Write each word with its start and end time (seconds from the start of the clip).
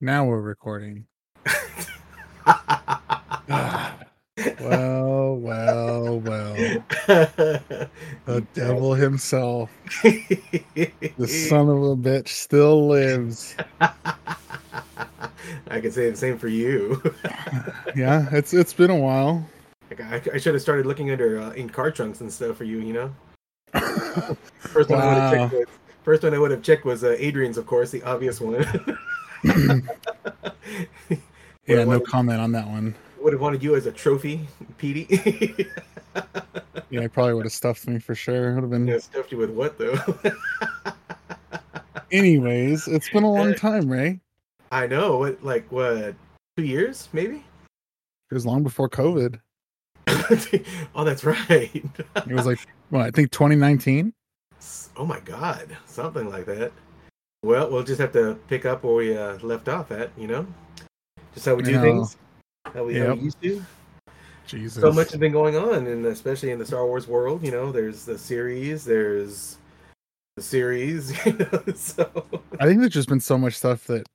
Now 0.00 0.24
we're 0.26 0.42
recording. 0.42 1.06
well, 3.46 5.36
well, 5.36 6.20
well. 6.20 6.54
The 7.06 7.88
devil 8.52 8.92
himself, 8.92 9.70
the 10.02 11.26
son 11.26 11.70
of 11.70 11.82
a 11.82 11.96
bitch, 11.96 12.28
still 12.28 12.88
lives. 12.88 13.56
I 13.80 13.94
can 15.80 15.90
say 15.90 16.10
the 16.10 16.16
same 16.16 16.38
for 16.38 16.48
you. 16.48 17.02
Yeah, 17.96 18.28
it's 18.30 18.52
it's 18.52 18.74
been 18.74 18.90
a 18.90 18.96
while. 18.96 19.48
Like, 19.88 20.02
I, 20.02 20.20
I 20.34 20.36
should 20.36 20.52
have 20.52 20.60
started 20.60 20.84
looking 20.84 21.10
under 21.10 21.40
uh, 21.40 21.52
in 21.52 21.70
car 21.70 21.90
trunks 21.90 22.20
and 22.20 22.30
stuff 22.30 22.58
for 22.58 22.64
you. 22.64 22.80
You 22.80 22.92
know, 22.92 23.14
first 24.58 24.90
one 24.90 25.00
I 25.00 25.06
would 25.06 25.16
have 25.16 25.32
checked 25.32 25.54
was 25.54 25.66
first 26.02 26.22
one 26.22 26.34
I 26.34 26.38
would 26.38 26.50
have 26.50 26.62
checked 26.62 26.84
was 26.84 27.04
uh, 27.04 27.16
Adrian's, 27.18 27.56
of 27.56 27.66
course, 27.66 27.90
the 27.90 28.02
obvious 28.02 28.38
one. 28.38 28.66
Yeah, 31.66 31.82
no 31.82 31.98
comment 31.98 32.40
on 32.40 32.52
that 32.52 32.68
one. 32.68 32.94
would 33.20 33.32
have 33.32 33.42
wanted 33.42 33.60
you 33.60 33.74
as 33.74 33.86
a 33.86 33.92
trophy, 33.92 34.46
Petey. 34.78 35.66
Yeah, 36.88 37.00
I 37.00 37.08
probably 37.08 37.34
would 37.34 37.44
have 37.44 37.52
stuffed 37.52 37.88
me 37.88 37.98
for 37.98 38.14
sure. 38.14 38.54
Would 38.54 38.62
have 38.62 38.70
been. 38.70 38.86
yeah, 38.86 38.98
stuffed 38.98 39.32
you 39.32 39.38
with 39.38 39.50
what 39.50 39.76
though? 39.76 39.96
Anyways, 42.12 42.86
it's 42.86 43.10
been 43.10 43.24
a 43.24 43.30
long 43.30 43.54
time, 43.54 43.90
Ray. 43.90 44.20
I 44.70 44.86
know. 44.86 45.18
What 45.18 45.42
like 45.42 45.70
what? 45.72 46.14
Two 46.56 46.62
years, 46.64 47.08
maybe. 47.12 47.44
It 48.30 48.34
was 48.34 48.46
long 48.46 48.62
before 48.62 48.88
COVID. 48.88 49.40
oh, 50.94 51.04
that's 51.04 51.24
right. 51.24 51.74
It 51.74 52.32
was 52.32 52.46
like, 52.46 52.60
what, 52.90 53.02
I 53.02 53.10
think 53.10 53.32
2019. 53.32 54.12
Oh 54.96 55.04
my 55.04 55.20
god, 55.20 55.76
something 55.86 56.30
like 56.30 56.46
that. 56.46 56.70
Well, 57.46 57.70
we'll 57.70 57.84
just 57.84 58.00
have 58.00 58.12
to 58.14 58.36
pick 58.48 58.66
up 58.66 58.82
where 58.82 58.94
we 58.94 59.16
uh, 59.16 59.38
left 59.38 59.68
off 59.68 59.92
at, 59.92 60.10
you 60.18 60.26
know? 60.26 60.44
Just 61.32 61.46
how 61.46 61.54
we 61.54 61.62
do 61.62 61.80
things. 61.80 62.16
How 62.74 62.82
we, 62.82 62.98
how 62.98 63.14
we 63.14 63.20
used 63.20 63.40
to. 63.40 63.64
Jesus. 64.48 64.80
So 64.80 64.90
much 64.90 65.12
has 65.12 65.20
been 65.20 65.30
going 65.30 65.54
on, 65.56 65.86
and 65.86 66.06
especially 66.06 66.50
in 66.50 66.58
the 66.58 66.66
Star 66.66 66.84
Wars 66.84 67.06
world, 67.06 67.44
you 67.44 67.52
know, 67.52 67.70
there's 67.70 68.04
the 68.04 68.18
series, 68.18 68.84
there's 68.84 69.58
the 70.34 70.42
series, 70.42 71.24
you 71.26 71.34
know, 71.34 71.62
so 71.76 72.10
I 72.58 72.66
think 72.66 72.80
there's 72.80 72.92
just 72.92 73.08
been 73.08 73.20
so 73.20 73.38
much 73.38 73.54
stuff 73.54 73.84
that 73.86 74.06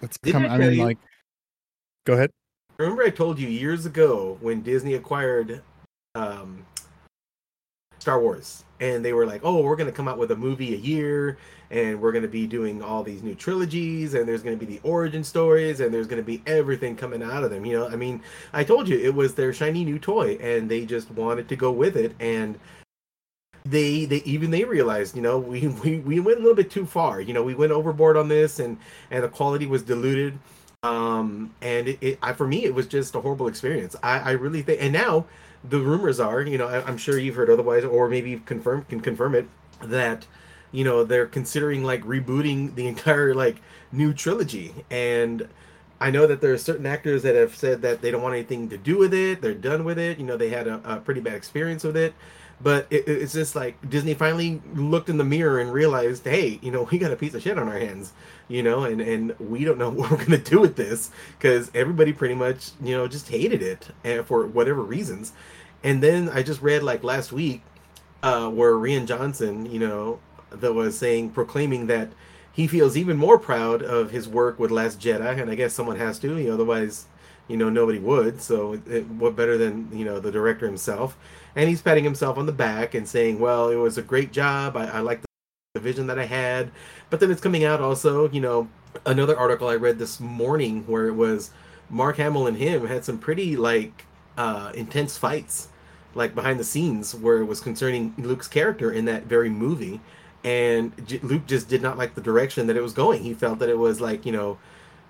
that's 0.00 0.18
Didn't 0.18 0.42
come. 0.42 0.50
I 0.50 0.56
I 0.56 0.58
mean, 0.58 0.72
you- 0.74 0.84
like, 0.84 0.98
go 2.04 2.14
ahead. 2.14 2.30
remember 2.78 3.04
I 3.04 3.10
told 3.10 3.38
you 3.38 3.46
years 3.48 3.86
ago 3.86 4.38
when 4.40 4.60
Disney 4.62 4.94
acquired 4.94 5.62
um, 6.16 6.66
Star 8.00 8.20
Wars, 8.20 8.64
and 8.80 9.04
they 9.04 9.12
were 9.12 9.24
like, 9.24 9.40
"Oh, 9.44 9.62
we're 9.62 9.76
going 9.76 9.90
to 9.90 9.96
come 9.96 10.08
out 10.08 10.18
with 10.18 10.32
a 10.32 10.36
movie 10.36 10.74
a 10.74 10.78
year, 10.78 11.38
and 11.74 12.00
we're 12.00 12.12
going 12.12 12.22
to 12.22 12.28
be 12.28 12.46
doing 12.46 12.82
all 12.82 13.02
these 13.02 13.22
new 13.22 13.34
trilogies, 13.34 14.14
and 14.14 14.28
there's 14.28 14.44
going 14.44 14.56
to 14.56 14.64
be 14.64 14.76
the 14.76 14.80
origin 14.88 15.24
stories, 15.24 15.80
and 15.80 15.92
there's 15.92 16.06
going 16.06 16.22
to 16.22 16.26
be 16.26 16.40
everything 16.46 16.94
coming 16.94 17.22
out 17.22 17.42
of 17.42 17.50
them." 17.50 17.66
You 17.66 17.80
know, 17.80 17.88
I 17.88 17.96
mean, 17.96 18.22
I 18.52 18.62
told 18.62 18.88
you 18.88 18.96
it 18.96 19.14
was 19.14 19.34
their 19.34 19.52
shiny 19.52 19.84
new 19.84 19.98
toy, 19.98 20.38
and 20.40 20.70
they 20.70 20.86
just 20.86 21.10
wanted 21.10 21.48
to 21.48 21.56
go 21.56 21.72
with 21.72 21.96
it, 21.96 22.14
and 22.20 22.58
they 23.64 24.04
they 24.04 24.18
even 24.18 24.50
they 24.50 24.64
realized 24.64 25.16
you 25.16 25.22
know 25.22 25.38
we, 25.52 25.66
we 25.66 25.98
we 25.98 26.20
went 26.20 26.38
a 26.38 26.40
little 26.40 26.54
bit 26.54 26.70
too 26.70 26.86
far 26.86 27.20
you 27.20 27.32
know 27.32 27.42
we 27.42 27.54
went 27.54 27.72
overboard 27.72 28.16
on 28.16 28.28
this 28.28 28.58
and 28.58 28.76
and 29.10 29.24
the 29.24 29.28
quality 29.28 29.64
was 29.64 29.82
diluted 29.82 30.38
um 30.82 31.50
and 31.62 31.88
it, 31.88 31.98
it 32.02 32.18
I, 32.22 32.34
for 32.34 32.46
me 32.46 32.66
it 32.66 32.74
was 32.74 32.86
just 32.86 33.14
a 33.14 33.22
horrible 33.22 33.48
experience 33.48 33.96
i 34.02 34.18
i 34.18 34.30
really 34.32 34.60
think 34.60 34.82
and 34.82 34.92
now 34.92 35.24
the 35.66 35.80
rumors 35.80 36.20
are 36.20 36.42
you 36.42 36.58
know 36.58 36.68
I, 36.68 36.84
i'm 36.84 36.98
sure 36.98 37.18
you've 37.18 37.36
heard 37.36 37.48
otherwise 37.48 37.84
or 37.84 38.06
maybe 38.06 38.38
confirmed 38.44 38.86
can 38.90 39.00
confirm 39.00 39.34
it 39.34 39.48
that 39.80 40.26
you 40.74 40.84
know 40.84 41.04
they're 41.04 41.26
considering 41.26 41.84
like 41.84 42.02
rebooting 42.04 42.74
the 42.74 42.86
entire 42.88 43.34
like 43.34 43.62
new 43.92 44.12
trilogy 44.12 44.74
and 44.90 45.48
I 46.00 46.10
know 46.10 46.26
that 46.26 46.40
there 46.40 46.52
are 46.52 46.58
certain 46.58 46.86
actors 46.86 47.22
that 47.22 47.34
have 47.34 47.56
said 47.56 47.82
that 47.82 48.02
they 48.02 48.10
don't 48.10 48.22
want 48.22 48.34
anything 48.34 48.68
to 48.70 48.76
do 48.76 48.98
with 48.98 49.14
it. 49.14 49.40
They're 49.40 49.54
done 49.54 49.84
with 49.84 49.98
it. 49.98 50.18
You 50.18 50.24
know, 50.26 50.36
they 50.36 50.50
had 50.50 50.66
a, 50.66 50.80
a 50.84 50.96
pretty 51.00 51.20
bad 51.20 51.34
experience 51.34 51.84
with 51.84 51.96
it. 51.96 52.14
But 52.60 52.86
it, 52.90 53.08
it- 53.08 53.22
it's 53.22 53.32
just 53.32 53.56
like 53.56 53.76
Disney 53.88 54.14
finally 54.14 54.60
looked 54.74 55.08
in 55.08 55.16
the 55.18 55.24
mirror 55.24 55.60
and 55.60 55.72
realized, 55.72 56.24
hey, 56.24 56.58
you 56.62 56.70
know, 56.70 56.82
we 56.90 56.98
got 56.98 57.12
a 57.12 57.16
piece 57.16 57.34
of 57.34 57.42
shit 57.42 57.58
on 57.58 57.68
our 57.68 57.78
hands, 57.78 58.12
you 58.48 58.62
know, 58.62 58.84
and 58.84 59.00
and 59.00 59.38
we 59.38 59.64
don't 59.64 59.78
know 59.78 59.90
what 59.98 60.10
we're 60.10 60.24
gonna 60.24 60.38
do 60.38 60.60
with 60.60 60.76
this 60.76 61.10
because 61.38 61.70
everybody 61.74 62.12
pretty 62.12 62.34
much, 62.34 62.70
you 62.82 62.96
know, 62.96 63.06
just 63.08 63.28
hated 63.28 63.62
it 63.62 63.88
and 64.04 64.26
for 64.26 64.46
whatever 64.46 64.82
reasons. 64.82 65.32
And 65.82 66.02
then 66.02 66.28
I 66.28 66.42
just 66.42 66.62
read 66.62 66.82
like 66.82 67.04
last 67.04 67.32
week 67.32 67.62
uh, 68.22 68.48
where 68.48 68.72
Rian 68.72 69.06
Johnson, 69.06 69.66
you 69.70 69.78
know, 69.78 70.18
that 70.60 70.72
was 70.72 70.98
saying 70.98 71.30
proclaiming 71.30 71.86
that 71.86 72.10
he 72.54 72.68
feels 72.68 72.96
even 72.96 73.16
more 73.16 73.38
proud 73.38 73.82
of 73.82 74.12
his 74.12 74.28
work 74.28 74.58
with 74.60 74.70
Last 74.70 75.00
Jedi, 75.00 75.40
and 75.40 75.50
I 75.50 75.56
guess 75.56 75.72
someone 75.72 75.96
has 75.96 76.20
to, 76.20 76.38
you 76.38 76.48
know, 76.48 76.54
otherwise, 76.54 77.06
you 77.48 77.56
know, 77.56 77.68
nobody 77.68 77.98
would. 77.98 78.40
So, 78.40 78.80
it, 78.86 79.06
what 79.08 79.34
better 79.34 79.58
than 79.58 79.88
you 79.92 80.04
know 80.04 80.20
the 80.20 80.30
director 80.30 80.66
himself? 80.66 81.18
And 81.56 81.68
he's 81.68 81.82
patting 81.82 82.04
himself 82.04 82.38
on 82.38 82.46
the 82.46 82.52
back 82.52 82.94
and 82.94 83.08
saying, 83.08 83.40
"Well, 83.40 83.70
it 83.70 83.76
was 83.76 83.98
a 83.98 84.02
great 84.02 84.32
job. 84.32 84.76
I, 84.76 84.86
I 84.86 85.00
like 85.00 85.20
the 85.74 85.80
vision 85.80 86.06
that 86.06 86.18
I 86.18 86.26
had." 86.26 86.70
But 87.10 87.20
then 87.20 87.30
it's 87.30 87.40
coming 87.40 87.64
out 87.64 87.80
also, 87.80 88.30
you 88.30 88.40
know, 88.40 88.68
another 89.04 89.36
article 89.36 89.68
I 89.68 89.74
read 89.74 89.98
this 89.98 90.20
morning 90.20 90.84
where 90.86 91.06
it 91.08 91.14
was 91.14 91.50
Mark 91.90 92.16
Hamill 92.16 92.46
and 92.46 92.56
him 92.56 92.86
had 92.86 93.04
some 93.04 93.18
pretty 93.18 93.56
like 93.56 94.06
uh, 94.38 94.70
intense 94.74 95.18
fights, 95.18 95.68
like 96.14 96.36
behind 96.36 96.60
the 96.60 96.64
scenes, 96.64 97.14
where 97.14 97.38
it 97.38 97.46
was 97.46 97.60
concerning 97.60 98.14
Luke's 98.16 98.48
character 98.48 98.92
in 98.92 99.04
that 99.06 99.24
very 99.24 99.50
movie 99.50 100.00
and 100.44 100.92
J- 101.06 101.20
Luke 101.22 101.46
just 101.46 101.68
did 101.68 101.82
not 101.82 101.96
like 101.96 102.14
the 102.14 102.20
direction 102.20 102.66
that 102.66 102.76
it 102.76 102.82
was 102.82 102.92
going. 102.92 103.22
He 103.22 103.34
felt 103.34 103.58
that 103.60 103.68
it 103.70 103.78
was 103.78 104.00
like 104.00 104.26
you 104.26 104.32
know, 104.32 104.58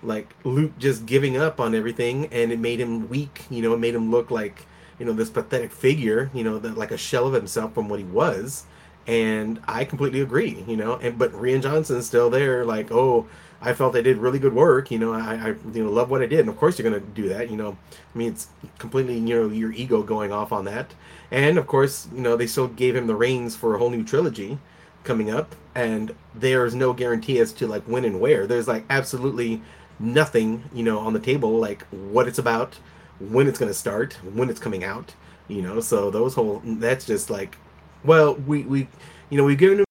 like 0.01 0.33
Luke 0.43 0.71
just 0.79 1.05
giving 1.05 1.37
up 1.37 1.59
on 1.59 1.75
everything, 1.75 2.27
and 2.31 2.51
it 2.51 2.59
made 2.59 2.79
him 2.79 3.09
weak. 3.09 3.43
You 3.49 3.61
know, 3.61 3.73
it 3.73 3.79
made 3.79 3.93
him 3.93 4.09
look 4.09 4.31
like 4.31 4.65
you 4.97 5.05
know 5.05 5.13
this 5.13 5.29
pathetic 5.29 5.71
figure. 5.71 6.31
You 6.33 6.43
know, 6.43 6.57
that 6.59 6.77
like 6.77 6.91
a 6.91 6.97
shell 6.97 7.27
of 7.27 7.33
himself 7.33 7.73
from 7.73 7.89
what 7.89 7.99
he 7.99 8.05
was. 8.05 8.65
And 9.07 9.61
I 9.67 9.85
completely 9.85 10.21
agree. 10.21 10.63
You 10.67 10.77
know, 10.77 10.95
and 10.95 11.17
but 11.17 11.31
Rian 11.33 11.61
Johnson's 11.61 12.07
still 12.07 12.29
there. 12.29 12.65
Like, 12.65 12.91
oh, 12.91 13.27
I 13.61 13.73
felt 13.73 13.95
I 13.95 14.01
did 14.01 14.17
really 14.17 14.39
good 14.39 14.53
work. 14.53 14.89
You 14.89 14.99
know, 14.99 15.13
I, 15.13 15.35
I 15.35 15.47
you 15.73 15.83
know 15.83 15.91
love 15.91 16.09
what 16.09 16.21
I 16.21 16.27
did. 16.27 16.39
And 16.39 16.49
of 16.49 16.57
course 16.57 16.79
you're 16.79 16.89
gonna 16.89 17.01
do 17.01 17.29
that. 17.29 17.49
You 17.51 17.57
know, 17.57 17.77
I 17.91 18.17
mean 18.17 18.31
it's 18.31 18.47
completely 18.79 19.15
you 19.15 19.35
know 19.35 19.49
your 19.49 19.73
ego 19.73 20.01
going 20.01 20.31
off 20.31 20.51
on 20.53 20.65
that. 20.65 20.93
And 21.29 21.57
of 21.57 21.67
course, 21.67 22.07
you 22.15 22.21
know 22.21 22.37
they 22.37 22.47
still 22.47 22.67
gave 22.67 22.95
him 22.95 23.07
the 23.07 23.15
reins 23.15 23.55
for 23.55 23.75
a 23.75 23.77
whole 23.77 23.89
new 23.89 24.03
trilogy 24.03 24.59
coming 25.05 25.29
up 25.29 25.55
and 25.73 26.13
there's 26.33 26.75
no 26.75 26.93
guarantee 26.93 27.39
as 27.39 27.53
to 27.53 27.67
like 27.67 27.83
when 27.83 28.05
and 28.05 28.19
where. 28.19 28.45
There's 28.47 28.67
like 28.67 28.85
absolutely 28.89 29.61
nothing 29.99 30.63
you 30.73 30.83
know 30.83 30.99
on 30.99 31.13
the 31.13 31.19
table 31.19 31.57
like 31.57 31.83
what 31.87 32.27
it's 32.27 32.37
about 32.37 32.77
when 33.19 33.47
it's 33.47 33.57
going 33.57 33.69
to 33.69 33.73
start 33.73 34.13
when 34.33 34.49
it's 34.49 34.59
coming 34.59 34.83
out 34.83 35.13
you 35.47 35.61
know? 35.61 35.79
So 35.79 36.11
those 36.11 36.33
whole 36.33 36.61
that's 36.65 37.05
just 37.05 37.29
like 37.29 37.57
well 38.03 38.35
we 38.35 38.63
we 38.63 38.87
you 39.29 39.37
know 39.37 39.43
we've 39.43 39.57
given 39.57 39.83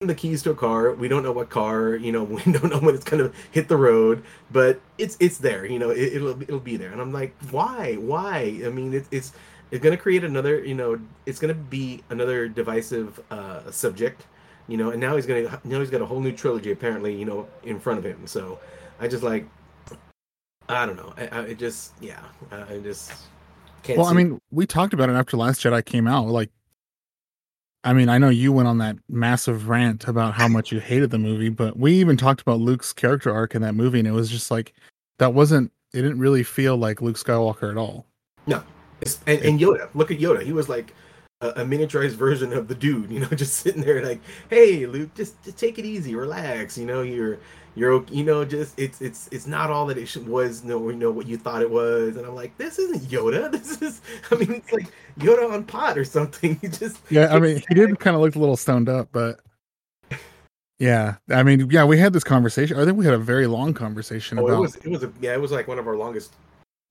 the 0.00 0.14
keys 0.14 0.42
to 0.42 0.50
a 0.50 0.54
car. 0.54 0.92
We 0.92 1.06
don't 1.08 1.22
know 1.22 1.32
what 1.32 1.50
car 1.50 1.94
you 1.94 2.12
know 2.12 2.24
we 2.24 2.42
don't 2.42 2.70
know 2.70 2.80
when 2.80 2.94
it's 2.94 3.04
going 3.04 3.22
to 3.22 3.36
hit 3.50 3.68
the 3.68 3.76
road 3.76 4.22
but 4.50 4.80
it's 4.98 5.16
it's 5.20 5.38
there 5.38 5.64
you 5.64 5.78
know 5.78 5.90
it, 5.90 6.14
it'll 6.14 6.40
it'll 6.42 6.60
be 6.60 6.76
there. 6.76 6.92
And 6.92 7.00
i'm 7.00 7.12
like 7.12 7.34
why? 7.50 7.94
Why? 7.94 8.60
I 8.64 8.68
mean 8.68 8.94
it, 8.94 9.06
it's 9.10 9.32
it's 9.70 9.82
going 9.82 9.96
to 9.96 10.02
create 10.02 10.24
another 10.24 10.62
you 10.64 10.74
know 10.74 11.00
it's 11.26 11.38
going 11.38 11.54
to 11.54 11.60
be 11.60 12.02
another 12.10 12.48
divisive 12.48 13.20
uh 13.30 13.70
subject 13.70 14.26
you 14.68 14.76
know 14.76 14.90
and 14.90 15.00
now 15.00 15.16
he's 15.16 15.26
gonna 15.26 15.60
now 15.64 15.80
he's 15.80 15.90
got 15.90 16.00
a 16.00 16.06
whole 16.06 16.20
new 16.20 16.32
trilogy 16.32 16.70
apparently 16.70 17.14
you 17.14 17.24
know 17.24 17.46
in 17.64 17.78
front 17.80 17.98
of 17.98 18.04
him 18.04 18.26
so 18.26 18.58
i 19.00 19.08
just 19.08 19.22
like 19.22 19.46
i 20.68 20.86
don't 20.86 20.96
know 20.96 21.12
i, 21.16 21.26
I 21.26 21.40
it 21.42 21.58
just 21.58 21.92
yeah 22.00 22.20
i 22.50 22.74
I 22.74 22.78
just 22.78 23.12
can't 23.82 23.98
Well, 23.98 24.06
I 24.06 24.12
mean, 24.12 24.40
we 24.50 24.64
talked 24.66 24.94
about 24.94 25.08
it 25.08 25.14
after 25.14 25.36
Last 25.36 25.60
Jedi 25.60 25.84
came 25.84 26.06
out. 26.06 26.28
Like, 26.28 26.50
I 27.82 27.92
mean, 27.92 28.08
I 28.08 28.18
know 28.18 28.28
you 28.28 28.52
went 28.52 28.68
on 28.68 28.78
that 28.78 28.96
massive 29.08 29.68
rant 29.68 30.06
about 30.06 30.34
how 30.34 30.46
much 30.46 30.70
you 30.70 30.78
hated 30.78 31.10
the 31.10 31.18
movie, 31.18 31.48
but 31.48 31.76
we 31.76 31.94
even 31.94 32.16
talked 32.16 32.40
about 32.40 32.60
Luke's 32.60 32.92
character 32.92 33.34
arc 33.34 33.56
in 33.56 33.62
that 33.62 33.74
movie, 33.74 33.98
and 33.98 34.06
it 34.06 34.12
was 34.12 34.30
just 34.30 34.52
like 34.52 34.72
that 35.18 35.34
wasn't. 35.34 35.72
It 35.92 36.02
didn't 36.02 36.20
really 36.20 36.44
feel 36.44 36.76
like 36.76 37.02
Luke 37.02 37.16
Skywalker 37.16 37.70
at 37.70 37.76
all. 37.76 38.06
It's- 39.02 39.18
and, 39.26 39.40
and 39.40 39.58
yoda 39.60 39.88
look 39.94 40.12
at 40.12 40.20
yoda 40.20 40.42
he 40.44 40.52
was 40.52 40.68
like 40.68 40.94
a, 41.42 41.48
a 41.60 41.64
miniaturized 41.64 42.12
version 42.14 42.52
of 42.52 42.68
the 42.68 42.74
dude 42.74 43.10
you 43.10 43.20
know 43.20 43.26
just 43.34 43.54
sitting 43.56 43.82
there 43.82 44.04
like 44.04 44.20
hey 44.50 44.86
luke 44.86 45.12
just, 45.14 45.42
just 45.44 45.58
take 45.58 45.78
it 45.78 45.84
easy 45.84 46.14
relax 46.14 46.78
you 46.78 46.86
know 46.86 47.02
you're 47.02 47.38
you're 47.74 48.04
you 48.10 48.22
know 48.24 48.44
just 48.44 48.78
it's 48.78 49.00
it's 49.00 49.28
it's 49.32 49.46
not 49.46 49.70
all 49.70 49.86
that 49.86 49.96
it 49.96 50.06
should, 50.06 50.26
was 50.28 50.62
no 50.62 50.88
you 50.90 50.96
know 50.96 51.10
what 51.10 51.26
you 51.26 51.36
thought 51.38 51.62
it 51.62 51.70
was 51.70 52.16
and 52.16 52.26
i'm 52.26 52.34
like 52.34 52.56
this 52.58 52.78
isn't 52.78 53.02
yoda 53.10 53.50
this 53.56 53.80
is 53.82 54.00
i 54.30 54.34
mean 54.36 54.52
it's 54.52 54.72
like 54.72 54.92
yoda 55.18 55.50
on 55.52 55.64
pot 55.64 55.96
or 55.98 56.04
something 56.04 56.56
he 56.60 56.68
just 56.68 56.98
Yeah, 57.10 57.34
I 57.34 57.38
mean, 57.40 57.62
he 57.68 57.74
did 57.74 57.98
kind 57.98 58.14
of 58.16 58.22
look 58.22 58.34
a 58.36 58.38
little 58.38 58.56
stoned 58.56 58.88
up, 58.88 59.08
but 59.12 59.40
yeah, 60.78 61.16
I 61.30 61.42
mean, 61.44 61.70
yeah, 61.70 61.84
we 61.84 61.96
had 61.96 62.12
this 62.12 62.24
conversation. 62.24 62.76
I 62.76 62.84
think 62.84 62.96
we 62.98 63.04
had 63.04 63.14
a 63.14 63.18
very 63.18 63.46
long 63.46 63.72
conversation 63.72 64.38
Oh, 64.38 64.46
about 64.46 64.56
it 64.56 64.60
was 64.60 64.76
it 64.76 64.88
was 64.88 65.02
a 65.04 65.12
yeah, 65.20 65.32
it 65.32 65.40
was 65.40 65.52
like 65.52 65.68
one 65.68 65.78
of 65.78 65.86
our 65.86 65.96
longest 65.96 66.32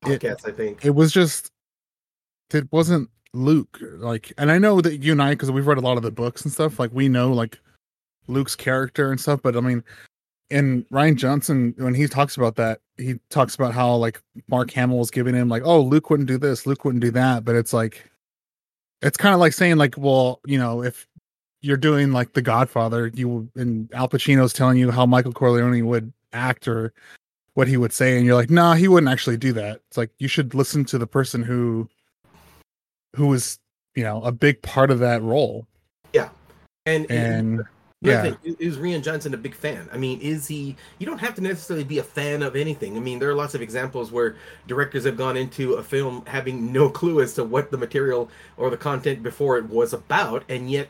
It- 0.08 0.22
podcasts, 0.22 0.48
I 0.48 0.52
think. 0.52 0.86
it 0.86 0.92
was 0.96 1.12
just 1.12 1.52
it 2.54 2.72
wasn't 2.72 3.10
Luke 3.34 3.80
like 3.82 4.34
and 4.38 4.52
I 4.52 4.58
know 4.58 4.82
that 4.82 4.98
you 4.98 5.14
and 5.14 5.22
I 5.22 5.32
because 5.32 5.52
we've 5.52 5.68
read 5.68 5.78
a 5.78 5.82
lot 5.82 5.98
of 5.98 6.04
the 6.04 6.12
books 6.12 6.44
and 6.44 6.52
stuff 6.52 6.80
like 6.80 6.92
we 6.94 7.08
know 7.08 7.32
like 7.32 7.60
Luke's 8.28 8.56
character 8.56 9.10
and 9.10 9.20
stuff 9.20 9.42
but 9.42 9.56
I 9.56 9.62
mean 9.62 9.84
and 10.52 10.88
Rian 10.90 11.16
Johnson 11.16 11.74
when 11.78 11.96
he 11.96 12.08
talks 12.08 12.38
about 12.38 12.58
that, 12.58 12.82
he 12.98 13.16
talks 13.30 13.56
about 13.56 13.74
how 13.74 13.96
like 13.96 14.22
Mark 14.48 14.70
Hamill 14.72 15.00
was 15.00 15.10
giving 15.10 15.34
him 15.34 15.50
like, 15.50 15.64
oh, 15.66 15.82
Luke 15.82 16.10
wouldn't 16.10 16.28
do 16.28 16.38
this, 16.38 16.68
Luke 16.68 16.86
wouldn't 16.86 17.02
do 17.02 17.12
that, 17.12 17.46
but 17.46 17.56
it's 17.56 17.74
like, 17.74 18.12
it's 19.02 19.18
kind 19.18 19.34
of 19.34 19.40
like 19.40 19.54
saying 19.54 19.78
like, 19.78 19.96
well, 19.98 20.42
you 20.46 20.60
know, 20.60 20.84
if 20.84 21.08
you're 21.62 21.78
doing 21.78 22.12
like 22.12 22.34
The 22.34 22.42
Godfather, 22.42 23.08
you 23.16 23.50
and 23.56 23.92
Al 23.94 24.10
Pacino's 24.10 24.54
telling 24.54 24.78
you 24.78 24.92
how 24.92 25.06
Michael 25.06 25.34
Corleone 25.34 25.86
would 25.88 26.12
act 26.34 26.68
or 26.68 26.94
what 27.54 27.68
he 27.68 27.78
would 27.78 27.94
say, 27.94 28.18
and 28.18 28.26
you're 28.26 28.36
like, 28.36 28.50
nah, 28.50 28.74
he 28.74 28.88
wouldn't 28.88 29.12
actually 29.12 29.38
do 29.38 29.54
that. 29.54 29.82
It's 29.88 29.98
like 29.98 30.12
you 30.20 30.28
should 30.28 30.54
listen 30.54 30.86
to 30.86 30.98
the 30.98 31.08
person 31.08 31.44
who 31.44 31.90
who 33.16 33.28
was, 33.28 33.60
you 33.96 34.04
know, 34.04 34.22
a 34.24 34.32
big 34.32 34.62
part 34.62 34.92
of 34.92 35.00
that 35.00 35.22
role. 35.22 35.68
Yeah. 36.14 36.30
And 36.86 37.10
And 37.12 37.62
Another 38.04 38.30
yeah, 38.30 38.36
thing, 38.36 38.56
is 38.60 38.78
Rian 38.78 39.04
Johnson 39.04 39.36
a 39.36 39.38
big 39.38 39.54
fan? 39.54 39.88
I 39.94 39.98
mean, 39.98 40.20
is 40.22 40.48
he? 40.48 40.76
You 40.98 41.06
don't 41.06 41.20
have 41.20 41.36
to 41.36 41.42
necessarily 41.42 41.84
be 41.84 42.00
a 42.00 42.04
fan 42.04 42.42
of 42.42 42.56
anything. 42.56 42.98
I 42.98 43.00
mean, 43.00 43.20
there 43.20 43.30
are 43.30 43.36
lots 43.36 43.54
of 43.54 43.62
examples 43.62 44.12
where 44.12 44.38
directors 44.66 45.04
have 45.04 45.18
gone 45.18 45.38
into 45.38 45.74
a 45.74 45.84
film 45.84 46.24
having 46.26 46.74
no 46.74 46.90
clue 46.90 47.22
as 47.22 47.36
to 47.36 47.44
what 47.44 47.70
the 47.70 47.78
material 47.78 48.32
or 48.58 48.72
the 48.72 48.78
content 48.78 49.22
before 49.22 49.60
it 49.60 49.70
was 49.70 49.94
about, 49.94 50.44
and 50.50 50.72
yet 50.72 50.88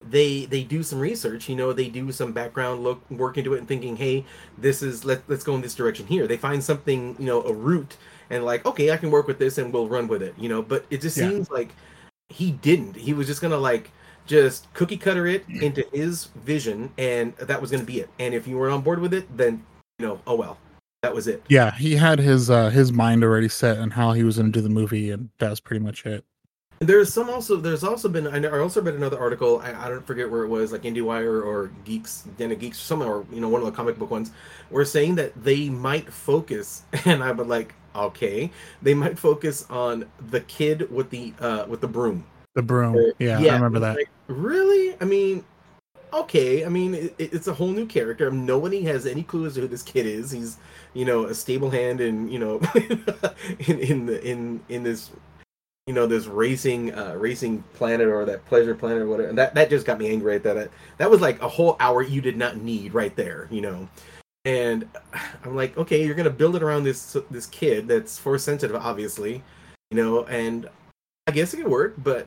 they 0.00 0.46
they 0.46 0.62
do 0.62 0.82
some 0.82 1.00
research. 1.00 1.50
You 1.50 1.56
know, 1.56 1.74
they 1.74 1.90
do 1.90 2.10
some 2.12 2.32
background 2.32 2.82
look 2.82 3.10
work 3.10 3.36
into 3.36 3.52
it 3.52 3.58
and 3.58 3.68
thinking, 3.68 3.96
hey, 3.96 4.24
this 4.56 4.82
is 4.82 5.04
let 5.04 5.22
let's 5.28 5.44
go 5.44 5.54
in 5.54 5.60
this 5.60 5.74
direction 5.74 6.06
here. 6.06 6.26
They 6.26 6.38
find 6.38 6.64
something, 6.64 7.14
you 7.18 7.26
know, 7.26 7.42
a 7.42 7.52
route, 7.52 7.98
and 8.30 8.44
like, 8.44 8.64
okay, 8.66 8.90
I 8.90 8.96
can 8.96 9.10
work 9.10 9.26
with 9.26 9.38
this, 9.38 9.58
and 9.58 9.72
we'll 9.72 9.88
run 9.88 10.08
with 10.08 10.22
it. 10.22 10.34
You 10.38 10.48
know, 10.48 10.62
but 10.62 10.84
it 10.90 11.00
just 11.00 11.16
Yeah. 11.16 11.28
seems 11.30 11.50
like 11.50 11.70
he 12.28 12.52
didn't. 12.52 12.96
He 12.96 13.12
was 13.14 13.26
just 13.26 13.40
gonna 13.42 13.58
like 13.58 13.90
just 14.26 14.72
cookie 14.72 14.96
cutter 14.96 15.26
it 15.26 15.44
into 15.60 15.84
his 15.92 16.26
vision 16.44 16.90
and 16.96 17.36
that 17.36 17.60
was 17.60 17.70
going 17.70 17.82
to 17.82 17.86
be 17.86 18.00
it 18.00 18.08
and 18.18 18.32
if 18.34 18.48
you 18.48 18.56
weren't 18.56 18.72
on 18.72 18.80
board 18.80 18.98
with 18.98 19.12
it 19.12 19.26
then 19.36 19.62
you 19.98 20.06
know 20.06 20.18
oh 20.26 20.34
well 20.34 20.56
that 21.02 21.14
was 21.14 21.26
it 21.26 21.42
yeah, 21.50 21.70
he 21.72 21.94
had 21.96 22.18
his 22.18 22.48
uh 22.48 22.70
his 22.70 22.90
mind 22.90 23.22
already 23.22 23.50
set 23.50 23.76
on 23.78 23.90
how 23.90 24.12
he 24.12 24.24
was 24.24 24.36
going 24.38 24.50
to 24.50 24.58
do 24.58 24.62
the 24.62 24.70
movie, 24.70 25.10
and 25.10 25.28
that 25.40 25.50
was 25.50 25.60
pretty 25.60 25.84
much 25.84 26.06
it. 26.06 26.24
there's 26.80 27.12
some 27.12 27.28
also 27.30 27.56
there's 27.56 27.84
also 27.84 28.08
been 28.08 28.26
i 28.26 28.38
know 28.38 28.48
i 28.48 28.58
also 28.58 28.80
read 28.82 28.94
another 28.94 29.18
article 29.18 29.60
i, 29.60 29.72
I 29.86 29.88
don't 29.88 30.06
forget 30.06 30.30
where 30.30 30.42
it 30.42 30.48
was 30.48 30.72
like 30.72 30.82
indiewire 30.82 31.44
or 31.44 31.70
geeks 31.84 32.22
den 32.38 32.50
of 32.52 32.58
geeks 32.58 32.78
something, 32.80 33.06
or 33.08 33.24
you 33.32 33.40
know 33.40 33.48
one 33.48 33.60
of 33.60 33.66
the 33.66 33.72
comic 33.72 33.98
book 33.98 34.10
ones 34.10 34.32
were 34.70 34.84
saying 34.84 35.14
that 35.16 35.32
they 35.44 35.68
might 35.68 36.10
focus 36.12 36.82
and 37.04 37.22
i 37.22 37.30
would 37.30 37.46
like 37.46 37.74
okay 37.94 38.50
they 38.82 38.94
might 38.94 39.18
focus 39.18 39.66
on 39.70 40.04
the 40.30 40.40
kid 40.40 40.90
with 40.90 41.10
the 41.10 41.32
uh 41.40 41.64
with 41.68 41.80
the 41.80 41.88
broom 41.88 42.24
The 42.54 42.62
broom, 42.62 43.12
yeah, 43.18 43.38
I 43.40 43.54
remember 43.56 43.80
that. 43.80 43.96
Like, 43.96 44.08
really? 44.28 44.96
I 45.00 45.04
mean, 45.04 45.44
okay. 46.12 46.64
I 46.64 46.68
mean, 46.68 46.94
it, 46.94 47.14
it's 47.18 47.48
a 47.48 47.52
whole 47.52 47.72
new 47.72 47.84
character. 47.84 48.30
Nobody 48.30 48.82
has 48.82 49.06
any 49.06 49.24
clue 49.24 49.46
as 49.46 49.54
to 49.54 49.62
who 49.62 49.66
this 49.66 49.82
kid 49.82 50.06
is. 50.06 50.30
He's, 50.30 50.58
you 50.92 51.04
know, 51.04 51.24
a 51.24 51.34
stable 51.34 51.70
hand, 51.70 52.00
and 52.00 52.32
you 52.32 52.38
know, 52.38 52.60
in 53.66 53.80
in 53.80 54.06
the 54.06 54.22
in 54.24 54.60
in 54.68 54.84
this, 54.84 55.10
you 55.88 55.94
know, 55.94 56.06
this 56.06 56.26
racing 56.26 56.94
uh 56.94 57.14
racing 57.18 57.64
planet 57.74 58.06
or 58.06 58.24
that 58.24 58.46
pleasure 58.46 58.76
planet 58.76 59.02
or 59.02 59.08
whatever. 59.08 59.28
And 59.28 59.38
that 59.38 59.56
that 59.56 59.68
just 59.68 59.84
got 59.84 59.98
me 59.98 60.08
angry 60.08 60.36
at 60.36 60.44
that. 60.44 60.70
That 60.98 61.10
was 61.10 61.20
like 61.20 61.42
a 61.42 61.48
whole 61.48 61.76
hour 61.80 62.02
you 62.02 62.20
did 62.20 62.36
not 62.36 62.58
need 62.58 62.94
right 62.94 63.16
there. 63.16 63.48
You 63.50 63.62
know. 63.62 63.88
And 64.44 64.86
I'm 65.44 65.56
like, 65.56 65.76
okay, 65.78 66.04
you're 66.04 66.14
gonna 66.14 66.30
build 66.30 66.56
it 66.56 66.62
around 66.62 66.84
this 66.84 67.16
this 67.30 67.46
kid 67.46 67.88
that's 67.88 68.18
force 68.18 68.44
sensitive, 68.44 68.76
obviously, 68.76 69.42
you 69.90 69.96
know, 69.96 70.24
and 70.24 70.68
I 71.26 71.32
guess 71.32 71.54
it 71.54 71.58
could 71.58 71.68
work, 71.68 71.94
but 71.98 72.26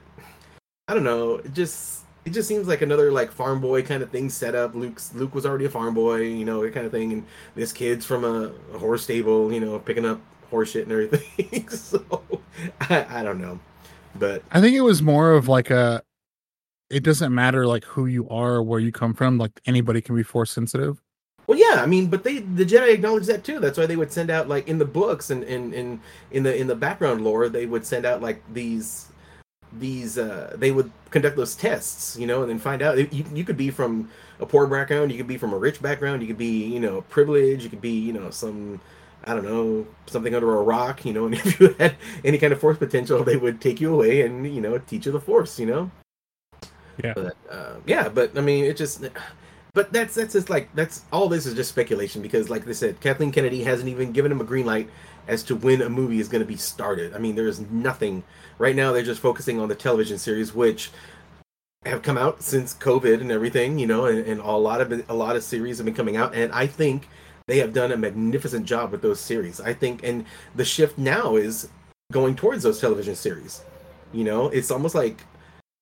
I 0.87 0.93
don't 0.93 1.03
know. 1.03 1.35
It 1.35 1.53
just 1.53 2.03
it 2.25 2.33
just 2.33 2.47
seems 2.47 2.67
like 2.67 2.81
another 2.81 3.11
like 3.11 3.31
farm 3.31 3.61
boy 3.61 3.83
kind 3.83 4.03
of 4.03 4.09
thing 4.09 4.29
set 4.29 4.55
up. 4.55 4.73
Luke's 4.73 5.13
Luke 5.13 5.35
was 5.35 5.45
already 5.45 5.65
a 5.65 5.69
farm 5.69 5.93
boy, 5.93 6.21
you 6.21 6.43
know, 6.43 6.61
that 6.63 6.73
kind 6.73 6.85
of 6.85 6.91
thing, 6.91 7.13
and 7.13 7.25
this 7.55 7.71
kid's 7.71 8.05
from 8.05 8.23
a, 8.23 8.51
a 8.73 8.77
horse 8.77 9.03
stable, 9.03 9.51
you 9.53 9.59
know, 9.59 9.77
picking 9.79 10.05
up 10.05 10.19
horse 10.49 10.71
shit 10.71 10.83
and 10.83 10.91
everything. 10.91 11.69
so 11.69 12.03
I, 12.81 13.19
I 13.19 13.23
don't 13.23 13.39
know, 13.39 13.59
but 14.15 14.43
I 14.51 14.59
think 14.59 14.75
it 14.75 14.81
was 14.81 15.01
more 15.01 15.33
of 15.33 15.47
like 15.47 15.69
a. 15.69 16.01
It 16.89 17.03
doesn't 17.03 17.35
matter 17.35 17.67
like 17.67 17.83
who 17.83 18.05
you 18.05 18.27
are 18.29 18.55
or 18.55 18.63
where 18.63 18.79
you 18.79 18.91
come 18.91 19.13
from. 19.13 19.37
Like 19.37 19.51
anybody 19.65 20.01
can 20.01 20.15
be 20.15 20.23
force 20.23 20.51
sensitive. 20.51 21.01
Well, 21.47 21.57
yeah, 21.57 21.81
I 21.81 21.85
mean, 21.85 22.07
but 22.07 22.25
they 22.25 22.39
the 22.39 22.65
Jedi 22.65 22.93
acknowledge 22.93 23.25
that 23.27 23.45
too. 23.45 23.59
That's 23.59 23.77
why 23.77 23.85
they 23.85 23.95
would 23.95 24.11
send 24.11 24.29
out 24.29 24.49
like 24.49 24.67
in 24.67 24.77
the 24.77 24.85
books 24.85 25.29
and 25.29 25.43
in 25.45 25.73
in 25.73 26.01
in 26.31 26.43
the 26.43 26.55
in 26.55 26.67
the 26.67 26.75
background 26.75 27.23
lore, 27.23 27.47
they 27.47 27.65
would 27.65 27.85
send 27.85 28.05
out 28.05 28.21
like 28.21 28.43
these 28.53 29.07
these 29.71 30.17
uh 30.17 30.55
they 30.57 30.71
would 30.71 30.91
conduct 31.09 31.37
those 31.37 31.55
tests, 31.55 32.17
you 32.17 32.27
know, 32.27 32.41
and 32.41 32.49
then 32.49 32.59
find 32.59 32.81
out 32.81 32.97
you 33.13 33.23
you 33.33 33.45
could 33.45 33.55
be 33.55 33.69
from 33.71 34.09
a 34.41 34.45
poor 34.45 34.67
background, 34.67 35.09
you 35.09 35.17
could 35.17 35.27
be 35.27 35.37
from 35.37 35.53
a 35.53 35.57
rich 35.57 35.81
background, 35.81 36.21
you 36.21 36.27
could 36.27 36.37
be 36.37 36.65
you 36.65 36.81
know 36.81 37.01
privileged, 37.03 37.63
you 37.63 37.69
could 37.69 37.81
be 37.81 37.97
you 37.97 38.11
know 38.11 38.29
some 38.29 38.81
I 39.23 39.33
don't 39.33 39.45
know 39.45 39.87
something 40.07 40.35
under 40.35 40.53
a 40.57 40.63
rock, 40.63 41.05
you 41.05 41.13
know, 41.13 41.25
and 41.27 41.35
if 41.35 41.59
you 41.61 41.73
had 41.79 41.95
any 42.25 42.37
kind 42.37 42.51
of 42.51 42.59
force 42.59 42.77
potential, 42.77 43.23
they 43.23 43.37
would 43.37 43.61
take 43.61 43.79
you 43.79 43.93
away 43.93 44.21
and 44.23 44.53
you 44.53 44.59
know 44.59 44.77
teach 44.79 45.05
you 45.05 45.13
the 45.13 45.21
force, 45.21 45.57
you 45.59 45.65
know. 45.65 45.91
Yeah. 47.01 47.13
But 47.13 47.37
uh, 47.49 47.75
yeah, 47.85 48.09
but 48.09 48.37
I 48.37 48.41
mean, 48.41 48.65
it 48.65 48.75
just 48.75 49.05
but 49.73 49.91
that's 49.93 50.15
that's 50.15 50.33
just 50.33 50.49
like 50.49 50.73
that's 50.75 51.03
all 51.11 51.29
this 51.29 51.45
is 51.45 51.53
just 51.53 51.69
speculation 51.69 52.21
because 52.21 52.49
like 52.49 52.65
they 52.65 52.73
said 52.73 52.99
kathleen 52.99 53.31
kennedy 53.31 53.63
hasn't 53.63 53.89
even 53.89 54.11
given 54.11 54.31
him 54.31 54.41
a 54.41 54.43
green 54.43 54.65
light 54.65 54.89
as 55.27 55.43
to 55.43 55.55
when 55.55 55.81
a 55.81 55.89
movie 55.89 56.19
is 56.19 56.29
going 56.29 56.41
to 56.41 56.47
be 56.47 56.55
started. 56.55 57.13
I 57.13 57.17
mean 57.17 57.35
there's 57.35 57.59
nothing. 57.59 58.23
Right 58.57 58.75
now 58.75 58.93
they're 58.93 59.03
just 59.03 59.19
focusing 59.19 59.59
on 59.59 59.67
the 59.67 59.75
television 59.75 60.17
series 60.17 60.53
which 60.53 60.89
have 61.85 62.01
come 62.01 62.17
out 62.17 62.41
since 62.41 62.73
covid 62.73 63.21
and 63.21 63.31
everything 63.31 63.79
you 63.79 63.87
know 63.87 64.05
and, 64.07 64.25
and 64.25 64.41
a 64.41 64.51
lot 64.51 64.81
of 64.81 65.09
a 65.09 65.13
lot 65.13 65.37
of 65.37 65.43
series 65.43 65.77
have 65.77 65.85
been 65.85 65.93
coming 65.93 66.17
out 66.17 66.35
and 66.35 66.51
i 66.51 66.67
think 66.67 67.07
they 67.47 67.59
have 67.59 67.73
done 67.73 67.91
a 67.93 67.97
magnificent 67.97 68.65
job 68.65 68.91
with 68.91 69.01
those 69.01 69.19
series. 69.19 69.59
I 69.59 69.73
think 69.73 70.03
and 70.03 70.25
the 70.55 70.65
shift 70.65 70.97
now 70.97 71.37
is 71.37 71.69
going 72.11 72.35
towards 72.35 72.63
those 72.63 72.79
television 72.79 73.15
series. 73.15 73.61
You 74.13 74.25
know 74.25 74.49
it's 74.49 74.69
almost 74.69 74.95
like 74.95 75.21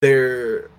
they're 0.02 0.70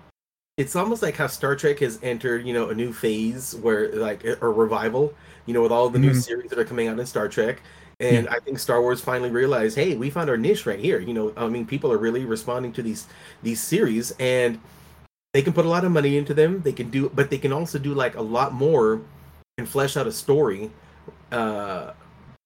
it's 0.57 0.75
almost 0.75 1.03
like 1.03 1.15
how 1.15 1.27
Star 1.27 1.55
Trek 1.55 1.79
has 1.79 1.99
entered, 2.01 2.45
you 2.45 2.53
know, 2.53 2.69
a 2.69 2.75
new 2.75 2.91
phase 2.91 3.55
where 3.55 3.93
like 3.93 4.25
a 4.25 4.35
revival, 4.47 5.13
you 5.45 5.53
know, 5.53 5.61
with 5.61 5.71
all 5.71 5.87
the 5.89 5.99
new 5.99 6.11
Mhm. 6.11 6.23
series 6.23 6.49
that 6.49 6.57
are 6.59 6.65
coming 6.65 6.87
out 6.87 6.99
in 6.99 7.05
Star 7.05 7.27
Trek. 7.29 7.61
And 7.99 8.27
I 8.29 8.39
think 8.39 8.59
Star 8.59 8.81
Wars 8.81 9.01
finally 9.01 9.31
realized, 9.31 9.75
hey, 9.75 9.95
we 9.95 10.09
found 10.09 10.29
our 10.29 10.37
niche 10.37 10.65
right 10.65 10.79
here. 10.79 10.99
You 10.99 11.13
know, 11.13 11.33
I 11.37 11.47
mean, 11.47 11.65
people 11.65 11.91
are 11.91 11.97
really 11.97 12.25
responding 12.25 12.71
to 12.73 12.83
these 12.83 13.05
these 13.43 13.61
series, 13.61 14.11
and 14.19 14.59
they 15.33 15.41
can 15.41 15.53
put 15.53 15.65
a 15.65 15.69
lot 15.69 15.83
of 15.85 15.91
money 15.91 16.17
into 16.17 16.33
them. 16.33 16.61
They 16.61 16.73
can 16.73 16.89
do, 16.89 17.09
but 17.13 17.29
they 17.29 17.37
can 17.39 17.51
also 17.53 17.79
do 17.79 17.93
like 17.93 18.15
a 18.15 18.21
lot 18.21 18.53
more 18.53 19.01
and 19.57 19.67
flesh 19.69 19.95
out 19.97 20.05
a 20.07 20.11
story 20.11 20.71
uh, 21.31 21.93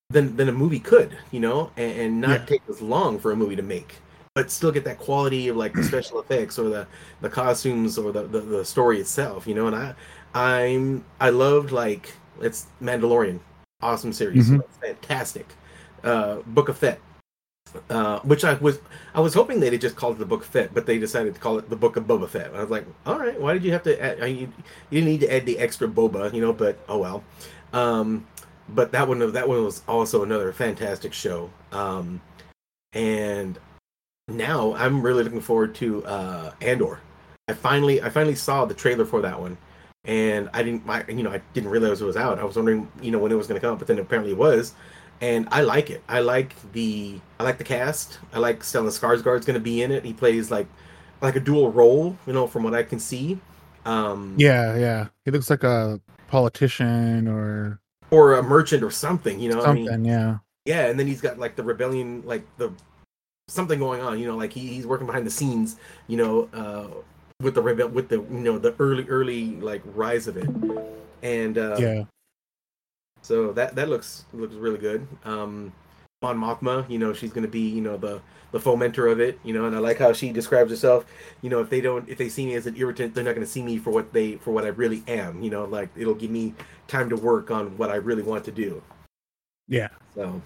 than 0.10 0.36
than 0.38 0.48
a 0.50 0.54
movie 0.54 0.80
could. 0.80 1.18
You 1.32 1.42
know, 1.42 1.72
and, 1.78 2.00
and 2.00 2.22
not 2.22 2.42
Yeah. 2.42 2.46
take 2.46 2.62
as 2.70 2.82
long 2.82 3.20
for 3.20 3.32
a 3.32 3.36
movie 3.36 3.56
to 3.58 3.64
make, 3.64 3.96
but 4.36 4.50
still 4.50 4.72
get 4.72 4.84
that 4.86 4.98
quality 4.98 5.48
of 5.50 5.58
like 5.58 5.74
the 5.74 5.84
special 5.92 6.20
effects 6.20 6.58
or 6.58 6.70
the 6.70 6.88
the 7.22 7.30
costumes 7.30 7.98
or 7.98 8.12
the, 8.12 8.24
the, 8.24 8.40
the 8.42 8.66
story 8.66 9.00
itself, 9.00 9.46
you 9.48 9.56
know. 9.56 9.68
And 9.68 9.76
I, 9.76 9.94
I'm 10.34 11.04
I 11.20 11.30
loved 11.30 11.72
like 11.72 12.14
it's 12.40 12.68
Mandalorian, 12.82 13.40
awesome 13.82 14.14
series, 14.14 14.50
Mhm. 14.50 14.64
fantastic. 14.82 15.48
Uh, 16.04 16.38
Book 16.48 16.70
of 16.70 16.78
Fett, 16.78 17.00
uh, 17.90 18.20
which 18.22 18.44
I 18.44 18.54
was 18.56 18.80
I 19.14 19.20
was 19.20 19.34
hoping 19.34 19.60
they'd 19.60 19.80
just 19.80 19.96
called 19.96 20.16
it 20.16 20.20
the 20.20 20.26
Book 20.26 20.42
of 20.42 20.48
Fett, 20.48 20.74
but 20.74 20.86
they 20.86 20.98
decided 20.98 21.34
to 21.36 21.40
call 21.40 21.60
it 21.60 21.70
the 21.70 21.76
Book 21.76 21.98
of 21.98 22.06
Boba 22.06 22.28
Fett. 22.30 22.54
I 22.56 22.62
was 22.62 22.70
like, 22.70 22.86
all 23.06 23.20
right, 23.20 23.40
why 23.40 23.54
did 23.54 23.64
you 23.64 23.72
have 23.74 23.84
to? 23.84 24.02
Add, 24.02 24.22
I 24.22 24.26
mean, 24.28 24.38
you, 24.38 24.54
you 24.90 25.02
didn't 25.02 25.10
need 25.10 25.20
to 25.22 25.34
add 25.34 25.46
the 25.46 25.60
extra 25.60 25.88
Boba, 25.88 26.34
you 26.34 26.42
know, 26.42 26.54
but 26.54 26.80
oh 26.88 26.98
well. 27.00 27.24
Um, 27.74 28.26
but 28.70 28.92
that 28.94 29.08
one 29.08 29.20
that 29.34 29.48
one 29.48 29.64
was 29.64 29.84
also 29.88 30.24
another 30.24 30.54
fantastic 30.54 31.14
show. 31.14 31.50
Um, 31.74 32.22
and 32.94 33.60
now 34.38 34.74
I'm 34.76 35.02
really 35.02 35.24
looking 35.24 35.42
forward 35.42 35.76
to 35.76 36.06
uh, 36.06 36.52
Andor. 36.62 37.00
I 37.48 37.54
finally 37.54 38.02
I 38.02 38.10
finally 38.10 38.36
saw 38.36 38.66
the 38.66 38.74
trailer 38.74 39.06
for 39.06 39.22
that 39.22 39.40
one, 39.40 39.58
and 40.06 40.50
I 40.54 40.64
didn't 40.64 40.88
I, 40.88 41.04
you 41.10 41.24
know 41.24 41.32
I 41.32 41.42
didn't 41.54 41.70
realize 41.70 42.02
it 42.02 42.06
was 42.06 42.18
out. 42.18 42.40
I 42.40 42.44
was 42.44 42.56
wondering 42.56 42.92
you 43.02 43.12
know 43.12 43.20
when 43.20 43.32
it 43.32 43.36
was 43.36 43.48
going 43.48 43.60
to 43.60 43.66
come 43.66 43.74
out, 43.74 43.80
but 43.80 43.88
then 43.88 44.00
apparently 44.00 44.32
it 44.32 44.38
was, 44.38 44.74
and 45.20 45.48
I 45.52 45.62
like 45.62 45.90
it. 45.90 46.04
I 46.08 46.22
like 46.22 46.56
the 46.74 47.20
I 47.40 47.44
like 47.44 47.58
the 47.58 47.64
cast. 47.64 48.20
I 48.34 48.40
like 48.40 48.62
Stellan 48.62 48.88
Skarsgård's 48.88 49.46
going 49.46 49.56
to 49.56 49.60
be 49.60 49.82
in 49.84 49.92
it. 49.92 50.06
He 50.06 50.14
plays 50.14 50.50
like 50.52 50.68
like 51.22 51.36
a 51.36 51.40
dual 51.40 51.72
role, 51.72 52.18
you 52.26 52.34
know, 52.34 52.48
from 52.48 52.64
what 52.64 52.74
I 52.74 52.84
can 52.84 53.00
see. 53.00 53.40
Um, 53.86 54.36
Yeah, 54.38 54.78
yeah. 54.78 55.08
He 55.26 55.32
looks 55.32 55.50
like 55.50 55.64
a 55.64 56.02
politician 56.28 57.28
or 57.28 57.80
or 58.10 58.36
a 58.36 58.44
merchant 58.44 58.84
or 58.84 58.92
something, 58.92 59.40
you 59.40 59.50
know. 59.50 59.62
I 59.62 59.74
mean, 59.74 59.88
something. 59.88 60.06
yeah. 60.06 60.38
Yeah, 60.66 60.88
and 60.88 61.00
then 61.00 61.08
he's 61.08 61.22
got 61.22 61.40
like 61.40 61.56
the 61.56 61.64
rebellion, 61.64 62.24
like 62.26 62.46
the 62.58 62.72
something 63.48 63.80
going 63.80 64.02
on. 64.02 64.20
You 64.20 64.28
know, 64.28 64.38
like 64.38 64.54
he, 64.54 64.68
he's 64.68 64.88
working 64.88 65.08
behind 65.08 65.26
the 65.26 65.32
scenes. 65.32 65.78
You 66.08 66.18
know, 66.18 66.50
uh, 66.54 66.88
with 67.42 67.56
the 67.56 67.62
rebel, 67.62 67.90
with 67.90 68.10
the 68.10 68.18
you 68.18 68.28
know 68.30 68.58
the 68.58 68.76
early 68.80 69.08
early 69.08 69.56
like 69.58 69.82
rise 69.86 70.28
of 70.28 70.38
it, 70.38 70.50
and 71.24 71.58
uh, 71.58 71.78
yeah. 71.80 72.04
so 73.22 73.52
that 73.54 73.76
that 73.76 73.90
looks 73.90 74.26
looks 74.34 74.56
really 74.56 74.80
good. 74.80 75.08
Um, 75.26 75.74
Mon 76.22 76.38
Mothma. 76.38 76.88
You 76.90 77.00
know, 77.00 77.14
she's 77.14 77.32
going 77.32 77.46
to 77.46 77.52
be 77.52 77.68
you 77.68 77.82
know 77.82 77.98
the 77.98 78.22
the 78.52 78.60
fomenter 78.60 79.12
of 79.12 79.20
it. 79.20 79.40
You 79.44 79.54
know, 79.54 79.66
and 79.66 79.76
I 79.76 79.80
like 79.80 79.98
how 79.98 80.14
she 80.14 80.32
describes 80.32 80.70
herself. 80.70 81.06
You 81.42 81.50
know, 81.50 81.60
if 81.60 81.70
they 81.70 81.82
don't, 81.82 82.08
if 82.08 82.18
they 82.18 82.30
see 82.30 82.46
me 82.46 82.56
as 82.56 82.68
an 82.68 82.76
irritant, 82.78 83.16
they're 83.16 83.24
not 83.24 83.36
going 83.36 83.46
to 83.46 83.52
see 83.52 83.64
me 83.64 83.78
for 83.78 83.92
what 83.92 84.14
they 84.14 84.36
for 84.36 84.52
what 84.52 84.64
I 84.64 84.70
really 84.70 85.04
am. 85.08 85.42
You 85.42 85.50
know, 85.50 85.66
like 85.66 85.90
it'll 85.96 86.16
give 86.16 86.32
me 86.32 86.54
time 86.88 87.10
to 87.10 87.16
work 87.16 87.52
on 87.52 87.78
what 87.78 87.90
I 87.90 87.96
really 87.96 88.24
want 88.24 88.46
to 88.46 88.52
do. 88.52 88.82
Yeah. 89.68 89.88
So, 90.14 90.42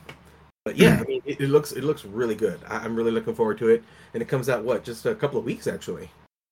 but 0.66 0.78
yeah, 0.78 1.00
I 1.00 1.04
mean, 1.04 1.22
it, 1.26 1.40
it 1.40 1.50
looks 1.50 1.72
it 1.74 1.84
looks 1.84 2.04
really 2.04 2.34
good. 2.34 2.60
I, 2.68 2.84
am 2.84 2.96
really 2.96 3.12
looking 3.12 3.36
forward 3.36 3.60
to 3.60 3.70
it, 3.70 3.84
and 4.14 4.22
it 4.22 4.28
comes 4.28 4.50
out 4.50 4.64
what 4.64 4.84
just 4.84 5.06
a 5.06 5.14
couple 5.14 5.40
of 5.40 5.46
weeks 5.46 5.68
actually. 5.68 6.10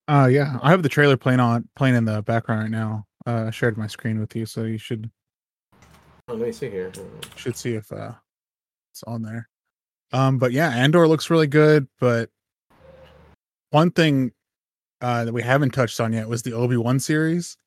Uh 0.07 0.29
yeah, 0.31 0.59
I 0.61 0.69
have 0.69 0.83
the 0.83 0.89
trailer 0.89 1.17
playing 1.17 1.39
on 1.39 1.67
playing 1.75 1.95
in 1.95 2.05
the 2.05 2.21
background 2.21 2.61
right 2.61 2.71
now. 2.71 3.05
Uh, 3.25 3.45
I 3.47 3.51
shared 3.51 3.75
my 3.75 3.87
screen 3.87 4.19
with 4.19 4.35
you, 4.35 4.45
so 4.45 4.63
you 4.63 4.77
should. 4.77 5.09
Oh, 6.27 6.35
let 6.35 6.39
me 6.39 6.51
see 6.51 6.69
here. 6.69 6.91
Should 7.35 7.57
see 7.57 7.73
if 7.73 7.91
uh 7.91 8.11
it's 8.91 9.03
on 9.07 9.23
there. 9.23 9.49
Um, 10.11 10.37
but 10.37 10.51
yeah, 10.51 10.69
Andor 10.69 11.07
looks 11.07 11.31
really 11.31 11.47
good. 11.47 11.87
But 11.99 12.29
one 13.71 13.89
thing 13.89 14.31
uh 15.01 15.25
that 15.25 15.33
we 15.33 15.41
haven't 15.41 15.71
touched 15.71 15.99
on 15.99 16.13
yet 16.13 16.29
was 16.29 16.43
the 16.43 16.53
Obi 16.53 16.77
Wan 16.77 16.99
series. 16.99 17.57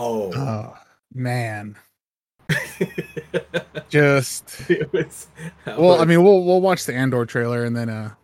Oh, 0.00 0.32
uh, 0.32 0.74
man. 1.12 1.76
Just 3.88 4.60
it 4.70 4.92
was, 4.92 5.28
well, 5.66 6.00
I 6.00 6.04
mean, 6.04 6.22
we'll 6.22 6.44
we'll 6.44 6.60
watch 6.60 6.86
the 6.86 6.94
Andor 6.94 7.26
trailer 7.26 7.64
and 7.64 7.76
then 7.76 7.88
uh 7.88 8.14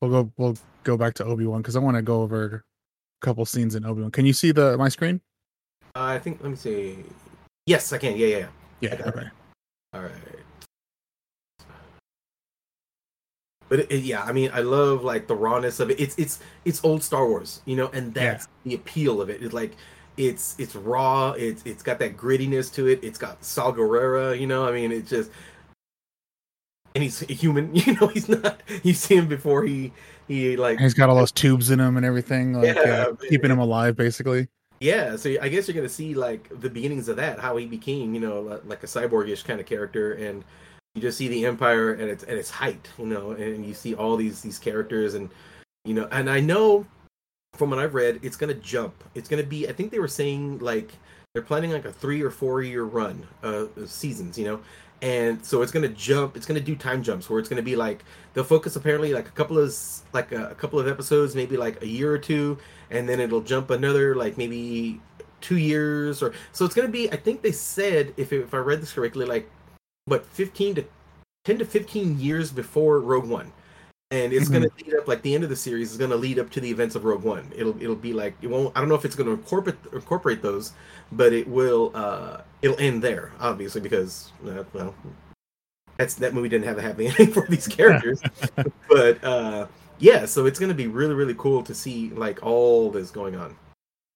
we'll 0.00 0.10
go 0.10 0.32
we'll 0.36 0.56
go 0.84 0.96
back 0.96 1.14
to 1.14 1.24
Obi 1.24 1.46
Wan 1.46 1.60
because 1.60 1.76
I 1.76 1.80
want 1.80 1.96
to 1.96 2.02
go 2.02 2.22
over 2.22 2.64
a 3.22 3.26
couple 3.26 3.44
scenes 3.44 3.74
in 3.74 3.84
Obi 3.84 4.02
Wan. 4.02 4.10
Can 4.10 4.26
you 4.26 4.32
see 4.32 4.52
the 4.52 4.76
my 4.78 4.88
screen? 4.88 5.20
Uh, 5.94 6.04
I 6.04 6.18
think 6.18 6.40
let 6.42 6.50
me 6.50 6.56
see. 6.56 6.98
Yes, 7.66 7.92
I 7.92 7.98
can. 7.98 8.16
Yeah, 8.16 8.26
yeah, 8.26 8.38
yeah. 8.38 8.46
Yeah. 8.80 9.02
Okay. 9.06 9.28
All 9.94 10.02
right. 10.02 10.12
But 13.68 13.80
it, 13.80 13.92
it, 13.92 14.04
yeah, 14.04 14.22
I 14.22 14.32
mean, 14.32 14.50
I 14.54 14.60
love 14.60 15.04
like 15.04 15.26
the 15.26 15.36
rawness 15.36 15.78
of 15.80 15.90
it. 15.90 16.00
It's 16.00 16.16
it's 16.18 16.40
it's 16.64 16.82
old 16.84 17.02
Star 17.02 17.28
Wars, 17.28 17.60
you 17.66 17.76
know, 17.76 17.88
and 17.88 18.14
that's 18.14 18.48
yeah. 18.64 18.70
the 18.70 18.74
appeal 18.76 19.20
of 19.20 19.28
it. 19.28 19.42
It's 19.42 19.52
like 19.52 19.76
it's 20.18 20.56
it's 20.58 20.74
raw. 20.74 21.30
It's 21.32 21.62
it's 21.64 21.82
got 21.82 21.98
that 22.00 22.16
grittiness 22.16 22.72
to 22.74 22.88
it. 22.88 23.00
It's 23.02 23.18
got 23.18 23.42
Saw 23.44 23.72
Gerrera, 23.72 24.38
you 24.38 24.46
know. 24.46 24.66
I 24.66 24.72
mean, 24.72 24.92
it's 24.92 25.08
just 25.08 25.30
and 26.94 27.04
he's 27.04 27.22
a 27.22 27.32
human, 27.32 27.74
you 27.74 27.94
know. 27.94 28.08
He's 28.08 28.28
not. 28.28 28.60
You 28.82 28.92
see 28.92 29.16
him 29.16 29.28
before 29.28 29.64
he 29.64 29.92
he 30.26 30.56
like. 30.56 30.78
he's 30.78 30.94
got 30.94 31.08
all 31.08 31.16
those 31.16 31.32
tubes 31.32 31.70
in 31.70 31.78
him 31.78 31.96
and 31.96 32.04
everything, 32.04 32.54
like 32.54 32.76
yeah, 32.76 33.06
uh, 33.08 33.14
keeping 33.28 33.50
him 33.50 33.58
alive, 33.58 33.96
basically. 33.96 34.48
Yeah, 34.80 35.16
so 35.16 35.34
I 35.40 35.48
guess 35.48 35.66
you're 35.66 35.74
gonna 35.74 35.88
see 35.88 36.14
like 36.14 36.48
the 36.60 36.70
beginnings 36.70 37.08
of 37.08 37.16
that, 37.16 37.38
how 37.38 37.56
he 37.56 37.66
became, 37.66 38.14
you 38.14 38.20
know, 38.20 38.60
like 38.66 38.82
a 38.82 38.86
cyborgish 38.86 39.44
kind 39.44 39.60
of 39.60 39.66
character, 39.66 40.14
and 40.14 40.44
you 40.94 41.02
just 41.02 41.18
see 41.18 41.28
the 41.28 41.46
empire 41.46 41.94
at 41.94 42.08
its 42.08 42.24
at 42.24 42.30
its 42.30 42.50
height, 42.50 42.88
you 42.98 43.06
know, 43.06 43.32
and 43.32 43.64
you 43.64 43.74
see 43.74 43.94
all 43.94 44.16
these 44.16 44.40
these 44.40 44.58
characters, 44.58 45.14
and 45.14 45.30
you 45.84 45.94
know, 45.94 46.08
and 46.12 46.30
I 46.30 46.40
know 46.40 46.86
from 47.54 47.70
what 47.70 47.78
I've 47.78 47.94
read, 47.94 48.20
it's 48.22 48.36
gonna 48.36 48.54
jump. 48.54 49.04
It's 49.14 49.28
gonna 49.28 49.42
be. 49.42 49.68
I 49.68 49.72
think 49.72 49.90
they 49.90 49.98
were 49.98 50.08
saying 50.08 50.58
like 50.58 50.92
they're 51.34 51.42
planning 51.42 51.72
like 51.72 51.84
a 51.84 51.92
three 51.92 52.22
or 52.22 52.30
four 52.30 52.62
year 52.62 52.84
run 52.84 53.26
uh 53.42 53.66
seasons, 53.86 54.38
you 54.38 54.44
know, 54.44 54.60
and 55.02 55.44
so 55.44 55.62
it's 55.62 55.72
gonna 55.72 55.88
jump. 55.88 56.36
It's 56.36 56.46
gonna 56.46 56.60
do 56.60 56.76
time 56.76 57.02
jumps 57.02 57.28
where 57.28 57.38
it's 57.40 57.48
gonna 57.48 57.62
be 57.62 57.76
like 57.76 58.04
they'll 58.32 58.44
focus 58.44 58.76
apparently 58.76 59.12
like 59.12 59.28
a 59.28 59.32
couple 59.32 59.58
of 59.58 59.74
like 60.12 60.32
a, 60.32 60.48
a 60.48 60.54
couple 60.54 60.78
of 60.78 60.88
episodes, 60.88 61.34
maybe 61.34 61.56
like 61.56 61.82
a 61.82 61.86
year 61.86 62.12
or 62.12 62.18
two, 62.18 62.58
and 62.90 63.08
then 63.08 63.20
it'll 63.20 63.40
jump 63.40 63.70
another 63.70 64.14
like 64.14 64.38
maybe 64.38 65.00
two 65.40 65.58
years 65.58 66.22
or 66.22 66.32
so. 66.52 66.64
It's 66.64 66.74
gonna 66.74 66.88
be. 66.88 67.10
I 67.10 67.16
think 67.16 67.42
they 67.42 67.52
said 67.52 68.14
if 68.16 68.32
if 68.32 68.54
I 68.54 68.58
read 68.58 68.80
this 68.80 68.92
correctly, 68.92 69.26
like 69.26 69.50
what 70.04 70.26
fifteen 70.26 70.74
to 70.76 70.84
ten 71.44 71.58
to 71.58 71.64
fifteen 71.64 72.20
years 72.20 72.52
before 72.52 73.00
Rogue 73.00 73.28
One 73.28 73.52
and 74.10 74.32
it's 74.32 74.46
mm-hmm. 74.46 74.54
going 74.54 74.70
to 74.70 74.84
lead 74.84 74.94
up 74.94 75.06
like 75.06 75.22
the 75.22 75.34
end 75.34 75.44
of 75.44 75.50
the 75.50 75.56
series 75.56 75.90
is 75.90 75.98
going 75.98 76.10
to 76.10 76.16
lead 76.16 76.38
up 76.38 76.50
to 76.50 76.60
the 76.60 76.70
events 76.70 76.94
of 76.94 77.04
Rogue 77.04 77.22
One. 77.22 77.52
It'll 77.54 77.80
it'll 77.82 77.94
be 77.94 78.12
like 78.12 78.34
it 78.40 78.46
won't. 78.46 78.76
I 78.76 78.80
don't 78.80 78.88
know 78.88 78.94
if 78.94 79.04
it's 79.04 79.14
going 79.14 79.26
to 79.26 79.32
incorporate 79.32 79.76
incorporate 79.92 80.42
those, 80.42 80.72
but 81.12 81.32
it 81.32 81.46
will. 81.46 81.92
uh 81.94 82.42
It'll 82.60 82.78
end 82.80 83.02
there, 83.02 83.30
obviously, 83.38 83.80
because 83.80 84.32
uh, 84.44 84.64
well, 84.72 84.92
that's 85.96 86.14
that 86.14 86.34
movie 86.34 86.48
didn't 86.48 86.66
have 86.66 86.78
a 86.78 86.82
happy 86.82 87.06
ending 87.08 87.32
for 87.32 87.46
these 87.48 87.68
characters. 87.68 88.20
but 88.88 89.22
uh 89.22 89.66
yeah, 89.98 90.24
so 90.24 90.46
it's 90.46 90.58
going 90.58 90.70
to 90.70 90.74
be 90.74 90.86
really 90.86 91.14
really 91.14 91.34
cool 91.34 91.62
to 91.64 91.74
see 91.74 92.10
like 92.10 92.42
all 92.42 92.90
this 92.90 93.10
going 93.10 93.36
on. 93.36 93.56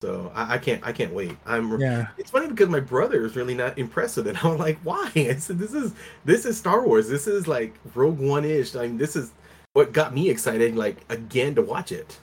So 0.00 0.32
I, 0.34 0.54
I, 0.54 0.58
can't 0.58 0.84
I 0.84 0.90
can't 0.90 1.14
wait. 1.14 1.36
I'm 1.46 1.78
yeah. 1.78 2.08
It's 2.18 2.30
funny 2.30 2.48
because 2.48 2.68
my 2.68 2.80
brother 2.80 3.24
is 3.24 3.36
really 3.36 3.54
not 3.54 3.78
impressed 3.78 4.16
with 4.16 4.26
it. 4.26 4.44
I'm 4.44 4.58
like, 4.58 4.80
why? 4.82 5.12
I 5.14 5.36
said 5.36 5.58
this 5.58 5.74
is 5.74 5.92
this 6.24 6.44
is 6.44 6.58
Star 6.58 6.84
Wars. 6.84 7.08
This 7.08 7.28
is 7.28 7.46
like 7.46 7.74
Rogue 7.94 8.18
One 8.18 8.44
ish. 8.44 8.74
I 8.74 8.82
mean, 8.88 8.98
this 8.98 9.14
is 9.14 9.30
what 9.72 9.92
got 9.92 10.14
me 10.14 10.28
excited, 10.30 10.76
like 10.76 11.04
again, 11.08 11.54
to 11.54 11.62
watch 11.62 11.92
it. 11.92 12.18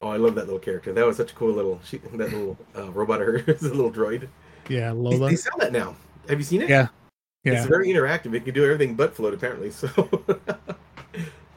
Oh, 0.00 0.08
I 0.08 0.16
love 0.16 0.34
that 0.36 0.44
little 0.44 0.60
character. 0.60 0.92
That 0.92 1.04
was 1.04 1.16
such 1.16 1.32
a 1.32 1.34
cool 1.34 1.52
little 1.52 1.80
she, 1.84 1.98
that 1.98 2.32
little 2.32 2.56
uh, 2.76 2.90
robot. 2.92 3.20
Her, 3.20 3.36
a 3.36 3.52
little 3.62 3.90
droid. 3.90 4.28
Yeah, 4.68 4.92
Lola. 4.92 5.18
They, 5.18 5.32
they, 5.32 5.36
sell 5.36 5.58
that 5.58 5.72
now. 5.72 5.96
Have 6.28 6.38
you 6.38 6.44
seen 6.44 6.62
it? 6.62 6.68
Yeah, 6.68 6.88
yeah. 7.44 7.54
It's 7.54 7.66
very 7.66 7.88
interactive. 7.88 8.34
It 8.34 8.44
can 8.44 8.54
do 8.54 8.64
everything 8.64 8.94
but 8.94 9.14
float, 9.14 9.34
apparently. 9.34 9.70
So, 9.70 9.88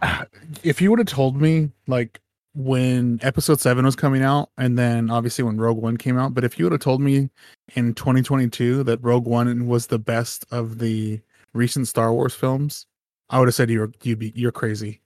if 0.64 0.82
you 0.82 0.90
would 0.90 1.00
have 1.00 1.08
told 1.08 1.40
me 1.40 1.72
like 1.88 2.20
when 2.54 3.20
Episode 3.22 3.60
Seven 3.60 3.86
was 3.86 3.96
coming 3.96 4.24
out, 4.24 4.50
and 4.58 4.78
then 4.78 5.10
obviously 5.10 5.44
when 5.44 5.58
Rogue 5.58 5.78
One 5.78 5.98
came 5.98 6.18
out, 6.18 6.34
but 6.34 6.44
if 6.44 6.58
you 6.58 6.66
would 6.66 6.74
have 6.74 6.82
told 6.82 7.02
me 7.02 7.30
in 7.76 7.94
2022 7.94 8.84
that 8.84 9.04
Rogue 9.04 9.26
One 9.26 9.68
was 9.68 9.88
the 9.88 10.00
best 10.00 10.46
of 10.52 10.80
the 10.80 11.22
recent 11.54 11.88
Star 11.88 12.12
Wars 12.12 12.34
films, 12.34 12.88
I 13.32 13.40
would 13.40 13.48
have 13.48 13.56
said 13.56 13.70
you're 13.70 13.92
you 14.04 14.16
be 14.16 14.34
you're 14.36 14.52
crazy. 14.52 15.02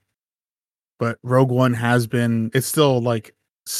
But 0.98 1.20
Rogue 1.24 1.52
One 1.52 1.74
has 1.74 2.08
been 2.08 2.52
it's 2.54 2.68
still 2.68 3.02
like 3.02 3.34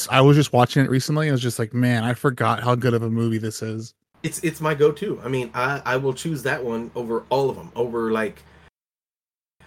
I 0.10 0.22
was 0.22 0.38
just 0.38 0.54
watching 0.54 0.86
it 0.86 0.90
recently. 0.90 1.28
I 1.28 1.32
was 1.32 1.42
just 1.42 1.60
like, 1.60 1.74
man, 1.74 2.04
I 2.04 2.14
forgot 2.14 2.64
how 2.64 2.76
good 2.76 2.94
of 2.94 3.04
a 3.04 3.10
movie 3.10 3.40
this 3.40 3.62
is. 3.62 3.94
It's 4.24 4.40
it's 4.44 4.62
my 4.62 4.74
go-to. 4.74 5.20
I 5.24 5.28
mean, 5.28 5.52
I 5.54 5.82
I 5.86 5.98
will 5.98 6.14
choose 6.14 6.44
that 6.44 6.64
one 6.64 6.92
over 6.96 7.26
all 7.30 7.50
of 7.50 7.56
them. 7.56 7.72
Over 7.76 8.12
like 8.12 8.44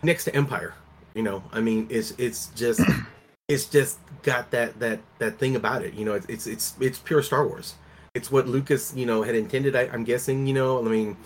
next 0.03 0.25
to 0.25 0.35
Empire. 0.35 0.75
You 1.15 1.23
know, 1.23 1.43
I 1.53 1.61
mean, 1.61 1.89
it's 1.91 2.13
it's 2.13 2.47
just 2.49 2.81
it's 3.49 3.65
just 3.65 3.99
got 4.23 4.51
that 4.53 4.79
that 4.79 5.01
that 5.19 5.39
thing 5.39 5.57
about 5.57 5.83
it. 5.83 5.95
You 5.95 6.05
know, 6.05 6.15
it's 6.15 6.27
it's 6.27 6.47
it's 6.47 6.75
it's 6.81 6.99
pure 6.99 7.23
Star 7.23 7.47
Wars. 7.47 7.75
It's 8.15 8.31
what 8.31 8.49
Lucas, 8.49 8.93
you 8.97 9.07
know, 9.07 9.23
had 9.23 9.35
intended. 9.35 9.77
I, 9.77 9.83
I'm 9.93 10.05
guessing. 10.05 10.47
You 10.47 10.55
know, 10.55 10.79
I 10.79 10.89
mean, 10.89 11.17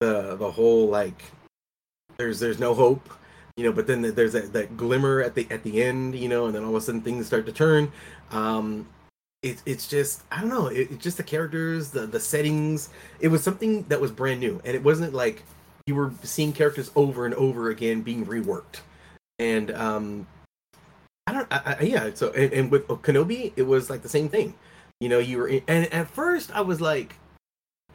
the 0.00 0.36
the 0.36 0.50
whole 0.50 0.88
like 0.88 1.22
there's 2.16 2.40
there's 2.40 2.58
no 2.58 2.74
hope 2.74 3.08
you 3.56 3.64
know 3.64 3.72
but 3.72 3.86
then 3.86 4.02
there's 4.02 4.32
that, 4.32 4.52
that 4.52 4.76
glimmer 4.76 5.22
at 5.22 5.34
the 5.34 5.46
at 5.50 5.62
the 5.62 5.82
end 5.82 6.14
you 6.14 6.28
know 6.28 6.46
and 6.46 6.54
then 6.54 6.62
all 6.64 6.70
of 6.70 6.76
a 6.76 6.80
sudden 6.80 7.00
things 7.00 7.26
start 7.26 7.46
to 7.46 7.52
turn. 7.52 7.90
Um 8.30 8.88
it, 9.42 9.62
it's 9.66 9.86
just 9.86 10.22
i 10.32 10.40
don't 10.40 10.48
know 10.48 10.68
it, 10.68 10.90
it's 10.90 11.04
just 11.04 11.18
the 11.18 11.22
characters 11.22 11.90
the 11.90 12.06
the 12.06 12.18
settings 12.18 12.88
it 13.20 13.28
was 13.28 13.42
something 13.42 13.82
that 13.84 14.00
was 14.00 14.10
brand 14.10 14.40
new 14.40 14.58
and 14.64 14.74
it 14.74 14.82
wasn't 14.82 15.12
like 15.12 15.42
you 15.86 15.94
were 15.94 16.12
seeing 16.22 16.52
characters 16.54 16.90
over 16.96 17.26
and 17.26 17.34
over 17.34 17.68
again 17.68 18.00
being 18.00 18.24
reworked. 18.24 18.80
And 19.38 19.70
um 19.72 20.26
i 21.26 21.32
don't 21.32 21.46
I, 21.52 21.76
I, 21.78 21.82
yeah 21.82 22.10
so 22.14 22.30
and, 22.32 22.52
and 22.52 22.70
with 22.70 22.88
kenobi 22.88 23.52
it 23.56 23.64
was 23.64 23.90
like 23.90 24.02
the 24.02 24.08
same 24.08 24.28
thing. 24.28 24.54
You 25.00 25.08
know 25.10 25.18
you 25.18 25.38
were 25.38 25.48
in, 25.48 25.62
and 25.68 25.92
at 25.92 26.08
first 26.08 26.50
i 26.52 26.62
was 26.62 26.80
like 26.80 27.16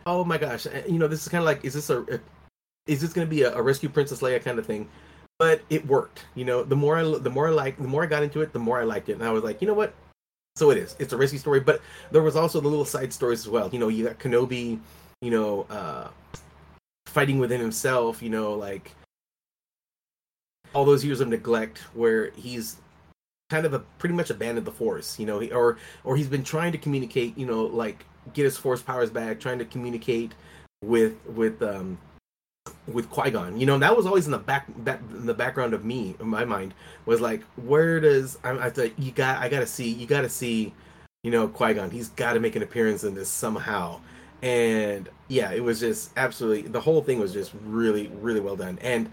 oh 0.05 0.23
my 0.23 0.38
gosh 0.38 0.67
you 0.88 0.99
know 0.99 1.07
this 1.07 1.23
is 1.23 1.29
kind 1.29 1.41
of 1.41 1.45
like 1.45 1.65
is 1.65 1.73
this 1.73 1.89
a, 1.89 2.01
a 2.01 2.19
is 2.89 3.01
this 3.01 3.13
going 3.13 3.25
to 3.25 3.29
be 3.29 3.43
a, 3.43 3.53
a, 3.55 3.62
rescue 3.62 3.88
Princess 3.88 4.22
Leia 4.22 4.43
kind 4.43 4.58
of 4.60 4.65
thing? 4.65 4.89
But 5.38 5.62
it 5.69 5.86
worked. 5.86 6.25
You 6.36 6.43
know, 6.43 6.63
the 6.63 6.75
more 6.75 6.98
I 6.98 7.03
the 7.03 7.29
more 7.29 7.48
I 7.48 7.51
like 7.51 7.77
the 7.77 7.88
more 7.88 8.03
I 8.03 8.08
got 8.08 8.24
into 8.24 8.41
it, 8.41 8.51
the 8.51 8.60
more 8.60 8.79
I 8.79 8.84
liked 8.84 9.08
it, 9.08 9.13
and 9.13 9.24
I 9.24 9.31
was 9.31 9.43
like, 9.43 9.62
you 9.62 9.67
know 9.67 9.74
what? 9.74 9.93
So 10.58 10.72
it 10.72 10.77
is. 10.77 10.96
It's 11.00 11.13
a 11.13 11.17
rescue 11.17 11.39
story, 11.39 11.62
but 11.62 11.81
there 12.12 12.22
was 12.22 12.36
also 12.36 12.60
the 12.60 12.67
little 12.67 12.84
side 12.84 13.13
stories 13.13 13.39
as 13.39 13.48
well. 13.48 13.69
You 13.72 13.79
know, 13.79 13.88
you 13.88 14.05
got 14.05 14.19
Kenobi, 14.19 14.79
you 15.22 15.31
know, 15.31 15.65
uh, 15.69 16.10
fighting 17.05 17.39
within 17.39 17.62
himself. 17.62 18.22
You 18.22 18.29
know, 18.29 18.53
like 18.53 18.93
all 20.74 20.84
those 20.84 21.05
years 21.05 21.22
of 21.22 21.29
neglect 21.29 21.79
where 21.93 22.31
he's 22.31 22.77
kind 23.50 23.65
of 23.65 23.74
a 23.74 23.79
pretty 23.98 24.13
much 24.13 24.29
abandoned 24.29 24.67
the 24.67 24.72
force 24.72 25.17
you 25.17 25.25
know 25.25 25.43
or 25.48 25.77
or 26.03 26.15
he's 26.15 26.27
been 26.27 26.43
trying 26.43 26.72
to 26.72 26.77
communicate 26.77 27.36
you 27.36 27.48
know 27.48 27.63
like 27.63 28.05
get 28.34 28.43
his 28.43 28.58
force 28.58 28.81
powers 28.81 29.10
back 29.10 29.39
trying 29.39 29.58
to 29.58 29.65
communicate 29.65 30.34
with 30.84 31.15
with 31.25 31.62
um 31.62 31.98
with 32.88 33.09
Qui 33.09 33.31
Gon. 33.31 33.59
You 33.59 33.65
know, 33.65 33.77
that 33.79 33.95
was 33.95 34.05
always 34.05 34.25
in 34.25 34.31
the 34.31 34.38
back, 34.39 34.65
back 34.83 35.01
in 35.11 35.25
the 35.25 35.33
background 35.33 35.73
of 35.73 35.85
me, 35.85 36.15
in 36.19 36.27
my 36.27 36.45
mind, 36.45 36.73
was 37.05 37.21
like, 37.21 37.43
where 37.55 37.99
does 37.99 38.38
I, 38.43 38.51
I 38.67 38.69
thought 38.69 38.97
you 38.99 39.11
got? 39.11 39.39
I 39.41 39.49
gotta 39.49 39.67
see, 39.67 39.89
you 39.89 40.05
gotta 40.07 40.29
see, 40.29 40.73
you 41.23 41.31
know, 41.31 41.47
Qui 41.47 41.73
Gon. 41.73 41.89
He's 41.91 42.09
got 42.09 42.33
to 42.33 42.39
make 42.39 42.55
an 42.55 42.63
appearance 42.63 43.03
in 43.03 43.13
this 43.15 43.29
somehow. 43.29 43.99
And 44.41 45.09
yeah, 45.27 45.51
it 45.51 45.63
was 45.63 45.79
just 45.79 46.11
absolutely 46.17 46.69
the 46.69 46.79
whole 46.81 47.01
thing 47.03 47.19
was 47.19 47.33
just 47.33 47.51
really, 47.65 48.07
really 48.07 48.39
well 48.39 48.55
done. 48.55 48.79
And 48.81 49.11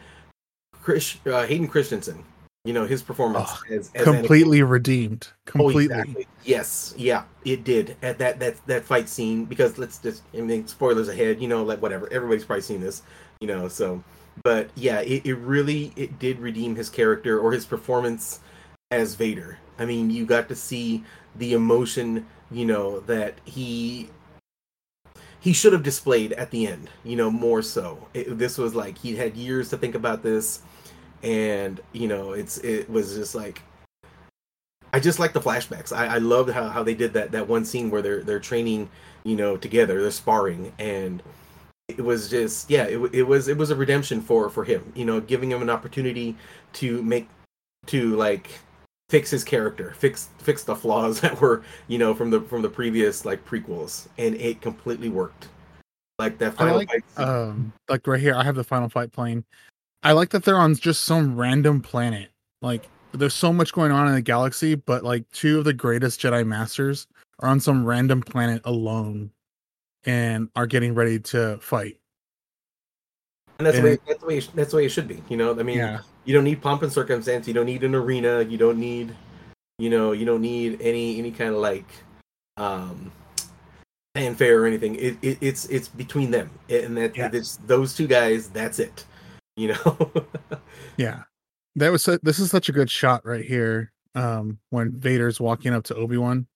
Chris 0.73 1.17
uh, 1.27 1.47
Hayden 1.47 1.69
Christensen 1.69 2.25
You 2.65 2.73
know, 2.75 2.87
his 2.87 3.03
performance 3.03 3.49
Oh, 3.49 3.61
as, 3.71 3.91
as 3.95 4.05
completely 4.05 4.63
redeemed. 4.63 5.29
Oh, 5.59 5.71
Completely. 5.71 5.85
exactly. 5.87 6.27
Yes, 6.45 6.95
yeah, 6.97 7.25
it 7.45 7.65
did 7.65 7.97
at 8.03 8.19
that 8.19 8.39
that 8.41 8.65
that 8.67 8.85
fight 8.85 9.09
scene 9.09 9.45
because 9.47 9.79
let's 9.79 9.99
just 9.99 10.23
I 10.35 10.41
mean 10.43 10.67
spoilers 10.67 11.09
ahead, 11.09 11.41
you 11.41 11.49
know, 11.49 11.63
like 11.65 11.81
whatever. 11.83 12.13
Everybody's 12.13 12.45
probably 12.45 12.63
seen 12.63 12.81
this, 12.81 13.03
you 13.41 13.47
know, 13.47 13.69
so 13.69 14.03
but 14.43 14.71
yeah, 14.75 15.01
it, 15.01 15.25
it 15.27 15.35
really 15.35 15.93
it 15.97 16.19
did 16.19 16.39
redeem 16.39 16.77
his 16.77 16.91
character 16.91 17.39
or 17.39 17.53
his 17.53 17.65
performance 17.65 18.41
as 18.91 19.15
Vader. 19.15 19.59
I 19.79 19.85
mean, 19.85 20.11
you 20.11 20.27
got 20.27 20.49
to 20.49 20.55
see 20.55 21.05
the 21.35 21.53
emotion, 21.53 22.27
you 22.51 22.67
know, 22.67 23.01
that 23.01 23.35
he 23.45 24.11
he 25.41 25.53
should 25.53 25.73
have 25.73 25.83
displayed 25.83 26.33
at 26.33 26.51
the 26.51 26.67
end, 26.67 26.91
you 27.05 27.17
know, 27.17 27.31
more 27.31 27.63
so. 27.63 28.09
It, 28.15 28.39
this 28.39 28.59
was 28.59 28.75
like 28.75 28.99
he 28.99 29.17
had 29.17 29.37
years 29.37 29.71
to 29.71 29.77
think 29.77 29.95
about 29.95 30.23
this 30.23 30.63
and 31.23 31.81
you 31.93 32.09
know, 32.09 32.33
it's 32.33 32.59
it 32.59 32.89
was 32.91 33.15
just 33.15 33.35
like 33.35 33.63
I 34.93 35.01
just 35.01 35.19
like 35.19 35.33
the 35.33 35.41
flashbacks. 35.41 35.95
I, 35.95 36.07
I 36.07 36.19
loved 36.19 36.51
how, 36.51 36.69
how 36.69 36.83
they 36.83 36.95
did 36.95 37.13
that 37.15 37.33
that 37.33 37.49
one 37.49 37.65
scene 37.65 37.91
where 37.91 38.03
they're 38.03 38.23
they're 38.23 38.41
training, 38.41 38.89
you 39.25 39.37
know, 39.37 39.57
together, 39.57 40.01
they're 40.01 40.11
sparring, 40.11 40.73
and 40.79 41.23
it 41.89 42.01
was 42.01 42.29
just 42.29 42.71
yeah, 42.71 42.85
it, 42.85 42.99
it 43.15 43.23
was 43.23 43.49
it 43.49 43.57
was 43.57 43.71
a 43.71 43.77
redemption 43.77 44.21
for 44.21 44.51
for 44.51 44.65
him, 44.65 44.93
you 44.95 45.05
know, 45.05 45.21
giving 45.21 45.51
him 45.51 45.63
an 45.63 45.71
opportunity 45.71 46.37
to 46.75 47.03
make 47.03 47.29
to 47.87 48.17
like 48.17 48.49
fix 49.09 49.31
his 49.31 49.45
character, 49.45 49.95
fix 49.97 50.29
fix 50.39 50.65
the 50.65 50.75
flaws 50.75 51.21
that 51.23 51.41
were 51.41 51.63
you 51.89 51.99
know 51.99 52.15
from 52.15 52.31
the 52.31 52.41
from 52.41 52.63
the 52.63 52.69
previous 52.69 53.25
like 53.25 53.45
prequels, 53.45 54.09
and 54.19 54.35
it 54.37 54.61
completely 54.61 55.09
worked. 55.09 55.49
Like 56.19 56.39
that 56.39 56.55
I 56.55 56.57
final 56.57 56.77
like 56.77 56.89
fight. 56.89 57.29
um 57.29 57.73
like 57.91 58.07
right 58.07 58.19
here 58.19 58.35
i 58.35 58.43
have 58.43 58.55
the 58.55 58.65
final 58.65 58.89
fight 58.89 59.13
playing 59.13 59.45
i 60.03 60.13
like 60.13 60.31
that 60.31 60.45
they're 60.45 60.57
on 60.57 60.75
just 60.75 61.05
some 61.05 61.37
random 61.37 61.83
planet 61.83 62.31
like 62.63 62.89
there's 63.13 63.35
so 63.35 63.53
much 63.53 63.71
going 63.75 63.93
on 63.93 64.09
in 64.09 64.15
the 64.15 64.23
galaxy 64.23 64.77
but 64.77 65.05
like 65.05 65.31
two 65.33 65.59
of 65.59 65.67
the 65.67 65.75
greatest 65.75 66.19
jedi 66.19 66.47
masters 66.47 67.07
are 67.41 67.51
on 67.51 67.61
some 67.61 67.85
random 67.85 68.23
planet 68.23 68.63
alone 68.65 69.31
and 70.07 70.49
are 70.57 70.67
getting 70.67 70.95
ready 70.95 71.19
to 71.19 71.59
fight 71.59 71.99
and 73.59 73.67
that's 73.67 73.79
the 73.79 73.83
way 73.83 73.99
that's 74.07 74.21
the 74.21 74.27
way 74.27 74.39
it, 74.39 74.51
that's 74.55 74.71
the 74.71 74.77
way 74.77 74.85
it 74.85 74.91
should 74.91 75.09
be. 75.09 75.23
You 75.29 75.37
know, 75.37 75.59
I 75.59 75.63
mean, 75.63 75.79
yeah 75.79 76.01
you 76.27 76.35
don't 76.35 76.45
need 76.45 76.61
pomp 76.61 76.83
and 76.83 76.93
circumstance. 76.93 77.47
You 77.47 77.55
don't 77.55 77.67
need 77.67 77.85
an 77.85 77.95
arena. 77.95 78.43
You 78.43 78.59
don't 78.59 78.79
need, 78.79 79.15
you 79.79 79.89
know, 79.89 80.13
you 80.13 80.27
don't 80.27 80.43
need 80.43 80.83
any 80.83 81.19
any 81.19 81.31
kind 81.31 81.51
of 81.55 81.61
like 81.61 81.87
um 82.59 83.13
fanfare 84.15 84.63
or 84.63 84.67
anything. 84.67 84.97
It, 84.97 85.17
it 85.23 85.39
it's 85.41 85.67
it's 85.67 85.89
between 85.89 86.31
them, 86.31 86.51
and 86.69 86.97
that 86.97 87.17
Yeah. 87.17 87.31
it's 87.33 87.59
those 87.67 87.95
two 87.95 88.07
guys. 88.07 88.51
That's 88.51 88.79
it. 88.79 89.05
You 89.57 89.69
know. 89.69 90.11
yeah 90.99 91.23
that 91.77 91.91
was 91.91 92.05
this 92.23 92.39
is 92.39 92.51
such 92.51 92.69
a 92.69 92.73
good 92.73 92.91
shot 92.91 93.25
right 93.27 93.45
here 93.45 93.93
um 94.15 94.59
when 94.71 94.93
vader's 94.93 95.39
walking 95.39 95.75
up 95.75 95.85
to 95.85 95.95
obi-wan 95.95 96.47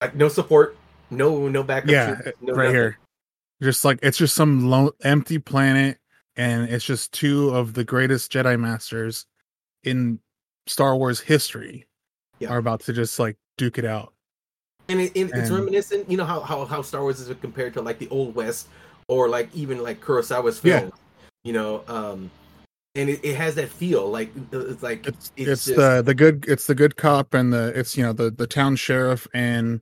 like 0.00 0.14
no 0.16 0.28
support, 0.28 0.76
no 1.10 1.48
no 1.48 1.62
backup. 1.62 1.90
yeah 1.90 2.14
troops, 2.16 2.38
no 2.42 2.54
right 2.54 2.64
nothing. 2.64 2.74
here 2.74 2.98
just 3.62 3.84
like 3.84 3.98
it's 4.02 4.16
just 4.18 4.34
some 4.34 4.68
lone 4.70 4.90
empty 5.02 5.38
planet 5.38 5.98
and 6.36 6.68
it's 6.70 6.84
just 6.84 7.12
two 7.12 7.50
of 7.50 7.74
the 7.74 7.84
greatest 7.84 8.32
jedi 8.32 8.58
masters 8.58 9.26
in 9.84 10.18
star 10.66 10.96
wars 10.96 11.20
history 11.20 11.86
Yeah. 12.38 12.50
are 12.50 12.58
about 12.58 12.80
to 12.82 12.92
just 12.92 13.18
like 13.18 13.36
duke 13.58 13.78
it 13.78 13.84
out 13.84 14.12
and 14.88 15.00
it, 15.00 15.12
it- 15.14 15.30
it's 15.34 15.50
reminiscent. 15.50 16.10
You 16.10 16.16
know 16.16 16.24
how, 16.24 16.40
how 16.40 16.64
how 16.64 16.82
Star 16.82 17.02
Wars 17.02 17.20
is 17.20 17.32
compared 17.40 17.74
to 17.74 17.80
like 17.80 18.00
the 18.00 18.08
old 18.08 18.34
West 18.34 18.66
or 19.06 19.28
like 19.28 19.48
even 19.54 19.80
like 19.84 20.00
Kurosawa's 20.00 20.60
Yeah. 20.64 20.80
films. 20.80 20.94
You 21.44 21.52
know, 21.52 21.84
um, 21.86 22.28
and 22.96 23.08
it, 23.08 23.20
it 23.24 23.36
has 23.36 23.54
that 23.54 23.68
feel 23.68 24.10
like 24.10 24.32
it's 24.50 24.82
like 24.82 25.06
it's 25.06 25.30
It's 25.36 25.48
it's, 25.48 25.64
just- 25.66 25.76
the 25.76 26.02
the 26.02 26.12
good 26.14 26.44
it's 26.48 26.66
the 26.66 26.74
good 26.74 26.96
cop 26.96 27.34
and 27.34 27.52
the 27.52 27.72
it's 27.78 27.96
you 27.96 28.02
know 28.02 28.12
the 28.12 28.32
the 28.32 28.48
town 28.48 28.74
sheriff 28.74 29.28
and 29.32 29.80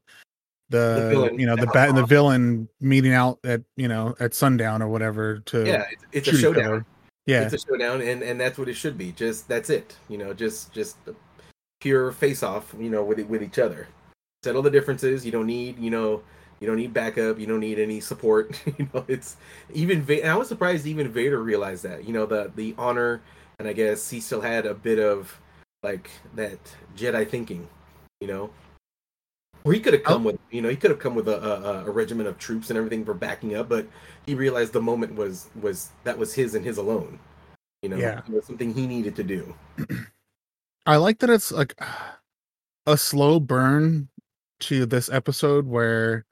the, 0.71 1.01
The 1.01 1.09
villain, 1.11 1.39
you 1.39 1.47
know 1.47 1.57
the 1.57 1.67
bat 1.69 1.89
and 1.89 1.99
the 1.99 2.07
villain 2.07 2.69
meeting 2.81 3.13
out 3.13 3.39
at 3.45 3.63
you 3.77 3.89
know 3.89 4.15
at 4.21 4.35
sundown 4.35 4.83
or 4.83 4.89
whatever 4.89 5.41
to 5.47 5.67
yeah, 5.67 5.85
it's, 6.13 6.29
it's 6.29 6.39
a 6.39 6.41
showdown. 6.41 6.85
yeah 7.27 7.43
It's 7.43 7.55
a 7.55 7.59
showdown, 7.59 8.03
and 8.03 8.23
and 8.23 8.39
that's 8.41 8.59
what 8.59 8.69
it 8.69 8.75
should 8.75 8.99
be. 8.99 9.13
Just 9.13 9.49
that's 9.49 9.71
it. 9.71 9.97
You 10.09 10.19
know, 10.19 10.35
just 10.35 10.73
just 10.73 10.97
pure 11.81 12.13
face 12.13 12.43
off. 12.43 12.75
You 12.79 12.91
know, 12.91 13.03
with 13.05 13.19
with 13.21 13.43
each 13.43 13.59
other. 13.59 13.89
Settle 14.45 14.63
the 14.63 14.71
differences. 14.71 15.25
You 15.25 15.33
don't 15.33 15.47
need 15.47 15.79
you 15.79 15.91
know. 15.91 16.23
You 16.61 16.67
don't 16.67 16.77
need 16.77 16.93
backup. 16.93 17.39
You 17.39 17.47
don't 17.47 17.61
need 17.61 17.79
any 17.79 18.01
support. 18.01 18.61
you 18.79 18.89
know, 18.93 19.05
it's 19.09 19.37
even. 19.73 20.03
Va- 20.03 20.23
and 20.23 20.31
I 20.31 20.37
was 20.37 20.49
surprised 20.49 20.87
even 20.87 21.09
Vader 21.09 21.43
realized 21.43 21.85
that. 21.85 22.05
You 22.05 22.13
know, 22.13 22.27
the 22.27 22.51
the 22.55 22.75
honor, 22.77 23.23
and 23.59 23.69
I 23.69 23.73
guess 23.73 24.11
he 24.11 24.21
still 24.21 24.41
had 24.41 24.67
a 24.67 24.75
bit 24.75 24.99
of 24.99 25.41
like 25.83 26.11
that 26.35 26.59
Jedi 26.97 27.29
thinking. 27.29 27.69
You 28.21 28.29
know, 28.29 28.51
or 29.69 29.73
he 29.75 29.81
could 29.81 29.93
have 29.93 30.03
oh. 30.07 30.09
come 30.09 30.25
with. 30.25 30.39
You 30.51 30.63
know, 30.63 30.69
he 30.69 30.77
could 30.77 30.91
have 30.91 30.99
come 30.99 31.15
with 31.15 31.29
a, 31.29 31.39
a 31.39 31.85
a 31.87 31.91
regiment 31.91 32.29
of 32.29 32.39
troops 32.39 32.71
and 32.71 32.77
everything 32.79 33.05
for 33.05 33.15
backing 33.15 33.55
up, 33.55 33.69
but 33.69 33.87
he 34.25 34.35
realized 34.35 34.73
the 34.73 34.81
moment 34.81 35.15
was 35.15 35.51
was 35.61 35.91
that 36.05 36.17
was 36.17 36.33
his 36.35 36.55
and 36.55 36.65
his 36.65 36.79
alone. 36.79 37.19
You 37.83 37.91
know, 37.91 37.97
Yeah. 37.97 38.21
it 38.27 38.29
was 38.31 38.47
something 38.47 38.73
he 38.73 38.87
needed 38.87 39.15
to 39.17 39.23
do. 39.23 39.55
I 40.87 40.97
like 40.97 41.19
that 41.19 41.31
it's 41.31 41.53
like 41.53 41.79
a 42.87 42.97
slow 42.97 43.39
burn 43.39 44.09
to 44.61 44.87
this 44.87 45.11
episode 45.11 45.67
where 45.67 46.25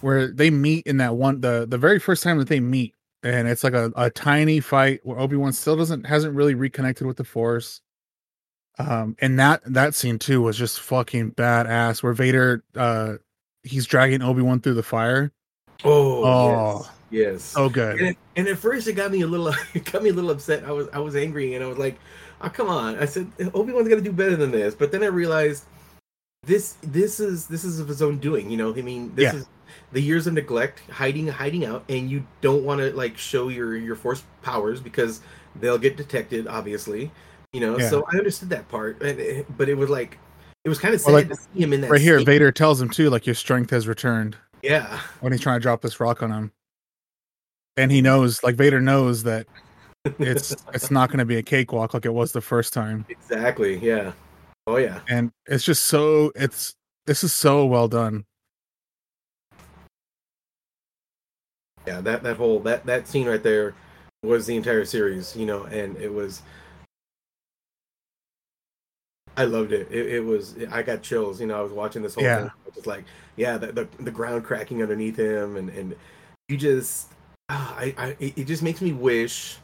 where 0.00 0.26
they 0.26 0.50
meet 0.50 0.86
in 0.86 0.96
that 0.96 1.14
one 1.14 1.40
the 1.40 1.64
the 1.68 1.78
very 1.78 2.00
first 2.00 2.22
time 2.24 2.38
that 2.38 2.48
they 2.48 2.60
meet 2.60 2.94
and 3.22 3.48
it's 3.48 3.64
like 3.64 3.74
a, 3.74 3.92
a 3.96 4.10
tiny 4.10 4.60
fight 4.60 5.00
where 5.04 5.18
Obi-Wan 5.18 5.52
still 5.52 5.76
doesn't 5.76 6.06
hasn't 6.06 6.34
really 6.34 6.54
reconnected 6.54 7.06
with 7.06 7.16
the 7.16 7.24
force. 7.24 7.80
Um 8.78 9.16
and 9.20 9.38
that 9.38 9.62
that 9.64 9.94
scene 9.94 10.18
too 10.18 10.40
was 10.42 10.56
just 10.56 10.80
fucking 10.80 11.32
badass 11.32 12.02
where 12.02 12.12
Vader 12.12 12.62
uh 12.76 13.14
he's 13.64 13.86
dragging 13.86 14.22
Obi-Wan 14.22 14.60
through 14.60 14.74
the 14.74 14.82
fire. 14.82 15.32
Oh, 15.84 16.24
Oh. 16.24 16.78
yes, 17.10 17.32
yes. 17.32 17.42
So 17.42 17.68
good. 17.68 18.00
And, 18.00 18.16
and 18.36 18.48
at 18.48 18.58
first, 18.58 18.86
it 18.88 18.94
got 18.94 19.10
me 19.12 19.20
a 19.22 19.26
little, 19.26 19.48
it 19.74 19.84
got 19.90 20.02
me 20.02 20.10
a 20.10 20.12
little 20.12 20.30
upset. 20.30 20.64
I 20.64 20.72
was, 20.72 20.88
I 20.92 20.98
was 21.00 21.14
angry, 21.16 21.54
and 21.54 21.62
I 21.64 21.68
was 21.68 21.78
like, 21.78 21.98
"Oh, 22.40 22.48
come 22.48 22.68
on!" 22.68 22.98
I 22.98 23.04
said, 23.04 23.30
"Obi 23.54 23.72
Wan's 23.72 23.88
gonna 23.88 24.00
do 24.00 24.12
better 24.12 24.36
than 24.36 24.50
this." 24.50 24.74
But 24.74 24.90
then 24.90 25.02
I 25.02 25.06
realized 25.06 25.64
this, 26.44 26.76
this 26.82 27.20
is, 27.20 27.46
this 27.46 27.64
is 27.64 27.78
of 27.80 27.88
his 27.88 28.00
own 28.02 28.18
doing. 28.18 28.50
You 28.50 28.56
know, 28.56 28.74
I 28.74 28.82
mean, 28.82 29.14
this 29.14 29.32
Yeah. 29.34 29.40
is 29.40 29.46
the 29.92 30.00
years 30.00 30.26
of 30.26 30.34
neglect, 30.34 30.80
hiding, 30.90 31.28
hiding 31.28 31.64
out, 31.64 31.84
and 31.88 32.10
you 32.10 32.26
don't 32.40 32.64
want 32.64 32.80
to 32.80 32.92
like 32.92 33.18
show 33.18 33.48
your 33.48 33.76
your 33.76 33.96
force 33.96 34.22
powers 34.42 34.80
because 34.80 35.20
they'll 35.56 35.78
get 35.78 35.96
detected, 35.96 36.46
obviously. 36.46 37.10
You 37.52 37.60
know, 37.60 37.78
Yeah. 37.78 37.88
so 37.88 38.04
I 38.12 38.18
understood 38.18 38.50
that 38.50 38.68
part, 38.68 39.02
and 39.02 39.18
it, 39.18 39.46
but 39.56 39.68
it 39.68 39.74
was 39.74 39.88
like, 39.88 40.18
it 40.64 40.68
was 40.68 40.78
kind 40.78 40.94
of 40.94 41.00
sad 41.00 41.12
like, 41.12 41.28
to 41.28 41.36
see 41.36 41.60
him 41.60 41.72
in 41.72 41.80
that 41.80 41.90
Right 41.90 42.00
here 42.00 42.18
state. 42.18 42.26
Vader 42.26 42.52
tells 42.52 42.80
him 42.80 42.90
too 42.90 43.08
like 43.08 43.26
your 43.26 43.34
strength 43.34 43.70
has 43.70 43.88
returned. 43.88 44.36
Yeah, 44.62 45.00
when 45.20 45.32
he's 45.32 45.40
trying 45.40 45.58
to 45.58 45.62
drop 45.62 45.80
this 45.80 46.00
rock 46.00 46.22
on 46.22 46.30
him. 46.30 46.52
And 47.76 47.92
he 47.92 48.02
knows, 48.02 48.42
like 48.42 48.56
Vader 48.56 48.80
knows 48.80 49.22
that 49.22 49.46
it's 50.18 50.54
it's 50.74 50.90
not 50.90 51.08
going 51.10 51.20
to 51.20 51.24
be 51.24 51.36
a 51.36 51.42
cakewalk 51.42 51.94
like 51.94 52.04
it 52.04 52.12
was 52.12 52.32
the 52.32 52.40
first 52.40 52.72
time. 52.72 53.06
exactly. 53.08 53.78
Yeah. 53.78 54.12
Oh 54.66 54.76
yeah. 54.76 55.00
And 55.08 55.30
it's 55.46 55.64
just 55.64 55.84
so 55.86 56.32
it's 56.34 56.74
this 57.06 57.24
is 57.24 57.32
so 57.32 57.64
well 57.64 57.88
done. 57.88 58.24
yeah 61.86 62.02
that 62.02 62.22
that 62.22 62.36
whole 62.36 62.60
that 62.60 62.84
that 62.84 63.08
scene 63.08 63.26
right 63.26 63.42
there 63.42 63.74
was 64.22 64.44
the 64.46 64.54
entire 64.54 64.84
series 64.84 65.34
you 65.34 65.46
know 65.46 65.62
and 65.64 65.96
it 65.96 66.12
was 66.12 66.42
i 69.38 69.44
loved 69.44 69.72
it 69.72 69.88
it, 69.90 70.06
it 70.16 70.20
was 70.24 70.54
i 70.70 70.82
got 70.82 71.02
chills 71.02 71.40
you 71.40 71.46
know 71.46 71.58
i 71.58 71.62
was 71.62 71.72
watching 71.72 72.02
this 72.02 72.14
whole 72.14 72.24
Yeah. 72.24 72.42
thing 72.42 72.50
just 72.74 72.86
like 72.86 73.04
yeah 73.36 73.56
the, 73.56 73.68
the 73.72 73.88
the 74.00 74.10
ground 74.10 74.44
cracking 74.44 74.82
underneath 74.82 75.16
him 75.16 75.56
and 75.56 75.70
and 75.70 75.94
you 76.48 76.56
just 76.56 77.12
ah, 77.48 77.74
i 77.78 77.94
i 77.96 78.16
it 78.18 78.36
it 78.38 78.44
just 78.44 78.62
makes 78.62 78.80
me 78.80 78.92
wish 78.92 79.58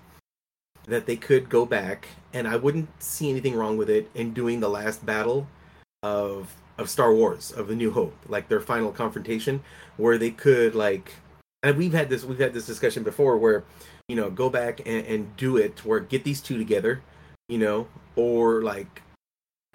that 0.87 1.07
they 1.07 1.17
could 1.17 1.49
go 1.49 1.67
back 1.67 2.09
and 2.33 2.47
i 2.47 2.57
wouldn't 2.57 2.89
see 3.03 3.29
anything 3.31 3.55
wrong 3.55 3.77
with 3.77 3.91
it 3.91 4.11
in 4.15 4.33
doing 4.33 4.61
the 4.61 4.69
last 4.69 5.05
battle 5.05 5.47
of 6.03 6.55
of 6.79 6.89
star 6.91 7.15
wars 7.15 7.53
of 7.53 7.69
the 7.69 7.75
new 7.75 7.91
hope 7.91 8.15
like 8.29 8.49
their 8.49 8.61
final 8.61 8.93
confrontation 8.93 9.63
where 9.97 10.19
they 10.19 10.31
could 10.31 10.75
like 10.75 11.15
and 11.63 11.77
we've 11.77 11.93
had 11.95 12.09
this 12.09 12.25
we've 12.25 12.39
had 12.39 12.53
this 12.53 12.67
discussion 12.67 13.03
before 13.03 13.37
where 13.39 13.65
you 14.09 14.17
know 14.17 14.29
go 14.31 14.51
back 14.51 14.81
and, 14.81 15.07
and 15.07 15.37
do 15.37 15.57
it 15.57 15.85
where 15.85 16.01
get 16.01 16.25
these 16.25 16.41
two 16.41 16.59
together 16.59 17.01
you 17.49 17.59
know 17.59 17.87
or 18.17 18.63
like 18.63 19.03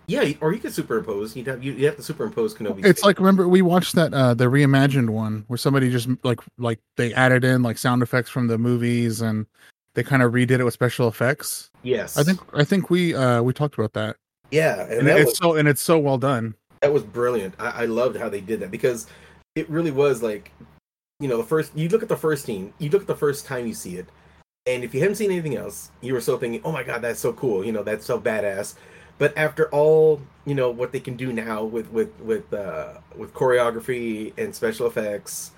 yeah 0.10 0.34
or 0.42 0.52
you 0.54 0.60
could 0.60 0.74
superimpose 0.74 1.36
you'd 1.36 1.48
have 1.48 1.64
you 1.64 1.86
have 1.86 1.96
to 1.96 2.04
superimpose 2.04 2.54
kenobi 2.56 2.84
It's 2.84 3.04
like 3.04 3.20
remember 3.20 3.48
we 3.48 3.62
watched 3.62 3.96
that 3.96 4.14
uh 4.14 4.34
the 4.34 4.46
reimagined 4.46 5.10
one 5.12 5.44
where 5.48 5.58
somebody 5.58 5.90
just 5.92 6.10
like 6.24 6.40
like 6.58 6.80
they 6.98 7.14
added 7.14 7.44
in 7.44 7.62
like 7.62 7.78
sound 7.78 8.02
effects 8.02 8.30
from 8.30 8.48
the 8.48 8.58
movies 8.58 9.22
and 9.22 9.46
they 9.94 10.04
kind 10.04 10.22
of 10.24 10.32
redid 10.32 10.60
it 10.60 10.64
with 10.64 10.74
special 10.74 11.08
effects. 11.08 11.70
yes 11.84 12.18
I 12.18 12.24
think 12.24 12.40
I 12.54 12.64
think 12.64 12.90
we 12.90 13.14
uh 13.16 13.42
we 13.42 13.54
talked 13.54 13.78
about 13.78 13.94
that. 13.94 14.16
yeah 14.52 14.82
and, 14.84 15.00
And 15.00 15.08
that 15.08 15.18
it's 15.20 15.32
was, 15.32 15.38
so 15.38 15.56
and 15.56 15.68
it's 15.68 15.82
so 15.82 16.00
well 16.00 16.18
done. 16.18 16.56
that 16.82 16.92
was 16.92 17.04
brilliant 17.04 17.54
I, 17.60 17.84
I 17.84 17.86
loved 17.86 18.16
how 18.18 18.30
they 18.30 18.42
did 18.42 18.60
that 18.62 18.72
because 18.72 19.08
it 19.56 19.70
really 19.70 19.92
was 19.92 20.24
like 20.24 20.52
you 21.20 21.28
know 21.28 21.38
the 21.38 21.44
first 21.44 21.76
you 21.76 21.88
look 21.90 22.02
at 22.04 22.10
the 22.10 22.18
first 22.18 22.46
scene 22.46 22.74
you 22.80 22.90
look 22.90 23.02
at 23.02 23.08
the 23.08 23.16
first 23.16 23.46
time 23.46 23.68
you 23.68 23.74
see 23.74 23.98
it 23.98 24.08
And 24.68 24.84
if 24.84 24.94
you 24.94 25.00
haven't 25.02 25.16
seen 25.16 25.32
anything 25.32 25.56
else, 25.56 25.90
you 26.02 26.14
were 26.14 26.22
still 26.22 26.38
thinking, 26.38 26.62
"Oh 26.68 26.72
my 26.72 26.84
god, 26.84 27.00
that's 27.02 27.20
so 27.20 27.32
cool!" 27.34 27.64
You 27.66 27.72
know, 27.72 27.82
that's 27.82 28.06
so 28.06 28.20
badass. 28.20 28.76
But 29.20 29.38
after 29.38 29.70
all, 29.70 30.22
you 30.46 30.56
know 30.56 30.72
what 30.72 30.92
they 30.92 31.00
can 31.00 31.16
do 31.16 31.32
now 31.32 31.64
with 31.64 31.92
with 31.92 32.20
with 32.22 32.52
uh, 32.52 32.94
with 33.16 33.34
choreography 33.34 34.34
and 34.38 34.56
special 34.56 34.88
effects, 34.88 35.52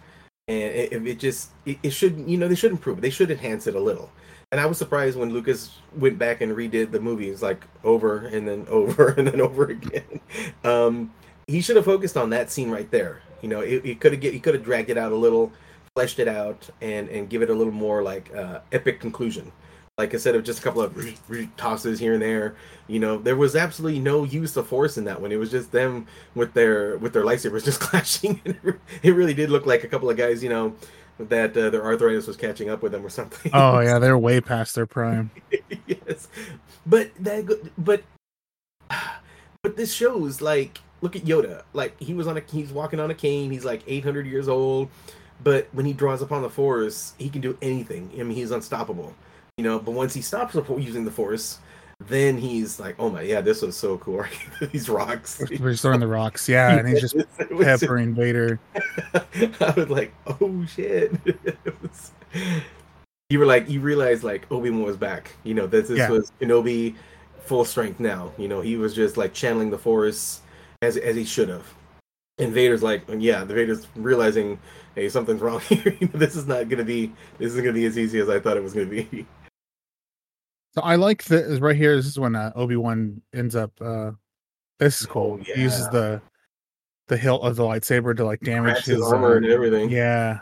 and 0.47 0.73
it, 0.73 1.07
it 1.07 1.19
just 1.19 1.51
it, 1.65 1.77
it 1.83 1.91
should 1.91 2.27
you 2.27 2.37
know 2.37 2.49
they 2.49 2.55
should 2.55 2.71
improve. 2.71 2.97
It. 2.97 3.01
They 3.01 3.11
should 3.11 3.31
enhance 3.31 3.67
it 3.67 3.75
a 3.75 3.79
little. 3.79 4.11
And 4.51 4.59
I 4.59 4.65
was 4.65 4.77
surprised 4.77 5.17
when 5.17 5.31
Lucas 5.31 5.77
went 5.95 6.17
back 6.17 6.41
and 6.41 6.53
redid 6.53 6.91
the 6.91 6.99
movies 6.99 7.41
like 7.41 7.65
over 7.85 8.25
and 8.25 8.45
then 8.45 8.65
over 8.69 9.09
and 9.11 9.27
then 9.27 9.39
over 9.39 9.65
again. 9.65 10.19
Um, 10.65 11.13
he 11.47 11.61
should 11.61 11.75
have 11.75 11.85
focused 11.85 12.17
on 12.17 12.31
that 12.31 12.51
scene 12.51 12.69
right 12.71 12.89
there. 12.91 13.21
You 13.41 13.49
know, 13.49 13.61
he 13.61 13.95
could 13.95 14.13
have 14.13 14.21
he 14.21 14.39
could 14.39 14.55
have 14.55 14.63
dragged 14.63 14.89
it 14.89 14.97
out 14.97 15.11
a 15.11 15.15
little, 15.15 15.51
fleshed 15.95 16.17
it 16.17 16.27
out, 16.27 16.67
and 16.81 17.09
and 17.09 17.29
give 17.29 17.43
it 17.43 17.49
a 17.51 17.53
little 17.53 17.73
more 17.73 18.01
like 18.01 18.33
uh, 18.35 18.59
epic 18.71 18.99
conclusion. 18.99 19.51
Like 19.97 20.13
instead 20.13 20.35
of 20.35 20.43
just 20.43 20.59
a 20.59 20.61
couple 20.61 20.81
of 20.81 20.95
tosses 21.57 21.99
here 21.99 22.13
and 22.13 22.21
there, 22.21 22.55
you 22.87 22.99
know, 22.99 23.17
there 23.17 23.35
was 23.35 23.55
absolutely 23.55 23.99
no 23.99 24.23
use 24.23 24.55
of 24.55 24.67
force 24.67 24.97
in 24.97 25.03
that 25.03 25.21
one. 25.21 25.31
It 25.31 25.35
was 25.35 25.51
just 25.51 25.71
them 25.71 26.07
with 26.33 26.53
their 26.53 26.97
with 26.97 27.13
their 27.13 27.23
lightsabers 27.23 27.63
just 27.65 27.79
clashing. 27.79 28.41
it 29.03 29.11
really 29.11 29.33
did 29.33 29.49
look 29.49 29.65
like 29.65 29.83
a 29.83 29.87
couple 29.87 30.09
of 30.09 30.17
guys, 30.17 30.41
you 30.41 30.49
know, 30.49 30.75
that 31.19 31.55
uh, 31.57 31.69
their 31.69 31.83
arthritis 31.83 32.25
was 32.25 32.37
catching 32.37 32.69
up 32.69 32.81
with 32.81 32.93
them 32.93 33.05
or 33.05 33.09
something. 33.09 33.51
Oh 33.53 33.79
yeah, 33.81 33.99
they're 33.99 34.17
way 34.17 34.39
past 34.39 34.75
their 34.75 34.87
prime. 34.87 35.29
yes, 35.85 36.29
but 36.85 37.11
that 37.19 37.45
but 37.77 38.01
but 39.61 39.75
this 39.75 39.93
shows 39.93 40.41
like 40.41 40.79
look 41.01 41.17
at 41.17 41.23
Yoda. 41.23 41.63
Like 41.73 41.99
he 41.99 42.13
was 42.13 42.27
on 42.27 42.37
a 42.37 42.41
he's 42.49 42.71
walking 42.71 42.99
on 42.99 43.11
a 43.11 43.15
cane. 43.15 43.51
He's 43.51 43.65
like 43.65 43.83
800 43.85 44.25
years 44.25 44.47
old, 44.47 44.89
but 45.43 45.67
when 45.73 45.85
he 45.85 45.91
draws 45.91 46.21
upon 46.21 46.41
the 46.43 46.49
Force, 46.49 47.13
he 47.19 47.29
can 47.29 47.41
do 47.41 47.57
anything. 47.61 48.09
I 48.17 48.23
mean, 48.23 48.37
he's 48.37 48.51
unstoppable 48.51 49.13
you 49.61 49.69
know. 49.69 49.77
But 49.77 49.91
once 49.91 50.15
he 50.15 50.21
stops 50.23 50.55
using 50.55 51.05
the 51.05 51.11
Force, 51.11 51.59
then 51.99 52.35
he's 52.35 52.79
like, 52.79 52.95
"Oh 52.97 53.11
my, 53.11 53.21
yeah, 53.21 53.41
this 53.41 53.61
was 53.61 53.77
so 53.77 53.99
cool." 53.99 54.25
These 54.71 54.89
rocks. 54.89 55.39
We're 55.59 55.75
throwing 55.75 55.99
the 55.99 56.07
rocks, 56.07 56.49
yeah, 56.49 56.77
and 56.77 56.87
he's 56.87 57.01
just 57.01 57.15
peppering 57.37 58.15
Vader. 58.15 58.59
I 59.13 59.73
was 59.77 59.89
like, 59.89 60.13
"Oh 60.25 60.65
shit!" 60.65 61.11
was... 61.79 62.11
You 63.29 63.39
were 63.39 63.45
like, 63.45 63.69
you 63.69 63.81
realized 63.81 64.23
like 64.23 64.51
Obi 64.51 64.71
Wan 64.71 64.81
was 64.81 64.97
back. 64.97 65.35
You 65.43 65.53
know, 65.53 65.67
this, 65.67 65.89
this 65.89 65.99
yeah. 65.99 66.09
was 66.09 66.31
Kenobi 66.41 66.95
full 67.45 67.63
strength 67.63 67.99
now. 67.99 68.31
You 68.37 68.47
know, 68.47 68.61
he 68.61 68.77
was 68.77 68.95
just 68.95 69.15
like 69.15 69.33
channeling 69.33 69.69
the 69.69 69.77
Force 69.77 70.41
as 70.81 70.97
as 70.97 71.15
he 71.15 71.23
should 71.23 71.49
have. 71.49 71.71
And 72.39 72.51
Vader's 72.51 72.81
like, 72.81 73.03
yeah, 73.07 73.43
the 73.43 73.53
Vader's 73.53 73.87
realizing, 73.95 74.57
hey, 74.95 75.09
something's 75.09 75.41
wrong 75.41 75.59
here. 75.61 75.95
this 76.13 76.35
is 76.35 76.47
not 76.47 76.69
gonna 76.69 76.83
be, 76.83 77.13
this 77.37 77.51
isn't 77.51 77.63
gonna 77.63 77.73
be 77.73 77.85
as 77.85 77.99
easy 77.99 78.19
as 78.19 78.29
I 78.29 78.39
thought 78.39 78.57
it 78.57 78.63
was 78.63 78.73
gonna 78.73 78.87
be. 78.87 79.27
So 80.73 80.81
I 80.81 80.95
like 80.95 81.23
this 81.25 81.59
right 81.59 81.75
here. 81.75 81.95
This 81.95 82.05
is 82.05 82.17
when 82.19 82.35
uh, 82.35 82.51
Obi 82.55 82.77
Wan 82.77 83.21
ends 83.33 83.55
up. 83.55 83.71
uh 83.81 84.11
This 84.79 85.01
is 85.01 85.07
cool. 85.07 85.39
Oh, 85.39 85.43
yeah. 85.45 85.55
He 85.55 85.61
uses 85.63 85.89
the 85.89 86.21
the 87.07 87.17
hilt 87.17 87.43
of 87.43 87.57
the 87.57 87.63
lightsaber 87.63 88.15
to 88.15 88.23
like 88.23 88.39
damage 88.39 88.85
his, 88.85 88.97
his 88.97 89.01
armor 89.01 89.33
uh, 89.33 89.37
and 89.37 89.45
everything. 89.47 89.89
Yeah. 89.89 90.39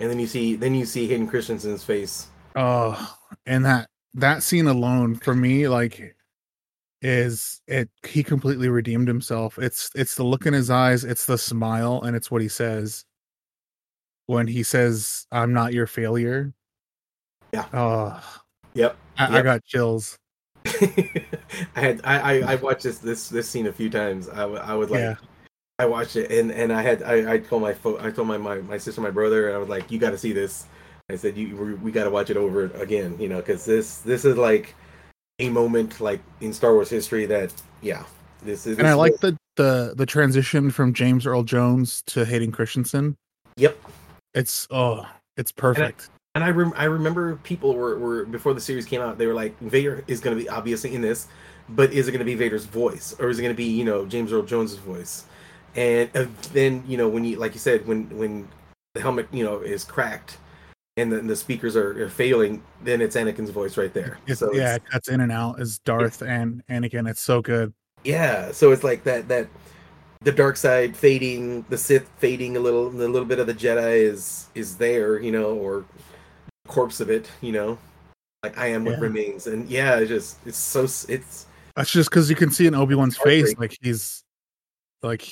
And 0.00 0.10
then 0.10 0.18
you 0.18 0.26
see, 0.26 0.56
then 0.56 0.74
you 0.74 0.84
see 0.86 1.06
Hayden 1.06 1.26
Christensen's 1.26 1.84
face. 1.84 2.28
Oh, 2.54 3.16
and 3.44 3.64
that 3.64 3.88
that 4.14 4.42
scene 4.42 4.66
alone 4.66 5.16
for 5.16 5.34
me, 5.34 5.68
like, 5.68 6.16
is 7.02 7.60
it? 7.66 7.90
He 8.06 8.22
completely 8.22 8.68
redeemed 8.70 9.08
himself. 9.08 9.58
It's 9.58 9.90
it's 9.94 10.14
the 10.14 10.24
look 10.24 10.46
in 10.46 10.54
his 10.54 10.70
eyes, 10.70 11.04
it's 11.04 11.26
the 11.26 11.38
smile, 11.38 12.02
and 12.02 12.16
it's 12.16 12.30
what 12.30 12.42
he 12.42 12.48
says 12.48 13.04
when 14.26 14.46
he 14.46 14.62
says, 14.62 15.26
"I'm 15.30 15.52
not 15.52 15.74
your 15.74 15.86
failure." 15.86 16.54
Yeah. 17.52 17.66
Oh, 17.72 18.22
Yep. 18.76 18.96
I, 19.18 19.22
yep. 19.22 19.30
I 19.30 19.42
got 19.42 19.64
chills. 19.64 20.18
I 20.66 21.80
had 21.80 22.00
I, 22.04 22.18
I 22.18 22.52
I 22.52 22.54
watched 22.56 22.82
this 22.82 22.98
this 22.98 23.28
this 23.28 23.48
scene 23.48 23.66
a 23.66 23.72
few 23.72 23.88
times. 23.88 24.28
I, 24.28 24.44
I 24.44 24.74
would 24.74 24.90
like 24.90 25.00
yeah. 25.00 25.14
I 25.78 25.86
watched 25.86 26.16
it 26.16 26.30
and 26.30 26.50
and 26.50 26.72
I 26.72 26.82
had 26.82 27.02
I, 27.02 27.34
I 27.34 27.38
told 27.38 27.62
my 27.62 27.72
fo- 27.72 27.98
I 28.04 28.10
told 28.10 28.28
my, 28.28 28.36
my 28.36 28.56
my 28.56 28.78
sister 28.78 29.00
my 29.00 29.10
brother 29.10 29.48
and 29.48 29.56
I 29.56 29.58
was 29.58 29.68
like 29.68 29.90
you 29.90 29.98
got 29.98 30.10
to 30.10 30.18
see 30.18 30.32
this. 30.32 30.66
I 31.08 31.16
said 31.16 31.36
you 31.36 31.56
we, 31.56 31.74
we 31.74 31.92
got 31.92 32.04
to 32.04 32.10
watch 32.10 32.30
it 32.30 32.36
over 32.36 32.64
again, 32.80 33.16
you 33.18 33.28
know, 33.28 33.36
because 33.36 33.64
this 33.64 33.98
this 33.98 34.24
is 34.24 34.36
like 34.36 34.74
a 35.38 35.48
moment 35.48 36.00
like 36.00 36.20
in 36.40 36.52
Star 36.52 36.74
Wars 36.74 36.90
history 36.90 37.26
that 37.26 37.54
yeah 37.80 38.04
this 38.42 38.66
is. 38.66 38.78
And 38.78 38.86
I 38.86 38.94
like 38.94 39.16
the 39.20 39.36
the 39.56 39.94
the 39.96 40.06
transition 40.06 40.70
from 40.70 40.92
James 40.92 41.26
Earl 41.26 41.44
Jones 41.44 42.02
to 42.08 42.24
Hayden 42.24 42.52
Christensen. 42.52 43.16
Yep. 43.56 43.78
It's 44.34 44.66
oh 44.70 45.06
it's 45.36 45.52
perfect. 45.52 46.10
And 46.36 46.44
I 46.44 46.50
rem- 46.50 46.74
I 46.76 46.84
remember 46.84 47.36
people 47.36 47.72
were, 47.72 47.98
were 47.98 48.26
before 48.26 48.52
the 48.52 48.60
series 48.60 48.84
came 48.84 49.00
out, 49.00 49.16
they 49.16 49.26
were 49.26 49.32
like, 49.32 49.58
Vader 49.58 50.04
is 50.06 50.20
going 50.20 50.36
to 50.36 50.42
be 50.42 50.46
obviously 50.50 50.94
in 50.94 51.00
this, 51.00 51.28
but 51.70 51.94
is 51.94 52.08
it 52.08 52.12
going 52.12 52.18
to 52.18 52.26
be 52.26 52.34
Vader's 52.34 52.66
voice 52.66 53.16
or 53.18 53.30
is 53.30 53.38
it 53.38 53.42
going 53.42 53.54
to 53.54 53.56
be 53.56 53.64
you 53.64 53.84
know 53.84 54.04
James 54.04 54.34
Earl 54.34 54.42
Jones's 54.42 54.76
voice? 54.76 55.24
And 55.76 56.14
uh, 56.14 56.26
then 56.52 56.84
you 56.86 56.98
know 56.98 57.08
when 57.08 57.24
you 57.24 57.38
like 57.38 57.54
you 57.54 57.58
said 57.58 57.86
when 57.86 58.10
when 58.18 58.48
the 58.92 59.00
helmet 59.00 59.28
you 59.32 59.44
know 59.44 59.60
is 59.60 59.82
cracked 59.82 60.36
and 60.98 61.10
the, 61.10 61.22
the 61.22 61.36
speakers 61.36 61.74
are, 61.74 62.04
are, 62.04 62.10
failing, 62.10 62.62
then 62.82 63.00
it's 63.00 63.16
Anakin's 63.16 63.48
voice 63.48 63.78
right 63.78 63.94
there. 63.94 64.18
It's, 64.26 64.40
so 64.40 64.52
yeah, 64.52 64.74
it 64.74 64.84
cuts 64.84 65.08
in 65.08 65.22
and 65.22 65.32
out 65.32 65.58
as 65.58 65.78
Darth 65.78 66.20
and 66.20 66.62
Anakin. 66.68 67.08
It's 67.08 67.22
so 67.22 67.40
good. 67.40 67.72
Yeah, 68.04 68.52
so 68.52 68.72
it's 68.72 68.84
like 68.84 69.04
that 69.04 69.26
that 69.28 69.48
the 70.20 70.32
dark 70.32 70.58
side 70.58 70.94
fading, 70.94 71.64
the 71.70 71.78
Sith 71.78 72.10
fading 72.18 72.58
a 72.58 72.60
little, 72.60 72.88
a 72.88 73.08
little 73.08 73.24
bit 73.24 73.38
of 73.38 73.46
the 73.46 73.54
Jedi 73.54 74.02
is 74.02 74.48
is 74.54 74.76
there, 74.76 75.18
you 75.18 75.32
know, 75.32 75.54
or 75.54 75.86
corpse 76.66 77.00
of 77.00 77.10
it, 77.10 77.30
you 77.40 77.52
know, 77.52 77.78
like 78.42 78.58
I 78.58 78.68
am 78.68 78.84
what 78.84 78.94
yeah. 78.94 79.00
remains, 79.00 79.46
and 79.46 79.68
yeah, 79.68 79.96
it's 79.96 80.08
just 80.08 80.38
it's 80.46 80.58
so 80.58 80.84
it's. 80.84 81.46
That's 81.74 81.90
just 81.90 82.10
because 82.10 82.30
you 82.30 82.36
can 82.36 82.50
see 82.50 82.66
in 82.66 82.74
Obi 82.74 82.94
Wan's 82.94 83.16
face, 83.16 83.54
like 83.58 83.76
he's 83.80 84.22
like. 85.02 85.26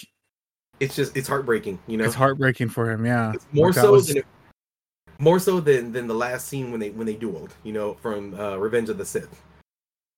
It's 0.81 0.97
just 0.97 1.17
it's 1.17 1.29
heartbreaking, 1.29 1.79
you 1.87 1.97
know. 1.97 2.05
It's 2.05 2.15
heartbreaking 2.15 2.71
for 2.71 2.91
him, 2.91 3.07
yeah. 3.07 3.33
It's 3.35 3.47
more 3.53 3.69
like 3.69 3.77
so 3.77 3.93
was... 3.93 4.09
than 4.09 4.23
more 5.19 5.39
so 5.39 5.61
than 5.61 5.93
than 5.93 6.07
the 6.09 6.15
last 6.15 6.49
scene 6.49 6.71
when 6.71 6.81
they 6.81 6.91
when 6.91 7.07
they 7.07 7.15
dueled, 7.15 7.51
you 7.63 7.73
know, 7.73 7.95
from 7.95 8.35
uh, 8.39 8.57
Revenge 8.57 8.89
of 8.89 8.99
the 8.99 9.05
Sith. 9.05 9.41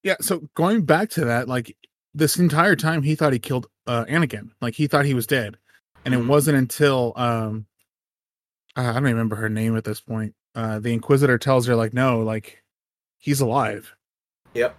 Yeah, 0.02 0.16
so 0.20 0.48
going 0.54 0.82
back 0.82 1.10
to 1.10 1.24
that, 1.26 1.48
like 1.48 1.76
this 2.14 2.38
entire 2.38 2.76
time, 2.76 3.02
he 3.02 3.14
thought 3.14 3.32
he 3.32 3.38
killed 3.38 3.66
uh, 3.86 4.04
Anakin. 4.06 4.50
Like 4.60 4.74
he 4.74 4.86
thought 4.86 5.04
he 5.04 5.14
was 5.14 5.26
dead, 5.26 5.58
and 6.04 6.14
mm-hmm. 6.14 6.24
it 6.24 6.26
wasn't 6.26 6.56
until 6.56 7.12
um, 7.16 7.66
I 8.74 8.92
don't 8.92 9.02
remember 9.02 9.36
her 9.36 9.48
name 9.48 9.76
at 9.76 9.84
this 9.84 10.00
point 10.00 10.34
uh, 10.56 10.78
the 10.78 10.92
Inquisitor 10.92 11.36
tells 11.36 11.66
her 11.66 11.76
like, 11.76 11.92
no, 11.92 12.20
like 12.20 12.62
he's 13.18 13.40
alive. 13.40 13.94
Yep. 14.54 14.74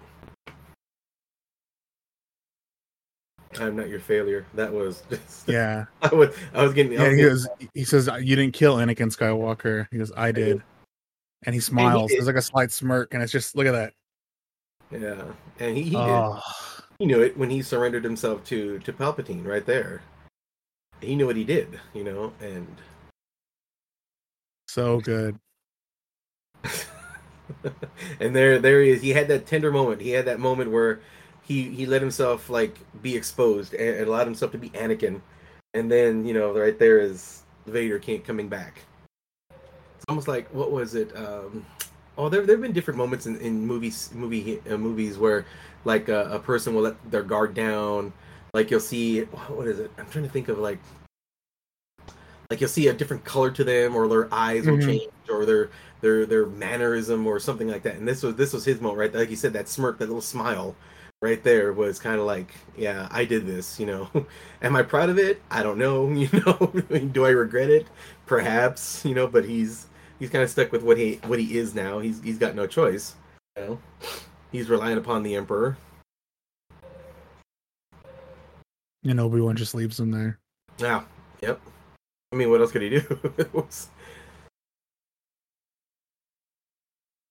I'm 3.60 3.76
not 3.76 3.88
your 3.88 4.00
failure. 4.00 4.46
That 4.56 4.74
was 4.74 5.04
just 5.10 5.48
yeah. 5.48 5.86
I 6.02 6.14
was 6.14 6.36
I 6.54 6.64
was 6.64 6.74
getting. 6.74 6.94
Yeah, 6.94 7.04
was 7.04 7.12
he 7.12 7.16
getting, 7.18 7.30
goes. 7.30 7.48
He 7.74 7.84
says 7.86 8.10
you 8.22 8.36
didn't 8.36 8.54
kill 8.54 8.78
Anakin 8.78 9.16
Skywalker. 9.16 9.88
He 9.92 10.00
goes, 10.00 10.12
I 10.18 10.32
did, 10.32 10.62
and 11.44 11.54
he 11.54 11.62
smiles. 11.62 12.04
And 12.04 12.10
he 12.10 12.16
There's 12.18 12.28
like 12.28 12.36
a 12.36 12.42
slight 12.42 12.72
smirk, 12.72 13.14
and 13.14 13.22
it's 13.22 13.32
just 13.32 13.56
look 13.56 13.68
at 13.68 13.72
that. 13.72 13.94
Yeah, 14.92 15.24
and 15.60 15.78
he 15.78 15.84
he, 15.84 15.96
oh. 15.96 16.34
did, 16.34 16.86
he 17.00 17.06
knew 17.06 17.22
it 17.22 17.38
when 17.38 17.50
he 17.50 17.62
surrendered 17.62 18.04
himself 18.04 18.44
to 18.46 18.80
to 18.80 18.94
Palpatine 18.94 19.46
right 19.46 19.66
there. 19.66 20.02
He 21.02 21.16
knew 21.16 21.28
what 21.28 21.36
he 21.36 21.44
did, 21.44 21.80
you 21.94 22.04
know, 22.04 22.34
and 22.42 22.68
so 24.68 25.00
good. 25.00 25.38
and 28.20 28.36
there 28.36 28.60
there 28.60 28.82
he 28.82 28.90
is. 28.92 29.02
He 29.02 29.12
had 29.12 29.28
that 29.30 29.46
tender 29.46 29.72
moment. 29.72 30.02
He 30.02 30.12
had 30.12 30.26
that 30.26 30.40
moment 30.40 30.72
where 30.72 31.00
he 31.44 31.64
he 31.70 31.86
let 31.86 32.02
himself 32.02 32.50
like 32.50 32.78
be 33.02 33.16
exposed 33.16 33.74
and, 33.74 33.98
and 33.98 34.08
allowed 34.08 34.26
himself 34.28 34.52
to 34.52 34.58
be 34.58 34.70
Anakin. 34.72 35.22
And 35.74 35.92
then 35.92 36.26
you 36.26 36.34
know 36.34 36.52
right 36.58 36.78
there 36.78 37.00
is 37.00 37.44
Vader 37.66 38.00
can't 38.00 38.24
coming 38.24 38.48
back. 38.48 38.82
It's 39.52 40.06
almost 40.10 40.28
like 40.28 40.48
what 40.54 40.72
was 40.72 40.96
it? 40.96 41.16
Um, 41.16 41.66
oh, 42.18 42.30
there 42.30 42.46
there've 42.46 42.62
been 42.62 42.74
different 42.74 42.98
moments 42.98 43.26
in, 43.26 43.38
in 43.38 43.66
movies 43.66 44.10
movie 44.14 44.60
uh, 44.70 44.78
movies 44.78 45.18
where 45.18 45.46
like 45.86 46.10
a, 46.10 46.26
a 46.32 46.40
person 46.40 46.74
will 46.74 46.84
let 46.84 47.12
their 47.12 47.24
guard 47.24 47.54
down. 47.54 48.12
Like 48.54 48.72
you'll 48.72 48.80
see 48.80 49.22
what 49.22 49.68
is 49.68 49.80
it? 49.80 49.92
I'm 49.98 50.10
trying 50.10 50.26
to 50.26 50.30
think 50.32 50.50
of 50.50 50.60
like 50.60 50.80
like 52.50 52.62
you'll 52.62 52.70
see 52.70 52.88
a 52.88 52.94
different 52.94 53.24
color 53.26 53.52
to 53.52 53.64
them 53.64 53.96
or 53.96 54.08
their 54.08 54.34
eyes 54.34 54.66
will 54.66 54.78
mm-hmm. 54.78 54.88
change 54.88 55.12
or 55.30 55.46
their 55.46 55.70
their 56.02 56.26
their 56.26 56.46
mannerism 56.46 57.26
or 57.28 57.40
something 57.40 57.68
like 57.68 57.84
that. 57.84 57.96
And 57.96 58.08
this 58.08 58.24
was 58.24 58.36
this 58.36 58.54
was 58.54 58.66
his 58.66 58.80
moment, 58.80 59.00
right? 59.00 59.14
Like 59.14 59.30
you 59.30 59.36
said, 59.36 59.54
that 59.54 59.68
smirk, 59.68 59.98
that 60.00 60.08
little 60.08 60.22
smile, 60.22 60.76
right 61.22 61.44
there 61.44 61.74
was 61.74 62.00
kind 62.00 62.20
of 62.20 62.26
like, 62.26 62.54
yeah, 62.78 63.08
I 63.12 63.26
did 63.26 63.46
this. 63.46 63.80
You 63.80 63.88
know, 63.88 64.10
am 64.62 64.76
I 64.76 64.84
proud 64.84 65.10
of 65.10 65.18
it? 65.18 65.42
I 65.52 65.64
don't 65.64 65.78
know. 65.78 66.08
You 66.18 66.30
know, 66.46 67.08
do 67.12 67.26
I 67.26 67.30
regret 67.30 67.70
it? 67.70 67.88
Perhaps. 68.26 69.04
You 69.06 69.16
know, 69.16 69.28
but 69.28 69.46
he's 69.46 69.88
he's 70.20 70.30
kind 70.30 70.44
of 70.44 70.50
stuck 70.50 70.72
with 70.72 70.84
what 70.84 70.98
he 70.98 71.16
what 71.26 71.40
he 71.40 71.58
is 71.58 71.76
now. 71.76 72.00
He's 72.00 72.22
he's 72.22 72.38
got 72.38 72.56
no 72.56 72.68
choice. 72.68 73.16
You 73.58 73.64
know, 73.64 73.80
he's 74.52 74.70
relying 74.70 74.98
upon 74.98 75.24
the 75.24 75.36
emperor. 75.36 75.78
And 79.04 79.20
Obi 79.22 79.40
Wan 79.40 79.56
just 79.56 79.74
leaves 79.74 80.00
him 80.00 80.12
there. 80.12 80.38
Yeah. 80.80 81.04
Yep. 81.42 81.62
I 82.38 82.40
mean, 82.40 82.52
what 82.52 82.62
else 82.62 82.72
could 82.72 82.84
he 82.84 82.90
do? 82.90 83.02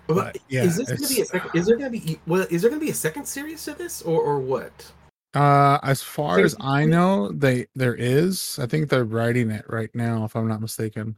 But 0.08 0.38
yeah, 0.48 0.62
is 0.62 0.76
this 0.76 0.88
gonna 0.88 1.08
be 1.08 1.20
a 1.20 1.24
second? 1.24 1.50
Is 1.54 1.66
there 1.66 1.76
gonna 1.76 1.90
be 1.90 2.20
well? 2.28 2.46
Is 2.48 2.62
there 2.62 2.70
gonna 2.70 2.80
be 2.80 2.90
a 2.90 2.94
second 2.94 3.26
series 3.26 3.64
to 3.64 3.74
this, 3.74 4.02
or 4.02 4.20
or 4.20 4.38
what? 4.38 4.92
Uh, 5.34 5.80
as 5.82 6.00
far 6.00 6.38
as 6.38 6.54
I 6.60 6.84
know, 6.84 7.32
they 7.32 7.66
there 7.74 7.96
is. 7.96 8.56
I 8.62 8.66
think 8.66 8.88
they're 8.88 9.04
writing 9.04 9.50
it 9.50 9.64
right 9.68 9.92
now, 9.94 10.24
if 10.24 10.36
I'm 10.36 10.46
not 10.46 10.60
mistaken. 10.60 11.16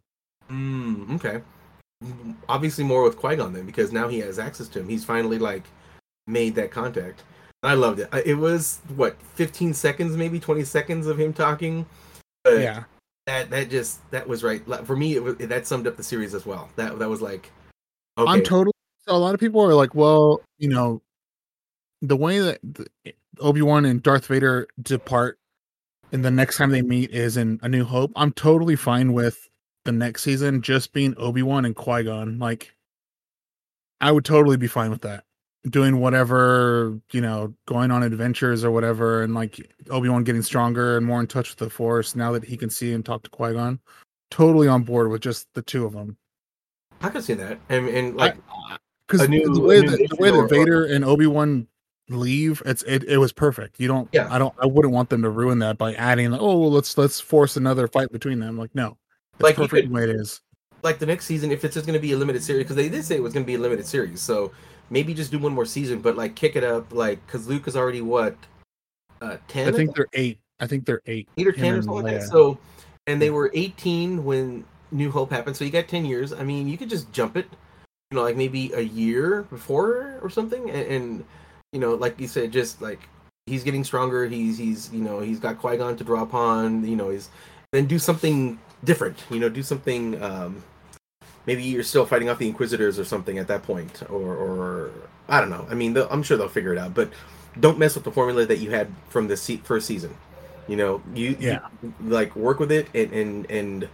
Mm, 0.50 1.16
okay. 1.16 1.42
Obviously, 2.48 2.82
more 2.84 3.02
with 3.02 3.18
Qui 3.18 3.36
Gon 3.36 3.52
then, 3.52 3.66
because 3.66 3.92
now 3.92 4.08
he 4.08 4.20
has 4.20 4.38
access 4.38 4.68
to 4.68 4.80
him. 4.80 4.88
He's 4.88 5.04
finally 5.04 5.38
like 5.38 5.64
made 6.26 6.54
that 6.54 6.70
contact. 6.70 7.24
I 7.62 7.74
loved 7.74 8.00
it. 8.00 8.08
It 8.24 8.38
was 8.38 8.80
what 8.96 9.20
15 9.34 9.74
seconds, 9.74 10.16
maybe 10.16 10.40
20 10.40 10.64
seconds 10.64 11.06
of 11.06 11.20
him 11.20 11.34
talking. 11.34 11.84
Yeah, 12.46 12.84
that 13.28 13.50
that 13.50 13.70
just 13.70 14.10
that 14.10 14.26
was 14.26 14.42
right 14.42 14.62
for 14.84 14.96
me. 14.96 15.14
It 15.14 15.22
was 15.22 15.36
that 15.36 15.66
summed 15.66 15.86
up 15.86 15.96
the 15.96 16.02
series 16.02 16.34
as 16.34 16.46
well. 16.46 16.70
That 16.76 16.98
that 16.98 17.08
was 17.08 17.20
like, 17.20 17.50
okay. 18.16 18.30
I'm 18.30 18.42
totally. 18.42 18.72
So 19.06 19.14
a 19.14 19.18
lot 19.18 19.34
of 19.34 19.40
people 19.40 19.60
are 19.62 19.74
like, 19.74 19.94
well, 19.94 20.40
you 20.58 20.68
know, 20.68 21.02
the 22.02 22.16
way 22.16 22.38
that 22.40 22.60
Obi 23.38 23.62
Wan 23.62 23.84
and 23.84 24.02
Darth 24.02 24.26
Vader 24.26 24.66
depart, 24.80 25.38
and 26.12 26.24
the 26.24 26.30
next 26.30 26.56
time 26.56 26.70
they 26.70 26.82
meet 26.82 27.10
is 27.10 27.36
in 27.36 27.60
A 27.62 27.68
New 27.68 27.84
Hope. 27.84 28.12
I'm 28.16 28.32
totally 28.32 28.76
fine 28.76 29.12
with 29.12 29.48
the 29.84 29.92
next 29.92 30.22
season 30.22 30.62
just 30.62 30.92
being 30.92 31.14
Obi 31.18 31.42
Wan 31.42 31.64
and 31.64 31.76
Qui 31.76 32.04
Gon. 32.04 32.38
Like, 32.38 32.74
I 34.00 34.10
would 34.12 34.24
totally 34.24 34.56
be 34.56 34.66
fine 34.66 34.90
with 34.90 35.02
that 35.02 35.24
doing 35.70 36.00
whatever 36.00 36.98
you 37.12 37.20
know 37.20 37.54
going 37.66 37.90
on 37.90 38.02
adventures 38.02 38.64
or 38.64 38.70
whatever 38.70 39.22
and 39.22 39.34
like 39.34 39.74
obi-wan 39.90 40.24
getting 40.24 40.42
stronger 40.42 40.96
and 40.96 41.06
more 41.06 41.20
in 41.20 41.26
touch 41.26 41.50
with 41.50 41.58
the 41.58 41.70
force 41.70 42.14
now 42.14 42.32
that 42.32 42.44
he 42.44 42.56
can 42.56 42.70
see 42.70 42.92
and 42.92 43.04
talk 43.04 43.22
to 43.22 43.30
qui-gon. 43.30 43.78
Totally 44.30 44.68
on 44.68 44.82
board 44.82 45.10
with 45.10 45.22
just 45.22 45.48
the 45.54 45.62
two 45.62 45.86
of 45.86 45.92
them. 45.92 46.16
I 47.00 47.08
can 47.08 47.22
see 47.22 47.34
that. 47.34 47.58
And, 47.68 47.88
and 47.88 48.16
like 48.16 48.36
uh, 48.70 48.76
because 49.06 49.26
the 49.26 49.60
way 49.60 49.80
that 49.80 50.06
the 50.10 50.16
way 50.16 50.30
that 50.30 50.48
vader 50.50 50.84
and 50.84 51.04
obi-wan 51.04 51.66
leave 52.10 52.62
it's 52.66 52.82
it, 52.84 53.04
it 53.04 53.18
was 53.18 53.32
perfect. 53.32 53.80
You 53.80 53.88
don't 53.88 54.08
yeah. 54.12 54.28
I 54.30 54.38
don't 54.38 54.54
i 54.60 54.66
wouldn't 54.66 54.94
want 54.94 55.10
them 55.10 55.22
to 55.22 55.30
ruin 55.30 55.58
that 55.60 55.78
by 55.78 55.94
adding 55.94 56.30
like, 56.30 56.40
oh 56.40 56.58
well, 56.58 56.70
let's 56.70 56.96
let's 56.98 57.20
force 57.20 57.56
another 57.56 57.88
fight 57.88 58.12
between 58.12 58.38
them. 58.38 58.58
Like 58.58 58.74
no. 58.74 58.96
Like 59.40 59.56
perfect 59.56 59.72
could, 59.72 59.90
the 59.90 59.94
way 59.94 60.02
it 60.04 60.10
is. 60.10 60.40
like 60.82 60.98
the 60.98 61.06
next 61.06 61.26
season 61.26 61.50
if 61.52 61.64
it's 61.64 61.74
just 61.74 61.86
going 61.86 61.94
to 61.94 62.00
be 62.00 62.12
a 62.12 62.16
limited 62.16 62.42
series 62.42 62.64
because 62.64 62.76
they 62.76 62.88
did 62.88 63.04
say 63.04 63.16
it 63.16 63.22
was 63.22 63.32
going 63.32 63.44
to 63.44 63.46
be 63.46 63.54
a 63.54 63.58
limited 63.58 63.86
series 63.86 64.20
so 64.20 64.52
maybe 64.90 65.14
just 65.14 65.30
do 65.30 65.38
one 65.38 65.52
more 65.52 65.66
season, 65.66 66.00
but 66.00 66.16
like 66.16 66.34
kick 66.34 66.56
it 66.56 66.64
up, 66.64 66.92
like 66.92 67.24
because 67.26 67.46
Luke 67.46 67.66
is 67.68 67.76
already 67.76 68.00
what 68.00 68.36
uh, 69.20 69.36
ten. 69.48 69.68
I 69.68 69.76
think 69.76 69.94
they're 69.94 70.08
eight. 70.12 70.38
I 70.60 70.66
think 70.66 70.86
they're 70.86 71.02
eight. 71.06 71.28
Eight 71.36 71.46
or 71.46 71.52
ten 71.52 71.74
or 71.74 71.82
something 71.82 72.04
like 72.04 72.20
that. 72.20 72.28
So, 72.28 72.58
and 73.06 73.20
they 73.20 73.30
were 73.30 73.50
eighteen 73.54 74.24
when 74.24 74.64
New 74.90 75.10
Hope 75.10 75.30
happened. 75.30 75.56
So 75.56 75.64
you 75.64 75.70
got 75.70 75.88
ten 75.88 76.04
years. 76.04 76.32
I 76.32 76.42
mean, 76.42 76.68
you 76.68 76.78
could 76.78 76.90
just 76.90 77.12
jump 77.12 77.36
it, 77.36 77.46
you 78.10 78.16
know, 78.16 78.22
like 78.22 78.36
maybe 78.36 78.72
a 78.72 78.80
year 78.80 79.42
before 79.42 80.18
or 80.22 80.30
something, 80.30 80.70
and, 80.70 80.86
and 80.88 81.24
you 81.72 81.80
know, 81.80 81.94
like 81.94 82.18
you 82.20 82.28
said, 82.28 82.52
just 82.52 82.80
like 82.82 83.00
he's 83.46 83.64
getting 83.64 83.84
stronger. 83.84 84.26
He's 84.26 84.58
he's 84.58 84.92
you 84.92 85.02
know 85.02 85.20
he's 85.20 85.38
got 85.38 85.58
Qui 85.58 85.76
Gon 85.76 85.96
to 85.96 86.04
draw 86.04 86.22
upon. 86.22 86.86
You 86.86 86.96
know, 86.96 87.10
he's 87.10 87.28
then 87.72 87.86
do 87.86 87.98
something 87.98 88.58
different. 88.84 89.24
You 89.30 89.40
know, 89.40 89.48
do 89.48 89.62
something. 89.62 90.20
um 90.22 90.62
maybe 91.48 91.62
you're 91.62 91.82
still 91.82 92.04
fighting 92.04 92.28
off 92.28 92.38
the 92.38 92.46
Inquisitors 92.46 92.98
or 92.98 93.04
something 93.06 93.38
at 93.38 93.48
that 93.48 93.62
point, 93.62 94.02
or, 94.10 94.36
or 94.36 94.90
I 95.30 95.40
don't 95.40 95.48
know. 95.48 95.66
I 95.70 95.74
mean, 95.74 95.96
I'm 95.96 96.22
sure 96.22 96.36
they'll 96.36 96.46
figure 96.46 96.74
it 96.74 96.78
out, 96.78 96.92
but 96.92 97.10
don't 97.58 97.78
mess 97.78 97.94
with 97.94 98.04
the 98.04 98.12
formula 98.12 98.44
that 98.44 98.58
you 98.58 98.70
had 98.70 98.92
from 99.08 99.28
the 99.28 99.36
se- 99.36 99.62
first 99.64 99.86
season. 99.86 100.14
You 100.68 100.76
know, 100.76 101.02
you, 101.14 101.38
yeah. 101.40 101.66
You, 101.82 101.94
like 102.02 102.36
work 102.36 102.60
with 102.60 102.70
it 102.70 102.88
and, 102.94 103.10
and 103.14 103.50
and 103.50 103.88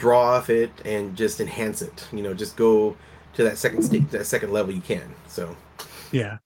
draw 0.00 0.34
off 0.34 0.50
it 0.50 0.72
and 0.84 1.16
just 1.16 1.40
enhance 1.40 1.82
it. 1.82 2.08
You 2.12 2.24
know, 2.24 2.34
just 2.34 2.56
go 2.56 2.96
to 3.34 3.44
that 3.44 3.58
second 3.58 3.82
state, 3.84 4.10
that 4.10 4.26
second 4.26 4.52
level 4.52 4.74
you 4.74 4.80
can. 4.80 5.14
So, 5.28 5.56
yeah. 6.10 6.38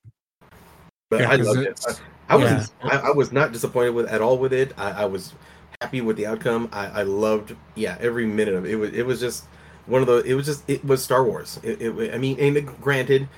But 1.09 1.23
yeah, 1.23 1.31
I 1.31 1.37
loved 1.37 1.61
it. 1.61 1.81
I, 2.29 2.35
I 2.35 2.37
was 2.37 2.73
yeah. 2.85 2.91
I, 2.91 2.97
I, 3.09 3.11
was 3.13 3.33
not 3.33 3.53
disappointed 3.53 3.95
with 3.95 4.07
at 4.09 4.21
all 4.21 4.37
with 4.37 4.53
it. 4.53 4.75
I, 4.77 4.91
I 4.91 5.05
was 5.07 5.33
happy 5.81 6.03
with 6.03 6.19
the 6.19 6.27
outcome. 6.27 6.69
I, 6.73 7.01
I 7.01 7.03
loved 7.05 7.57
yeah 7.75 7.97
every 8.01 8.27
minute 8.27 8.53
of 8.53 8.67
it. 8.67 8.73
It 8.73 8.77
was 8.77 8.93
it 8.93 9.07
was 9.07 9.19
just 9.19 9.47
one 9.87 10.01
of 10.01 10.07
the 10.07 10.19
it 10.19 10.35
was 10.35 10.47
just 10.47 10.69
it 10.69 10.85
was 10.85 11.03
Star 11.03 11.25
Wars. 11.25 11.59
It, 11.63 11.81
it, 11.83 12.15
I 12.15 12.19
mean, 12.19 12.39
and 12.39 12.67
granted, 12.81 13.29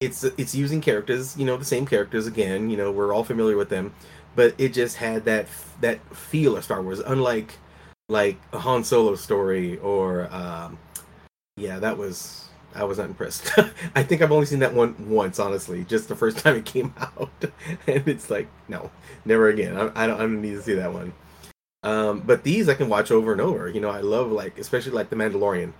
it's 0.00 0.24
it's 0.24 0.54
using 0.54 0.80
characters, 0.80 1.36
you 1.36 1.44
know, 1.44 1.56
the 1.56 1.64
same 1.64 1.86
characters 1.86 2.26
again. 2.26 2.70
You 2.70 2.76
know, 2.76 2.90
we're 2.90 3.12
all 3.12 3.24
familiar 3.24 3.56
with 3.56 3.68
them, 3.68 3.94
but 4.34 4.54
it 4.58 4.72
just 4.72 4.96
had 4.96 5.24
that 5.24 5.46
that 5.80 6.00
feel 6.14 6.56
of 6.56 6.64
Star 6.64 6.82
Wars, 6.82 7.00
unlike 7.00 7.58
like 8.08 8.38
a 8.52 8.58
Han 8.58 8.84
Solo 8.84 9.14
story 9.14 9.78
or 9.78 10.28
um, 10.32 10.78
yeah, 11.56 11.78
that 11.78 11.98
was 11.98 12.48
I 12.74 12.84
was 12.84 12.98
not 12.98 13.08
impressed. 13.08 13.50
I 13.94 14.02
think 14.02 14.22
I've 14.22 14.32
only 14.32 14.46
seen 14.46 14.60
that 14.60 14.74
one 14.74 14.94
once, 15.08 15.38
honestly, 15.38 15.84
just 15.84 16.08
the 16.08 16.16
first 16.16 16.38
time 16.44 16.56
it 16.56 16.64
came 16.64 16.94
out, 16.98 17.30
and 17.86 18.08
it's 18.08 18.30
like 18.30 18.48
no, 18.68 18.90
never 19.24 19.48
again. 19.48 19.76
I, 19.76 20.04
I 20.04 20.06
don't 20.06 20.16
I 20.16 20.22
don't 20.22 20.40
need 20.40 20.54
to 20.54 20.62
see 20.62 20.74
that 20.74 20.92
one. 20.92 21.12
Um, 21.82 22.20
but 22.20 22.42
these 22.42 22.68
I 22.68 22.74
can 22.74 22.88
watch 22.88 23.10
over 23.10 23.32
and 23.32 23.40
over. 23.40 23.68
You 23.68 23.80
know, 23.80 23.90
I 23.90 24.00
love 24.00 24.30
like 24.30 24.58
especially 24.58 24.92
like 24.92 25.10
the 25.10 25.16
Mandalorian. 25.16 25.72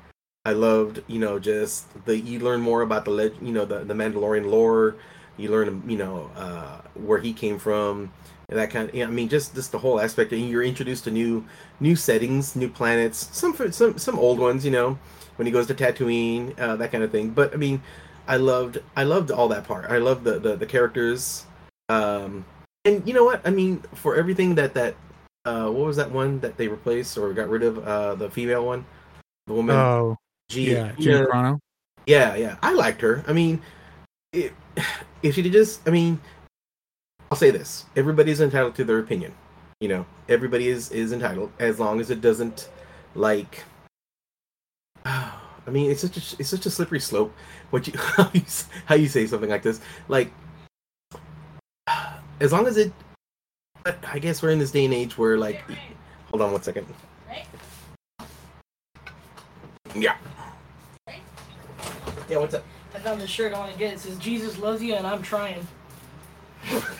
I 0.44 0.52
loved 0.52 1.02
you 1.06 1.18
know 1.18 1.38
just 1.38 1.86
the 2.06 2.18
you 2.18 2.38
learn 2.40 2.60
more 2.60 2.82
about 2.82 3.04
the 3.04 3.10
leg 3.10 3.34
you 3.42 3.52
know 3.52 3.64
the 3.64 3.80
the 3.80 3.94
Mandalorian 3.94 4.50
lore. 4.50 4.96
You 5.36 5.50
learn 5.50 5.82
you 5.86 5.98
know 5.98 6.30
uh, 6.36 6.80
where 6.94 7.18
he 7.18 7.32
came 7.32 7.58
from 7.58 8.12
and 8.50 8.58
that 8.58 8.70
kind 8.70 8.90
of. 8.90 8.94
I 8.96 9.06
mean, 9.06 9.28
just 9.28 9.54
just 9.54 9.72
the 9.72 9.78
whole 9.78 10.00
aspect. 10.00 10.32
And 10.32 10.48
you're 10.48 10.62
introduced 10.62 11.04
to 11.04 11.10
new 11.10 11.46
new 11.78 11.96
settings, 11.96 12.56
new 12.56 12.68
planets. 12.68 13.28
Some 13.32 13.54
some 13.72 13.96
some 13.96 14.18
old 14.18 14.38
ones. 14.38 14.64
You 14.64 14.72
know, 14.72 14.98
when 15.36 15.46
he 15.46 15.52
goes 15.52 15.66
to 15.68 15.74
Tatooine, 15.74 16.58
uh, 16.58 16.76
that 16.76 16.92
kind 16.92 17.04
of 17.04 17.10
thing. 17.10 17.30
But 17.30 17.54
I 17.54 17.56
mean, 17.56 17.80
I 18.26 18.36
loved 18.36 18.78
I 18.96 19.04
loved 19.04 19.30
all 19.30 19.48
that 19.48 19.64
part. 19.64 19.90
I 19.90 19.98
loved 19.98 20.24
the 20.24 20.38
the, 20.38 20.56
the 20.56 20.66
characters. 20.66 21.46
Um, 21.88 22.44
and 22.84 23.06
you 23.06 23.14
know 23.14 23.24
what? 23.24 23.40
I 23.46 23.50
mean, 23.50 23.82
for 23.94 24.16
everything 24.16 24.56
that 24.56 24.74
that 24.74 24.96
uh, 25.44 25.68
what 25.68 25.86
was 25.86 25.96
that 25.96 26.10
one 26.10 26.40
that 26.40 26.56
they 26.56 26.68
replaced 26.68 27.16
or 27.16 27.32
got 27.32 27.48
rid 27.48 27.62
of? 27.62 27.78
Uh, 27.86 28.14
the 28.14 28.30
female 28.30 28.64
one, 28.66 28.84
the 29.46 29.54
woman. 29.54 29.76
Oh, 29.76 30.16
G- 30.48 30.72
yeah, 30.72 30.92
Gina 30.98 31.26
Carano. 31.26 31.58
Yeah, 32.06 32.34
yeah, 32.34 32.56
I 32.62 32.72
liked 32.74 33.00
her. 33.00 33.24
I 33.26 33.32
mean, 33.32 33.62
it, 34.32 34.52
if 35.22 35.34
she 35.34 35.42
did 35.42 35.52
just, 35.52 35.86
I 35.86 35.90
mean, 35.90 36.20
I'll 37.30 37.38
say 37.38 37.50
this: 37.50 37.86
everybody's 37.96 38.40
entitled 38.40 38.74
to 38.76 38.84
their 38.84 38.98
opinion. 38.98 39.32
You 39.80 39.88
know, 39.88 40.06
everybody 40.28 40.68
is 40.68 40.90
is 40.90 41.12
entitled 41.12 41.52
as 41.58 41.80
long 41.80 42.00
as 42.00 42.10
it 42.10 42.20
doesn't 42.20 42.68
like. 43.14 43.64
I 45.04 45.70
mean, 45.70 45.90
it's 45.90 46.02
such 46.02 46.16
a 46.16 46.36
it's 46.38 46.50
such 46.50 46.66
a 46.66 46.70
slippery 46.70 47.00
slope. 47.00 47.34
What 47.70 47.86
you 47.86 47.94
how 47.98 48.30
you, 48.34 48.42
how 48.84 48.94
you 48.94 49.08
say 49.08 49.26
something 49.26 49.48
like 49.48 49.62
this, 49.62 49.80
like 50.08 50.32
as 52.40 52.52
long 52.52 52.66
as 52.66 52.76
it 52.76 52.92
I 53.86 54.18
guess 54.18 54.42
we're 54.42 54.50
in 54.50 54.58
this 54.58 54.70
day 54.70 54.84
and 54.84 54.92
age 54.92 55.16
where, 55.16 55.38
like, 55.38 55.62
hold 56.30 56.42
on 56.42 56.52
one 56.52 56.62
second. 56.62 56.86
Yeah. 59.94 60.16
Yeah, 62.28 62.38
what's 62.38 62.54
up? 62.54 62.64
I 62.94 62.98
found 62.98 63.20
this 63.20 63.30
shirt 63.30 63.52
I 63.54 63.58
want 63.58 63.72
to 63.72 63.78
get. 63.78 63.94
It 63.94 64.00
says 64.00 64.16
Jesus 64.18 64.58
loves 64.58 64.82
you 64.82 64.94
and 64.94 65.06
I'm 65.06 65.22
trying. 65.22 65.66
Funny. 66.64 66.92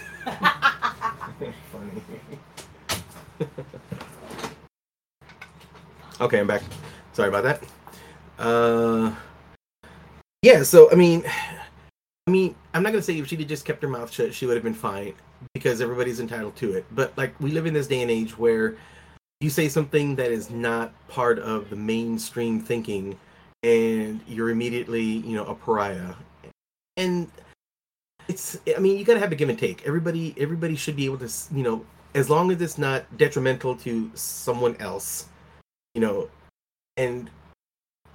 okay, 6.20 6.40
I'm 6.40 6.46
back. 6.46 6.62
Sorry 7.12 7.28
about 7.28 7.44
that. 7.44 7.62
Uh, 8.38 9.14
yeah. 10.42 10.62
So 10.62 10.90
I 10.90 10.94
mean, 10.94 11.24
I 12.26 12.30
mean, 12.30 12.54
I'm 12.74 12.82
not 12.82 12.90
gonna 12.90 13.02
say 13.02 13.16
if 13.18 13.28
she'd 13.28 13.46
just 13.48 13.64
kept 13.64 13.82
her 13.82 13.88
mouth 13.88 14.10
shut, 14.10 14.34
she 14.34 14.46
would 14.46 14.56
have 14.56 14.64
been 14.64 14.74
fine 14.74 15.14
because 15.54 15.80
everybody's 15.80 16.20
entitled 16.20 16.56
to 16.56 16.72
it. 16.72 16.84
But 16.92 17.16
like 17.16 17.38
we 17.40 17.50
live 17.50 17.66
in 17.66 17.74
this 17.74 17.86
day 17.86 18.02
and 18.02 18.10
age 18.10 18.38
where 18.38 18.76
you 19.40 19.50
say 19.50 19.68
something 19.68 20.16
that 20.16 20.30
is 20.30 20.50
not 20.50 20.92
part 21.08 21.38
of 21.38 21.70
the 21.70 21.76
mainstream 21.76 22.60
thinking 22.60 23.18
and 23.62 24.20
you're 24.26 24.50
immediately, 24.50 25.02
you 25.02 25.36
know, 25.36 25.44
a 25.44 25.54
pariah. 25.54 26.14
And 26.96 27.30
it's 28.28 28.58
I 28.76 28.80
mean, 28.80 28.98
you 28.98 29.04
got 29.04 29.14
to 29.14 29.20
have 29.20 29.32
a 29.32 29.34
give 29.34 29.48
and 29.48 29.58
take. 29.58 29.86
Everybody 29.86 30.34
everybody 30.38 30.76
should 30.76 30.96
be 30.96 31.06
able 31.06 31.18
to, 31.18 31.30
you 31.54 31.62
know, 31.62 31.84
as 32.14 32.28
long 32.28 32.50
as 32.50 32.60
it's 32.60 32.78
not 32.78 33.16
detrimental 33.16 33.76
to 33.76 34.10
someone 34.14 34.76
else, 34.76 35.26
you 35.94 36.00
know, 36.00 36.28
and 36.96 37.30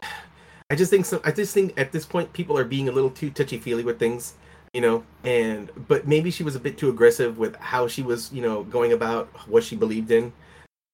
I 0.69 0.75
just 0.75 0.89
think 0.89 1.05
so 1.05 1.21
I 1.23 1.31
just 1.31 1.53
think 1.53 1.79
at 1.79 1.91
this 1.91 2.05
point 2.05 2.33
people 2.33 2.57
are 2.57 2.65
being 2.65 2.87
a 2.87 2.91
little 2.91 3.09
too 3.09 3.29
touchy-feely 3.29 3.83
with 3.83 3.99
things 3.99 4.33
you 4.75 4.81
know 4.81 5.01
and 5.23 5.71
but 5.87 6.05
maybe 6.05 6.29
she 6.29 6.43
was 6.43 6.53
a 6.53 6.59
bit 6.59 6.77
too 6.77 6.89
aggressive 6.89 7.37
with 7.37 7.55
how 7.55 7.87
she 7.87 8.03
was 8.03 8.31
you 8.33 8.41
know 8.41 8.63
going 8.63 8.91
about 8.91 9.27
what 9.47 9.63
she 9.63 9.73
believed 9.73 10.11
in 10.11 10.33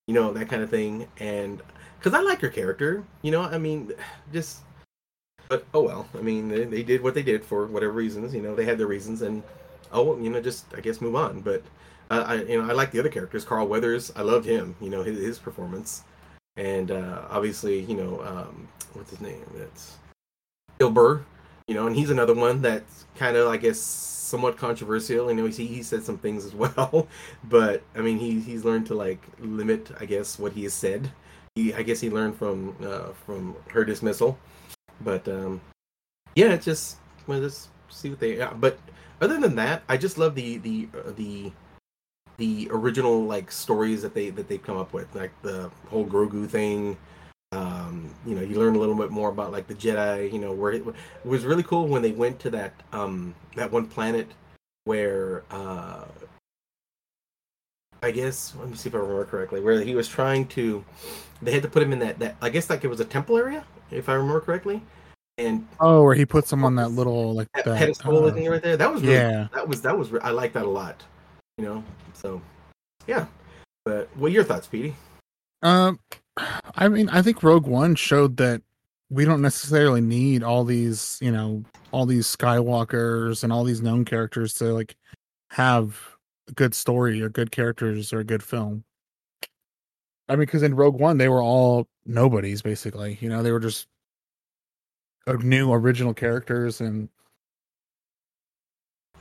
you 0.05 0.13
know 0.13 0.31
that 0.31 0.47
kind 0.47 0.61
of 0.61 0.69
thing 0.69 1.07
and 1.17 1.63
because 1.97 2.13
i 2.13 2.21
like 2.21 2.39
her 2.39 2.47
character 2.47 3.03
you 3.23 3.31
know 3.31 3.41
i 3.41 3.57
mean 3.57 3.91
just 4.31 4.59
but 5.49 5.65
oh 5.73 5.81
well 5.81 6.07
i 6.15 6.21
mean 6.21 6.47
they, 6.47 6.63
they, 6.63 6.83
did 6.83 7.01
what 7.01 7.15
they 7.15 7.23
did 7.23 7.43
for 7.43 7.65
whatever 7.65 7.93
reasons 7.93 8.35
you 8.35 8.41
know 8.43 8.53
they 8.53 8.65
had 8.65 8.77
their 8.77 8.85
reasons 8.85 9.23
and 9.23 9.41
oh 9.91 10.15
you 10.19 10.29
know 10.29 10.39
just 10.39 10.65
i 10.77 10.79
guess 10.79 11.01
move 11.01 11.15
on 11.15 11.41
but 11.41 11.63
uh, 12.11 12.23
i 12.27 12.35
you 12.35 12.61
know 12.61 12.69
i 12.69 12.73
like 12.73 12.91
the 12.91 12.99
other 12.99 13.09
characters 13.09 13.43
carl 13.43 13.67
weathers 13.67 14.11
i 14.15 14.21
loved 14.21 14.45
him 14.45 14.75
you 14.79 14.91
know 14.91 15.01
his, 15.01 15.17
his 15.17 15.39
performance 15.39 16.03
and 16.55 16.91
uh 16.91 17.23
obviously 17.31 17.79
you 17.79 17.95
know 17.95 18.21
um 18.21 18.67
what's 18.93 19.09
his 19.09 19.21
name 19.21 19.43
it's 19.57 19.97
bill 20.77 20.91
burr 20.91 21.25
You 21.71 21.77
know, 21.77 21.87
and 21.87 21.95
he's 21.95 22.09
another 22.09 22.33
one 22.33 22.61
that's 22.61 23.05
kind 23.15 23.37
of, 23.37 23.47
I 23.47 23.55
guess, 23.55 23.79
somewhat 23.79 24.57
controversial. 24.57 25.29
You 25.29 25.37
know, 25.37 25.45
he 25.45 25.65
he 25.67 25.81
said 25.83 26.03
some 26.03 26.17
things 26.17 26.43
as 26.43 26.53
well, 26.63 27.07
but 27.45 27.81
I 27.95 27.99
mean, 27.99 28.19
he 28.19 28.41
he's 28.41 28.65
learned 28.65 28.87
to 28.87 28.93
like 28.93 29.23
limit, 29.39 29.89
I 29.97 30.03
guess, 30.03 30.37
what 30.37 30.51
he 30.51 30.63
has 30.63 30.73
said. 30.73 31.13
He, 31.55 31.73
I 31.73 31.81
guess, 31.83 32.01
he 32.01 32.09
learned 32.09 32.35
from 32.35 32.75
uh, 32.83 33.13
from 33.25 33.55
her 33.69 33.85
dismissal, 33.85 34.37
but 34.99 35.25
um, 35.29 35.61
yeah, 36.35 36.51
it's 36.51 36.65
just 36.65 36.97
well, 37.25 37.39
just 37.39 37.69
see 37.87 38.09
what 38.09 38.19
they. 38.19 38.35
Yeah, 38.37 38.51
but 38.51 38.77
other 39.21 39.39
than 39.39 39.55
that, 39.55 39.83
I 39.87 39.95
just 39.95 40.17
love 40.17 40.35
the 40.35 40.57
the 40.57 40.89
uh, 40.93 41.11
the 41.15 41.53
the 42.35 42.67
original 42.69 43.23
like 43.23 43.49
stories 43.49 44.01
that 44.01 44.13
they 44.13 44.29
that 44.31 44.49
they've 44.49 44.61
come 44.61 44.75
up 44.75 44.91
with, 44.91 45.15
like 45.15 45.31
the 45.41 45.71
whole 45.87 46.05
Grogu 46.05 46.49
thing. 46.49 46.97
You 48.25 48.35
know, 48.35 48.41
you 48.41 48.59
learn 48.59 48.75
a 48.75 48.79
little 48.79 48.95
bit 48.95 49.11
more 49.11 49.29
about 49.29 49.51
like 49.51 49.67
the 49.67 49.75
Jedi. 49.75 50.31
You 50.31 50.39
know, 50.39 50.51
where 50.51 50.71
it, 50.71 50.85
it 50.85 50.95
was 51.25 51.45
really 51.45 51.63
cool 51.63 51.87
when 51.87 52.01
they 52.01 52.11
went 52.11 52.39
to 52.39 52.49
that 52.51 52.73
um 52.91 53.35
that 53.55 53.71
one 53.71 53.87
planet 53.87 54.27
where 54.85 55.43
uh 55.51 56.05
I 58.03 58.11
guess 58.11 58.55
let 58.59 58.69
me 58.69 58.75
see 58.75 58.89
if 58.89 58.95
I 58.95 58.97
remember 58.97 59.25
correctly, 59.25 59.61
where 59.61 59.79
he 59.81 59.93
was 59.93 60.07
trying 60.07 60.47
to 60.49 60.83
they 61.41 61.51
had 61.51 61.63
to 61.63 61.69
put 61.69 61.83
him 61.83 61.93
in 61.93 61.99
that 61.99 62.19
that 62.19 62.35
I 62.41 62.49
guess 62.49 62.69
like 62.69 62.83
it 62.83 62.87
was 62.87 62.99
a 62.99 63.05
temple 63.05 63.37
area, 63.37 63.63
if 63.91 64.09
I 64.09 64.13
remember 64.13 64.41
correctly. 64.41 64.81
And 65.37 65.67
Oh, 65.79 66.03
where 66.03 66.15
he 66.15 66.25
puts 66.25 66.51
him 66.51 66.63
on 66.63 66.75
that 66.75 66.89
little 66.89 67.33
like 67.33 67.47
that, 67.53 67.65
that 67.65 67.77
pedestal 67.77 68.25
uh, 68.25 68.31
thing 68.31 68.49
right 68.49 68.61
there, 68.61 68.77
that 68.77 68.91
was 68.91 69.01
really, 69.01 69.13
yeah. 69.13 69.47
that 69.53 69.67
was 69.67 69.81
that 69.81 69.97
was 69.97 70.11
I 70.21 70.31
like 70.31 70.53
that 70.53 70.65
a 70.65 70.69
lot. 70.69 71.03
You 71.57 71.65
know, 71.65 71.83
so 72.13 72.41
yeah. 73.07 73.25
But 73.85 74.09
what 74.15 74.27
are 74.27 74.33
your 74.33 74.43
thoughts, 74.43 74.67
Petey? 74.67 74.95
Um, 75.63 75.99
I 76.37 76.87
mean, 76.87 77.09
I 77.09 77.21
think 77.21 77.43
Rogue 77.43 77.67
One 77.67 77.95
showed 77.95 78.37
that 78.37 78.61
we 79.09 79.25
don't 79.25 79.41
necessarily 79.41 80.01
need 80.01 80.43
all 80.43 80.63
these, 80.63 81.17
you 81.21 81.31
know, 81.31 81.63
all 81.91 82.05
these 82.05 82.25
Skywalkers 82.25 83.43
and 83.43 83.51
all 83.51 83.63
these 83.63 83.81
known 83.81 84.05
characters 84.05 84.53
to 84.55 84.65
like 84.73 84.95
have 85.49 85.99
a 86.47 86.53
good 86.53 86.73
story 86.73 87.21
or 87.21 87.29
good 87.29 87.51
characters 87.51 88.13
or 88.13 88.19
a 88.19 88.23
good 88.23 88.41
film. 88.43 88.83
I 90.29 90.33
mean, 90.33 90.41
because 90.41 90.63
in 90.63 90.75
Rogue 90.75 90.99
One 90.99 91.17
they 91.17 91.27
were 91.27 91.41
all 91.41 91.87
nobodies 92.05 92.61
basically. 92.61 93.17
You 93.19 93.29
know, 93.29 93.43
they 93.43 93.51
were 93.51 93.59
just 93.59 93.87
new 95.27 95.71
original 95.71 96.13
characters, 96.13 96.81
and 96.81 97.09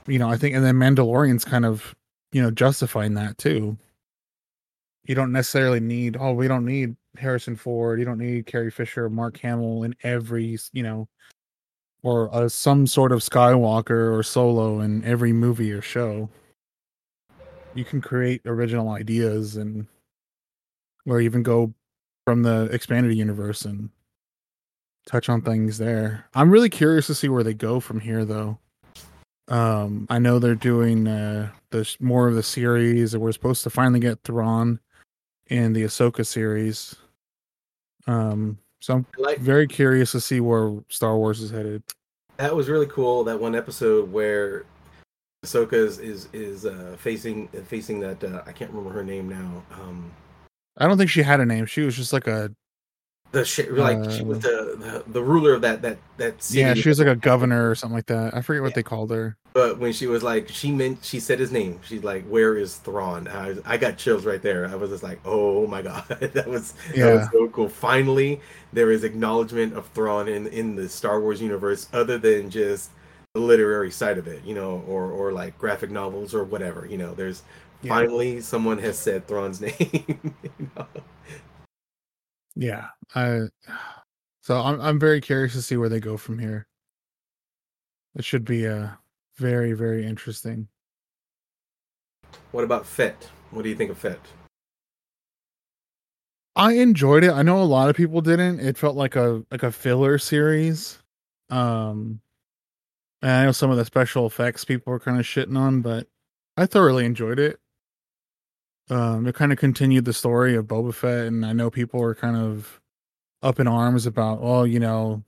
you 0.06 0.18
know, 0.18 0.30
I 0.30 0.36
think, 0.36 0.54
and 0.54 0.64
then 0.64 0.76
Mandalorian's 0.76 1.44
kind 1.44 1.64
of 1.64 1.94
you 2.32 2.40
know 2.40 2.52
justifying 2.52 3.14
that 3.14 3.38
too 3.38 3.76
you 5.04 5.14
don't 5.14 5.32
necessarily 5.32 5.80
need 5.80 6.16
oh 6.18 6.32
we 6.32 6.48
don't 6.48 6.64
need 6.64 6.94
harrison 7.16 7.56
ford 7.56 7.98
you 7.98 8.04
don't 8.04 8.18
need 8.18 8.46
carrie 8.46 8.70
fisher 8.70 9.08
mark 9.10 9.38
hamill 9.38 9.82
in 9.82 9.94
every 10.02 10.58
you 10.72 10.82
know 10.82 11.08
or 12.02 12.34
uh, 12.34 12.48
some 12.48 12.86
sort 12.86 13.12
of 13.12 13.20
skywalker 13.20 14.16
or 14.16 14.22
solo 14.22 14.80
in 14.80 15.04
every 15.04 15.32
movie 15.32 15.72
or 15.72 15.82
show. 15.82 16.28
You 17.74 17.84
can 17.84 18.00
create 18.00 18.42
original 18.46 18.90
ideas 18.90 19.56
and 19.56 19.86
or 21.06 21.20
even 21.20 21.42
go 21.42 21.72
from 22.26 22.42
the 22.42 22.68
expanded 22.72 23.16
universe 23.16 23.64
and 23.64 23.90
touch 25.06 25.28
on 25.28 25.42
things 25.42 25.78
there. 25.78 26.26
I'm 26.34 26.50
really 26.50 26.70
curious 26.70 27.06
to 27.06 27.14
see 27.14 27.28
where 27.28 27.44
they 27.44 27.54
go 27.54 27.80
from 27.80 28.00
here 28.00 28.24
though. 28.24 28.58
Um 29.48 30.06
i 30.10 30.18
know 30.18 30.38
they're 30.38 30.54
doing 30.54 31.08
uh 31.08 31.50
the 31.70 31.96
more 32.00 32.28
of 32.28 32.34
the 32.34 32.42
series. 32.42 33.16
We're 33.16 33.32
supposed 33.32 33.62
to 33.64 33.70
finally 33.70 34.00
get 34.00 34.22
Thrawn 34.22 34.80
in 35.48 35.72
the 35.72 35.82
Ahsoka 35.82 36.26
series. 36.26 36.96
Um, 38.06 38.58
so 38.80 38.94
I'm 38.94 39.06
like 39.18 39.38
very 39.38 39.66
curious 39.66 40.12
to 40.12 40.20
see 40.20 40.40
where 40.40 40.74
Star 40.88 41.16
Wars 41.16 41.40
is 41.40 41.50
headed. 41.50 41.82
that 42.38 42.54
was 42.54 42.68
really 42.68 42.86
cool. 42.86 43.24
That 43.24 43.38
one 43.40 43.54
episode 43.54 44.10
where 44.10 44.64
Ahsoka 45.44 45.72
is 45.74 45.98
is, 45.98 46.28
is 46.32 46.66
uh, 46.66 46.96
facing 46.98 47.48
facing 47.66 48.00
that 48.00 48.22
uh, 48.24 48.42
I 48.46 48.52
can't 48.52 48.70
remember 48.70 48.90
her 48.90 49.04
name 49.04 49.28
now. 49.28 49.62
Um, 49.72 50.10
I 50.76 50.86
don't 50.86 50.96
think 50.98 51.10
she 51.10 51.22
had 51.22 51.40
a 51.40 51.46
name. 51.46 51.66
She 51.66 51.82
was 51.82 51.96
just 51.96 52.12
like 52.12 52.26
a 52.26 52.50
the 53.32 53.44
sh- 53.44 53.68
like 53.70 54.10
she 54.10 54.22
was 54.24 54.40
the, 54.40 55.02
the 55.06 55.12
the 55.12 55.22
ruler 55.22 55.54
of 55.54 55.62
that 55.62 55.82
that 55.82 55.98
that 56.16 56.42
city. 56.42 56.60
yeah. 56.60 56.74
She 56.74 56.88
was 56.88 56.98
like 56.98 57.08
a 57.08 57.14
governor 57.16 57.70
or 57.70 57.74
something 57.74 57.94
like 57.96 58.06
that. 58.06 58.34
I 58.34 58.40
forget 58.42 58.62
what 58.62 58.70
Yeah. 58.70 58.74
they 58.76 58.82
called 58.82 59.10
her. 59.10 59.36
But 59.52 59.78
when 59.78 59.92
she 59.92 60.06
was 60.06 60.22
like, 60.22 60.48
she 60.48 60.70
meant 60.70 61.04
she 61.04 61.18
said 61.18 61.40
his 61.40 61.50
name. 61.50 61.80
She's 61.82 62.04
like, 62.04 62.24
"Where 62.26 62.56
is 62.56 62.76
Thrawn?" 62.76 63.26
I, 63.28 63.56
I 63.64 63.76
got 63.78 63.96
chills 63.98 64.24
right 64.24 64.40
there. 64.40 64.66
I 64.68 64.76
was 64.76 64.90
just 64.90 65.02
like, 65.02 65.18
"Oh 65.24 65.66
my 65.66 65.82
god, 65.90 66.06
that 66.08 66.46
was 66.46 66.72
that 66.72 66.96
Yeah. 66.96 67.14
was 67.16 67.28
so 67.32 67.48
cool." 67.48 67.68
Finally, 67.68 68.40
there 68.72 68.92
is 68.92 69.02
acknowledgement 69.04 69.74
of 69.74 69.88
Thrawn 69.88 70.28
in 70.28 70.46
in 70.48 70.76
the 70.76 70.88
Star 70.88 71.20
Wars 71.20 71.40
universe, 71.42 71.88
other 71.92 72.16
than 72.18 72.48
just 72.50 72.90
the 73.34 73.40
literary 73.40 73.90
side 73.90 74.18
of 74.18 74.28
it, 74.28 74.44
you 74.44 74.54
know, 74.54 74.84
or 74.86 75.10
or 75.10 75.32
like 75.32 75.58
graphic 75.58 75.90
novels 75.90 76.32
or 76.34 76.44
whatever. 76.44 76.86
You 76.86 76.98
know, 76.98 77.14
there's 77.14 77.42
Yeah. 77.82 77.88
finally 77.90 78.40
someone 78.40 78.78
has 78.78 78.98
said 78.98 79.26
Thrawn's 79.26 79.60
name. 79.60 79.74
you 80.44 80.70
know? 80.76 80.86
Yeah. 82.54 82.88
I. 83.14 83.48
So 84.42 84.60
I'm 84.60 84.80
I'm 84.80 84.98
very 84.98 85.20
curious 85.20 85.52
to 85.54 85.62
see 85.62 85.76
where 85.76 85.88
they 85.88 86.00
go 86.00 86.16
from 86.16 86.38
here. 86.38 86.66
It 88.14 88.24
should 88.24 88.44
be 88.44 88.66
uh 88.68 88.90
very 89.40 89.72
very 89.72 90.06
interesting. 90.06 90.68
What 92.52 92.64
about 92.64 92.86
Fett? 92.86 93.28
What 93.50 93.62
do 93.62 93.68
you 93.68 93.74
think 93.74 93.90
of 93.90 93.98
Fett? 93.98 94.20
I 96.56 96.74
enjoyed 96.74 97.24
it. 97.24 97.30
I 97.30 97.42
know 97.42 97.62
a 97.62 97.64
lot 97.64 97.88
of 97.88 97.96
people 97.96 98.20
didn't. 98.20 98.60
It 98.60 98.76
felt 98.76 98.96
like 98.96 99.16
a 99.16 99.44
like 99.50 99.62
a 99.62 99.72
filler 99.72 100.18
series. 100.18 100.98
Um 101.48 102.20
and 103.22 103.30
I 103.32 103.44
know 103.46 103.52
some 103.52 103.70
of 103.70 103.76
the 103.76 103.84
special 103.84 104.26
effects 104.26 104.64
people 104.64 104.92
were 104.92 105.00
kind 105.00 105.18
of 105.18 105.26
shitting 105.26 105.58
on, 105.58 105.80
but 105.82 106.06
I 106.56 106.66
thoroughly 106.66 107.06
enjoyed 107.06 107.38
it. 107.38 107.58
Um 108.90 109.26
it 109.26 109.34
kind 109.34 109.52
of 109.52 109.58
continued 109.58 110.04
the 110.04 110.12
story 110.12 110.54
of 110.54 110.66
Boba 110.66 110.92
Fett 110.94 111.26
and 111.26 111.46
I 111.46 111.52
know 111.52 111.70
people 111.70 112.00
were 112.00 112.14
kind 112.14 112.36
of 112.36 112.80
up 113.42 113.58
in 113.58 113.66
arms 113.66 114.04
about, 114.04 114.40
oh, 114.42 114.64
you 114.64 114.78
know, 114.80 115.24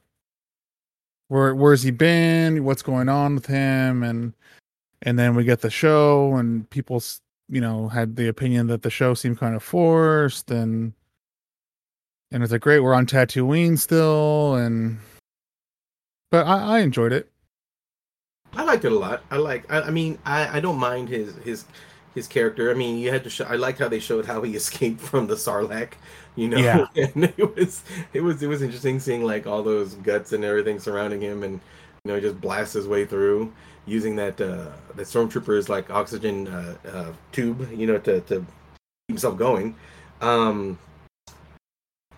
where 1.32 1.54
where's 1.54 1.82
he 1.82 1.90
been? 1.90 2.62
What's 2.62 2.82
going 2.82 3.08
on 3.08 3.36
with 3.36 3.46
him? 3.46 4.02
And 4.02 4.34
and 5.00 5.18
then 5.18 5.34
we 5.34 5.44
get 5.44 5.62
the 5.62 5.70
show 5.70 6.34
and 6.36 6.68
people 6.68 7.02
you 7.48 7.60
know 7.60 7.88
had 7.88 8.16
the 8.16 8.28
opinion 8.28 8.66
that 8.66 8.82
the 8.82 8.90
show 8.90 9.14
seemed 9.14 9.38
kind 9.38 9.56
of 9.56 9.62
forced 9.62 10.50
and 10.50 10.92
and 12.30 12.42
it's 12.42 12.52
like 12.52 12.60
great 12.60 12.80
we're 12.80 12.94
on 12.94 13.06
Tatooine 13.06 13.78
still 13.78 14.54
and 14.54 14.98
but 16.30 16.46
I, 16.46 16.76
I 16.76 16.78
enjoyed 16.80 17.12
it 17.12 17.32
I 18.54 18.64
liked 18.64 18.84
it 18.84 18.92
a 18.92 18.98
lot. 18.98 19.22
I 19.30 19.36
like. 19.36 19.70
I, 19.72 19.80
I 19.80 19.90
mean, 19.90 20.18
I, 20.26 20.58
I 20.58 20.60
don't 20.60 20.78
mind 20.78 21.08
his 21.08 21.34
his 21.36 21.64
his 22.14 22.26
character. 22.26 22.70
I 22.70 22.74
mean, 22.74 22.98
you 22.98 23.10
had 23.10 23.24
to 23.24 23.30
show. 23.30 23.44
I 23.44 23.56
liked 23.56 23.78
how 23.78 23.88
they 23.88 23.98
showed 23.98 24.26
how 24.26 24.42
he 24.42 24.54
escaped 24.56 25.00
from 25.00 25.26
the 25.26 25.36
Sarlacc. 25.36 25.92
You 26.36 26.48
know, 26.48 26.58
Yeah. 26.58 26.86
and 27.14 27.24
it 27.36 27.56
was 27.56 27.82
it 28.12 28.20
was 28.20 28.42
it 28.42 28.48
was 28.48 28.62
interesting 28.62 29.00
seeing 29.00 29.24
like 29.24 29.46
all 29.46 29.62
those 29.62 29.94
guts 29.96 30.32
and 30.32 30.44
everything 30.44 30.78
surrounding 30.78 31.20
him, 31.20 31.42
and 31.42 31.60
you 32.04 32.08
know, 32.10 32.14
he 32.16 32.20
just 32.20 32.40
blasts 32.40 32.74
his 32.74 32.88
way 32.88 33.04
through 33.04 33.52
using 33.84 34.14
that 34.16 34.40
uh 34.40 34.70
that 34.94 35.06
stormtrooper's 35.06 35.68
like 35.68 35.90
oxygen 35.90 36.48
uh, 36.48 36.74
uh 36.92 37.12
tube, 37.32 37.68
you 37.72 37.86
know, 37.86 37.98
to 37.98 38.20
to 38.22 38.36
keep 38.36 38.46
himself 39.08 39.36
going. 39.36 39.74
Um, 40.20 40.78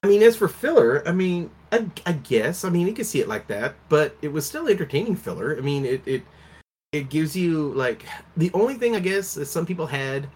I 0.03 0.07
mean, 0.07 0.23
as 0.23 0.37
for 0.37 0.49
filler, 0.49 1.03
I 1.09 1.13
mean, 1.13 1.51
I, 1.73 1.87
I 2.05 2.13
guess, 2.13 2.63
I 2.63 2.69
mean, 2.69 2.87
you 2.87 2.93
could 2.93 3.07
see 3.07 3.21
it 3.21 3.29
like 3.29 3.47
that, 3.47 3.75
but 3.89 4.15
it 4.21 4.29
was 4.29 4.45
still 4.47 4.69
entertaining 4.69 5.17
filler. 5.17 5.57
I 5.57 5.61
mean, 5.61 5.87
it 5.87 6.03
it 6.07 6.23
it 6.93 7.09
gives 7.09 7.35
you 7.35 7.73
like 7.73 8.05
the 8.37 8.51
only 8.55 8.75
thing 8.75 8.95
I 8.95 9.01
guess 9.01 9.35
that 9.35 9.47
some 9.47 9.67
people 9.67 9.87
had 9.87 10.29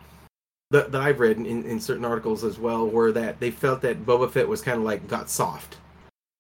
that, 0.71 0.93
that 0.93 1.01
I've 1.01 1.21
read 1.21 1.39
in, 1.39 1.65
in 1.65 1.81
certain 1.81 2.05
articles 2.05 2.45
as 2.45 2.59
well 2.59 2.89
were 2.89 3.13
that 3.13 3.41
they 3.41 3.51
felt 3.51 3.83
that 3.83 4.05
Boba 4.05 4.31
Fett 4.31 4.49
was 4.49 4.61
kind 4.61 4.79
of 4.79 4.85
like 4.85 5.09
got 5.09 5.31
soft. 5.31 5.77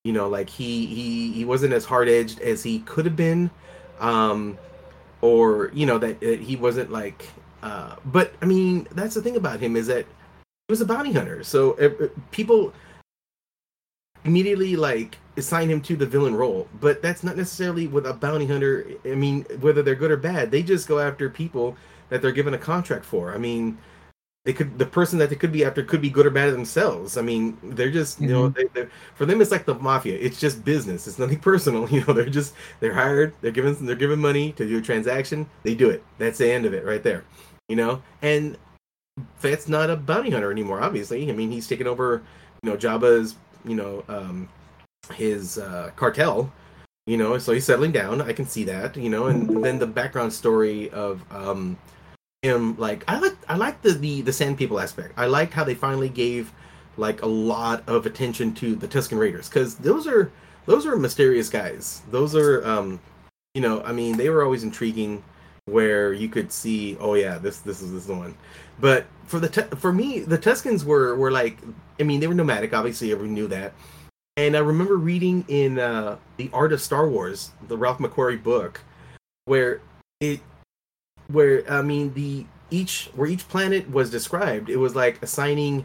You 0.05 0.13
know, 0.13 0.29
like 0.29 0.49
he 0.49 0.87
he 0.87 1.33
he 1.33 1.45
wasn't 1.45 1.73
as 1.73 1.85
hard 1.85 2.09
edged 2.09 2.41
as 2.41 2.63
he 2.63 2.81
could 2.81 3.05
have 3.05 3.17
been, 3.17 3.51
um, 4.01 4.57
or 5.21 5.71
you 5.75 5.87
know 5.87 5.99
that, 5.99 6.21
that 6.21 6.41
he 6.41 6.57
wasn't 6.57 6.91
like. 6.91 7.29
Uh, 7.63 7.97
but 8.07 8.33
I 8.41 8.47
mean, 8.47 8.87
that's 8.93 9.15
the 9.15 9.23
thing 9.23 9.37
about 9.37 9.61
him 9.61 9.77
is 9.77 9.89
that 9.89 10.07
he 10.07 10.73
was 10.73 10.81
a 10.81 10.87
bounty 10.87 11.13
hunter, 11.13 11.43
so 11.43 11.77
people 12.31 12.73
immediately 14.25 14.77
like 14.77 15.19
assign 15.37 15.71
him 15.71 15.81
to 15.81 15.95
the 15.95 16.05
villain 16.05 16.35
role 16.35 16.67
but 16.81 17.01
that's 17.01 17.23
not 17.23 17.37
necessarily 17.37 17.87
with 17.87 18.05
a 18.05 18.13
bounty 18.13 18.47
hunter 18.47 18.85
i 19.05 19.15
mean 19.15 19.45
whether 19.61 19.81
they're 19.81 19.95
good 19.95 20.11
or 20.11 20.17
bad 20.17 20.51
they 20.51 20.61
just 20.61 20.89
go 20.89 20.99
after 20.99 21.31
people 21.31 21.77
that 22.09 22.21
they're 22.21 22.33
given 22.33 22.53
a 22.53 22.59
contract 22.59 23.05
for 23.05 23.33
i 23.33 23.39
mean 23.39 23.79
they 24.45 24.53
could 24.53 24.79
the 24.79 24.87
person 24.87 25.19
that 25.19 25.31
they 25.31 25.37
could 25.37 25.53
be 25.53 25.65
after 25.65 25.83
could 25.83 26.01
be 26.01 26.11
good 26.11 26.27
or 26.27 26.31
bad 26.31 26.53
themselves 26.53 27.17
i 27.17 27.23
mean 27.23 27.57
they're 27.63 27.91
just 27.91 28.21
you 28.21 28.29
know 28.29 28.49
they, 28.49 28.65
they're, 28.73 28.91
for 29.15 29.27
them 29.27 29.41
it's 29.41 29.51
like 29.51 29.67
the 29.67 29.75
mafia 29.75 30.17
it's 30.19 30.41
just 30.41 30.65
business 30.65 31.07
it's 31.07 31.19
nothing 31.19 31.39
personal 31.51 31.89
you 31.91 32.05
know 32.05 32.13
they're 32.13 32.27
just 32.27 32.55
they're 32.81 32.95
hired 32.95 33.35
they're 33.41 33.51
given 33.51 33.75
they're 33.85 33.97
given 33.97 34.19
money 34.19 34.53
to 34.53 34.67
do 34.67 34.79
a 34.79 34.83
transaction 34.83 35.49
they 35.63 35.75
do 35.75 35.91
it 35.91 36.03
that's 36.19 36.39
the 36.39 36.51
end 36.51 36.65
of 36.65 36.73
it 36.73 36.85
right 36.85 37.03
there 37.03 37.25
you 37.69 37.77
know 37.77 38.03
and 38.23 38.57
that's 39.41 39.69
not 39.69 39.91
a 39.91 39.97
bounty 39.97 40.31
hunter 40.31 40.51
anymore 40.51 40.81
obviously 40.81 41.29
i 41.29 41.33
mean 41.33 41.51
he's 41.51 41.69
taken 41.69 41.87
over 41.87 42.23
you 42.63 42.71
know 42.71 42.77
jabba's 42.77 43.37
you 43.65 43.75
know 43.75 44.05
um 44.09 44.49
his 45.15 45.59
uh 45.59 45.91
cartel 45.97 46.53
you 47.09 47.17
know. 47.17 47.39
So 47.39 47.53
he's 47.55 47.65
settling 47.65 47.91
down. 47.91 48.21
I 48.21 48.33
can 48.35 48.47
see 48.47 48.65
that, 48.65 48.97
you 48.97 49.09
know. 49.09 49.27
And 49.27 49.65
then 49.65 49.79
the 49.79 49.87
background 49.87 50.33
story 50.33 50.91
of 50.91 51.25
um, 51.33 51.79
him, 52.43 52.77
like 52.79 53.05
I 53.09 53.19
like 53.19 53.37
I 53.49 53.57
like 53.57 53.83
the 53.83 53.93
the 53.93 54.23
the 54.23 54.33
Sand 54.33 54.59
People 54.59 54.81
aspect. 54.81 55.15
I 55.17 55.27
liked 55.27 55.53
how 55.53 55.65
they 55.65 55.75
finally 55.75 56.09
gave 56.09 56.53
like 56.97 57.23
a 57.23 57.27
lot 57.27 57.83
of 57.89 58.07
attention 58.07 58.55
to 58.55 58.75
the 58.75 58.89
Tusken 58.89 59.19
Raiders 59.19 59.49
because 59.49 59.77
those 59.77 60.07
are 60.07 60.31
those 60.67 60.87
are 60.87 60.97
mysterious 60.97 61.49
guys. 61.49 62.03
Those 62.11 62.35
are 62.35 62.67
um, 62.67 63.01
you 63.55 63.61
know, 63.61 63.83
I 63.83 63.93
mean, 63.93 64.17
they 64.17 64.31
were 64.31 64.45
always 64.45 64.63
intriguing 64.63 65.25
where 65.65 66.13
you 66.13 66.29
could 66.29 66.53
see, 66.53 66.97
oh 67.01 67.15
yeah, 67.15 67.39
this 67.39 67.59
this 67.59 67.83
is 67.83 67.93
this 67.93 68.03
is 68.03 68.07
the 68.07 68.15
one. 68.15 68.37
But 68.79 69.07
for 69.27 69.41
the 69.41 69.49
for 69.77 69.93
me, 69.93 70.21
the 70.21 70.39
Tuskens 70.39 70.85
were 70.85 71.15
were 71.17 71.31
like, 71.31 71.59
I 71.99 72.05
mean, 72.05 72.21
they 72.21 72.27
were 72.27 72.35
nomadic. 72.35 72.73
Obviously, 72.73 73.13
everyone 73.13 73.35
knew 73.35 73.49
that. 73.49 73.73
And 74.37 74.57
I 74.57 74.61
remember 74.61 74.97
reading 74.97 75.45
in 75.49 75.81
uh, 75.81 76.19
the 76.37 76.49
Art 76.53 76.73
of 76.73 76.81
Star 76.81 77.09
Wars, 77.09 77.51
the 77.67 77.77
Ralph 77.77 77.99
McQuarrie 77.99 78.41
book, 78.41 78.81
where 79.47 79.81
it, 80.21 80.41
where 81.29 81.71
I 81.71 81.83
mean 81.83 82.15
the 82.15 82.47
each 82.71 83.11
where 83.15 83.29
each 83.29 83.49
planet 83.49 83.91
was 83.91 84.11
described, 84.11 84.69
it 84.69 84.77
was 84.77 84.95
like 84.95 85.23
assigning 85.23 85.85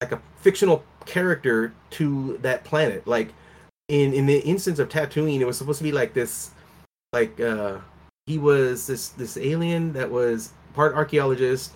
like 0.00 0.12
a 0.12 0.20
fictional 0.36 0.84
character 1.06 1.72
to 1.90 2.38
that 2.42 2.64
planet. 2.64 3.06
Like 3.06 3.32
in 3.88 4.14
in 4.14 4.26
the 4.26 4.40
instance 4.40 4.78
of 4.78 4.88
Tatooine, 4.88 5.40
it 5.40 5.46
was 5.46 5.58
supposed 5.58 5.78
to 5.78 5.84
be 5.84 5.92
like 5.92 6.14
this, 6.14 6.50
like 7.12 7.40
uh 7.40 7.78
he 8.26 8.38
was 8.38 8.86
this 8.86 9.08
this 9.10 9.36
alien 9.36 9.92
that 9.92 10.10
was 10.10 10.52
part 10.74 10.94
archaeologist, 10.94 11.72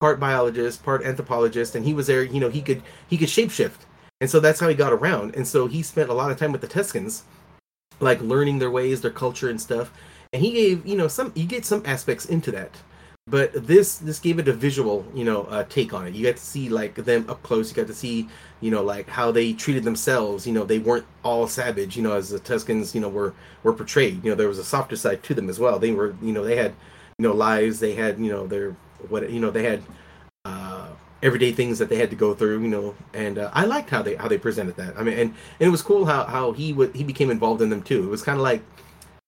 part 0.00 0.18
biologist, 0.18 0.82
part 0.82 1.04
anthropologist, 1.04 1.74
and 1.74 1.84
he 1.84 1.94
was 1.94 2.06
there. 2.06 2.22
You 2.22 2.40
know, 2.40 2.48
he 2.48 2.62
could 2.62 2.82
he 3.08 3.18
could 3.18 3.28
shapeshift, 3.28 3.80
and 4.20 4.30
so 4.30 4.40
that's 4.40 4.60
how 4.60 4.68
he 4.68 4.74
got 4.74 4.92
around. 4.92 5.36
And 5.36 5.46
so 5.46 5.66
he 5.66 5.82
spent 5.82 6.10
a 6.10 6.14
lot 6.14 6.30
of 6.30 6.38
time 6.38 6.52
with 6.52 6.62
the 6.62 6.68
Tuskens, 6.68 7.22
like 8.00 8.20
learning 8.20 8.58
their 8.58 8.70
ways, 8.70 9.00
their 9.00 9.10
culture, 9.10 9.50
and 9.50 9.60
stuff. 9.60 9.92
And 10.32 10.42
he 10.42 10.52
gave 10.52 10.86
you 10.86 10.96
know 10.96 11.08
some 11.08 11.32
you 11.34 11.44
get 11.44 11.64
some 11.64 11.82
aspects 11.84 12.26
into 12.26 12.52
that. 12.52 12.70
But 13.26 13.52
this 13.66 13.98
this 13.98 14.18
gave 14.18 14.38
it 14.38 14.48
a 14.48 14.52
visual 14.52 15.04
you 15.14 15.24
know 15.24 15.42
uh, 15.42 15.64
take 15.64 15.92
on 15.92 16.06
it. 16.06 16.14
You 16.14 16.24
got 16.24 16.36
to 16.36 16.42
see 16.42 16.68
like 16.68 16.94
them 16.94 17.28
up 17.28 17.42
close. 17.42 17.70
You 17.70 17.76
got 17.76 17.88
to 17.88 17.94
see 17.94 18.28
you 18.60 18.70
know 18.70 18.82
like 18.82 19.08
how 19.08 19.30
they 19.30 19.52
treated 19.52 19.84
themselves. 19.84 20.46
You 20.46 20.52
know 20.52 20.64
they 20.64 20.78
weren't 20.78 21.06
all 21.24 21.46
savage 21.46 21.96
you 21.96 22.02
know 22.02 22.12
as 22.12 22.30
the 22.30 22.38
Tuskens 22.38 22.94
you 22.94 23.00
know 23.00 23.08
were 23.08 23.34
were 23.62 23.72
portrayed. 23.72 24.24
You 24.24 24.30
know 24.30 24.36
there 24.36 24.48
was 24.48 24.58
a 24.58 24.64
softer 24.64 24.96
side 24.96 25.22
to 25.24 25.34
them 25.34 25.48
as 25.48 25.58
well. 25.58 25.78
They 25.78 25.92
were 25.92 26.14
you 26.22 26.32
know 26.32 26.44
they 26.44 26.56
had 26.56 26.74
you 27.18 27.24
know 27.24 27.32
lives. 27.32 27.80
They 27.80 27.94
had 27.94 28.18
you 28.18 28.30
know 28.30 28.46
their 28.46 28.76
what 29.08 29.30
you 29.30 29.40
know 29.40 29.50
they 29.50 29.64
had 29.64 29.82
uh 30.44 30.88
everyday 31.22 31.52
things 31.52 31.78
that 31.78 31.88
they 31.88 31.96
had 31.96 32.10
to 32.10 32.16
go 32.16 32.34
through 32.34 32.62
you 32.62 32.68
know. 32.68 32.94
And 33.14 33.38
uh, 33.38 33.50
i 33.52 33.64
liked 33.64 33.90
how 33.90 34.02
they 34.02 34.14
how 34.14 34.28
they 34.28 34.38
presented 34.38 34.76
that. 34.76 34.96
I 34.96 35.02
mean 35.02 35.18
and, 35.18 35.30
and 35.58 35.68
it 35.68 35.70
was 35.70 35.82
cool 35.82 36.06
how 36.06 36.24
how 36.24 36.52
he 36.52 36.72
would 36.72 36.94
he 36.94 37.04
became 37.04 37.30
involved 37.30 37.62
in 37.62 37.68
them 37.68 37.82
too. 37.82 38.04
It 38.04 38.10
was 38.10 38.22
kind 38.22 38.38
of 38.38 38.42
like 38.42 38.62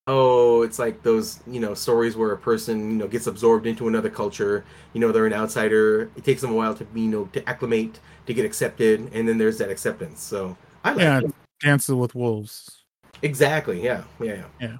oh 0.08 0.62
it's 0.62 0.78
like 0.80 1.02
those 1.04 1.40
you 1.46 1.60
know 1.60 1.74
stories 1.74 2.16
where 2.16 2.32
a 2.32 2.38
person 2.38 2.90
you 2.90 2.96
know 2.96 3.06
gets 3.06 3.28
absorbed 3.28 3.66
into 3.66 3.86
another 3.86 4.10
culture 4.10 4.64
you 4.94 5.00
know 5.00 5.12
they're 5.12 5.26
an 5.26 5.32
outsider 5.32 6.10
it 6.16 6.24
takes 6.24 6.40
them 6.40 6.50
a 6.50 6.54
while 6.54 6.74
to 6.74 6.84
you 6.94 7.08
know 7.08 7.24
to 7.26 7.48
acclimate 7.48 8.00
to 8.26 8.34
get 8.34 8.44
accepted 8.44 9.08
and 9.14 9.28
then 9.28 9.38
there's 9.38 9.58
that 9.58 9.70
acceptance 9.70 10.20
so 10.20 10.56
i 10.84 10.90
like 10.92 11.00
yeah, 11.00 11.20
it. 11.20 11.34
Dances 11.60 11.94
with 11.94 12.14
Wolves. 12.16 12.82
exactly 13.22 13.80
yeah 13.82 14.02
yeah 14.20 14.34
yeah 14.34 14.44
Yeah. 14.60 14.76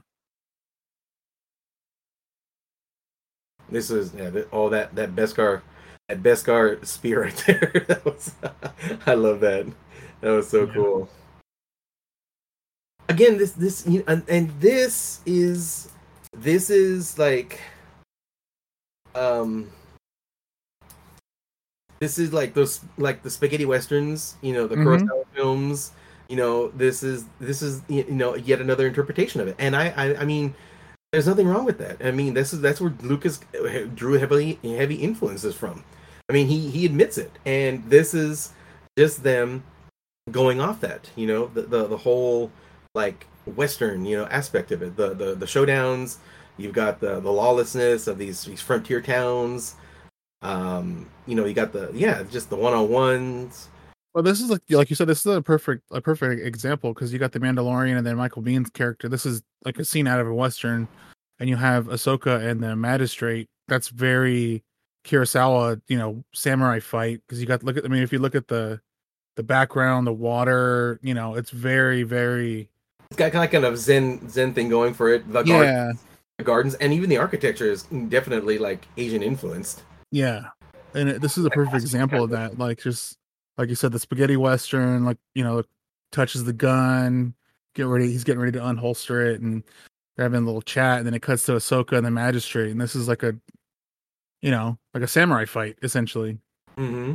this 3.70 3.91
is 3.91 4.12
yeah 4.14 4.31
all 4.51 4.68
that 4.70 4.95
that 4.97 5.14
beskar 5.14 5.62
that 6.09 6.20
beskar 6.23 6.85
spear 6.95 7.23
right 7.23 7.37
there 7.47 7.85
that 7.89 8.05
was 8.05 8.33
i 9.07 9.14
love 9.14 9.41
that 9.41 9.66
that 10.20 10.31
was 10.31 10.49
so 10.49 10.66
Yeah. 10.66 10.73
cool 10.75 11.09
again 13.13 13.39
this 13.39 13.53
this 13.53 13.87
you 13.87 13.99
know, 13.99 14.05
and, 14.09 14.23
and 14.29 14.51
this 14.61 15.21
is 15.27 15.91
this 16.37 16.71
is 16.71 17.19
like 17.19 17.61
um 19.15 19.71
this 22.01 22.19
is 22.19 22.33
like 22.33 22.55
those 22.55 22.81
like 22.97 23.23
the 23.23 23.31
spaghetti 23.31 23.65
westerns 23.65 24.37
you 24.41 24.53
know 24.53 24.67
the 24.67 24.77
Mhm. 24.77 24.85
Kurosawa 24.85 25.25
films 25.35 25.93
you 26.29 26.37
know 26.37 26.69
this 26.69 27.03
is 27.03 27.25
this 27.41 27.63
is 27.63 27.83
you 27.89 28.05
know 28.11 28.35
yet 28.35 28.61
another 28.61 28.87
interpretation 28.87 29.41
of 29.41 29.49
it. 29.49 29.57
And 29.59 29.77
i 29.77 29.89
i, 29.97 30.17
I 30.23 30.25
mean 30.25 30.55
there's 31.13 31.27
nothing 31.27 31.47
wrong 31.47 31.67
with 31.67 31.77
that. 31.79 31.97
I 32.05 32.11
mean 32.11 32.33
this 32.35 32.53
is 32.55 32.61
that's 32.61 32.81
where 32.81 32.95
lucas 33.03 33.41
drew 33.95 34.15
heavily 34.15 34.59
heavy 34.63 34.97
influences 34.97 35.55
from. 35.55 35.85
I 36.29 36.33
mean 36.33 36.47
he 36.49 36.71
he 36.71 36.87
admits 36.87 37.19
it. 37.19 37.31
And 37.45 37.85
this 37.91 38.15
is 38.15 38.53
just 38.99 39.23
them 39.23 39.63
going 40.31 40.61
off 40.61 40.81
that 40.81 41.11
you 41.17 41.27
know 41.27 41.49
the 41.53 41.63
the, 41.63 41.87
the 41.87 41.97
whole 41.99 42.51
like 42.95 43.26
western 43.57 44.05
you 44.05 44.16
know 44.16 44.26
aspect 44.26 44.70
of 44.70 44.82
it 44.82 44.97
the 44.97 45.14
the, 45.14 45.34
the 45.34 45.47
showdowns 45.47 46.18
you've 46.59 46.74
got 46.74 47.01
the 47.01 47.20
the 47.20 47.30
lawlessness 47.30 48.07
of 48.07 48.18
these 48.18 48.45
these 48.45 48.61
frontier 48.61 49.01
towns 49.01 49.76
um 50.43 51.09
you 51.26 51.34
know 51.34 51.45
you 51.45 51.55
got 51.55 51.72
the 51.72 51.90
yeah 51.95 52.22
just 52.30 52.51
the 52.51 52.57
one-on-ones 52.57 53.68
Well, 54.14 54.22
this 54.22 54.40
is 54.40 54.51
like 54.51 54.61
like 54.68 54.90
you 54.90 54.97
said, 54.97 55.09
this 55.09 55.24
is 55.24 55.34
a 55.34 55.40
perfect 55.40 55.84
a 55.90 56.01
perfect 56.01 56.45
example 56.45 56.93
because 56.93 57.12
you 57.12 57.18
got 57.18 57.32
the 57.32 57.40
Mandalorian 57.40 57.97
and 57.97 58.07
then 58.07 58.16
Michael 58.16 58.43
Biehn's 58.43 58.68
character. 58.70 59.09
This 59.09 59.24
is 59.24 59.43
like 59.64 59.78
a 59.78 59.84
scene 59.84 60.07
out 60.07 60.20
of 60.20 60.26
a 60.26 60.34
western, 60.34 60.86
and 61.38 61.49
you 61.49 61.57
have 61.57 61.86
Ahsoka 61.86 62.45
and 62.47 62.62
the 62.62 62.76
magistrate. 62.76 63.49
That's 63.68 63.88
very 63.88 64.62
Kurosawa, 65.05 65.80
you 65.88 65.97
know, 65.97 66.22
samurai 66.34 66.80
fight 66.80 67.22
because 67.26 67.40
you 67.40 67.47
got 67.47 67.62
look 67.62 67.78
at. 67.78 67.86
I 67.86 67.88
mean, 67.88 68.03
if 68.03 68.12
you 68.12 68.18
look 68.18 68.34
at 68.34 68.49
the 68.49 68.80
the 69.36 69.43
background, 69.43 70.07
the 70.07 70.12
water, 70.12 71.01
you 71.03 71.14
know, 71.14 71.34
it's 71.34 71.51
very 71.51 72.03
very 72.03 72.68
got 73.17 73.33
kind 73.33 73.45
of 73.45 73.51
kind 73.51 73.65
of 73.65 73.79
zen 73.79 74.29
zen 74.29 74.53
thing 74.55 74.69
going 74.69 74.95
for 74.95 75.13
it 75.13 75.31
the, 75.33 75.43
yeah 75.45 75.55
gardens, 75.55 76.01
the 76.39 76.45
gardens 76.45 76.75
and 76.75 76.93
even 76.93 77.09
the 77.09 77.17
architecture 77.17 77.71
is 77.71 77.85
definitely 78.09 78.59
like 78.59 78.87
asian 78.97 79.23
influenced 79.23 79.83
yeah. 80.13 80.49
And 80.95 81.09
it, 81.09 81.23
this 81.23 81.37
is 81.37 81.45
a 81.47 81.51
perfect 81.51 81.83
example 81.83 82.23
of 82.23 82.31
that. 82.31 82.59
Like 82.59 82.81
just 82.81 83.19
like 83.59 83.69
you 83.71 83.75
said, 83.75 83.91
the 83.91 83.99
spaghetti 83.99 84.37
western, 84.37 85.05
like 85.05 85.17
you 85.35 85.43
know, 85.43 85.65
touches 86.13 86.45
the 86.45 86.53
gun, 86.53 87.35
get 87.75 87.87
ready. 87.87 88.13
He's 88.13 88.23
getting 88.23 88.41
ready 88.41 88.53
to 88.53 88.65
unholster 88.65 89.27
it, 89.27 89.41
and 89.41 89.65
they're 90.15 90.25
having 90.25 90.43
a 90.43 90.47
little 90.47 90.63
chat. 90.63 90.99
And 90.99 91.07
then 91.07 91.15
it 91.15 91.23
cuts 91.23 91.47
to 91.47 91.53
Ahsoka 91.53 91.97
and 91.97 92.07
the 92.07 92.11
magistrate, 92.11 92.71
and 92.71 92.81
this 92.81 92.95
is 92.95 93.09
like 93.09 93.23
a, 93.23 93.35
you 94.43 94.51
know, 94.51 94.79
like 94.93 95.03
a 95.03 95.09
samurai 95.09 95.47
fight 95.47 95.79
essentially. 95.83 96.39
hmm 96.77 97.15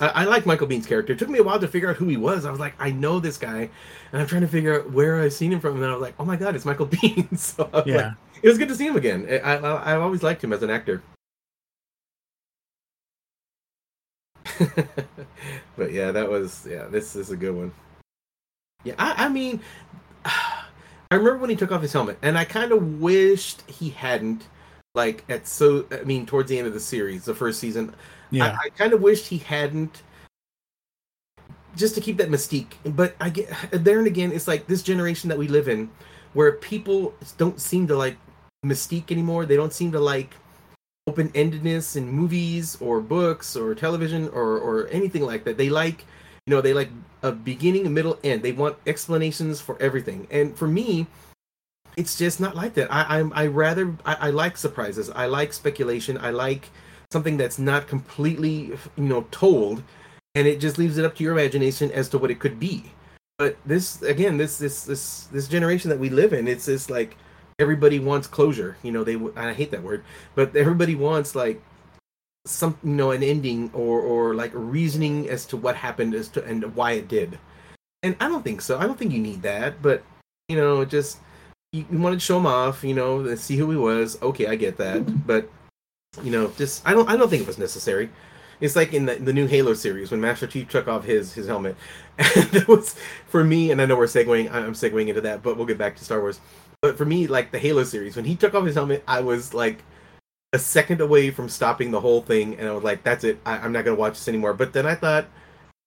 I, 0.00 0.08
I 0.08 0.24
like 0.24 0.46
Michael 0.46 0.66
Biehn's 0.66 0.86
character. 0.86 1.12
It 1.12 1.18
took 1.18 1.28
me 1.28 1.38
a 1.38 1.42
while 1.42 1.58
to 1.58 1.68
figure 1.68 1.90
out 1.90 1.96
who 1.96 2.08
he 2.08 2.16
was. 2.16 2.44
I 2.44 2.50
was 2.50 2.60
like, 2.60 2.74
I 2.78 2.90
know 2.90 3.20
this 3.20 3.38
guy, 3.38 3.68
and 4.12 4.20
I'm 4.20 4.26
trying 4.26 4.42
to 4.42 4.48
figure 4.48 4.80
out 4.80 4.90
where 4.90 5.20
I've 5.20 5.32
seen 5.32 5.52
him 5.52 5.60
from. 5.60 5.74
And 5.74 5.82
then 5.82 5.90
I 5.90 5.94
was 5.94 6.02
like, 6.02 6.14
oh 6.18 6.24
my 6.24 6.36
god, 6.36 6.54
it's 6.54 6.64
Michael 6.64 6.86
Biehn. 6.88 7.36
so 7.38 7.70
Yeah, 7.86 7.96
like, 7.96 8.14
it 8.42 8.48
was 8.48 8.58
good 8.58 8.68
to 8.68 8.74
see 8.74 8.86
him 8.86 8.96
again. 8.96 9.26
I, 9.30 9.56
I 9.56 9.94
I've 9.94 10.00
always 10.00 10.22
liked 10.22 10.42
him 10.42 10.52
as 10.52 10.62
an 10.62 10.70
actor. 10.70 11.02
but 15.76 15.92
yeah, 15.92 16.10
that 16.10 16.28
was 16.28 16.66
yeah. 16.68 16.86
This 16.86 17.16
is 17.16 17.30
a 17.30 17.36
good 17.36 17.54
one. 17.54 17.72
Yeah, 18.84 18.94
I, 18.98 19.26
I 19.26 19.28
mean, 19.28 19.60
I 20.24 21.14
remember 21.14 21.38
when 21.38 21.50
he 21.50 21.56
took 21.56 21.72
off 21.72 21.82
his 21.82 21.92
helmet, 21.92 22.18
and 22.22 22.38
I 22.38 22.44
kind 22.44 22.72
of 22.72 23.00
wished 23.00 23.68
he 23.68 23.90
hadn't. 23.90 24.46
Like 24.94 25.24
at 25.28 25.46
so, 25.46 25.86
I 25.92 26.02
mean, 26.02 26.26
towards 26.26 26.48
the 26.48 26.58
end 26.58 26.66
of 26.66 26.74
the 26.74 26.80
series, 26.80 27.24
the 27.24 27.34
first 27.34 27.60
season, 27.60 27.94
yeah, 28.30 28.56
I, 28.60 28.66
I 28.66 28.68
kind 28.70 28.92
of 28.92 29.00
wished 29.00 29.26
he 29.26 29.38
hadn't 29.38 30.02
just 31.76 31.94
to 31.94 32.00
keep 32.00 32.16
that 32.18 32.28
mystique. 32.28 32.72
But 32.84 33.14
I 33.20 33.30
get 33.30 33.50
there 33.72 33.98
and 33.98 34.06
again, 34.06 34.32
it's 34.32 34.48
like 34.48 34.66
this 34.66 34.82
generation 34.82 35.28
that 35.28 35.38
we 35.38 35.48
live 35.48 35.68
in 35.68 35.90
where 36.34 36.52
people 36.52 37.14
don't 37.38 37.60
seem 37.60 37.86
to 37.88 37.96
like 37.96 38.16
mystique 38.64 39.10
anymore. 39.10 39.46
They 39.46 39.56
don't 39.56 39.72
seem 39.72 39.92
to 39.92 40.00
like 40.00 40.34
open 41.06 41.30
endedness 41.30 41.96
in 41.96 42.06
movies 42.06 42.76
or 42.80 43.00
books 43.00 43.56
or 43.56 43.74
television 43.74 44.28
or, 44.28 44.58
or 44.58 44.88
anything 44.88 45.22
like 45.22 45.44
that. 45.44 45.56
They 45.56 45.70
like, 45.70 46.04
you 46.46 46.54
know, 46.54 46.60
they 46.60 46.74
like 46.74 46.90
a 47.22 47.32
beginning, 47.32 47.86
a 47.86 47.90
middle, 47.90 48.18
end. 48.22 48.42
They 48.42 48.52
want 48.52 48.76
explanations 48.86 49.60
for 49.60 49.80
everything. 49.80 50.26
And 50.30 50.56
for 50.56 50.68
me, 50.68 51.06
it's 51.96 52.16
just 52.16 52.40
not 52.40 52.54
like 52.54 52.74
that. 52.74 52.92
I 52.92 53.18
I'm 53.18 53.32
I 53.34 53.46
rather 53.46 53.96
I, 54.04 54.14
I 54.14 54.30
like 54.30 54.56
surprises. 54.56 55.10
I 55.10 55.26
like 55.26 55.52
speculation. 55.52 56.18
I 56.18 56.30
like 56.30 56.70
something 57.10 57.36
that's 57.36 57.58
not 57.58 57.86
completely 57.86 58.76
you 58.96 59.04
know 59.04 59.26
told 59.30 59.82
and 60.34 60.46
it 60.46 60.60
just 60.60 60.78
leaves 60.78 60.98
it 60.98 61.04
up 61.04 61.14
to 61.16 61.24
your 61.24 61.32
imagination 61.32 61.90
as 61.90 62.08
to 62.08 62.18
what 62.18 62.30
it 62.30 62.38
could 62.38 62.60
be. 62.60 62.92
But 63.38 63.56
this 63.64 64.02
again 64.02 64.36
this 64.36 64.58
this 64.58 64.84
this 64.84 65.24
this 65.24 65.48
generation 65.48 65.90
that 65.90 65.98
we 65.98 66.10
live 66.10 66.32
in 66.32 66.48
it's 66.48 66.66
just 66.66 66.90
like 66.90 67.16
everybody 67.58 67.98
wants 67.98 68.26
closure. 68.26 68.76
You 68.82 68.92
know 68.92 69.04
they 69.04 69.16
i 69.36 69.52
hate 69.52 69.70
that 69.70 69.82
word 69.82 70.04
but 70.34 70.54
everybody 70.54 70.94
wants 70.94 71.34
like 71.34 71.62
some 72.46 72.78
you 72.82 72.90
know 72.90 73.10
an 73.10 73.22
ending 73.22 73.70
or 73.74 74.00
or 74.00 74.34
like 74.34 74.50
reasoning 74.54 75.28
as 75.28 75.44
to 75.46 75.56
what 75.56 75.76
happened 75.76 76.14
as 76.14 76.28
to 76.30 76.44
and 76.44 76.74
why 76.74 76.92
it 76.92 77.08
did. 77.08 77.38
And 78.02 78.16
i 78.20 78.28
don't 78.28 78.44
think 78.44 78.60
so. 78.60 78.78
I 78.78 78.86
don't 78.86 78.98
think 78.98 79.12
you 79.12 79.20
need 79.20 79.42
that 79.42 79.80
but 79.82 80.02
you 80.48 80.56
know 80.56 80.84
just 80.84 81.18
you, 81.72 81.84
you 81.90 81.98
wanted 81.98 82.16
to 82.16 82.24
show 82.24 82.38
him 82.38 82.46
off 82.46 82.84
you 82.84 82.94
know 82.94 83.34
see 83.36 83.56
who 83.56 83.70
he 83.70 83.76
was. 83.76 84.20
Okay 84.22 84.46
i 84.46 84.56
get 84.56 84.76
that 84.76 85.26
but 85.26 85.48
you 86.22 86.30
know 86.30 86.48
just 86.56 86.86
i 86.86 86.92
don't 86.92 87.08
i 87.08 87.16
don't 87.16 87.28
think 87.28 87.42
it 87.42 87.46
was 87.46 87.58
necessary 87.58 88.10
It's 88.60 88.76
like 88.76 88.92
in 88.92 89.06
the, 89.06 89.14
the 89.14 89.32
new 89.32 89.46
Halo 89.46 89.74
series 89.74 90.10
when 90.10 90.20
Master 90.20 90.46
Chief 90.46 90.68
took 90.68 90.88
off 90.88 91.04
his 91.04 91.32
his 91.34 91.46
helmet. 91.46 91.76
And 92.18 92.50
that 92.50 92.66
was 92.66 92.96
for 93.28 93.44
me, 93.44 93.70
and 93.70 93.80
I 93.80 93.86
know 93.86 93.96
we're 93.96 94.06
segueing. 94.06 94.50
I'm 94.50 94.72
segueing 94.72 95.06
into 95.06 95.20
that, 95.20 95.40
but 95.40 95.56
we'll 95.56 95.66
get 95.66 95.78
back 95.78 95.94
to 95.96 96.04
Star 96.04 96.20
Wars. 96.20 96.40
But 96.82 96.98
for 96.98 97.04
me, 97.04 97.28
like 97.28 97.52
the 97.52 97.60
Halo 97.60 97.84
series, 97.84 98.16
when 98.16 98.24
he 98.24 98.34
took 98.34 98.54
off 98.54 98.66
his 98.66 98.74
helmet, 98.74 99.04
I 99.06 99.20
was 99.20 99.54
like 99.54 99.84
a 100.52 100.58
second 100.58 101.00
away 101.00 101.30
from 101.30 101.48
stopping 101.48 101.92
the 101.92 102.00
whole 102.00 102.20
thing, 102.22 102.56
and 102.58 102.68
I 102.68 102.72
was 102.72 102.82
like, 102.82 103.04
"That's 103.04 103.22
it. 103.22 103.38
I, 103.46 103.58
I'm 103.58 103.70
not 103.72 103.84
gonna 103.84 103.96
watch 103.96 104.14
this 104.14 104.26
anymore." 104.26 104.52
But 104.54 104.72
then 104.72 104.84
I 104.84 104.96
thought, 104.96 105.26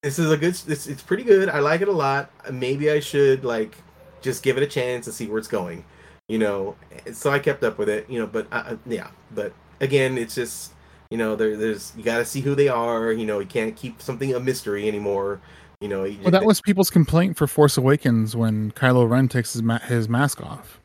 this 0.02 0.18
is 0.18 0.30
a 0.30 0.38
good. 0.38 0.54
This 0.54 0.86
it's 0.86 1.02
pretty 1.02 1.24
good. 1.24 1.50
I 1.50 1.58
like 1.60 1.82
it 1.82 1.88
a 1.88 1.92
lot. 1.92 2.30
Maybe 2.50 2.90
I 2.90 3.00
should 3.00 3.44
like 3.44 3.76
just 4.22 4.42
give 4.42 4.56
it 4.56 4.62
a 4.62 4.66
chance 4.66 5.06
and 5.06 5.14
see 5.14 5.26
where 5.26 5.38
it's 5.38 5.48
going. 5.48 5.84
You 6.28 6.38
know, 6.38 6.76
so 7.12 7.30
I 7.30 7.38
kept 7.40 7.62
up 7.62 7.76
with 7.76 7.90
it. 7.90 8.08
You 8.08 8.20
know, 8.20 8.26
but 8.26 8.46
uh, 8.50 8.76
yeah, 8.86 9.10
but 9.34 9.52
again, 9.82 10.16
it's 10.16 10.34
just 10.34 10.72
you 11.10 11.18
know 11.18 11.36
there, 11.36 11.56
there's 11.56 11.92
you 11.96 12.02
got 12.02 12.18
to 12.18 12.24
see 12.24 12.40
who 12.40 12.54
they 12.54 12.68
are. 12.68 13.12
You 13.12 13.26
know, 13.26 13.40
you 13.40 13.46
can't 13.46 13.76
keep 13.76 14.00
something 14.00 14.34
a 14.34 14.40
mystery 14.40 14.88
anymore. 14.88 15.40
You 15.80 15.88
know, 15.88 16.04
you 16.04 16.18
Well, 16.22 16.30
that 16.30 16.44
was 16.44 16.60
people's 16.60 16.90
complaint 16.90 17.36
for 17.36 17.46
Force 17.46 17.76
Awakens 17.76 18.34
when 18.34 18.70
Kylo 18.72 19.08
Ren 19.08 19.28
takes 19.28 19.52
his 19.52 19.62
ma- 19.62 19.80
his 19.80 20.08
mask 20.08 20.40
off, 20.40 20.80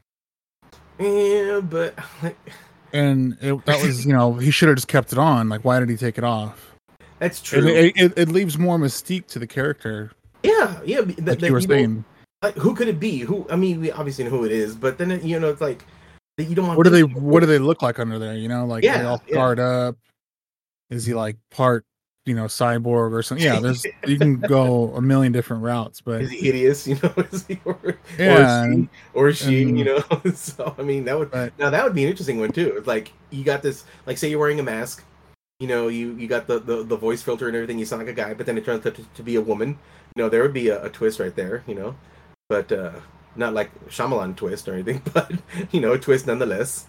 yeah, 1.00 1.62
but 1.62 1.98
like, 2.22 2.38
and 2.94 3.38
it, 3.40 3.64
that 3.66 3.82
was 3.82 4.06
you 4.06 4.12
know 4.12 4.34
he 4.34 4.52
should 4.52 4.68
have 4.68 4.76
just 4.76 4.90
kept 4.90 5.14
it 5.14 5.20
on. 5.20 5.48
Like, 5.48 5.64
why 5.64 5.80
did 5.80 5.90
he 5.90 5.96
take 5.96 6.18
it 6.18 6.24
off? 6.24 6.74
that's 7.20 7.42
true. 7.42 7.66
It, 7.66 7.94
it, 7.96 8.14
it 8.16 8.30
leaves 8.30 8.60
more 8.60 8.78
mystique 8.78 9.26
to 9.28 9.40
the 9.40 9.48
character, 9.48 10.12
yeah, 10.44 10.80
yeah. 10.86 11.02
That, 11.02 11.08
like 11.08 11.40
that, 11.40 11.42
you 11.44 11.54
were 11.54 11.60
know, 11.62 11.68
saying. 11.68 12.06
like, 12.42 12.56
who 12.56 12.76
could 12.76 12.88
it 12.88 13.00
be? 13.00 13.20
Who? 13.20 13.48
I 13.50 13.56
mean, 13.56 13.82
we 13.82 13.92
obviously 13.92 14.24
know 14.24 14.30
who 14.32 14.46
it 14.46 14.52
is, 14.52 14.76
but 14.76 14.98
then 14.98 15.26
you 15.26 15.40
know, 15.40 15.50
it's 15.50 15.62
like 15.62 15.84
you 16.44 16.56
don't 16.56 16.68
want. 16.68 16.78
What 16.78 16.84
do 16.84 16.90
they 16.90 17.04
What 17.04 17.40
do 17.42 17.46
they 17.46 17.60
look 17.60 17.82
like 17.82 18.00
under 18.00 18.20
there? 18.20 18.36
You 18.36 18.48
know, 18.48 18.66
like 18.66 18.84
are 18.84 18.88
they 18.88 18.88
Yeah, 19.04 19.08
all 19.10 19.22
yeah. 19.28 19.34
scarred 19.34 19.60
up. 19.60 19.98
Is 20.90 21.06
he 21.06 21.14
like 21.14 21.38
part 21.52 21.84
you 22.26 22.36
know 22.36 22.46
cyborg 22.46 23.12
or 23.14 23.24
something? 23.24 23.46
Yeah, 23.46 23.60
there's 23.60 23.86
you 24.06 24.18
can 24.20 24.40
go 24.40 24.94
a 24.96 25.02
million 25.02 25.32
different 25.32 25.64
routes, 25.64 26.02
but 26.02 26.22
Is 26.22 26.32
he 26.32 26.38
hideous? 26.40 26.88
You 26.88 27.00
know, 27.02 27.14
is 27.32 27.46
he 27.48 27.60
or, 27.66 27.98
Yeah, 28.20 28.66
or 28.66 28.72
she, 28.74 28.90
or 29.14 29.34
she? 29.34 29.62
and- 29.64 29.80
you 29.80 29.86
know, 29.86 30.04
so 30.36 30.76
I 30.78 30.84
mean, 30.84 31.06
that 31.06 31.18
would 31.18 31.32
But- 31.32 31.58
now 31.58 31.70
that 31.70 31.84
would 31.84 31.96
be 31.96 32.04
an 32.04 32.10
interesting 32.10 32.40
one 32.40 32.52
too. 32.52 32.76
It's 32.78 32.88
like 32.88 33.12
you 33.32 33.44
got 33.44 33.62
this, 33.62 33.84
like 34.06 34.18
say 34.18 34.30
you're 34.30 34.40
wearing 34.40 34.60
a 34.60 34.64
mask, 34.64 35.04
you 35.60 35.68
know, 35.68 35.88
you 35.88 36.14
you 36.16 36.28
got 36.28 36.48
the 36.48 36.60
the, 36.60 36.84
the 36.84 36.98
voice 36.98 37.22
filter 37.22 37.48
and 37.48 37.56
everything. 37.56 37.80
You 37.80 37.86
sound 37.86 38.02
like 38.04 38.10
a 38.12 38.14
guy, 38.14 38.34
but 38.34 38.46
then 38.46 38.58
it 38.58 38.64
turns 38.66 38.86
out 38.86 38.96
to, 38.96 39.04
to 39.16 39.24
be 39.24 39.36
a 39.36 39.42
woman. 39.42 39.78
You 40.16 40.24
know, 40.24 40.30
there 40.30 40.42
would 40.44 40.54
be 40.54 40.68
a, 40.70 40.84
a 40.86 40.90
twist 40.90 41.20
right 41.20 41.36
there. 41.36 41.64
You 41.68 41.76
know, 41.76 41.96
but 42.50 42.72
uh 42.72 42.92
not 43.38 43.54
like 43.54 43.72
Shyamalan 43.88 44.36
twist 44.36 44.68
or 44.68 44.74
anything, 44.74 45.02
but 45.14 45.32
you 45.72 45.80
know, 45.80 45.98
twist 45.98 46.28
nonetheless. 46.28 46.86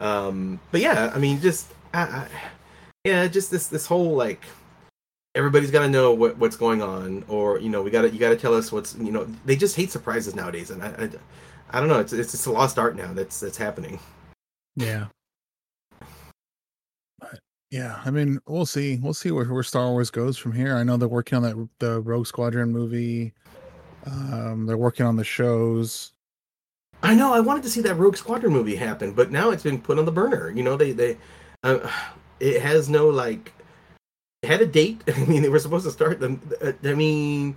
Um, 0.00 0.60
but 0.70 0.80
yeah, 0.80 1.12
I 1.14 1.18
mean, 1.18 1.40
just 1.40 1.72
I, 1.94 2.02
I, 2.02 2.28
yeah, 3.04 3.26
just 3.26 3.50
this 3.50 3.68
this 3.68 3.86
whole 3.86 4.14
like 4.14 4.44
everybody's 5.34 5.70
got 5.70 5.82
to 5.82 5.88
know 5.88 6.12
what 6.12 6.38
what's 6.38 6.56
going 6.56 6.82
on, 6.82 7.24
or 7.28 7.58
you 7.58 7.68
know, 7.68 7.82
we 7.82 7.90
got 7.90 8.02
to 8.02 8.10
you 8.10 8.18
got 8.18 8.30
to 8.30 8.36
tell 8.36 8.54
us 8.54 8.72
what's 8.72 8.94
you 8.96 9.12
know. 9.12 9.26
They 9.44 9.56
just 9.56 9.76
hate 9.76 9.90
surprises 9.90 10.34
nowadays, 10.34 10.70
and 10.70 10.82
I, 10.82 10.88
I, 10.88 11.10
I 11.70 11.80
don't 11.80 11.88
know. 11.88 12.00
It's 12.00 12.12
it's 12.12 12.32
just 12.32 12.46
a 12.46 12.52
lost 12.52 12.78
art 12.78 12.96
now. 12.96 13.12
That's 13.12 13.40
that's 13.40 13.56
happening. 13.56 13.98
Yeah. 14.76 15.06
Yeah, 17.70 18.02
I 18.04 18.10
mean, 18.10 18.38
we'll 18.46 18.66
see. 18.66 18.98
We'll 19.02 19.14
see 19.14 19.30
where, 19.30 19.46
where 19.46 19.62
Star 19.62 19.88
Wars 19.88 20.10
goes 20.10 20.36
from 20.36 20.52
here. 20.52 20.76
I 20.76 20.82
know 20.82 20.98
they're 20.98 21.08
working 21.08 21.36
on 21.36 21.42
that 21.42 21.68
the 21.78 22.02
Rogue 22.02 22.26
Squadron 22.26 22.70
movie. 22.70 23.32
Um, 24.06 24.66
they're 24.66 24.76
working 24.76 25.06
on 25.06 25.16
the 25.16 25.24
shows. 25.24 26.12
I 27.02 27.14
know. 27.14 27.32
I 27.32 27.40
wanted 27.40 27.62
to 27.64 27.70
see 27.70 27.80
that 27.82 27.96
Rogue 27.96 28.16
Squadron 28.16 28.52
movie 28.52 28.76
happen, 28.76 29.12
but 29.12 29.30
now 29.30 29.50
it's 29.50 29.62
been 29.62 29.80
put 29.80 29.98
on 29.98 30.04
the 30.04 30.12
burner. 30.12 30.50
You 30.50 30.62
know, 30.62 30.76
they 30.76 30.92
they 30.92 31.16
uh, 31.62 31.90
it 32.40 32.62
has 32.62 32.88
no 32.88 33.08
like 33.08 33.52
had 34.42 34.60
a 34.60 34.66
date. 34.66 35.02
I 35.16 35.24
mean, 35.24 35.42
they 35.42 35.48
were 35.48 35.58
supposed 35.58 35.84
to 35.84 35.90
start 35.90 36.20
them. 36.20 36.40
I 36.62 36.94
mean, 36.94 37.56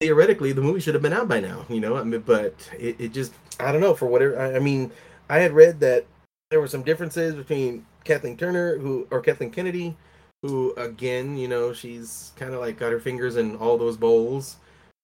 theoretically, 0.00 0.52
the 0.52 0.62
movie 0.62 0.80
should 0.80 0.94
have 0.94 1.02
been 1.02 1.12
out 1.12 1.28
by 1.28 1.40
now. 1.40 1.66
You 1.68 1.80
know, 1.80 1.96
I 1.96 2.04
mean, 2.04 2.20
but 2.20 2.54
it, 2.78 2.96
it 3.00 3.12
just 3.12 3.34
I 3.58 3.72
don't 3.72 3.80
know 3.80 3.94
for 3.94 4.06
whatever. 4.06 4.38
I, 4.38 4.56
I 4.56 4.58
mean, 4.58 4.92
I 5.28 5.38
had 5.38 5.52
read 5.52 5.80
that 5.80 6.06
there 6.50 6.60
were 6.60 6.68
some 6.68 6.82
differences 6.82 7.34
between 7.34 7.84
Kathleen 8.04 8.36
Turner, 8.36 8.78
who 8.78 9.08
or 9.10 9.20
Kathleen 9.20 9.50
Kennedy, 9.50 9.96
who 10.42 10.72
again, 10.76 11.36
you 11.36 11.48
know, 11.48 11.72
she's 11.72 12.32
kind 12.36 12.54
of 12.54 12.60
like 12.60 12.78
got 12.78 12.92
her 12.92 13.00
fingers 13.00 13.36
in 13.36 13.56
all 13.56 13.76
those 13.76 13.96
bowls 13.96 14.56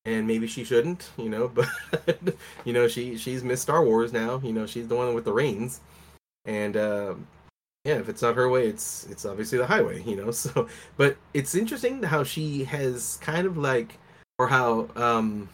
and 0.05 0.27
maybe 0.27 0.47
she 0.47 0.65
shouldn't, 0.65 1.11
you 1.17 1.29
know, 1.29 1.49
but 1.49 2.19
you 2.65 2.73
know, 2.73 2.89
she 2.89 3.17
she's 3.17 3.45
Miss 3.45 3.61
Star 3.61 3.85
Wars 3.85 4.13
now. 4.13 4.41
You 4.43 4.53
know, 4.53 4.67
she's 4.67 4.89
the 4.89 4.97
one 4.97 5.15
with 5.15 5.25
the 5.25 5.33
reins, 5.33 5.81
and 6.45 6.77
um, 6.77 7.27
yeah, 7.85 7.95
if 7.95 8.09
it's 8.09 8.23
not 8.23 8.37
her 8.37 8.49
way, 8.49 8.67
it's 8.67 9.07
it's 9.11 9.25
obviously 9.25 9.59
the 9.59 9.67
highway. 9.67 10.03
You 10.03 10.17
know, 10.17 10.31
so 10.31 10.69
but 10.97 11.17
it's 11.35 11.55
interesting 11.55 12.03
how 12.03 12.25
she 12.25 12.65
has 12.65 13.19
kind 13.21 13.47
of 13.47 13.57
like, 13.57 13.99
or 14.39 14.49
how 14.49 14.89
um, 14.97 15.49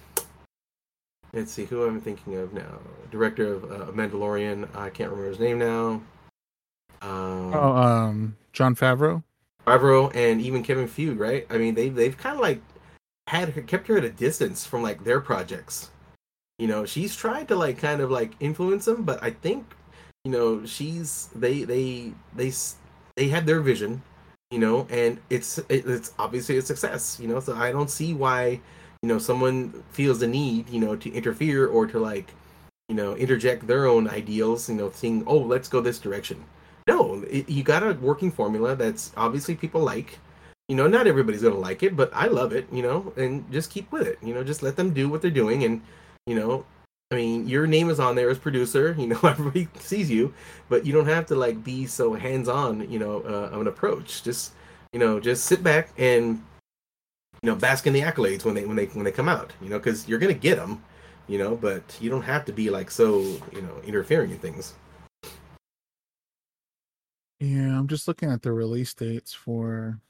let's 1.32 1.52
see, 1.52 1.64
who 1.64 1.84
I'm 1.84 2.00
thinking 2.00 2.36
of 2.36 2.52
now, 2.52 2.78
director 3.10 3.54
of 3.54 3.64
uh, 3.64 3.92
Mandalorian. 3.92 4.74
I 4.76 4.90
can't 4.90 5.10
remember 5.10 5.30
his 5.30 5.40
name 5.40 5.58
now. 5.58 6.00
Um, 7.02 7.52
Oh, 7.54 7.76
um, 7.76 8.36
Jon 8.52 8.74
Favreau. 8.74 9.22
Favreau 9.66 10.14
and 10.14 10.40
even 10.40 10.62
Kevin 10.62 10.86
Feige, 10.86 11.18
right? 11.18 11.46
I 11.50 11.58
mean, 11.58 11.74
they 11.74 11.88
they've 11.88 12.16
kind 12.16 12.36
of 12.36 12.40
like 12.40 12.60
had 13.28 13.50
her 13.50 13.62
kept 13.62 13.88
her 13.88 13.98
at 13.98 14.04
a 14.04 14.10
distance 14.10 14.66
from 14.66 14.82
like 14.82 15.04
their 15.04 15.20
projects. 15.20 15.90
You 16.58 16.68
know, 16.68 16.84
she's 16.86 17.14
tried 17.14 17.48
to 17.48 17.56
like 17.56 17.78
kind 17.78 18.00
of 18.00 18.10
like 18.10 18.32
influence 18.40 18.86
them, 18.86 19.02
but 19.02 19.22
I 19.22 19.30
think 19.30 19.74
you 20.24 20.30
know 20.30 20.64
she's 20.64 21.28
they 21.34 21.64
they 21.64 22.12
they 22.34 22.52
they 23.16 23.28
had 23.28 23.46
their 23.46 23.60
vision, 23.60 24.02
you 24.50 24.58
know, 24.58 24.86
and 24.90 25.18
it's 25.28 25.60
it's 25.68 26.14
obviously 26.18 26.56
a 26.56 26.62
success, 26.62 27.18
you 27.20 27.28
know. 27.28 27.40
So 27.40 27.54
I 27.54 27.72
don't 27.72 27.90
see 27.90 28.14
why 28.14 28.60
you 29.02 29.08
know 29.08 29.18
someone 29.18 29.84
feels 29.90 30.20
the 30.20 30.26
need, 30.28 30.68
you 30.70 30.80
know, 30.80 30.96
to 30.96 31.12
interfere 31.12 31.66
or 31.66 31.86
to 31.86 31.98
like 31.98 32.32
you 32.88 32.94
know 32.94 33.16
interject 33.16 33.66
their 33.66 33.86
own 33.86 34.08
ideals, 34.08 34.68
you 34.68 34.76
know, 34.76 34.90
saying, 34.90 35.24
oh, 35.26 35.38
let's 35.38 35.68
go 35.68 35.80
this 35.80 35.98
direction. 35.98 36.42
No, 36.88 37.24
it, 37.28 37.48
you 37.48 37.64
got 37.64 37.82
a 37.82 37.94
working 37.94 38.30
formula 38.30 38.76
that's 38.76 39.12
obviously 39.16 39.56
people 39.56 39.82
like. 39.82 40.18
You 40.68 40.74
know, 40.76 40.88
not 40.88 41.06
everybody's 41.06 41.42
gonna 41.42 41.56
like 41.56 41.82
it, 41.82 41.96
but 41.96 42.10
I 42.12 42.26
love 42.26 42.52
it. 42.52 42.66
You 42.72 42.82
know, 42.82 43.12
and 43.16 43.50
just 43.52 43.70
keep 43.70 43.90
with 43.92 44.06
it. 44.06 44.18
You 44.22 44.34
know, 44.34 44.42
just 44.42 44.62
let 44.62 44.76
them 44.76 44.92
do 44.92 45.08
what 45.08 45.22
they're 45.22 45.30
doing, 45.30 45.64
and 45.64 45.80
you 46.26 46.34
know, 46.34 46.64
I 47.12 47.14
mean, 47.14 47.48
your 47.48 47.68
name 47.68 47.88
is 47.88 48.00
on 48.00 48.16
there 48.16 48.30
as 48.30 48.38
producer. 48.38 48.96
You 48.98 49.06
know, 49.08 49.20
everybody 49.22 49.68
sees 49.78 50.10
you, 50.10 50.34
but 50.68 50.84
you 50.84 50.92
don't 50.92 51.06
have 51.06 51.26
to 51.26 51.36
like 51.36 51.62
be 51.62 51.86
so 51.86 52.14
hands-on. 52.14 52.90
You 52.90 52.98
know, 52.98 53.20
uh, 53.20 53.54
of 53.54 53.60
an 53.60 53.68
approach. 53.68 54.24
Just 54.24 54.52
you 54.92 54.98
know, 54.98 55.20
just 55.20 55.44
sit 55.44 55.62
back 55.62 55.90
and 55.98 56.42
you 57.42 57.50
know, 57.50 57.54
bask 57.54 57.86
in 57.86 57.92
the 57.92 58.00
accolades 58.00 58.44
when 58.44 58.54
they 58.54 58.64
when 58.64 58.76
they 58.76 58.86
when 58.86 59.04
they 59.04 59.12
come 59.12 59.28
out. 59.28 59.52
You 59.62 59.68
know, 59.68 59.78
because 59.78 60.08
you're 60.08 60.18
gonna 60.18 60.34
get 60.34 60.56
them. 60.56 60.82
You 61.28 61.38
know, 61.38 61.56
but 61.56 61.96
you 62.00 62.10
don't 62.10 62.22
have 62.22 62.44
to 62.46 62.52
be 62.52 62.70
like 62.70 62.90
so 62.90 63.20
you 63.52 63.62
know 63.62 63.80
interfering 63.84 64.32
in 64.32 64.38
things. 64.38 64.74
Yeah, 67.38 67.78
I'm 67.78 67.86
just 67.86 68.08
looking 68.08 68.30
at 68.30 68.42
the 68.42 68.52
release 68.52 68.94
dates 68.94 69.32
for. 69.32 70.00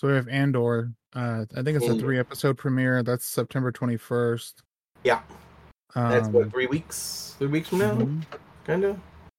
So 0.00 0.08
we 0.08 0.14
have 0.14 0.28
Andor. 0.28 0.92
Uh, 1.14 1.44
I 1.54 1.62
think 1.62 1.76
it's 1.76 1.86
a 1.86 1.94
three 1.94 2.18
episode 2.18 2.56
premiere. 2.56 3.02
That's 3.02 3.26
September 3.26 3.70
21st. 3.70 4.54
Yeah, 5.04 5.20
that's 5.94 6.26
Um, 6.28 6.32
what 6.32 6.50
three 6.50 6.66
weeks, 6.68 7.34
three 7.38 7.48
weeks 7.48 7.68
from 7.68 7.78
now, 7.80 7.94
mhm. 7.96 8.22
kind 8.64 8.84
of. 8.84 8.98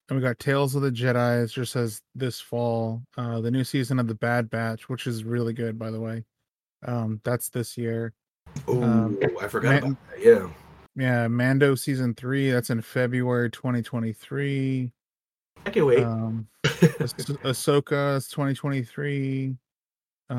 And 0.10 0.20
we 0.20 0.22
got 0.22 0.38
Tales 0.38 0.76
of 0.76 0.84
the 0.84 0.92
Jedi. 0.92 1.44
It 1.46 1.48
just 1.48 1.72
says 1.72 2.04
this 2.14 2.40
fall. 2.40 3.02
Uh, 3.18 3.42
the 3.42 3.50
new 3.50 3.64
season 3.64 3.98
of 3.98 4.06
the 4.08 4.14
Bad 4.14 4.52
Batch, 4.52 4.88
which 4.88 5.08
is 5.08 5.24
really 5.24 5.54
good, 5.54 5.80
by 5.80 5.90
the 5.90 6.00
way. 6.00 6.26
Um, 6.86 7.22
that's 7.24 7.50
this 7.50 7.76
year. 7.76 8.14
Oh, 8.68 8.84
Um, 8.84 9.18
I 9.42 9.48
forgot 9.48 9.70
Man- 9.70 9.84
about 9.94 10.10
that. 10.12 10.24
Yeah. 10.24 10.50
Yeah, 10.96 11.28
Mando 11.28 11.74
season 11.74 12.14
three. 12.14 12.52
That's 12.52 12.70
in 12.70 12.82
February 12.84 13.50
2023. 13.50 14.92
I 15.66 15.70
can't 15.72 15.88
wait. 15.88 16.04
Um, 16.04 16.48
Ah- 16.64 16.68
Ahsoka 16.70 18.18
is 18.18 18.28
2023. 18.28 19.58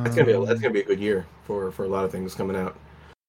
That's 0.02 0.16
gonna 0.16 0.26
be 0.26 0.32
a, 0.32 0.40
that's 0.40 0.52
Um, 0.52 0.62
gonna 0.62 0.74
be 0.74 0.80
a 0.80 0.84
good 0.84 1.00
year 1.00 1.26
for 1.44 1.70
for 1.72 1.84
a 1.84 1.88
lot 1.88 2.04
of 2.04 2.12
things 2.12 2.34
coming 2.34 2.56
out. 2.56 2.76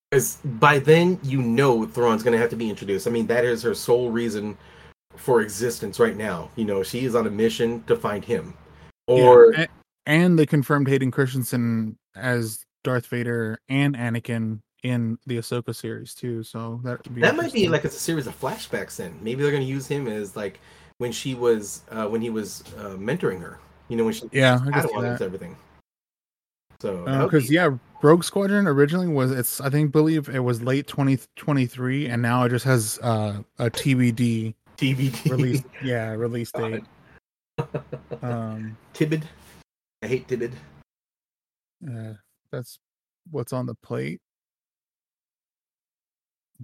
Because 0.10 0.38
by 0.46 0.80
then 0.80 1.20
you 1.24 1.42
know 1.42 1.86
Thrawn's 1.86 2.24
gonna 2.24 2.38
have 2.38 2.50
to 2.52 2.56
be 2.56 2.70
introduced. 2.70 3.08
I 3.08 3.12
mean 3.12 3.28
that 3.28 3.46
is 3.46 3.62
her 3.64 3.74
sole 3.74 4.12
reason 4.12 4.58
for 5.16 5.42
existence 5.42 6.00
right 6.00 6.16
now. 6.16 6.50
You 6.56 6.66
know 6.66 6.84
she 6.84 7.06
is 7.06 7.16
on 7.16 7.28
a 7.28 7.32
mission 7.32 7.84
to 7.84 7.96
find 7.96 8.24
him. 8.24 8.54
Or 9.08 9.52
a- 9.54 9.68
and 10.06 10.38
they 10.38 10.46
confirmed 10.46 10.88
Hayden 10.88 11.12
Christensen 11.12 11.98
as 12.16 12.66
Darth 12.84 13.08
Vader 13.08 13.60
and 13.70 13.96
Anakin 13.96 14.60
in 14.84 15.18
the 15.26 15.38
Ahsoka 15.38 15.74
series 15.74 16.14
too. 16.14 16.44
So 16.44 16.82
that 16.84 17.14
be 17.14 17.22
that 17.22 17.36
might 17.36 17.54
be 17.54 17.68
like 17.70 17.86
it's 17.86 17.96
a 17.96 18.00
series 18.00 18.28
of 18.28 18.40
flashbacks. 18.40 18.98
Then 18.98 19.18
maybe 19.22 19.42
they're 19.42 19.52
gonna 19.52 19.64
use 19.64 19.88
him 19.88 20.08
as 20.08 20.36
like 20.36 20.60
when 20.98 21.12
she 21.12 21.36
was 21.36 21.82
uh, 21.90 22.08
when 22.08 22.22
he 22.22 22.30
was 22.30 22.64
uh, 22.78 22.96
mentoring 22.98 23.42
her. 23.42 23.60
You 23.88 23.98
know 23.98 24.04
when 24.04 24.14
she 24.14 24.30
yeah, 24.32 24.60
I 24.66 24.82
can 24.82 24.90
see 24.90 25.02
that. 25.02 25.22
everything. 25.22 25.56
So 26.84 26.98
Because 27.24 27.48
be- 27.48 27.56
yeah, 27.56 27.70
Rogue 28.02 28.26
Squadron 28.26 28.68
originally 28.68 29.08
was 29.08 29.32
it's 29.32 29.62
I 29.62 29.70
think 29.70 29.94
believe 29.94 30.28
it 30.28 30.42
was 30.42 30.62
late 30.62 30.86
2023 30.86 32.08
and 32.08 32.22
now 32.22 32.44
it 32.44 32.50
just 32.50 32.66
has 32.66 33.00
uh, 33.02 33.38
a 33.58 33.72
TBD 33.72 34.54
TBD 34.76 35.32
release 35.32 35.64
yeah 35.84 36.10
release 36.12 36.52
date. 36.52 36.84
Um, 38.22 38.76
Tibid. 38.94 39.24
I 40.02 40.08
hate 40.08 40.28
Tibid. 40.28 40.52
Uh, 41.88 42.14
that's 42.52 42.80
what's 43.32 43.54
on 43.54 43.66
the 43.66 43.76
plate. 43.76 44.20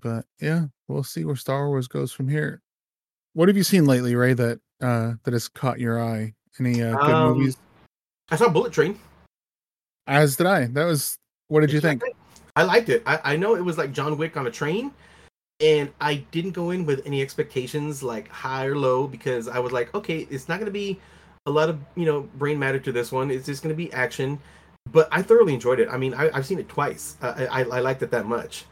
But 0.02 0.26
yeah, 0.42 0.66
we'll 0.88 1.04
see 1.04 1.24
where 1.24 1.36
Star 1.38 1.68
Wars 1.70 1.88
goes 1.88 2.12
from 2.12 2.28
here. 2.28 2.62
What 3.34 3.48
have 3.48 3.56
you 3.58 3.64
seen 3.64 3.86
lately, 3.86 4.16
Ray? 4.16 4.34
That 4.34 4.60
uh, 4.82 5.14
that 5.24 5.34
has 5.34 5.48
caught 5.48 5.80
your 5.80 6.02
eye? 6.04 6.34
Any 6.60 6.82
uh, 6.84 6.96
good 6.98 7.14
Um, 7.16 7.38
movies? 7.38 7.58
I 8.30 8.36
saw 8.36 8.50
Bullet 8.50 8.74
Train. 8.74 8.98
As 10.10 10.36
did 10.36 10.47
I. 10.47 10.66
That 10.66 10.86
was. 10.86 11.18
What 11.47 11.62
did 11.62 11.72
you 11.72 11.80
think? 11.80 12.03
I 12.55 12.64
liked 12.64 12.89
it. 12.89 13.03
I, 13.05 13.20
I 13.24 13.36
know 13.38 13.55
it 13.55 13.64
was 13.64 13.78
like 13.78 13.93
John 13.93 14.18
Wick 14.18 14.36
on 14.36 14.47
a 14.47 14.51
train, 14.51 14.91
and 15.62 15.91
I 16.01 16.16
didn't 16.32 16.51
go 16.51 16.72
in 16.72 16.86
with 16.86 17.05
any 17.05 17.22
expectations 17.22 18.01
like 18.01 18.28
high 18.28 18.66
or 18.66 18.76
low 18.76 19.07
because 19.07 19.47
I 19.47 19.60
was 19.60 19.72
like, 19.72 19.93
okay, 19.93 20.28
it's 20.30 20.49
not 20.49 20.55
going 20.55 20.66
to 20.66 20.72
be 20.72 20.99
a 21.45 21.51
lot 21.51 21.70
of 21.70 21.80
you 21.95 22.05
know 22.05 22.22
brain 22.38 22.57
matter 22.57 22.80
to 22.80 22.91
this 22.91 23.12
one. 23.12 23.30
It's 23.30 23.45
just 23.45 23.62
going 23.64 23.74
to 23.74 23.78
be 23.78 23.93
action, 23.93 24.39
but 24.91 25.07
I 25.12 25.22
thoroughly 25.22 25.53
enjoyed 25.53 25.80
it. 25.80 25.88
I 25.91 25.97
mean, 25.97 26.14
I, 26.16 26.30
I've 26.34 26.45
seen 26.45 26.60
it 26.60 26.68
twice. 26.68 27.16
I, 27.22 27.45
I, 27.45 27.60
I 27.62 27.80
liked 27.80 28.01
it 28.01 28.10
that 28.12 28.26
much, 28.26 28.66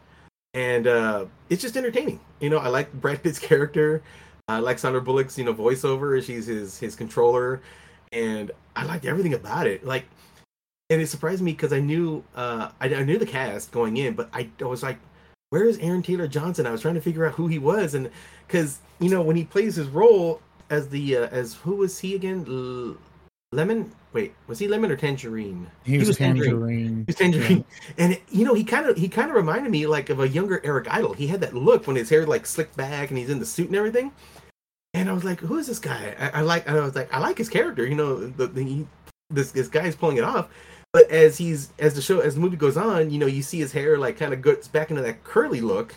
and 0.55 0.88
uh, 0.88 1.25
it's 1.49 1.61
just 1.61 1.77
entertaining. 1.77 2.19
You 2.39 2.49
know, 2.49 2.57
I 2.57 2.69
like 2.69 2.91
Brad 2.93 3.21
Pitt's 3.21 3.39
character. 3.39 4.01
I 4.47 4.59
like 4.59 4.79
Sandra 4.79 5.01
Bullock's 5.01 5.38
you 5.38 5.45
know 5.45 5.53
voiceover. 5.53 6.21
She's 6.23 6.47
his 6.47 6.79
his 6.79 6.95
controller, 6.95 7.61
and 8.11 8.51
I 8.75 8.85
liked 8.85 9.05
everything 9.05 9.35
about 9.35 9.67
it. 9.67 9.85
Like 9.85 10.05
and 10.89 11.01
it 11.01 11.07
surprised 11.07 11.41
me 11.41 11.51
because 11.51 11.73
I 11.73 11.79
knew 11.79 12.23
uh, 12.35 12.69
I, 12.79 12.93
I 12.93 13.03
knew 13.03 13.17
the 13.17 13.25
cast 13.25 13.71
going 13.71 13.97
in, 13.97 14.13
but 14.13 14.29
I, 14.33 14.49
I 14.61 14.65
was 14.65 14.83
like, 14.83 14.97
"Where 15.49 15.65
is 15.65 15.77
Aaron 15.79 16.01
Taylor 16.01 16.27
Johnson?" 16.27 16.65
I 16.65 16.71
was 16.71 16.81
trying 16.81 16.95
to 16.95 17.01
figure 17.01 17.25
out 17.25 17.33
who 17.33 17.47
he 17.47 17.59
was, 17.59 17.93
and 17.93 18.09
because 18.47 18.79
you 18.99 19.09
know 19.09 19.21
when 19.21 19.35
he 19.35 19.43
plays 19.43 19.75
his 19.75 19.88
role 19.88 20.41
as 20.69 20.88
the 20.89 21.17
uh, 21.17 21.27
as 21.27 21.55
who 21.55 21.75
was 21.75 21.99
he 21.99 22.15
again? 22.15 22.45
L- 22.47 22.97
Lemon? 23.51 23.91
Wait, 24.13 24.33
was 24.47 24.59
he 24.59 24.67
Lemon 24.67 24.91
or 24.91 24.95
Tangerine? 24.95 25.69
He 25.83 25.97
was, 25.97 26.07
was 26.07 26.17
Tangerine. 26.17 26.51
Tangerine. 26.51 27.03
He's 27.05 27.15
Tangerine, 27.15 27.65
and 27.97 28.13
it, 28.13 28.23
you 28.29 28.45
know 28.45 28.53
he 28.53 28.63
kind 28.63 28.85
of 28.85 28.97
he 28.97 29.09
kind 29.09 29.29
of 29.29 29.35
reminded 29.35 29.71
me 29.71 29.88
like 29.88 30.09
of 30.09 30.21
a 30.21 30.27
younger 30.27 30.61
Eric 30.63 30.88
Idle. 30.89 31.13
He 31.13 31.27
had 31.27 31.41
that 31.41 31.53
look 31.53 31.85
when 31.85 31.97
his 31.97 32.09
hair 32.09 32.25
like 32.25 32.45
slicked 32.45 32.77
back 32.77 33.09
and 33.09 33.17
he's 33.17 33.29
in 33.29 33.39
the 33.39 33.45
suit 33.45 33.67
and 33.67 33.75
everything. 33.75 34.11
And 34.93 35.09
I 35.09 35.13
was 35.13 35.25
like, 35.25 35.41
"Who 35.41 35.57
is 35.57 35.67
this 35.67 35.79
guy?" 35.79 36.15
I, 36.17 36.39
I 36.39 36.41
like. 36.41 36.67
I 36.67 36.79
was 36.79 36.95
like, 36.95 37.13
"I 37.13 37.19
like 37.19 37.38
his 37.38 37.49
character." 37.49 37.85
You 37.85 37.95
know, 37.95 38.27
the, 38.27 38.47
the 38.47 38.63
he, 38.63 38.88
this 39.29 39.51
this 39.51 39.67
guy 39.67 39.85
is 39.85 39.95
pulling 39.95 40.17
it 40.17 40.23
off 40.23 40.49
but 40.98 41.12
as 41.12 41.38
he's 41.38 41.70
as 41.78 41.93
the 41.93 42.02
show 42.02 42.22
as 42.22 42.34
the 42.34 42.41
movie 42.41 42.58
goes 42.58 42.76
on 42.76 43.12
you 43.12 43.20
know 43.20 43.28
you 43.28 43.43
see 43.43 43.60
his 43.60 43.72
hair 43.72 44.00
like 44.00 44.18
kind 44.18 44.34
of 44.34 44.41
gets 44.41 44.68
back 44.68 44.89
into 44.89 45.04
that 45.04 45.24
curly 45.24 45.62
look. 45.62 45.93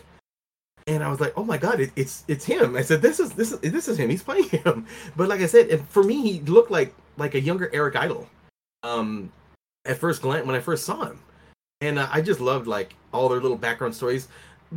And 0.87 1.03
i 1.03 1.09
was 1.09 1.21
like 1.21 1.33
oh 1.39 1.45
my 1.45 1.57
god 1.57 1.81
it, 1.81 1.91
it's 1.97 2.23
it's 2.29 2.45
him. 2.45 2.77
I 2.77 2.83
said 2.83 3.01
this 3.01 3.19
is 3.19 3.33
this 3.33 3.51
is 3.51 3.61
this 3.61 3.89
is 3.89 3.99
him. 3.99 4.11
He's 4.11 4.23
playing 4.23 4.51
him. 4.51 4.87
But 5.17 5.31
like 5.31 5.41
i 5.41 5.47
said 5.47 5.71
and 5.71 5.89
for 5.89 6.05
me 6.05 6.21
he 6.21 6.41
looked 6.41 6.71
like 6.71 6.93
like 7.17 7.35
a 7.35 7.41
younger 7.41 7.71
eric 7.73 7.97
idle 7.97 8.29
um 8.83 9.33
at 9.87 9.97
first 9.97 10.21
glance 10.21 10.47
when 10.47 10.55
i 10.55 10.61
first 10.61 10.85
saw 10.85 11.07
him. 11.07 11.19
And 11.81 11.99
uh, 11.99 12.07
i 12.13 12.21
just 12.21 12.41
loved 12.41 12.67
like 12.67 12.95
all 13.15 13.31
their 13.31 13.41
little 13.41 13.57
background 13.57 13.95
stories. 13.95 14.29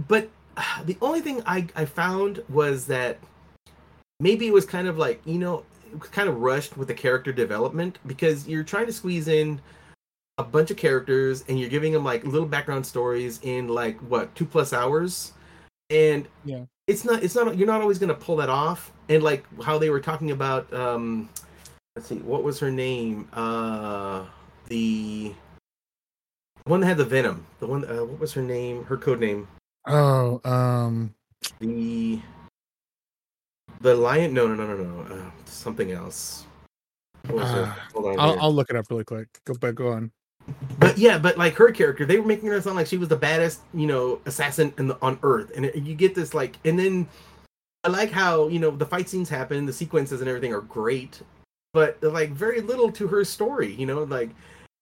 But 0.07 0.29
uh, 0.55 0.83
the 0.85 0.97
only 1.01 1.19
thing 1.19 1.43
i 1.45 1.67
i 1.75 1.83
found 1.83 2.41
was 2.47 2.87
that 2.87 3.19
maybe 4.21 4.47
it 4.47 4.53
was 4.53 4.65
kind 4.65 4.87
of 4.87 4.97
like 4.97 5.19
you 5.25 5.37
know 5.37 5.65
kind 5.99 6.29
of 6.29 6.37
rushed 6.37 6.77
with 6.77 6.87
the 6.87 6.93
character 6.93 7.33
development 7.33 7.99
because 8.07 8.47
you're 8.47 8.63
trying 8.63 8.85
to 8.85 8.93
squeeze 8.93 9.27
in 9.27 9.59
a 10.37 10.43
bunch 10.43 10.71
of 10.71 10.77
characters 10.77 11.43
and 11.47 11.59
you're 11.59 11.69
giving 11.69 11.93
them 11.93 12.03
like 12.03 12.23
little 12.25 12.47
background 12.47 12.85
stories 12.85 13.39
in 13.43 13.67
like 13.67 13.99
what 14.09 14.33
two 14.35 14.45
plus 14.45 14.73
hours 14.73 15.33
and 15.89 16.27
Yeah. 16.43 16.65
it's 16.87 17.05
not 17.05 17.23
it's 17.23 17.35
not 17.35 17.55
you're 17.55 17.67
not 17.67 17.81
always 17.81 17.99
going 17.99 18.09
to 18.09 18.15
pull 18.15 18.35
that 18.37 18.49
off 18.49 18.91
and 19.09 19.21
like 19.21 19.45
how 19.61 19.77
they 19.77 19.89
were 19.91 19.99
talking 19.99 20.31
about 20.31 20.71
um 20.73 21.29
let's 21.95 22.07
see 22.07 22.15
what 22.17 22.43
was 22.43 22.59
her 22.59 22.71
name 22.71 23.27
uh 23.33 24.25
the 24.69 25.33
one 26.65 26.79
that 26.79 26.87
had 26.87 26.97
the 26.97 27.05
venom 27.05 27.45
the 27.59 27.67
one 27.67 27.85
uh, 27.85 28.03
what 28.03 28.19
was 28.19 28.33
her 28.33 28.41
name 28.41 28.83
her 28.85 28.97
code 28.97 29.19
name 29.19 29.47
Oh, 29.85 30.39
um, 30.45 31.13
the 31.59 32.21
the 33.81 33.93
lion 33.93 34.33
no 34.33 34.47
no 34.47 34.55
no 34.55 34.77
no 34.77 34.83
no 34.83 35.15
uh, 35.15 35.29
something 35.45 35.91
else 35.91 36.45
what 37.27 37.43
was 37.43 37.51
it? 37.51 37.57
Uh, 37.57 37.65
Hold 37.93 38.05
on 38.07 38.19
I'll. 38.19 38.39
I'll 38.39 38.53
look 38.53 38.69
it 38.69 38.75
up 38.75 38.85
really 38.89 39.03
quick. 39.05 39.27
Go, 39.45 39.53
back 39.53 39.75
go 39.75 39.89
on. 39.93 40.11
But 40.79 40.97
yeah, 40.97 41.17
but 41.17 41.37
like 41.37 41.53
her 41.55 41.71
character, 41.71 42.05
they 42.05 42.19
were 42.19 42.27
making 42.27 42.49
her 42.49 42.61
sound 42.61 42.75
like 42.75 42.87
she 42.87 42.97
was 42.97 43.09
the 43.09 43.15
baddest, 43.15 43.61
you 43.73 43.87
know, 43.87 44.19
assassin 44.25 44.73
in 44.77 44.87
the, 44.87 44.97
on 45.01 45.17
Earth, 45.23 45.51
and 45.55 45.65
it, 45.65 45.75
you 45.75 45.95
get 45.95 46.15
this 46.15 46.33
like, 46.33 46.57
and 46.65 46.77
then 46.77 47.07
I 47.83 47.89
like 47.89 48.11
how 48.11 48.47
you 48.47 48.59
know 48.59 48.71
the 48.71 48.85
fight 48.85 49.09
scenes 49.09 49.29
happen, 49.29 49.65
the 49.65 49.73
sequences 49.73 50.19
and 50.19 50.27
everything 50.27 50.53
are 50.53 50.61
great, 50.61 51.21
but 51.73 52.01
like 52.03 52.31
very 52.31 52.61
little 52.61 52.91
to 52.93 53.07
her 53.07 53.23
story, 53.23 53.73
you 53.73 53.85
know, 53.85 54.03
like, 54.03 54.31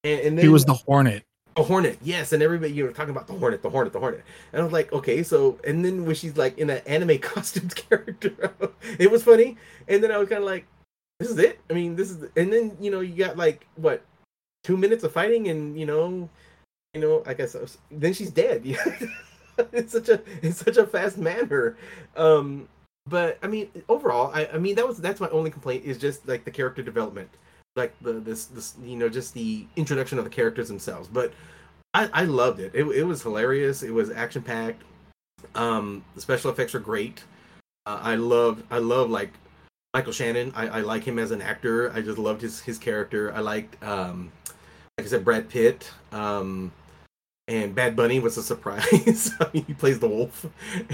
and, 0.04 0.20
and 0.22 0.38
then 0.38 0.46
He 0.46 0.50
was 0.50 0.66
the 0.66 0.74
Hornet. 0.74 1.24
a 1.58 1.64
hornet, 1.64 2.00
yes, 2.02 2.34
and 2.34 2.42
everybody 2.42 2.74
you 2.74 2.84
were 2.84 2.92
talking 2.92 3.12
about 3.12 3.28
the 3.28 3.34
hornet, 3.34 3.62
the 3.62 3.70
hornet, 3.70 3.94
the 3.94 4.00
hornet, 4.00 4.24
and 4.54 4.62
I 4.62 4.64
was 4.64 4.74
like, 4.74 4.92
okay, 4.94 5.22
so, 5.22 5.60
and 5.66 5.86
then 5.86 6.06
when 6.06 6.16
she's 6.16 6.38
like 6.38 6.58
in 6.58 6.70
an 6.72 6.82
anime 6.88 7.18
costumes 7.22 7.74
character, 7.76 8.52
it 8.98 9.12
was 9.12 9.24
funny, 9.24 9.58
and 9.88 10.04
then 10.04 10.12
I 10.12 10.18
was 10.18 10.30
kind 10.30 10.42
of 10.42 10.48
like, 10.48 10.66
this 11.20 11.30
is 11.30 11.38
it. 11.38 11.60
I 11.70 11.74
mean, 11.74 11.96
this 11.96 12.10
is, 12.10 12.24
and 12.36 12.52
then 12.52 12.76
you 12.80 12.90
know 12.90 13.02
you 13.02 13.16
got 13.16 13.38
like 13.38 13.68
what 13.76 14.04
two 14.64 14.78
minutes 14.78 15.04
of 15.04 15.12
fighting, 15.12 15.48
and 15.48 15.80
you 15.80 15.86
know, 15.86 16.30
you 16.94 17.02
know, 17.02 17.24
I 17.26 17.34
guess 17.34 17.56
then 17.90 18.14
she's 18.14 18.32
dead. 18.32 18.64
it's 19.72 19.94
such 19.94 20.10
a 20.10 20.22
it's 20.42 20.58
such 20.58 20.78
a 20.78 20.86
fast 20.86 21.18
manner. 21.18 21.78
Um, 22.16 22.68
but 23.08 23.40
I 23.42 23.48
mean, 23.48 23.70
overall, 23.90 24.32
I, 24.34 24.48
I 24.54 24.58
mean 24.58 24.76
that 24.76 24.88
was 24.88 24.98
that's 24.98 25.20
my 25.20 25.30
only 25.30 25.52
complaint 25.52 25.86
is 25.86 25.98
just 25.98 26.28
like 26.28 26.46
the 26.46 26.52
character 26.52 26.82
development, 26.84 27.30
like 27.76 27.94
the 28.02 28.14
this 28.14 28.46
this 28.46 28.76
you 28.84 28.96
know 28.96 29.10
just 29.10 29.34
the 29.34 29.66
introduction 29.76 30.18
of 30.18 30.24
the 30.24 30.30
characters 30.30 30.68
themselves. 30.68 31.08
But 31.08 31.34
I, 31.94 32.10
I 32.14 32.24
loved 32.24 32.60
it. 32.60 32.74
it. 32.74 32.86
It 32.86 33.04
was 33.04 33.22
hilarious. 33.22 33.84
It 33.84 33.92
was 33.92 34.12
action 34.12 34.42
packed. 34.42 34.84
Um, 35.56 36.04
the 36.16 36.22
special 36.22 36.52
effects 36.52 36.76
are 36.76 36.80
great. 36.80 37.24
Uh, 37.86 38.00
I 38.02 38.16
love 38.16 38.64
I 38.70 38.78
love 38.78 39.10
like 39.10 39.34
Michael 39.94 40.14
Shannon. 40.14 40.54
I, 40.56 40.68
I 40.68 40.82
like 40.82 41.04
him 41.04 41.20
as 41.20 41.32
an 41.32 41.42
actor. 41.42 41.92
I 41.92 42.02
just 42.02 42.18
loved 42.18 42.42
his 42.42 42.62
his 42.62 42.78
character. 42.78 43.34
I 43.34 43.40
liked 43.40 43.82
um, 43.84 44.32
like 44.98 45.08
I 45.08 45.10
said, 45.10 45.26
Brad 45.26 45.50
Pitt. 45.50 45.90
Um, 46.12 46.72
and 47.48 47.76
Bad 47.76 47.96
Bunny 47.96 48.20
was 48.20 48.38
a 48.38 48.44
surprise. 48.44 49.32
I 49.40 49.48
mean, 49.54 49.66
he 49.66 49.74
plays 49.74 50.00
the 50.00 50.08
wolf, 50.08 50.46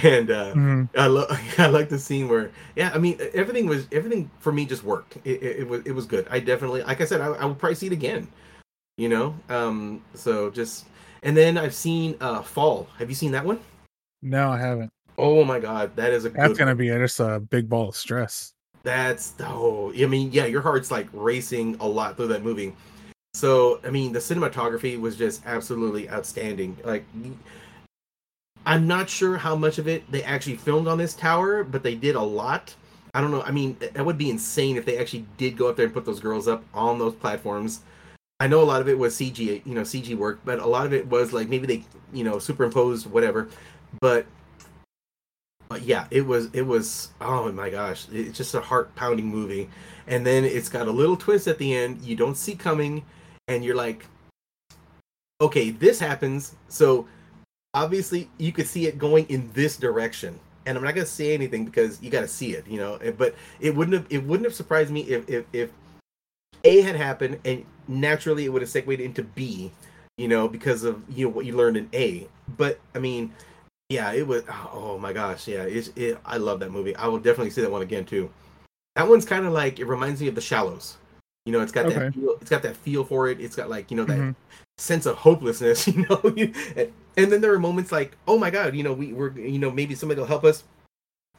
and 0.03 0.31
uh, 0.31 0.53
Mhm. 0.53 0.89
I 0.97 1.07
love 1.07 1.27
I 1.59 1.67
like 1.67 1.89
the 1.89 1.99
scene 1.99 2.27
where 2.29 2.51
yeah 2.75 2.89
I 2.93 2.97
mean 2.97 3.19
everything 3.33 3.67
was 3.67 3.85
everything 3.91 4.31
for 4.39 4.51
me 4.51 4.65
just 4.65 4.83
worked 4.83 5.17
it, 5.23 5.43
it, 5.43 5.59
it 5.59 5.67
was 5.67 5.81
it 5.85 5.91
was 5.91 6.05
good 6.05 6.25
I 6.31 6.39
definitely 6.39 6.81
like 6.83 7.01
I 7.01 7.05
said 7.05 7.21
I, 7.21 7.27
I 7.27 7.45
would 7.45 7.59
probably 7.59 7.75
see 7.75 7.87
it 7.87 7.91
again 7.93 8.27
you 8.97 9.09
know 9.09 9.35
um 9.49 10.01
so 10.15 10.49
just 10.49 10.85
and 11.21 11.35
then 11.37 11.57
I've 11.57 11.75
seen 11.75 12.15
uh 12.21 12.41
Fall 12.41 12.87
have 12.97 13.09
you 13.09 13.15
seen 13.15 13.31
that 13.33 13.45
one 13.45 13.59
No, 14.23 14.49
I 14.49 14.57
haven't. 14.57 14.89
oh 15.17 15.43
my 15.43 15.59
god 15.59 15.95
that 15.97 16.11
is 16.13 16.25
a 16.25 16.29
That's 16.29 16.57
gonna 16.57 16.75
be 16.75 16.87
just 16.87 17.19
a 17.19 17.39
big 17.39 17.69
ball 17.69 17.89
of 17.89 17.95
stress. 17.95 18.53
that's 18.83 19.33
oh 19.41 19.91
I 19.95 20.05
mean 20.07 20.31
yeah 20.31 20.45
your 20.45 20.61
heart's 20.61 20.89
like 20.89 21.07
racing 21.13 21.75
a 21.81 21.87
lot 21.87 22.15
through 22.17 22.27
that 22.29 22.43
movie 22.43 22.73
so 23.37 23.79
I 23.85 23.89
mean 23.91 24.13
the 24.13 24.19
cinematography 24.19 24.99
was 24.99 25.15
just 25.15 25.45
absolutely 25.45 26.09
outstanding 26.09 26.77
like 26.83 27.05
I'm 28.65 28.85
not 28.85 29.09
sure 29.09 29.37
how 29.37 29.55
much 29.55 29.77
of 29.77 29.87
it 29.87 30.11
they 30.11 30.23
actually 30.23 30.57
filmed 30.57 30.89
on 30.89 30.97
this 30.97 31.13
tower, 31.13 31.63
but 31.63 31.83
they 31.83 31.95
did 31.95 32.15
a 32.15 32.21
lot. 32.21 32.75
I 33.13 33.21
don't 33.21 33.31
know. 33.31 33.41
I 33.41 33.51
mean, 33.51 33.77
that 33.79 34.05
would 34.05 34.17
be 34.17 34.29
insane 34.29 34.75
if 34.75 34.83
they 34.83 34.97
actually 34.97 35.25
did 35.37 35.55
go 35.55 35.69
up 35.69 35.77
there 35.77 35.85
and 35.85 35.93
put 35.93 36.03
those 36.03 36.19
girls 36.19 36.49
up 36.49 36.65
on 36.73 36.99
those 36.99 37.15
platforms. 37.15 37.79
I 38.41 38.47
know 38.47 38.61
a 38.61 38.65
lot 38.65 38.81
of 38.81 38.89
it 38.89 38.99
was 38.99 39.15
CG, 39.15 39.65
you 39.65 39.73
know, 39.73 39.83
CG 39.83 40.13
work, 40.17 40.41
but 40.43 40.59
a 40.59 40.67
lot 40.67 40.85
of 40.85 40.93
it 40.93 41.07
was 41.07 41.31
like 41.31 41.47
maybe 41.47 41.65
they, 41.65 41.85
you 42.11 42.25
know, 42.25 42.39
superimposed 42.39 43.09
whatever. 43.09 43.47
But, 44.01 44.25
but 45.69 45.83
yeah, 45.83 46.07
it 46.11 46.27
was 46.27 46.53
it 46.53 46.63
was 46.63 47.11
oh 47.21 47.49
my 47.53 47.69
gosh, 47.69 48.05
it's 48.11 48.37
just 48.37 48.53
a 48.53 48.59
heart 48.59 48.93
pounding 48.95 49.27
movie. 49.27 49.69
And 50.07 50.25
then 50.25 50.43
it's 50.43 50.67
got 50.67 50.89
a 50.89 50.91
little 50.91 51.15
twist 51.15 51.47
at 51.47 51.57
the 51.57 51.73
end 51.73 52.01
you 52.01 52.17
don't 52.17 52.35
see 52.35 52.53
coming, 52.53 53.05
and 53.47 53.63
you're 53.63 53.75
like, 53.75 54.05
okay, 55.41 55.69
this 55.69 55.99
happens. 55.99 56.55
So 56.67 57.07
obviously 57.73 58.29
you 58.37 58.51
could 58.51 58.67
see 58.67 58.87
it 58.87 58.97
going 58.97 59.25
in 59.29 59.49
this 59.53 59.77
direction. 59.77 60.39
And 60.65 60.77
i'm 60.77 60.83
not 60.83 60.95
going 60.95 61.05
to 61.05 61.11
say 61.11 61.33
anything 61.33 61.63
because 61.63 62.01
you 62.01 62.09
got 62.09 62.21
to 62.21 62.27
see 62.27 62.53
it 62.53 62.67
you 62.67 62.77
know? 62.77 62.95
Eh, 62.95 63.11
but 63.11 63.35
it 63.61 63.73
wouldn't 63.73 63.93
have 63.93 64.05
it 64.09 64.21
wouldn't 64.25 64.45
have 64.45 64.55
surprised 64.55 64.91
me 64.91 65.01
if 65.03 65.29
if, 65.29 65.45
if 65.53 65.71
a 66.65 66.81
had 66.81 66.95
happened 66.97 67.39
and 67.45 67.63
naturally 67.87 68.43
it 68.43 68.49
would 68.49 68.61
have 68.61 68.69
segued 68.69 68.99
into 68.99 69.23
b 69.23 69.71
you 70.17 70.27
know 70.27 70.45
because 70.49 70.83
of 70.83 71.01
you 71.09 71.25
know 71.25 71.31
what 71.31 71.45
you 71.45 71.55
learned 71.55 71.77
in 71.77 71.89
a. 71.93 72.27
But 72.57 72.81
i 72.95 72.99
mean 72.99 73.33
yeah 73.89 74.11
it 74.11 74.27
was 74.27 74.43
oh 74.73 74.97
my 74.99 75.13
gosh 75.13 75.47
yeah 75.47 75.63
it's 75.63 75.89
it, 75.95 76.17
i 76.25 76.35
love 76.35 76.59
that 76.59 76.71
movie. 76.71 76.95
I 76.97 77.07
will 77.07 77.19
definitely 77.19 77.51
see 77.51 77.61
that 77.61 77.71
one 77.71 77.81
again 77.81 78.03
too. 78.03 78.29
That 78.97 79.07
one's 79.07 79.25
kind 79.25 79.45
of 79.45 79.53
like 79.53 79.79
it 79.79 79.85
reminds 79.85 80.19
me 80.19 80.27
of 80.27 80.35
the 80.35 80.41
shallows 80.41 80.97
you 81.47 81.53
know 81.53 81.61
it's 81.61 81.71
got 81.71 81.87
that 81.87 82.13
feel, 82.13 82.35
it's 82.41 82.49
got 82.49 82.61
that 82.61 82.75
feel 82.75 83.03
for 83.03 83.29
it 83.29 83.39
it's 83.39 83.55
got 83.55 83.69
like 83.69 83.89
you 83.89 83.97
know 83.97 84.03
that 84.03 84.19
Mhm. 84.19 84.35
sense 84.77 85.05
of 85.05 85.15
hopelessness 85.15 85.87
you 85.93 86.05
know 86.07 86.21
and, 87.15 87.31
then 87.31 87.41
there 87.41 87.53
are 87.53 87.59
moments 87.59 87.91
like 87.91 88.17
oh 88.27 88.37
my 88.37 88.49
god 88.49 88.75
you 88.75 88.83
know 88.83 88.93
we, 88.93 89.13
we're 89.13 89.31
you 89.31 89.57
know 89.57 89.71
maybe 89.71 89.95
somebody 89.95 90.19
will 90.19 90.27
help 90.27 90.43
us 90.43 90.63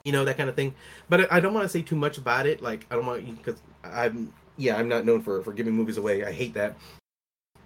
you 0.04 0.12
know 0.12 0.24
that 0.24 0.36
kind 0.36 0.48
of 0.48 0.56
thing 0.56 0.74
but 1.08 1.20
i, 1.20 1.36
I 1.36 1.40
don't 1.40 1.54
want 1.54 1.64
to 1.64 1.68
say 1.68 1.82
too 1.82 1.96
much 1.96 2.18
about 2.18 2.46
it 2.46 2.62
like 2.62 2.86
i 2.90 2.94
don't 2.96 3.06
want 3.06 3.36
because 3.36 3.60
i'm 3.84 4.32
yeah 4.56 4.76
i'm 4.76 4.88
not 4.88 5.04
known 5.04 5.22
for 5.22 5.42
for 5.42 5.52
giving 5.52 5.74
movies 5.74 5.98
away 5.98 6.24
i 6.24 6.32
hate 6.32 6.54
that 6.54 6.74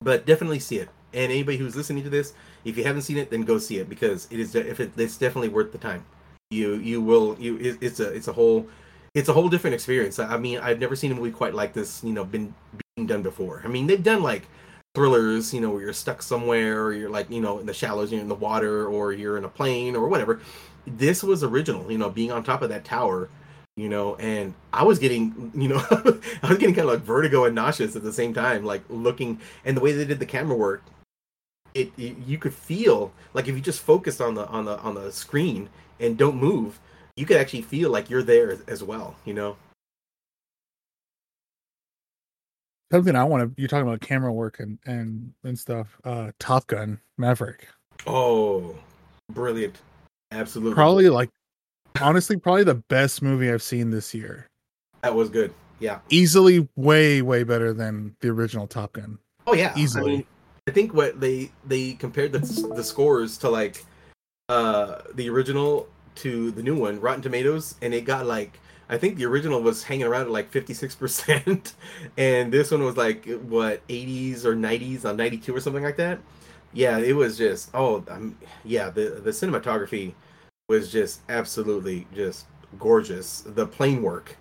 but 0.02 0.26
definitely 0.26 0.58
see 0.58 0.78
it. 0.78 0.88
And 1.14 1.30
anybody 1.30 1.58
who's 1.58 1.76
listening 1.76 2.02
to 2.04 2.10
this, 2.10 2.32
if 2.64 2.76
you 2.76 2.84
haven't 2.84 3.02
seen 3.02 3.18
it, 3.18 3.30
then 3.30 3.42
go 3.42 3.58
see 3.58 3.78
it 3.78 3.88
because 3.88 4.26
it 4.30 4.40
is. 4.40 4.54
If 4.54 4.80
it, 4.80 4.92
it's 4.96 5.16
definitely 5.16 5.50
worth 5.50 5.72
the 5.72 5.78
time. 5.78 6.04
You 6.50 6.74
you 6.74 7.00
will 7.00 7.36
you. 7.38 7.76
It's 7.80 8.00
a 8.00 8.08
it's 8.12 8.28
a 8.28 8.32
whole 8.32 8.66
it's 9.14 9.28
a 9.28 9.32
whole 9.32 9.48
different 9.48 9.74
experience. 9.74 10.18
I 10.18 10.36
mean, 10.38 10.58
I've 10.58 10.80
never 10.80 10.96
seen 10.96 11.12
a 11.12 11.14
movie 11.14 11.30
quite 11.30 11.54
like 11.54 11.72
this. 11.72 12.02
You 12.02 12.12
know, 12.12 12.24
been 12.24 12.54
being 12.96 13.06
done 13.06 13.22
before. 13.22 13.62
I 13.64 13.68
mean, 13.68 13.86
they've 13.86 14.02
done 14.02 14.22
like 14.22 14.46
thrillers, 14.94 15.52
you 15.52 15.60
know, 15.60 15.70
where 15.70 15.82
you're 15.82 15.92
stuck 15.92 16.22
somewhere, 16.22 16.82
or 16.82 16.92
you're 16.92 17.10
like, 17.10 17.30
you 17.30 17.40
know, 17.40 17.58
in 17.58 17.66
the 17.66 17.74
shallows, 17.74 18.12
you're 18.12 18.20
in 18.20 18.28
the 18.28 18.34
water, 18.34 18.86
or 18.86 19.12
you're 19.12 19.36
in 19.36 19.44
a 19.44 19.48
plane, 19.48 19.96
or 19.96 20.08
whatever. 20.08 20.40
This 20.86 21.22
was 21.22 21.44
original, 21.44 21.90
you 21.90 21.98
know, 21.98 22.10
being 22.10 22.32
on 22.32 22.42
top 22.42 22.62
of 22.62 22.68
that 22.70 22.84
tower, 22.84 23.28
you 23.76 23.88
know, 23.88 24.16
and 24.16 24.54
I 24.72 24.82
was 24.82 24.98
getting, 24.98 25.52
you 25.54 25.68
know, 25.68 25.84
I 26.42 26.48
was 26.48 26.58
getting 26.58 26.74
kind 26.74 26.88
of 26.88 26.94
like 26.94 27.02
vertigo 27.02 27.44
and 27.44 27.54
nauseous 27.54 27.96
at 27.96 28.02
the 28.02 28.12
same 28.12 28.34
time, 28.34 28.64
like 28.64 28.82
looking, 28.88 29.40
and 29.64 29.76
the 29.76 29.80
way 29.80 29.92
they 29.92 30.04
did 30.04 30.18
the 30.18 30.26
camera 30.26 30.56
work, 30.56 30.82
it, 31.74 31.92
it 31.96 32.16
you 32.26 32.38
could 32.38 32.52
feel 32.52 33.12
like 33.32 33.48
if 33.48 33.54
you 33.54 33.60
just 33.60 33.80
focused 33.80 34.20
on 34.20 34.34
the 34.34 34.46
on 34.48 34.66
the 34.66 34.78
on 34.80 34.94
the 34.94 35.10
screen 35.10 35.70
and 36.00 36.18
don't 36.18 36.36
move, 36.36 36.78
you 37.16 37.26
could 37.26 37.36
actually 37.36 37.62
feel 37.62 37.90
like 37.90 38.08
you're 38.10 38.22
there 38.22 38.58
as, 38.68 38.82
well, 38.82 39.16
you 39.24 39.34
know. 39.34 39.56
Something 42.90 43.16
I 43.16 43.24
want 43.24 43.42
to. 43.56 43.60
You're 43.60 43.68
talking 43.68 43.88
about 43.88 44.00
camera 44.00 44.32
work 44.32 44.60
and 44.60 44.78
and 44.84 45.32
and 45.44 45.58
stuff. 45.58 45.96
Uh, 46.04 46.32
Top 46.38 46.66
Gun 46.66 47.00
Maverick. 47.16 47.66
Oh, 48.06 48.76
brilliant! 49.30 49.78
Absolutely, 50.30 50.74
Probably 50.74 51.08
like, 51.08 51.30
honestly, 52.02 52.36
probably 52.36 52.64
the 52.64 52.74
best 52.74 53.22
movie 53.22 53.50
I've 53.50 53.62
seen 53.62 53.90
this 53.90 54.12
year. 54.12 54.46
that 55.02 55.14
was 55.14 55.30
good. 55.30 55.54
Yeah. 55.80 56.00
Easily, 56.10 56.68
way 56.76 57.22
way 57.22 57.44
better 57.44 57.72
than 57.72 58.14
the 58.20 58.28
original 58.28 58.66
Top 58.66 58.92
Gun. 58.92 59.18
Oh 59.46 59.54
yeah, 59.54 59.72
Easily. 59.74 60.12
I, 60.12 60.16
mean, 60.16 60.26
I 60.68 60.70
think 60.72 60.92
what 60.92 61.18
they 61.18 61.50
they 61.64 61.94
compared 61.94 62.32
the 62.32 62.40
the 62.76 62.84
scores 62.84 63.38
to 63.38 63.48
like 63.48 63.84
uh 64.50 64.98
the 65.14 65.30
original 65.30 65.88
to 66.16 66.50
the 66.50 66.62
new 66.62 66.76
one, 66.76 67.00
Rotten 67.00 67.22
Tomatoes, 67.22 67.74
and 67.82 67.94
it 67.94 68.04
got 68.04 68.26
like 68.26 68.58
I 68.88 68.98
think 68.98 69.16
the 69.16 69.24
original 69.26 69.62
was 69.62 69.82
hanging 69.84 70.06
around 70.06 70.22
at 70.22 70.30
like 70.30 70.50
fifty 70.50 70.74
six 70.74 70.94
percent, 70.94 71.74
and 72.16 72.52
this 72.52 72.70
one 72.70 72.82
was 72.84 72.96
like 72.96 73.26
what 73.42 73.82
eighties 73.88 74.44
or 74.44 74.54
nineties 74.54 75.04
on 75.04 75.16
ninety 75.16 75.38
two 75.38 75.54
or 75.54 75.60
something 75.60 75.82
like 75.82 75.96
that. 75.96 76.18
Yeah, 76.72 76.98
it 76.98 77.14
was 77.14 77.36
just 77.38 77.70
oh 77.74 78.04
um, 78.08 78.36
yeah 78.64 78.90
the 78.90 79.20
the 79.22 79.30
cinematography 79.30 80.14
was 80.68 80.90
just 80.90 81.20
absolutely 81.28 82.06
just 82.14 82.46
gorgeous. 82.78 83.42
The 83.42 83.66
plane 83.66 84.02
work, 84.02 84.36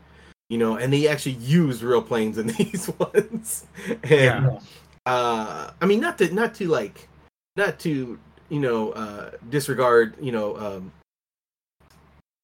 you 0.50 0.58
know, 0.58 0.78
and 0.78 0.92
they 0.94 1.08
actually 1.08 1.34
used 1.34 1.82
real 1.84 2.02
planes 2.02 2.38
in 2.38 2.48
these 2.58 2.90
ones. 3.00 3.66
And 4.04 4.12
Yeah. 4.12 4.60
uh 5.06 5.72
I 5.82 5.86
mean 5.86 6.00
not 6.00 6.18
to 6.20 6.34
not 6.34 6.56
to 6.56 6.68
like 6.68 7.08
not 7.58 7.80
to, 7.82 8.18
you 8.50 8.60
know, 8.60 8.92
uh 8.92 9.32
disregard, 9.50 10.16
you 10.22 10.32
know, 10.32 10.56
um 10.58 10.92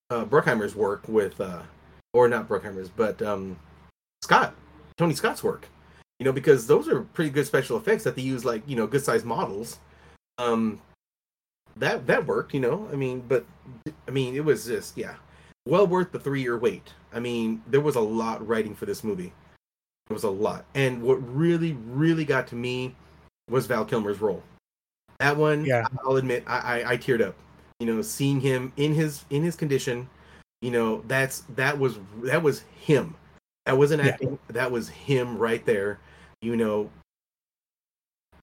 uh 0.09 0.25
Bruckheimer's 0.25 0.75
work 0.75 1.07
with 1.07 1.39
uh 1.41 1.61
or 2.13 2.27
not 2.27 2.47
Bruckheimer's, 2.47 2.89
but 2.89 3.21
um 3.21 3.57
Scott, 4.23 4.55
Tony 4.97 5.13
Scott's 5.13 5.43
work. 5.43 5.67
You 6.19 6.25
know, 6.25 6.31
because 6.31 6.65
those 6.65 6.87
are 6.87 7.01
pretty 7.01 7.29
good 7.29 7.45
special 7.45 7.77
effects 7.77 8.03
that 8.03 8.15
they 8.15 8.23
use 8.23 8.43
like, 8.43 8.63
you 8.67 8.75
know, 8.75 8.87
good 8.87 9.03
sized 9.03 9.25
models. 9.25 9.79
Um 10.37 10.81
that 11.75 12.07
that 12.07 12.25
worked, 12.25 12.53
you 12.53 12.59
know. 12.59 12.87
I 12.91 12.95
mean, 12.95 13.23
but 13.27 13.45
I 14.07 14.11
mean, 14.11 14.35
it 14.35 14.43
was 14.43 14.65
just 14.65 14.97
yeah, 14.97 15.15
well 15.65 15.85
worth 15.87 16.11
the 16.11 16.19
three 16.19 16.41
year 16.41 16.57
wait. 16.57 16.93
I 17.13 17.19
mean, 17.19 17.61
there 17.67 17.81
was 17.81 17.95
a 17.95 18.01
lot 18.01 18.45
writing 18.47 18.75
for 18.75 18.85
this 18.85 19.03
movie. 19.03 19.33
It 20.09 20.13
was 20.13 20.23
a 20.23 20.29
lot, 20.29 20.65
and 20.73 21.01
what 21.01 21.15
really, 21.15 21.73
really 21.73 22.23
got 22.23 22.47
to 22.47 22.55
me 22.55 22.95
was 23.49 23.67
Val 23.67 23.83
Kilmer's 23.85 24.21
role. 24.21 24.41
That 25.19 25.35
one, 25.35 25.65
Yeah. 25.65 25.85
I'll 26.05 26.15
admit, 26.15 26.43
I, 26.47 26.81
I 26.81 26.91
I 26.91 26.97
teared 26.97 27.21
up. 27.21 27.35
You 27.79 27.85
know, 27.87 28.01
seeing 28.01 28.41
him 28.41 28.73
in 28.77 28.93
his 28.93 29.25
in 29.29 29.43
his 29.43 29.55
condition. 29.55 30.09
You 30.61 30.71
know, 30.71 31.03
that's 31.07 31.41
that 31.55 31.77
was 31.77 31.99
that 32.23 32.41
was 32.41 32.61
him. 32.79 33.15
That 33.65 33.77
wasn't 33.77 34.03
Yeah. 34.03 34.11
acting. 34.11 34.39
That 34.47 34.71
was 34.71 34.89
him 34.89 35.37
right 35.37 35.63
there. 35.65 35.99
You 36.41 36.55
know, 36.55 36.89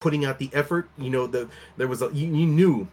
putting 0.01 0.25
out 0.25 0.39
the 0.39 0.51
effort. 0.53 0.89
You 0.99 1.11
know, 1.11 1.27
the 1.27 1.49
there 1.77 1.89
was 1.89 2.03
a 2.03 2.11
you, 2.13 2.27
you 2.27 2.47
knew 2.47 2.87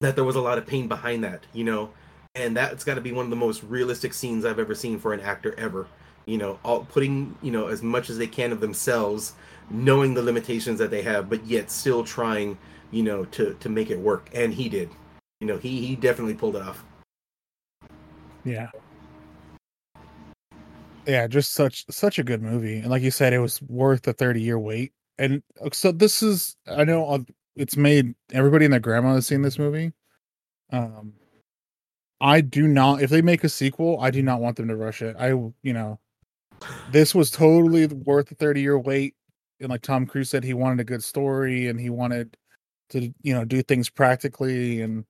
that 0.00 0.14
there 0.14 0.24
was 0.24 0.36
a 0.36 0.40
lot 0.40 0.58
of 0.58 0.66
pain 0.66 0.86
behind 0.86 1.24
that. 1.24 1.44
You 1.52 1.64
know, 1.64 1.90
and 2.34 2.56
that's 2.56 2.84
got 2.84 2.94
to 2.94 3.00
be 3.00 3.12
one 3.12 3.24
of 3.24 3.30
the 3.30 3.36
most 3.36 3.64
realistic 3.64 4.14
scenes 4.14 4.44
I've 4.44 4.58
ever 4.60 4.74
seen 4.74 4.98
for 4.98 5.12
an 5.12 5.20
actor 5.20 5.54
ever. 5.58 5.88
You 6.26 6.38
know, 6.38 6.60
all 6.64 6.84
putting 6.84 7.36
you 7.42 7.50
know 7.50 7.66
as 7.66 7.82
much 7.82 8.08
as 8.08 8.18
they 8.18 8.28
can 8.28 8.52
of 8.52 8.60
themselves, 8.60 9.32
knowing 9.70 10.14
the 10.14 10.22
limitations 10.22 10.78
that 10.78 10.90
they 10.92 11.02
have, 11.02 11.28
but 11.28 11.44
yet 11.44 11.68
still 11.72 12.04
trying, 12.04 12.56
you 12.92 13.02
know, 13.02 13.24
to 13.26 13.54
to 13.54 13.68
make 13.68 13.90
it 13.90 13.98
work. 13.98 14.30
And 14.32 14.54
he 14.54 14.68
did. 14.68 14.88
You 15.42 15.48
know, 15.48 15.58
he 15.58 15.84
he 15.84 15.96
definitely 15.96 16.34
pulled 16.34 16.54
it 16.54 16.62
off. 16.62 16.84
Yeah. 18.44 18.70
Yeah, 21.04 21.26
just 21.26 21.52
such 21.54 21.84
such 21.90 22.20
a 22.20 22.22
good 22.22 22.40
movie, 22.40 22.78
and 22.78 22.88
like 22.88 23.02
you 23.02 23.10
said, 23.10 23.32
it 23.32 23.40
was 23.40 23.60
worth 23.62 24.02
the 24.02 24.12
thirty 24.12 24.40
year 24.40 24.56
wait. 24.56 24.92
And 25.18 25.42
uh, 25.60 25.70
so 25.72 25.90
this 25.90 26.22
is, 26.22 26.54
I 26.68 26.84
know 26.84 27.06
uh, 27.06 27.18
it's 27.56 27.76
made 27.76 28.14
everybody 28.32 28.66
and 28.66 28.72
their 28.72 28.78
grandma 28.78 29.14
has 29.14 29.26
seen 29.26 29.42
this 29.42 29.58
movie. 29.58 29.92
Um, 30.70 31.14
I 32.20 32.40
do 32.40 32.68
not. 32.68 33.02
If 33.02 33.10
they 33.10 33.20
make 33.20 33.42
a 33.42 33.48
sequel, 33.48 33.98
I 34.00 34.12
do 34.12 34.22
not 34.22 34.40
want 34.40 34.56
them 34.56 34.68
to 34.68 34.76
rush 34.76 35.02
it. 35.02 35.16
I, 35.18 35.30
you 35.30 35.72
know, 35.72 35.98
this 36.92 37.16
was 37.16 37.32
totally 37.32 37.88
worth 37.88 38.28
the 38.28 38.36
thirty 38.36 38.60
year 38.60 38.78
wait. 38.78 39.16
And 39.58 39.70
like 39.70 39.82
Tom 39.82 40.06
Cruise 40.06 40.30
said, 40.30 40.44
he 40.44 40.54
wanted 40.54 40.78
a 40.78 40.84
good 40.84 41.02
story, 41.02 41.66
and 41.66 41.80
he 41.80 41.90
wanted 41.90 42.36
to, 42.90 43.12
you 43.22 43.34
know, 43.34 43.44
do 43.44 43.60
things 43.64 43.90
practically, 43.90 44.82
and 44.82 45.04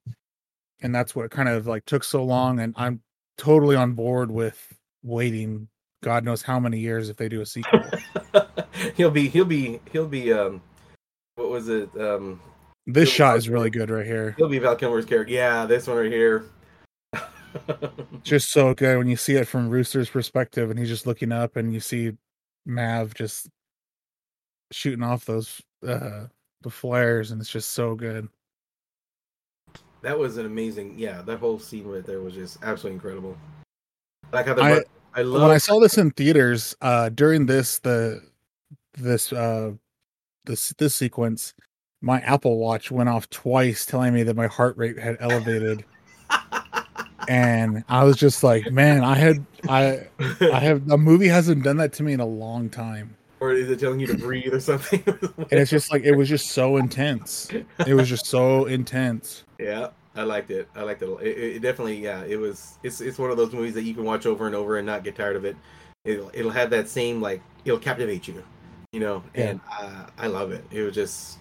and 0.83 0.95
that's 0.95 1.15
what 1.15 1.31
kind 1.31 1.49
of 1.49 1.67
like 1.67 1.85
took 1.87 2.05
so 2.05 2.25
long. 2.25 2.61
And 2.61 2.75
I'm 2.77 3.01
totally 3.39 3.77
on 3.77 3.93
board 3.93 4.31
with 4.31 4.73
waiting 5.03 5.69
god 6.03 6.25
knows 6.25 6.43
how 6.43 6.59
many 6.59 6.79
years 6.79 7.09
if 7.09 7.17
they 7.17 7.29
do 7.29 7.41
a 7.41 7.47
sequel 7.47 7.81
he'll 8.97 9.11
be 9.11 9.29
he'll 9.29 9.45
be 9.45 9.81
he'll 9.91 10.07
be 10.07 10.33
um 10.33 10.61
what 11.37 11.49
was 11.49 11.69
it 11.69 11.89
um 11.99 12.41
this 12.87 13.09
shot 13.09 13.37
is 13.37 13.49
really 13.49 13.71
good 13.71 13.91
right 13.91 14.07
here 14.07 14.35
he'll 14.37 14.49
be 14.49 14.59
Val 14.59 14.77
Kilmer's 14.77 15.05
character. 15.05 15.33
Yeah, 15.33 15.67
this 15.67 15.87
one 15.87 15.97
right 15.97 16.11
here. 16.11 16.45
just 18.23 18.51
so 18.51 18.75
good 18.75 18.99
when 18.99 19.09
you 19.09 19.17
see 19.17 19.37
it 19.37 19.47
from 19.47 19.69
rooster's 19.69 20.09
perspective 20.09 20.71
and 20.71 20.79
he's 20.79 20.89
just 20.89 21.07
looking 21.07 21.33
up 21.33 21.57
and 21.57 21.73
you 21.73 21.81
see 21.81 22.13
mav 22.65 23.15
just 23.15 23.49
shooting 24.73 25.03
off 25.03 25.25
those 25.27 25.61
uh 25.87 26.25
the 26.63 26.71
flares 26.71 27.31
and 27.31 27.41
it's 27.41 27.51
just 27.51 27.73
so 27.73 27.95
good 27.95 28.27
that 30.03 30.19
was 30.19 30.37
an 30.37 30.47
amazing 30.47 30.99
yeah, 30.99 31.23
that 31.23 31.39
whole 31.39 31.59
scene 31.59 31.87
right 31.87 32.05
there 32.05 32.21
was 32.21 32.35
just 32.35 32.59
absolutely 32.63 32.97
incredible. 32.97 33.37
Like 34.33 34.47
how 34.47 34.55
the 34.55 34.63
I- 34.63 34.85
I, 35.15 35.21
love 35.23 35.43
when 35.43 35.51
i 35.51 35.59
saw 35.59 35.79
this 35.79 35.99
in 35.99 36.11
theaters 36.13 36.75
uh 36.81 37.11
during 37.11 37.45
this 37.45 37.79
the 37.81 38.23
this 38.95 39.31
uh 39.31 39.73
this 40.47 40.71
this 40.79 40.95
sequence 40.95 41.53
my 42.01 42.21
apple 42.21 42.57
watch 42.59 42.91
went 42.91 43.11
off 43.11 43.29
twice 43.29 43.85
telling 43.85 44.15
me 44.15 44.23
that 44.23 44.37
my 44.37 44.47
heart 44.47 44.77
rate 44.79 44.99
had 44.99 45.19
elevated 45.21 45.85
and 47.29 47.85
i 47.91 48.03
was 48.05 48.17
just 48.17 48.43
like 48.43 48.71
man 48.73 49.05
i 49.05 49.15
had 49.15 49.45
i 49.69 50.01
i 50.51 50.59
have 50.59 50.91
a 50.91 50.97
movie 50.97 51.29
hasn't 51.29 51.63
done 51.63 51.77
that 51.77 51.93
to 51.93 52.03
me 52.03 52.15
in 52.15 52.21
a 52.21 52.27
long 52.27 52.71
time 52.71 53.15
or 53.43 53.53
is 53.53 53.69
it 53.69 53.81
telling 53.81 53.99
you 53.99 54.07
to 54.07 54.17
breathe 54.17 54.55
or 54.55 54.61
something? 54.61 55.03
and 55.07 55.47
it's 55.51 55.71
just 55.71 55.91
like 55.91 56.05
it 56.05 56.15
was 56.15 56.29
just 56.29 56.51
so 56.53 56.77
intense 56.77 57.49
it 57.87 57.95
was 57.95 58.09
just 58.09 58.27
so 58.27 58.67
intense 58.67 59.45
yeah, 59.59 59.89
I 60.15 60.25
liked 60.25 60.51
it. 60.51 60.69
I 60.75 60.83
liked 60.83 61.03
it. 61.03 61.09
It, 61.23 61.39
it 61.57 61.63
definitely 61.63 62.03
yeah, 62.03 62.25
it 62.25 62.37
was 62.37 62.79
it's 62.83 63.01
it's 63.01 63.19
one 63.19 63.31
of 63.31 63.37
those 63.37 63.53
movies 63.53 63.75
that 63.75 63.83
you 63.83 63.95
can 63.95 64.05
watch 64.05 64.27
over 64.27 64.47
and 64.47 64.55
over 64.55 64.77
and 64.79 64.87
not 64.87 65.05
get 65.05 65.17
tired 65.17 65.37
of 65.37 65.45
it. 65.45 65.57
It'll 66.05 66.31
it'll 66.35 66.51
have 66.51 66.71
that 66.71 66.89
same 66.89 67.21
like 67.21 67.41
it'll 67.65 67.79
captivate 67.79 68.27
you, 68.29 68.43
you 68.93 69.01
know, 69.01 69.23
Yeah. 69.35 69.51
and 69.51 69.61
uh, 69.71 70.07
I 70.19 70.27
love 70.27 70.53
it. 70.53 70.65
It 70.71 70.83
was 70.83 70.95
just 70.95 71.39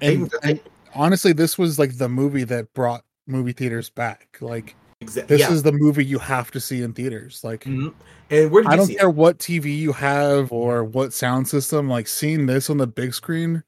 and, 0.00 0.30
and 0.42 0.60
honestly 0.94 1.32
this 1.32 1.56
was 1.56 1.78
like 1.78 1.96
the 1.96 2.08
movie 2.08 2.44
that 2.44 2.72
brought 2.74 3.04
movie 3.26 3.52
theaters 3.52 3.88
back 3.88 4.36
like 4.40 4.74
exactly 5.02 5.36
this 5.36 5.46
yeah. 5.46 5.52
is 5.52 5.62
the 5.62 5.72
movie 5.72 6.04
you 6.04 6.18
have 6.18 6.50
to 6.50 6.60
see 6.60 6.82
in 6.82 6.92
theaters 6.92 7.42
like 7.44 7.64
Mhm. 7.64 7.92
And 8.32 8.50
where 8.50 8.64
I 8.66 8.76
don't 8.76 8.88
care 8.88 9.10
what 9.10 9.38
TV 9.38 9.76
you 9.76 9.92
have 9.92 10.52
or 10.52 10.84
what 10.84 11.12
sound 11.12 11.46
system. 11.48 11.86
Like 11.88 12.08
seeing 12.08 12.46
this 12.46 12.70
on 12.70 12.78
the 12.78 12.86
big 12.86 13.12
screen, 13.12 13.62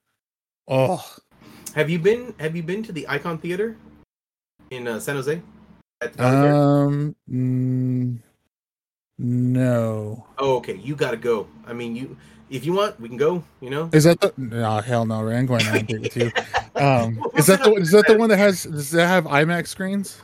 oh? 0.66 1.04
Have 1.74 1.90
you 1.90 1.98
been 1.98 2.34
Have 2.40 2.56
you 2.56 2.62
been 2.62 2.82
to 2.84 2.92
the 2.92 3.06
Icon 3.06 3.36
Theater 3.36 3.76
in 4.70 4.88
uh, 4.88 5.00
San 5.00 5.16
Jose? 5.16 5.42
At 6.00 6.14
the 6.14 6.26
um, 6.26 7.14
mm, 7.30 8.18
no. 9.18 10.26
Oh, 10.38 10.56
okay. 10.56 10.76
You 10.76 10.96
got 10.96 11.10
to 11.10 11.18
go. 11.18 11.46
I 11.66 11.74
mean, 11.74 11.94
you 11.94 12.16
if 12.48 12.64
you 12.64 12.72
want, 12.72 12.98
we 12.98 13.08
can 13.08 13.18
go. 13.18 13.44
You 13.60 13.68
know. 13.68 13.90
Is 13.92 14.04
that 14.04 14.20
the? 14.22 14.32
No, 14.38 14.80
hell 14.80 15.04
no. 15.04 15.28
I'm 15.28 15.44
going 15.44 15.66
on 15.66 15.84
date 15.84 16.00
with 16.00 16.16
you. 16.16 16.32
Um, 16.76 17.24
is 17.36 17.46
that 17.46 17.62
the? 17.62 17.72
Is 17.74 17.92
that 17.92 18.04
the 18.08 18.18
one 18.18 18.28
that 18.30 18.36
has? 18.36 18.64
Does 18.64 18.90
that 18.90 19.06
have 19.06 19.26
IMAX 19.26 19.68
screens? 19.68 20.20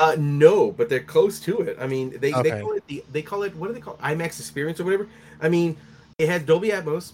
Uh, 0.00 0.16
no, 0.18 0.72
but 0.72 0.88
they're 0.88 1.02
close 1.02 1.38
to 1.40 1.60
it. 1.60 1.76
I 1.80 1.86
mean, 1.86 2.18
they, 2.18 2.32
Okay. 2.34 2.50
they 2.50 2.60
call 2.60 2.72
it 2.72 2.86
the 2.88 3.04
they 3.12 3.22
call 3.22 3.42
it 3.44 3.54
what 3.54 3.68
do 3.68 3.74
they 3.74 3.80
call 3.80 3.94
it? 3.94 4.00
IMAX 4.00 4.40
experience 4.40 4.80
or 4.80 4.84
whatever. 4.84 5.08
I 5.40 5.48
mean, 5.48 5.76
it 6.18 6.28
has 6.28 6.42
Dolby 6.42 6.70
Atmos. 6.70 7.12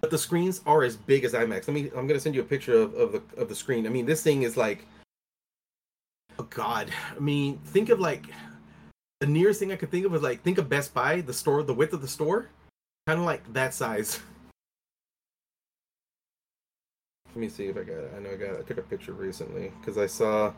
but 0.00 0.10
the 0.10 0.18
screens 0.18 0.60
are 0.66 0.82
as 0.82 0.96
big 0.96 1.24
as 1.24 1.32
IMAX. 1.32 1.66
Let 1.66 1.74
me. 1.74 1.90
I'm 1.96 2.06
gonna 2.06 2.20
send 2.20 2.34
you 2.34 2.42
a 2.42 2.44
picture 2.44 2.76
of, 2.76 2.94
of 2.94 3.12
the 3.12 3.22
of 3.40 3.48
the 3.48 3.54
screen. 3.54 3.86
I 3.86 3.90
mean, 3.90 4.04
this 4.06 4.22
thing 4.22 4.42
is 4.42 4.56
like, 4.56 4.84
oh 6.38 6.42
god. 6.50 6.90
I 7.16 7.20
mean, 7.20 7.58
think 7.58 7.88
of 7.88 8.00
like 8.00 8.26
the 9.20 9.26
nearest 9.26 9.60
thing 9.60 9.72
I 9.72 9.76
could 9.76 9.90
think 9.90 10.04
of 10.04 10.12
was 10.12 10.20
like 10.22 10.42
think 10.42 10.58
of 10.58 10.68
Best 10.68 10.92
Buy, 10.92 11.20
the 11.22 11.32
store, 11.32 11.62
the 11.62 11.72
width 11.72 11.92
of 11.94 12.02
the 12.02 12.08
store, 12.08 12.48
kind 13.06 13.18
of 13.20 13.24
like 13.24 13.50
that 13.54 13.72
size. 13.72 14.18
Let 17.28 17.36
me 17.36 17.48
see 17.48 17.66
if 17.66 17.76
I 17.76 17.82
got 17.84 17.96
it. 17.98 18.12
I 18.16 18.20
know 18.20 18.30
I 18.30 18.36
got. 18.36 18.50
It. 18.50 18.58
I 18.60 18.62
took 18.62 18.78
a 18.78 18.82
picture 18.82 19.12
recently 19.12 19.72
because 19.80 19.96
I 19.96 20.06
saw. 20.06 20.52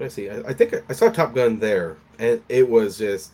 I 0.00 0.08
see? 0.08 0.30
I, 0.30 0.38
I 0.40 0.52
think 0.52 0.74
I, 0.74 0.80
I 0.88 0.92
saw 0.92 1.10
Top 1.10 1.34
Gun 1.34 1.58
there, 1.58 1.96
and 2.18 2.42
it 2.48 2.68
was 2.68 2.98
just 2.98 3.32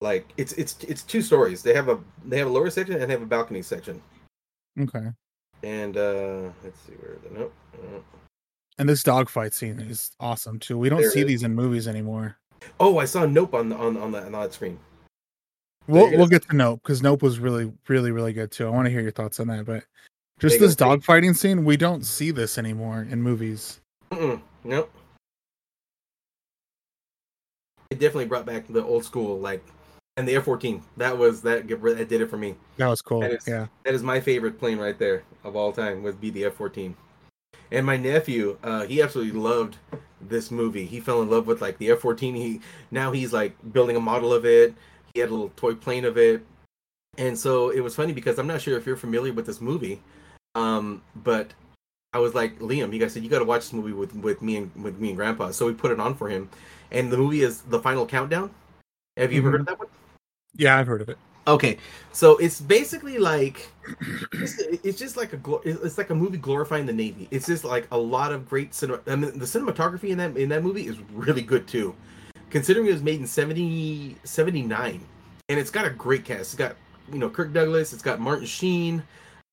like 0.00 0.32
it's 0.36 0.52
it's 0.54 0.76
it's 0.84 1.02
two 1.02 1.22
stories. 1.22 1.62
They 1.62 1.74
have 1.74 1.88
a 1.88 1.98
they 2.24 2.38
have 2.38 2.48
a 2.48 2.50
lower 2.50 2.70
section 2.70 2.94
and 2.94 3.04
they 3.04 3.12
have 3.12 3.22
a 3.22 3.26
balcony 3.26 3.62
section. 3.62 4.00
Okay. 4.78 5.08
And 5.62 5.96
uh 5.96 6.50
let's 6.64 6.80
see 6.86 6.92
where 6.92 7.16
the 7.22 7.38
nope. 7.38 7.54
nope. 7.92 8.04
And 8.78 8.88
this 8.88 9.02
dogfight 9.02 9.52
scene 9.52 9.78
is 9.78 10.10
awesome 10.20 10.58
too. 10.58 10.78
We 10.78 10.88
don't 10.88 11.02
There 11.02 11.10
see 11.10 11.22
these 11.22 11.42
in 11.42 11.54
movies 11.54 11.86
anymore. 11.86 12.36
Oh, 12.78 12.98
I 12.98 13.04
saw 13.04 13.26
Nope 13.26 13.54
on 13.54 13.68
the 13.68 13.76
on 13.76 13.96
on 13.96 14.12
the 14.12 14.22
on 14.22 14.32
that 14.32 14.54
screen. 14.54 14.78
We'll 15.86 16.10
we'll 16.10 16.28
get 16.28 16.48
to 16.48 16.56
Nope 16.56 16.80
because 16.82 17.02
Nope 17.02 17.22
was 17.22 17.38
really 17.38 17.72
really 17.88 18.10
really 18.10 18.32
good 18.32 18.50
too. 18.50 18.66
I 18.66 18.70
want 18.70 18.86
to 18.86 18.90
hear 18.90 19.02
your 19.02 19.12
thoughts 19.12 19.40
on 19.40 19.48
that, 19.48 19.66
but 19.66 19.84
just 20.38 20.58
this 20.58 20.74
dogfighting 20.74 21.36
scene, 21.36 21.64
we 21.66 21.76
don't 21.76 22.04
see 22.04 22.30
this 22.30 22.56
anymore 22.56 23.06
in 23.10 23.20
movies. 23.20 23.80
Mm-mm, 24.10 24.40
nope. 24.64 24.90
It 27.90 27.98
definitely 27.98 28.26
brought 28.26 28.46
back 28.46 28.66
the 28.68 28.84
old 28.84 29.04
school 29.04 29.38
like, 29.40 29.64
and 30.16 30.26
the 30.26 30.36
F-14. 30.36 30.80
That 30.96 31.18
was 31.18 31.42
that 31.42 31.66
that 31.68 32.08
did 32.08 32.20
it 32.20 32.30
for 32.30 32.36
me. 32.36 32.54
That 32.76 32.86
was 32.88 33.02
cool. 33.02 33.20
That 33.20 33.32
is- 33.32 33.48
Yeah. 33.48 33.66
That 33.84 33.94
is 33.94 34.02
my 34.02 34.20
favorite 34.20 34.58
plane 34.58 34.78
right 34.78 34.98
there 34.98 35.24
of 35.42 35.56
all 35.56 35.72
time. 35.72 36.02
Would 36.04 36.20
be 36.20 36.30
the 36.30 36.44
F-14. 36.44 36.94
And 37.72 37.84
my 37.86 37.96
nephew, 37.96 38.58
uh, 38.62 38.84
he 38.86 39.00
absolutely 39.02 39.38
loved 39.38 39.76
this 40.20 40.50
movie. 40.50 40.86
He 40.86 41.00
fell 41.00 41.22
in 41.22 41.30
love 41.30 41.46
with 41.46 41.60
like 41.60 41.78
the 41.78 41.90
F-14. 41.90 42.36
He 42.36 42.60
now 42.92 43.10
he's 43.12 43.32
like 43.32 43.56
building 43.72 43.96
a 43.96 44.00
model 44.00 44.32
of 44.32 44.44
it. 44.46 44.74
He 45.14 45.20
had 45.20 45.28
a 45.30 45.32
little 45.32 45.52
toy 45.56 45.74
plane 45.74 46.04
of 46.04 46.16
it. 46.16 46.44
And 47.18 47.36
so 47.36 47.70
it 47.70 47.80
was 47.80 47.96
funny 47.96 48.12
because 48.12 48.38
I'm 48.38 48.46
not 48.46 48.60
sure 48.60 48.78
if 48.78 48.86
you're 48.86 48.96
familiar 48.96 49.32
with 49.32 49.46
this 49.46 49.60
movie, 49.60 50.00
um, 50.54 51.02
but 51.16 51.52
I 52.12 52.18
was 52.20 52.34
like 52.34 52.58
Liam. 52.60 52.92
You 52.92 53.00
guys 53.00 53.12
said 53.12 53.24
you 53.24 53.28
got 53.30 53.40
to 53.40 53.44
watch 53.44 53.62
this 53.62 53.72
movie 53.72 53.92
with 53.92 54.14
with 54.14 54.42
me 54.42 54.56
and 54.56 54.70
with 54.84 54.98
me 55.00 55.08
and 55.08 55.16
Grandpa. 55.16 55.50
So 55.50 55.66
we 55.66 55.72
put 55.74 55.90
it 55.90 55.98
on 55.98 56.14
for 56.14 56.28
him, 56.28 56.48
and 56.92 57.10
the 57.12 57.16
movie 57.16 57.42
is 57.42 57.62
The 57.62 57.80
Final 57.80 58.06
Countdown. 58.06 58.50
Have 59.16 59.32
you 59.32 59.40
ever 59.40 59.48
Mhm. 59.48 59.52
heard 59.52 59.60
of 59.60 59.66
that 59.66 59.78
one? 59.78 59.88
Yeah, 60.54 60.78
I've 60.78 60.86
heard 60.86 61.00
of 61.02 61.08
it. 61.08 61.18
Okay, 61.46 61.78
so 62.12 62.36
it's 62.36 62.60
basically 62.60 63.18
like 63.18 63.68
it's, 64.32 64.58
it's 64.58 64.98
just 64.98 65.16
like 65.16 65.32
a 65.32 65.38
it's 65.64 65.96
like 65.98 66.10
a 66.10 66.14
movie 66.14 66.36
glorifying 66.38 66.86
the 66.86 66.92
Navy. 66.92 67.28
It's 67.30 67.46
just 67.46 67.64
like 67.64 67.88
a 67.90 67.98
lot 67.98 68.30
of 68.32 68.48
great 68.48 68.74
cinema. 68.74 69.00
I 69.06 69.16
mean, 69.16 69.38
the 69.38 69.46
cinematography 69.46 70.10
in 70.10 70.18
that 70.18 70.36
in 70.36 70.48
that 70.50 70.62
movie 70.62 70.86
is 70.86 70.96
really 71.12 71.42
good 71.42 71.66
too, 71.66 71.94
considering 72.50 72.86
it 72.86 72.92
was 72.92 73.02
made 73.02 73.20
in 73.20 73.26
70, 73.26 74.16
79. 74.24 75.00
and 75.48 75.58
it's 75.58 75.70
got 75.70 75.84
a 75.86 75.90
great 75.90 76.24
cast. 76.24 76.40
It's 76.40 76.54
got 76.54 76.76
you 77.12 77.18
know 77.18 77.28
Kirk 77.30 77.52
Douglas. 77.52 77.92
It's 77.92 78.02
got 78.02 78.20
Martin 78.20 78.46
Sheen, 78.46 79.02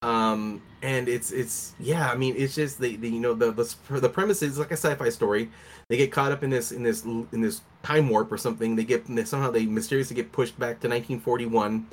um, 0.02 0.62
and 0.82 1.10
it's 1.10 1.32
it's 1.32 1.74
yeah. 1.80 2.10
I 2.10 2.16
mean, 2.16 2.36
it's 2.38 2.56
just 2.56 2.80
the, 2.80 2.96
the 2.98 3.10
you 3.10 3.20
know 3.20 3.34
the 3.34 3.52
the 3.52 4.00
the 4.00 4.10
premise 4.10 4.42
is 4.42 4.60
like 4.60 4.72
a 4.72 4.78
sci-fi 4.78 5.10
story. 5.10 5.50
They 5.90 5.98
get 5.98 6.12
caught 6.12 6.32
up 6.32 6.44
in 6.44 6.50
this 6.50 6.72
in 6.72 6.84
this 6.84 7.04
in 7.04 7.42
this 7.42 7.62
time 7.84 8.10
warp 8.10 8.32
or 8.32 8.38
something. 8.38 8.76
They 8.76 8.84
get 8.84 9.06
they, 9.08 9.24
somehow 9.26 9.52
they 9.52 9.66
mysteriously 9.66 10.16
get 10.16 10.32
pushed 10.32 10.58
back 10.60 10.80
to 10.82 10.88
1941 10.88 11.88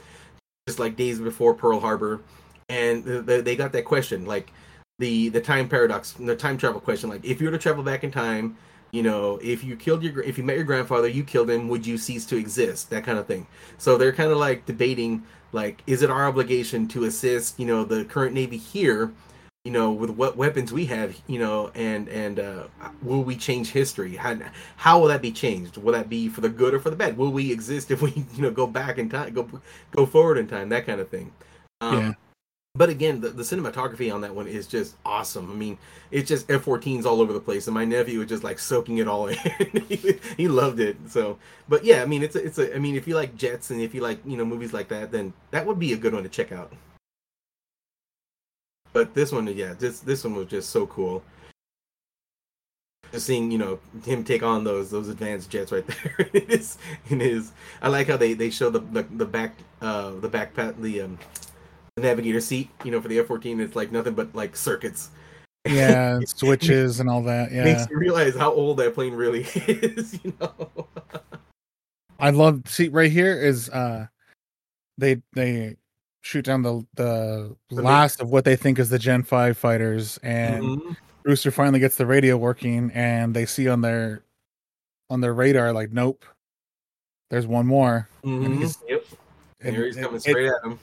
just 0.66 0.78
like 0.78 0.96
days 0.96 1.18
before 1.18 1.54
Pearl 1.54 1.78
Harbor, 1.78 2.22
and 2.68 3.04
the, 3.04 3.20
the, 3.20 3.42
they 3.42 3.54
got 3.54 3.72
that 3.72 3.84
question, 3.84 4.24
like 4.24 4.52
the 4.98 5.28
the 5.28 5.40
time 5.40 5.68
paradox, 5.68 6.12
the 6.12 6.36
time 6.36 6.56
travel 6.56 6.80
question. 6.80 7.10
Like, 7.10 7.24
if 7.24 7.40
you 7.40 7.46
were 7.46 7.52
to 7.52 7.58
travel 7.58 7.82
back 7.82 8.04
in 8.04 8.10
time, 8.10 8.56
you 8.90 9.02
know, 9.02 9.38
if 9.42 9.64
you 9.64 9.76
killed 9.76 10.02
your, 10.02 10.22
if 10.22 10.38
you 10.38 10.44
met 10.44 10.56
your 10.56 10.64
grandfather, 10.64 11.08
you 11.08 11.24
killed 11.24 11.50
him, 11.50 11.68
would 11.68 11.86
you 11.86 11.98
cease 11.98 12.24
to 12.26 12.36
exist? 12.36 12.90
That 12.90 13.04
kind 13.04 13.18
of 13.18 13.26
thing. 13.26 13.46
So 13.76 13.98
they're 13.98 14.12
kind 14.12 14.30
of 14.30 14.38
like 14.38 14.66
debating, 14.66 15.24
like, 15.54 15.82
is 15.86 16.02
it 16.02 16.10
our 16.10 16.26
obligation 16.26 16.88
to 16.88 17.04
assist, 17.04 17.58
you 17.58 17.66
know, 17.66 17.84
the 17.84 18.04
current 18.04 18.34
Navy 18.34 18.56
here, 18.56 19.12
you 19.64 19.70
know, 19.72 19.92
with 19.92 20.10
what 20.10 20.36
weapons 20.36 20.72
we 20.72 20.84
have, 20.86 21.16
you 21.26 21.38
know, 21.38 21.70
and 21.74 22.08
and 22.08 22.40
uh, 22.40 22.64
will 23.02 23.22
we 23.22 23.36
change 23.36 23.70
history? 23.70 24.16
How 24.16 24.36
how 24.76 24.98
will 25.00 25.08
that 25.08 25.22
be 25.22 25.32
changed? 25.32 25.78
Will 25.78 25.92
that 25.92 26.08
be 26.08 26.28
for 26.28 26.42
the 26.42 26.50
good 26.50 26.74
or 26.74 26.80
for 26.80 26.90
the 26.90 26.96
bad? 26.96 27.16
Will 27.16 27.30
we 27.30 27.50
exist 27.50 27.90
if 27.90 28.02
we, 28.02 28.10
you 28.34 28.42
know, 28.42 28.50
go 28.50 28.66
back 28.66 28.98
in 28.98 29.08
time, 29.08 29.32
go 29.32 29.48
go 29.92 30.04
forward 30.04 30.38
in 30.38 30.48
time, 30.48 30.68
that 30.70 30.84
kind 30.86 31.00
of 31.00 31.08
thing. 31.08 31.32
Um, 31.80 31.98
Yeah. 31.98 32.12
But 32.76 32.88
again, 32.88 33.20
the, 33.20 33.28
the 33.28 33.44
cinematography 33.44 34.12
on 34.12 34.20
that 34.22 34.34
one 34.34 34.48
is 34.48 34.66
just 34.66 34.96
awesome. 35.04 35.48
I 35.48 35.54
mean, 35.54 35.78
it's 36.10 36.28
just 36.28 36.50
F-14s 36.50 37.04
all 37.04 37.20
over 37.20 37.32
the 37.32 37.40
place, 37.40 37.68
and 37.68 37.74
my 37.74 37.84
nephew 37.84 38.18
was 38.18 38.28
just 38.28 38.42
like 38.42 38.58
soaking 38.58 38.98
it 38.98 39.06
all 39.06 39.26
in. 39.28 39.36
he, 39.88 40.18
he 40.36 40.48
loved 40.48 40.80
it. 40.80 40.96
So, 41.06 41.38
but 41.68 41.84
yeah, 41.84 42.02
I 42.02 42.06
mean, 42.06 42.24
it's 42.24 42.34
a, 42.34 42.44
it's 42.44 42.58
a. 42.58 42.74
I 42.74 42.80
mean, 42.80 42.96
if 42.96 43.06
you 43.06 43.14
like 43.14 43.36
jets 43.36 43.70
and 43.70 43.80
if 43.80 43.94
you 43.94 44.00
like 44.00 44.18
you 44.26 44.36
know 44.36 44.44
movies 44.44 44.72
like 44.72 44.88
that, 44.88 45.12
then 45.12 45.32
that 45.52 45.64
would 45.66 45.78
be 45.78 45.92
a 45.92 45.96
good 45.96 46.14
one 46.14 46.24
to 46.24 46.28
check 46.28 46.50
out. 46.50 46.72
But 48.92 49.14
this 49.14 49.30
one, 49.30 49.46
yeah, 49.46 49.74
this 49.74 50.00
this 50.00 50.24
one 50.24 50.34
was 50.34 50.48
just 50.48 50.70
so 50.70 50.86
cool. 50.88 51.22
Just 53.12 53.26
seeing, 53.26 53.52
you 53.52 53.58
know, 53.58 53.78
him 54.04 54.24
take 54.24 54.42
on 54.42 54.64
those 54.64 54.90
those 54.90 55.08
advanced 55.08 55.48
jets 55.48 55.70
right 55.70 55.86
there 56.18 56.28
in 56.32 56.48
his 56.48 56.76
in 57.08 57.20
his. 57.20 57.52
I 57.80 57.88
like 57.88 58.08
how 58.08 58.16
they 58.16 58.32
they 58.34 58.50
show 58.50 58.68
the 58.68 58.80
the, 58.80 59.02
the 59.02 59.26
back 59.26 59.54
uh 59.80 60.10
the 60.18 60.28
back 60.28 60.54
pat 60.54 60.80
the 60.82 61.02
um 61.02 61.18
the 61.96 62.02
navigator 62.02 62.40
seat, 62.40 62.70
you 62.84 62.90
know, 62.90 63.00
for 63.00 63.08
the 63.08 63.18
F 63.18 63.26
fourteen. 63.26 63.60
It's 63.60 63.76
like 63.76 63.92
nothing 63.92 64.14
but 64.14 64.34
like 64.34 64.56
circuits. 64.56 65.10
Yeah, 65.66 66.16
and 66.16 66.28
switches 66.28 67.00
and 67.00 67.08
all 67.08 67.22
that. 67.22 67.52
Yeah. 67.52 67.64
Makes 67.64 67.88
you 67.88 67.96
realize 67.98 68.34
how 68.34 68.52
old 68.52 68.78
that 68.78 68.94
plane 68.94 69.14
really 69.14 69.42
is. 69.54 70.18
You 70.24 70.34
know. 70.40 70.88
I 72.18 72.30
love 72.30 72.62
see 72.66 72.88
right 72.88 73.10
here 73.10 73.32
is 73.40 73.68
uh 73.70 74.06
they 74.98 75.22
they 75.34 75.76
shoot 76.22 76.44
down 76.44 76.62
the 76.62 76.84
the 76.94 77.54
last 77.70 78.20
of 78.20 78.30
what 78.30 78.44
they 78.44 78.56
think 78.56 78.78
is 78.78 78.88
the 78.88 78.98
Gen 78.98 79.22
5 79.22 79.58
fighters 79.58 80.18
and 80.22 80.62
Mhm. 80.64 80.96
Rooster 81.24 81.50
finally 81.50 81.80
gets 81.80 81.96
the 81.96 82.06
radio 82.06 82.36
working 82.36 82.90
and 82.94 83.34
they 83.34 83.46
see 83.46 83.68
on 83.68 83.80
their 83.82 84.22
on 85.10 85.20
their 85.20 85.34
radar 85.34 85.72
like 85.72 85.92
nope 85.92 86.24
there's 87.30 87.46
one 87.46 87.66
more 87.66 88.08
Mhm. 88.24 88.58
he's- 88.58 88.78
Yep. 88.88 89.04
and 89.60 89.76
Here 89.76 89.84
he's 89.86 89.96
it- 89.96 90.02
coming 90.02 90.16
it- 90.16 90.20
straight 90.22 90.46
at 90.48 90.64
him. 90.64 90.78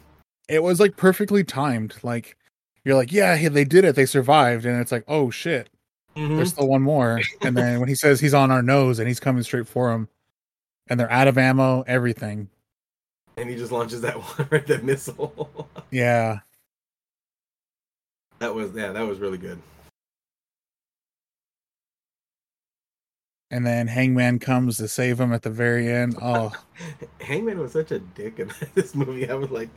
It 0.50 0.64
was 0.64 0.80
like 0.80 0.98
perfectly 0.98 1.44
timed 1.44 1.96
like 2.04 2.38
you're 2.84 2.96
like 2.96 3.12
yeah 3.12 3.48
they 3.50 3.64
did 3.64 3.84
it 3.86 3.96
they 3.96 4.06
survived 4.06 4.66
and 4.66 4.80
it's 4.82 4.92
like 4.92 5.04
oh 5.08 5.30
shit 5.30 5.70
Mhm. 6.18 6.36
there's 6.36 6.50
still 6.50 6.68
one 6.68 6.82
more 6.82 7.22
and 7.42 7.56
then 7.56 7.80
when 7.80 7.88
he 7.88 7.96
says 7.96 8.20
he's 8.20 8.34
on 8.34 8.52
our 8.52 8.62
nose 8.62 9.00
and 9.00 9.08
he's 9.08 9.20
coming 9.22 9.44
straight 9.44 9.68
for 9.68 9.92
him 9.94 10.10
and 10.88 11.00
they're 11.00 11.10
out 11.12 11.30
of 11.30 11.38
ammo 11.38 11.84
everything 11.88 12.50
And 13.38 13.50
he 13.50 13.56
just 13.56 13.72
launches 13.72 14.02
that 14.02 14.16
one, 14.38 14.48
right? 14.52 14.68
That 14.68 14.84
missile. 14.84 15.70
yeah 15.90 16.40
that 18.40 18.54
was 18.54 18.72
yeah, 18.76 18.92
that 18.92 19.04
was 19.08 19.20
really 19.20 19.38
good. 19.38 19.62
And 23.52 23.66
then 23.66 23.88
hangman 23.88 24.40
comes 24.40 24.78
to 24.78 24.88
save 24.88 25.20
him 25.20 25.34
at 25.34 25.42
the 25.44 25.50
very 25.50 25.92
end 25.92 26.16
oh 26.22 26.52
Hangman 27.20 27.60
was 27.60 27.74
such 27.74 27.92
a 27.92 28.00
dick 28.00 28.40
in 28.40 28.52
this 28.74 28.96
movie. 28.96 29.30
I 29.30 29.36
was 29.36 29.52
like, 29.52 29.70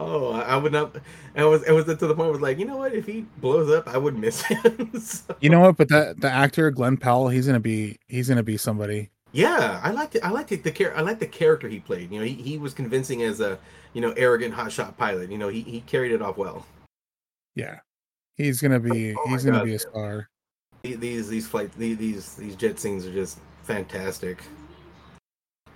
oh, 0.00 0.32
I 0.32 0.56
would 0.56 0.72
not. 0.72 0.96
I 1.36 1.44
was, 1.44 1.62
it 1.62 1.70
was 1.72 1.84
to 1.84 1.94
the 1.94 2.14
point. 2.14 2.26
I 2.28 2.30
was 2.32 2.40
like, 2.40 2.58
you 2.58 2.64
know 2.64 2.78
what? 2.78 2.92
If 2.94 3.06
he 3.06 3.26
blows 3.36 3.70
up, 3.70 3.86
I 3.86 3.96
would 3.96 4.18
miss 4.18 4.42
him. 4.50 4.90
So- 4.98 5.36
you 5.40 5.50
know 5.50 5.60
what 5.60 5.76
but 5.76 5.88
that 5.90 6.20
the 6.20 6.28
actor 6.30 6.70
glen 6.72 6.96
powell 6.96 7.28
he's 7.28 7.46
gonna 7.46 7.60
be 7.60 7.98
he's 8.08 8.28
gonna 8.28 8.42
be 8.42 8.56
somebody 8.56 9.10
yeah, 9.30 9.78
I 9.84 9.90
liked 9.90 10.14
it. 10.16 10.24
I 10.24 10.30
liked 10.30 10.52
it, 10.52 10.64
the 10.64 10.70
char- 10.70 10.96
I 10.96 11.02
liked 11.02 11.20
the 11.20 11.26
character 11.26 11.68
he 11.68 11.80
played. 11.80 12.10
You 12.10 12.18
know, 12.20 12.24
he, 12.24 12.32
he 12.32 12.56
was 12.56 12.72
convincing 12.72 13.22
as 13.22 13.40
a 13.40 13.58
you 13.92 14.00
know 14.00 14.12
arrogant 14.16 14.54
hotshot 14.54 14.96
pilot. 14.96 15.30
You 15.30 15.36
know, 15.36 15.48
he, 15.48 15.60
he 15.60 15.80
carried 15.82 16.12
it 16.12 16.22
off 16.22 16.38
well. 16.38 16.64
yeah 17.54 17.80
he's 18.36 18.60
gonna 18.62 18.80
be 18.80 19.14
Oh 19.14 19.28
he's 19.28 19.44
gonna 19.44 19.58
God, 19.58 19.64
be 19.66 19.74
a 19.74 19.78
star 19.78 20.28
These 20.82 21.28
these 21.28 21.46
flight 21.46 21.70
these 21.76 21.98
these, 21.98 22.34
these 22.34 22.56
jet 22.56 22.78
scenes 22.78 23.04
are 23.06 23.12
just 23.12 23.38
fantastic. 23.64 24.38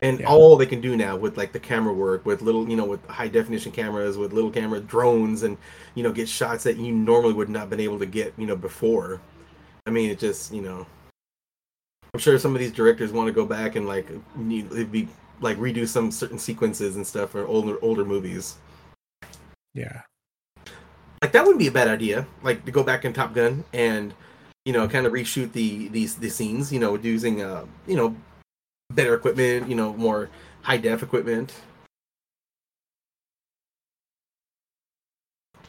And 0.00 0.20
Yeah. 0.20 0.26
all 0.26 0.57
they 0.57 0.66
can 0.66 0.80
do 0.80 0.96
now 0.96 1.16
with 1.16 1.36
like 1.36 1.53
the 1.53 1.61
camera 1.61 1.92
work, 1.92 2.26
with 2.26 2.42
little 2.42 2.68
you 2.68 2.76
know 2.76 2.84
with 2.84 3.05
high 3.07 3.28
definition 3.28 3.72
cameras, 3.72 4.16
with 4.18 4.32
little 4.32 4.50
camera 4.50 4.80
drones, 4.80 5.42
and 5.42 5.57
you 5.94 6.03
know 6.03 6.12
get 6.12 6.28
shots 6.28 6.64
that 6.64 6.76
you 6.76 6.92
normally 6.92 7.34
would 7.34 7.48
not 7.48 7.61
have 7.61 7.70
been 7.70 7.80
able 7.80 7.98
to 7.98 8.07
get 8.07 8.32
you 8.36 8.46
know 8.46 8.57
before. 8.57 9.20
I 9.86 9.90
mean, 9.90 10.11
it 10.11 10.18
just 10.18 10.53
you 10.53 10.62
know. 10.62 10.86
I'm 12.14 12.20
sure 12.20 12.38
some 12.38 12.55
of 12.55 12.61
these 12.61 12.72
directors 12.72 13.11
want 13.11 13.26
to 13.28 13.32
go 13.32 13.46
back 13.46 13.74
and 13.76 13.86
like 13.86 14.09
need, 14.36 14.66
it'd 14.72 14.92
be 14.92 15.09
like 15.40 15.57
redo 15.59 15.88
some 15.88 16.11
certain 16.12 16.38
sequences 16.38 16.96
and 16.96 17.07
stuff 17.07 17.30
for 17.30 17.46
older 17.46 17.78
older 17.82 18.05
movies. 18.05 18.57
yeah 19.74 20.03
like 21.22 21.32
that 21.32 21.42
wouldn't 21.42 21.59
be 21.59 21.68
a 21.68 21.72
bad 21.72 21.88
idea 21.88 22.26
like 22.42 22.64
to 22.66 22.70
go 22.70 22.82
back 22.82 23.05
in 23.05 23.12
top 23.12 23.32
gun 23.32 23.64
and 23.72 24.12
you 24.64 24.72
know 24.72 24.88
kind 24.88 25.06
of 25.06 25.12
reshoot 25.12 25.52
the 25.52 25.88
these 25.88 26.16
the 26.16 26.28
scenes 26.30 26.72
you 26.72 26.78
know 26.80 26.96
using 26.96 27.42
uh 27.42 27.64
you 27.86 27.96
know 27.96 28.14
better 28.92 29.14
equipment 29.14 29.68
you 29.68 29.74
know 29.76 29.94
more 29.94 30.30
high 30.62 30.76
def 30.76 31.02
equipment 31.02 31.52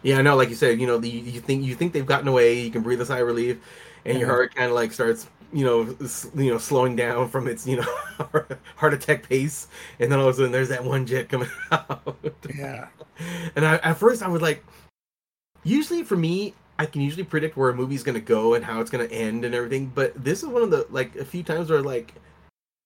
Yeah, 0.02 0.18
I 0.20 0.22
know. 0.22 0.36
Like 0.36 0.50
you 0.50 0.56
said, 0.56 0.80
you 0.82 0.88
know, 0.88 0.98
the, 0.98 1.10
you 1.10 1.40
think 1.40 1.64
you 1.64 1.76
think 1.76 1.94
they've 1.94 2.06
gotten 2.06 2.28
away. 2.28 2.60
You 2.60 2.72
can 2.72 2.82
breathe 2.82 3.00
a 3.02 3.06
sigh 3.06 3.20
of 3.20 3.28
relief, 3.28 3.58
and 4.06 4.18
your 4.20 4.28
heart 4.28 4.54
kind 4.54 4.68
of 4.70 4.76
like 4.76 4.92
starts, 4.92 5.28
you 5.54 5.64
know, 5.64 5.96
s- 6.04 6.30
you 6.36 6.52
know, 6.52 6.58
slowing 6.58 6.96
down 6.96 7.30
from 7.30 7.48
its, 7.48 7.66
you 7.66 7.78
know, 7.78 7.98
heart 8.76 8.94
attack 8.94 9.28
pace. 9.30 9.68
And 10.00 10.12
then 10.12 10.20
all 10.20 10.28
of 10.28 10.34
a 10.36 10.38
sudden, 10.38 10.52
there's 10.52 10.70
that 10.70 10.84
one 10.84 11.06
jet 11.06 11.30
coming 11.30 11.50
out. 11.72 12.18
Yeah. 12.54 12.88
And 13.56 13.66
I, 13.66 13.76
at 13.78 13.98
first, 13.98 14.22
I 14.24 14.28
was 14.28 14.42
like, 14.42 14.64
usually 15.64 16.04
for 16.04 16.16
me, 16.18 16.54
I 16.80 16.86
can 16.86 17.02
usually 17.02 17.24
predict 17.24 17.56
where 17.56 17.70
a 17.70 17.76
movie's 17.76 18.04
gonna 18.04 18.20
go 18.20 18.56
and 18.56 18.66
how 18.66 18.82
it's 18.82 18.90
gonna 18.90 19.06
end 19.06 19.46
and 19.46 19.54
everything. 19.54 19.92
But 19.94 20.22
this 20.24 20.44
is 20.44 20.50
one 20.50 20.64
of 20.64 20.72
the 20.72 20.88
like 20.90 21.16
a 21.16 21.26
few 21.26 21.44
times 21.44 21.70
where 21.70 21.82
like, 21.82 22.14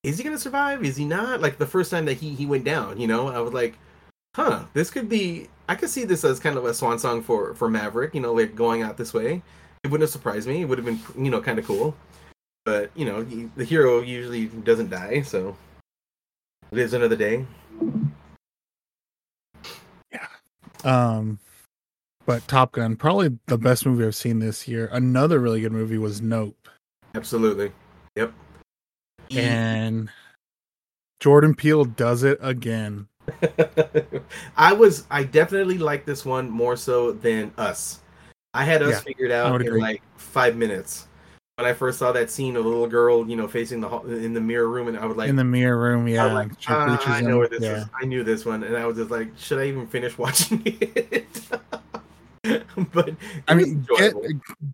is 0.02 0.18
he 0.18 0.24
gonna 0.24 0.38
survive? 0.38 0.84
Is 0.84 0.96
he 0.96 1.04
not? 1.04 1.40
Like 1.40 1.58
the 1.58 1.66
first 1.66 1.90
time 1.90 2.04
that 2.06 2.14
he 2.18 2.34
he 2.34 2.46
went 2.46 2.64
down, 2.64 3.00
you 3.00 3.06
know, 3.06 3.28
I 3.28 3.40
was 3.40 3.52
like, 3.52 3.78
huh, 4.34 4.64
this 4.74 4.90
could 4.90 5.08
be. 5.08 5.48
I 5.68 5.74
could 5.74 5.90
see 5.90 6.04
this 6.04 6.24
as 6.24 6.40
kind 6.40 6.56
of 6.56 6.64
a 6.64 6.72
swan 6.74 6.98
song 6.98 7.22
for 7.22 7.54
for 7.54 7.68
Maverick, 7.68 8.14
you 8.14 8.20
know, 8.20 8.32
like 8.32 8.54
going 8.54 8.82
out 8.82 8.96
this 8.96 9.12
way. 9.14 9.42
It 9.84 9.88
wouldn't 9.88 10.02
have 10.02 10.10
surprised 10.10 10.48
me. 10.48 10.62
It 10.62 10.64
would 10.64 10.78
have 10.78 10.84
been, 10.84 11.00
you 11.16 11.30
know, 11.30 11.40
kind 11.40 11.58
of 11.58 11.66
cool. 11.66 11.94
But 12.64 12.90
you 12.94 13.04
know, 13.04 13.24
he- 13.24 13.50
the 13.56 13.64
hero 13.64 14.00
usually 14.00 14.46
doesn't 14.46 14.90
die, 14.90 15.22
so 15.22 15.56
lives 16.70 16.92
another 16.92 17.16
day. 17.16 17.46
Yeah. 20.12 20.26
Um, 20.84 21.38
but 22.28 22.46
Top 22.46 22.72
Gun, 22.72 22.94
probably 22.94 23.38
the 23.46 23.56
best 23.56 23.86
movie 23.86 24.04
I've 24.04 24.14
seen 24.14 24.38
this 24.38 24.68
year. 24.68 24.90
Another 24.92 25.38
really 25.38 25.62
good 25.62 25.72
movie 25.72 25.96
was 25.96 26.20
Nope, 26.20 26.68
Absolutely. 27.14 27.72
Yep. 28.16 28.34
And 29.30 30.10
Jordan 31.20 31.54
Peele 31.54 31.86
does 31.86 32.24
it 32.24 32.38
again. 32.42 33.08
I 34.58 34.74
was 34.74 35.06
I 35.10 35.24
definitely 35.24 35.78
like 35.78 36.04
this 36.04 36.26
one 36.26 36.50
more 36.50 36.76
so 36.76 37.12
than 37.12 37.50
us. 37.56 38.00
I 38.52 38.64
had 38.64 38.82
us 38.82 38.90
Yeah, 38.90 39.00
figured 39.00 39.30
out 39.30 39.62
in 39.62 39.78
like 39.78 40.02
five 40.18 40.54
minutes. 40.54 41.08
When 41.56 41.66
I 41.66 41.72
first 41.72 41.98
saw 41.98 42.12
that 42.12 42.30
scene 42.30 42.56
of 42.56 42.64
the 42.64 42.68
little 42.68 42.86
girl, 42.86 43.26
you 43.26 43.36
know, 43.36 43.48
facing 43.48 43.80
the 43.80 43.88
in 44.06 44.34
the 44.34 44.40
mirror 44.40 44.68
room, 44.68 44.88
and 44.88 44.98
I 44.98 45.06
was 45.06 45.16
like, 45.16 45.30
in 45.30 45.36
the 45.36 45.44
mirror 45.44 45.78
room. 45.78 46.04
I 46.04 46.10
Yeah, 46.10 46.24
was 46.26 46.34
like, 46.34 46.52
"Ah, 46.68 47.16
I 47.16 47.22
know 47.22 47.38
where 47.38 47.48
this 47.48 47.62
yeah. 47.62 47.78
is. 47.78 47.86
I 48.00 48.04
knew 48.04 48.22
this 48.22 48.44
one, 48.44 48.64
and 48.64 48.76
I 48.76 48.84
was 48.86 48.98
just 48.98 49.10
like, 49.10 49.28
should 49.38 49.58
I 49.58 49.64
even 49.64 49.86
finish 49.86 50.18
watching 50.18 50.62
it? 50.66 51.26
but 52.92 53.14
I 53.46 53.54
mean, 53.54 53.86
Get. 53.96 54.14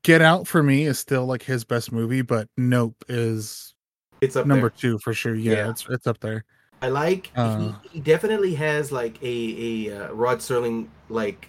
Get 0.03 0.23
Out 0.23 0.47
for 0.47 0.63
me 0.63 0.85
is 0.85 0.99
still 0.99 1.27
like 1.27 1.43
his 1.43 1.65
best 1.65 1.93
movie, 1.93 2.23
but 2.23 2.49
Nope 2.57 3.05
is 3.09 3.75
it's 4.21 4.37
up 4.37 4.47
number 4.47 4.69
there. 4.69 4.77
two 4.77 4.99
for 4.99 5.13
sure. 5.13 5.35
Yeah, 5.35 5.53
Yeah. 5.53 5.71
it's 5.71 5.87
it's 5.89 6.07
up 6.07 6.21
there. 6.21 6.45
I 6.83 6.89
like 6.89 7.31
Uh. 7.37 7.59
he, 7.59 7.75
he 7.93 8.01
definitely 8.01 8.55
has 8.57 8.93
like 8.93 9.23
a 9.23 9.89
a 9.89 10.07
uh, 10.09 10.13
Rod 10.13 10.39
Serling 10.39 10.89
like 11.09 11.49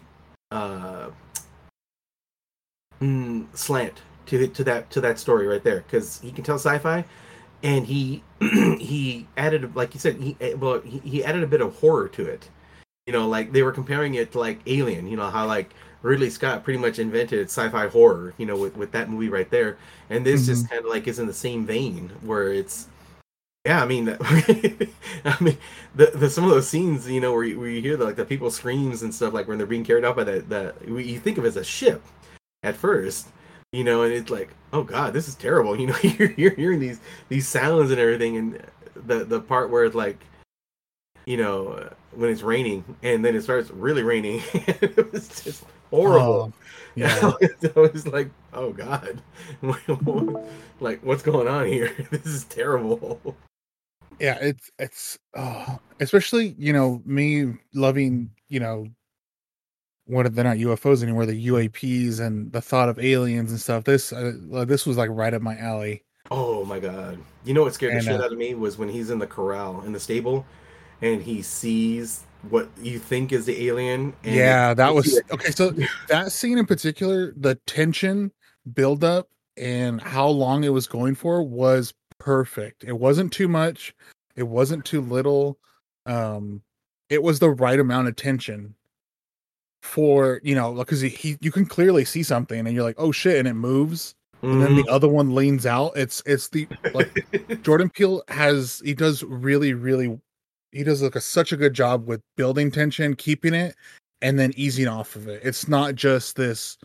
uh 0.51 1.09
mm, 3.01 3.45
slant 3.55 4.01
to 4.27 4.47
to 4.47 4.63
that 4.63 4.89
to 4.91 5.01
that 5.01 5.19
story 5.19 5.47
right 5.47 5.63
there 5.63 5.81
because 5.81 6.19
he 6.21 6.31
can 6.31 6.43
tell 6.43 6.55
sci-fi 6.55 7.03
and 7.63 7.85
he 7.85 8.23
he 8.79 9.27
added 9.37 9.75
like 9.75 9.93
you 9.93 9.99
said 9.99 10.15
he 10.17 10.37
eh, 10.39 10.53
well 10.53 10.79
he, 10.81 10.99
he 10.99 11.23
added 11.23 11.43
a 11.43 11.47
bit 11.47 11.61
of 11.61 11.75
horror 11.75 12.07
to 12.07 12.25
it 12.25 12.49
you 13.07 13.13
know 13.13 13.27
like 13.27 13.51
they 13.51 13.63
were 13.63 13.71
comparing 13.71 14.13
it 14.15 14.31
to 14.31 14.39
like 14.39 14.59
alien 14.67 15.07
you 15.07 15.17
know 15.17 15.29
how 15.29 15.45
like 15.45 15.73
ridley 16.05 16.29
scott 16.29 16.63
pretty 16.63 16.79
much 16.79 16.99
invented 16.99 17.47
sci-fi 17.47 17.87
horror 17.87 18.33
you 18.37 18.45
know 18.45 18.55
with, 18.55 18.77
with 18.77 18.91
that 18.91 19.09
movie 19.09 19.29
right 19.29 19.49
there. 19.49 19.77
And 20.09 20.25
this 20.25 20.45
just 20.45 20.65
mm-hmm. 20.65 20.73
kind 20.75 20.85
of 20.85 20.91
like 20.91 21.07
is 21.07 21.19
in 21.19 21.25
the 21.25 21.33
same 21.33 21.65
vein 21.65 22.11
where 22.21 22.53
it's 22.53 22.87
yeah 23.65 23.81
i 23.81 23.85
mean 23.85 24.09
i 24.21 25.37
mean 25.41 25.57
the, 25.95 26.11
the 26.13 26.29
some 26.29 26.43
of 26.43 26.51
those 26.51 26.69
scenes 26.69 27.09
you 27.09 27.19
know 27.19 27.33
where 27.33 27.43
you, 27.43 27.59
where 27.59 27.69
you 27.69 27.81
hear 27.81 27.97
the, 27.97 28.05
like 28.05 28.15
the 28.15 28.23
people 28.23 28.51
screams 28.51 29.01
and 29.01 29.13
stuff 29.13 29.33
like 29.33 29.47
when 29.47 29.57
they're 29.57 29.65
being 29.65 29.83
carried 29.83 30.05
out 30.05 30.15
by 30.15 30.23
that 30.23 30.47
that 30.47 30.75
you 30.87 31.19
think 31.19 31.39
of 31.39 31.45
as 31.45 31.57
a 31.57 31.63
ship 31.63 32.03
at 32.61 32.75
first 32.75 33.29
you 33.71 33.83
know 33.83 34.03
and 34.03 34.13
it's 34.13 34.29
like 34.29 34.49
oh 34.73 34.83
god 34.83 35.13
this 35.13 35.27
is 35.27 35.35
terrible. 35.35 35.75
You 35.79 35.87
know 35.87 35.97
you're, 36.03 36.31
you're 36.33 36.55
hearing 36.55 36.79
these 36.79 36.99
these 37.29 37.47
sounds 37.47 37.89
and 37.89 37.99
everything 37.99 38.37
and 38.37 38.63
the 39.07 39.25
the 39.25 39.41
part 39.41 39.71
where 39.71 39.85
it's 39.85 39.95
like 39.95 40.23
you 41.25 41.37
know 41.37 41.89
when 42.11 42.29
it's 42.29 42.43
raining 42.43 42.83
and 43.01 43.25
then 43.25 43.35
it 43.35 43.41
starts 43.41 43.71
really 43.71 44.03
raining 44.03 44.43
it 44.53 45.11
was 45.11 45.27
just 45.43 45.65
horrible 45.95 46.53
Oh, 46.97 47.37
yeah, 47.51 47.69
I 47.75 47.79
was 47.79 48.07
like, 48.07 48.29
oh 48.53 48.71
god, 48.71 49.21
like 50.79 51.03
what's 51.03 51.23
going 51.23 51.47
on 51.47 51.65
here? 51.67 51.91
This 52.09 52.25
is 52.25 52.45
terrible. 52.45 53.35
yeah. 54.19 54.37
It's 54.39 54.71
it's 54.79 55.19
oh, 55.35 55.79
especially 55.99 56.55
you 56.57 56.71
know 56.71 57.01
me 57.05 57.53
loving 57.73 58.31
you 58.47 58.61
know 58.61 58.87
what 60.05 60.33
they're 60.33 60.43
not 60.43 60.57
UFOs 60.57 61.03
anymore, 61.03 61.25
the 61.25 61.47
UAPs 61.47 62.19
and 62.19 62.51
the 62.51 62.61
thought 62.61 62.87
of 62.87 62.99
aliens 62.99 63.51
and 63.51 63.59
stuff. 63.59 63.83
This 63.83 64.13
uh, 64.13 64.33
this 64.65 64.85
was 64.85 64.95
like 64.95 65.09
right 65.11 65.33
up 65.33 65.41
my 65.41 65.57
alley. 65.57 66.03
Oh 66.31 66.63
my 66.63 66.79
god! 66.79 67.19
You 67.43 67.53
know 67.53 67.63
what 67.63 67.73
scared 67.73 67.93
And, 67.93 68.01
the 68.01 68.05
shit 68.05 68.21
uh, 68.21 68.23
out 68.23 68.31
of 68.31 68.37
me 68.37 68.53
was 68.53 68.77
when 68.77 68.87
he's 68.87 69.09
in 69.09 69.19
the 69.19 69.27
corral 69.27 69.81
in 69.81 69.91
the 69.91 69.99
stable, 69.99 70.45
and 71.01 71.21
he 71.21 71.41
sees 71.41 72.24
what 72.49 72.69
you 72.81 72.99
think 72.99 73.31
is 73.31 73.45
the 73.45 73.67
alien. 73.67 74.13
And 74.23 74.35
yeah, 74.35 74.73
that 74.73 74.93
was 74.93 75.21
okay. 75.31 75.51
So 75.51 75.73
that 76.07 76.31
scene 76.31 76.57
in 76.57 76.65
particular, 76.65 77.33
the 77.37 77.55
tension 77.67 78.31
build 78.73 79.03
up 79.03 79.29
and 79.57 80.01
how 80.01 80.27
long 80.27 80.63
it 80.63 80.73
was 80.73 80.87
going 80.87 81.15
for 81.15 81.43
was 81.43 81.93
perfect. 82.17 82.83
It 82.83 82.97
wasn't 82.97 83.31
too 83.31 83.47
much, 83.47 83.93
it 84.35 84.43
wasn't 84.43 84.85
too 84.85 85.01
little. 85.01 85.59
Um, 86.05 86.61
it 87.09 87.21
was 87.21 87.39
the 87.39 87.49
right 87.49 87.79
amount 87.79 88.07
of 88.07 88.15
tension 88.15 88.75
for 89.81 90.41
you 90.43 90.55
know 90.55 90.73
because 90.73 90.99
he, 90.99 91.09
he 91.09 91.37
you 91.41 91.51
can 91.51 91.65
clearly 91.65 92.03
see 92.03 92.23
something 92.23 92.65
and 92.65 92.73
you're 92.73 92.83
like 92.83 92.95
oh 92.97 93.11
shit 93.11 93.37
and 93.37 93.47
it 93.47 93.53
moves 93.53 94.15
and 94.41 94.61
then 94.61 94.75
the 94.75 94.87
other 94.89 95.07
one 95.07 95.33
leans 95.33 95.65
out 95.65 95.91
it's 95.95 96.21
it's 96.25 96.49
the 96.49 96.67
like. 96.93 97.25
Jordan 97.63 97.89
Peele 97.89 98.21
has 98.27 98.81
he 98.83 98.93
does 98.93 99.23
really 99.23 99.73
really 99.73 100.19
he 100.75 100.83
does 100.83 101.01
like 101.01 101.15
a, 101.15 101.21
such 101.21 101.51
a 101.51 101.57
good 101.57 101.73
job 101.73 102.05
with 102.05 102.21
building 102.35 102.69
tension, 102.69 103.15
keeping 103.15 103.53
it, 103.53 103.75
and 104.21 104.37
then 104.37 104.51
easing 104.55 104.87
off 104.87 105.15
of 105.15 105.27
it. 105.27 105.41
It's 105.43 105.67
not 105.67 105.95
just 105.95 106.35
this 106.35 106.77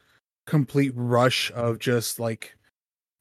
complete 0.47 0.93
rush 0.95 1.51
of 1.55 1.78
just 1.78 2.18
like 2.20 2.55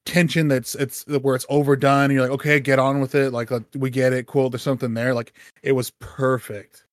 tension 0.06 0.48
that's 0.48 0.76
it's 0.76 1.06
where 1.08 1.36
it's 1.36 1.46
overdone. 1.50 2.06
And 2.06 2.14
you're 2.14 2.22
like, 2.24 2.32
okay, 2.32 2.60
get 2.60 2.80
on 2.80 3.00
with 3.02 3.16
it. 3.16 3.32
Like 3.34 3.52
uh, 3.52 3.62
we 3.76 3.90
get 3.90 4.14
it, 4.14 4.28
cool. 4.28 4.50
There's 4.50 4.62
something 4.62 4.94
there. 4.94 5.14
Like 5.14 5.34
it 5.64 5.72
was 5.74 5.92
perfect. 6.00 6.86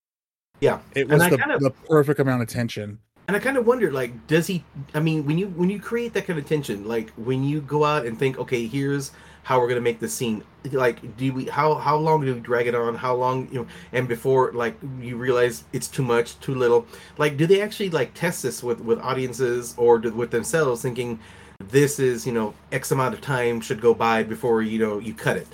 yeah, 0.61 0.79
It 0.95 1.09
was 1.09 1.23
the, 1.29 1.37
kind 1.39 1.53
of- 1.53 1.61
the 1.61 1.71
perfect 1.71 2.19
amount 2.21 2.43
of 2.43 2.49
tension. 2.49 2.99
and 3.29 3.37
I 3.37 3.41
kind 3.41 3.57
of 3.57 3.67
wondered, 3.67 3.93
like, 3.93 4.27
does 4.29 4.47
he? 4.47 4.65
I 4.95 5.01
mean, 5.01 5.27
when 5.27 5.37
you 5.37 5.49
when 5.49 5.69
you 5.69 5.81
create 5.81 6.15
that 6.15 6.27
kind 6.27 6.39
of 6.39 6.47
tension, 6.47 6.87
like 6.89 7.11
when 7.17 7.45
you 7.45 7.61
go 7.61 7.85
out 7.85 8.07
and 8.07 8.19
think, 8.19 8.39
okay, 8.39 8.67
here's 8.67 9.11
how 9.47 9.61
we're 9.61 9.69
gonna 9.69 9.81
make 9.81 10.01
the 10.01 10.09
scene. 10.09 10.43
Like, 10.73 11.17
do 11.17 11.33
we? 11.33 11.45
How 11.47 11.75
how 11.77 11.97
long 11.97 12.25
do 12.25 12.35
we 12.35 12.41
drag 12.41 12.67
it 12.67 12.75
on? 12.75 12.97
How 12.97 13.15
long 13.15 13.49
you 13.53 13.61
know? 13.61 13.67
And 13.93 14.09
before 14.09 14.53
like 14.53 14.77
you 15.01 15.17
realize 15.17 15.65
it's 15.73 15.89
too 15.89 16.03
much, 16.03 16.39
too 16.41 16.55
little. 16.55 16.87
Like, 17.17 17.37
do 17.37 17.47
they 17.47 17.61
actually 17.63 17.91
like 17.91 18.15
test 18.15 18.43
this 18.43 18.63
with 18.63 18.81
with 18.81 18.99
audiences 19.01 19.75
or 19.77 19.99
do, 19.99 20.13
with 20.13 20.31
themselves, 20.33 20.83
thinking 20.83 21.21
this 21.59 21.99
is 21.99 22.27
you 22.27 22.33
know 22.33 22.55
X 22.73 22.91
amount 22.91 23.15
of 23.15 23.21
time 23.21 23.61
should 23.61 23.81
go 23.81 23.95
by 23.95 24.23
before 24.25 24.63
you 24.63 24.79
know 24.79 24.99
you 24.99 25.15
cut 25.15 25.37
it? 25.37 25.49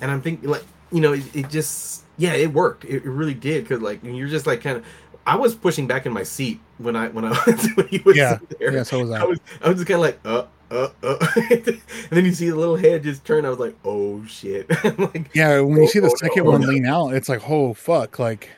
And 0.00 0.10
I'm 0.10 0.22
thinking 0.22 0.48
like 0.50 0.64
you 0.92 1.00
know 1.00 1.12
it, 1.14 1.24
it 1.34 1.48
just 1.50 2.04
yeah 2.18 2.34
it 2.34 2.52
worked. 2.52 2.84
It, 2.84 3.04
it 3.04 3.10
really 3.10 3.34
did 3.34 3.64
because 3.64 3.80
like 3.82 4.00
you're 4.04 4.28
just 4.28 4.46
like 4.46 4.60
kind 4.62 4.78
of. 4.78 4.84
I 5.26 5.36
was 5.36 5.54
pushing 5.54 5.86
back 5.86 6.06
in 6.06 6.12
my 6.12 6.22
seat 6.24 6.60
when 6.78 6.96
I 6.96 7.08
when 7.08 7.24
I 7.24 7.34
when 7.74 7.88
he 7.88 7.98
was 8.04 8.16
Yeah, 8.16 8.38
there. 8.58 8.72
Yeah, 8.74 8.82
so 8.82 8.98
was 9.00 9.10
I. 9.10 9.20
I 9.20 9.24
was 9.24 9.38
I 9.62 9.68
was 9.68 9.76
just 9.78 9.88
kind 9.88 9.96
of 9.98 10.02
like 10.02 10.20
uh 10.24 10.46
uh 10.70 10.88
uh, 11.02 11.26
and 11.50 11.80
then 12.10 12.24
you 12.24 12.32
see 12.32 12.48
the 12.50 12.56
little 12.56 12.76
head 12.76 13.02
just 13.02 13.24
turn. 13.24 13.44
I 13.44 13.50
was 13.50 13.58
like, 13.58 13.76
oh 13.84 14.24
shit! 14.26 14.68
Like, 14.98 15.30
yeah, 15.34 15.60
when 15.60 15.82
you 15.82 15.88
see 15.88 15.98
the 16.00 16.08
Oh, 16.10 16.16
second 16.16 16.44
no. 16.44 16.50
one 16.52 16.60
lean 16.62 16.86
out, 16.86 17.08
it's 17.14 17.28
like, 17.28 17.48
oh 17.48 17.74
fuck, 17.74 18.18
like 18.18 18.50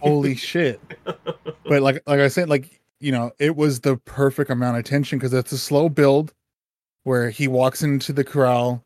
holy 0.00 0.34
shit. 0.50 0.80
But 1.04 1.82
like 1.82 2.02
like 2.06 2.20
I 2.20 2.28
said, 2.28 2.48
like 2.48 2.80
you 3.00 3.12
know, 3.12 3.32
it 3.38 3.56
was 3.56 3.80
the 3.80 3.96
perfect 3.96 4.50
amount 4.50 4.78
of 4.78 4.84
tension 4.84 5.18
because 5.18 5.32
it's 5.34 5.52
a 5.52 5.58
slow 5.58 5.88
build 5.88 6.32
where 7.02 7.30
he 7.30 7.48
walks 7.48 7.82
into 7.82 8.12
the 8.12 8.24
corral 8.24 8.82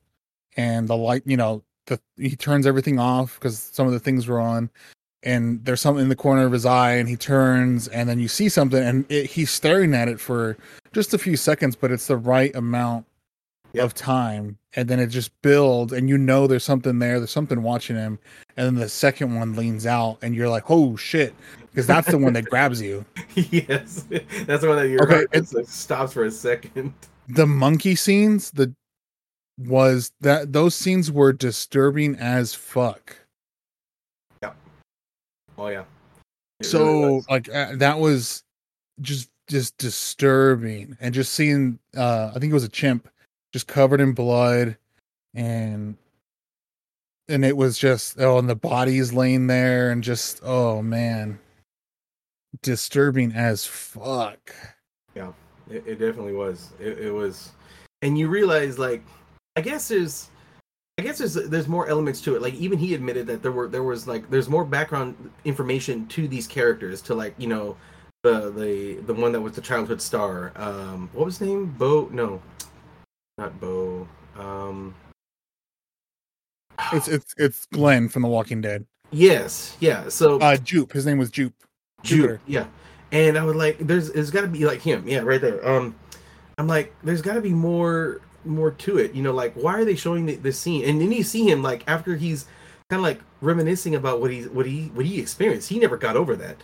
and 0.57 0.89
the 0.89 0.97
light, 0.97 1.23
you 1.27 1.37
know, 1.37 1.63
the 1.87 2.01
he 2.17 2.35
turns 2.35 2.67
everything 2.67 2.99
off 2.99 3.35
because 3.35 3.59
some 3.59 3.87
of 3.87 3.93
the 3.93 4.01
things 4.01 4.27
were 4.27 4.41
on, 4.41 4.71
and 5.23 5.65
there's 5.65 5.81
something 5.81 6.03
in 6.03 6.09
the 6.09 6.17
corner 6.17 6.45
of 6.47 6.53
his 6.53 6.65
eye, 6.67 6.93
and 6.93 7.09
he 7.09 7.17
turns, 7.17 7.89
and 7.89 8.09
then 8.09 8.19
you 8.19 8.29
see 8.29 8.49
something, 8.49 8.83
and 8.83 9.05
it, 9.11 9.27
he's 9.27 9.51
staring 9.51 9.95
at 9.95 10.09
it 10.09 10.21
for 10.21 10.57
just 10.93 11.15
a 11.15 11.19
few 11.19 11.37
seconds, 11.37 11.77
but 11.77 11.91
it's 11.91 12.07
the 12.07 12.17
right 12.17 12.55
amount 12.55 13.05
Yep. 13.75 13.85
of 13.85 13.95
time, 13.95 14.57
and 14.77 14.89
then 14.89 14.99
it 14.99 15.09
just 15.09 15.31
builds, 15.43 15.93
and 15.93 16.09
you 16.09 16.17
know 16.17 16.47
there's 16.47 16.65
something 16.65 16.99
there, 17.01 17.19
there's 17.21 17.31
something 17.31 17.63
watching 17.63 17.97
him, 17.97 18.19
and 18.57 18.67
then 18.67 18.75
the 18.77 18.89
second 18.89 19.35
one 19.35 19.55
leans 19.55 19.85
out, 19.85 20.17
and 20.23 20.35
you're 20.35 20.49
like, 20.49 20.71
oh 20.71 20.97
shit, 20.97 21.35
because 21.71 21.87
that's 21.87 22.09
the 22.09 22.17
one 22.17 22.33
that 22.33 22.47
grabs 22.47 22.81
you. 22.81 23.05
yes, 23.35 24.07
that's 24.47 24.63
the 24.63 24.69
one 24.69 24.77
that 24.79 24.89
you're 24.89 25.03
Okay, 25.03 25.27
it 25.33 25.53
like, 25.53 25.67
stops 25.69 26.15
for 26.15 26.25
a 26.25 26.31
second. 26.31 26.95
the 27.29 27.47
monkey 27.47 27.95
scenes 27.95 28.51
the 28.53 28.73
was 29.59 30.13
that 30.23 30.53
those 30.53 30.75
scenes 30.75 31.13
were 31.13 31.33
disturbing 31.33 32.17
as 32.17 32.55
fuck 32.55 33.17
Oh 35.59 35.69
yeah. 35.69 35.85
It 36.61 36.65
so 36.65 37.17
was. 37.17 37.29
like 37.29 37.53
uh, 37.53 37.77
that 37.77 37.99
was 37.99 38.45
just 39.01 39.31
just 39.49 39.77
disturbing 39.79 40.97
and 41.01 41.15
just 41.15 41.33
seeing 41.33 41.79
uh 41.97 42.31
i 42.35 42.39
think 42.39 42.51
it 42.51 42.55
was 42.55 42.65
a 42.65 42.69
chimp 42.69 43.09
just 43.51 43.67
covered 43.67 43.99
in 44.01 44.13
blood 44.13 44.77
and 45.35 45.97
and 47.29 47.45
it 47.47 47.57
was 47.57 47.79
just 47.79 48.21
oh 48.21 48.39
and 48.39 48.49
the 48.49 48.55
body's 48.55 49.15
laying 49.15 49.47
there 49.47 49.91
and 49.91 50.03
just 50.03 50.41
oh 50.43 50.83
man 50.83 51.39
disturbing 52.63 53.33
as 53.33 53.65
fuck 53.65 54.55
It, 55.71 55.85
it 55.87 55.99
definitely 55.99 56.33
was. 56.33 56.71
It, 56.81 56.99
it 56.99 57.11
was, 57.11 57.51
and 58.03 58.19
you 58.19 58.29
realize 58.29 58.79
like, 58.79 59.03
I 59.57 59.61
guess 59.61 59.89
there's, 59.89 60.31
I 60.99 61.03
guess 61.03 61.19
there's 61.19 61.35
there's 61.35 61.69
more 61.69 61.89
elements 61.89 62.21
to 62.23 62.35
it. 62.35 62.43
Like 62.43 62.55
even 62.55 62.79
he 62.79 62.95
admitted 62.95 63.27
that 63.29 63.43
there 63.43 63.53
were 63.53 63.69
there 63.69 63.85
was 63.85 64.07
like 64.07 64.29
there's 64.31 64.49
more 64.49 64.65
background 64.65 65.31
information 65.45 66.07
to 66.09 66.27
these 66.27 66.47
characters 66.47 67.01
to 67.03 67.15
like 67.15 67.35
you 67.39 67.47
know 67.47 67.77
the 68.25 68.51
the 68.51 68.95
the 69.07 69.15
one 69.15 69.33
that 69.33 69.41
was 69.41 69.53
the 69.53 69.61
childhood 69.61 70.03
star. 70.03 70.53
Um, 70.57 71.09
what 71.13 71.27
was 71.27 71.39
his 71.39 71.49
name? 71.49 71.67
Bo? 71.67 72.09
No, 72.13 72.43
not 73.39 73.59
Bo. 73.61 74.09
Um, 74.37 74.95
it's 76.93 77.09
it's 77.09 77.35
it's 77.39 77.67
glenn 77.67 78.09
from 78.09 78.23
the 78.23 78.29
walking 78.29 78.61
dead 78.61 78.87
yes, 79.11 79.77
yeah. 79.81 80.09
So 80.09 80.39
uh 80.39 80.57
jupe 80.57 80.93
his 80.93 81.07
name 81.07 81.19
was 81.19 81.31
jupe 81.31 81.55
Jupiter. 82.03 82.41
yeah. 82.47 82.67
And 83.11 83.39
I 83.39 83.45
was 83.45 83.57
like, 83.57 83.79
there's 83.79 84.13
there's 84.13 84.31
got 84.31 84.43
to 84.43 84.49
be 84.49 84.67
like 84.67 84.83
him, 84.83 85.09
yeah, 85.09 85.21
right 85.21 85.41
there. 85.41 85.67
Um, 85.67 85.95
I'm 86.59 86.67
like, 86.67 86.95
there's 87.03 87.23
got 87.23 87.35
to 87.35 87.41
be 87.41 87.53
more 87.53 88.21
more 88.45 88.71
to 88.71 88.99
it, 88.99 89.15
you 89.15 89.23
know, 89.23 89.33
like 89.33 89.55
why 89.55 89.75
are 89.75 89.85
they 89.85 89.97
showing 89.97 90.27
the, 90.27 90.37
this 90.37 90.59
scene? 90.59 90.85
And 90.85 91.01
then 91.01 91.13
you 91.13 91.23
see 91.23 91.49
him 91.49 91.63
like 91.63 91.85
after 91.87 92.17
he's 92.17 92.47
kind 92.91 93.01
of 93.01 93.05
like 93.05 93.21
reminiscing 93.41 93.95
about 93.95 94.21
what 94.21 94.31
he 94.31 94.43
what 94.43 94.67
he 94.67 94.87
what 94.95 95.07
he 95.07 95.21
experienced. 95.21 95.69
He 95.69 95.79
never 95.79 95.97
got 95.97 96.17
over 96.17 96.35
that. 96.37 96.57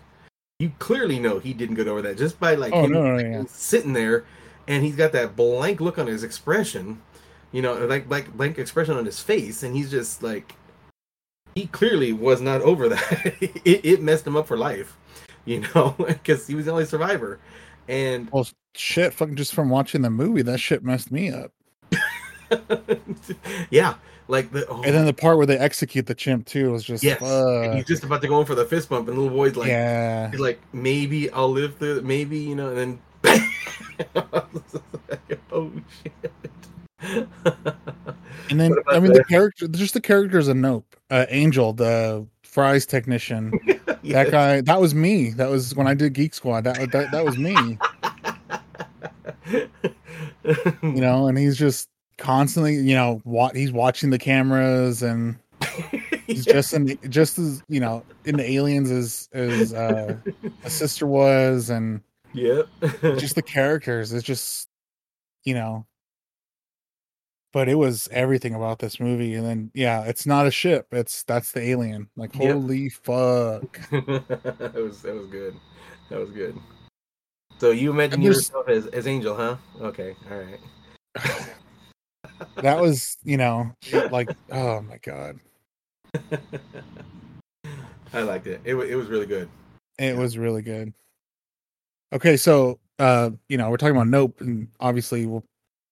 You 0.59 0.72
clearly 0.79 1.18
know 1.18 1.39
he 1.39 1.53
didn't 1.53 1.75
get 1.75 1.89
over 1.89 2.03
that 2.03 2.16
just 2.16 2.39
by 2.41 2.55
like 2.55 2.72
Oh, 2.72 2.85
him 2.85 2.93
no, 2.93 3.16
like, 3.16 3.27
yeah. 3.27 3.45
sitting 3.49 3.93
there, 3.93 4.25
and 4.66 4.85
he's 4.85 4.97
got 4.97 5.12
that 5.12 5.37
blank 5.37 5.81
look 5.81 5.99
on 5.99 6.07
his 6.07 6.25
expression, 6.25 7.03
you 7.53 7.61
know, 7.61 7.75
like 7.87 8.09
like 8.09 8.35
blank 8.37 8.59
expression 8.59 8.97
on 8.97 9.05
his 9.05 9.20
face, 9.20 9.62
and 9.62 9.75
he's 9.75 9.91
just 9.91 10.22
like 10.22 10.55
he 11.55 11.66
clearly 11.66 12.12
was 12.12 12.41
not 12.41 12.62
over 12.62 12.89
that. 12.89 13.35
it, 13.64 13.85
it 13.85 14.03
messed 14.03 14.27
him 14.27 14.37
up 14.37 14.47
for 14.47 14.57
life, 14.57 14.97
you 15.45 15.64
know, 15.75 15.95
because 16.07 16.47
he 16.47 16.55
was 16.55 16.66
the 16.66 16.72
only 16.72 16.87
survivor. 16.87 17.39
And 17.87 18.31
well 18.33 18.49
shit 18.77 19.12
fucking 19.12 19.37
just 19.37 19.55
from 19.55 19.68
watching 19.68 20.03
the 20.03 20.11
movie 20.11 20.43
that 20.43 20.59
shit 20.59 20.83
messed 20.83 21.12
me 21.12 21.31
up 21.31 21.53
yeah, 23.70 23.95
like 24.28 24.51
the 24.53 24.66
oh, 24.68 24.82
and 24.82 24.95
then 24.95 25.07
the 25.07 25.12
part 25.12 25.36
where 25.36 25.47
they 25.47 25.59
execute 25.59 26.07
the 26.07 26.14
chimp 26.14 26.47
too 26.47 26.70
was 26.72 26.84
just 26.84 27.03
yes, 27.03 27.20
and 27.20 27.74
he's 27.74 27.86
just 27.86 28.05
about 28.05 28.22
to 28.22 28.28
go 28.28 28.40
in 28.40 28.47
for 28.47 28.55
the 28.55 28.64
fist 28.64 28.88
bump, 28.88 29.09
and 29.09 29.16
the 29.16 29.20
little 29.20 29.36
boy's 29.36 29.57
like, 29.57 29.68
yeah 29.68 30.30
he's 30.30 30.40
like, 30.40 30.61
maybe 30.72 31.30
I'll 31.30 31.51
live 31.51 31.76
through, 31.76 31.99
it, 31.99 32.05
maybe 32.05 32.38
you 32.38 32.55
know, 32.55 32.74
and 32.74 32.99
then 33.24 33.42
oh 35.53 35.72
shit. 36.03 37.28
And 38.51 38.61
then 38.61 38.74
I 38.88 38.99
mean 39.01 39.12
the- 39.12 39.18
the 39.18 39.24
character, 39.24 39.68
just 39.68 39.95
the 39.95 40.01
characters 40.01 40.49
of 40.49 40.57
Nope. 40.57 40.97
Uh, 41.11 41.26
Angel, 41.28 41.72
the 41.72 42.26
Fry's 42.42 42.86
technician, 42.86 43.53
that 44.05 44.30
guy, 44.30 44.61
that 44.62 44.80
was 44.80 44.95
me. 44.95 45.30
That 45.30 45.51
was 45.51 45.74
when 45.74 45.86
I 45.86 45.95
did 45.95 46.12
Geek 46.14 46.34
Squad. 46.34 46.64
That 46.64 46.90
that, 46.92 47.11
that 47.11 47.24
was 47.24 47.36
me. 47.36 47.78
You 50.82 51.01
know, 51.01 51.26
and 51.28 51.36
he's 51.38 51.57
just 51.57 51.88
constantly, 52.18 52.74
you 52.76 52.94
know, 52.94 53.20
wa- 53.24 53.52
he's 53.52 53.72
watching 53.72 54.10
the 54.10 54.18
cameras 54.18 55.02
and 55.02 55.38
he's 56.26 56.46
just 56.46 56.72
in 56.74 56.98
just 57.08 57.38
as 57.38 57.62
you 57.68 57.80
know 57.80 58.04
in 58.24 58.36
the 58.36 58.50
aliens 58.50 58.90
as 58.90 59.28
as 59.32 59.72
uh, 59.72 60.18
a 60.64 60.70
sister 60.70 61.06
was, 61.06 61.70
and 61.70 62.00
yeah, 62.32 62.62
just 63.02 63.34
the 63.34 63.42
characters. 63.42 64.12
It's 64.12 64.24
just 64.24 64.68
you 65.44 65.54
know. 65.54 65.86
But 67.52 67.68
it 67.68 67.76
was 67.76 68.08
everything 68.10 68.54
about 68.54 68.80
this 68.80 68.98
movie, 68.98 69.34
and 69.34 69.46
then 69.46 69.70
yeah, 69.74 70.02
it's 70.04 70.26
not 70.26 70.46
a 70.46 70.50
ship. 70.50 70.88
It's 70.90 71.22
that's 71.22 71.52
the 71.52 71.62
alien. 71.62 72.08
Like 72.16 72.34
Yep. 72.34 72.52
holy 72.52 72.88
fuck. 72.88 73.80
that 73.90 74.72
was 74.74 75.02
that 75.02 75.14
was 75.14 75.26
good. 75.28 75.54
That 76.10 76.18
was 76.18 76.30
good. 76.30 76.58
So 77.58 77.70
you 77.70 77.90
imagine 77.90 78.20
yourself 78.20 78.68
as, 78.68 78.86
as 78.88 79.06
Angel, 79.06 79.36
huh? 79.36 79.56
Okay, 79.80 80.16
all 80.28 80.38
right. 80.38 81.54
That 82.57 82.80
was 82.80 83.16
you 83.24 83.37
know 83.37 83.70
like 84.11 84.35
oh 84.51 84.80
my 84.82 84.99
god. 85.03 85.39
I 88.12 88.22
liked 88.22 88.47
it. 88.47 88.61
It 88.64 88.74
it 88.76 88.97
was 88.97 89.09
really 89.09 89.26
good. 89.26 89.49
it 89.99 90.16
was 90.16 90.39
really 90.39 90.62
good. 90.62 90.93
Okay 92.12 92.37
so 92.37 92.78
uh 92.99 93.30
you 93.49 93.59
know 93.59 93.70
we're 93.70 93.76
talking 93.76 93.97
about 93.97 94.09
nope 94.09 94.41
and 94.41 94.68
obviously 94.80 95.26
we're 95.26 95.43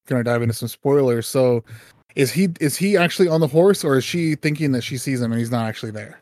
gonna 0.06 0.24
dive 0.24 0.42
into 0.42 0.54
some 0.54 0.68
spoilers. 0.68 1.26
So 1.26 1.64
is 2.14 2.30
he 2.30 2.48
is 2.60 2.76
he 2.76 2.96
actually 2.96 3.28
on 3.28 3.40
the 3.40 3.46
horse 3.46 3.84
or 3.84 3.96
is 3.96 4.04
she 4.04 4.34
thinking 4.34 4.72
that 4.72 4.82
she 4.82 4.98
sees 4.98 5.20
him 5.20 5.32
and 5.32 5.38
he's 5.38 5.50
not 5.50 5.66
actually 5.66 5.92
there? 5.92 6.20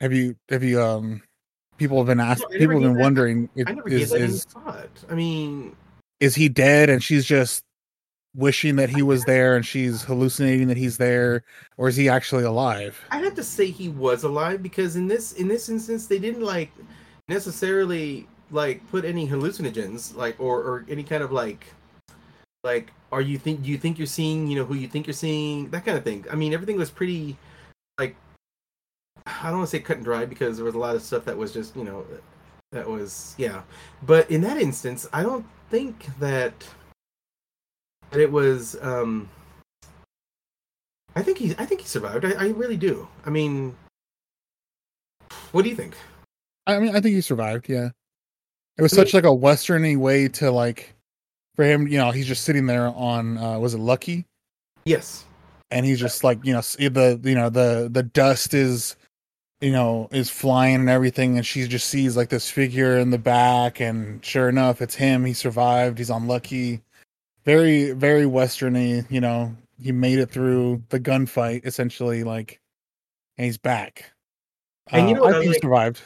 Have 0.00 0.12
you 0.12 0.36
have 0.48 0.62
you 0.62 0.80
um 0.82 1.22
people 1.78 1.96
have 1.98 2.06
been 2.06 2.20
asked 2.20 2.44
I 2.50 2.58
never 2.58 2.74
people 2.74 2.82
have 2.82 2.92
been 2.92 3.00
wondering 3.00 3.48
I 3.56 3.60
if- 3.60 3.68
never 3.68 3.88
is 3.88 4.12
is 4.12 4.44
thought. 4.44 4.88
I 5.08 5.14
mean, 5.14 5.74
is 6.20 6.34
he 6.34 6.48
dead 6.48 6.90
and 6.90 7.02
she's 7.02 7.24
just 7.24 7.64
wishing 8.36 8.76
that 8.76 8.90
he 8.90 9.02
was 9.02 9.24
there 9.24 9.56
and 9.56 9.64
she's 9.64 10.02
hallucinating 10.02 10.68
that 10.68 10.76
he's 10.76 10.98
there 10.98 11.42
or 11.78 11.88
is 11.88 11.96
he 11.96 12.08
actually 12.08 12.44
alive 12.44 13.00
I 13.10 13.18
have 13.18 13.34
to 13.36 13.42
say 13.42 13.70
he 13.70 13.88
was 13.88 14.22
alive 14.22 14.62
because 14.62 14.96
in 14.96 15.08
this 15.08 15.32
in 15.32 15.48
this 15.48 15.68
instance 15.68 16.06
they 16.06 16.18
didn't 16.18 16.42
like 16.42 16.70
necessarily 17.28 18.26
like 18.50 18.86
put 18.90 19.04
any 19.04 19.26
hallucinogens 19.28 20.14
like 20.14 20.38
or 20.38 20.58
or 20.62 20.84
any 20.88 21.02
kind 21.02 21.22
of 21.22 21.32
like 21.32 21.66
like 22.64 22.92
are 23.12 23.20
you 23.22 23.38
think 23.38 23.62
do 23.62 23.70
you 23.70 23.78
think 23.78 23.98
you're 23.98 24.06
seeing 24.06 24.46
you 24.46 24.56
know 24.56 24.64
who 24.64 24.74
you 24.74 24.88
think 24.88 25.06
you're 25.06 25.14
seeing 25.14 25.70
that 25.70 25.84
kind 25.84 25.96
of 25.96 26.04
thing. 26.04 26.24
I 26.30 26.34
mean 26.34 26.52
everything 26.52 26.76
was 26.76 26.90
pretty 26.90 27.36
I 29.42 29.48
don't 29.48 29.58
want 29.58 29.70
to 29.70 29.76
say 29.76 29.80
cut 29.80 29.96
and 29.96 30.04
dry 30.04 30.24
because 30.24 30.56
there 30.56 30.64
was 30.64 30.74
a 30.74 30.78
lot 30.78 30.96
of 30.96 31.02
stuff 31.02 31.24
that 31.26 31.36
was 31.36 31.52
just 31.52 31.76
you 31.76 31.84
know 31.84 32.04
that 32.72 32.88
was 32.88 33.34
yeah. 33.38 33.62
But 34.02 34.30
in 34.30 34.40
that 34.42 34.60
instance, 34.60 35.06
I 35.12 35.22
don't 35.22 35.46
think 35.70 36.06
that 36.18 36.66
that 38.10 38.20
it 38.20 38.30
was 38.32 38.76
um 38.82 39.28
I 41.16 41.22
think 41.22 41.38
he 41.38 41.54
I 41.58 41.64
think 41.66 41.80
he 41.80 41.86
survived. 41.86 42.24
I, 42.24 42.32
I 42.32 42.48
really 42.48 42.76
do. 42.76 43.08
I 43.24 43.30
mean 43.30 43.76
what 45.52 45.62
do 45.62 45.68
you 45.70 45.76
think? 45.76 45.96
I 46.66 46.78
mean, 46.78 46.90
I 46.94 47.00
think 47.00 47.14
he 47.14 47.20
survived. 47.22 47.68
Yeah, 47.68 47.90
it 48.76 48.82
was 48.82 48.92
such 48.92 49.14
like 49.14 49.24
a 49.24 49.28
westerny 49.28 49.96
way 49.96 50.28
to 50.28 50.50
like 50.50 50.94
for 51.56 51.64
him. 51.64 51.88
You 51.88 51.98
know, 51.98 52.10
he's 52.10 52.26
just 52.26 52.44
sitting 52.44 52.66
there 52.66 52.88
on 52.88 53.38
uh 53.38 53.58
was 53.58 53.74
it 53.74 53.78
Lucky, 53.78 54.26
Yes. 54.84 55.24
and 55.70 55.86
he's 55.86 55.98
just 55.98 56.24
like 56.24 56.44
you 56.44 56.52
know 56.52 56.60
the 56.60 57.20
you 57.24 57.34
know 57.34 57.48
the 57.48 57.88
the 57.90 58.02
dust 58.02 58.52
is 58.52 58.96
you 59.60 59.72
know 59.72 60.08
is 60.12 60.30
flying 60.30 60.76
and 60.76 60.88
everything, 60.90 61.36
and 61.36 61.46
she 61.46 61.66
just 61.68 61.88
sees 61.88 62.16
like 62.16 62.28
this 62.30 62.50
figure 62.50 62.98
in 62.98 63.10
the 63.10 63.18
back, 63.18 63.80
and 63.80 64.24
sure 64.24 64.48
enough, 64.48 64.80
it's 64.82 64.94
him. 64.94 65.24
He 65.24 65.34
survived. 65.34 65.98
He's 65.98 66.10
unlucky. 66.10 66.82
Very 67.44 67.92
very 67.92 68.24
westerny. 68.24 69.10
You 69.10 69.20
know, 69.20 69.56
he 69.80 69.92
made 69.92 70.18
it 70.18 70.30
through 70.30 70.82
the 70.90 71.00
gunfight 71.00 71.64
essentially. 71.66 72.24
Like, 72.24 72.60
and 73.36 73.44
he's 73.46 73.58
back. 73.58 74.12
And 74.90 75.08
you 75.08 75.16
Uh, 75.16 75.18
know 75.18 75.24
what 75.24 75.34
I 75.34 75.38
I 75.38 75.40
think 75.40 75.44
he 75.44 75.48
like? 75.50 75.62
survived. 75.62 76.00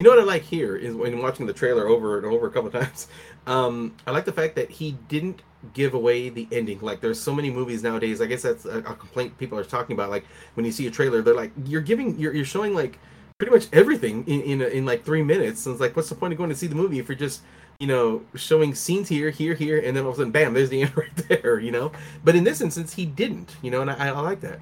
You 0.00 0.04
know 0.04 0.10
what 0.10 0.18
I 0.18 0.24
like 0.24 0.42
here 0.42 0.76
is 0.76 0.94
when 0.94 1.20
watching 1.22 1.46
the 1.46 1.52
trailer 1.52 1.86
over 1.88 2.16
and 2.18 2.26
over 2.26 2.46
a 2.46 2.50
couple 2.50 2.66
of 2.68 2.72
times. 2.84 3.08
Um, 3.46 3.94
I 4.06 4.10
like 4.10 4.24
the 4.24 4.32
fact 4.32 4.56
that 4.56 4.70
he 4.70 4.92
didn't 5.08 5.42
give 5.72 5.94
away 5.94 6.28
the 6.28 6.46
ending. 6.52 6.80
Like 6.80 7.00
there's 7.00 7.20
so 7.20 7.34
many 7.34 7.50
movies 7.50 7.82
nowadays. 7.82 8.20
I 8.20 8.26
guess 8.26 8.42
that's 8.42 8.64
a, 8.64 8.78
a 8.78 8.94
complaint 8.94 9.36
people 9.38 9.58
are 9.58 9.64
talking 9.64 9.94
about. 9.94 10.10
Like 10.10 10.24
when 10.54 10.66
you 10.66 10.72
see 10.72 10.86
a 10.86 10.90
trailer, 10.90 11.22
they're 11.22 11.34
like, 11.34 11.52
you're 11.64 11.80
giving, 11.80 12.18
you're, 12.18 12.34
you're 12.34 12.44
showing 12.44 12.74
like 12.74 12.98
pretty 13.38 13.52
much 13.52 13.66
everything 13.72 14.24
in 14.26 14.42
in, 14.42 14.62
in 14.62 14.86
like 14.86 15.04
three 15.04 15.22
minutes. 15.22 15.64
And 15.66 15.74
it's 15.74 15.80
like, 15.80 15.96
what's 15.96 16.08
the 16.08 16.14
point 16.14 16.32
of 16.32 16.38
going 16.38 16.50
to 16.50 16.56
see 16.56 16.66
the 16.66 16.74
movie 16.74 16.98
if 16.98 17.08
you're 17.08 17.16
just 17.16 17.42
you 17.80 17.88
know 17.88 18.22
showing 18.36 18.74
scenes 18.74 19.08
here, 19.08 19.30
here, 19.30 19.54
here, 19.54 19.78
and 19.78 19.96
then 19.96 20.04
all 20.04 20.10
of 20.10 20.16
a 20.16 20.18
sudden, 20.18 20.32
bam, 20.32 20.54
there's 20.54 20.70
the 20.70 20.82
end 20.82 20.96
right 20.96 21.16
there. 21.28 21.58
You 21.58 21.72
know. 21.72 21.92
But 22.24 22.36
in 22.36 22.44
this 22.44 22.60
instance, 22.60 22.94
he 22.94 23.06
didn't. 23.06 23.56
You 23.62 23.70
know, 23.70 23.80
and 23.80 23.90
I, 23.90 24.08
I 24.08 24.20
like 24.20 24.40
that. 24.40 24.60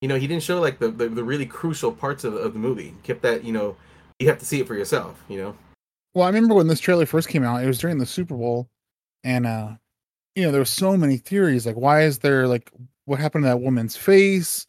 You 0.00 0.08
know, 0.08 0.18
he 0.18 0.26
didn't 0.26 0.42
show 0.42 0.60
like 0.60 0.78
the, 0.78 0.90
the, 0.90 1.08
the 1.08 1.24
really 1.24 1.46
crucial 1.46 1.90
parts 1.90 2.24
of, 2.24 2.34
of 2.34 2.52
the 2.52 2.58
movie. 2.58 2.94
Kept 3.02 3.22
that, 3.22 3.44
you 3.44 3.52
know, 3.52 3.76
you 4.18 4.28
have 4.28 4.38
to 4.38 4.44
see 4.44 4.60
it 4.60 4.66
for 4.66 4.74
yourself, 4.74 5.22
you 5.28 5.38
know. 5.38 5.56
Well, 6.14 6.24
I 6.24 6.28
remember 6.28 6.54
when 6.54 6.68
this 6.68 6.80
trailer 6.80 7.06
first 7.06 7.28
came 7.28 7.42
out, 7.42 7.62
it 7.62 7.66
was 7.66 7.78
during 7.78 7.98
the 7.98 8.06
Super 8.06 8.36
Bowl, 8.36 8.68
and 9.24 9.46
uh 9.46 9.72
you 10.36 10.44
know, 10.44 10.52
there 10.52 10.60
were 10.62 10.66
so 10.66 10.96
many 10.96 11.18
theories 11.18 11.66
like 11.66 11.76
why 11.76 12.02
is 12.02 12.20
there 12.20 12.48
like 12.48 12.70
what 13.06 13.20
happened 13.20 13.44
to 13.44 13.48
that 13.48 13.60
woman's 13.62 13.96
face? 13.96 14.66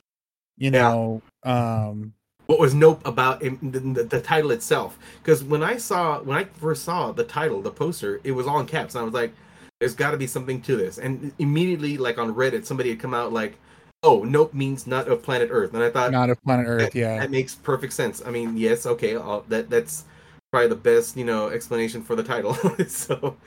You 0.58 0.72
Yeah. 0.72 0.82
know, 0.92 1.24
um 1.44 2.14
What 2.46 2.60
was 2.60 2.74
nope 2.74 3.06
about 3.06 3.44
it, 3.44 3.60
the, 3.74 3.80
the, 3.80 4.04
the 4.04 4.22
title 4.22 4.52
itself? 4.52 4.98
Because 5.22 5.44
when 5.44 5.64
I 5.64 5.78
saw 5.78 6.22
when 6.22 6.38
I 6.38 6.46
first 6.46 6.84
saw 6.86 7.12
the 7.12 7.26
title, 7.26 7.62
the 7.62 7.72
poster, 7.72 8.22
it 8.24 8.32
was 8.32 8.48
all 8.48 8.60
in 8.60 8.66
caps, 8.68 8.96
and 8.96 9.02
I 9.02 9.06
was 9.06 9.14
like, 9.14 9.34
"There's 9.80 9.96
got 9.96 10.12
to 10.12 10.18
be 10.18 10.28
something 10.28 10.62
to 10.62 10.78
this." 10.78 10.98
And 10.98 11.34
immediately, 11.40 11.98
like 11.98 12.18
on 12.18 12.34
Reddit, 12.34 12.66
somebody 12.66 12.90
had 12.90 13.00
come 13.00 13.14
out 13.14 13.34
like, 13.34 13.58
oh, 14.04 14.24
nope 14.24 14.54
means 14.54 14.88
not 14.88 15.08
of 15.10 15.24
planet 15.24 15.50
Earth, 15.52 15.74
and 15.74 15.84
I 15.84 15.90
thought 15.90 16.12
not 16.12 16.30
of 16.30 16.42
planet 16.44 16.66
Earth. 16.68 16.94
that, 16.94 16.96
Yeah, 16.96 17.20
that 17.20 17.32
makes 17.32 17.56
perfect 17.56 17.94
sense. 17.94 18.22
I 18.26 18.32
mean, 18.32 18.58
yes, 18.58 18.86
okay, 18.86 19.16
I'll, 19.18 19.42
that 19.50 19.70
that's 19.70 20.06
probably 20.52 20.70
the 20.70 20.76
best 20.76 21.18
you 21.18 21.26
know 21.26 21.50
explanation 21.50 22.02
for 22.04 22.16
the 22.16 22.24
title. 22.24 22.54
so, 22.88 23.38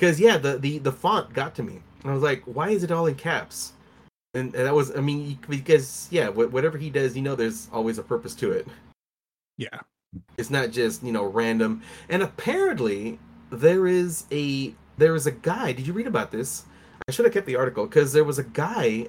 because 0.00 0.18
yeah, 0.18 0.38
the 0.38 0.56
the 0.56 0.78
the 0.78 0.92
font 0.92 1.32
got 1.34 1.54
to 1.56 1.62
me. 1.62 1.82
I 2.04 2.12
was 2.12 2.22
like, 2.22 2.42
why 2.44 2.70
is 2.70 2.82
it 2.82 2.90
all 2.90 3.06
in 3.06 3.16
caps? 3.16 3.74
And, 4.32 4.54
and 4.54 4.66
that 4.66 4.74
was, 4.74 4.96
I 4.96 5.00
mean, 5.00 5.38
because 5.48 6.08
yeah, 6.10 6.28
wh- 6.28 6.50
whatever 6.50 6.78
he 6.78 6.88
does, 6.88 7.14
you 7.14 7.20
know, 7.22 7.34
there's 7.34 7.68
always 7.72 7.98
a 7.98 8.02
purpose 8.02 8.34
to 8.36 8.50
it. 8.52 8.66
yeah. 9.58 9.80
It's 10.38 10.50
not 10.50 10.70
just 10.70 11.04
you 11.04 11.12
know 11.12 11.24
random. 11.24 11.82
And 12.08 12.22
apparently, 12.22 13.20
there 13.50 13.86
is 13.86 14.24
a 14.32 14.74
there 14.96 15.14
is 15.14 15.26
a 15.26 15.30
guy. 15.30 15.72
Did 15.72 15.86
you 15.86 15.92
read 15.92 16.06
about 16.08 16.32
this? 16.32 16.64
I 17.06 17.12
should 17.12 17.26
have 17.26 17.34
kept 17.34 17.46
the 17.46 17.56
article 17.56 17.86
because 17.86 18.12
there 18.12 18.24
was 18.24 18.38
a 18.38 18.44
guy. 18.44 19.06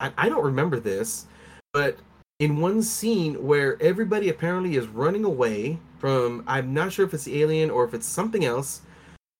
I, 0.00 0.12
I 0.18 0.28
don't 0.28 0.44
remember 0.44 0.80
this, 0.80 1.26
but 1.72 1.96
in 2.40 2.60
one 2.60 2.82
scene 2.82 3.46
where 3.46 3.80
everybody 3.80 4.28
apparently 4.28 4.76
is 4.76 4.88
running 4.88 5.24
away 5.24 5.78
from 5.98 6.44
I'm 6.46 6.74
not 6.74 6.92
sure 6.92 7.06
if 7.06 7.14
it's 7.14 7.24
the 7.24 7.40
alien 7.40 7.70
or 7.70 7.84
if 7.84 7.94
it's 7.94 8.06
something 8.06 8.44
else, 8.44 8.82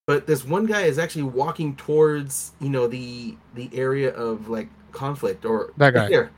but 0.07 0.27
this 0.27 0.45
one 0.45 0.67
guy 0.67 0.83
is 0.83 0.99
actually 0.99 1.23
walking 1.25 1.77
towards 1.77 2.53
you 2.61 2.69
know 2.69 2.87
the 2.87 3.37
the 3.55 3.71
area 3.73 4.11
of 4.15 4.49
like 4.49 4.69
conflict 4.93 5.45
or 5.45 5.73
That 5.77 5.95
guy. 5.95 6.09
there. 6.09 6.31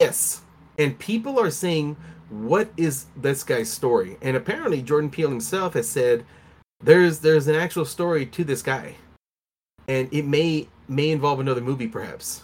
Yes, 0.00 0.42
and 0.78 0.98
people 0.98 1.38
are 1.38 1.50
saying, 1.50 1.96
"What 2.28 2.68
is 2.76 3.06
this 3.16 3.42
guy's 3.44 3.70
story?" 3.70 4.16
And 4.22 4.36
apparently, 4.36 4.82
Jordan 4.82 5.10
Peele 5.10 5.30
himself 5.30 5.74
has 5.74 5.88
said, 5.88 6.24
"There's 6.82 7.20
there's 7.20 7.46
an 7.48 7.54
actual 7.54 7.84
story 7.84 8.26
to 8.26 8.44
this 8.44 8.60
guy, 8.62 8.96
and 9.88 10.08
it 10.12 10.26
may 10.26 10.68
may 10.88 11.10
involve 11.10 11.40
another 11.40 11.60
movie, 11.60 11.88
perhaps." 11.88 12.42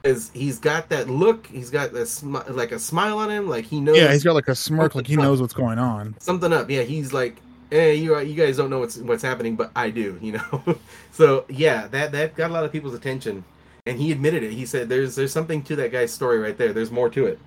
Because 0.00 0.30
he's 0.32 0.60
got 0.60 0.88
that 0.90 1.10
look, 1.10 1.48
he's 1.48 1.70
got 1.70 1.92
this 1.92 2.22
smi- 2.22 2.48
like 2.54 2.70
a 2.70 2.78
smile 2.78 3.18
on 3.18 3.28
him, 3.30 3.48
like 3.48 3.64
he 3.64 3.80
knows 3.80 3.96
Yeah, 3.96 4.12
he's 4.12 4.22
got 4.22 4.34
like 4.34 4.46
a 4.48 4.54
smirk, 4.54 4.94
like 4.94 5.08
he 5.08 5.16
knows 5.16 5.40
what's 5.40 5.52
going 5.52 5.78
on. 5.80 6.14
something 6.20 6.52
up. 6.52 6.70
Yeah, 6.70 6.82
he's 6.82 7.12
like, 7.12 7.36
"Hey, 7.70 7.94
you 7.96 8.18
you 8.20 8.34
guys 8.34 8.56
don't 8.56 8.70
know 8.70 8.78
what's 8.80 8.96
what's 8.98 9.22
happening, 9.22 9.56
but 9.56 9.70
I 9.76 9.90
do," 9.90 10.18
you 10.20 10.32
know. 10.32 10.78
so 11.12 11.44
yeah, 11.48 11.86
that 11.88 12.12
that 12.12 12.34
got 12.34 12.50
a 12.50 12.54
lot 12.54 12.64
of 12.64 12.72
people's 12.72 12.94
attention, 12.94 13.44
and 13.86 13.98
he 13.98 14.12
admitted 14.12 14.42
it. 14.42 14.52
He 14.52 14.66
said, 14.66 14.88
"There's 14.88 15.14
there's 15.16 15.32
something 15.32 15.62
to 15.64 15.76
that 15.76 15.92
guy's 15.92 16.12
story 16.12 16.38
right 16.38 16.56
there. 16.56 16.72
There's 16.72 16.90
more 16.90 17.08
to 17.10 17.26
it." 17.26 17.38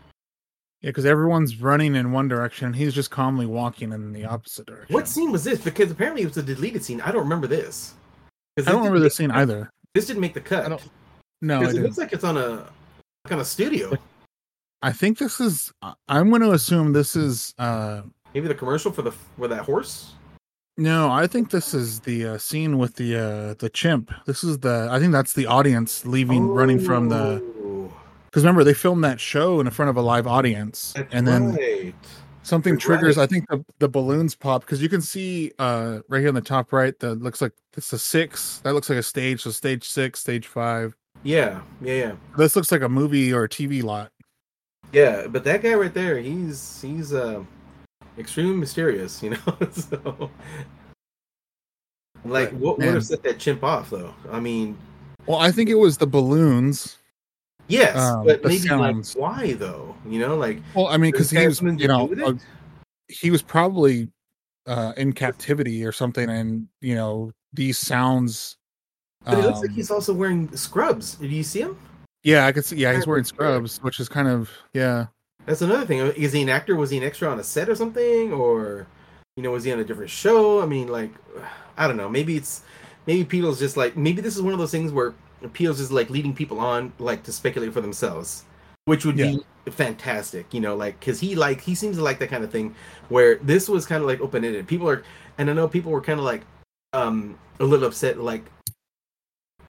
Yeah, 0.81 0.89
because 0.89 1.05
everyone's 1.05 1.61
running 1.61 1.93
in 1.95 2.11
one 2.11 2.27
direction, 2.27 2.65
and 2.67 2.75
he's 2.75 2.93
just 2.95 3.11
calmly 3.11 3.45
walking 3.45 3.91
in 3.93 4.13
the 4.13 4.25
opposite 4.25 4.65
direction. 4.65 4.93
What 4.93 5.07
scene 5.07 5.31
was 5.31 5.43
this? 5.43 5.61
Because 5.61 5.91
apparently 5.91 6.23
it 6.23 6.27
was 6.27 6.37
a 6.37 6.43
deleted 6.43 6.83
scene. 6.83 7.01
I 7.01 7.11
don't 7.11 7.21
remember 7.21 7.45
this. 7.47 7.93
'Cause 8.57 8.67
I 8.67 8.71
don't 8.71 8.79
remember 8.79 8.97
didn't 8.97 9.03
this 9.03 9.19
make- 9.19 9.29
scene 9.29 9.37
either. 9.37 9.69
This 9.93 10.07
didn't 10.07 10.21
make 10.21 10.33
the 10.33 10.41
cut. 10.41 10.65
I 10.65 10.69
don't- 10.69 10.89
No, 11.41 11.57
it 11.57 11.61
it 11.61 11.63
looks 11.65 11.75
didn't. 11.75 11.97
like 11.99 12.13
it's 12.13 12.23
on 12.23 12.35
a 12.37 12.49
like 13.25 13.31
on 13.33 13.39
a 13.39 13.45
studio. 13.45 13.93
I 14.81 14.91
think 14.91 15.19
this 15.19 15.39
is. 15.39 15.71
I- 15.83 15.93
I'm 16.09 16.29
going 16.29 16.41
to 16.41 16.51
assume 16.51 16.93
this 16.93 17.15
is. 17.15 17.53
uh 17.59 18.01
Maybe 18.33 18.47
the 18.47 18.55
commercial 18.55 18.91
for 18.91 19.01
the 19.01 19.11
for 19.11 19.47
that 19.47 19.63
horse. 19.63 20.13
No, 20.77 21.11
I 21.11 21.27
think 21.27 21.51
this 21.51 21.73
is 21.73 21.99
the 21.99 22.25
uh, 22.25 22.37
scene 22.37 22.77
with 22.77 22.95
the 22.95 23.17
uh 23.17 23.53
the 23.59 23.69
chimp. 23.69 24.11
This 24.25 24.43
is 24.43 24.59
the. 24.59 24.87
I 24.89 24.99
think 24.99 25.11
that's 25.11 25.33
the 25.33 25.45
audience 25.45 26.05
leaving, 26.05 26.47
running 26.47 26.79
from 26.79 27.09
the. 27.09 27.41
Oh, 27.63 27.93
Because 28.25 28.43
remember, 28.43 28.63
they 28.63 28.73
filmed 28.73 29.03
that 29.03 29.19
show 29.19 29.59
in 29.59 29.69
front 29.69 29.89
of 29.89 29.97
a 29.97 30.01
live 30.01 30.27
audience, 30.27 30.93
that's 30.95 31.13
and 31.13 31.27
then 31.27 31.55
right. 31.55 31.93
something 32.43 32.73
You're 32.73 32.79
triggers. 32.79 33.17
right. 33.17 33.23
I 33.23 33.27
think 33.27 33.49
the 33.49 33.63
the 33.79 33.89
balloons 33.89 34.33
pop 34.33 34.61
because 34.61 34.81
you 34.81 34.87
can 34.89 35.01
see 35.01 35.51
uh 35.59 35.99
right 36.07 36.19
here 36.19 36.29
on 36.29 36.35
the 36.35 36.41
top 36.41 36.71
right 36.71 36.97
that 36.99 37.15
looks 37.21 37.41
like 37.41 37.51
it's 37.75 37.91
a 37.91 37.99
six. 37.99 38.59
That 38.63 38.73
looks 38.73 38.89
like 38.89 38.97
a 38.99 39.03
stage. 39.03 39.41
So 39.41 39.51
stage 39.51 39.83
six, 39.87 40.21
stage 40.21 40.47
five. 40.47 40.95
Yeah, 41.23 41.61
yeah, 41.81 41.93
yeah, 41.93 42.11
This 42.37 42.55
looks 42.55 42.71
like 42.71 42.81
a 42.81 42.89
movie 42.89 43.31
or 43.33 43.43
a 43.43 43.49
TV 43.49 43.83
lot. 43.83 44.11
yeah. 44.93 45.27
But 45.27 45.43
that 45.43 45.61
guy 45.61 45.73
right 45.75 45.93
there, 45.93 46.17
he's 46.17 46.81
he's 46.81 47.13
uh 47.13 47.43
extremely 48.21 48.55
mysterious, 48.55 49.21
you 49.21 49.31
know. 49.31 49.57
so, 49.71 50.31
like, 52.23 52.51
what 52.51 52.77
would 52.77 52.93
have 52.93 53.05
set 53.05 53.23
that 53.23 53.39
chimp 53.39 53.63
off, 53.63 53.89
though? 53.89 54.13
I 54.31 54.39
mean, 54.39 54.77
Well, 55.25 55.39
I 55.39 55.51
think 55.51 55.69
it 55.69 55.75
was 55.75 55.97
the 55.97 56.07
balloons. 56.07 56.97
yes, 57.67 57.97
Um, 57.97 58.25
but 58.25 58.43
maybe 58.43 58.59
like 58.69 58.93
sounds. 58.95 59.15
why 59.15 59.53
though? 59.53 59.95
You 60.07 60.19
know, 60.19 60.37
like 60.37 60.61
Well, 60.75 60.87
I 60.87 60.97
mean, 60.97 61.11
because 61.11 61.29
he 61.31 61.45
was, 61.45 61.61
you 61.61 61.87
know, 61.87 62.09
uh, 62.23 62.33
he 63.07 63.31
was 63.31 63.41
probably 63.41 64.09
uh 64.67 64.93
in 64.95 65.11
captivity 65.11 65.83
or 65.83 65.91
something, 65.91 66.29
and 66.29 66.67
you 66.81 66.95
know, 66.95 67.31
these 67.53 67.77
sounds. 67.77 68.57
But 69.25 69.39
it 69.39 69.45
looks 69.45 69.59
like 69.59 69.69
um, 69.69 69.75
he's 69.75 69.91
also 69.91 70.13
wearing 70.13 70.55
scrubs. 70.55 71.15
Did 71.15 71.31
you 71.31 71.43
see 71.43 71.61
him? 71.61 71.77
Yeah, 72.23 72.45
I 72.45 72.51
could 72.51 72.65
see. 72.65 72.77
Yeah, 72.77 72.93
he's 72.93 73.07
wearing 73.07 73.23
scrubs, 73.23 73.77
which 73.81 73.99
is 73.99 74.09
kind 74.09 74.27
of 74.27 74.49
yeah. 74.73 75.07
That's 75.45 75.61
another 75.61 75.85
thing. 75.85 75.99
Is 75.99 76.33
he 76.33 76.41
an 76.43 76.49
actor? 76.49 76.75
Was 76.75 76.91
he 76.91 76.97
an 76.97 77.03
extra 77.03 77.29
on 77.29 77.39
a 77.39 77.43
set 77.43 77.69
or 77.69 77.75
something? 77.75 78.31
Or, 78.31 78.87
you 79.35 79.43
know, 79.43 79.51
was 79.51 79.63
he 79.63 79.71
on 79.71 79.79
a 79.79 79.83
different 79.83 80.11
show? 80.11 80.61
I 80.61 80.65
mean, 80.65 80.87
like, 80.87 81.11
I 81.77 81.87
don't 81.87 81.97
know. 81.97 82.09
Maybe 82.09 82.37
it's, 82.37 82.61
maybe 83.07 83.23
Peele's 83.25 83.59
just 83.59 83.75
like, 83.75 83.97
maybe 83.97 84.21
this 84.21 84.35
is 84.35 84.41
one 84.41 84.53
of 84.53 84.59
those 84.59 84.71
things 84.71 84.91
where 84.91 85.13
Peele's 85.53 85.79
just 85.79 85.91
like 85.91 86.09
leading 86.09 86.35
people 86.35 86.59
on, 86.59 86.93
like, 86.99 87.23
to 87.23 87.31
speculate 87.31 87.73
for 87.73 87.81
themselves, 87.81 88.45
which 88.85 89.05
would 89.05 89.17
be 89.17 89.43
fantastic, 89.71 90.53
you 90.53 90.59
know, 90.59 90.75
like, 90.75 90.99
because 90.99 91.19
he, 91.19 91.35
like, 91.35 91.61
he 91.61 91.73
seems 91.73 91.97
to 91.97 92.03
like 92.03 92.19
that 92.19 92.29
kind 92.29 92.43
of 92.43 92.51
thing 92.51 92.75
where 93.09 93.35
this 93.37 93.67
was 93.67 93.85
kind 93.85 94.03
of 94.03 94.07
like 94.07 94.21
open 94.21 94.45
ended. 94.45 94.67
People 94.67 94.87
are, 94.87 95.03
and 95.37 95.49
I 95.49 95.53
know 95.53 95.67
people 95.67 95.91
were 95.91 96.01
kind 96.01 96.19
of 96.19 96.25
like, 96.25 96.43
um, 96.93 97.37
a 97.59 97.63
little 97.63 97.87
upset, 97.87 98.19
like, 98.19 98.43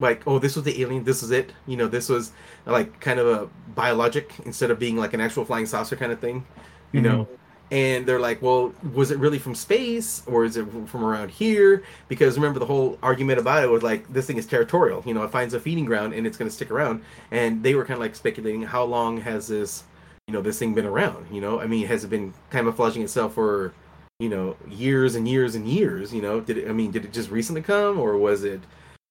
like 0.03 0.27
oh 0.27 0.39
this 0.39 0.57
was 0.57 0.65
the 0.65 0.83
alien 0.83 1.05
this 1.05 1.23
was 1.23 1.31
it. 1.31 1.53
You 1.67 1.77
know 1.77 1.89
this 1.89 2.09
was 2.09 2.33
like 2.67 3.01
kind 3.01 3.19
of 3.19 3.27
a 3.27 3.49
biologic 3.75 4.33
instead 4.45 4.71
of 4.71 4.79
being 4.79 4.97
like 4.97 5.15
an 5.15 5.21
actual 5.21 5.45
flying 5.45 5.67
saucer 5.67 5.97
kind 5.97 6.13
of 6.13 6.21
thing 6.21 6.45
you 6.93 7.01
mm-hmm. 7.01 7.11
know? 7.17 7.29
And 7.71 8.05
they're 8.05 8.21
like 8.21 8.43
well 8.43 8.75
was 8.93 9.11
it 9.11 9.19
really 9.19 9.39
from 9.39 9.55
space 9.55 10.23
or 10.27 10.45
is 10.45 10.59
it 10.59 10.67
from 10.87 11.05
around 11.05 11.31
here? 11.31 11.83
Because 12.09 12.37
remember 12.37 12.59
the 12.59 12.67
whole 12.67 12.99
argument 13.03 13.39
about 13.39 13.65
it 13.65 13.71
was 13.71 13.83
like 13.83 14.13
this 14.13 14.27
thing 14.27 14.37
is 14.37 14.47
territorial. 14.47 15.03
You 15.07 15.15
know 15.15 15.23
it 15.23 15.31
finds 15.31 15.55
a 15.55 15.61
feeding 15.61 15.87
ground 15.87 16.13
and 16.13 16.27
it's 16.27 16.37
going 16.37 16.51
to 16.51 16.55
stick 16.55 16.71
around. 16.71 17.03
And 17.31 17.63
they 17.63 17.75
were 17.75 17.85
kind 17.85 17.95
of 17.95 18.01
like 18.01 18.15
speculating 18.15 18.63
how 18.63 18.85
long 18.85 19.23
has 19.23 19.49
this 19.49 19.85
you 20.27 20.35
know 20.35 20.43
this 20.43 20.59
thing 20.59 20.75
been 20.75 20.87
around 20.87 21.27
you 21.31 21.41
know? 21.41 21.61
I 21.61 21.67
mean 21.67 21.87
has 21.87 22.05
it 22.05 22.09
been 22.09 22.35
camouflaging 22.51 23.03
itself 23.03 23.35
for 23.35 23.73
you 24.19 24.29
know 24.29 24.57
years 24.69 25.15
and 25.15 25.27
years 25.27 25.55
and 25.55 25.67
years 25.67 26.13
you 26.13 26.21
know? 26.21 26.41
Did 26.41 26.59
it 26.59 26.69
i 26.69 26.73
mean 26.73 26.91
did 26.91 27.07
it 27.07 27.13
just 27.15 27.31
recently 27.31 27.63
come 27.63 27.99
or 27.99 28.19
was 28.19 28.45
it 28.45 28.61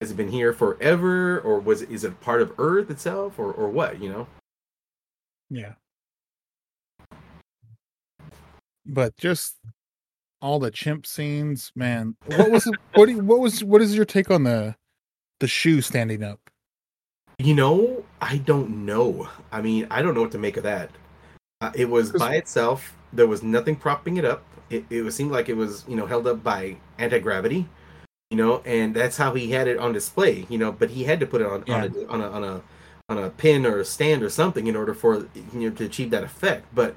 has 0.02 0.11
it 0.11 0.18
been 0.18 0.28
here 0.30 0.52
forever 0.52 1.40
or 1.40 1.60
was 1.60 1.84
it 1.84 1.90
is 1.90 2.03
it 2.03 2.19
part 2.19 2.41
of 2.41 2.53
earth 2.57 2.90
itself 2.90 3.40
or 3.40 3.53
or 3.53 3.69
what 3.69 4.02
you 4.02 4.10
know 4.10 4.28
Yeah. 5.49 5.73
But 8.86 9.15
just 9.15 9.57
all 10.41 10.57
the 10.57 10.72
chimp 10.72 11.06
scenes, 11.06 11.72
man. 11.76 12.15
What 12.26 12.49
was 12.49 12.65
it? 12.65 12.76
What 12.95 13.06
do 13.06 13.11
you, 13.14 13.23
what 13.23 13.40
was 13.40 13.64
what 13.64 13.82
is 13.82 13.95
your 13.95 14.06
take 14.06 14.32
on 14.32 14.44
the 14.44 14.76
the 15.40 15.48
shoe 15.48 15.82
standing 15.82 16.23
up? 16.23 16.52
you 17.41 17.56
know 17.56 18.03
i 18.22 18.38
don't 18.38 18.69
know 18.69 19.28
i 19.52 19.61
mean 19.61 19.88
i 19.90 20.02
don't 20.02 20.14
know 20.14 20.22
what 20.22 20.32
to 20.32 20.38
make 20.38 20.57
of 20.57 20.64
that 20.64 20.90
uh, 21.61 21.72
it 21.73 21.90
was 21.90 22.11
by 22.11 22.36
itself 22.36 22.95
there 23.14 23.28
was 23.28 23.41
nothing 23.41 23.76
propping 23.76 24.18
it 24.18 24.26
up 24.26 24.44
it, 24.69 24.86
it 24.90 25.11
seemed 25.11 25.32
like 25.32 25.49
it 25.49 25.57
was 25.57 25.84
you 25.88 25.95
know 25.95 26.06
held 26.06 26.28
up 26.28 26.44
by 26.44 26.76
anti-gravity 26.99 27.68
you 28.31 28.37
know 28.37 28.61
and 28.65 28.95
that's 28.95 29.17
how 29.17 29.35
he 29.35 29.51
had 29.51 29.67
it 29.67 29.77
on 29.77 29.93
display 29.93 30.47
you 30.49 30.57
know 30.57 30.71
but 30.71 30.89
he 30.89 31.03
had 31.03 31.19
to 31.19 31.27
put 31.27 31.41
it 31.41 31.47
on 31.47 31.63
on, 31.69 31.83
a, 31.83 32.07
on 32.07 32.21
a 32.21 32.29
on 32.31 32.43
a 32.43 32.61
on 33.09 33.17
a 33.19 33.29
pin 33.29 33.65
or 33.65 33.79
a 33.79 33.85
stand 33.85 34.23
or 34.23 34.29
something 34.29 34.65
in 34.65 34.75
order 34.75 34.95
for 34.95 35.27
you 35.53 35.69
know 35.69 35.69
to 35.69 35.85
achieve 35.85 36.09
that 36.09 36.23
effect 36.23 36.65
but 36.73 36.95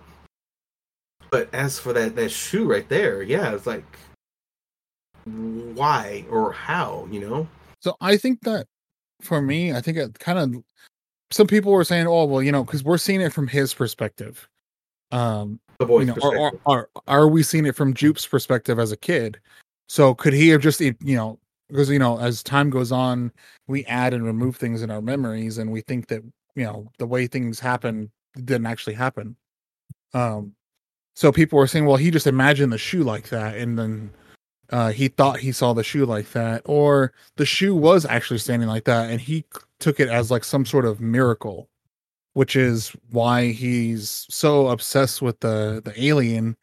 but 1.30 1.52
as 1.52 1.78
for 1.78 1.92
that 1.92 2.16
that 2.16 2.30
shoe 2.30 2.64
right 2.64 2.88
there 2.88 3.22
yeah 3.22 3.52
it's 3.52 3.66
like 3.66 3.84
why 5.74 6.24
or 6.30 6.52
how 6.52 7.06
you 7.10 7.20
know 7.20 7.46
So 7.80 7.96
I 8.00 8.16
think 8.16 8.40
that 8.42 8.66
for 9.20 9.42
me, 9.42 9.72
I 9.72 9.80
think 9.82 9.98
it 9.98 10.18
kind 10.18 10.38
of 10.38 10.62
some 11.30 11.46
people 11.46 11.72
were 11.72 11.84
saying, 11.84 12.06
"Oh, 12.06 12.24
well, 12.24 12.42
you 12.42 12.50
know, 12.50 12.64
because 12.64 12.84
we're 12.84 12.98
seeing 12.98 13.20
it 13.20 13.32
from 13.32 13.46
his 13.46 13.74
perspective." 13.74 14.48
Um, 15.12 15.60
the 15.78 15.86
boy's 15.86 16.06
you 16.06 16.06
know, 16.06 16.14
perspective. 16.14 16.60
are 16.64 16.88
are 17.06 17.28
we 17.28 17.42
seeing 17.42 17.66
it 17.66 17.76
from 17.76 17.92
Jupe's 17.92 18.26
perspective 18.26 18.78
as 18.78 18.90
a 18.90 18.96
kid? 18.96 19.38
So 19.88 20.14
could 20.14 20.32
he 20.32 20.48
have 20.48 20.62
just, 20.62 20.80
you 20.80 20.94
know, 21.00 21.38
because 21.68 21.90
you 21.90 21.98
know, 21.98 22.18
as 22.18 22.42
time 22.42 22.70
goes 22.70 22.92
on, 22.92 23.32
we 23.66 23.84
add 23.86 24.14
and 24.14 24.24
remove 24.24 24.56
things 24.56 24.82
in 24.82 24.90
our 24.90 25.02
memories, 25.02 25.58
and 25.58 25.70
we 25.70 25.80
think 25.80 26.08
that 26.08 26.22
you 26.54 26.64
know 26.64 26.90
the 26.98 27.06
way 27.06 27.26
things 27.26 27.58
happen 27.60 28.10
didn't 28.36 28.66
actually 28.66 28.94
happen. 28.94 29.36
Um, 30.12 30.54
so 31.14 31.32
people 31.32 31.58
were 31.58 31.66
saying, 31.66 31.86
well, 31.86 31.96
he 31.96 32.10
just 32.10 32.26
imagined 32.26 32.72
the 32.72 32.78
shoe 32.78 33.04
like 33.04 33.28
that, 33.30 33.56
and 33.56 33.78
then 33.78 34.10
uh, 34.70 34.90
he 34.92 35.08
thought 35.08 35.38
he 35.38 35.52
saw 35.52 35.72
the 35.72 35.84
shoe 35.84 36.06
like 36.06 36.30
that, 36.32 36.62
or 36.66 37.12
the 37.36 37.46
shoe 37.46 37.74
was 37.74 38.04
actually 38.04 38.38
standing 38.38 38.68
like 38.68 38.84
that, 38.84 39.10
and 39.10 39.20
he 39.20 39.44
took 39.80 40.00
it 40.00 40.08
as 40.08 40.30
like 40.30 40.44
some 40.44 40.66
sort 40.66 40.84
of 40.84 41.00
miracle 41.00 41.68
which 42.34 42.56
is 42.56 42.94
why 43.10 43.48
he's 43.48 44.26
so 44.28 44.68
obsessed 44.68 45.22
with 45.22 45.40
the 45.40 45.80
the 45.84 46.04
alien 46.04 46.56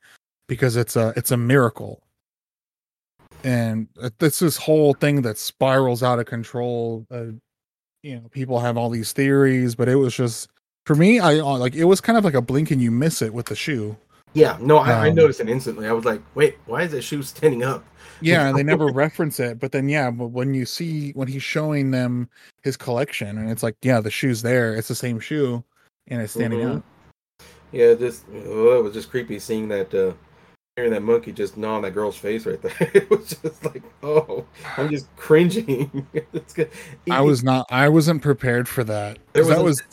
because 0.48 0.76
it's 0.76 0.96
a 0.96 1.14
it's 1.16 1.32
a 1.32 1.38
miracle 1.38 2.04
and 3.44 3.88
it's 4.20 4.40
this 4.40 4.58
whole 4.58 4.94
thing 4.94 5.22
that 5.24 5.38
spirals 5.38 6.04
out 6.04 6.20
of 6.20 6.26
control 6.26 7.06
uh, 7.12 7.26
you 8.04 8.16
know 8.16 8.28
people 8.32 8.60
have 8.60 8.78
all 8.78 8.90
these 8.90 9.14
theories 9.14 9.76
but 9.76 9.88
it 9.90 9.96
was 9.96 10.16
just 10.16 10.50
For 10.86 10.96
me, 10.96 11.20
I 11.20 11.38
uh, 11.40 11.58
like 11.58 11.76
it 11.76 11.86
was 11.86 12.02
kind 12.02 12.18
of 12.18 12.26
like 12.26 12.34
a 12.34 12.42
blink 12.42 12.72
and 12.72 12.82
you 12.82 12.90
miss 12.92 13.22
it 13.22 13.34
with 13.34 13.46
the 13.46 13.56
shoe. 13.56 13.96
Yeah, 14.34 14.58
no, 14.62 14.78
I, 14.78 15.08
I 15.08 15.10
Um, 15.10 15.16
noticed 15.16 15.40
it 15.40 15.50
instantly. 15.50 15.88
I 15.88 15.92
was 15.94 16.06
like, 16.06 16.22
wait, 16.36 16.58
why 16.66 16.84
is 16.84 16.92
that 16.92 17.04
shoe 17.04 17.22
standing 17.22 17.64
up? 17.64 17.84
Yeah, 18.22 18.48
and 18.50 18.58
they 18.58 18.64
never 18.64 18.88
reference 18.88 19.40
it, 19.40 19.60
but 19.60 19.72
then 19.72 19.88
yeah, 19.90 20.10
but 20.10 20.28
when 20.28 20.54
you 20.54 20.66
see 20.66 21.12
when 21.12 21.28
he's 21.28 21.44
showing 21.44 21.92
them 21.92 22.30
his 22.64 22.78
collection, 22.78 23.38
and 23.38 23.50
it's 23.52 23.62
like, 23.62 23.76
yeah, 23.84 24.00
the 24.02 24.10
shoe's 24.10 24.42
there, 24.42 24.76
it's 24.76 24.88
the 24.88 24.96
same 24.96 25.20
shoe, 25.20 25.64
and 26.08 26.22
it's 26.22 26.34
standing 26.34 26.60
Mhm. 26.60 26.78
up. 26.78 26.84
Yeah, 27.72 27.94
just 27.94 28.26
oh, 28.34 28.80
it 28.80 28.84
was 28.84 28.94
just 28.94 29.12
creepy 29.12 29.38
seeing 29.40 29.68
that 29.70 29.94
uh 29.94 30.14
hearing 30.76 30.92
that 30.92 31.04
monkey 31.04 31.32
just 31.32 31.58
gnaw 31.58 31.76
on 31.76 31.82
that 31.82 31.92
girl's 31.92 32.18
face 32.18 32.46
right 32.46 32.62
there. 32.62 32.74
it 32.94 33.10
was 33.10 33.36
just 33.42 33.66
like, 33.66 33.84
oh, 34.04 34.46
I'm 34.78 34.90
just 34.90 35.14
cringing. 35.16 36.08
it's 36.34 36.54
good. 36.54 36.70
I 37.10 37.22
was 37.22 37.44
not, 37.44 37.68
I 37.70 37.90
wasn't 37.90 38.22
prepared 38.22 38.68
for 38.68 38.84
that. 38.86 39.20
There 39.34 39.44
was 39.44 39.56
that 39.56 39.64
was 39.64 39.84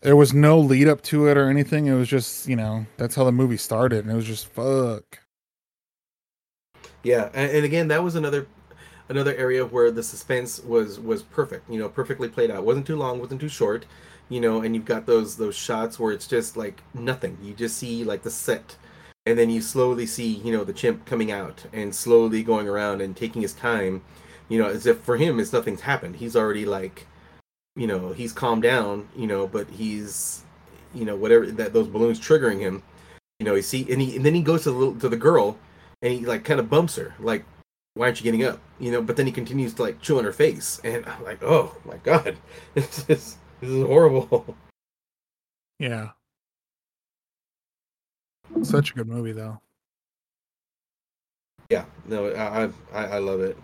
there 0.00 0.16
was 0.16 0.32
no 0.32 0.58
lead 0.58 0.88
up 0.88 1.02
to 1.02 1.26
it 1.28 1.36
or 1.36 1.48
anything. 1.48 1.86
It 1.86 1.94
was 1.94 2.08
just 2.08 2.48
you 2.48 2.56
know 2.56 2.86
that's 2.96 3.14
how 3.14 3.24
the 3.24 3.32
movie 3.32 3.56
started, 3.56 4.04
and 4.04 4.12
it 4.12 4.16
was 4.16 4.26
just 4.26 4.46
fuck. 4.46 5.20
Yeah, 7.02 7.30
and, 7.32 7.50
and 7.50 7.64
again, 7.64 7.88
that 7.88 8.02
was 8.02 8.14
another 8.16 8.46
another 9.08 9.34
area 9.36 9.64
where 9.64 9.90
the 9.90 10.02
suspense 10.02 10.60
was 10.60 11.00
was 11.00 11.22
perfect. 11.22 11.70
You 11.70 11.78
know, 11.78 11.88
perfectly 11.88 12.28
played 12.28 12.50
out. 12.50 12.64
wasn't 12.64 12.86
too 12.86 12.96
long, 12.96 13.20
wasn't 13.20 13.40
too 13.40 13.48
short. 13.48 13.86
You 14.28 14.40
know, 14.40 14.60
and 14.60 14.74
you've 14.74 14.84
got 14.84 15.06
those 15.06 15.36
those 15.36 15.56
shots 15.56 15.98
where 15.98 16.12
it's 16.12 16.26
just 16.26 16.56
like 16.56 16.82
nothing. 16.94 17.38
You 17.42 17.54
just 17.54 17.78
see 17.78 18.04
like 18.04 18.22
the 18.22 18.30
set, 18.30 18.76
and 19.28 19.38
then 19.38 19.50
you 19.50 19.60
slowly 19.60 20.06
see 20.06 20.26
you 20.26 20.50
know 20.50 20.64
the 20.64 20.72
chimp 20.72 21.04
coming 21.04 21.30
out 21.30 21.66
and 21.74 21.94
slowly 21.94 22.42
going 22.42 22.66
around 22.66 23.02
and 23.02 23.14
taking 23.14 23.42
his 23.42 23.52
time. 23.52 24.02
You 24.48 24.58
know, 24.58 24.68
as 24.68 24.86
if 24.86 25.00
for 25.00 25.18
him, 25.18 25.38
it's 25.38 25.52
nothing's 25.52 25.82
happened. 25.82 26.16
He's 26.16 26.34
already 26.34 26.64
like, 26.64 27.06
you 27.76 27.86
know, 27.86 28.14
he's 28.14 28.32
calmed 28.32 28.62
down. 28.62 29.06
You 29.14 29.26
know, 29.26 29.46
but 29.46 29.68
he's, 29.68 30.44
you 30.94 31.04
know, 31.04 31.14
whatever 31.14 31.46
that 31.46 31.74
those 31.74 31.88
balloons 31.88 32.18
triggering 32.18 32.60
him. 32.60 32.82
You 33.38 33.44
know, 33.44 33.54
he 33.54 33.60
see, 33.62 33.86
and 33.92 34.00
he 34.00 34.16
and 34.16 34.24
then 34.24 34.34
he 34.34 34.40
goes 34.42 34.62
to 34.62 34.70
the 34.70 34.78
little, 34.78 34.94
to 34.96 35.08
the 35.10 35.16
girl, 35.16 35.58
and 36.00 36.12
he 36.12 36.24
like 36.24 36.44
kind 36.44 36.58
of 36.58 36.70
bumps 36.70 36.96
her, 36.96 37.14
like, 37.20 37.44
"Why 37.94 38.06
aren't 38.06 38.20
you 38.20 38.24
getting 38.24 38.44
up?" 38.44 38.60
You 38.80 38.90
know. 38.90 39.02
But 39.02 39.16
then 39.16 39.26
he 39.26 39.32
continues 39.32 39.74
to 39.74 39.82
like 39.82 40.00
chew 40.00 40.18
on 40.18 40.24
her 40.24 40.32
face, 40.32 40.80
and 40.82 41.04
I'm 41.06 41.22
like, 41.22 41.42
"Oh 41.42 41.76
my 41.84 41.98
god, 41.98 42.38
this 42.74 42.98
is 43.10 43.36
this 43.60 43.70
is 43.70 43.84
horrible." 43.84 44.56
Yeah, 45.78 46.10
such 48.62 48.92
a 48.92 48.94
good 48.94 49.08
movie 49.08 49.32
though. 49.32 49.60
Yeah, 51.70 51.84
no, 52.06 52.30
I 52.30 52.64
I, 52.64 52.70
I 52.92 53.04
I 53.16 53.18
love 53.18 53.40
it. 53.40 53.56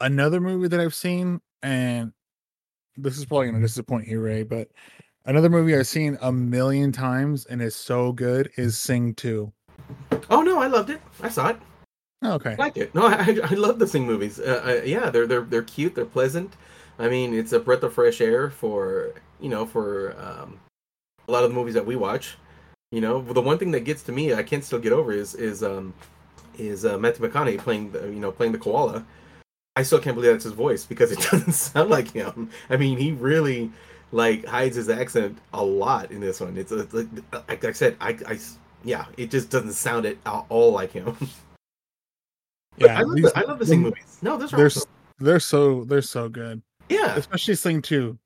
another 0.00 0.40
movie 0.40 0.68
that 0.68 0.80
I've 0.80 0.94
seen, 0.94 1.40
and 1.62 2.12
this 2.96 3.18
is 3.18 3.24
probably 3.26 3.46
gonna 3.50 3.60
disappoint 3.60 4.08
you, 4.08 4.20
Ray, 4.20 4.42
but 4.42 4.68
another 5.26 5.48
movie 5.50 5.76
I've 5.76 5.86
seen 5.86 6.18
a 6.22 6.32
million 6.32 6.92
times 6.92 7.44
and 7.46 7.62
is 7.62 7.76
so 7.76 8.12
good 8.12 8.50
is 8.56 8.78
Sing 8.78 9.14
Two. 9.14 9.52
Oh 10.30 10.42
no, 10.42 10.60
I 10.60 10.66
loved 10.66 10.90
it. 10.90 11.00
I 11.22 11.28
saw 11.28 11.48
it. 11.48 11.56
Oh, 12.22 12.32
Okay, 12.32 12.52
I 12.52 12.56
like 12.56 12.76
it. 12.76 12.94
No, 12.94 13.06
I 13.06 13.14
I, 13.14 13.38
I 13.50 13.54
love 13.54 13.78
the 13.78 13.86
Sing 13.86 14.06
movies. 14.06 14.40
Uh, 14.40 14.62
uh, 14.64 14.84
yeah, 14.84 15.10
they're 15.10 15.26
they're 15.26 15.42
they're 15.42 15.62
cute. 15.62 15.94
They're 15.94 16.04
pleasant. 16.04 16.56
I 16.98 17.08
mean, 17.08 17.32
it's 17.32 17.52
a 17.52 17.60
breath 17.60 17.82
of 17.82 17.94
fresh 17.94 18.20
air 18.20 18.50
for 18.50 19.12
you 19.40 19.48
know 19.48 19.66
for 19.66 20.14
um, 20.20 20.58
a 21.30 21.32
lot 21.32 21.44
of 21.44 21.50
the 21.50 21.54
movies 21.54 21.74
that 21.74 21.86
we 21.86 21.96
watch. 21.96 22.36
You 22.90 23.00
know, 23.00 23.22
the 23.22 23.40
one 23.40 23.56
thing 23.56 23.70
that 23.70 23.80
gets 23.80 24.02
to 24.04 24.12
me, 24.12 24.34
I 24.34 24.42
can't 24.42 24.64
still 24.64 24.80
get 24.80 24.92
over 24.92 25.12
is 25.12 25.34
is 25.34 25.62
um 25.62 25.94
is 26.58 26.84
uh, 26.84 26.98
Matthew 26.98 27.26
McConaughey 27.28 27.58
playing 27.58 27.92
the, 27.92 28.00
you 28.02 28.20
know 28.20 28.32
playing 28.32 28.52
the 28.52 28.58
koala. 28.58 29.04
I 29.76 29.82
still 29.84 30.00
can't 30.00 30.16
believe 30.16 30.32
that's 30.32 30.44
his 30.44 30.52
voice 30.52 30.84
because 30.84 31.12
it 31.12 31.20
doesn't 31.30 31.52
sound 31.52 31.88
like 31.90 32.10
him. 32.10 32.50
I 32.68 32.76
mean, 32.76 32.98
he 32.98 33.12
really 33.12 33.70
like 34.12 34.44
hides 34.44 34.74
his 34.74 34.88
accent 34.88 35.38
a 35.54 35.64
lot 35.64 36.10
in 36.10 36.20
this 36.20 36.40
one. 36.40 36.56
It's, 36.56 36.72
it's 36.72 36.92
like, 36.92 37.06
like 37.48 37.64
I 37.64 37.72
said, 37.72 37.96
I, 38.00 38.18
I 38.26 38.38
yeah, 38.82 39.04
it 39.16 39.30
just 39.30 39.50
doesn't 39.50 39.74
sound 39.74 40.04
at 40.06 40.16
all 40.26 40.72
like 40.72 40.92
him. 40.92 41.16
Yeah, 42.78 42.98
I 42.98 43.02
love, 43.02 43.16
these- 43.16 43.24
the, 43.32 43.38
I 43.38 43.42
love 43.42 43.58
the 43.58 43.66
Sing 43.66 43.82
movies. 43.82 44.18
No, 44.22 44.38
those 44.38 44.54
are 44.54 44.56
they're 44.56 44.66
awesome. 44.66 44.88
they're 45.18 45.40
so 45.40 45.84
they're 45.84 46.00
so 46.00 46.28
good, 46.30 46.62
yeah, 46.88 47.14
especially 47.16 47.54
Sing 47.56 47.82
Two 47.82 48.16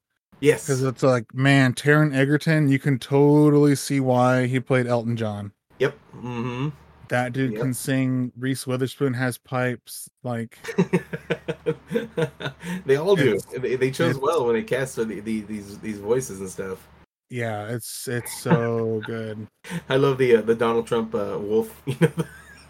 yes, 0.41 0.67
because 0.67 0.83
it's 0.83 1.03
like 1.03 1.35
man, 1.35 1.75
Taron 1.75 2.15
Egerton, 2.15 2.69
you 2.69 2.79
can 2.79 2.99
totally 2.99 3.75
see 3.75 4.01
why 4.01 4.47
he 4.47 4.61
played 4.61 4.87
Elton 4.87 5.17
John. 5.17 5.53
yep, 5.79 5.97
hmm 6.13 6.69
That 7.09 7.33
dude 7.33 7.53
Yep. 7.53 7.61
can 7.61 7.75
sing. 7.75 8.33
Reese 8.39 8.67
Witherspoon 8.67 9.15
has 9.15 9.39
pipes. 9.39 10.09
Like 10.23 10.59
they 12.87 12.97
all 12.97 13.17
do. 13.17 13.39
They, 13.59 13.77
they 13.77 13.91
chose 13.91 14.19
well 14.19 14.47
when 14.47 14.55
they 14.55 14.63
cast 14.63 14.97
the, 14.97 15.05
the, 15.05 15.41
these 15.43 15.79
these 15.81 15.99
voices 15.99 16.41
and 16.41 16.49
stuff. 16.51 16.87
yeah, 17.31 17.69
it's 17.69 18.09
it's 18.09 18.33
so 18.33 19.03
good. 19.07 19.47
I 19.89 19.97
love 19.97 20.19
the 20.19 20.37
uh, 20.37 20.41
the 20.43 20.55
Donald 20.55 20.87
Trump 20.87 21.15
uh, 21.15 21.39
wolf. 21.41 21.83
You 21.95 21.97
know, 22.01 22.13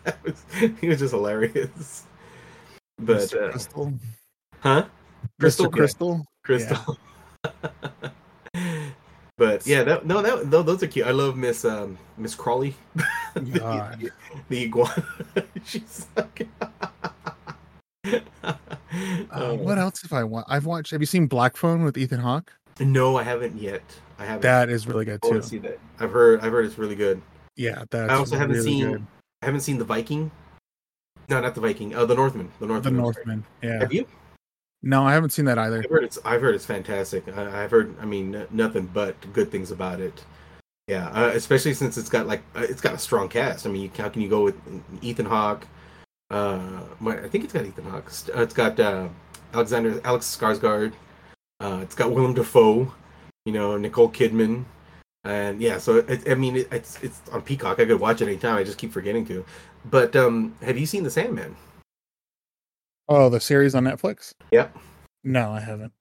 that 0.05 0.23
was, 0.23 0.45
he 0.81 0.89
was 0.89 0.99
just 0.99 1.15
hilarious. 1.15 2.05
But 2.99 3.17
Mr. 3.17 3.49
uh, 3.49 3.53
Crystal, 3.53 3.95
huh? 4.61 4.85
Crystal, 5.41 5.71
Mr. 5.71 5.73
Crystal. 5.73 6.25
Crystal. 6.45 6.99
but 9.37 9.67
yeah, 9.67 9.83
that, 9.85 10.07
no, 10.07 10.23
that 10.23 10.47
no, 10.47 10.63
those 10.63 10.83
are 10.83 10.87
cute. 10.87 11.07
I 11.07 11.11
love 11.11 11.37
Miss 11.37 11.65
um, 11.65 11.99
Miss 12.17 12.35
Crawly, 12.35 12.75
the, 13.35 14.11
the 14.49 14.65
iguana. 14.65 15.05
She's 15.65 16.07
so 16.15 16.29
good. 16.35 16.49
Uh, 19.31 19.55
what 19.55 19.79
else 19.79 20.03
have 20.03 20.13
I 20.13 20.25
watched? 20.25 20.51
I've 20.51 20.67
watched. 20.67 20.91
Have 20.93 21.01
you 21.01 21.07
seen 21.07 21.27
Black 21.27 21.57
Phone 21.57 21.85
with 21.85 21.99
Ethan 21.99 22.21
Hawke? 22.21 22.53
No, 22.81 23.17
I 23.17 23.23
haven't 23.23 23.61
yet. 23.61 23.83
I 24.19 24.27
haven't. 24.27 24.43
That 24.43 24.69
is 24.69 24.87
really 24.87 25.05
good 25.05 25.23
too. 25.23 25.35
to 25.35 25.43
see 25.43 25.59
that. 25.59 25.79
I've 25.99 26.13
heard. 26.13 26.41
I've 26.41 26.53
heard 26.53 26.67
it's 26.67 26.79
really 26.79 26.95
good. 26.95 27.21
Yeah, 27.57 27.85
that's 27.91 28.11
I 28.11 28.17
also 28.17 28.37
haven't 28.37 28.57
really 28.57 28.71
seen 28.71 28.91
good. 28.93 29.07
I 29.43 29.47
haven't 29.47 29.61
seen 29.61 29.79
the 29.79 29.85
Viking. 29.85 30.31
No, 31.29 31.41
not 31.41 31.55
the 31.55 31.61
Viking. 31.61 31.95
Uh, 31.95 32.05
the 32.05 32.15
Northman. 32.15 32.51
The 32.61 32.67
the 32.67 32.73
Northman. 32.73 32.95
I'm. 32.95 33.01
Northman. 33.01 33.45
Yeah, 33.63 33.79
Have 33.81 33.93
you? 33.93 34.07
No, 34.85 35.05
I 35.05 35.13
haven't 35.15 35.31
seen 35.31 35.47
that 35.47 35.59
either. 35.59 35.79
I've 35.83 35.91
heard 35.91 36.05
it's. 36.05 36.19
I've 36.25 36.41
heard 36.41 36.55
it's 36.55 36.67
fantastic. 36.67 37.27
I, 37.37 37.65
I've 37.65 37.71
heard. 37.71 37.95
I 38.01 38.05
mean, 38.05 38.47
nothing 38.51 38.87
but 38.93 39.17
good 39.33 39.51
things 39.51 39.71
about 39.71 40.01
it. 40.01 40.25
Yeah, 40.87 41.09
uh, 41.09 41.31
especially 41.35 41.73
since 41.73 41.97
it's 41.97 42.11
got 42.11 42.27
like 42.27 42.43
uh, 42.55 42.67
it's 42.69 42.83
got 42.83 42.93
a 42.95 42.99
strong 42.99 43.29
cast. 43.29 43.67
I 43.67 43.71
mean, 43.71 43.83
you, 43.83 43.91
how 43.97 44.11
can 44.11 44.21
you 44.21 44.29
go 44.29 44.45
with 44.45 44.57
Ethan 45.01 45.25
Hawke? 45.27 45.67
Uh, 46.31 46.83
I 47.07 47.29
think 47.29 47.45
it's 47.45 47.53
got 47.53 47.65
Ethan 47.65 47.85
Hawke. 47.85 48.13
Uh, 48.35 48.43
It's 48.43 48.55
got 48.55 48.79
uh, 48.79 49.09
Alexander 49.55 50.01
Alex 50.05 50.37
Skarsgård. 50.39 50.93
Uh, 51.61 51.79
it's 51.83 51.95
got 51.95 52.13
Willem 52.13 52.35
Dafoe. 52.35 52.93
You 53.47 53.53
know, 53.53 53.79
Nicole 53.79 54.11
Kidman. 54.11 54.65
And 55.25 55.61
yeah, 55.63 55.79
so 55.79 55.99
it, 55.99 56.29
I 56.29 56.35
mean, 56.35 56.57
it, 56.57 56.69
it's 56.71 57.03
it's 57.03 57.23
on 57.33 57.41
Peacock. 57.41 57.81
I 57.81 57.87
could 57.87 58.01
watch 58.01 58.21
it 58.21 58.29
anytime. 58.29 58.57
I 58.57 58.65
just 58.65 58.77
keep 58.77 58.93
forgetting 58.93 59.27
to. 59.29 59.45
But 59.87 60.15
um, 60.17 60.55
have 60.61 60.77
you 60.77 60.85
seen 60.85 61.03
The 61.03 61.11
Sandman? 61.11 61.57
Oh, 63.09 63.29
the 63.29 63.41
series 63.41 63.75
on 63.75 63.85
Netflix? 63.85 64.33
Yep. 64.53 64.77
No, 65.25 65.53
I 65.53 65.61
haven't. 65.61 65.93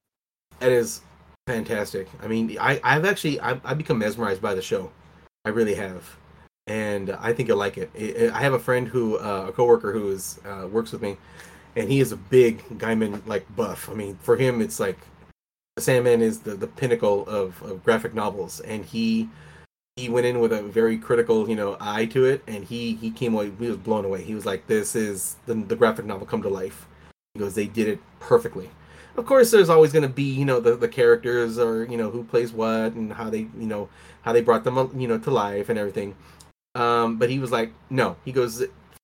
That 0.59 0.71
is 0.71 1.01
fantastic. 1.47 2.07
I 2.21 2.27
mean, 2.27 2.57
I, 2.59 2.79
I've 2.83 3.05
actually 3.05 3.39
I've, 3.39 3.61
I've 3.65 3.77
become 3.77 3.97
mesmerized 3.97 4.41
by 4.41 4.53
the 4.53 4.61
show. 4.61 4.91
I 5.45 5.49
really 5.49 5.75
have, 5.75 6.17
and 6.67 7.11
I 7.11 7.33
think 7.33 7.49
you'll 7.49 7.57
like 7.57 7.77
it. 7.77 7.91
I 7.99 8.37
I 8.37 8.41
have 8.41 8.53
a 8.53 8.59
friend 8.59 8.87
who, 8.87 9.17
uh, 9.17 9.47
a 9.49 9.51
coworker 9.51 9.91
who 9.91 10.11
is 10.11 10.39
uh, 10.45 10.67
works 10.67 10.93
with 10.93 11.01
me, 11.01 11.17
and 11.75 11.91
he 11.91 11.99
is 11.99 12.13
a 12.13 12.17
big 12.17 12.63
Gaiman 12.77 13.25
like 13.27 13.45
buff. 13.55 13.89
I 13.89 13.93
mean, 13.93 14.17
for 14.21 14.37
him, 14.37 14.61
it's 14.61 14.79
like 14.79 14.97
the 15.75 15.81
Sandman 15.81 16.21
is 16.21 16.39
the, 16.39 16.55
the 16.55 16.67
pinnacle 16.67 17.27
of, 17.27 17.61
of 17.63 17.83
graphic 17.83 18.13
novels, 18.13 18.61
and 18.61 18.85
he 18.85 19.29
he 19.97 20.07
went 20.07 20.25
in 20.25 20.39
with 20.39 20.53
a 20.53 20.63
very 20.63 20.97
critical, 20.97 21.49
you 21.49 21.55
know, 21.55 21.75
eye 21.81 22.05
to 22.07 22.25
it, 22.25 22.43
and 22.47 22.63
he 22.63 22.95
he 22.95 23.11
came 23.11 23.33
away. 23.33 23.51
He 23.59 23.67
was 23.67 23.77
blown 23.77 24.05
away. 24.05 24.23
He 24.23 24.33
was 24.33 24.45
like, 24.45 24.67
"This 24.67 24.95
is 24.95 25.35
the 25.45 25.55
the 25.55 25.75
graphic 25.75 26.05
novel 26.05 26.25
come 26.25 26.41
to 26.43 26.49
life." 26.49 26.87
He 27.33 27.39
goes, 27.39 27.55
"They 27.55 27.67
did 27.67 27.87
it 27.87 27.99
perfectly." 28.19 28.69
Of 29.15 29.25
course, 29.25 29.51
there's 29.51 29.69
always 29.69 29.91
going 29.91 30.03
to 30.03 30.09
be, 30.09 30.23
you 30.23 30.45
know, 30.45 30.59
the, 30.59 30.75
the 30.75 30.87
characters 30.87 31.59
or 31.59 31.85
you 31.85 31.97
know 31.97 32.09
who 32.09 32.23
plays 32.23 32.51
what 32.51 32.93
and 32.93 33.13
how 33.13 33.29
they, 33.29 33.47
you 33.57 33.67
know, 33.67 33.89
how 34.21 34.33
they 34.33 34.41
brought 34.41 34.63
them, 34.63 34.91
you 34.99 35.07
know, 35.07 35.17
to 35.19 35.31
life 35.31 35.69
and 35.69 35.77
everything. 35.77 36.15
Um, 36.75 37.17
but 37.17 37.29
he 37.29 37.39
was 37.39 37.51
like, 37.51 37.71
no. 37.89 38.15
He 38.25 38.31
goes, 38.31 38.63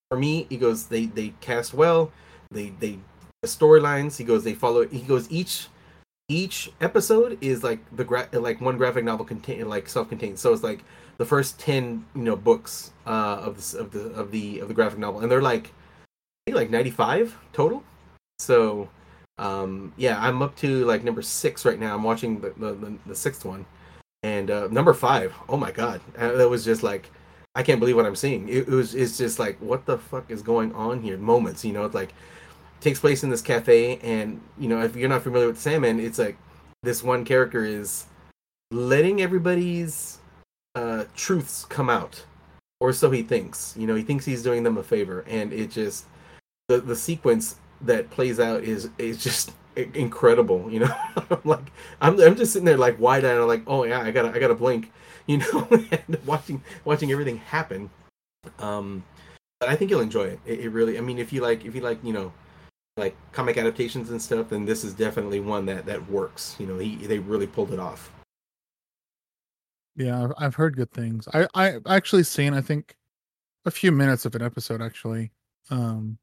for 0.09 0.17
me, 0.17 0.47
he 0.49 0.57
goes, 0.57 0.87
they 0.87 1.05
they 1.05 1.33
cast 1.41 1.73
well. 1.73 2.11
They 2.51 2.69
they 2.79 2.99
the 3.41 3.47
storylines. 3.47 4.17
He 4.17 4.23
goes, 4.23 4.43
they 4.43 4.53
follow. 4.53 4.87
He 4.87 5.01
goes, 5.01 5.29
each 5.31 5.67
each 6.27 6.71
episode 6.81 7.37
is 7.41 7.63
like 7.63 7.79
the 7.95 8.03
gra- 8.03 8.29
like 8.33 8.61
one 8.61 8.77
graphic 8.77 9.03
novel 9.03 9.25
contain 9.25 9.67
like 9.67 9.89
self-contained. 9.89 10.39
So 10.39 10.53
it's 10.53 10.63
like 10.63 10.83
the 11.17 11.25
first 11.25 11.59
ten 11.59 12.05
you 12.15 12.23
know 12.23 12.35
books 12.35 12.91
uh, 13.05 13.41
of 13.41 13.57
the 13.57 13.79
of 13.79 13.91
the 13.91 14.01
of 14.13 14.31
the 14.31 14.59
of 14.59 14.67
the 14.67 14.73
graphic 14.73 14.99
novel, 14.99 15.21
and 15.21 15.31
they're 15.31 15.41
like 15.41 15.71
like 16.47 16.69
ninety 16.69 16.91
five 16.91 17.35
total. 17.53 17.83
So 18.39 18.89
um, 19.39 19.93
yeah, 19.95 20.19
I'm 20.19 20.41
up 20.41 20.55
to 20.57 20.85
like 20.85 21.03
number 21.03 21.21
six 21.21 21.65
right 21.65 21.79
now. 21.79 21.95
I'm 21.95 22.03
watching 22.03 22.41
the 22.41 22.49
the, 22.57 22.97
the, 23.05 23.15
sixth 23.15 23.45
one, 23.45 23.65
and 24.21 24.51
uh, 24.51 24.67
number 24.67 24.93
five. 24.93 25.33
Oh 25.47 25.55
my 25.55 25.71
god, 25.71 26.01
uh, 26.17 26.33
that 26.33 26.49
was 26.49 26.65
just 26.65 26.83
like 26.83 27.09
I 27.55 27.63
can't 27.63 27.79
believe 27.79 27.95
what 27.95 28.05
I'm 28.05 28.17
seeing. 28.17 28.49
It, 28.49 28.67
it 28.67 28.69
was 28.69 28.95
it's 28.95 29.17
just 29.17 29.39
like 29.39 29.57
what 29.59 29.85
the 29.85 29.97
fuck 29.97 30.29
is 30.29 30.41
going 30.41 30.73
on 30.73 31.01
here? 31.01 31.17
Moments, 31.17 31.63
you 31.63 31.71
know, 31.71 31.85
it's 31.85 31.95
like 31.95 32.13
takes 32.81 32.99
place 32.99 33.23
in 33.23 33.29
this 33.29 33.41
cafe, 33.41 33.97
and 33.99 34.41
you 34.57 34.67
know 34.67 34.81
if 34.81 34.95
you're 34.95 35.09
not 35.09 35.23
familiar 35.23 35.47
with 35.47 35.59
Sandman, 35.59 35.99
it's 35.99 36.19
like 36.19 36.37
this 36.83 37.01
one 37.01 37.23
character 37.23 37.63
is 37.63 38.07
letting 38.71 39.21
everybody's 39.21 40.19
uh, 40.75 41.05
truths 41.15 41.63
come 41.63 41.89
out, 41.89 42.25
or 42.81 42.91
so 42.91 43.09
he 43.09 43.23
thinks. 43.23 43.73
You 43.77 43.87
know, 43.87 43.95
he 43.95 44.03
thinks 44.03 44.25
he's 44.25 44.43
doing 44.43 44.63
them 44.63 44.77
a 44.77 44.83
favor, 44.83 45.23
and 45.27 45.53
it 45.53 45.71
just 45.71 46.05
the 46.67 46.81
the 46.81 46.95
sequence 46.95 47.55
that 47.81 48.09
plays 48.09 48.39
out 48.39 48.63
is 48.63 48.89
is 48.97 49.23
just 49.23 49.51
incredible. 49.75 50.71
You 50.71 50.81
know, 50.81 50.95
I'm 51.29 51.41
like 51.43 51.71
I'm 52.01 52.19
I'm 52.19 52.35
just 52.35 52.53
sitting 52.53 52.65
there 52.65 52.77
like 52.77 52.99
wide 52.99 53.25
eyed, 53.25 53.37
like 53.39 53.63
oh 53.67 53.83
yeah, 53.83 54.01
I 54.01 54.11
gotta 54.11 54.29
I 54.29 54.39
gotta 54.39 54.55
blink. 54.55 54.91
You 55.27 55.37
know, 55.37 55.67
and 55.91 56.17
watching 56.25 56.63
watching 56.85 57.11
everything 57.11 57.37
happen. 57.37 57.89
Um, 58.57 59.03
but 59.59 59.69
I 59.69 59.75
think 59.75 59.91
you'll 59.91 60.01
enjoy 60.01 60.23
it. 60.23 60.39
it. 60.45 60.59
It 60.61 60.69
really, 60.69 60.97
I 60.97 61.01
mean, 61.01 61.19
if 61.19 61.31
you 61.31 61.41
like 61.41 61.65
if 61.65 61.75
you 61.75 61.81
like 61.81 62.03
you 62.03 62.13
know 62.13 62.33
like 62.97 63.15
comic 63.31 63.57
adaptations 63.57 64.09
and 64.09 64.21
stuff, 64.21 64.49
then 64.49 64.65
this 64.65 64.83
is 64.83 64.93
definitely 64.93 65.39
one 65.39 65.65
that 65.67 65.85
that 65.85 66.09
works. 66.09 66.55
You 66.59 66.67
know, 66.67 66.79
he 66.79 66.95
they 66.95 67.19
really 67.19 67.47
pulled 67.47 67.71
it 67.71 67.79
off. 67.79 68.11
Yeah, 69.95 70.23
I've, 70.23 70.33
I've 70.37 70.55
heard 70.55 70.75
good 70.75 70.91
things. 70.91 71.27
I 71.33 71.47
I 71.53 71.79
actually 71.87 72.23
seen 72.23 72.53
I 72.53 72.61
think 72.61 72.95
a 73.65 73.71
few 73.71 73.91
minutes 73.91 74.25
of 74.25 74.35
an 74.35 74.41
episode 74.41 74.81
actually, 74.81 75.31
um, 75.69 76.17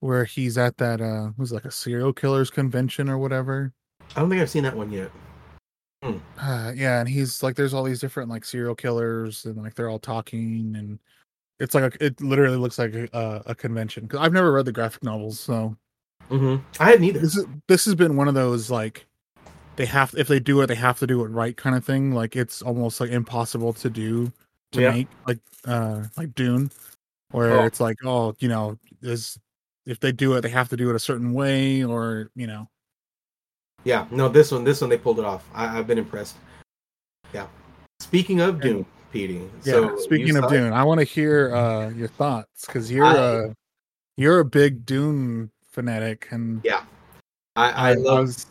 where 0.00 0.24
he's 0.24 0.56
at 0.58 0.76
that 0.78 1.00
uh 1.00 1.30
was 1.36 1.52
like 1.52 1.64
a 1.64 1.70
serial 1.70 2.12
killers 2.12 2.50
convention 2.50 3.08
or 3.08 3.18
whatever. 3.18 3.72
I 4.16 4.20
don't 4.20 4.30
think 4.30 4.40
I've 4.40 4.50
seen 4.50 4.62
that 4.64 4.76
one 4.76 4.90
yet. 4.90 5.10
Uh, 6.02 6.72
yeah, 6.76 7.00
and 7.00 7.08
he's 7.08 7.42
like, 7.42 7.56
there's 7.56 7.74
all 7.74 7.82
these 7.82 8.00
different 8.00 8.30
like 8.30 8.44
serial 8.44 8.74
killers, 8.74 9.44
and 9.44 9.56
like 9.56 9.74
they're 9.74 9.88
all 9.90 9.98
talking, 9.98 10.74
and 10.76 10.98
it's 11.58 11.74
like 11.74 11.94
a, 11.96 12.04
it 12.04 12.20
literally 12.20 12.56
looks 12.56 12.78
like 12.78 12.94
a, 12.94 13.08
a, 13.12 13.42
a 13.46 13.54
convention. 13.54 14.04
Because 14.04 14.20
I've 14.20 14.32
never 14.32 14.52
read 14.52 14.64
the 14.64 14.72
graphic 14.72 15.02
novels, 15.02 15.40
so 15.40 15.76
Mm-hmm. 16.30 16.62
I 16.78 16.90
hadn't 16.90 17.04
either. 17.04 17.20
this 17.20 17.36
is 17.36 17.46
this 17.68 17.84
has 17.86 17.94
been 17.94 18.14
one 18.16 18.28
of 18.28 18.34
those 18.34 18.70
like 18.70 19.06
they 19.76 19.86
have 19.86 20.14
if 20.16 20.28
they 20.28 20.38
do 20.38 20.60
it, 20.60 20.66
they 20.66 20.74
have 20.74 20.98
to 20.98 21.06
do 21.06 21.24
it 21.24 21.28
right 21.28 21.56
kind 21.56 21.74
of 21.74 21.84
thing. 21.84 22.12
Like 22.12 22.36
it's 22.36 22.60
almost 22.62 23.00
like 23.00 23.10
impossible 23.10 23.72
to 23.74 23.88
do 23.90 24.30
to 24.72 24.80
Yeah. 24.82 24.90
make 24.92 25.08
like 25.26 25.38
uh 25.64 26.04
like 26.18 26.34
Dune, 26.34 26.70
where 27.30 27.60
Oh. 27.60 27.64
it's 27.64 27.80
like 27.80 27.96
oh 28.04 28.34
you 28.40 28.48
know 28.48 28.78
is 29.02 29.38
if 29.88 29.98
they 30.00 30.12
do 30.12 30.34
it, 30.34 30.42
they 30.42 30.50
have 30.50 30.68
to 30.68 30.76
do 30.76 30.90
it 30.90 30.96
a 30.96 30.98
certain 30.98 31.32
way, 31.32 31.82
or 31.82 32.30
you 32.36 32.46
know 32.46 32.68
Yeah, 33.84 34.06
no, 34.10 34.28
this 34.28 34.52
one, 34.52 34.62
this 34.62 34.80
one 34.80 34.90
they 34.90 34.98
pulled 34.98 35.18
it 35.18 35.24
off. 35.24 35.44
I, 35.54 35.78
I've 35.78 35.86
been 35.86 35.98
impressed. 35.98 36.36
Yeah. 37.32 37.46
Speaking 38.00 38.40
of 38.40 38.60
Dune, 38.60 38.84
PD. 39.12 39.48
Yeah. 39.64 39.72
so 39.72 39.96
speaking 39.96 40.36
of? 40.36 40.48
Dune, 40.48 40.72
I 40.72 40.84
want 40.84 41.00
to 41.00 41.04
hear 41.04 41.54
uh 41.54 41.88
your 41.90 42.08
thoughts 42.08 42.66
because 42.66 42.92
you're 42.92 43.04
I- 43.04 43.16
uh 43.16 43.52
you're 44.16 44.40
a 44.40 44.44
big 44.44 44.84
Dune 44.84 45.50
fanatic, 45.70 46.28
and 46.30 46.60
Yeah. 46.64 46.82
I, 47.56 47.70
I 47.70 47.70
I, 47.70 47.90
I 47.90 47.94
love 47.94 48.20
was 48.26 48.46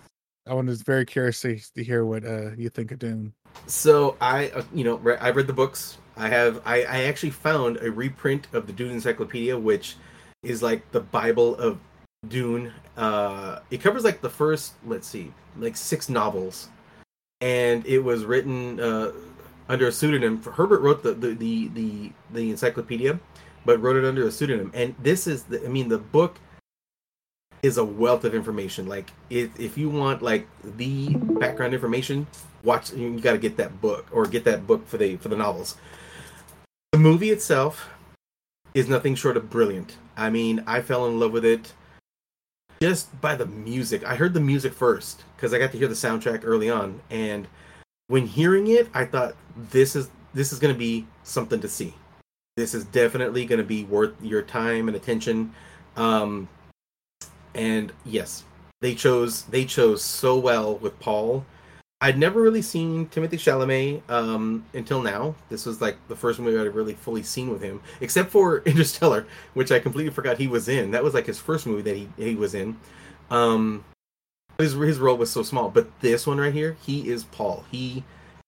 I 0.48 0.54
was 0.54 0.82
very 0.82 1.06
curious 1.06 1.42
to, 1.42 1.60
to 1.76 1.84
hear 1.84 2.06
what 2.06 2.26
uh 2.26 2.52
you 2.58 2.70
think 2.70 2.92
of 2.92 3.00
Dune. 3.00 3.34
So 3.68 4.16
I, 4.22 4.50
uh, 4.50 4.64
you 4.74 4.84
know, 4.84 4.96
re- 4.98 5.18
I 5.18 5.30
read 5.32 5.48
the 5.48 5.54
books. 5.54 5.98
I 6.16 6.30
have. 6.30 6.62
I, 6.66 6.84
I 6.84 7.04
actually 7.04 7.30
found 7.32 7.78
a 7.78 7.92
reprint 7.92 8.48
of 8.54 8.66
the 8.66 8.74
Dune 8.74 8.92
Encyclopedia, 8.92 9.58
which 9.58 9.98
is 10.44 10.62
like 10.62 10.92
the 10.92 11.00
Bible 11.00 11.56
of 11.56 11.80
Dune. 12.28 12.74
Uh, 12.96 13.60
it 13.70 13.82
covers 13.82 14.04
like 14.04 14.22
the 14.22 14.30
first, 14.30 14.74
let's 14.86 15.08
see, 15.08 15.34
like 15.58 15.76
six 15.76 16.10
novels, 16.10 16.70
and 17.42 17.86
it 17.86 18.00
was 18.00 18.26
written 18.26 18.80
uh, 18.80 19.12
under 19.70 19.88
a 19.88 19.92
pseudonym. 19.92 20.42
Herbert 20.44 20.82
wrote 20.82 21.04
the 21.04 21.14
the, 21.14 21.34
the 21.34 21.68
the 21.70 22.12
the 22.32 22.50
encyclopedia, 22.52 23.20
but 23.66 23.82
wrote 23.82 23.98
it 23.98 24.06
under 24.06 24.28
a 24.28 24.32
pseudonym. 24.32 24.72
And 24.74 24.96
this 25.02 25.28
is, 25.28 25.44
the, 25.44 25.64
I 25.66 25.68
mean, 25.68 25.90
the 25.90 26.00
book 26.00 26.40
is 27.64 27.78
a 27.78 27.86
wealth 27.86 28.24
of 28.24 28.34
information. 28.34 28.88
Like, 28.88 29.12
if 29.30 29.60
if 29.60 29.78
you 29.78 29.90
want 29.90 30.22
like 30.22 30.48
the 30.64 31.16
background 31.16 31.74
information, 31.74 32.28
watch 32.64 32.94
you 32.94 33.20
got 33.20 33.34
to 33.34 33.38
get 33.38 33.58
that 33.58 33.80
book 33.82 34.08
or 34.12 34.26
get 34.26 34.44
that 34.46 34.66
book 34.66 34.88
for 34.88 34.98
the 34.98 35.18
for 35.18 35.30
the 35.30 35.38
novels 35.38 35.78
the 36.98 37.04
movie 37.04 37.30
itself 37.30 37.90
is 38.74 38.88
nothing 38.88 39.14
short 39.14 39.38
of 39.38 39.50
brilliant 39.50 39.98
i 40.18 40.30
mean 40.30 40.64
i 40.68 40.82
fell 40.82 41.06
in 41.06 41.20
love 41.20 41.32
with 41.32 41.46
it 41.46 41.74
just 42.80 43.20
by 43.22 43.34
the 43.34 43.48
music. 43.48 44.06
I 44.06 44.16
heard 44.16 44.36
the 44.36 44.40
music 44.40 44.74
first 44.74 45.24
because 45.36 45.54
i 45.54 45.60
got 45.60 45.72
to 45.72 45.78
hear 45.78 45.88
the 45.88 45.94
soundtrack 45.96 46.42
early 46.44 46.70
on 46.70 47.00
and 47.10 47.48
when 48.08 48.28
hearing 48.28 48.68
it 48.68 48.90
i 48.94 49.06
thought 49.06 49.36
this 49.72 49.96
is 49.96 50.10
this 50.34 50.54
is 50.54 50.60
going 50.60 50.74
to 50.74 50.78
be 50.78 51.08
something 51.24 51.60
to 51.62 51.68
see. 51.68 51.96
This 52.58 52.76
is 52.76 52.86
definitely 52.86 53.46
going 53.46 53.58
to 53.58 53.66
be 53.66 53.86
worth 53.86 54.14
your 54.22 54.44
time 54.44 54.88
and 54.88 54.96
attention. 54.96 55.54
Um 55.96 56.48
and 57.56 57.92
yes 58.06 58.44
they 58.82 58.94
chose 58.94 59.44
they 59.44 59.66
chose 59.66 60.04
so 60.04 60.38
well 60.38 60.76
with 60.78 61.00
paul 61.00 61.44
I'd 62.00 62.18
never 62.18 62.42
really 62.42 62.62
seen 62.62 63.08
Timothée 63.08 63.40
Chalamet 63.40 64.08
um, 64.10 64.64
until 64.74 65.02
now. 65.02 65.34
This 65.50 65.66
was 65.66 65.82
like 65.82 65.98
the 66.10 66.16
first 66.16 66.40
movie 66.40 66.60
I'd 66.60 66.76
really 66.76 66.94
fully 66.94 67.24
seen 67.24 67.50
with 67.50 67.62
him, 67.62 67.82
except 68.02 68.30
for 68.30 68.60
Interstellar, 68.66 69.26
which 69.56 69.72
I 69.72 69.80
completely 69.80 70.12
forgot 70.12 70.38
he 70.38 70.48
was 70.48 70.70
in. 70.70 70.92
That 70.92 71.04
was 71.04 71.16
like 71.16 71.26
his 71.26 71.40
first 71.40 71.66
movie 71.66 71.82
that 71.82 71.96
he 71.96 72.08
he 72.18 72.36
was 72.36 72.54
in. 72.54 72.78
Um, 73.32 73.84
his 74.60 74.74
his 74.74 75.00
role 75.00 75.18
was 75.18 75.32
so 75.32 75.42
small, 75.42 75.70
but 75.70 75.88
this 76.02 76.28
one 76.28 76.38
right 76.40 76.54
here, 76.54 76.78
he 76.82 77.10
is 77.10 77.24
Paul. 77.24 77.66
He 77.72 78.04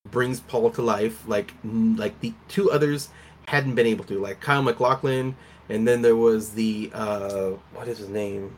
brings 0.09 0.39
Paul 0.39 0.69
to 0.71 0.81
life 0.81 1.27
like 1.27 1.53
like 1.63 2.19
the 2.19 2.33
two 2.47 2.71
others 2.71 3.09
hadn't 3.47 3.73
been 3.73 3.87
able 3.87 4.05
to, 4.05 4.19
like 4.19 4.39
Kyle 4.41 4.61
MacLachlan, 4.61 5.35
and 5.69 5.87
then 5.87 6.03
there 6.03 6.15
was 6.15 6.51
the 6.51 6.91
uh, 6.93 7.51
what 7.73 7.87
is 7.87 7.97
his 7.97 8.09
name, 8.09 8.55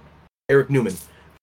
Eric 0.49 0.69
Newman 0.69 0.95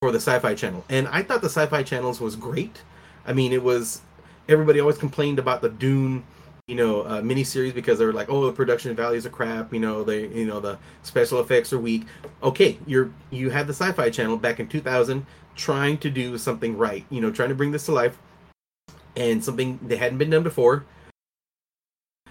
for 0.02 0.12
the 0.12 0.20
Sci-Fi 0.20 0.54
Channel, 0.54 0.84
and 0.90 1.08
I 1.08 1.22
thought 1.22 1.40
the 1.40 1.48
Sci-Fi 1.48 1.82
Channels 1.82 2.20
was 2.20 2.36
great. 2.36 2.82
I 3.28 3.34
mean, 3.34 3.52
it 3.52 3.62
was 3.62 4.00
everybody 4.48 4.80
always 4.80 4.96
complained 4.96 5.38
about 5.38 5.60
the 5.60 5.68
Dune, 5.68 6.24
you 6.66 6.74
know, 6.74 7.02
uh, 7.02 7.20
miniseries 7.20 7.74
because 7.74 7.98
they 7.98 8.06
were 8.06 8.14
like, 8.14 8.30
oh, 8.30 8.46
the 8.46 8.52
production 8.52 8.96
values 8.96 9.26
are 9.26 9.30
crap. 9.30 9.72
You 9.72 9.80
know, 9.80 10.02
they, 10.02 10.26
you 10.28 10.46
know, 10.46 10.60
the 10.60 10.78
special 11.02 11.38
effects 11.40 11.72
are 11.72 11.78
weak. 11.78 12.06
Okay, 12.42 12.78
you're 12.86 13.12
you 13.30 13.50
had 13.50 13.66
the 13.66 13.74
Sci-Fi 13.74 14.08
Channel 14.10 14.38
back 14.38 14.58
in 14.58 14.66
2000 14.66 15.24
trying 15.54 15.98
to 15.98 16.08
do 16.08 16.38
something 16.38 16.76
right. 16.76 17.04
You 17.10 17.20
know, 17.20 17.30
trying 17.30 17.50
to 17.50 17.54
bring 17.54 17.70
this 17.70 17.84
to 17.86 17.92
life, 17.92 18.18
and 19.14 19.44
something 19.44 19.78
that 19.82 19.98
hadn't 19.98 20.18
been 20.18 20.30
done 20.30 20.42
before. 20.42 20.86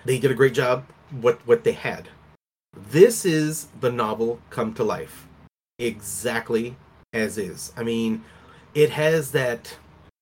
They 0.04 0.18
did 0.18 0.32
a 0.32 0.36
great 0.36 0.56
job. 0.56 0.86
What 1.12 1.46
what 1.46 1.64
they 1.64 1.74
had. 1.74 2.10
This 2.90 3.24
is 3.24 3.68
the 3.80 3.92
novel 3.92 4.40
come 4.50 4.74
to 4.76 4.84
life, 4.84 5.28
exactly 5.78 6.76
as 7.14 7.38
is. 7.38 7.72
I 7.78 7.84
mean, 7.84 8.24
it 8.74 8.92
has 8.92 9.32
that 9.32 9.76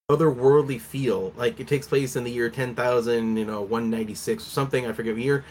otherworldly 0.10 0.80
feel. 0.80 1.34
Like 1.36 1.60
it 1.60 1.68
takes 1.68 1.88
place 1.88 2.16
in 2.16 2.24
the 2.24 2.32
year 2.32 2.50
10,000, 2.50 3.38
you 3.38 3.46
know, 3.46 3.62
196 3.62 4.46
or 4.46 4.50
something. 4.50 4.86
I 4.86 4.94
forget 4.94 5.14
what 5.14 5.24
year. 5.24 5.44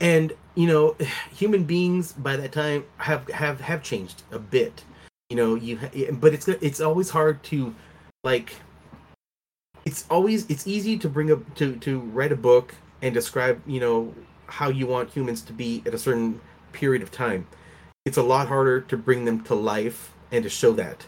And 0.00 0.32
you 0.54 0.66
know, 0.66 0.96
human 1.34 1.64
beings 1.64 2.12
by 2.12 2.36
that 2.36 2.52
time 2.52 2.84
have 2.98 3.28
have 3.28 3.60
have 3.60 3.82
changed 3.82 4.22
a 4.30 4.38
bit. 4.38 4.84
You 5.28 5.36
know, 5.36 5.54
you 5.54 5.78
but 6.12 6.34
it's 6.34 6.48
it's 6.48 6.80
always 6.80 7.10
hard 7.10 7.42
to 7.44 7.74
like. 8.24 8.54
It's 9.84 10.06
always 10.10 10.48
it's 10.48 10.66
easy 10.66 10.96
to 10.98 11.08
bring 11.08 11.32
up 11.32 11.54
to 11.56 11.76
to 11.76 12.00
write 12.00 12.32
a 12.32 12.36
book 12.36 12.74
and 13.00 13.12
describe 13.12 13.60
you 13.66 13.80
know 13.80 14.14
how 14.46 14.68
you 14.68 14.86
want 14.86 15.10
humans 15.10 15.42
to 15.42 15.52
be 15.52 15.82
at 15.86 15.94
a 15.94 15.98
certain 15.98 16.40
period 16.72 17.02
of 17.02 17.10
time. 17.10 17.46
It's 18.04 18.16
a 18.16 18.22
lot 18.22 18.48
harder 18.48 18.80
to 18.82 18.96
bring 18.96 19.24
them 19.24 19.42
to 19.44 19.54
life 19.54 20.12
and 20.30 20.42
to 20.44 20.48
show 20.48 20.72
that 20.72 21.06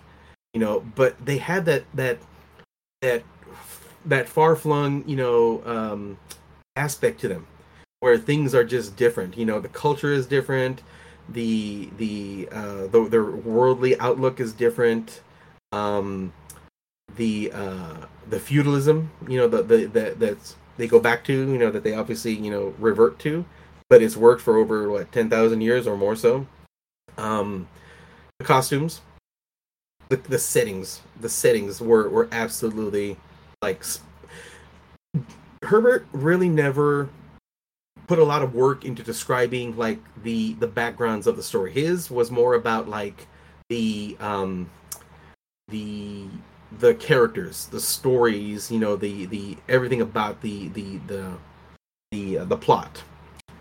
you 0.52 0.60
know 0.60 0.80
but 0.94 1.14
they 1.24 1.38
had 1.38 1.64
that 1.66 1.84
that 1.94 2.18
that 3.04 3.22
that 4.06 4.28
far 4.28 4.56
flung 4.56 5.06
you 5.06 5.16
know 5.16 5.62
um 5.66 6.18
aspect 6.76 7.20
to 7.20 7.28
them 7.28 7.46
where 8.00 8.18
things 8.18 8.54
are 8.54 8.64
just 8.64 8.96
different. 8.96 9.36
You 9.36 9.46
know 9.46 9.60
the 9.60 9.68
culture 9.68 10.12
is 10.12 10.26
different. 10.26 10.82
The 11.28 11.90
the 11.96 12.48
uh 12.50 12.86
the, 12.86 13.08
their 13.08 13.24
worldly 13.24 13.98
outlook 13.98 14.40
is 14.40 14.52
different. 14.52 15.20
Um 15.72 16.32
the 17.16 17.52
uh 17.52 18.06
the 18.28 18.40
feudalism 18.40 19.10
you 19.28 19.38
know 19.38 19.48
the 19.48 19.62
the, 19.62 19.86
the 19.86 20.14
that's 20.18 20.56
they 20.76 20.88
go 20.88 20.98
back 20.98 21.24
to 21.24 21.32
you 21.32 21.58
know 21.58 21.70
that 21.70 21.84
they 21.84 21.94
obviously 21.94 22.32
you 22.32 22.50
know 22.50 22.74
revert 22.78 23.18
to 23.20 23.44
but 23.88 24.02
it's 24.02 24.16
worked 24.16 24.42
for 24.42 24.56
over 24.56 24.90
what 24.90 25.12
10,000 25.12 25.60
years 25.60 25.86
or 25.86 25.96
more 25.96 26.16
so. 26.16 26.46
Um 27.16 27.68
the 28.38 28.44
costumes 28.44 29.00
the, 30.22 30.28
the 30.28 30.38
settings 30.38 31.00
the 31.20 31.28
settings 31.28 31.80
were 31.80 32.08
were 32.08 32.28
absolutely 32.32 33.16
like 33.62 33.84
Herbert 35.62 36.06
really 36.12 36.48
never 36.48 37.08
put 38.06 38.18
a 38.18 38.24
lot 38.24 38.42
of 38.42 38.54
work 38.54 38.84
into 38.84 39.02
describing 39.02 39.76
like 39.76 39.98
the 40.22 40.54
the 40.54 40.66
backgrounds 40.66 41.26
of 41.26 41.36
the 41.36 41.42
story. 41.42 41.72
His 41.72 42.10
was 42.10 42.30
more 42.30 42.54
about 42.54 42.88
like 42.88 43.26
the 43.68 44.16
um 44.20 44.70
the 45.68 46.26
the 46.78 46.94
characters 46.94 47.66
the 47.66 47.80
stories 47.80 48.70
you 48.70 48.78
know 48.78 48.96
the 48.96 49.26
the 49.26 49.56
everything 49.68 50.00
about 50.00 50.40
the 50.42 50.68
the 50.68 50.98
the 51.06 51.32
the 52.12 52.38
uh, 52.38 52.44
the 52.44 52.56
plot. 52.56 53.02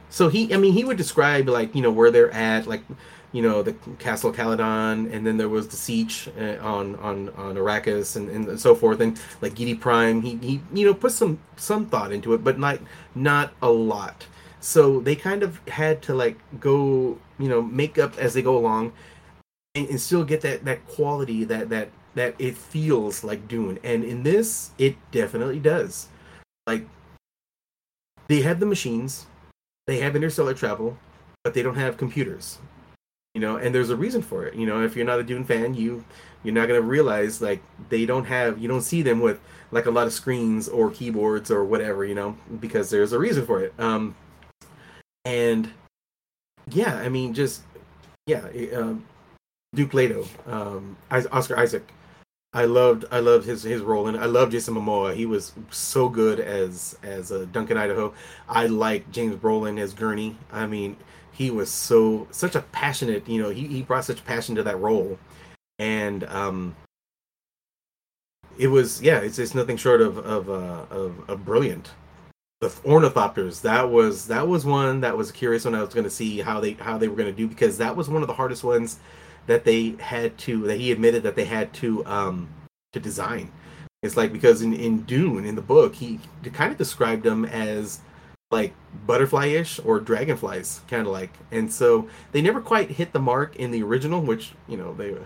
So 0.10 0.28
he 0.30 0.54
i 0.54 0.58
mean 0.58 0.74
he 0.74 0.84
would 0.84 0.98
describe 0.98 1.48
like 1.50 1.74
you 1.74 1.82
know 1.82 1.92
where 1.92 2.12
they're 2.12 2.32
at 2.32 2.68
like 2.68 2.84
you 3.34 3.42
know 3.42 3.64
the 3.64 3.74
Castle 4.00 4.32
Caladan, 4.32 5.12
and 5.12 5.26
then 5.28 5.38
there 5.38 5.50
was 5.50 5.68
the 5.68 5.76
siege 5.76 6.30
uh, 6.40 6.58
on 6.62 6.96
on 6.98 7.30
on 7.30 7.56
Arrakis 7.56 8.16
and, 8.16 8.30
and 8.30 8.60
so 8.60 8.74
forth, 8.76 9.02
and 9.02 9.20
like 9.42 9.56
Giedi 9.56 9.78
Prime, 9.78 10.22
he 10.22 10.38
he 10.38 10.62
you 10.72 10.86
know 10.86 10.94
put 10.94 11.12
some 11.12 11.40
some 11.58 11.88
thought 11.88 12.14
into 12.14 12.34
it, 12.34 12.44
but 12.44 12.58
not 12.58 12.80
not 13.16 13.52
a 13.62 13.70
lot. 13.70 14.28
So 14.62 15.02
they 15.02 15.16
kind 15.16 15.44
of 15.44 15.60
had 15.68 16.02
to 16.04 16.14
like 16.14 16.38
go 16.60 17.18
you 17.40 17.50
know 17.50 17.62
make 17.62 17.98
up 17.98 18.18
as 18.20 18.36
they 18.36 18.44
go 18.44 18.56
along, 18.56 18.94
and, 19.76 19.90
and 19.90 20.00
still 20.00 20.24
get 20.24 20.42
that 20.42 20.64
that 20.66 20.88
quality 20.88 21.44
that 21.44 21.70
that 21.70 21.90
that 22.14 22.36
it 22.38 22.56
feels 22.56 23.24
like 23.24 23.48
Dune, 23.48 23.80
and 23.84 24.04
in 24.04 24.22
this 24.22 24.72
it 24.78 24.96
definitely 25.12 25.60
does. 25.60 26.08
Like 26.68 26.88
they 28.28 28.44
have 28.44 28.60
the 28.60 28.68
machines, 28.68 29.26
they 29.88 30.00
have 30.02 30.16
interstellar 30.16 30.54
travel, 30.54 31.00
but 31.44 31.56
they 31.56 31.64
don't 31.64 31.76
have 31.76 31.98
computers 31.98 32.60
you 33.34 33.42
know 33.42 33.58
and 33.58 33.74
there's 33.74 33.90
a 33.90 33.96
reason 33.96 34.22
for 34.22 34.46
it 34.46 34.54
you 34.56 34.66
know 34.66 34.84
if 34.84 34.96
you're 34.96 35.06
not 35.06 35.20
a 35.20 35.24
dune 35.24 35.44
fan 35.44 35.74
you 35.74 36.04
you're 36.44 36.54
not 36.54 36.68
going 36.68 36.80
to 36.80 36.86
realize 36.86 37.42
like 37.42 37.62
they 37.90 38.06
don't 38.06 38.26
have 38.26 38.60
you 38.60 38.68
don't 38.68 38.82
see 38.82 39.02
them 39.02 39.20
with 39.20 39.40
like 39.72 39.86
a 39.86 39.92
lot 39.92 40.06
of 40.06 40.14
screens 40.14 40.68
or 40.68 40.92
keyboards 40.92 41.50
or 41.50 41.64
whatever 41.64 42.06
you 42.06 42.16
know 42.16 42.38
because 42.60 42.90
there's 42.90 43.14
a 43.14 43.20
reason 43.20 43.46
for 43.46 43.62
it 43.62 43.74
um 43.80 44.16
and 45.26 45.72
yeah 46.70 46.96
i 46.98 47.10
mean 47.10 47.34
just 47.34 47.64
yeah 48.28 48.46
um 48.76 49.04
duke 49.74 49.94
leto 49.94 50.26
um 50.48 50.96
oscar 51.10 51.58
isaac. 51.58 51.92
I 52.56 52.66
loved 52.66 53.06
i 53.12 53.20
loved 53.20 53.48
his 53.48 53.64
his 53.64 53.82
role 53.82 54.08
and 54.08 54.16
i 54.16 54.26
loved 54.26 54.52
jason 54.52 54.76
momoa. 54.76 55.16
He 55.16 55.26
was 55.26 55.54
so 55.72 56.08
good 56.08 56.40
as 56.40 56.96
as 57.02 57.32
uh, 57.32 57.48
duncan 57.52 57.78
idaho. 57.78 58.14
I 58.48 58.68
like 58.68 59.12
james 59.12 59.36
brolin 59.38 59.80
as 59.80 59.92
gurney. 59.96 60.38
I 60.52 60.68
mean 60.68 60.96
he 61.34 61.52
was 61.52 61.70
so 61.70 62.28
such 62.32 62.56
a 62.56 62.62
passionate 62.62 63.28
you 63.28 63.42
know 63.42 63.50
he, 63.50 63.68
he 63.68 63.82
brought 63.82 64.06
such 64.06 64.24
passion 64.24 64.56
to 64.56 64.64
that 64.64 64.80
role. 64.80 65.20
And 65.80 66.24
um 66.26 66.76
it 68.58 68.68
was 68.68 69.02
yeah 69.02 69.20
it's 69.20 69.40
it's 69.40 69.56
nothing 69.56 69.78
short 69.78 70.02
of 70.02 70.18
of 70.20 70.50
uh 70.50 70.86
of, 70.90 71.30
of 71.30 71.44
brilliant. 71.44 71.92
The 72.62 72.70
ornithopters 72.70 73.62
that 73.62 73.90
was 73.90 74.28
that 74.28 74.48
was 74.48 74.66
one 74.66 75.02
that 75.02 75.18
was 75.18 75.34
curious 75.34 75.66
when 75.66 75.76
i 75.76 75.82
was 75.82 75.94
going 75.94 76.06
to 76.06 76.10
see 76.10 76.40
how 76.40 76.62
they 76.62 76.74
how 76.74 76.98
they 76.98 77.10
were 77.10 77.16
going 77.18 77.30
to 77.30 77.36
do 77.36 77.46
because 77.48 77.78
that 77.80 77.96
was 77.96 78.08
one 78.08 78.22
of 78.22 78.28
the 78.28 78.34
hardest 78.34 78.64
ones 78.64 79.00
that 79.48 79.66
they 79.66 79.96
had 80.00 80.38
to 80.40 80.62
that 80.68 80.78
he 80.78 80.92
admitted 80.92 81.24
that 81.24 81.36
they 81.36 81.44
had 81.44 81.74
to 81.74 82.06
um 82.06 82.48
to 82.94 83.00
design. 83.00 83.52
It's 84.02 84.16
like 84.16 84.32
because 84.32 84.62
in 84.62 84.74
in 84.74 85.02
dune 85.04 85.46
in 85.46 85.56
the 85.56 85.62
book 85.62 85.96
he 85.96 86.20
kind 86.54 86.72
of 86.72 86.78
described 86.78 87.24
them 87.24 87.46
as 87.46 88.00
like 88.54 88.74
butterfly-ish 89.08 89.80
or 89.84 90.00
dragonflies 90.00 90.82
kind 90.88 91.06
of 91.06 91.12
like. 91.12 91.34
And 91.52 91.74
so 91.74 92.08
they 92.32 92.42
never 92.42 92.62
quite 92.62 92.92
hit 92.92 93.12
the 93.12 93.20
mark 93.20 93.56
in 93.58 93.72
the 93.72 93.84
original 93.84 94.22
which 94.22 94.54
you 94.68 94.78
know 94.78 94.94
the 94.94 95.26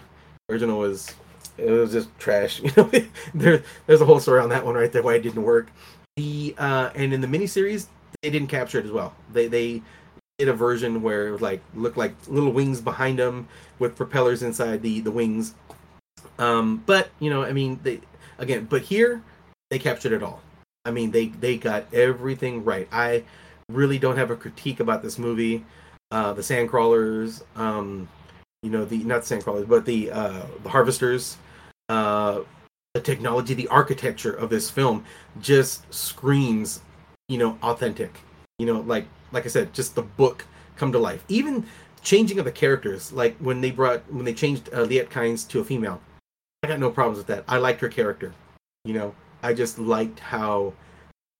original 0.49 0.79
was 0.79 1.13
it 1.57 1.69
was 1.69 1.91
just 1.91 2.09
trash 2.17 2.61
you 2.63 2.71
know? 2.75 2.89
There 3.35 3.61
there's 3.85 4.01
a 4.01 4.05
whole 4.05 4.19
story 4.19 4.41
on 4.41 4.49
that 4.49 4.65
one 4.65 4.75
right 4.75 4.91
there 4.91 5.03
why 5.03 5.15
it 5.15 5.21
didn't 5.21 5.43
work. 5.43 5.67
The 6.15 6.55
uh 6.57 6.89
and 6.95 7.13
in 7.13 7.21
the 7.21 7.27
miniseries 7.27 7.87
they 8.21 8.29
didn't 8.29 8.47
capture 8.47 8.79
it 8.79 8.85
as 8.85 8.91
well. 8.91 9.13
They 9.31 9.47
they 9.47 9.83
did 10.39 10.47
a 10.47 10.53
version 10.53 11.01
where 11.01 11.27
it 11.27 11.31
was 11.31 11.41
like 11.41 11.61
looked 11.75 11.97
like 11.97 12.15
little 12.27 12.53
wings 12.53 12.79
behind 12.79 13.19
them 13.19 13.49
with 13.77 13.95
propellers 13.95 14.41
inside 14.41 14.81
the 14.81 15.01
the 15.01 15.11
wings. 15.11 15.53
Um 16.39 16.81
but 16.85 17.09
you 17.19 17.29
know 17.29 17.43
i 17.43 17.51
mean 17.51 17.79
they 17.83 17.99
again 18.37 18.65
but 18.69 18.83
here 18.83 19.21
they 19.69 19.79
captured 19.79 20.13
it 20.13 20.23
all 20.23 20.41
I 20.87 20.91
mean, 20.91 21.11
they 21.11 21.27
they 21.27 21.57
got 21.57 21.93
everything 21.93 22.63
right. 22.63 22.87
I 22.91 23.23
really 23.69 23.99
don't 23.99 24.17
have 24.17 24.31
a 24.31 24.37
critique 24.37 24.79
about 24.79 25.03
this 25.03 25.19
movie. 25.19 25.65
Uh, 26.11 26.31
the 26.31 26.41
Sandcrawlers, 26.41 27.43
um, 27.57 28.07
you 28.63 28.69
know, 28.69 28.85
the 28.85 29.03
not 29.03 29.23
Sandcrawlers, 29.23 29.67
but 29.67 29.85
the 29.85 30.09
uh, 30.09 30.43
the 30.63 30.69
Harvesters, 30.69 31.37
uh, 31.89 32.39
the 32.93 33.01
technology, 33.01 33.53
the 33.53 33.67
architecture 33.67 34.31
of 34.31 34.49
this 34.49 34.69
film 34.69 35.03
just 35.41 35.93
screams, 35.93 36.81
you 37.27 37.37
know, 37.37 37.57
authentic. 37.61 38.21
You 38.57 38.65
know, 38.65 38.79
like 38.79 39.07
like 39.33 39.45
I 39.45 39.49
said, 39.49 39.73
just 39.73 39.95
the 39.95 40.03
book 40.03 40.45
come 40.77 40.93
to 40.93 40.99
life. 40.99 41.25
Even 41.27 41.65
changing 42.01 42.39
of 42.39 42.45
the 42.45 42.51
characters, 42.51 43.11
like 43.11 43.35
when 43.39 43.59
they 43.59 43.71
brought 43.71 44.01
when 44.11 44.23
they 44.23 44.33
changed 44.33 44.69
uh, 44.73 44.85
Liet 44.85 45.09
Kynes 45.09 45.45
to 45.49 45.59
a 45.59 45.65
female, 45.65 45.99
I 46.63 46.69
got 46.69 46.79
no 46.79 46.89
problems 46.89 47.17
with 47.17 47.27
that. 47.27 47.43
I 47.45 47.57
liked 47.57 47.81
her 47.81 47.89
character. 47.89 48.33
You 48.85 48.93
know, 48.93 49.15
I 49.43 49.53
just 49.53 49.79
liked 49.79 50.19
how 50.19 50.73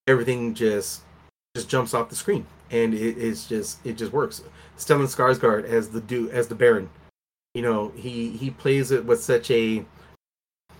everything 0.07 0.53
just 0.53 1.01
just 1.55 1.69
jumps 1.69 1.93
off 1.93 2.09
the 2.09 2.15
screen, 2.15 2.45
and 2.71 2.93
it, 2.93 3.17
it's 3.17 3.47
just 3.47 3.85
it 3.85 3.97
just 3.97 4.13
works. 4.13 4.43
Stellan 4.77 5.05
Skarsgård 5.05 5.65
as 5.65 5.89
the 5.89 6.01
do 6.01 6.29
as 6.29 6.47
the 6.47 6.55
Baron, 6.55 6.89
you 7.53 7.61
know, 7.61 7.91
he 7.95 8.29
he 8.31 8.51
plays 8.51 8.91
it 8.91 9.05
with 9.05 9.23
such 9.23 9.49
a 9.49 9.83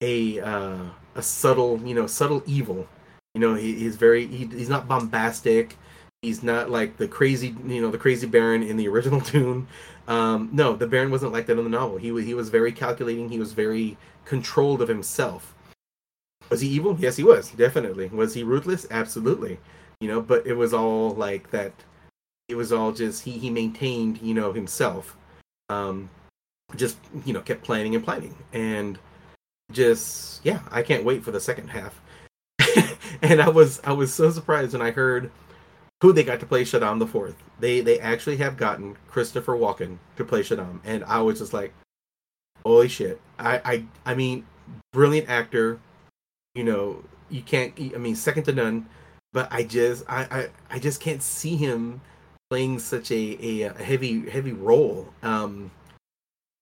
a 0.02 0.40
uh, 0.40 0.84
a 1.16 1.22
subtle 1.22 1.82
you 1.84 1.96
know 1.96 2.08
subtle 2.08 2.44
evil. 2.46 2.88
You 3.34 3.42
know, 3.42 3.56
he, 3.56 3.74
he's 3.74 3.96
very 3.96 4.28
he, 4.28 4.46
he's 4.46 4.70
not 4.70 4.88
bombastic. 4.88 5.76
He's 6.22 6.44
not 6.44 6.70
like 6.70 6.98
the 6.98 7.08
crazy 7.08 7.56
you 7.66 7.82
know 7.82 7.90
the 7.90 7.98
crazy 7.98 8.28
Baron 8.28 8.64
in 8.64 8.78
the 8.78 8.88
original 8.88 9.20
Dune. 9.32 9.68
Um, 10.08 10.50
no, 10.54 10.76
the 10.76 10.88
Baron 10.88 11.12
wasn't 11.12 11.34
like 11.34 11.48
that 11.48 11.58
in 11.58 11.64
the 11.64 11.70
novel. 11.70 11.98
He 11.98 12.08
he 12.24 12.36
was 12.36 12.50
very 12.50 12.72
calculating. 12.72 13.30
He 13.30 13.40
was 13.40 13.54
very 13.54 13.98
controlled 14.26 14.82
of 14.82 14.88
himself 14.88 15.56
was 16.50 16.62
he 16.62 16.68
evil? 16.70 16.96
Yes, 17.00 17.16
he 17.16 17.24
was. 17.24 17.52
Definitely. 17.52 18.08
Was 18.08 18.34
he 18.34 18.44
ruthless? 18.44 18.86
Absolutely. 18.92 19.60
You 20.00 20.08
know, 20.08 20.22
but 20.22 20.46
it 20.46 20.54
was 20.54 20.74
all 20.74 21.12
like 21.12 21.52
that. 21.52 21.74
It 22.48 22.56
was 22.56 22.72
all 22.72 22.92
just 22.92 23.24
he 23.24 23.32
he 23.32 23.50
maintained 23.50 24.22
you 24.22 24.34
know 24.34 24.54
himself. 24.54 25.18
Um, 25.70 26.10
just 26.76 26.98
you 27.26 27.34
know 27.34 27.42
kept 27.42 27.64
planning 27.64 27.96
and 27.96 28.04
planning 28.04 28.36
and 28.52 29.00
just 29.72 30.44
yeah 30.46 30.60
i 30.70 30.82
can't 30.82 31.06
wait 31.06 31.24
for 31.24 31.32
the 31.32 31.40
second 31.40 31.70
half 31.70 32.02
and 33.22 33.42
i 33.42 33.48
was 33.48 33.80
i 33.86 33.92
was 33.92 34.14
so 34.14 34.30
surprised 34.30 34.74
when 34.74 34.82
i 34.82 34.92
heard 34.92 35.32
who 36.02 36.14
they 36.14 36.24
got 36.24 36.40
to 36.40 36.46
play 36.46 36.64
Shaddam 36.64 37.00
the 37.00 37.08
fourth 37.08 37.36
they 37.60 37.82
they 37.82 38.00
actually 38.00 38.38
have 38.38 38.58
gotten 38.58 38.98
christopher 39.08 39.54
walken 39.54 39.98
to 40.18 40.26
play 40.26 40.42
Shaddam 40.42 40.80
and 40.84 41.04
i 41.06 41.22
was 41.22 41.40
just 41.40 41.54
like 41.54 41.74
holy 42.66 42.90
shit 42.90 43.22
i 43.40 43.62
i 43.64 43.84
i 44.06 44.14
mean 44.14 44.46
brilliant 44.92 45.30
actor 45.30 45.80
you 46.58 46.64
know, 46.64 47.04
you 47.30 47.42
can't. 47.42 47.74
I 47.80 47.98
mean, 47.98 48.16
second 48.16 48.44
to 48.44 48.54
none. 48.54 48.88
But 49.34 49.50
I 49.52 49.64
just, 49.64 50.04
I, 50.08 50.24
I, 50.32 50.50
I 50.72 50.80
just 50.80 51.02
can't 51.02 51.22
see 51.22 51.58
him 51.58 52.02
playing 52.50 52.80
such 52.80 53.12
a, 53.12 53.62
a, 53.62 53.74
heavy, 53.84 54.28
heavy 54.30 54.54
role. 54.54 55.14
Um, 55.22 55.70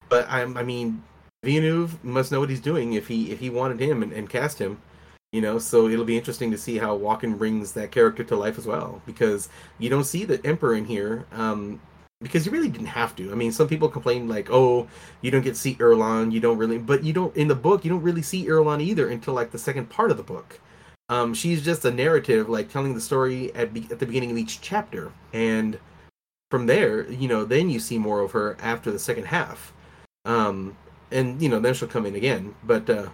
but 0.10 0.28
I'm, 0.30 0.58
I 0.58 0.64
mean, 0.64 1.04
Villeneuve 1.44 2.04
must 2.04 2.32
know 2.32 2.40
what 2.40 2.50
he's 2.50 2.60
doing 2.60 2.94
if 2.94 3.08
he, 3.08 3.32
if 3.32 3.40
he 3.40 3.50
wanted 3.50 3.80
him 3.80 4.04
and, 4.04 4.12
and 4.12 4.30
cast 4.30 4.60
him 4.60 4.82
you 5.32 5.42
know 5.42 5.60
so 5.60 5.90
it'll 5.90 6.06
be 6.06 6.18
interesting 6.18 6.50
to 6.52 6.58
see 6.58 6.78
how 6.78 6.98
Walken 6.98 7.38
brings 7.38 7.74
that 7.74 7.92
character 7.92 8.24
to 8.24 8.36
life 8.38 8.58
as 8.58 8.66
well 8.66 9.02
because 9.06 9.50
you 9.80 9.90
don't 9.90 10.06
see 10.06 10.24
the 10.24 10.40
emperor 10.46 10.76
in 10.76 10.86
here 10.86 11.26
um, 11.34 11.82
because 12.26 12.44
you 12.44 12.52
really 12.52 12.70
didn't 12.70 12.88
have 12.88 13.16
to. 13.18 13.32
I 13.32 13.36
mean, 13.36 13.52
some 13.52 13.68
people 13.68 13.88
complain 13.88 14.28
like, 14.28 14.50
"Oh, 14.50 14.88
you 15.22 15.30
don't 15.30 15.44
get 15.44 15.54
to 15.54 15.60
see 15.60 15.76
Irulan, 15.76 16.32
you 16.32 16.40
don't 16.40 16.58
really," 16.58 16.80
but 16.80 17.04
you 17.04 17.14
don't 17.14 17.36
in 17.38 17.48
the 17.48 17.56
book. 17.56 17.86
You 17.86 17.92
don't 17.92 18.02
really 18.02 18.24
see 18.24 18.48
Irulan 18.48 18.82
either 18.82 19.08
until 19.08 19.36
like 19.36 19.52
the 19.52 19.60
second 19.60 19.90
part 19.92 20.10
of 20.10 20.18
the 20.18 20.24
book. 20.24 20.60
Um, 21.10 21.36
she's 21.36 21.64
just 21.64 21.86
a 21.86 21.92
narrative, 21.92 22.50
like 22.50 22.72
telling 22.72 22.96
the 22.96 23.02
story 23.02 23.54
at 23.54 23.74
be- 23.76 23.88
at 23.92 24.00
the 24.00 24.08
beginning 24.08 24.32
of 24.32 24.38
each 24.40 24.60
chapter, 24.60 25.12
and 25.34 25.78
from 26.50 26.66
there, 26.66 27.10
you 27.12 27.28
know, 27.28 27.46
then 27.46 27.70
you 27.70 27.80
see 27.80 28.00
more 28.00 28.22
of 28.22 28.32
her 28.32 28.58
after 28.60 28.92
the 28.92 28.98
second 29.00 29.26
half, 29.26 29.72
um, 30.26 30.76
and 31.12 31.40
you 31.40 31.48
know, 31.48 31.60
then 31.60 31.76
she'll 31.76 31.88
come 31.88 32.08
in 32.08 32.16
again. 32.16 32.56
But 32.64 32.90
uh, 32.90 33.10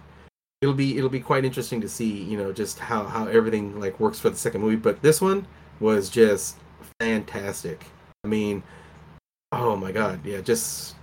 it'll 0.62 0.74
be 0.74 0.96
it'll 0.96 1.10
be 1.10 1.20
quite 1.20 1.44
interesting 1.44 1.82
to 1.82 1.88
see, 1.88 2.22
you 2.22 2.38
know, 2.38 2.50
just 2.50 2.78
how 2.78 3.04
how 3.04 3.26
everything 3.26 3.78
like 3.78 4.00
works 4.00 4.18
for 4.18 4.30
the 4.30 4.36
second 4.36 4.62
movie. 4.62 4.76
But 4.76 5.02
this 5.02 5.20
one 5.20 5.46
was 5.78 6.08
just 6.08 6.56
fantastic. 6.98 7.84
I 8.24 8.28
mean, 8.28 8.62
Oh 9.52 9.76
my 9.76 9.92
god, 9.92 10.24
yeah, 10.24 10.40
just 10.40 10.96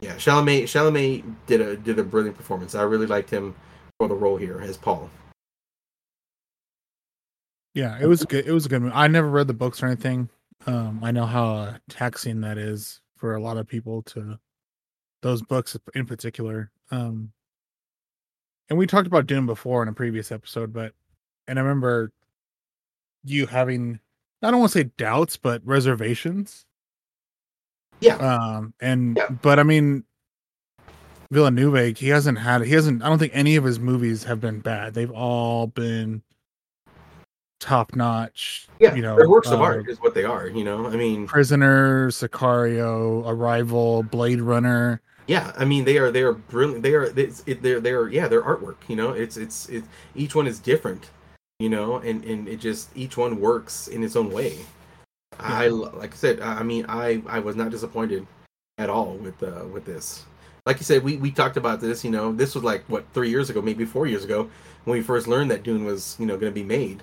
yeah, 0.00 0.16
Chalamet 0.16 0.64
Chalamet 0.64 1.24
did 1.46 1.60
a 1.60 1.76
did 1.76 1.98
a 1.98 2.04
brilliant 2.04 2.36
performance. 2.36 2.74
I 2.74 2.82
really 2.82 3.06
liked 3.06 3.30
him 3.30 3.54
for 3.98 4.08
the 4.08 4.14
role 4.14 4.36
here 4.36 4.60
as 4.60 4.76
Paul. 4.76 5.08
Yeah, 7.74 7.96
it 8.00 8.06
was 8.06 8.24
good. 8.24 8.46
It 8.46 8.52
was 8.52 8.66
a 8.66 8.68
good 8.68 8.82
movie. 8.82 8.94
I 8.94 9.06
never 9.06 9.28
read 9.28 9.46
the 9.46 9.54
books 9.54 9.82
or 9.82 9.86
anything. 9.86 10.28
Um, 10.66 11.00
I 11.04 11.12
know 11.12 11.26
how 11.26 11.54
uh, 11.54 11.78
taxing 11.88 12.40
that 12.40 12.58
is 12.58 13.00
for 13.16 13.36
a 13.36 13.40
lot 13.40 13.56
of 13.56 13.68
people 13.68 14.02
to 14.02 14.38
those 15.22 15.42
books 15.42 15.76
in 15.94 16.06
particular. 16.06 16.72
Um, 16.90 17.30
and 18.68 18.78
we 18.78 18.86
talked 18.86 19.06
about 19.06 19.26
Dune 19.26 19.46
before 19.46 19.82
in 19.82 19.88
a 19.88 19.92
previous 19.92 20.32
episode, 20.32 20.72
but 20.72 20.92
and 21.46 21.58
I 21.58 21.62
remember 21.62 22.10
you 23.24 23.46
having 23.46 24.00
I 24.42 24.50
don't 24.50 24.60
want 24.60 24.72
to 24.72 24.78
say 24.78 24.90
doubts, 24.96 25.36
but 25.36 25.64
reservations 25.64 26.64
yeah. 28.00 28.16
Um, 28.16 28.74
and 28.80 29.16
yeah. 29.16 29.28
but 29.28 29.58
I 29.58 29.62
mean, 29.62 30.04
Villeneuve, 31.30 31.98
he 31.98 32.08
hasn't 32.08 32.38
had 32.38 32.62
he 32.62 32.72
hasn't. 32.72 33.02
I 33.02 33.08
don't 33.08 33.18
think 33.18 33.32
any 33.34 33.56
of 33.56 33.64
his 33.64 33.78
movies 33.78 34.24
have 34.24 34.40
been 34.40 34.60
bad. 34.60 34.94
They've 34.94 35.10
all 35.10 35.68
been 35.68 36.22
top 37.60 37.94
notch. 37.94 38.66
Yeah, 38.80 38.94
you 38.94 39.02
know, 39.02 39.16
they're 39.16 39.28
works 39.28 39.48
of 39.48 39.60
uh, 39.60 39.64
art 39.64 39.88
is 39.88 40.00
what 40.00 40.14
they 40.14 40.24
are. 40.24 40.48
You 40.48 40.64
know, 40.64 40.86
I 40.86 40.96
mean, 40.96 41.26
Prisoner, 41.26 42.08
Sicario, 42.08 43.22
Arrival, 43.26 44.02
Blade 44.02 44.40
Runner. 44.40 45.00
yeah, 45.28 45.52
I 45.56 45.64
mean 45.64 45.84
they 45.84 45.98
are 45.98 46.10
they 46.10 46.22
are 46.22 46.32
brilliant. 46.32 46.82
They 46.82 46.94
are 46.94 47.04
it's, 47.04 47.44
it, 47.46 47.62
they're 47.62 47.80
they're 47.80 48.08
yeah 48.08 48.26
they're 48.26 48.42
artwork. 48.42 48.76
You 48.88 48.96
know, 48.96 49.10
it's 49.10 49.36
it's 49.36 49.68
it 49.68 49.84
each 50.16 50.34
one 50.34 50.46
is 50.46 50.58
different. 50.58 51.10
You 51.60 51.68
know, 51.68 51.96
and 51.96 52.24
and 52.24 52.48
it 52.48 52.58
just 52.58 52.88
each 52.96 53.16
one 53.16 53.38
works 53.38 53.86
in 53.86 54.02
its 54.02 54.16
own 54.16 54.32
way. 54.32 54.58
I 55.38 55.68
like 55.68 56.12
I 56.12 56.16
said, 56.16 56.40
I 56.40 56.62
mean, 56.62 56.86
I 56.88 57.22
I 57.26 57.38
was 57.40 57.56
not 57.56 57.70
disappointed 57.70 58.26
at 58.78 58.90
all 58.90 59.14
with 59.14 59.42
uh 59.42 59.64
with 59.72 59.84
this. 59.84 60.24
Like 60.66 60.78
you 60.78 60.84
said, 60.84 61.02
we 61.02 61.16
we 61.16 61.30
talked 61.30 61.56
about 61.56 61.80
this. 61.80 62.04
You 62.04 62.10
know, 62.10 62.32
this 62.32 62.54
was 62.54 62.64
like 62.64 62.84
what 62.88 63.04
three 63.14 63.30
years 63.30 63.50
ago, 63.50 63.62
maybe 63.62 63.84
four 63.84 64.06
years 64.06 64.24
ago, 64.24 64.50
when 64.84 64.98
we 64.98 65.02
first 65.02 65.26
learned 65.28 65.50
that 65.50 65.62
Dune 65.62 65.84
was 65.84 66.16
you 66.18 66.26
know 66.26 66.36
going 66.36 66.52
to 66.52 66.60
be 66.60 66.64
made, 66.64 67.02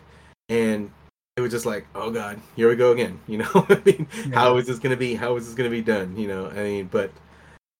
and 0.49 0.91
it 1.35 1.41
was 1.41 1.51
just 1.51 1.65
like, 1.65 1.87
oh 1.95 2.11
god, 2.11 2.39
here 2.55 2.69
we 2.69 2.75
go 2.75 2.91
again. 2.91 3.19
You 3.27 3.39
know, 3.39 3.65
I 3.69 3.81
mean, 3.85 4.07
how 4.33 4.57
is 4.57 4.67
this 4.67 4.79
going 4.79 4.91
to 4.91 4.97
be? 4.97 5.15
How 5.15 5.35
is 5.37 5.45
this 5.45 5.55
going 5.55 5.69
to 5.69 5.75
be 5.75 5.83
done? 5.83 6.17
You 6.17 6.27
know, 6.27 6.47
I 6.49 6.63
mean, 6.63 6.89
but 6.91 7.11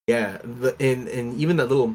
yeah, 0.06 0.38
the 0.42 0.74
and 0.80 1.08
and 1.08 1.38
even 1.38 1.56
that 1.58 1.68
little 1.68 1.94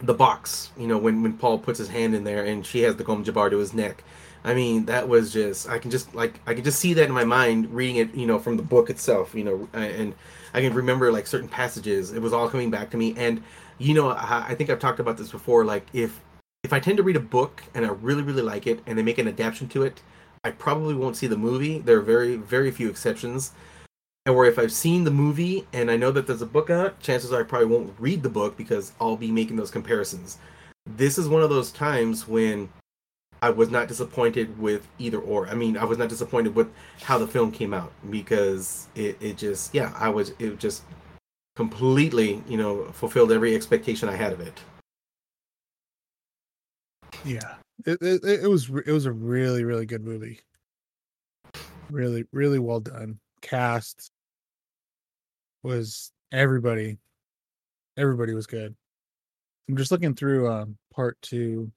the 0.00 0.14
box, 0.14 0.70
you 0.76 0.86
know, 0.86 0.98
when 0.98 1.22
when 1.22 1.34
Paul 1.34 1.58
puts 1.58 1.78
his 1.78 1.88
hand 1.88 2.14
in 2.14 2.24
there 2.24 2.44
and 2.44 2.64
she 2.64 2.82
has 2.82 2.96
the 2.96 3.04
Gom 3.04 3.24
Jabbar 3.24 3.50
to 3.50 3.58
his 3.58 3.74
neck. 3.74 4.04
I 4.44 4.54
mean, 4.54 4.86
that 4.86 5.08
was 5.08 5.32
just 5.32 5.68
I 5.68 5.78
can 5.78 5.90
just 5.90 6.14
like 6.14 6.40
I 6.46 6.54
can 6.54 6.64
just 6.64 6.80
see 6.80 6.94
that 6.94 7.06
in 7.06 7.12
my 7.12 7.24
mind 7.24 7.72
reading 7.72 7.96
it, 7.96 8.14
you 8.14 8.26
know, 8.26 8.38
from 8.38 8.56
the 8.56 8.62
book 8.62 8.90
itself, 8.90 9.34
you 9.34 9.44
know, 9.44 9.68
and 9.72 10.14
I 10.52 10.60
can 10.60 10.74
remember 10.74 11.12
like 11.12 11.26
certain 11.26 11.48
passages. 11.48 12.12
It 12.12 12.20
was 12.20 12.32
all 12.32 12.48
coming 12.48 12.70
back 12.70 12.90
to 12.90 12.96
me, 12.96 13.14
and 13.16 13.42
you 13.78 13.94
know, 13.94 14.10
I, 14.10 14.46
I 14.48 14.54
think 14.54 14.70
I've 14.70 14.80
talked 14.80 15.00
about 15.00 15.16
this 15.16 15.30
before. 15.30 15.64
Like 15.64 15.86
if 15.92 16.20
if 16.64 16.72
I 16.72 16.80
tend 16.80 16.96
to 16.96 17.02
read 17.02 17.16
a 17.16 17.20
book 17.20 17.62
and 17.74 17.86
I 17.86 17.90
really 17.90 18.22
really 18.22 18.42
like 18.42 18.66
it, 18.66 18.80
and 18.86 18.98
they 18.98 19.02
make 19.02 19.18
an 19.18 19.28
adaptation 19.28 19.68
to 19.70 19.84
it, 19.84 20.02
I 20.42 20.50
probably 20.50 20.94
won't 20.94 21.16
see 21.16 21.28
the 21.28 21.36
movie. 21.36 21.78
There 21.78 21.98
are 21.98 22.02
very 22.02 22.36
very 22.36 22.70
few 22.72 22.88
exceptions. 22.88 23.52
And 24.24 24.36
where 24.36 24.46
if 24.46 24.56
I've 24.58 24.72
seen 24.72 25.02
the 25.02 25.10
movie 25.10 25.66
and 25.72 25.90
I 25.90 25.96
know 25.96 26.12
that 26.12 26.28
there's 26.28 26.42
a 26.42 26.46
book 26.46 26.70
out, 26.70 27.00
chances 27.00 27.32
are 27.32 27.40
I 27.40 27.44
probably 27.44 27.66
won't 27.66 27.92
read 27.98 28.22
the 28.22 28.28
book 28.28 28.56
because 28.56 28.92
I'll 29.00 29.16
be 29.16 29.32
making 29.32 29.56
those 29.56 29.72
comparisons. 29.72 30.38
This 30.86 31.18
is 31.18 31.28
one 31.28 31.42
of 31.42 31.50
those 31.50 31.72
times 31.72 32.28
when 32.28 32.68
I 33.42 33.50
was 33.50 33.70
not 33.70 33.88
disappointed 33.88 34.56
with 34.56 34.86
either 35.00 35.18
or. 35.18 35.48
I 35.48 35.54
mean, 35.54 35.76
I 35.76 35.84
was 35.84 35.98
not 35.98 36.08
disappointed 36.08 36.54
with 36.54 36.68
how 37.02 37.18
the 37.18 37.26
film 37.26 37.50
came 37.50 37.74
out 37.74 37.92
because 38.08 38.86
it, 38.94 39.18
it 39.20 39.36
just 39.36 39.74
yeah, 39.74 39.92
I 39.96 40.08
was 40.08 40.32
it 40.38 40.58
just 40.60 40.84
completely, 41.56 42.42
you 42.48 42.56
know, 42.56 42.84
fulfilled 42.92 43.32
every 43.32 43.56
expectation 43.56 44.08
I 44.08 44.14
had 44.14 44.32
of 44.32 44.40
it. 44.40 44.60
Yeah, 47.24 47.56
it, 47.84 47.98
it 48.00 48.24
it 48.24 48.48
was 48.48 48.70
it 48.86 48.92
was 48.92 49.06
a 49.06 49.12
really 49.12 49.64
really 49.64 49.86
good 49.86 50.04
movie. 50.04 50.38
Really 51.90 52.24
really 52.32 52.60
well 52.60 52.80
done. 52.80 53.18
Cast 53.40 54.12
was 55.64 56.12
everybody. 56.30 56.98
Everybody 57.96 58.34
was 58.34 58.46
good. 58.46 58.74
I'm 59.68 59.76
just 59.76 59.90
looking 59.90 60.14
through 60.14 60.48
um 60.48 60.76
part 60.94 61.20
two. 61.22 61.72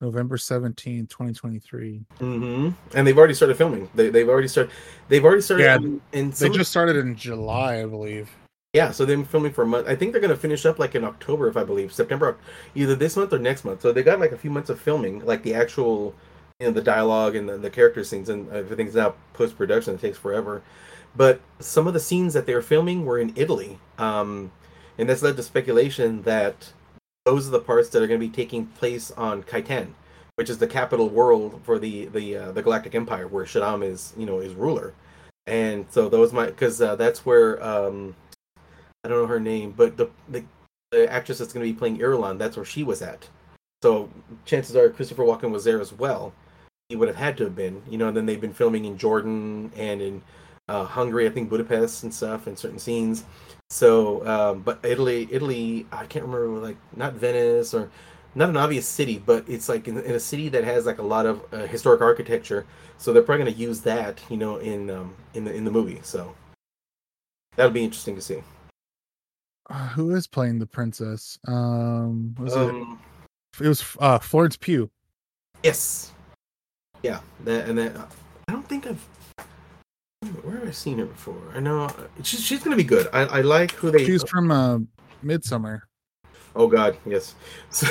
November 0.00 0.38
seventeenth, 0.38 1.08
2023. 1.08 2.00
hmm 2.18 2.70
And 2.94 3.06
they've 3.06 3.18
already 3.18 3.34
started 3.34 3.56
filming. 3.56 3.90
They 3.94 4.10
they've 4.10 4.28
already 4.28 4.48
started. 4.48 4.72
They've 5.08 5.24
already 5.24 5.42
started. 5.42 5.64
Yeah, 5.64 6.18
and 6.18 6.32
They 6.32 6.48
just 6.50 6.70
started 6.70 6.96
in 6.96 7.16
July, 7.16 7.82
I 7.82 7.86
believe. 7.86 8.30
Yeah, 8.74 8.90
so 8.90 9.04
they've 9.06 9.16
been 9.16 9.24
filming 9.24 9.52
for 9.52 9.62
a 9.62 9.66
month. 9.66 9.88
I 9.88 9.96
think 9.96 10.12
they're 10.12 10.20
going 10.20 10.34
to 10.34 10.36
finish 10.36 10.66
up 10.66 10.78
like 10.78 10.94
in 10.94 11.02
October, 11.02 11.48
if 11.48 11.56
I 11.56 11.64
believe, 11.64 11.90
September, 11.90 12.36
either 12.74 12.94
this 12.94 13.16
month 13.16 13.32
or 13.32 13.38
next 13.38 13.64
month. 13.64 13.80
So 13.80 13.92
they 13.92 14.02
got 14.02 14.20
like 14.20 14.32
a 14.32 14.36
few 14.36 14.50
months 14.50 14.68
of 14.68 14.78
filming, 14.78 15.24
like 15.24 15.42
the 15.42 15.54
actual, 15.54 16.14
you 16.60 16.66
know, 16.66 16.72
the 16.72 16.82
dialogue 16.82 17.34
and 17.34 17.48
the, 17.48 17.56
the 17.56 17.70
character 17.70 18.04
scenes, 18.04 18.28
and 18.28 18.50
everything's 18.52 18.94
now 18.94 19.14
post 19.32 19.56
production. 19.56 19.94
It 19.94 20.00
takes 20.02 20.18
forever, 20.18 20.62
but 21.16 21.40
some 21.60 21.86
of 21.86 21.94
the 21.94 22.00
scenes 22.00 22.34
that 22.34 22.44
they're 22.44 22.62
filming 22.62 23.06
were 23.06 23.18
in 23.18 23.32
Italy, 23.36 23.78
um, 23.96 24.52
and 24.98 25.08
that's 25.08 25.22
led 25.22 25.36
to 25.38 25.42
speculation 25.42 26.22
that 26.22 26.72
those 27.28 27.46
are 27.46 27.50
the 27.50 27.60
parts 27.60 27.90
that 27.90 28.02
are 28.02 28.06
going 28.06 28.18
to 28.18 28.26
be 28.26 28.32
taking 28.32 28.64
place 28.64 29.10
on 29.10 29.42
Kaitain, 29.42 29.88
which 30.36 30.48
is 30.48 30.56
the 30.56 30.66
capital 30.66 31.10
world 31.10 31.60
for 31.62 31.78
the 31.78 32.06
the 32.06 32.36
uh, 32.36 32.52
the 32.52 32.62
Galactic 32.62 32.94
Empire, 32.94 33.28
where 33.28 33.44
Shaddam 33.44 33.84
is, 33.84 34.14
you 34.16 34.24
know, 34.24 34.38
is 34.38 34.54
ruler. 34.54 34.94
And 35.46 35.84
so 35.90 36.08
those 36.08 36.32
might 36.32 36.46
because 36.46 36.80
uh, 36.80 36.96
that's 36.96 37.26
where 37.26 37.62
um, 37.62 38.16
I 39.04 39.08
don't 39.08 39.18
know 39.18 39.26
her 39.26 39.40
name, 39.40 39.74
but 39.76 39.98
the 39.98 40.08
the, 40.30 40.42
the 40.90 41.12
actress 41.12 41.36
that's 41.36 41.52
going 41.52 41.66
to 41.66 41.70
be 41.70 41.78
playing 41.78 41.98
Irulan, 41.98 42.38
that's 42.38 42.56
where 42.56 42.64
she 42.64 42.82
was 42.82 43.02
at. 43.02 43.28
So 43.82 44.08
chances 44.46 44.74
are 44.74 44.88
Christopher 44.88 45.24
Walken 45.24 45.50
was 45.50 45.64
there 45.64 45.82
as 45.82 45.92
well. 45.92 46.32
He 46.88 46.96
would 46.96 47.08
have 47.08 47.18
had 47.18 47.36
to 47.36 47.44
have 47.44 47.54
been, 47.54 47.82
you 47.90 47.98
know. 47.98 48.08
And 48.08 48.16
then 48.16 48.24
they've 48.24 48.40
been 48.40 48.54
filming 48.54 48.86
in 48.86 48.96
Jordan 48.96 49.70
and 49.76 50.00
in 50.00 50.22
uh, 50.66 50.84
Hungary, 50.84 51.26
I 51.26 51.30
think 51.30 51.50
Budapest 51.50 52.04
and 52.04 52.14
stuff, 52.14 52.46
and 52.46 52.58
certain 52.58 52.78
scenes. 52.78 53.24
So, 53.70 54.26
um, 54.26 54.60
but 54.62 54.80
Italy, 54.82 55.28
Italy, 55.30 55.86
I 55.92 56.06
can't 56.06 56.24
remember 56.24 56.58
like 56.58 56.76
not 56.96 57.14
Venice 57.14 57.74
or 57.74 57.90
not 58.34 58.48
an 58.48 58.56
obvious 58.56 58.86
city, 58.86 59.22
but 59.24 59.44
it's 59.48 59.68
like 59.68 59.88
in, 59.88 59.98
in 59.98 60.14
a 60.14 60.20
city 60.20 60.48
that 60.48 60.64
has 60.64 60.86
like 60.86 60.98
a 60.98 61.02
lot 61.02 61.26
of 61.26 61.42
uh, 61.52 61.66
historic 61.66 62.00
architecture. 62.00 62.66
So 62.96 63.12
they're 63.12 63.22
probably 63.22 63.44
going 63.44 63.54
to 63.54 63.60
use 63.60 63.80
that, 63.82 64.20
you 64.30 64.36
know, 64.36 64.56
in 64.56 64.90
um, 64.90 65.14
in 65.34 65.44
the 65.44 65.54
in 65.54 65.64
the 65.64 65.70
movie. 65.70 66.00
So 66.02 66.34
that'll 67.56 67.72
be 67.72 67.84
interesting 67.84 68.14
to 68.16 68.22
see. 68.22 68.42
Uh, 69.68 69.88
who 69.88 70.14
is 70.14 70.26
playing 70.26 70.58
the 70.58 70.66
princess? 70.66 71.38
Um, 71.46 72.34
was 72.38 72.56
Um, 72.56 72.98
it? 73.60 73.64
It 73.64 73.68
was 73.68 73.84
uh 74.00 74.18
Florence 74.18 74.56
Pugh. 74.56 74.90
Yes. 75.62 76.12
Yeah, 77.02 77.20
that 77.44 77.68
and 77.68 77.76
that. 77.76 77.96
I 78.48 78.52
don't 78.52 78.66
think 78.66 78.86
I've. 78.86 79.04
Where 80.42 80.56
have 80.56 80.68
I 80.68 80.72
seen 80.72 80.98
her 80.98 81.04
before? 81.04 81.40
I 81.54 81.60
know 81.60 81.84
uh, 81.84 81.92
she's 82.22 82.42
she's 82.42 82.62
gonna 82.62 82.76
be 82.76 82.82
good. 82.84 83.08
I, 83.12 83.22
I 83.22 83.40
like 83.42 83.70
who 83.72 83.90
they. 83.90 84.04
She's 84.04 84.24
from 84.24 84.50
uh 84.50 84.78
Midsummer, 85.22 85.84
oh 86.56 86.66
God, 86.66 86.96
yes. 87.06 87.34
So. 87.70 87.86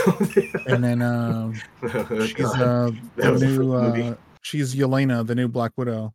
and 0.66 0.84
then 0.84 1.02
um, 1.04 1.54
Oh, 1.84 2.26
she's 2.26 2.54
uh 2.54 2.92
the 3.16 3.32
new 3.40 3.74
uh 3.74 4.16
she's 4.42 4.76
Yelena, 4.76 5.26
the 5.26 5.36
new 5.36 5.48
Black 5.48 5.72
Widow 5.78 6.14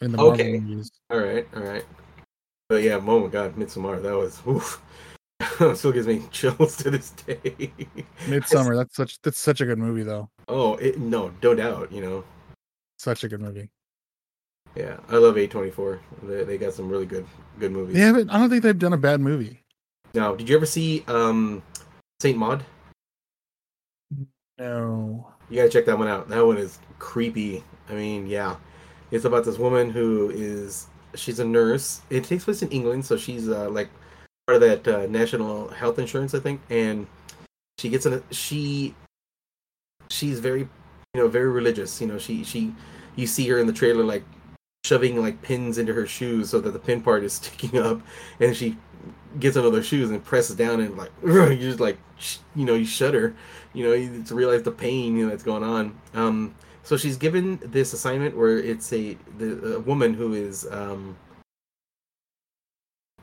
in 0.00 0.12
the 0.12 0.18
Marvel 0.18 0.34
Okay. 0.34 0.58
movies. 0.60 0.92
All 1.10 1.18
right, 1.18 1.46
all 1.56 1.62
right. 1.62 1.84
But 2.68 2.82
yeah, 2.84 3.00
oh 3.04 3.20
my 3.20 3.26
God, 3.26 3.56
Midsummer. 3.56 4.00
That 4.00 4.16
was. 4.16 4.40
Oof. 4.46 4.80
Still 5.74 5.90
gives 5.90 6.06
me 6.06 6.22
chills 6.30 6.76
to 6.76 6.90
this 6.90 7.10
day. 7.10 7.72
Midsummer. 8.28 8.76
That's 8.76 8.94
such 8.94 9.20
that's 9.22 9.38
such 9.38 9.60
a 9.60 9.66
good 9.66 9.78
movie 9.78 10.04
though. 10.04 10.30
Oh 10.46 10.76
it, 10.76 11.00
no, 11.00 11.32
no 11.42 11.54
doubt. 11.56 11.90
You 11.90 12.02
know, 12.02 12.24
Such 12.98 13.24
a 13.24 13.28
good 13.28 13.40
movie. 13.40 13.70
Yeah, 14.74 14.98
I 15.08 15.16
love 15.16 15.36
A 15.36 15.46
twenty 15.46 15.70
four. 15.70 16.00
They 16.22 16.44
they 16.44 16.58
got 16.58 16.72
some 16.72 16.88
really 16.88 17.06
good 17.06 17.26
good 17.58 17.72
movies. 17.72 17.94
They 17.94 18.00
haven't. 18.00 18.30
I 18.30 18.38
don't 18.38 18.50
think 18.50 18.62
they've 18.62 18.78
done 18.78 18.92
a 18.92 18.98
bad 18.98 19.20
movie. 19.20 19.62
Now, 20.14 20.34
did 20.34 20.48
you 20.48 20.56
ever 20.56 20.66
see 20.66 21.04
um 21.08 21.62
Saint 22.20 22.38
Maud? 22.38 22.64
No. 24.58 25.32
You 25.48 25.56
gotta 25.56 25.68
check 25.68 25.86
that 25.86 25.98
one 25.98 26.08
out. 26.08 26.28
That 26.28 26.44
one 26.44 26.58
is 26.58 26.78
creepy. 26.98 27.64
I 27.88 27.94
mean, 27.94 28.26
yeah, 28.26 28.56
it's 29.10 29.24
about 29.24 29.44
this 29.44 29.58
woman 29.58 29.90
who 29.90 30.30
is 30.30 30.86
she's 31.14 31.40
a 31.40 31.44
nurse. 31.44 32.02
It 32.10 32.24
takes 32.24 32.44
place 32.44 32.62
in 32.62 32.70
England, 32.70 33.04
so 33.04 33.16
she's 33.16 33.48
uh, 33.48 33.68
like 33.70 33.88
part 34.46 34.62
of 34.62 34.68
that 34.68 34.86
uh, 34.86 35.06
national 35.06 35.68
health 35.68 35.98
insurance, 35.98 36.34
I 36.34 36.40
think, 36.40 36.60
and 36.70 37.06
she 37.78 37.88
gets 37.88 38.06
in. 38.06 38.14
A, 38.14 38.22
she 38.32 38.94
she's 40.10 40.38
very 40.38 40.60
you 40.60 40.68
know 41.16 41.28
very 41.28 41.48
religious. 41.48 42.00
You 42.00 42.06
know, 42.06 42.18
she 42.18 42.44
she 42.44 42.72
you 43.16 43.26
see 43.26 43.48
her 43.48 43.58
in 43.58 43.66
the 43.66 43.72
trailer 43.72 44.04
like 44.04 44.24
shoving 44.84 45.20
like 45.20 45.42
pins 45.42 45.78
into 45.78 45.92
her 45.92 46.06
shoes 46.06 46.50
so 46.50 46.60
that 46.60 46.70
the 46.72 46.78
pin 46.78 47.02
part 47.02 47.22
is 47.24 47.32
sticking 47.40 47.78
up, 47.78 48.00
and 48.40 48.56
she 48.56 48.76
gets 49.38 49.56
under 49.56 49.70
their 49.70 49.82
shoes 49.82 50.10
and 50.10 50.24
presses 50.24 50.56
down 50.56 50.80
and 50.80 50.96
like 50.96 51.10
you 51.24 51.56
just 51.56 51.80
like 51.80 51.98
you 52.54 52.64
know 52.64 52.74
you 52.74 52.84
shudder. 52.84 53.34
You 53.72 53.84
know 53.84 53.92
you- 53.92 54.22
to 54.24 54.34
realize 54.34 54.62
the 54.64 54.72
pain 54.72 55.16
you 55.16 55.24
know, 55.24 55.30
that's 55.30 55.44
going 55.44 55.62
on. 55.62 55.98
Um 56.14 56.54
so 56.82 56.96
she's 56.96 57.16
given 57.16 57.60
this 57.62 57.92
assignment 57.92 58.36
where 58.36 58.58
it's 58.58 58.92
a 58.92 59.16
the 59.38 59.76
a 59.76 59.80
woman 59.80 60.14
who 60.14 60.32
is 60.34 60.66
um 60.70 61.16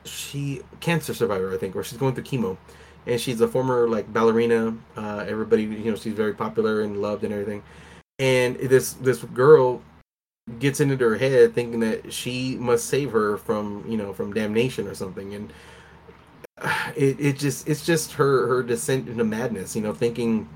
she 0.06 0.62
cancer 0.80 1.14
survivor 1.14 1.54
i 1.54 1.58
think 1.58 1.76
or 1.76 1.84
she's 1.84 1.98
going 1.98 2.14
through 2.16 2.24
chemo. 2.24 2.58
And 3.06 3.20
she's 3.20 3.40
a 3.42 3.48
former 3.48 3.88
like 3.90 4.12
ballerina. 4.14 4.78
Uh 4.96 5.26
everybody 5.28 5.64
you 5.64 5.92
know 5.92 5.96
she's 5.96 6.14
very 6.14 6.34
popular 6.34 6.82
and 6.82 7.02
loved 7.02 7.24
and 7.24 7.34
everything. 7.34 7.64
And 8.20 8.56
this 8.58 8.94
this 8.94 9.22
girl 9.24 9.82
gets 10.60 10.80
into 10.80 10.98
her 10.98 11.18
head 11.18 11.54
thinking 11.54 11.80
that 11.82 12.12
she 12.12 12.56
must 12.56 12.86
save 12.86 13.12
her 13.12 13.38
from 13.38 13.84
you 13.88 13.98
know 13.98 14.14
from 14.14 14.34
damnation 14.34 14.88
or 14.88 14.96
something 14.96 15.34
and 15.34 15.54
it, 16.96 17.20
it 17.20 17.38
just 17.38 17.68
it's 17.68 17.86
just 17.86 18.14
her 18.14 18.48
her 18.48 18.64
descent 18.64 19.08
into 19.10 19.24
madness 19.24 19.76
you 19.76 19.82
know 19.82 19.94
thinking 19.94 20.48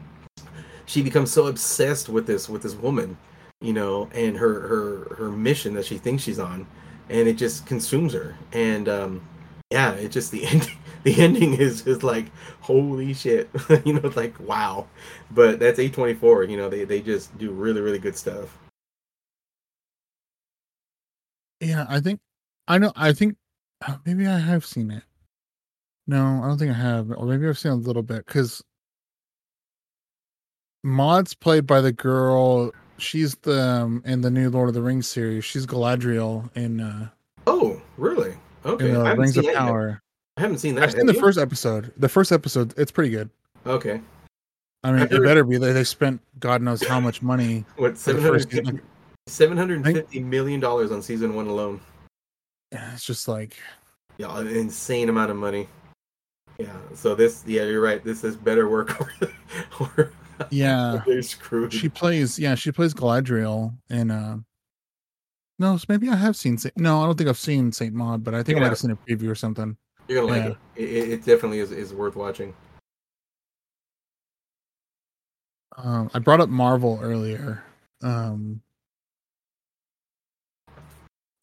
she 0.86 1.02
becomes 1.02 1.32
so 1.32 1.48
obsessed 1.48 2.10
with 2.10 2.26
this 2.26 2.48
with 2.50 2.62
this 2.64 2.76
woman 2.76 3.18
you 3.60 3.74
know 3.74 4.10
and 4.14 4.38
her 4.38 4.68
her 4.68 5.16
her 5.16 5.30
mission 5.30 5.74
that 5.74 5.86
she 5.86 5.98
thinks 5.98 6.24
she's 6.24 6.40
on 6.40 6.66
and 7.10 7.28
it 7.28 7.34
just 7.34 7.66
consumes 7.66 8.14
her 8.14 8.36
and 8.54 8.88
um 8.88 9.22
yeah 9.72 9.92
it 9.94 10.10
just 10.10 10.32
the 10.32 10.46
ending 10.48 10.78
the 11.04 11.20
ending 11.20 11.54
is 11.56 11.82
just 11.82 12.04
like 12.04 12.28
holy 12.62 13.14
shit. 13.14 13.50
you 13.86 13.94
know, 13.94 14.12
like 14.16 14.40
wow. 14.40 14.88
But 15.32 15.60
that's 15.60 15.80
A 15.80 15.90
twenty 15.90 16.14
four. 16.14 16.44
You 16.44 16.58
know, 16.58 16.70
they 16.70 16.86
they 16.86 17.02
just 17.02 17.36
do 17.38 17.52
really 17.52 17.82
really 17.82 18.00
good 18.00 18.16
stuff. 18.16 18.58
Yeah, 21.62 21.86
I 21.88 22.00
think 22.00 22.20
I 22.68 22.78
know. 22.78 22.92
I 22.96 23.14
think 23.14 23.38
uh, 23.88 23.98
maybe 24.06 24.28
I 24.28 24.40
have 24.40 24.66
seen 24.66 24.92
it. 24.92 25.04
No, 26.08 26.42
I 26.44 26.48
don't 26.48 26.58
think 26.58 26.72
I 26.72 26.78
have, 26.78 27.12
or 27.12 27.26
maybe 27.26 27.48
I've 27.48 27.60
seen 27.60 27.72
a 27.72 27.76
little 27.76 28.02
bit 28.04 28.26
because 28.26 28.64
Maud's 30.84 31.34
played 31.34 31.68
by 31.68 31.80
the 31.80 31.92
girl. 31.92 32.72
She's 32.98 33.36
the 33.36 33.62
um, 33.62 34.02
in 34.06 34.22
the 34.22 34.32
new 34.32 34.50
Lord 34.50 34.70
of 34.70 34.74
the 34.76 34.82
Rings 34.82 35.08
series. 35.08 35.46
She's 35.46 35.66
Galadriel 35.66 36.50
in 36.56 36.82
uh, 36.82 37.10
Oh, 37.48 37.82
really? 37.98 38.34
Okay. 38.66 38.90
in 38.90 38.96
I 38.96 39.00
uh, 39.00 39.04
haven't 39.06 39.20
Rings 39.20 39.34
seen 39.36 39.40
of 39.40 39.46
yet. 39.46 39.56
Power. 39.56 40.02
I 40.38 40.42
haven't 40.42 40.58
seen 40.58 40.76
that. 40.76 40.84
I've 40.84 40.92
seen 40.92 41.06
the 41.06 41.14
you? 41.14 41.20
first 41.20 41.38
episode. 41.38 41.94
The 41.98 42.10
first 42.10 42.32
episode, 42.32 42.74
it's 42.78 42.92
pretty 42.92 43.12
good. 43.12 43.30
Okay. 43.66 44.02
I 44.84 44.92
mean, 44.92 45.02
I've 45.04 45.12
it 45.12 45.24
better 45.24 45.44
be. 45.44 45.58
They, 45.58 45.74
they 45.74 45.84
spent 45.84 46.22
God 46.40 46.62
knows 46.62 46.86
how 46.86 47.00
much 47.00 47.22
money. 47.22 47.66
What 47.76 47.98
seven 47.98 48.24
first 48.24 48.52
hundred? 48.52 48.82
Seven 49.28 49.58
hundred 49.58 49.84
fifty 49.86 50.20
million 50.20 50.60
dollars 50.60 50.92
on 50.92 51.02
season 51.02 51.36
one 51.36 51.48
alone. 51.48 51.80
It's 52.72 53.06
just 53.06 53.28
like 53.28 53.58
Yeah, 54.18 54.38
an 54.38 54.48
insane 54.48 55.10
amount 55.10 55.32
of 55.32 55.38
money. 55.38 55.68
Yeah. 56.58 56.78
So 56.94 57.16
this, 57.16 57.44
yeah, 57.46 57.64
you're 57.64 57.82
right. 57.82 58.04
This 58.04 58.24
is 58.24 58.36
better 58.36 58.70
work. 58.70 58.96
or, 59.80 60.12
yeah. 60.50 61.02
they're 61.08 61.22
screwed. 61.22 61.74
She 61.74 61.90
plays, 61.90 62.38
yeah, 62.38 62.56
she 62.56 62.72
plays 62.72 62.94
Galadriel 62.94 63.76
in 63.90 64.12
uh 64.12 64.38
no, 65.60 65.78
so 65.78 65.86
maybe 65.90 66.10
I 66.10 66.16
have 66.16 66.36
seen 66.36 66.58
Saint 66.58 66.76
no, 66.78 67.02
I 67.02 67.06
don't 67.06 67.18
think 67.18 67.30
I've 67.30 67.38
seen 67.38 67.72
Saint 67.72 67.94
Maud, 67.94 68.24
but 68.24 68.34
I 68.34 68.42
think 68.42 68.58
I 68.58 68.62
might 68.62 68.70
have 68.70 68.80
seen 68.80 68.92
a 68.92 68.96
preview 68.96 69.30
or 69.30 69.36
something. 69.36 69.78
You're 70.08 70.22
gonna 70.22 70.34
like 70.34 70.58
it. 70.76 70.84
It, 70.84 71.10
it 71.10 71.26
definitely 71.26 71.60
is, 71.60 71.72
is 71.72 71.94
worth 71.94 72.16
watching. 72.16 72.54
Um 75.78 76.10
I 76.14 76.20
brought 76.20 76.42
up 76.42 76.50
Marvel 76.50 77.00
earlier. 77.02 77.64
Um 78.02 78.62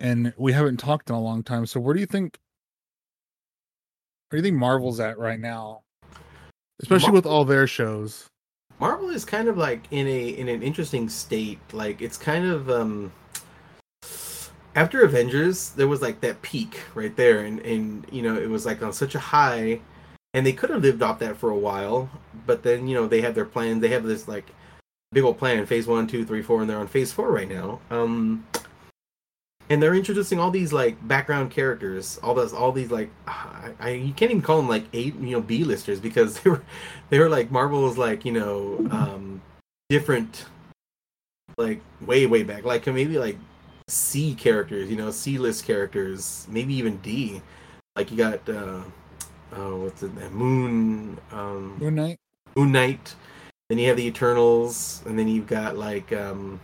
and 0.00 0.32
we 0.36 0.52
haven't 0.52 0.78
talked 0.78 1.10
in 1.10 1.16
a 1.16 1.20
long 1.20 1.42
time. 1.42 1.66
So 1.66 1.80
where 1.80 1.94
do 1.94 2.00
you 2.00 2.06
think 2.06 2.38
where 4.28 4.40
do 4.40 4.46
you 4.46 4.52
think 4.52 4.60
Marvel's 4.60 5.00
at 5.00 5.18
right 5.18 5.40
now? 5.40 5.82
Especially 6.80 7.12
with 7.12 7.26
all 7.26 7.44
their 7.44 7.66
shows. 7.66 8.26
Marvel 8.78 9.08
is 9.08 9.24
kind 9.24 9.48
of 9.48 9.56
like 9.56 9.84
in 9.90 10.06
a 10.06 10.28
in 10.28 10.48
an 10.48 10.62
interesting 10.62 11.08
state. 11.08 11.60
Like 11.72 12.00
it's 12.00 12.16
kind 12.16 12.44
of 12.44 12.70
um 12.70 13.12
after 14.74 15.02
Avengers, 15.02 15.70
there 15.70 15.88
was 15.88 16.02
like 16.02 16.20
that 16.20 16.40
peak 16.42 16.80
right 16.94 17.14
there, 17.16 17.40
and 17.40 17.58
and 17.60 18.06
you 18.12 18.22
know 18.22 18.36
it 18.36 18.48
was 18.48 18.64
like 18.64 18.82
on 18.82 18.92
such 18.92 19.14
a 19.14 19.18
high, 19.18 19.80
and 20.34 20.46
they 20.46 20.52
could 20.52 20.70
have 20.70 20.82
lived 20.82 21.02
off 21.02 21.18
that 21.18 21.36
for 21.36 21.50
a 21.50 21.58
while, 21.58 22.08
but 22.46 22.62
then 22.62 22.86
you 22.86 22.94
know 22.94 23.06
they 23.08 23.20
have 23.20 23.34
their 23.34 23.44
plans. 23.44 23.80
They 23.80 23.88
have 23.88 24.04
this 24.04 24.28
like 24.28 24.52
big 25.12 25.24
old 25.24 25.38
plan, 25.38 25.66
phase 25.66 25.86
one, 25.86 26.06
two, 26.06 26.24
three, 26.24 26.42
four, 26.42 26.60
and 26.60 26.70
they're 26.70 26.78
on 26.78 26.86
phase 26.86 27.12
four 27.12 27.32
right 27.32 27.48
now. 27.48 27.80
Um, 27.90 28.46
and 29.70 29.82
they're 29.82 29.95
introducing 29.95 30.39
all 30.39 30.51
these 30.51 30.73
like 30.73 31.07
background 31.07 31.51
characters, 31.51 32.19
all 32.23 32.35
those, 32.35 32.53
all 32.53 32.73
these 32.73 32.90
like, 32.90 33.11
I, 33.27 33.73
I 33.78 33.90
you 33.90 34.12
can't 34.12 34.31
even 34.31 34.43
call 34.43 34.57
them 34.59 34.69
like 34.69 34.85
eight, 34.93 35.15
you 35.16 35.32
know, 35.32 35.40
B 35.40 35.65
listers 35.65 36.01
because 36.01 36.40
they 36.40 36.51
were, 36.51 36.62
they 37.11 37.19
were 37.19 37.28
like 37.28 37.51
Marvel's 37.51 37.99
like 37.99 38.24
you 38.24 38.32
know, 38.32 38.86
um, 38.90 39.43
different, 39.89 40.47
like 41.57 41.81
way 42.01 42.27
way 42.27 42.43
back, 42.43 42.65
like 42.65 42.86
maybe 42.86 43.19
like 43.19 43.39
C 43.89 44.35
characters, 44.35 44.90
you 44.90 44.97
know, 44.97 45.11
C 45.11 45.39
list 45.39 45.65
characters, 45.65 46.47
maybe 46.49 46.74
even 46.74 46.99
D. 46.99 47.43
Like 47.97 48.11
you 48.11 48.16
got, 48.16 48.49
uh, 48.49 48.82
oh, 49.55 49.77
what's 49.77 50.03
it? 50.03 50.15
that 50.16 50.32
Moon, 50.32 51.19
um, 51.32 51.77
Moon 51.78 51.95
Knight? 51.95 52.19
Moon 52.57 52.73
Knight. 52.73 53.15
Then 53.69 53.78
you 53.78 53.89
have 53.89 53.99
the 53.99 54.07
Eternals, 54.07 55.03
and 55.05 55.19
then 55.19 55.28
you've 55.28 55.47
got 55.47 55.77
like 55.77 56.11
um, 56.12 56.59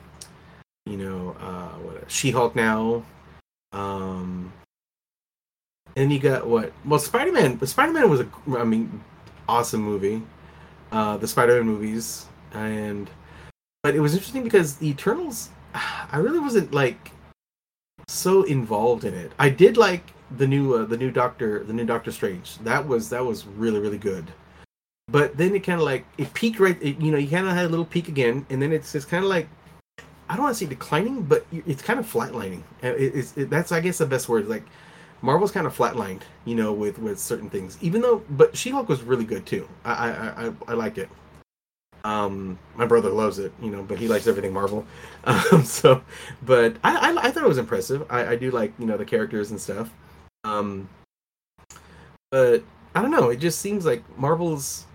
you 0.86 0.96
know, 0.96 1.36
uh, 1.40 1.78
what 1.78 2.10
She 2.10 2.30
Hulk 2.30 2.54
now. 2.54 3.04
Um, 3.72 4.52
and 5.96 6.12
you 6.12 6.18
got 6.18 6.46
what? 6.46 6.72
Well, 6.84 6.98
Spider 6.98 7.32
Man. 7.32 7.64
Spider 7.66 7.92
Man 7.92 8.10
was 8.10 8.20
a, 8.20 8.28
I 8.58 8.64
mean, 8.64 9.02
awesome 9.48 9.82
movie. 9.82 10.22
Uh, 10.92 11.16
the 11.16 11.28
Spider 11.28 11.56
Man 11.56 11.66
movies, 11.66 12.26
and 12.52 13.10
but 13.82 13.94
it 13.94 14.00
was 14.00 14.14
interesting 14.14 14.44
because 14.44 14.76
the 14.76 14.88
Eternals, 14.88 15.50
I 15.74 16.18
really 16.18 16.40
wasn't 16.40 16.72
like 16.72 17.12
so 18.08 18.42
involved 18.42 19.04
in 19.04 19.14
it. 19.14 19.32
I 19.38 19.48
did 19.48 19.76
like 19.76 20.12
the 20.36 20.46
new 20.46 20.74
uh, 20.74 20.84
the 20.84 20.96
new 20.96 21.10
Doctor 21.10 21.64
the 21.64 21.72
new 21.72 21.84
Doctor 21.84 22.12
Strange. 22.12 22.58
That 22.58 22.86
was 22.86 23.08
that 23.10 23.24
was 23.24 23.46
really 23.46 23.80
really 23.80 23.98
good 23.98 24.32
but 25.08 25.36
then 25.36 25.54
it 25.54 25.60
kind 25.60 25.78
of 25.78 25.84
like 25.84 26.04
it 26.18 26.32
peaked 26.34 26.58
right 26.58 26.78
it, 26.82 26.98
you 27.00 27.10
know 27.10 27.18
you 27.18 27.28
kind 27.28 27.46
of 27.46 27.52
had 27.52 27.66
a 27.66 27.68
little 27.68 27.84
peak 27.84 28.08
again 28.08 28.46
and 28.50 28.60
then 28.60 28.72
it's 28.72 28.92
just 28.92 29.08
kind 29.08 29.22
of 29.22 29.30
like 29.30 29.48
i 30.34 30.36
don't 30.36 30.46
want 30.46 30.56
to 30.58 30.64
say 30.64 30.68
declining 30.68 31.22
but 31.22 31.46
it's 31.52 31.80
kind 31.80 32.00
of 32.00 32.12
flatlining. 32.12 32.60
Uh, 32.82 32.88
it, 32.96 33.48
that's 33.48 33.70
i 33.70 33.78
guess 33.78 33.98
the 33.98 34.06
best 34.06 34.28
word 34.28 34.48
like 34.48 34.64
marvel's 35.22 35.52
kind 35.52 35.64
of 35.64 35.76
flatlined 35.76 36.22
you 36.44 36.56
know 36.56 36.72
with 36.72 36.98
with 36.98 37.20
certain 37.20 37.48
things 37.48 37.78
even 37.80 38.02
though 38.02 38.20
but 38.30 38.56
she-hulk 38.56 38.88
was 38.88 39.02
really 39.02 39.24
good 39.24 39.46
too. 39.46 39.68
I 39.84 39.92
i 39.92 40.46
i, 40.46 40.52
I 40.68 40.72
like 40.74 40.98
it. 40.98 41.08
Um 42.02 42.58
my 42.74 42.84
brother 42.84 43.10
loves 43.10 43.38
it 43.38 43.52
you 43.62 43.70
know 43.70 43.84
but 43.84 43.96
he 44.00 44.08
likes 44.08 44.26
everything 44.26 44.52
marvel. 44.52 44.84
Um 45.24 45.64
so 45.64 46.02
but 46.42 46.76
i 46.82 47.12
i, 47.12 47.26
I 47.26 47.30
thought 47.30 47.44
it 47.44 47.48
was 47.48 47.58
impressive. 47.58 48.04
I, 48.10 48.26
I 48.32 48.36
do 48.36 48.50
like 48.50 48.72
you 48.80 48.86
know 48.86 48.96
the 48.96 49.04
characters 49.04 49.52
and 49.52 49.60
stuff. 49.60 49.88
Um 50.42 50.88
but 52.32 52.64
I 52.96 53.02
don't 53.02 53.12
know. 53.12 53.30
It 53.30 53.36
just 53.36 53.60
seems 53.60 53.86
like 53.86 54.02
Marvel's 54.18 54.86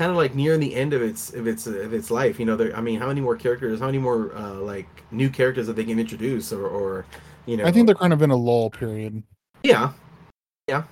kind 0.00 0.10
of 0.10 0.16
like 0.16 0.34
near 0.34 0.56
the 0.56 0.74
end 0.74 0.94
of 0.94 1.02
its 1.02 1.34
of 1.34 1.46
its 1.46 1.66
of 1.66 1.92
its 1.92 2.10
life. 2.10 2.40
You 2.40 2.46
know, 2.46 2.56
there. 2.56 2.74
I 2.74 2.80
mean, 2.80 2.98
how 2.98 3.08
many 3.08 3.20
more 3.20 3.36
characters? 3.36 3.80
How 3.80 3.86
many 3.86 3.98
more 3.98 4.34
uh, 4.34 4.54
like 4.54 4.88
new 5.10 5.28
characters 5.28 5.66
that 5.66 5.76
they 5.76 5.84
can 5.84 5.98
introduce, 5.98 6.54
or 6.54 6.66
or 6.66 7.04
you 7.44 7.58
know? 7.58 7.66
I 7.66 7.70
think 7.70 7.84
they're 7.84 7.94
kind 7.94 8.14
of 8.14 8.22
in 8.22 8.30
a 8.30 8.36
lull 8.36 8.70
period. 8.70 9.22
yeah, 9.62 9.92
yeah. 10.68 10.84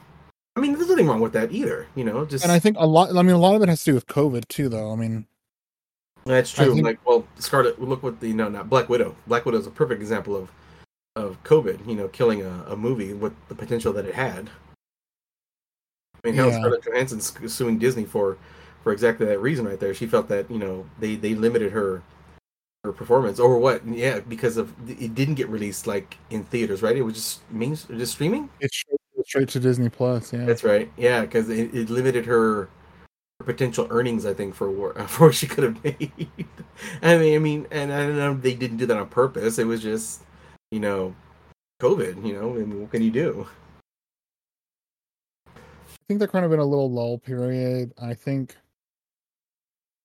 I 0.57 0.61
mean, 0.61 0.75
there's 0.75 0.91
nothing 0.91 1.07
wrong 1.07 1.21
with 1.21 1.33
that 1.33 1.53
either. 1.53 1.87
You 1.95 2.05
know, 2.05 2.27
just 2.27 2.45
And 2.45 2.53
I 2.53 2.59
think 2.59 2.77
a 2.79 2.87
lot 2.87 3.17
I 3.17 3.23
mean 3.23 3.35
a 3.35 3.39
lot 3.39 3.55
of 3.55 3.63
it 3.63 3.71
has 3.71 3.83
to 3.85 3.93
do 3.93 3.95
with 3.95 4.07
COVID 4.09 4.47
too 4.49 4.69
though. 4.69 4.93
I 4.93 4.97
mean 4.97 5.27
that's 6.27 6.53
true. 6.53 6.75
think- 6.75 6.85
like, 6.85 7.07
well, 7.07 7.27
Scarlet. 7.39 7.81
Look 7.81 8.03
what 8.03 8.21
the 8.21 8.35
no, 8.35 8.51
not 8.51 8.69
Black 8.69 8.91
Widow. 8.91 9.17
Black 9.27 9.47
Widow 9.47 9.59
is 9.59 9.67
a 9.67 9.71
perfect 9.71 10.03
example 10.03 10.37
of 10.37 10.51
of 11.17 11.43
COVID. 11.45 11.89
You 11.89 11.95
know, 11.95 12.09
killing 12.09 12.43
a, 12.43 12.65
a 12.69 12.77
movie 12.77 13.15
with 13.15 13.33
the 13.49 13.55
potential 13.55 13.95
that 13.95 14.05
it 14.05 14.15
had. 14.15 14.51
I 16.23 16.29
mean, 16.29 16.35
hell, 16.35 16.51
Yeah. 16.51 16.59
Scarlett 16.59 16.83
Johansson 16.85 17.21
suing 17.49 17.79
Disney 17.79 18.05
for 18.05 18.37
for 18.89 18.93
exactly 18.95 19.27
that 19.27 19.39
reason 19.41 19.67
right 19.67 19.79
there. 19.79 19.93
She 19.93 20.07
felt 20.07 20.29
that 20.29 20.51
you 20.51 20.57
know 20.57 20.87
they 20.99 21.15
they 21.15 21.35
limited 21.35 21.73
her 21.73 22.03
her 22.85 22.91
performance 22.91 23.39
or 23.39 23.59
what? 23.59 23.87
Yeah, 23.87 24.21
because 24.21 24.57
of 24.57 24.73
it 24.89 25.15
didn't 25.15 25.35
get 25.35 25.47
released 25.51 25.87
like 25.87 26.17
in 26.31 26.43
theaters, 26.45 26.81
right? 26.81 26.97
It 26.97 27.03
was 27.03 27.17
just 27.17 27.53
means 27.53 27.85
just 27.85 28.15
streaming. 28.15 28.49
it's 28.61 28.79
straight, 28.79 29.27
straight 29.27 29.49
to 29.51 29.61
Disney 29.61 29.91
Plus, 29.91 30.33
yeah. 30.33 30.47
That's 30.47 30.65
right. 30.65 30.91
Yeah, 30.97 31.21
because 31.21 31.51
it, 31.51 31.75
it 31.75 31.91
limited 31.91 32.25
her, 32.25 32.71
her 33.41 33.45
potential 33.45 33.87
earnings. 33.91 34.25
I 34.25 34.33
think 34.33 34.55
for 34.55 34.71
what 34.71 35.11
for 35.11 35.27
what 35.27 35.35
she 35.35 35.47
could 35.47 35.65
have 35.65 35.85
made. 35.85 36.31
I 37.03 37.19
mean, 37.19 37.35
I 37.35 37.39
mean, 37.39 37.67
and 37.71 37.93
I 37.93 38.07
don't 38.07 38.17
know. 38.17 38.33
They 38.33 38.55
didn't 38.55 38.79
do 38.79 38.87
that 38.87 38.97
on 38.97 39.09
purpose. 39.11 39.59
It 39.59 39.67
was 39.67 39.83
just, 39.83 40.23
you 40.71 40.81
know, 40.81 41.15
COVID. 41.83 42.27
You 42.27 42.41
know, 42.41 42.55
mean, 42.55 42.81
what 42.81 42.91
can 42.91 43.03
you 43.03 43.11
do? 43.11 43.47
I 45.47 45.61
think 46.09 46.21
they're 46.21 46.29
kind 46.29 46.47
of 46.47 46.55
in 46.55 46.59
a 46.59 46.65
little 46.65 46.91
lull 46.91 47.19
period. 47.19 47.93
I 48.01 48.15
think 48.15 48.57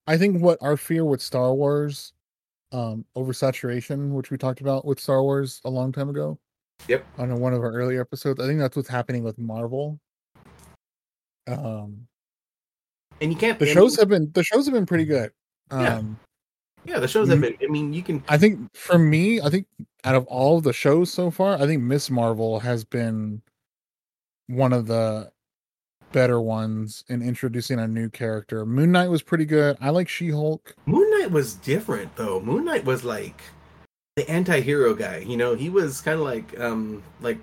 I 0.07 0.17
think 0.17 0.41
what 0.41 0.57
our 0.61 0.77
fear 0.77 1.05
with 1.05 1.21
Star 1.21 1.53
Wars, 1.53 2.13
um, 2.71 3.05
oversaturation, 3.15 4.11
which 4.11 4.31
we 4.31 4.37
talked 4.37 4.61
about 4.61 4.85
with 4.85 4.99
Star 4.99 5.23
Wars 5.23 5.61
a 5.65 5.69
long 5.69 5.91
time 5.91 6.09
ago. 6.09 6.37
Yep. 6.87 7.05
On 7.17 7.39
one 7.39 7.53
of 7.53 7.61
our 7.61 7.71
earlier 7.71 8.01
episodes. 8.01 8.41
I 8.41 8.47
think 8.47 8.59
that's 8.59 8.75
what's 8.75 8.89
happening 8.89 9.23
with 9.23 9.37
Marvel. 9.37 9.99
Um 11.47 12.07
And 13.21 13.31
you 13.31 13.37
can't. 13.37 13.59
the 13.59 13.65
shows 13.65 13.93
mean, 13.93 13.99
have 13.99 14.09
been 14.09 14.31
the 14.33 14.43
shows 14.43 14.65
have 14.65 14.73
been 14.73 14.85
pretty 14.85 15.05
good. 15.05 15.31
Yeah. 15.71 15.97
Um 15.97 16.19
yeah, 16.85 16.99
the 16.99 17.07
shows 17.07 17.29
have 17.29 17.39
been. 17.39 17.55
I 17.63 17.67
mean, 17.67 17.93
you 17.93 18.03
can. 18.03 18.21
I 18.27 18.37
think 18.37 18.59
for 18.75 18.97
me, 18.97 19.39
I 19.39 19.49
think 19.49 19.67
out 20.03 20.15
of 20.15 20.25
all 20.27 20.57
of 20.57 20.65
the 20.65 20.73
shows 20.73 21.11
so 21.11 21.31
far, 21.31 21.55
I 21.55 21.65
think 21.65 21.81
Miss 21.81 22.09
Marvel 22.09 22.59
has 22.59 22.83
been 22.83 23.41
one 24.47 24.73
of 24.73 24.87
the 24.87 25.31
better 26.13 26.39
ones 26.39 27.03
in 27.09 27.21
introducing 27.21 27.79
a 27.79 27.87
new 27.87 28.09
character. 28.09 28.65
Moon 28.65 28.91
Knight 28.91 29.09
was 29.09 29.21
pretty 29.21 29.45
good. 29.45 29.75
I 29.81 29.89
like 29.89 30.07
She 30.07 30.29
Hulk. 30.29 30.75
Moon 30.85 31.09
Knight 31.19 31.31
was 31.31 31.55
different 31.55 32.15
though. 32.15 32.39
Moon 32.39 32.63
Knight 32.63 32.85
was 32.85 33.03
like 33.03 33.41
the 34.15 34.29
anti-hero 34.29 34.93
guy. 34.93 35.17
You 35.17 35.35
know, 35.35 35.55
he 35.55 35.69
was 35.69 35.99
kind 35.99 36.19
of 36.19 36.25
like 36.25 36.57
um 36.59 37.03
like 37.19 37.39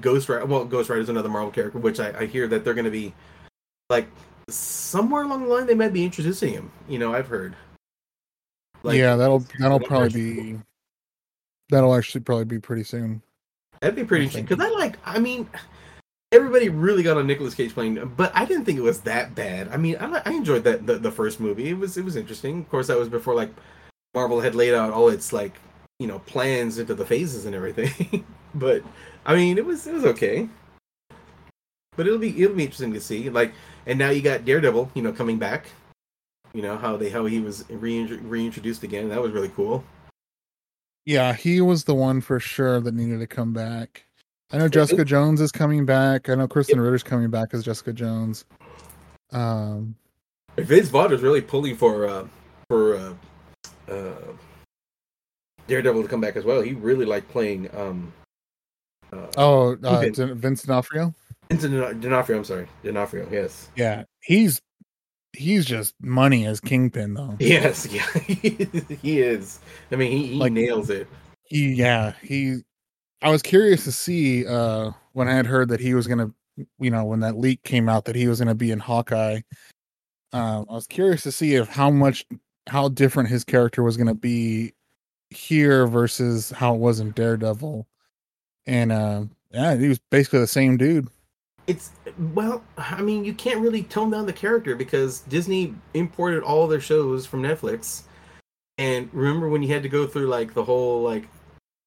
Ghost 0.00 0.28
Rider. 0.28 0.46
Well, 0.46 0.64
Ghost 0.64 0.90
Rider 0.90 1.02
is 1.02 1.08
another 1.08 1.28
Marvel 1.28 1.52
character, 1.52 1.78
which 1.78 2.00
I, 2.00 2.20
I 2.20 2.26
hear 2.26 2.48
that 2.48 2.64
they're 2.64 2.74
going 2.74 2.86
to 2.86 2.90
be 2.90 3.14
like 3.90 4.08
somewhere 4.48 5.22
along 5.22 5.44
the 5.44 5.48
line 5.48 5.66
they 5.66 5.74
might 5.74 5.92
be 5.92 6.04
introducing 6.04 6.52
him. 6.52 6.72
You 6.88 6.98
know, 6.98 7.14
I've 7.14 7.28
heard. 7.28 7.54
Like, 8.82 8.98
yeah, 8.98 9.16
that'll 9.16 9.44
that'll 9.58 9.80
probably 9.80 10.08
be 10.08 10.58
that'll 11.68 11.94
actually 11.94 12.22
probably 12.22 12.46
be 12.46 12.58
pretty 12.58 12.84
soon. 12.84 13.22
That'd 13.80 13.96
be 13.96 14.04
pretty 14.04 14.24
interesting 14.24 14.46
because 14.46 14.64
I 14.64 14.70
like. 14.70 14.96
I 15.04 15.18
mean, 15.18 15.48
everybody 16.32 16.68
really 16.68 17.02
got 17.02 17.16
on 17.16 17.26
Nicolas 17.26 17.54
Cage 17.54 17.74
playing, 17.74 18.12
but 18.16 18.32
I 18.34 18.44
didn't 18.44 18.64
think 18.64 18.78
it 18.78 18.82
was 18.82 19.02
that 19.02 19.34
bad. 19.34 19.68
I 19.68 19.76
mean, 19.76 19.96
I, 19.96 20.22
I 20.24 20.30
enjoyed 20.30 20.64
that 20.64 20.86
the, 20.86 20.98
the 20.98 21.10
first 21.10 21.38
movie. 21.38 21.68
It 21.68 21.78
was 21.78 21.96
it 21.96 22.04
was 22.04 22.16
interesting. 22.16 22.60
Of 22.60 22.70
course, 22.70 22.86
that 22.88 22.98
was 22.98 23.08
before 23.08 23.34
like 23.34 23.50
Marvel 24.14 24.40
had 24.40 24.54
laid 24.54 24.74
out 24.74 24.92
all 24.92 25.08
its 25.08 25.32
like 25.32 25.54
you 25.98 26.06
know 26.06 26.18
plans 26.20 26.78
into 26.78 26.94
the 26.94 27.06
phases 27.06 27.44
and 27.44 27.54
everything. 27.54 28.24
but 28.54 28.82
I 29.26 29.36
mean, 29.36 29.58
it 29.58 29.64
was 29.64 29.86
it 29.86 29.94
was 29.94 30.04
okay. 30.06 30.48
But 31.96 32.06
it'll 32.06 32.18
be 32.18 32.42
it'll 32.42 32.56
be 32.56 32.64
interesting 32.64 32.94
to 32.94 33.00
see. 33.00 33.28
Like, 33.28 33.52
and 33.86 33.98
now 33.98 34.10
you 34.10 34.22
got 34.22 34.44
Daredevil, 34.44 34.90
you 34.94 35.02
know, 35.02 35.12
coming 35.12 35.38
back. 35.38 35.66
You 36.54 36.62
know 36.62 36.76
how 36.76 36.96
they 36.96 37.10
how 37.10 37.26
he 37.26 37.40
was 37.40 37.64
rein- 37.70 38.28
reintroduced 38.28 38.82
again. 38.82 39.08
That 39.10 39.22
was 39.22 39.32
really 39.32 39.50
cool. 39.50 39.84
Yeah, 41.04 41.34
he 41.34 41.60
was 41.60 41.84
the 41.84 41.94
one 41.94 42.20
for 42.20 42.38
sure 42.38 42.80
that 42.80 42.94
needed 42.94 43.18
to 43.18 43.26
come 43.26 43.52
back. 43.52 44.04
I 44.52 44.58
know 44.58 44.68
Jessica 44.68 45.04
Jones 45.04 45.40
is 45.40 45.50
coming 45.50 45.86
back. 45.86 46.28
I 46.28 46.34
know 46.34 46.46
Krysten. 46.46 46.82
Ritter's 46.82 47.02
coming 47.02 47.30
back 47.30 47.54
as 47.54 47.64
Jessica 47.64 47.92
Jones. 47.92 48.44
Um, 49.32 49.96
Vince 50.56 50.88
Vaughn 50.88 51.12
is 51.12 51.22
really 51.22 51.40
pulling 51.40 51.76
for 51.76 52.06
uh, 52.06 52.26
for 52.68 52.96
uh, 52.96 53.14
uh, 53.90 54.12
Daredevil 55.66 56.02
to 56.02 56.08
come 56.08 56.20
back 56.20 56.36
as 56.36 56.44
well. 56.44 56.60
He 56.60 56.74
really 56.74 57.06
liked 57.06 57.30
playing. 57.30 57.74
Um, 57.74 58.12
uh, 59.12 59.26
oh, 59.36 59.76
uh, 59.82 60.00
Vince 60.34 60.62
D'Onofrio. 60.62 61.14
Vincent 61.50 62.00
D'Onofrio. 62.00 62.38
I'm 62.38 62.44
sorry, 62.44 62.66
D'Onofrio. 62.82 63.28
Yes. 63.30 63.68
Yeah, 63.76 64.04
he's 64.20 64.60
he's 65.32 65.64
just 65.64 65.94
money 66.00 66.46
as 66.46 66.60
Kingpin 66.60 67.14
though. 67.14 67.36
Yes, 67.38 67.86
yeah, 67.90 68.06
he 68.20 69.20
is. 69.20 69.58
I 69.90 69.96
mean, 69.96 70.12
he, 70.12 70.26
he 70.28 70.34
like, 70.34 70.52
nails 70.52 70.90
it. 70.90 71.08
He, 71.44 71.72
yeah, 71.72 72.12
he. 72.22 72.60
I 73.22 73.30
was 73.30 73.42
curious 73.42 73.84
to 73.84 73.92
see 73.92 74.46
uh 74.46 74.90
when 75.12 75.28
I 75.28 75.34
had 75.34 75.46
heard 75.46 75.68
that 75.68 75.80
he 75.80 75.94
was 75.94 76.06
gonna, 76.06 76.30
you 76.78 76.90
know, 76.90 77.04
when 77.04 77.20
that 77.20 77.38
leak 77.38 77.62
came 77.62 77.88
out 77.88 78.04
that 78.06 78.16
he 78.16 78.26
was 78.26 78.38
gonna 78.38 78.54
be 78.54 78.70
in 78.70 78.78
Hawkeye. 78.78 79.40
Um, 80.32 80.66
I 80.68 80.74
was 80.74 80.86
curious 80.86 81.22
to 81.24 81.32
see 81.32 81.54
if 81.54 81.68
how 81.68 81.90
much 81.90 82.26
how 82.68 82.88
different 82.88 83.28
his 83.28 83.44
character 83.44 83.82
was 83.82 83.96
gonna 83.96 84.14
be 84.14 84.72
here 85.30 85.86
versus 85.86 86.50
how 86.50 86.74
it 86.74 86.78
was 86.78 87.00
in 87.00 87.10
Daredevil, 87.12 87.86
and 88.66 88.92
uh, 88.92 89.24
yeah, 89.52 89.76
he 89.76 89.88
was 89.88 90.00
basically 90.10 90.40
the 90.40 90.46
same 90.46 90.76
dude. 90.76 91.08
It's 91.68 91.92
well 92.34 92.64
i 92.76 93.00
mean 93.00 93.24
you 93.24 93.32
can't 93.32 93.60
really 93.60 93.84
tone 93.84 94.10
down 94.10 94.26
the 94.26 94.32
character 94.32 94.74
because 94.74 95.20
disney 95.20 95.74
imported 95.94 96.42
all 96.42 96.66
their 96.66 96.80
shows 96.80 97.24
from 97.24 97.42
netflix. 97.42 98.02
And 98.78 99.08
remember 99.12 99.48
when 99.48 99.62
you 99.62 99.68
had 99.68 99.84
to 99.84 99.88
go 99.88 100.06
through 100.06 100.26
like 100.26 100.54
the 100.54 100.64
whole 100.64 101.02
like 101.02 101.28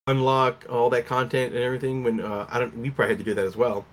unlock 0.08 0.66
all 0.70 0.90
that 0.90 1.06
content 1.06 1.54
and 1.54 1.64
everything 1.64 2.04
when 2.04 2.22
uh, 2.22 2.46
i 2.50 2.60
don't 2.60 2.78
we 2.78 2.90
probably 2.90 3.14
had 3.14 3.18
to 3.18 3.24
do 3.24 3.34
that 3.34 3.46
as 3.46 3.56
well 3.56 3.86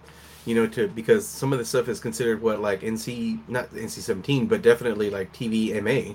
you 0.45 0.55
know 0.55 0.67
to 0.67 0.89
because 0.89 1.27
some 1.27 1.53
of 1.53 1.59
the 1.59 1.65
stuff 1.65 1.89
is 1.89 2.01
considered 2.01 2.43
what 2.43 2.61
like 2.61 2.83
nc 2.83 3.39
not 3.49 3.71
nc-17 3.71 4.49
but 4.49 4.61
definitely 4.61 5.09
like 5.09 5.33
tv 5.33 5.73
ma 5.83 6.15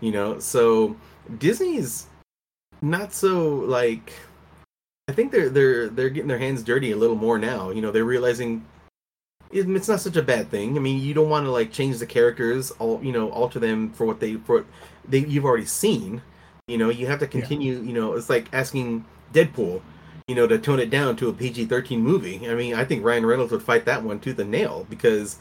you 0.00 0.12
know 0.12 0.38
so 0.38 0.96
disney's 1.38 2.06
not 2.82 3.12
so 3.12 3.56
like 3.56 4.12
I 5.08 5.12
think 5.12 5.32
they're 5.32 5.48
they're 5.48 5.88
they're 5.88 6.10
getting 6.10 6.28
their 6.28 6.38
hands 6.38 6.62
dirty 6.62 6.92
a 6.92 6.96
little 6.96 7.16
more 7.16 7.38
now. 7.38 7.70
You 7.70 7.82
know, 7.82 7.90
they're 7.90 8.04
realizing 8.04 8.64
it's 9.50 9.88
not 9.88 10.00
such 10.00 10.16
a 10.16 10.22
bad 10.22 10.50
thing. 10.50 10.76
I 10.76 10.80
mean, 10.80 11.02
you 11.02 11.12
don't 11.12 11.28
want 11.28 11.44
to 11.44 11.50
like 11.50 11.72
change 11.72 11.98
the 11.98 12.06
characters, 12.06 12.70
all 12.78 13.00
you 13.02 13.12
know, 13.12 13.30
alter 13.30 13.58
them 13.58 13.92
for 13.92 14.06
what 14.06 14.20
they 14.20 14.36
for 14.36 14.64
they 15.06 15.18
you've 15.18 15.44
already 15.44 15.66
seen. 15.66 16.22
You 16.68 16.78
know, 16.78 16.88
you 16.88 17.06
have 17.08 17.18
to 17.18 17.26
continue. 17.26 17.74
Yeah. 17.74 17.82
You 17.82 17.92
know, 17.92 18.12
it's 18.14 18.30
like 18.30 18.48
asking 18.52 19.04
Deadpool, 19.32 19.82
you 20.28 20.34
know, 20.34 20.46
to 20.46 20.58
tone 20.58 20.80
it 20.80 20.90
down 20.90 21.16
to 21.16 21.28
a 21.28 21.32
PG 21.32 21.66
thirteen 21.66 22.00
movie. 22.00 22.48
I 22.48 22.54
mean, 22.54 22.74
I 22.74 22.84
think 22.84 23.04
Ryan 23.04 23.26
Reynolds 23.26 23.52
would 23.52 23.62
fight 23.62 23.84
that 23.86 24.02
one 24.02 24.20
tooth 24.20 24.38
and 24.38 24.50
nail 24.50 24.86
because. 24.88 25.38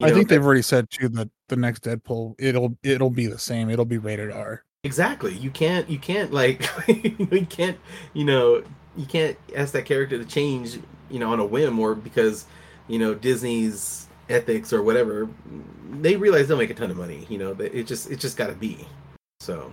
I 0.00 0.08
know, 0.08 0.14
think 0.14 0.28
they've 0.28 0.44
already 0.44 0.62
said 0.62 0.90
too 0.90 1.08
that 1.10 1.28
the 1.48 1.56
next 1.56 1.82
Deadpool 1.82 2.36
it'll 2.38 2.76
it'll 2.82 3.10
be 3.10 3.26
the 3.26 3.38
same. 3.38 3.68
It'll 3.68 3.84
be 3.84 3.98
rated 3.98 4.30
R. 4.30 4.64
Exactly. 4.84 5.34
You 5.34 5.50
can't 5.50 5.88
you 5.90 5.98
can't 5.98 6.32
like 6.32 6.68
you 6.88 7.46
can't 7.48 7.78
you 8.12 8.24
know 8.24 8.62
you 8.96 9.06
can't 9.06 9.36
ask 9.56 9.72
that 9.72 9.86
character 9.86 10.16
to 10.16 10.24
change 10.24 10.78
you 11.10 11.18
know 11.18 11.32
on 11.32 11.40
a 11.40 11.44
whim 11.44 11.78
or 11.80 11.96
because 11.96 12.46
you 12.86 12.98
know 12.98 13.12
Disney's 13.12 14.08
ethics 14.28 14.72
or 14.72 14.82
whatever, 14.82 15.28
they 16.00 16.16
realize 16.16 16.46
they'll 16.46 16.58
make 16.58 16.70
a 16.70 16.74
ton 16.74 16.90
of 16.90 16.96
money. 16.96 17.26
You 17.28 17.38
know, 17.38 17.56
it 17.58 17.84
just 17.84 18.10
it 18.10 18.20
just 18.20 18.36
got 18.36 18.48
to 18.48 18.54
be. 18.54 18.86
So. 19.40 19.72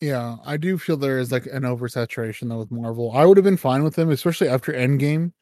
Yeah, 0.00 0.36
I 0.44 0.56
do 0.56 0.76
feel 0.76 0.96
there 0.96 1.18
is 1.18 1.32
like 1.32 1.46
an 1.46 1.62
oversaturation 1.62 2.48
though 2.48 2.58
with 2.58 2.70
Marvel. 2.70 3.12
I 3.14 3.24
would 3.24 3.36
have 3.36 3.44
been 3.44 3.56
fine 3.56 3.82
with 3.82 3.94
them, 3.94 4.10
especially 4.10 4.48
after 4.48 4.72
Endgame 4.72 5.32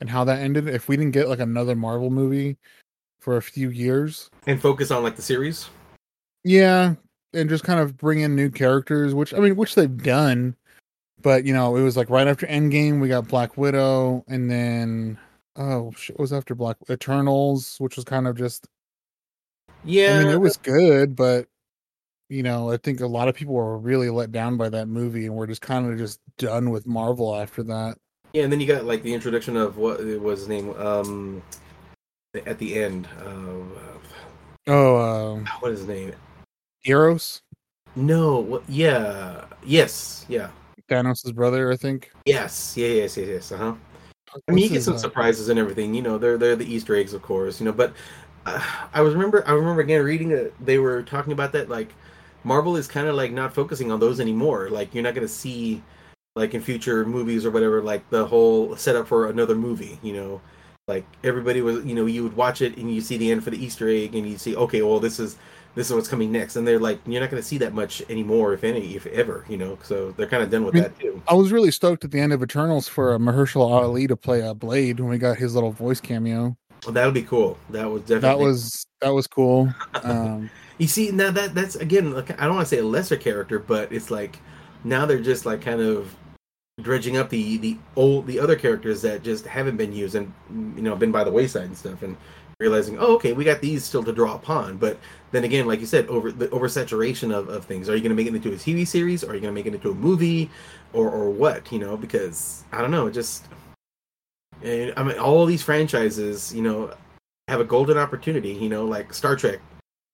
and 0.00 0.10
how 0.10 0.24
that 0.24 0.40
ended. 0.40 0.68
If 0.68 0.88
we 0.88 0.96
didn't 0.96 1.12
get 1.12 1.28
like 1.28 1.40
another 1.40 1.74
Marvel 1.74 2.10
movie 2.10 2.58
for 3.20 3.36
a 3.36 3.42
few 3.42 3.70
years 3.70 4.28
and 4.46 4.60
focus 4.60 4.90
on 4.90 5.02
like 5.02 5.16
the 5.16 5.22
series. 5.22 5.68
Yeah, 6.44 6.94
and 7.32 7.48
just 7.48 7.64
kind 7.64 7.80
of 7.80 7.96
bring 7.96 8.20
in 8.20 8.36
new 8.36 8.50
characters, 8.50 9.14
which 9.14 9.32
I 9.32 9.38
mean, 9.38 9.56
which 9.56 9.74
they've 9.74 10.02
done 10.02 10.56
but 11.22 11.44
you 11.44 11.54
know, 11.54 11.76
it 11.76 11.82
was 11.82 11.96
like 11.96 12.10
right 12.10 12.26
after 12.26 12.46
Endgame, 12.46 13.00
we 13.00 13.08
got 13.08 13.28
Black 13.28 13.56
Widow, 13.56 14.24
and 14.28 14.50
then 14.50 15.18
oh, 15.56 15.92
it 16.08 16.18
was 16.18 16.32
after 16.32 16.54
Black 16.54 16.76
Eternals, 16.90 17.76
which 17.78 17.96
was 17.96 18.04
kind 18.04 18.26
of 18.26 18.36
just 18.36 18.66
yeah. 19.84 20.18
I 20.18 20.24
mean, 20.24 20.32
it 20.32 20.40
was 20.40 20.56
good, 20.56 21.16
but 21.16 21.46
you 22.32 22.42
know, 22.42 22.70
I 22.70 22.78
think 22.78 23.00
a 23.00 23.06
lot 23.06 23.28
of 23.28 23.34
people 23.34 23.54
were 23.54 23.76
really 23.76 24.08
let 24.08 24.32
down 24.32 24.56
by 24.56 24.70
that 24.70 24.88
movie, 24.88 25.26
and 25.26 25.34
we're 25.34 25.46
just 25.46 25.60
kind 25.60 25.92
of 25.92 25.98
just 25.98 26.18
done 26.38 26.70
with 26.70 26.86
Marvel 26.86 27.36
after 27.36 27.62
that. 27.64 27.98
Yeah, 28.32 28.44
and 28.44 28.52
then 28.52 28.58
you 28.58 28.66
got 28.66 28.84
like 28.84 29.02
the 29.02 29.12
introduction 29.12 29.56
of 29.56 29.76
what 29.76 30.02
was 30.20 30.40
his 30.40 30.48
name 30.48 30.70
um 30.78 31.42
at 32.34 32.58
the 32.58 32.82
end. 32.82 33.06
Uh, 33.20 33.92
oh, 34.68 34.96
um, 34.96 35.46
what 35.60 35.72
is 35.72 35.80
his 35.80 35.88
name? 35.88 36.14
Eros. 36.86 37.42
No, 37.94 38.38
what? 38.40 38.62
Yeah, 38.66 39.44
yes, 39.62 40.24
yeah. 40.28 40.48
Thanos' 40.88 41.34
brother, 41.34 41.70
I 41.70 41.76
think. 41.76 42.10
Yes, 42.24 42.74
yeah, 42.76 42.88
yes, 42.88 43.16
yes, 43.18 43.28
yes. 43.28 43.52
Uh 43.52 43.58
huh. 43.58 43.74
I 44.48 44.52
mean, 44.52 44.64
you 44.64 44.70
get 44.70 44.82
some 44.82 44.94
uh... 44.94 44.98
surprises 44.98 45.50
and 45.50 45.58
everything. 45.58 45.92
You 45.92 46.00
know, 46.00 46.16
they're 46.16 46.38
they're 46.38 46.56
the 46.56 46.64
Easter 46.64 46.96
eggs, 46.96 47.12
of 47.12 47.20
course. 47.20 47.60
You 47.60 47.66
know, 47.66 47.72
but 47.72 47.92
uh, 48.46 48.64
I 48.94 49.02
was 49.02 49.12
remember 49.12 49.46
I 49.46 49.52
remember 49.52 49.82
again 49.82 50.02
reading 50.02 50.30
it. 50.30 50.54
They 50.64 50.78
were 50.78 51.02
talking 51.02 51.34
about 51.34 51.52
that 51.52 51.68
like 51.68 51.92
Marvel 52.44 52.76
is 52.76 52.86
kind 52.86 53.06
of 53.06 53.14
like 53.14 53.32
not 53.32 53.54
focusing 53.54 53.90
on 53.92 54.00
those 54.00 54.20
anymore. 54.20 54.68
Like 54.70 54.94
you're 54.94 55.02
not 55.02 55.14
going 55.14 55.26
to 55.26 55.32
see 55.32 55.82
like 56.34 56.54
in 56.54 56.62
future 56.62 57.04
movies 57.04 57.44
or 57.44 57.50
whatever 57.50 57.82
like 57.82 58.08
the 58.10 58.26
whole 58.26 58.76
setup 58.76 59.06
for 59.06 59.28
another 59.28 59.54
movie. 59.54 59.98
You 60.02 60.14
know, 60.14 60.40
like 60.88 61.04
everybody 61.22 61.60
was 61.60 61.84
you 61.84 61.94
know 61.94 62.06
you 62.06 62.22
would 62.22 62.36
watch 62.36 62.62
it 62.62 62.76
and 62.76 62.92
you 62.92 63.00
see 63.00 63.16
the 63.16 63.30
end 63.30 63.44
for 63.44 63.50
the 63.50 63.62
Easter 63.62 63.88
egg 63.88 64.14
and 64.14 64.28
you 64.28 64.38
see 64.38 64.56
okay 64.56 64.82
well 64.82 64.98
this 64.98 65.20
is 65.20 65.36
this 65.74 65.88
is 65.88 65.94
what's 65.94 66.08
coming 66.08 66.30
next. 66.32 66.56
And 66.56 66.66
they're 66.66 66.78
like 66.78 67.00
you're 67.06 67.20
not 67.20 67.30
going 67.30 67.42
to 67.42 67.48
see 67.48 67.58
that 67.58 67.72
much 67.74 68.02
anymore 68.10 68.52
if 68.52 68.64
any 68.64 68.94
if 68.94 69.06
ever 69.06 69.44
you 69.48 69.56
know? 69.56 69.78
So 69.82 70.12
they're 70.12 70.26
kind 70.26 70.42
of 70.42 70.50
done 70.50 70.64
with 70.64 70.74
I 70.74 70.80
mean, 70.80 70.82
that 70.84 70.98
too. 70.98 71.22
I 71.28 71.34
was 71.34 71.52
really 71.52 71.70
stoked 71.70 72.04
at 72.04 72.10
the 72.10 72.20
end 72.20 72.32
of 72.32 72.42
eternals 72.42 72.88
for 72.88 73.14
uh, 73.14 73.18
mahershala 73.18 73.82
ali 73.82 74.06
to 74.06 74.16
play 74.16 74.40
a 74.40 74.54
blade 74.54 75.00
when 75.00 75.10
we 75.10 75.18
got 75.18 75.36
his 75.36 75.54
little 75.54 75.72
voice 75.72 76.00
cameo. 76.00 76.56
Well, 76.84 76.94
that 76.94 77.04
would 77.04 77.14
be 77.14 77.22
cool. 77.22 77.58
That 77.70 77.88
was 77.88 78.02
definitely 78.02 78.28
that 78.28 78.38
was 78.38 78.86
that 79.00 79.10
was 79.10 79.26
cool. 79.26 79.72
Um, 80.02 80.50
you 80.82 80.88
see 80.88 81.10
now 81.10 81.30
that 81.30 81.54
that's 81.54 81.76
again 81.76 82.12
like 82.12 82.30
i 82.40 82.44
don't 82.44 82.56
want 82.56 82.66
to 82.66 82.74
say 82.74 82.80
a 82.80 82.84
lesser 82.84 83.16
character 83.16 83.58
but 83.58 83.92
it's 83.92 84.10
like 84.10 84.38
now 84.84 85.06
they're 85.06 85.20
just 85.20 85.46
like 85.46 85.60
kind 85.60 85.80
of 85.80 86.14
dredging 86.80 87.16
up 87.16 87.28
the 87.30 87.56
the 87.58 87.76
old 87.96 88.26
the 88.26 88.40
other 88.40 88.56
characters 88.56 89.02
that 89.02 89.22
just 89.22 89.46
haven't 89.46 89.76
been 89.76 89.92
used 89.92 90.14
and 90.14 90.32
you 90.76 90.82
know 90.82 90.96
been 90.96 91.12
by 91.12 91.22
the 91.22 91.30
wayside 91.30 91.64
and 91.64 91.76
stuff 91.76 92.02
and 92.02 92.16
realizing, 92.62 92.96
oh, 92.98 93.14
okay, 93.16 93.32
we 93.32 93.44
got 93.44 93.60
these 93.60 93.84
still 93.84 94.04
to 94.04 94.12
draw 94.12 94.36
upon. 94.36 94.76
But 94.76 94.98
then 95.32 95.44
again, 95.44 95.66
like 95.66 95.80
you 95.80 95.86
said, 95.86 96.06
over 96.06 96.30
the 96.30 96.48
oversaturation 96.48 97.34
of, 97.34 97.48
of 97.48 97.64
things. 97.66 97.88
Are 97.88 97.96
you 97.96 98.00
going 98.00 98.16
to 98.16 98.16
make 98.16 98.28
it 98.28 98.34
into 98.34 98.52
a 98.52 98.56
TV 98.56 98.86
series? 98.86 99.24
Or 99.24 99.30
are 99.30 99.34
you 99.34 99.40
going 99.40 99.52
to 99.52 99.58
make 99.58 99.66
it 99.66 99.74
into 99.74 99.90
a 99.90 99.94
movie? 99.94 100.48
Or 100.92 101.10
or 101.10 101.28
what? 101.30 101.70
You 101.72 101.80
know, 101.80 101.96
because 101.96 102.64
I 102.72 102.80
don't 102.80 102.90
know. 102.90 103.10
Just 103.10 103.46
And 104.62 104.94
I 104.96 105.02
mean, 105.02 105.18
all 105.18 105.44
these 105.44 105.62
franchises, 105.62 106.54
you 106.54 106.62
know, 106.62 106.94
have 107.48 107.60
a 107.60 107.64
golden 107.64 107.98
opportunity. 107.98 108.52
You 108.52 108.68
know, 108.68 108.86
like 108.86 109.12
Star 109.12 109.36
Trek. 109.36 109.60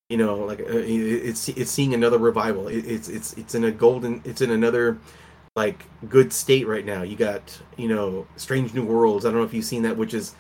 You 0.09 0.16
know, 0.16 0.36
like 0.36 0.60
uh, 0.60 0.64
it's 0.68 1.48
it's 1.51 1.70
seeing 1.70 1.93
another 1.93 2.18
revival. 2.18 2.68
It's 2.68 3.09
it's 3.09 3.35
it's 3.35 3.55
in 3.55 3.64
a 3.64 3.70
golden. 3.70 4.22
It's 4.24 4.40
in 4.40 4.51
another 4.51 4.98
like 5.55 5.85
good 6.09 6.32
state 6.32 6.66
right 6.66 6.85
now. 6.85 7.02
You 7.02 7.16
got 7.16 7.60
you 7.76 7.89
know 7.89 8.26
Strange 8.36 8.72
New 8.72 8.85
Worlds. 8.85 9.26
I 9.26 9.30
don't 9.30 9.39
know 9.39 9.44
if 9.44 9.52
you've 9.52 9.66
seen 9.66 9.82
that, 9.82 9.97
which 9.97 10.14
is 10.14 10.35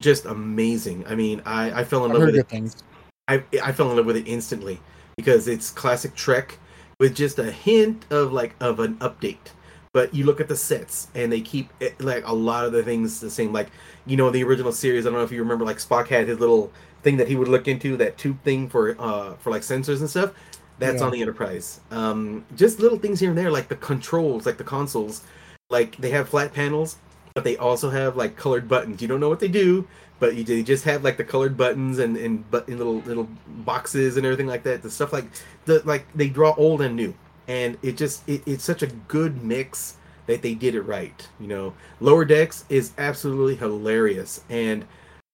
just 0.00 0.24
amazing. 0.24 1.06
I 1.06 1.14
mean, 1.14 1.40
I, 1.46 1.80
I 1.80 1.84
fell 1.84 2.04
in 2.04 2.12
love 2.12 2.22
with 2.22 2.36
it. 2.36 2.48
Things. 2.48 2.82
I 3.28 3.44
I 3.62 3.70
fell 3.70 3.90
in 3.90 3.96
love 3.96 4.06
with 4.06 4.16
it 4.16 4.26
instantly 4.26 4.80
because 5.16 5.46
it's 5.46 5.70
classic 5.70 6.14
Trek 6.14 6.58
with 6.98 7.14
just 7.14 7.38
a 7.38 7.50
hint 7.50 8.04
of 8.10 8.32
like 8.32 8.56
of 8.60 8.80
an 8.80 8.96
update. 8.96 9.52
But 9.92 10.14
you 10.14 10.24
look 10.24 10.40
at 10.40 10.48
the 10.48 10.56
sets 10.56 11.08
and 11.14 11.30
they 11.30 11.42
keep 11.42 11.70
it, 11.78 12.00
like 12.00 12.26
a 12.26 12.32
lot 12.32 12.64
of 12.64 12.72
the 12.72 12.82
things 12.82 13.20
the 13.20 13.30
same. 13.30 13.52
Like 13.52 13.68
you 14.06 14.16
know 14.16 14.30
the 14.30 14.42
original 14.42 14.72
series. 14.72 15.06
I 15.06 15.10
don't 15.10 15.18
know 15.18 15.24
if 15.24 15.32
you 15.32 15.42
remember. 15.42 15.64
Like 15.64 15.78
Spock 15.78 16.08
had 16.08 16.28
his 16.28 16.40
little 16.40 16.72
thing 17.02 17.16
that 17.16 17.28
he 17.28 17.36
would 17.36 17.48
look 17.48 17.68
into 17.68 17.96
that 17.96 18.16
tube 18.18 18.42
thing 18.42 18.68
for 18.68 18.96
uh 18.98 19.34
for 19.34 19.50
like 19.50 19.62
sensors 19.62 20.00
and 20.00 20.08
stuff. 20.08 20.32
That's 20.78 21.00
yeah. 21.00 21.06
on 21.06 21.12
the 21.12 21.20
Enterprise. 21.20 21.80
Um, 21.90 22.44
just 22.56 22.80
little 22.80 22.98
things 22.98 23.20
here 23.20 23.28
and 23.28 23.38
there, 23.38 23.50
like 23.50 23.68
the 23.68 23.76
controls, 23.76 24.46
like 24.46 24.56
the 24.56 24.64
consoles, 24.64 25.22
like 25.70 25.96
they 25.98 26.10
have 26.10 26.28
flat 26.28 26.52
panels 26.52 26.96
but 27.34 27.44
they 27.44 27.56
also 27.56 27.90
have 27.90 28.16
like 28.16 28.36
colored 28.36 28.68
buttons. 28.68 29.00
You 29.00 29.08
don't 29.08 29.20
know 29.20 29.28
what 29.28 29.40
they 29.40 29.48
do, 29.48 29.86
but 30.18 30.34
you 30.34 30.44
they 30.44 30.62
just 30.62 30.84
have 30.84 31.04
like 31.04 31.16
the 31.16 31.24
colored 31.24 31.56
buttons 31.56 31.98
and 31.98 32.16
and 32.16 32.48
but 32.50 32.68
in 32.68 32.78
little 32.78 33.00
little 33.00 33.28
boxes 33.48 34.16
and 34.16 34.26
everything 34.26 34.46
like 34.46 34.62
that. 34.64 34.82
The 34.82 34.90
stuff 34.90 35.12
like 35.12 35.26
the 35.64 35.82
like 35.84 36.06
they 36.14 36.28
draw 36.28 36.54
old 36.56 36.82
and 36.82 36.96
new, 36.96 37.14
and 37.48 37.78
it 37.82 37.96
just 37.96 38.28
it, 38.28 38.42
it's 38.46 38.64
such 38.64 38.82
a 38.82 38.86
good 38.86 39.42
mix 39.42 39.96
that 40.26 40.42
they 40.42 40.54
did 40.54 40.74
it 40.74 40.82
right. 40.82 41.28
You 41.40 41.48
know, 41.48 41.74
Lower 42.00 42.24
Decks 42.24 42.64
is 42.68 42.92
absolutely 42.98 43.56
hilarious, 43.56 44.42
and 44.48 44.84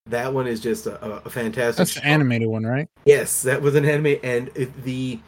that 0.09 0.33
one 0.33 0.47
is 0.47 0.61
just 0.61 0.87
a, 0.87 1.23
a 1.25 1.31
fantastic. 1.31 1.79
That's 1.79 1.95
the 1.95 2.05
animated 2.05 2.49
one, 2.49 2.65
right? 2.65 2.89
Yes, 3.05 3.43
that 3.43 3.61
was 3.61 3.75
an 3.75 3.85
anime, 3.85 4.17
and 4.23 4.51
it, 4.55 4.85
the 4.85 5.21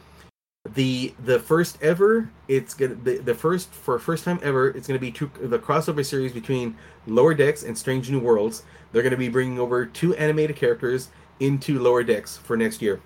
the 0.75 1.13
the 1.25 1.39
first 1.39 1.81
ever 1.81 2.29
it's 2.47 2.75
gonna 2.75 2.93
the, 2.93 3.17
the 3.17 3.33
first 3.33 3.73
for 3.73 3.97
first 3.97 4.23
time 4.23 4.39
ever 4.43 4.69
it's 4.69 4.87
gonna 4.87 4.99
be 4.99 5.11
two 5.11 5.29
the 5.41 5.57
crossover 5.57 6.05
series 6.05 6.31
between 6.31 6.77
lower 7.07 7.33
decks 7.33 7.63
and 7.63 7.75
strange 7.75 8.11
new 8.11 8.19
worlds 8.19 8.61
they're 8.91 9.01
gonna 9.01 9.17
be 9.17 9.27
bringing 9.27 9.59
over 9.59 9.87
two 9.87 10.15
animated 10.17 10.55
characters 10.55 11.09
into 11.39 11.79
lower 11.79 12.03
decks 12.03 12.37
for 12.37 12.55
next 12.55 12.79
year 12.79 13.01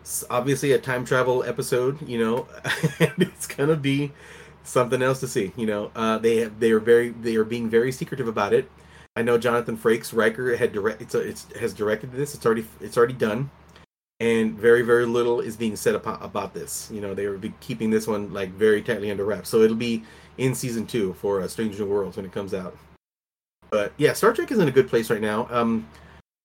it's 0.00 0.24
obviously 0.30 0.72
a 0.72 0.78
time 0.78 1.04
travel 1.04 1.42
episode 1.42 2.00
you 2.08 2.24
know 2.24 2.46
and 3.00 3.14
it's 3.18 3.48
gonna 3.48 3.74
be 3.74 4.12
something 4.62 5.02
else 5.02 5.18
to 5.18 5.26
see 5.26 5.50
you 5.56 5.66
know 5.66 5.90
uh 5.96 6.18
they 6.18 6.36
have 6.36 6.60
they 6.60 6.70
are 6.70 6.80
very 6.80 7.08
they 7.08 7.34
are 7.34 7.44
being 7.44 7.68
very 7.68 7.90
secretive 7.90 8.28
about 8.28 8.52
it 8.52 8.70
i 9.16 9.22
know 9.22 9.38
jonathan 9.38 9.76
frakes 9.76 10.16
riker 10.16 10.56
had 10.56 10.72
direct 10.72 11.02
it's, 11.02 11.14
it's 11.14 11.46
has 11.58 11.72
directed 11.72 12.12
this. 12.12 12.34
It's 12.34 12.44
already 12.44 12.66
it's 12.80 12.96
already 12.96 13.14
done. 13.14 13.50
And 14.18 14.58
very 14.58 14.82
very 14.82 15.04
little 15.04 15.40
is 15.40 15.56
being 15.56 15.76
said 15.76 15.94
about, 15.94 16.24
about 16.24 16.54
this. 16.54 16.90
You 16.92 17.00
know 17.00 17.14
they 17.14 17.26
be 17.36 17.52
keeping 17.60 17.90
this 17.90 18.06
one 18.06 18.32
like 18.32 18.50
very 18.50 18.82
tightly 18.82 19.10
under 19.10 19.24
wraps. 19.24 19.48
So 19.48 19.60
it'll 19.60 19.76
be 19.76 20.04
in 20.38 20.54
season 20.54 20.86
two 20.86 21.14
for 21.14 21.42
uh, 21.42 21.48
stranger 21.48 21.84
new 21.84 21.90
worlds 21.90 22.16
when 22.16 22.26
it 22.26 22.32
comes 22.32 22.54
out. 22.54 22.76
But 23.70 23.92
yeah 23.96 24.12
star 24.12 24.32
trek 24.32 24.50
is 24.50 24.58
in 24.58 24.68
a 24.68 24.72
good 24.72 24.88
place 24.88 25.10
right 25.10 25.20
now. 25.20 25.48
Um 25.50 25.88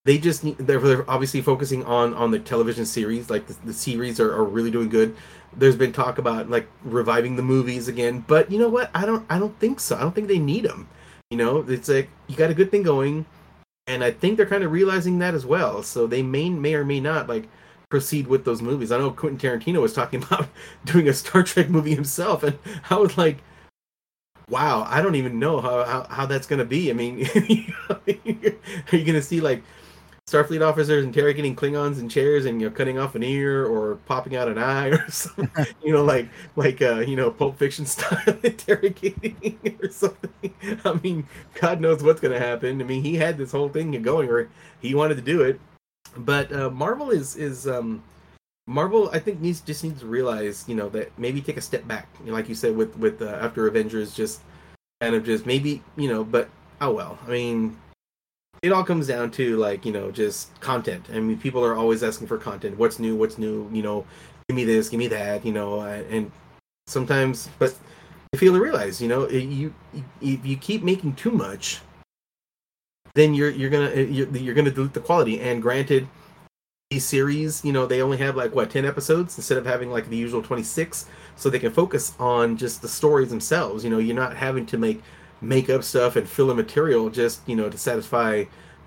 they 0.03 0.18
just 0.18 0.43
need 0.43 0.57
they're, 0.57 0.80
they're 0.80 1.10
obviously 1.10 1.41
focusing 1.41 1.85
on 1.85 2.14
on 2.14 2.31
the 2.31 2.39
television 2.39 2.85
series. 2.85 3.30
Like 3.30 3.48
the, 3.48 3.56
the 3.65 3.73
series 3.73 4.19
are, 4.19 4.34
are 4.34 4.43
really 4.43 4.72
doing 4.72 4.89
good. 4.89 5.15
There's 5.56 5.76
been 5.76 5.93
talk 5.93 6.18
about 6.18 6.49
like 6.49 6.68
reviving 6.84 7.35
the 7.35 7.43
movies 7.43 7.88
again. 7.88 8.26
But 8.27 8.52
you 8.52 8.60
know 8.60 8.69
what? 8.69 8.89
I 8.93 9.06
don't 9.06 9.26
i 9.30 9.39
don't 9.39 9.57
think 9.60 9.80
so. 9.80 9.95
I 9.95 10.02
don't 10.02 10.14
think 10.14 10.27
they 10.27 10.39
need 10.39 10.65
them 10.65 10.89
you 11.31 11.37
know 11.37 11.65
it's 11.67 11.89
like 11.89 12.09
you 12.27 12.35
got 12.35 12.51
a 12.51 12.53
good 12.53 12.69
thing 12.69 12.83
going 12.83 13.25
and 13.87 14.03
i 14.03 14.11
think 14.11 14.37
they're 14.37 14.45
kind 14.45 14.63
of 14.63 14.71
realizing 14.71 15.17
that 15.17 15.33
as 15.33 15.45
well 15.45 15.81
so 15.81 16.05
they 16.05 16.21
may 16.21 16.49
may 16.49 16.75
or 16.75 16.85
may 16.85 16.99
not 16.99 17.27
like 17.27 17.47
proceed 17.91 18.25
with 18.25 18.43
those 18.45 18.63
movies. 18.63 18.91
I 18.91 18.97
know 18.97 19.11
Quentin 19.11 19.37
Tarantino 19.37 19.81
was 19.81 19.93
talking 19.93 20.23
about 20.23 20.47
doing 20.85 21.07
a 21.07 21.13
Star 21.13 21.43
Trek 21.43 21.69
movie 21.69 21.93
himself, 21.93 22.41
and 22.41 22.57
I 22.89 22.95
was 22.95 23.19
like, 23.19 23.37
wow, 24.49 24.87
I 24.89 25.01
don't 25.03 25.15
even 25.15 25.37
know 25.37 25.61
how, 25.61 25.83
how, 25.85 26.07
how 26.09 26.25
that's 26.25 26.47
to 26.59 26.65
be. 26.65 26.89
I 26.89 26.93
mean, 26.93 27.23
are 27.89 28.01
you 28.07 29.03
to 29.13 29.21
see 29.21 29.41
like 29.41 29.61
Starfleet 30.30 30.65
officers 30.65 31.03
interrogating 31.03 31.56
Klingons 31.56 31.99
in 31.99 32.07
chairs 32.07 32.45
and 32.45 32.61
you 32.61 32.69
know 32.69 32.76
cutting 32.76 32.98
off 32.98 33.15
an 33.15 33.23
ear 33.23 33.65
or 33.65 33.95
popping 34.06 34.35
out 34.35 34.48
an 34.48 34.57
eye 34.57 34.88
or 34.88 35.06
something, 35.11 35.49
you 35.84 35.91
know, 35.91 36.03
like 36.03 36.30
like 36.56 36.81
uh, 36.81 36.99
you 36.99 37.15
know 37.15 37.31
Pulp 37.31 37.57
Fiction 37.57 37.85
style 37.88 38.38
interrogating 38.43 39.80
or 39.81 39.89
something. 39.89 40.53
I 40.85 40.93
mean, 41.03 41.27
God 41.56 41.81
knows 41.81 42.03
what's 42.03 42.22
going 42.22 42.34
to 42.34 42.39
happen. 42.39 42.81
I 42.81 42.85
mean, 42.85 43.03
he 43.03 43.15
had 43.15 43.38
this 43.38 43.52
whole 43.52 43.69
thing 43.69 43.99
going, 44.02 44.30
or 44.30 44.49
he 44.81 44.95
wanted 44.95 45.15
to 45.15 45.22
do 45.22 45.41
it 45.41 45.60
but 46.18 46.52
uh, 46.52 46.69
Marvel 46.69 47.10
is 47.10 47.35
is 47.35 47.68
um, 47.68 48.03
Marvel. 48.68 49.10
I 49.11 49.19
think 49.19 49.39
needs 49.39 49.61
just 49.61 49.84
needs 49.84 50.02
to 50.02 50.07
realize, 50.07 50.65
you 50.68 50.76
know, 50.76 50.89
that 50.89 51.18
maybe 51.18 51.41
take 51.41 51.57
a 51.57 51.61
step 51.61 51.88
back, 51.88 52.07
you 52.19 52.27
know, 52.27 52.34
like 52.34 52.49
you 52.49 52.56
said 52.56 52.76
with 52.76 52.98
with 52.98 53.22
uh, 53.22 53.38
after 53.41 53.68
Avengers, 53.68 54.14
just 54.14 54.41
kind 54.99 55.15
of 55.15 55.23
just 55.23 55.45
maybe 55.45 55.81
you 55.95 56.10
know, 56.10 56.23
but 56.23 56.49
oh 56.81 56.91
well. 56.91 57.19
I 57.26 57.31
mean, 57.31 57.77
it 58.61 58.71
all 58.71 58.83
comes 58.83 59.07
down 59.07 59.31
to 59.31 59.57
like 59.57 59.85
you 59.85 59.91
know 59.91 60.11
just 60.11 60.59
content. 60.61 61.05
I 61.11 61.19
mean, 61.19 61.38
people 61.38 61.63
are 61.63 61.75
always 61.75 62.03
asking 62.03 62.27
for 62.27 62.38
content. 62.38 62.77
What's 62.77 62.99
new? 62.99 63.15
What's 63.15 63.38
new? 63.38 63.69
You 63.71 63.83
know, 63.83 64.05
give 64.47 64.55
me 64.55 64.65
this, 64.65 64.89
give 64.89 64.99
me 64.99 65.07
that. 65.07 65.45
You 65.45 65.53
know, 65.53 65.81
and 65.81 66.31
sometimes, 66.88 67.49
but 67.59 67.75
you 68.33 68.39
feel 68.39 68.53
to 68.53 68.61
realize, 68.61 69.01
you 69.01 69.07
know, 69.07 69.27
you 69.29 69.73
if 70.21 70.45
you 70.45 70.57
keep 70.57 70.83
making 70.83 71.15
too 71.15 71.31
much 71.31 71.81
then 73.13 73.33
you're 73.33 73.49
you're 73.49 73.69
gonna 73.69 73.89
uh, 73.89 73.99
you're, 73.99 74.29
you're 74.29 74.55
gonna 74.55 74.71
dilute 74.71 74.93
the 74.93 74.99
quality. 74.99 75.39
And 75.39 75.61
granted, 75.61 76.07
these 76.89 77.05
series, 77.05 77.63
you 77.63 77.71
know, 77.71 77.85
they 77.85 78.01
only 78.01 78.17
have 78.17 78.35
like 78.35 78.55
what 78.55 78.69
ten 78.69 78.85
episodes 78.85 79.38
instead 79.38 79.57
of 79.57 79.65
having 79.65 79.91
like 79.91 80.09
the 80.09 80.17
usual 80.17 80.41
twenty 80.41 80.63
six, 80.63 81.07
so 81.35 81.49
they 81.49 81.59
can 81.59 81.71
focus 81.71 82.13
on 82.19 82.57
just 82.57 82.81
the 82.81 82.89
stories 82.89 83.29
themselves. 83.29 83.83
You 83.83 83.89
know, 83.89 83.97
you're 83.97 84.15
not 84.15 84.35
having 84.35 84.65
to 84.67 84.77
make 84.77 85.01
make 85.41 85.69
up 85.69 85.84
stuff 85.84 86.15
and 86.15 86.30
fill 86.30 86.51
in 86.51 86.57
material 86.57 87.09
just 87.09 87.47
you 87.47 87.55
know 87.55 87.69
to 87.69 87.77
satisfy 87.77 88.43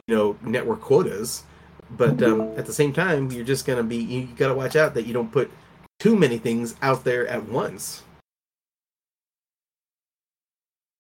you 0.07 0.15
know 0.15 0.37
network 0.43 0.81
quotas. 0.81 1.45
But 1.91 2.23
um, 2.23 2.41
at 2.57 2.67
the 2.67 2.73
same 2.73 2.93
time, 2.93 3.31
you're 3.31 3.45
just 3.45 3.67
gonna 3.67 3.83
be 3.83 3.97
you 3.97 4.27
got 4.37 4.49
to 4.49 4.55
watch 4.55 4.75
out 4.75 4.95
that 4.95 5.07
you 5.07 5.13
don't 5.13 5.31
put 5.31 5.51
too 5.99 6.17
many 6.17 6.39
things 6.39 6.75
out 6.83 7.05
there 7.05 7.27
at 7.29 7.49
once. 7.49 8.03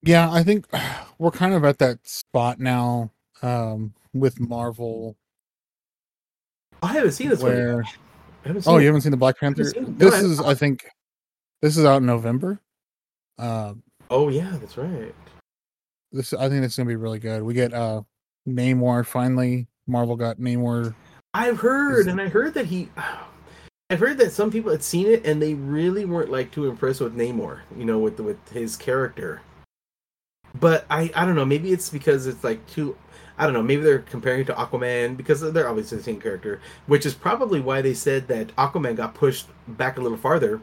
Yeah, 0.02 0.31
I 0.31 0.43
think 0.43 0.66
we're 1.18 1.31
kind 1.31 1.55
of 1.55 1.64
at 1.64 1.78
that 1.78 2.06
spot 2.06 2.60
now 2.60 3.10
um, 3.43 3.94
with 4.12 4.39
Marvel. 4.39 5.16
I 6.82 6.93
haven't 6.93 7.12
seen 7.12 7.31
this 7.31 7.40
where... 7.40 7.76
one. 8.44 8.62
oh, 8.66 8.78
you 8.78 8.86
haven't 8.86 9.01
seen 9.01 9.10
the 9.10 9.16
Black 9.16 9.40
Panther? 9.40 9.64
This 9.64 10.14
is, 10.14 10.39
I 10.40 10.55
think, 10.55 10.85
this 11.62 11.78
is 11.78 11.85
out 11.86 11.98
in 11.98 12.06
November. 12.06 12.60
Uh, 13.39 13.74
oh 14.10 14.28
yeah, 14.28 14.56
that's 14.60 14.76
right. 14.76 15.14
This, 16.14 16.32
I 16.32 16.48
think 16.48 16.64
it's 16.64 16.76
gonna 16.76 16.88
be 16.88 16.96
really 16.96 17.18
good. 17.18 17.42
We 17.42 17.54
get 17.54 17.74
uh, 17.74 18.02
Namor 18.48 19.04
finally. 19.04 19.66
Marvel 19.86 20.16
got 20.16 20.38
Namor. 20.38 20.94
I've 21.34 21.58
heard, 21.58 22.06
and 22.06 22.20
I 22.20 22.28
heard 22.28 22.54
that 22.54 22.66
he. 22.66 22.88
I've 23.90 24.00
heard 24.00 24.16
that 24.18 24.32
some 24.32 24.50
people 24.50 24.70
had 24.70 24.82
seen 24.82 25.06
it 25.06 25.26
and 25.26 25.42
they 25.42 25.52
really 25.52 26.06
weren't 26.06 26.30
like 26.30 26.50
too 26.50 26.66
impressed 26.68 27.02
with 27.02 27.14
Namor. 27.14 27.60
You 27.76 27.84
know, 27.84 27.98
with 27.98 28.18
with 28.20 28.48
his 28.48 28.76
character. 28.76 29.42
But 30.58 30.86
I, 30.88 31.10
I 31.16 31.26
don't 31.26 31.34
know. 31.34 31.44
Maybe 31.44 31.72
it's 31.72 31.90
because 31.90 32.26
it's 32.26 32.44
like 32.44 32.64
too 32.66 32.96
I 33.36 33.44
don't 33.44 33.52
know, 33.52 33.62
maybe 33.62 33.82
they're 33.82 33.98
comparing 33.98 34.44
to 34.46 34.52
Aquaman 34.54 35.16
because 35.16 35.40
they're 35.40 35.68
obviously 35.68 35.98
the 35.98 36.04
same 36.04 36.20
character, 36.20 36.60
which 36.86 37.04
is 37.04 37.14
probably 37.14 37.60
why 37.60 37.82
they 37.82 37.94
said 37.94 38.28
that 38.28 38.54
Aquaman 38.56 38.96
got 38.96 39.14
pushed 39.14 39.48
back 39.66 39.98
a 39.98 40.00
little 40.00 40.18
farther 40.18 40.60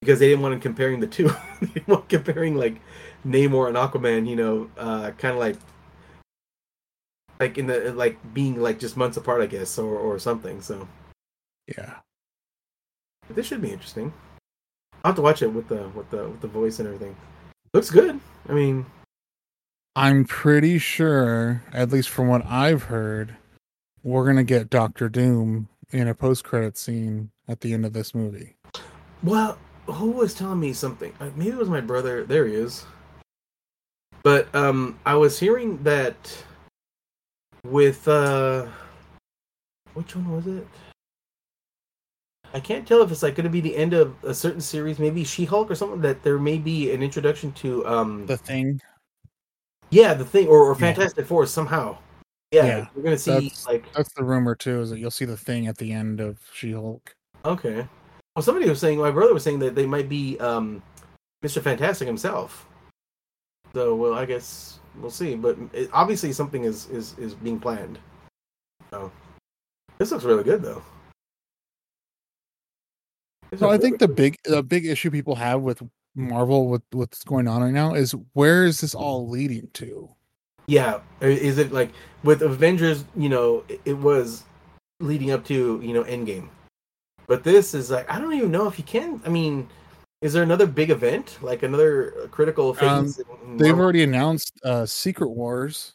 because 0.00 0.20
they 0.20 0.28
didn't 0.28 0.42
want 0.42 0.54
to 0.54 0.60
comparing 0.60 1.00
the 1.00 1.08
two. 1.08 1.28
they 1.60 1.66
didn't 1.66 1.88
want 1.88 2.08
comparing 2.08 2.54
like 2.54 2.80
Namor 3.26 3.68
and 3.68 3.76
Aquaman, 3.76 4.28
you 4.28 4.36
know, 4.36 4.70
uh, 4.78 5.10
kind 5.18 5.34
of 5.34 5.40
like 5.40 5.56
like 7.40 7.58
in 7.58 7.66
the 7.66 7.92
like 7.92 8.16
being 8.32 8.60
like 8.60 8.78
just 8.78 8.96
months 8.96 9.16
apart, 9.16 9.42
I 9.42 9.46
guess, 9.46 9.78
or 9.78 9.96
or 9.96 10.18
something. 10.18 10.62
So 10.62 10.86
yeah, 11.76 11.96
but 13.26 13.36
this 13.36 13.46
should 13.46 13.60
be 13.60 13.72
interesting. 13.72 14.12
I'll 15.04 15.10
have 15.10 15.16
to 15.16 15.22
watch 15.22 15.42
it 15.42 15.48
with 15.48 15.68
the 15.68 15.88
with 15.88 16.08
the 16.10 16.28
with 16.28 16.40
the 16.40 16.48
voice 16.48 16.78
and 16.78 16.86
everything. 16.86 17.16
Looks 17.72 17.90
good. 17.90 18.20
I 18.48 18.52
mean, 18.52 18.86
I'm 19.96 20.24
pretty 20.24 20.78
sure, 20.78 21.62
at 21.72 21.90
least 21.90 22.08
from 22.08 22.28
what 22.28 22.46
I've 22.46 22.84
heard, 22.84 23.36
we're 24.02 24.26
gonna 24.26 24.44
get 24.44 24.70
Doctor 24.70 25.08
Doom 25.08 25.68
in 25.90 26.08
a 26.08 26.14
post-credit 26.14 26.76
scene 26.76 27.30
at 27.48 27.60
the 27.60 27.72
end 27.72 27.84
of 27.84 27.92
this 27.92 28.14
movie. 28.14 28.56
Well, 29.22 29.58
who 29.86 30.10
was 30.10 30.34
telling 30.34 30.60
me 30.60 30.72
something? 30.72 31.12
Uh, 31.20 31.30
maybe 31.36 31.50
it 31.50 31.56
was 31.56 31.68
my 31.68 31.80
brother. 31.80 32.24
There 32.24 32.46
he 32.46 32.54
is. 32.54 32.84
But 34.26 34.52
um, 34.56 34.98
I 35.06 35.14
was 35.14 35.38
hearing 35.38 35.80
that 35.84 36.36
with 37.64 38.08
uh, 38.08 38.66
which 39.94 40.16
one 40.16 40.28
was 40.34 40.48
it? 40.48 40.66
I 42.52 42.58
can't 42.58 42.88
tell 42.88 43.02
if 43.02 43.12
it's 43.12 43.22
like 43.22 43.36
going 43.36 43.44
to 43.44 43.50
be 43.50 43.60
the 43.60 43.76
end 43.76 43.92
of 43.92 44.16
a 44.24 44.34
certain 44.34 44.60
series, 44.60 44.98
maybe 44.98 45.22
She-Hulk 45.22 45.70
or 45.70 45.76
something. 45.76 46.00
That 46.00 46.24
there 46.24 46.40
may 46.40 46.58
be 46.58 46.90
an 46.90 47.04
introduction 47.04 47.52
to 47.52 47.86
um 47.86 48.26
the 48.26 48.36
Thing. 48.36 48.80
Yeah, 49.90 50.12
the 50.12 50.24
thing, 50.24 50.48
or, 50.48 50.58
or 50.58 50.74
Fantastic 50.74 51.18
yeah. 51.18 51.28
Four 51.28 51.46
somehow. 51.46 51.96
Yeah, 52.50 52.66
yeah, 52.66 52.86
we're 52.96 53.04
gonna 53.04 53.16
see 53.16 53.30
that's, 53.30 53.64
like 53.68 53.92
that's 53.92 54.12
the 54.14 54.24
rumor 54.24 54.56
too. 54.56 54.80
Is 54.80 54.90
that 54.90 54.98
you'll 54.98 55.12
see 55.12 55.24
the 55.24 55.36
thing 55.36 55.68
at 55.68 55.78
the 55.78 55.92
end 55.92 56.18
of 56.18 56.40
She 56.52 56.72
Hulk. 56.72 57.14
Okay. 57.44 57.86
Well, 58.34 58.42
somebody 58.42 58.68
was 58.68 58.80
saying, 58.80 58.98
my 58.98 59.12
brother 59.12 59.32
was 59.32 59.44
saying 59.44 59.60
that 59.60 59.76
they 59.76 59.86
might 59.86 60.08
be 60.08 60.36
um, 60.40 60.82
Mr. 61.44 61.62
Fantastic 61.62 62.08
himself. 62.08 62.66
So, 63.76 63.94
well, 63.94 64.14
I 64.14 64.24
guess 64.24 64.78
we'll 65.02 65.10
see. 65.10 65.34
But 65.34 65.58
it, 65.74 65.90
obviously, 65.92 66.32
something 66.32 66.64
is 66.64 66.88
is 66.88 67.14
is 67.18 67.34
being 67.34 67.60
planned. 67.60 67.98
So, 68.90 69.12
this 69.98 70.10
looks 70.10 70.24
really 70.24 70.44
good, 70.44 70.62
though. 70.62 70.82
so 73.54 73.68
I 73.68 73.76
think 73.76 73.98
the 73.98 74.08
big 74.08 74.38
the 74.44 74.62
big 74.62 74.86
issue 74.86 75.10
people 75.10 75.34
have 75.34 75.60
with 75.60 75.82
Marvel 76.14 76.68
with 76.68 76.80
what's 76.92 77.22
going 77.22 77.46
on 77.48 77.62
right 77.62 77.70
now 77.70 77.92
is 77.92 78.12
where 78.32 78.64
is 78.64 78.80
this 78.80 78.94
all 78.94 79.28
leading 79.28 79.68
to? 79.74 80.08
Yeah, 80.68 81.00
is 81.20 81.58
it 81.58 81.70
like 81.70 81.90
with 82.24 82.40
Avengers? 82.40 83.04
You 83.14 83.28
know, 83.28 83.62
it 83.84 83.98
was 83.98 84.44
leading 85.00 85.32
up 85.32 85.44
to 85.48 85.82
you 85.84 85.92
know 85.92 86.04
Endgame, 86.04 86.48
but 87.26 87.44
this 87.44 87.74
is 87.74 87.90
like 87.90 88.10
I 88.10 88.18
don't 88.18 88.32
even 88.32 88.50
know 88.50 88.68
if 88.68 88.78
you 88.78 88.84
can. 88.84 89.20
I 89.26 89.28
mean, 89.28 89.68
Is 90.22 90.32
there 90.32 90.42
another 90.42 90.66
big 90.66 90.90
event, 90.90 91.38
like 91.42 91.62
another 91.62 92.28
critical 92.30 92.72
phase? 92.72 93.20
Um, 93.44 93.58
They've 93.58 93.78
already 93.78 94.02
announced 94.02 94.52
uh, 94.64 94.86
Secret 94.86 95.28
Wars. 95.28 95.92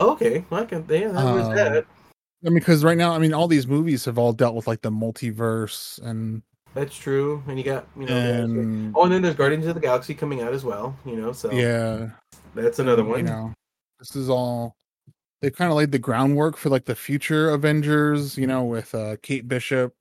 okay. 0.00 0.44
I 0.50 0.64
can. 0.64 0.86
Yeah, 0.88 1.08
was 1.34 1.46
Um, 1.46 1.54
that. 1.54 1.84
I 2.44 2.48
mean, 2.48 2.54
because 2.54 2.82
right 2.82 2.96
now, 2.96 3.12
I 3.12 3.18
mean, 3.18 3.34
all 3.34 3.46
these 3.48 3.66
movies 3.66 4.06
have 4.06 4.16
all 4.16 4.32
dealt 4.32 4.54
with 4.54 4.66
like 4.66 4.80
the 4.80 4.90
multiverse 4.90 6.00
and 6.00 6.42
That's 6.72 6.96
true. 6.96 7.42
And 7.46 7.58
you 7.58 7.64
got 7.64 7.86
you 7.98 8.06
know. 8.06 8.16
and 8.16 8.92
oh, 8.96 9.04
and 9.04 9.12
then 9.12 9.22
there's 9.22 9.34
Guardians 9.34 9.66
of 9.66 9.74
the 9.74 9.80
Galaxy 9.80 10.14
coming 10.14 10.40
out 10.40 10.54
as 10.54 10.64
well. 10.64 10.96
You 11.04 11.16
know, 11.16 11.32
so 11.32 11.52
yeah, 11.52 12.08
that's 12.54 12.78
another 12.78 13.04
one. 13.04 13.18
You 13.18 13.24
know, 13.24 13.54
this 13.98 14.16
is 14.16 14.30
all 14.30 14.74
they've 15.42 15.54
kind 15.54 15.70
of 15.70 15.76
laid 15.76 15.92
the 15.92 15.98
groundwork 15.98 16.56
for 16.56 16.70
like 16.70 16.86
the 16.86 16.94
future 16.94 17.50
Avengers. 17.50 18.38
You 18.38 18.46
know, 18.46 18.64
with 18.64 18.94
uh, 18.94 19.16
Kate 19.22 19.46
Bishop 19.46 19.92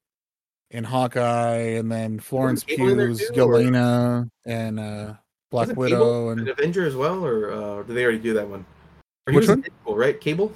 and 0.72 0.86
Hawkeye, 0.86 1.78
and 1.78 1.92
then 1.92 2.20
Florence 2.20 2.64
Cable 2.64 2.90
in 2.90 2.98
there 2.98 3.08
Pugh's 3.08 3.32
Yelena 3.32 4.30
and 4.46 4.80
uh, 4.80 5.14
Black 5.52 5.76
Widow 5.76 6.30
and 6.30 6.42
an 6.42 6.50
Avenger 6.50 6.86
as 6.86 6.96
well, 6.96 7.26
or 7.26 7.52
uh, 7.52 7.84
did 7.84 7.96
they 7.96 8.04
already 8.04 8.20
do 8.20 8.34
that 8.34 8.48
one? 8.48 8.66
Or 9.28 9.34
Which 9.34 9.48
one? 9.48 9.64
Deadpool, 9.64 9.96
right? 9.98 10.20
Cable. 10.20 10.52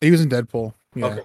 he 0.00 0.10
was 0.10 0.20
in 0.20 0.28
Deadpool. 0.28 0.72
Yeah. 0.94 1.06
Okay. 1.06 1.22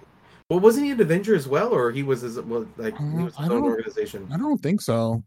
Well, 0.50 0.60
wasn't 0.60 0.84
he 0.86 0.92
an 0.92 1.00
Avenger 1.00 1.34
as 1.34 1.48
well, 1.48 1.72
or 1.72 1.90
he 1.90 2.02
was 2.02 2.20
his 2.20 2.38
well, 2.40 2.66
like 2.76 2.96
he 2.96 3.04
Uh, 3.04 3.24
was 3.24 3.36
his 3.36 3.48
own 3.48 3.62
organization? 3.62 4.28
I 4.32 4.36
don't 4.36 4.58
think 4.58 4.80
so. 4.80 5.22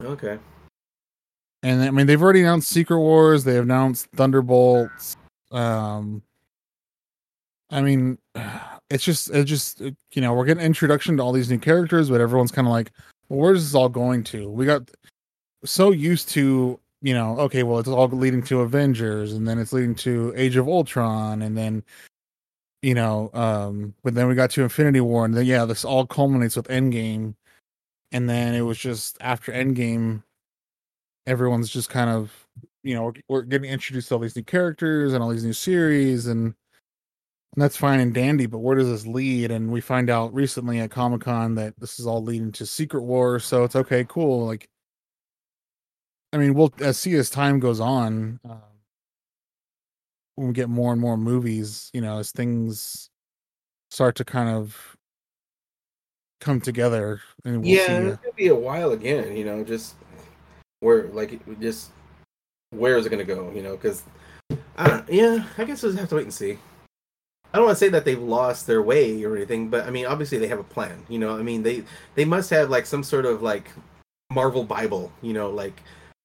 Okay. 0.00 0.38
And 1.62 1.82
I 1.82 1.90
mean, 1.90 2.06
they've 2.06 2.20
already 2.20 2.40
announced 2.40 2.68
Secret 2.68 2.98
Wars. 2.98 3.44
They 3.44 3.54
have 3.54 3.64
announced 3.64 4.08
Thunderbolts. 4.16 5.16
Um, 5.52 6.22
I 7.70 7.82
mean, 7.82 8.18
it's 8.92 9.04
just, 9.04 9.30
it's 9.30 9.48
just, 9.48 9.80
uh, 9.80 9.90
you 10.12 10.22
know, 10.22 10.34
we're 10.34 10.44
getting 10.44 10.64
introduction 10.64 11.16
to 11.16 11.22
all 11.22 11.32
these 11.32 11.50
new 11.50 11.58
characters, 11.58 12.10
but 12.10 12.20
everyone's 12.20 12.52
kind 12.52 12.66
of 12.66 12.72
like, 12.72 12.92
well, 13.28 13.40
where's 13.40 13.64
this 13.64 13.74
all 13.74 13.88
going 13.88 14.24
to? 14.24 14.50
We 14.50 14.66
got 14.66 14.90
so 15.64 15.90
used 15.90 16.28
to, 16.30 16.78
you 17.00 17.14
know, 17.14 17.38
okay, 17.40 17.62
well, 17.62 17.78
it's 17.78 17.88
all 17.88 18.08
leading 18.08 18.42
to 18.44 18.60
Avengers, 18.60 19.32
and 19.32 19.46
then 19.46 19.58
it's 19.58 19.72
leading 19.72 19.94
to 19.96 20.32
Age 20.36 20.56
of 20.56 20.68
Ultron, 20.68 21.42
and 21.42 21.56
then, 21.56 21.82
you 22.82 22.94
know, 22.94 23.30
um, 23.34 23.94
but 24.02 24.14
then 24.14 24.28
we 24.28 24.34
got 24.34 24.50
to 24.52 24.62
Infinity 24.62 25.00
War, 25.00 25.24
and 25.24 25.34
then 25.34 25.46
yeah, 25.46 25.64
this 25.64 25.84
all 25.84 26.06
culminates 26.06 26.56
with 26.56 26.68
Endgame, 26.68 27.34
and 28.12 28.28
then 28.28 28.54
it 28.54 28.62
was 28.62 28.78
just 28.78 29.16
after 29.20 29.52
Endgame 29.52 30.22
everyone's 31.26 31.70
just 31.70 31.88
kind 31.88 32.10
of 32.10 32.32
you 32.82 32.94
know 32.94 33.04
we're, 33.04 33.12
we're 33.28 33.42
getting 33.42 33.70
introduced 33.70 34.08
to 34.08 34.14
all 34.14 34.20
these 34.20 34.36
new 34.36 34.42
characters 34.42 35.12
and 35.12 35.22
all 35.22 35.30
these 35.30 35.44
new 35.44 35.52
series 35.52 36.26
and, 36.26 36.54
and 37.54 37.62
that's 37.62 37.76
fine 37.76 38.00
and 38.00 38.14
dandy 38.14 38.46
but 38.46 38.58
where 38.58 38.76
does 38.76 38.88
this 38.88 39.06
lead 39.06 39.50
and 39.50 39.70
we 39.70 39.80
find 39.80 40.08
out 40.10 40.32
recently 40.34 40.80
at 40.80 40.90
comic-con 40.90 41.54
that 41.54 41.78
this 41.78 41.98
is 41.98 42.06
all 42.06 42.22
leading 42.22 42.52
to 42.52 42.64
secret 42.66 43.02
wars 43.02 43.44
so 43.44 43.64
it's 43.64 43.76
okay 43.76 44.04
cool 44.08 44.46
like 44.46 44.68
i 46.32 46.36
mean 46.36 46.54
we'll 46.54 46.72
as 46.80 46.96
see 46.98 47.14
as 47.14 47.30
time 47.30 47.60
goes 47.60 47.80
on 47.80 48.40
um, 48.48 48.60
when 50.36 50.48
we 50.48 50.54
get 50.54 50.68
more 50.68 50.92
and 50.92 51.00
more 51.00 51.16
movies 51.16 51.90
you 51.92 52.00
know 52.00 52.18
as 52.18 52.32
things 52.32 53.10
start 53.90 54.14
to 54.16 54.24
kind 54.24 54.48
of 54.48 54.96
come 56.42 56.60
together 56.60 57.20
and 57.44 57.62
we'll 57.62 57.70
yeah, 57.70 57.86
see, 57.86 57.92
uh, 57.92 58.00
it's 58.00 58.16
gonna 58.16 58.34
be 58.34 58.48
a 58.48 58.54
while 58.54 58.90
again. 58.90 59.36
You 59.36 59.44
know, 59.44 59.62
just 59.64 59.94
where 60.80 61.04
like 61.08 61.32
it- 61.34 61.60
just 61.60 61.90
where 62.70 62.96
is 62.96 63.06
it 63.06 63.10
gonna 63.10 63.24
go? 63.24 63.50
You 63.52 63.62
know, 63.62 63.76
because 63.76 64.02
I. 64.76 65.02
Yeah, 65.08 65.44
I 65.56 65.64
guess 65.64 65.82
we'll 65.82 65.96
have 65.96 66.08
to 66.08 66.16
wait 66.16 66.24
and 66.24 66.34
see. 66.34 66.58
I 67.52 67.58
don't 67.58 67.66
want 67.66 67.76
to 67.78 67.84
say 67.84 67.90
that 67.90 68.04
they've 68.04 68.20
lost 68.20 68.66
their 68.66 68.82
way 68.82 69.22
or 69.24 69.36
anything, 69.36 69.68
but 69.68 69.86
I 69.86 69.90
mean, 69.90 70.06
obviously 70.06 70.38
they 70.38 70.48
have 70.48 70.58
a 70.58 70.64
plan. 70.64 71.04
You 71.08 71.18
know, 71.18 71.36
I 71.36 71.42
mean 71.42 71.62
they 71.62 71.84
they 72.14 72.24
must 72.24 72.50
have 72.50 72.70
like 72.70 72.86
some 72.86 73.02
sort 73.02 73.26
of 73.26 73.42
like 73.42 73.70
Marvel 74.30 74.64
Bible. 74.64 75.12
You 75.20 75.34
know, 75.34 75.50
like 75.50 75.82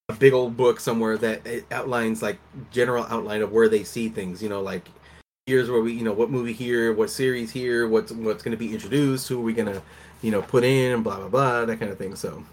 a 0.10 0.14
big 0.14 0.34
old 0.34 0.56
book 0.56 0.80
somewhere 0.80 1.18
that 1.18 1.66
outlines 1.72 2.22
like 2.22 2.40
general 2.72 3.06
outline 3.10 3.41
of 3.41 3.52
where 3.52 3.68
they 3.68 3.84
see 3.84 4.08
things. 4.08 4.41
You 4.41 4.48
know, 4.48 4.62
like 4.62 4.88
here's 5.48 5.70
where 5.70 5.82
we, 5.82 5.94
you 5.94 6.04
know, 6.04 6.14
what 6.14 6.30
movie 6.30 6.54
here, 6.54 6.94
what 6.94 7.10
series 7.10 7.52
here, 7.52 7.88
what's 7.88 8.12
what's 8.12 8.44
going 8.44 8.52
to 8.52 8.58
be 8.58 8.74
introduced, 8.74 9.28
who 9.28 9.40
are 9.40 9.44
we 9.44 9.54
gonna, 9.54 9.82
you 10.22 10.32
know, 10.32 10.41
put 10.41 10.64
in, 10.64 11.04
blah 11.04 11.18
blah 11.18 11.30
blah, 11.30 11.66
that 11.66 11.80
kind 11.80 11.91
of 11.91 11.98
thing. 11.98 12.16
So, 12.16 12.44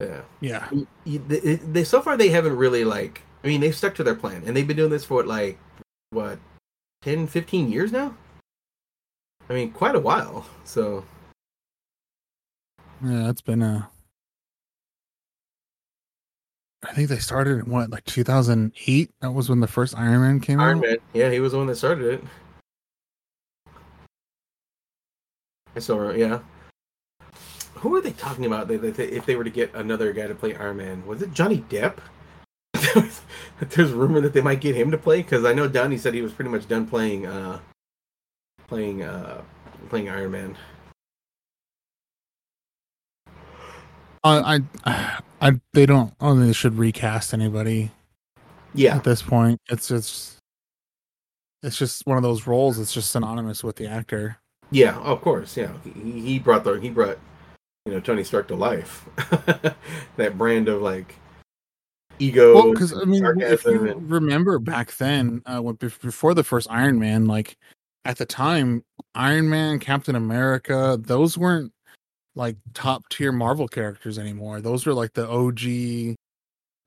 yeah, 0.00 0.20
yeah 0.40 0.68
they, 1.06 1.56
they 1.56 1.84
so 1.84 2.00
far 2.00 2.16
they 2.16 2.28
haven't 2.28 2.56
really 2.56 2.84
like. 2.84 3.22
I 3.42 3.48
mean, 3.48 3.60
they've 3.60 3.74
stuck 3.74 3.96
to 3.96 4.04
their 4.04 4.14
plan, 4.14 4.44
and 4.46 4.56
they've 4.56 4.66
been 4.66 4.76
doing 4.76 4.90
this 4.90 5.04
for 5.04 5.14
what, 5.14 5.26
like 5.26 5.58
what 6.10 6.38
10, 7.02 7.26
15 7.26 7.70
years 7.70 7.92
now. 7.92 8.14
I 9.50 9.54
mean, 9.54 9.72
quite 9.72 9.94
a 9.94 10.00
while. 10.00 10.46
So 10.64 11.04
Yeah, 13.04 13.28
it's 13.28 13.40
been 13.40 13.62
a. 13.62 13.88
I 16.84 16.92
think 16.94 17.08
they 17.08 17.18
started 17.18 17.60
in 17.60 17.70
what, 17.70 17.90
like 17.90 18.04
2008? 18.04 19.10
That 19.20 19.32
was 19.32 19.48
when 19.48 19.60
the 19.60 19.68
first 19.68 19.96
Iron 19.96 20.20
Man 20.20 20.40
came 20.40 20.58
Iron 20.58 20.78
out. 20.78 20.84
Man, 20.84 20.96
yeah, 21.12 21.30
he 21.30 21.38
was 21.38 21.52
the 21.52 21.58
one 21.58 21.66
that 21.68 21.76
started 21.76 22.14
it. 22.14 22.24
I 25.74 25.78
saw, 25.78 26.10
yeah. 26.10 26.40
Who 27.76 27.94
are 27.96 28.00
they 28.00 28.12
talking 28.12 28.46
about? 28.46 28.68
They, 28.68 28.76
they, 28.76 29.04
if 29.04 29.26
they 29.26 29.36
were 29.36 29.44
to 29.44 29.50
get 29.50 29.74
another 29.74 30.12
guy 30.12 30.26
to 30.26 30.34
play 30.34 30.54
Iron 30.54 30.76
Man, 30.76 31.06
was 31.06 31.22
it 31.22 31.32
Johnny 31.32 31.64
Depp? 31.68 31.98
There's 33.60 33.92
rumor 33.92 34.20
that 34.20 34.32
they 34.32 34.40
might 34.40 34.60
get 34.60 34.74
him 34.74 34.90
to 34.90 34.98
play 34.98 35.22
because 35.22 35.44
I 35.44 35.52
know 35.52 35.68
Downey 35.68 35.98
said 35.98 36.14
he 36.14 36.22
was 36.22 36.32
pretty 36.32 36.50
much 36.50 36.66
done 36.68 36.86
playing, 36.86 37.26
uh, 37.26 37.60
playing, 38.66 39.02
uh, 39.02 39.42
playing 39.88 40.08
Iron 40.08 40.30
Man. 40.32 40.58
I, 44.24 44.60
I, 44.84 45.18
I, 45.40 45.60
they 45.72 45.86
don't. 45.86 46.14
I 46.20 46.26
don't 46.26 46.36
think 46.38 46.46
they 46.48 46.52
should 46.52 46.78
recast 46.78 47.34
anybody 47.34 47.90
Yeah, 48.74 48.96
at 48.96 49.04
this 49.04 49.20
point. 49.22 49.60
It's 49.68 49.88
just, 49.88 50.38
it's 51.62 51.76
just 51.76 52.06
one 52.06 52.16
of 52.16 52.22
those 52.22 52.46
roles. 52.46 52.78
It's 52.78 52.92
just 52.94 53.10
synonymous 53.10 53.64
with 53.64 53.76
the 53.76 53.86
actor. 53.88 54.38
yeah, 54.70 54.96
of 54.98 55.20
course, 55.22 55.56
yeah. 55.56 55.72
He, 55.84 56.20
he 56.20 56.38
brought 56.38 56.62
the 56.64 56.74
he 56.74 56.90
brought, 56.90 57.18
you 57.86 57.92
know, 57.92 58.00
Tony 58.00 58.22
Stark 58.24 58.46
to 58.48 58.54
life. 58.54 59.08
that 60.16 60.38
brand 60.38 60.68
of 60.68 60.82
like 60.82 61.16
ego. 62.22 62.54
Well, 62.54 62.72
because 62.72 62.92
I 62.92 63.04
mean, 63.04 63.24
if 63.40 63.64
you 63.64 63.88
and- 63.88 64.10
remember 64.10 64.58
back 64.58 64.94
then, 64.96 65.42
uh, 65.46 65.60
when, 65.60 65.74
before 65.76 66.34
the 66.34 66.44
first 66.44 66.68
Iron 66.70 66.98
Man, 66.98 67.26
like 67.26 67.56
at 68.04 68.18
the 68.18 68.26
time, 68.26 68.84
Iron 69.14 69.48
Man, 69.48 69.78
Captain 69.78 70.14
America, 70.14 70.98
those 71.00 71.36
weren't 71.36 71.72
like 72.34 72.56
top 72.74 73.08
tier 73.10 73.32
Marvel 73.32 73.68
characters 73.68 74.18
anymore. 74.18 74.60
Those 74.60 74.86
were 74.86 74.94
like 74.94 75.12
the 75.12 75.28
OG. 75.28 76.16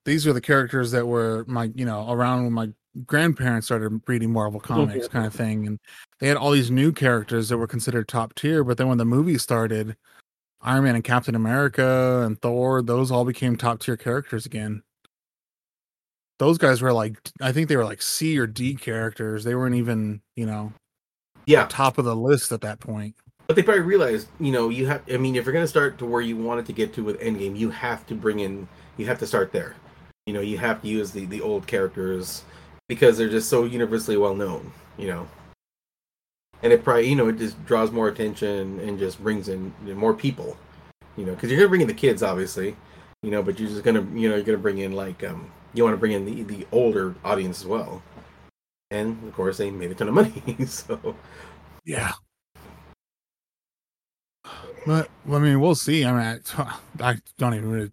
These 0.06 0.26
were 0.26 0.34
the 0.34 0.42
characters 0.42 0.92
that 0.92 1.08
were 1.08 1.46
my, 1.48 1.72
you 1.76 1.86
know, 1.86 2.10
around 2.12 2.44
when 2.44 2.54
my 2.54 2.70
grandparents 3.06 3.68
started 3.68 4.02
reading 4.08 4.32
Marvel 4.32 4.60
comics, 4.60 5.08
kind 5.08 5.26
of 5.26 5.34
thing, 5.34 5.68
and 5.68 5.80
they 6.20 6.28
had 6.28 6.38
all 6.38 6.52
these 6.52 6.72
new 6.72 6.92
characters 6.92 7.50
that 7.50 7.58
were 7.58 7.68
considered 7.68 8.08
top 8.08 8.34
tier. 8.36 8.64
But 8.64 8.78
then 8.78 8.88
when 8.88 8.98
the 8.98 9.06
movie 9.06 9.38
started, 9.38 9.96
Iron 10.62 10.84
Man 10.84 10.96
and 10.96 11.04
Captain 11.04 11.36
America 11.36 12.24
and 12.26 12.40
Thor, 12.42 12.82
those 12.82 13.12
all 13.12 13.26
became 13.26 13.56
top 13.56 13.80
tier 13.80 13.98
characters 13.98 14.46
again 14.46 14.84
those 16.40 16.58
guys 16.58 16.82
were 16.82 16.94
like 16.94 17.18
I 17.42 17.52
think 17.52 17.70
they 17.70 17.78
were 17.78 17.86
like 17.86 18.02
C 18.02 18.38
or 18.38 18.48
D 18.48 18.76
characters. 18.76 19.44
They 19.44 19.56
weren't 19.56 19.76
even, 19.76 20.22
you 20.36 20.46
know, 20.46 20.74
yeah, 21.46 21.68
top 21.70 21.98
of 21.98 22.06
the 22.06 22.16
list 22.16 22.52
at 22.52 22.62
that 22.62 22.80
point. 22.80 23.16
But 23.48 23.56
they 23.56 23.62
probably 23.62 23.84
realized, 23.84 24.28
you 24.40 24.52
know, 24.52 24.70
you 24.70 24.88
have. 24.88 25.04
I 25.12 25.18
mean, 25.18 25.36
if 25.36 25.46
you're 25.46 25.54
going 25.54 25.64
to 25.64 25.70
start 25.70 25.98
to 26.00 26.06
where 26.06 26.22
you 26.22 26.36
wanted 26.36 26.66
to 26.66 26.74
get 26.74 26.94
to 26.96 27.04
with 27.04 27.20
Endgame, 27.20 27.58
you 27.58 27.70
have 27.70 28.06
to 28.08 28.16
bring 28.16 28.40
in. 28.40 28.68
You 28.98 29.06
have 29.06 29.20
to 29.20 29.28
start 29.28 29.52
there. 29.52 29.76
You 30.26 30.34
know, 30.34 30.42
you 30.42 30.58
have 30.58 30.82
to 30.82 30.88
use 30.88 31.12
the 31.12 31.26
the 31.26 31.42
old 31.42 31.68
characters 31.68 32.44
because 32.88 33.18
they're 33.18 33.30
just 33.30 33.50
so 33.50 33.66
universally 33.66 34.18
well 34.18 34.36
known. 34.36 34.72
You 34.98 35.08
know, 35.08 35.28
and 36.64 36.74
it 36.74 36.84
probably 36.84 37.08
you 37.08 37.16
know 37.16 37.28
it 37.28 37.38
just 37.38 37.64
draws 37.66 37.92
more 37.92 38.08
attention 38.08 38.80
and 38.80 38.98
just 38.98 39.22
brings 39.22 39.48
in 39.48 39.74
more 39.86 40.14
people. 40.14 40.58
You 41.16 41.26
know, 41.26 41.34
because 41.34 41.50
you're 41.50 41.60
going 41.60 41.68
to 41.68 41.70
bring 41.70 41.82
in 41.82 41.88
the 41.88 41.94
kids, 41.94 42.24
obviously. 42.24 42.76
You 43.22 43.32
know, 43.32 43.42
but 43.42 43.60
you're 43.60 43.70
just 43.70 43.84
gonna 43.84 44.02
you 44.14 44.30
know 44.30 44.36
you're 44.36 44.44
gonna 44.44 44.58
bring 44.58 44.80
in 44.80 44.94
like 44.94 45.24
um 45.24 45.52
you 45.76 45.84
want 45.84 45.94
to 45.94 46.00
bring 46.00 46.14
in 46.14 46.26
the 46.26 46.44
the 46.44 46.66
older 46.72 47.16
audience 47.24 47.62
as 47.62 47.68
well. 47.68 48.02
And 48.92 49.22
of 49.28 49.34
course, 49.34 49.58
they 49.58 49.70
made 49.72 49.92
a 49.92 49.96
ton 49.96 50.08
of 50.08 50.14
money, 50.14 50.44
so 50.66 51.16
Yeah. 51.84 52.14
But 54.86 55.10
I 55.32 55.40
mean, 55.40 55.60
we'll 55.60 55.76
see. 55.76 56.06
I 56.06 56.12
mean, 56.12 56.42
I, 56.58 57.10
I 57.10 57.18
don't 57.38 57.56
even 57.56 57.72
really 57.72 57.92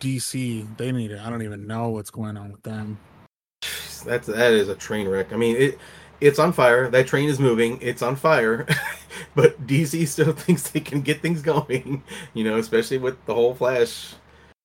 DC. 0.00 0.76
They 0.76 0.92
need 0.92 1.10
it. 1.10 1.20
I 1.20 1.30
don't 1.30 1.42
even 1.42 1.66
know 1.66 1.88
what's 1.88 2.10
going 2.10 2.36
on 2.36 2.52
with 2.52 2.62
them. 2.62 2.98
That's 4.04 4.26
that 4.26 4.52
is 4.52 4.68
a 4.68 4.74
train 4.74 5.08
wreck. 5.08 5.32
I 5.32 5.36
mean, 5.36 5.56
it 5.56 5.78
it's 6.20 6.38
on 6.38 6.52
fire. 6.52 6.90
That 6.90 7.06
train 7.06 7.28
is 7.28 7.38
moving. 7.38 7.78
It's 7.80 8.02
on 8.02 8.16
fire. 8.16 8.66
but 9.34 9.66
DC 9.66 10.06
still 10.06 10.32
thinks 10.34 10.70
they 10.70 10.80
can 10.80 11.00
get 11.00 11.22
things 11.22 11.40
going. 11.40 12.02
You 12.34 12.44
know, 12.44 12.58
especially 12.58 12.98
with 12.98 13.24
the 13.24 13.34
whole 13.34 13.54
Flash 13.54 14.14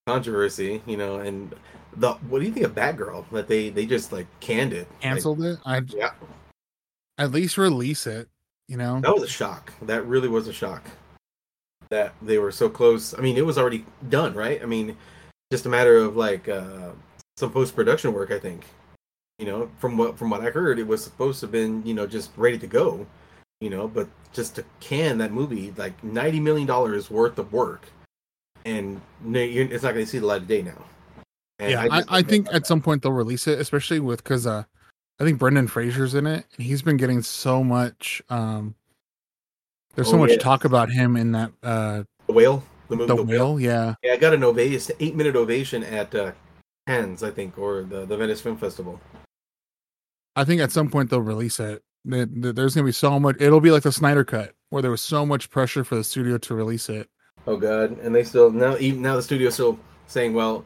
controversy. 0.06 0.82
You 0.86 0.98
know, 0.98 1.20
and 1.20 1.56
the 1.99 2.13
what 2.13 2.39
do 2.39 2.45
you 2.45 2.51
think 2.51 2.65
of 2.65 2.73
Batgirl? 2.73 3.30
That 3.31 3.47
they 3.47 3.69
they 3.69 3.85
just 3.85 4.11
like 4.11 4.27
canned 4.39 4.73
it, 4.73 4.88
Like, 4.89 5.01
Canceled 5.01 5.43
it. 5.43 5.59
I 5.65 5.81
yeah, 5.88 6.11
at 7.17 7.31
least 7.31 7.57
release 7.57 8.07
it. 8.07 8.30
You 8.67 8.77
know. 8.77 9.01
that 9.01 9.13
was 9.13 9.23
a 9.23 9.27
shock. 9.27 9.73
That 9.81 10.05
really 10.05 10.27
was 10.27 10.47
a 10.47 10.53
shock. 10.53 10.84
That 11.89 12.13
they 12.21 12.38
were 12.38 12.51
so 12.51 12.69
close. 12.69 13.17
I 13.17 13.21
mean, 13.21 13.35
it 13.35 13.45
was 13.45 13.57
already 13.57 13.85
done, 14.09 14.34
right? 14.34 14.61
I 14.61 14.65
mean, 14.65 14.95
just 15.51 15.65
a 15.65 15.69
matter 15.69 15.97
of 15.97 16.15
like 16.15 16.47
uh, 16.47 16.91
some 17.38 17.51
post 17.51 17.76
production 17.76 18.13
work. 18.13 18.31
I 18.31 18.39
think, 18.39 18.65
you 19.39 19.45
know, 19.45 19.69
from 19.80 19.97
what 19.97 20.17
from 20.17 20.30
what 20.30 20.41
I 20.41 20.51
heard, 20.51 20.80
it 20.80 20.88
was 20.88 21.03
supposed 21.03 21.39
to 21.41 21.47
have 21.47 21.51
been 21.51 21.85
you 21.85 21.93
know 21.93 22.07
just 22.07 22.31
ready 22.38 22.59
to 22.59 22.67
go, 22.67 23.05
you 23.59 23.69
know, 23.69 23.88
but 23.88 24.07
just 24.31 24.55
to 24.55 24.65
can 24.80 25.17
that 25.17 25.34
movie 25.34 25.73
like 25.76 26.01
ninety 26.03 26.39
million 26.39 26.67
dollars 26.67 27.09
worth 27.09 27.39
of 27.39 27.51
work, 27.51 27.88
and 28.65 29.01
it's 29.26 29.84
not 29.84 29.93
going 29.93 30.05
to 30.05 30.11
see 30.11 30.19
the 30.19 30.27
light 30.27 30.43
of 30.43 30.47
day 30.47 30.61
now. 30.61 30.85
And 31.60 31.72
yeah, 31.72 31.88
I, 31.91 31.99
just 31.99 32.11
I 32.11 32.22
think 32.22 32.48
at 32.53 32.65
some 32.65 32.81
point 32.81 33.03
they'll 33.03 33.11
release 33.11 33.48
it, 33.48 33.60
especially 33.60 33.99
with 33.99 34.23
because 34.23 34.48
uh, 34.48 34.64
I 35.19 35.23
think 35.23 35.40
Brendan 35.40 35.68
Fraser's 35.68 36.15
in 36.15 36.26
it, 36.26 36.45
and 36.57 36.65
he's 36.65 36.81
been 36.81 36.98
getting 36.98 37.22
so 37.22 37.64
much. 37.64 38.22
um 38.30 38.76
There's 39.95 40.07
so 40.10 40.15
Oh, 40.15 40.19
much 40.19 40.31
yeah. 40.31 40.38
talk 40.38 40.64
about 40.65 40.90
him 40.90 41.15
in 41.18 41.34
that 41.34 41.52
uh 41.61 42.03
the 42.27 42.34
whale, 42.34 42.64
the 42.88 42.95
movie, 42.95 43.07
the 43.15 43.23
whale. 43.23 43.60
Yeah, 43.60 43.95
Yeah, 44.03 44.14
I 44.14 44.18
got 44.18 44.34
an 44.34 44.44
ovation, 44.44 44.95
eight 44.99 45.15
minute 45.15 45.36
ovation 45.36 45.84
at 45.84 46.14
uh, 46.15 46.31
Cannes, 46.88 47.23
I 47.23 47.31
think, 47.31 47.57
or 47.57 47.84
the 47.84 48.06
the 48.06 48.15
Venice 48.15 48.40
Film 48.41 48.57
Festival. 48.57 48.99
I 50.36 50.45
think 50.45 50.61
at 50.61 50.72
some 50.72 50.90
point 50.90 51.10
they'll 51.10 51.22
release 51.22 51.60
it. 51.60 51.84
There- 52.06 52.26
there- 52.26 52.53
There's 52.53 52.76
gonna 52.76 52.86
be 52.86 52.91
so 52.94 53.19
much. 53.19 53.36
It'll 53.41 53.60
be 53.60 53.72
like 53.72 53.84
the 53.84 53.91
Snyder 53.91 54.23
cut, 54.23 54.53
where 54.69 54.81
there 54.81 54.91
was 54.91 55.02
so 55.02 55.26
much 55.26 55.49
pressure 55.49 55.84
for 55.84 55.95
the 55.95 56.03
studio 56.06 56.38
to 56.38 56.56
release 56.56 56.88
it. 56.88 57.10
Oh 57.45 57.57
God! 57.57 57.98
And 57.99 58.15
they 58.15 58.23
still 58.23 58.49
now 58.52 58.77
even 58.80 59.02
now 59.02 59.18
the 59.18 59.22
studio's 59.23 59.56
still 59.56 59.77
saying, 60.07 60.34
well, 60.34 60.64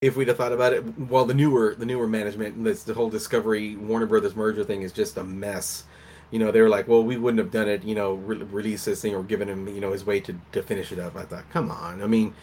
if 0.00 0.16
we'd 0.16 0.28
have 0.28 0.36
thought 0.36 0.52
about 0.52 0.72
it, 0.72 0.98
well, 0.98 1.24
the 1.24 1.34
newer 1.34 1.74
the 1.74 1.86
newer 1.86 2.06
management, 2.06 2.62
this 2.62 2.82
the 2.82 2.94
whole 2.94 3.10
Discovery 3.10 3.76
Warner 3.76 4.06
Brothers 4.06 4.36
merger 4.36 4.64
thing 4.64 4.82
is 4.82 4.92
just 4.92 5.16
a 5.16 5.24
mess. 5.24 5.84
You 6.30 6.38
know, 6.38 6.50
they 6.50 6.60
were 6.60 6.68
like, 6.68 6.88
well, 6.88 7.02
we 7.02 7.16
wouldn't 7.16 7.38
have 7.38 7.50
done 7.50 7.68
it. 7.68 7.84
You 7.84 7.94
know, 7.94 8.14
re- 8.14 8.42
release 8.42 8.84
this 8.84 9.02
thing 9.02 9.14
or 9.14 9.22
given 9.22 9.48
him 9.48 9.68
you 9.68 9.80
know 9.80 9.92
his 9.92 10.04
way 10.04 10.20
to 10.20 10.34
to 10.52 10.62
finish 10.62 10.92
it 10.92 10.98
up. 10.98 11.16
I 11.16 11.22
thought, 11.22 11.48
come 11.50 11.70
on. 11.70 12.02
I 12.02 12.06
mean, 12.06 12.34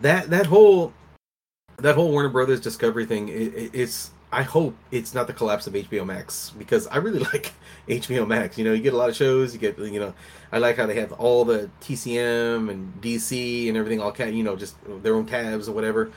that 0.00 0.30
that 0.30 0.46
whole 0.46 0.92
that 1.78 1.94
whole 1.94 2.10
Warner 2.10 2.28
Brothers 2.28 2.60
Discovery 2.60 3.06
thing, 3.06 3.28
it, 3.28 3.54
it, 3.54 3.70
it's. 3.72 4.10
I 4.34 4.42
hope 4.42 4.74
it's 4.90 5.12
not 5.12 5.26
the 5.26 5.34
collapse 5.34 5.66
of 5.66 5.74
HBO 5.74 6.06
Max 6.06 6.52
because 6.56 6.86
I 6.86 6.96
really 6.96 7.18
like 7.32 7.52
HBO 7.88 8.26
Max. 8.26 8.56
You 8.56 8.64
know, 8.64 8.72
you 8.72 8.82
get 8.82 8.94
a 8.94 8.96
lot 8.96 9.10
of 9.10 9.16
shows. 9.16 9.52
You 9.52 9.60
get, 9.60 9.78
you 9.78 10.00
know, 10.00 10.14
I 10.50 10.58
like 10.58 10.76
how 10.76 10.86
they 10.86 10.94
have 10.94 11.12
all 11.12 11.44
the 11.44 11.68
TCM 11.82 12.70
and 12.70 12.94
DC 13.02 13.68
and 13.68 13.76
everything 13.76 14.00
all 14.00 14.12
ca- 14.12 14.26
you 14.26 14.42
know 14.42 14.56
just 14.56 14.76
their 15.02 15.14
own 15.16 15.26
tabs 15.26 15.68
or 15.68 15.72
whatever. 15.72 16.12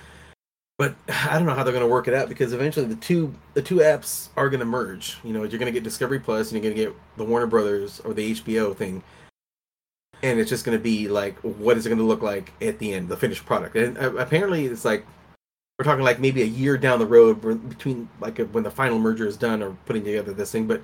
But 0.77 0.95
I 1.09 1.37
don't 1.37 1.45
know 1.45 1.53
how 1.53 1.63
they're 1.63 1.73
going 1.73 1.85
to 1.85 1.91
work 1.91 2.07
it 2.07 2.13
out 2.13 2.29
because 2.29 2.53
eventually 2.53 2.85
the 2.85 2.95
two 2.95 3.33
the 3.53 3.61
two 3.61 3.77
apps 3.77 4.29
are 4.35 4.49
going 4.49 4.59
to 4.59 4.65
merge. 4.65 5.17
You 5.23 5.33
know, 5.33 5.43
you're 5.43 5.59
going 5.59 5.71
to 5.71 5.77
get 5.77 5.83
Discovery 5.83 6.19
Plus 6.19 6.51
and 6.51 6.63
you're 6.63 6.71
going 6.71 6.75
to 6.75 6.91
get 6.91 7.01
the 7.17 7.23
Warner 7.23 7.47
Brothers 7.47 7.99
or 8.01 8.13
the 8.13 8.33
HBO 8.35 8.75
thing. 8.75 9.03
And 10.23 10.39
it's 10.39 10.49
just 10.49 10.65
going 10.65 10.77
to 10.77 10.83
be 10.83 11.07
like, 11.07 11.37
what 11.39 11.77
is 11.77 11.85
it 11.85 11.89
going 11.89 11.99
to 11.99 12.05
look 12.05 12.21
like 12.21 12.53
at 12.61 12.79
the 12.79 12.93
end, 12.93 13.09
the 13.09 13.17
finished 13.17 13.45
product? 13.45 13.75
And 13.75 13.97
uh, 13.97 14.15
apparently, 14.15 14.65
it's 14.65 14.85
like 14.85 15.05
we're 15.77 15.85
talking 15.85 16.03
like 16.03 16.19
maybe 16.19 16.41
a 16.41 16.45
year 16.45 16.77
down 16.77 16.99
the 16.99 17.05
road 17.05 17.41
between 17.69 18.07
like 18.21 18.39
when 18.39 18.63
the 18.63 18.71
final 18.71 18.97
merger 18.97 19.27
is 19.27 19.37
done 19.37 19.61
or 19.61 19.77
putting 19.85 20.03
together 20.03 20.33
this 20.33 20.51
thing. 20.51 20.67
But 20.67 20.81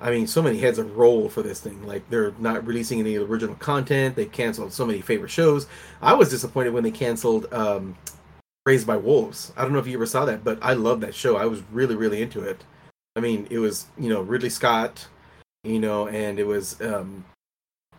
I 0.00 0.10
mean, 0.10 0.26
so 0.26 0.40
many 0.40 0.58
heads 0.58 0.78
have 0.78 0.96
rolled 0.96 1.32
for 1.32 1.42
this 1.42 1.60
thing. 1.60 1.86
Like 1.86 2.08
they're 2.08 2.32
not 2.38 2.66
releasing 2.66 3.00
any 3.00 3.16
original 3.16 3.54
content. 3.56 4.16
They 4.16 4.24
canceled 4.24 4.72
so 4.72 4.86
many 4.86 5.02
favorite 5.02 5.30
shows. 5.30 5.66
I 6.00 6.14
was 6.14 6.30
disappointed 6.30 6.72
when 6.72 6.84
they 6.84 6.90
canceled 6.90 7.52
um, 7.52 7.96
Raised 8.70 8.86
by 8.86 8.96
Wolves. 8.96 9.52
I 9.56 9.62
don't 9.62 9.72
know 9.72 9.80
if 9.80 9.88
you 9.88 9.94
ever 9.94 10.06
saw 10.06 10.24
that, 10.26 10.44
but 10.44 10.56
I 10.62 10.74
love 10.74 11.00
that 11.00 11.12
show. 11.12 11.36
I 11.36 11.46
was 11.46 11.60
really, 11.72 11.96
really 11.96 12.22
into 12.22 12.40
it. 12.42 12.62
I 13.16 13.20
mean, 13.20 13.48
it 13.50 13.58
was 13.58 13.86
you 13.98 14.08
know 14.08 14.20
Ridley 14.20 14.48
Scott, 14.48 15.08
you 15.64 15.80
know, 15.80 16.06
and 16.06 16.38
it 16.38 16.46
was 16.46 16.80
um, 16.80 17.24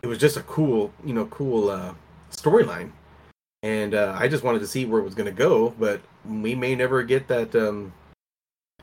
it 0.02 0.08
was 0.08 0.18
just 0.18 0.38
a 0.38 0.44
cool 0.44 0.94
you 1.04 1.14
know 1.14 1.26
cool 1.26 1.70
uh, 1.70 1.94
storyline, 2.32 2.92
and 3.64 3.94
uh, 3.94 4.16
I 4.18 4.30
just 4.30 4.46
wanted 4.46 4.60
to 4.60 4.68
see 4.68 4.86
where 4.86 5.02
it 5.02 5.04
was 5.04 5.14
going 5.14 5.26
to 5.26 5.36
go. 5.36 5.72
But 5.78 6.00
we 6.26 6.56
may 6.56 6.74
never 6.74 7.04
get 7.04 7.28
that. 7.28 7.54
Um, 7.54 7.92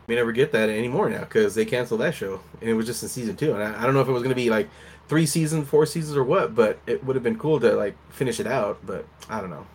may 0.06 0.16
never 0.16 0.32
get 0.32 0.52
that 0.52 0.68
anymore 0.68 1.08
now 1.08 1.20
because 1.20 1.54
they 1.54 1.64
canceled 1.64 2.02
that 2.02 2.14
show 2.14 2.40
and 2.60 2.68
it 2.70 2.74
was 2.74 2.86
just 2.86 3.02
in 3.02 3.08
season 3.10 3.36
two 3.36 3.52
and 3.52 3.62
I, 3.62 3.82
I 3.82 3.84
don't 3.84 3.92
know 3.92 4.00
if 4.00 4.08
it 4.08 4.12
was 4.12 4.22
going 4.22 4.34
to 4.34 4.42
be 4.42 4.48
like 4.48 4.70
three 5.06 5.26
seasons 5.26 5.68
four 5.68 5.84
seasons 5.84 6.16
or 6.16 6.24
what 6.24 6.54
but 6.54 6.78
it 6.86 7.04
would 7.04 7.14
have 7.14 7.22
been 7.22 7.38
cool 7.38 7.60
to 7.60 7.74
like 7.74 7.94
finish 8.10 8.40
it 8.40 8.46
out 8.46 8.78
but 8.86 9.04
i 9.28 9.38
don't 9.38 9.50
know 9.50 9.66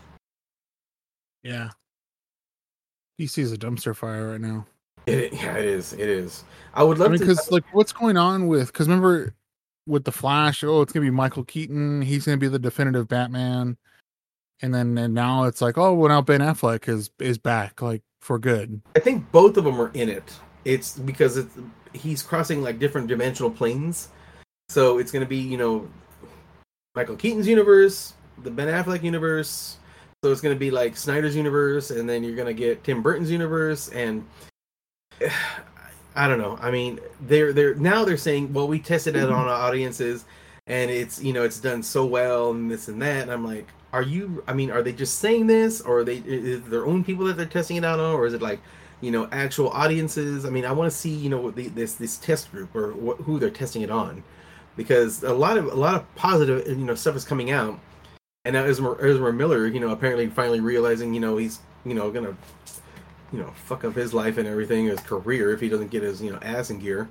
Yeah, 1.43 1.69
DC 3.23 3.37
is 3.39 3.51
a 3.51 3.57
dumpster 3.57 3.95
fire 3.95 4.31
right 4.31 4.41
now. 4.41 4.65
it, 5.05 5.33
yeah 5.33 5.57
it 5.57 5.65
is 5.65 5.93
it 5.93 6.07
is 6.07 6.43
i 6.73 6.83
would 6.83 6.97
I 6.97 7.01
love 7.01 7.11
mean, 7.11 7.19
to 7.19 7.25
because 7.25 7.51
like, 7.51 7.65
what's 7.73 7.91
going 7.91 8.17
on 8.17 8.47
with? 8.47 8.67
Because 8.67 8.87
remember, 8.87 9.33
with 9.85 10.05
the 10.05 10.11
Flash, 10.11 10.63
oh, 10.63 10.81
it's 10.81 10.93
gonna 10.93 11.05
be 11.05 11.11
Michael 11.11 11.43
Keaton. 11.43 12.01
He's 12.01 12.25
gonna 12.25 12.37
be 12.37 12.47
the 12.47 12.57
definitive 12.59 13.07
Batman, 13.07 13.77
and 14.61 14.73
then 14.73 14.97
and 14.97 15.13
now 15.13 15.43
it's 15.43 15.61
like, 15.61 15.77
oh, 15.77 15.93
well, 15.93 16.09
now 16.09 16.21
Ben 16.21 16.39
Affleck 16.39 16.87
is 16.87 17.11
is 17.19 17.37
back, 17.37 17.81
like 17.81 18.01
for 18.23 18.39
good. 18.39 18.81
i 18.95 18.99
think 18.99 19.29
both 19.33 19.57
of 19.57 19.65
them 19.65 19.79
are 19.79 19.91
in 19.93 20.07
it 20.07 20.39
it's 20.63 20.97
because 20.97 21.35
it's 21.35 21.57
he's 21.91 22.23
crossing 22.23 22.61
like 22.61 22.79
different 22.79 23.05
dimensional 23.07 23.51
planes 23.51 24.07
so 24.69 24.97
it's 24.97 25.11
going 25.11 25.23
to 25.23 25.27
be 25.27 25.37
you 25.37 25.57
know 25.57 25.85
michael 26.95 27.17
keaton's 27.17 27.47
universe 27.47 28.13
the 28.43 28.49
ben 28.49 28.69
affleck 28.69 29.03
universe 29.03 29.75
so 30.23 30.31
it's 30.31 30.39
going 30.39 30.55
to 30.55 30.59
be 30.59 30.71
like 30.71 30.95
snyder's 30.95 31.35
universe 31.35 31.91
and 31.91 32.09
then 32.09 32.23
you're 32.23 32.35
going 32.35 32.47
to 32.47 32.53
get 32.53 32.81
tim 32.83 33.01
burton's 33.01 33.29
universe 33.29 33.89
and 33.89 34.25
i 36.15 36.27
don't 36.27 36.39
know. 36.39 36.57
I 36.61 36.71
mean 36.71 36.99
they're 37.21 37.51
they're 37.51 37.75
now 37.75 38.05
they're 38.05 38.17
saying 38.17 38.53
well 38.53 38.67
we 38.67 38.79
tested 38.79 39.15
it 39.15 39.29
on 39.29 39.47
our 39.47 39.49
audiences 39.49 40.25
and 40.67 40.89
it's 40.89 41.21
you 41.21 41.33
know 41.33 41.43
it's 41.43 41.59
done 41.59 41.83
so 41.83 42.05
well 42.05 42.51
and 42.51 42.71
this 42.71 42.87
and 42.87 43.01
that 43.01 43.23
and 43.23 43.31
i'm 43.31 43.43
like 43.43 43.67
are 43.91 44.03
you 44.03 44.43
i 44.47 44.53
mean 44.53 44.71
are 44.71 44.81
they 44.81 44.93
just 44.93 45.19
saying 45.19 45.47
this 45.47 45.81
or 45.81 45.99
are 45.99 46.03
they 46.03 46.19
their 46.19 46.85
own 46.85 47.03
people 47.03 47.25
that 47.25 47.35
they're 47.35 47.45
testing 47.45 47.77
it 47.77 47.83
out 47.83 47.99
on 47.99 48.15
or 48.15 48.25
is 48.25 48.33
it 48.33 48.41
like 48.41 48.61
you 49.01 49.11
know 49.11 49.27
actual 49.33 49.69
audiences? 49.69 50.45
I 50.45 50.49
mean 50.51 50.65
i 50.65 50.71
want 50.71 50.89
to 50.89 50.97
see 50.97 51.09
you 51.09 51.29
know 51.29 51.51
the, 51.51 51.67
this 51.69 51.95
this 51.95 52.17
test 52.17 52.51
group 52.51 52.73
or 52.75 52.93
what, 52.93 53.17
who 53.17 53.39
they're 53.39 53.49
testing 53.49 53.81
it 53.81 53.91
on 53.91 54.23
because 54.77 55.23
a 55.23 55.33
lot 55.33 55.57
of 55.57 55.65
a 55.65 55.75
lot 55.75 55.95
of 55.95 56.15
positive 56.15 56.65
you 56.67 56.85
know 56.85 56.95
stuff 56.95 57.15
is 57.15 57.25
coming 57.25 57.51
out 57.51 57.79
and 58.45 58.53
now 58.53 58.63
Ezra, 58.63 58.95
Ezra 59.01 59.31
Miller 59.31 59.67
you 59.67 59.79
know 59.79 59.91
apparently 59.91 60.27
finally 60.27 60.59
realizing 60.59 61.13
you 61.13 61.19
know 61.19 61.37
he's 61.37 61.59
you 61.85 61.93
know 61.93 62.11
gonna 62.11 62.35
you 63.31 63.39
know 63.39 63.51
fuck 63.55 63.83
up 63.83 63.95
his 63.95 64.13
life 64.13 64.37
and 64.37 64.47
everything 64.47 64.85
his 64.85 64.99
career 64.99 65.53
if 65.53 65.59
he 65.59 65.69
doesn't 65.69 65.91
get 65.91 66.03
his 66.03 66.21
you 66.21 66.31
know 66.31 66.39
ass 66.41 66.69
in 66.69 66.79
gear. 66.79 67.09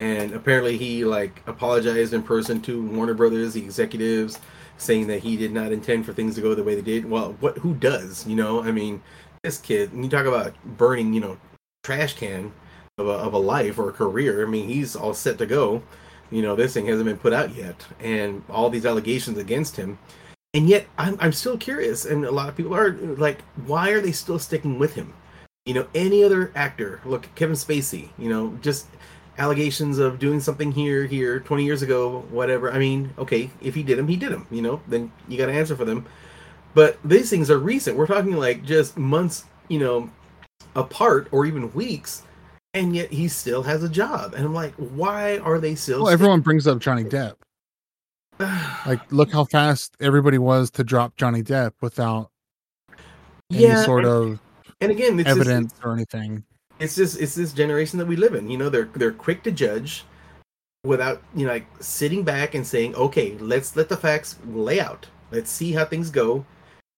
And 0.00 0.32
apparently 0.32 0.78
he 0.78 1.04
like 1.04 1.42
apologized 1.48 2.14
in 2.14 2.22
person 2.22 2.60
to 2.62 2.86
Warner 2.86 3.14
Brothers 3.14 3.54
the 3.54 3.64
executives 3.64 4.38
saying 4.76 5.08
that 5.08 5.24
he 5.24 5.36
did 5.36 5.52
not 5.52 5.72
intend 5.72 6.06
for 6.06 6.12
things 6.12 6.36
to 6.36 6.40
go 6.40 6.54
the 6.54 6.62
way 6.62 6.76
they 6.76 6.82
did. 6.82 7.08
Well 7.08 7.36
what 7.40 7.58
who 7.58 7.74
does 7.74 8.26
you 8.26 8.36
know? 8.36 8.62
I 8.62 8.70
mean 8.70 9.02
this 9.42 9.58
kid 9.58 9.92
and 9.92 10.04
you 10.04 10.10
talk 10.10 10.26
about 10.26 10.54
burning 10.64 11.12
you 11.12 11.20
know 11.20 11.38
trash 11.82 12.14
can 12.14 12.52
of 12.98 13.06
a, 13.06 13.12
of 13.12 13.32
a 13.32 13.38
life 13.38 13.78
or 13.78 13.88
a 13.88 13.92
career 13.92 14.46
I 14.46 14.50
mean 14.50 14.68
he's 14.68 14.94
all 14.94 15.14
set 15.14 15.38
to 15.38 15.46
go. 15.46 15.82
You 16.30 16.42
know 16.42 16.54
this 16.54 16.74
thing 16.74 16.86
hasn't 16.86 17.06
been 17.06 17.18
put 17.18 17.32
out 17.32 17.54
yet. 17.56 17.84
And 17.98 18.44
all 18.48 18.70
these 18.70 18.86
allegations 18.86 19.38
against 19.38 19.74
him 19.74 19.98
and 20.54 20.68
yet 20.68 20.86
I'm, 20.96 21.16
I'm 21.20 21.32
still 21.32 21.58
curious 21.58 22.04
and 22.04 22.24
a 22.24 22.30
lot 22.30 22.48
of 22.48 22.56
people 22.56 22.74
are 22.74 22.92
like 22.92 23.42
why 23.66 23.90
are 23.90 24.00
they 24.00 24.12
still 24.12 24.38
sticking 24.38 24.78
with 24.78 24.94
him? 24.94 25.14
You 25.66 25.74
know 25.74 25.86
any 25.94 26.24
other 26.24 26.50
actor 26.54 27.00
look 27.04 27.28
kevin 27.34 27.56
spacey 27.56 28.08
you 28.18 28.28
know 28.28 28.58
just 28.62 28.86
allegations 29.36 29.98
of 29.98 30.18
doing 30.18 30.40
something 30.40 30.72
here 30.72 31.04
here 31.06 31.40
20 31.40 31.64
years 31.64 31.82
ago 31.82 32.20
whatever. 32.30 32.72
I 32.72 32.78
mean 32.78 33.12
okay 33.18 33.50
if 33.60 33.74
he 33.74 33.82
did 33.82 33.98
them 33.98 34.08
he 34.08 34.16
did 34.16 34.32
them 34.32 34.46
you 34.50 34.62
know 34.62 34.80
then 34.88 35.12
you 35.28 35.36
got 35.36 35.46
to 35.46 35.52
answer 35.52 35.76
for 35.76 35.84
them. 35.84 36.06
But 36.74 36.98
these 37.04 37.30
things 37.30 37.50
are 37.50 37.58
recent. 37.58 37.96
We're 37.96 38.06
talking 38.06 38.36
like 38.36 38.64
just 38.64 38.96
months 38.96 39.44
you 39.68 39.78
know 39.78 40.10
apart 40.74 41.28
or 41.32 41.44
even 41.44 41.72
weeks 41.72 42.22
and 42.74 42.94
yet 42.94 43.10
he 43.10 43.28
still 43.28 43.62
has 43.64 43.82
a 43.82 43.88
job. 43.88 44.32
And 44.34 44.46
i'm 44.46 44.54
like 44.54 44.74
why 44.74 45.38
are 45.38 45.58
they 45.58 45.74
still 45.74 46.04
Well, 46.04 46.12
everyone 46.12 46.40
brings 46.40 46.66
up 46.66 46.78
Johnny 46.78 47.04
Depp. 47.04 47.34
Like, 48.86 49.00
look 49.10 49.32
how 49.32 49.44
fast 49.44 49.96
everybody 50.00 50.38
was 50.38 50.70
to 50.72 50.84
drop 50.84 51.16
Johnny 51.16 51.42
Depp 51.42 51.72
without 51.80 52.30
any 53.50 53.62
yeah 53.62 53.84
sort 53.84 54.04
and, 54.04 54.12
of 54.12 54.40
and 54.80 54.90
again 54.92 55.18
it's 55.18 55.28
just- 55.28 55.40
evidence 55.40 55.74
or 55.82 55.92
anything. 55.94 56.44
it's 56.78 56.94
just 56.94 57.18
it's 57.18 57.34
this 57.34 57.52
generation 57.52 57.98
that 57.98 58.06
we 58.06 58.16
live 58.16 58.34
in 58.34 58.50
you 58.50 58.58
know 58.58 58.68
they're 58.68 58.90
they're 58.94 59.12
quick 59.12 59.42
to 59.42 59.50
judge 59.50 60.04
without 60.84 61.22
you 61.34 61.46
know 61.46 61.52
like 61.52 61.66
sitting 61.80 62.22
back 62.22 62.54
and 62.54 62.66
saying 62.66 62.94
okay 62.94 63.36
let's 63.38 63.74
let 63.74 63.88
the 63.88 63.96
facts 63.96 64.36
lay 64.46 64.78
out 64.78 65.06
let's 65.30 65.50
see 65.50 65.72
how 65.72 65.84
things 65.84 66.10
go 66.10 66.44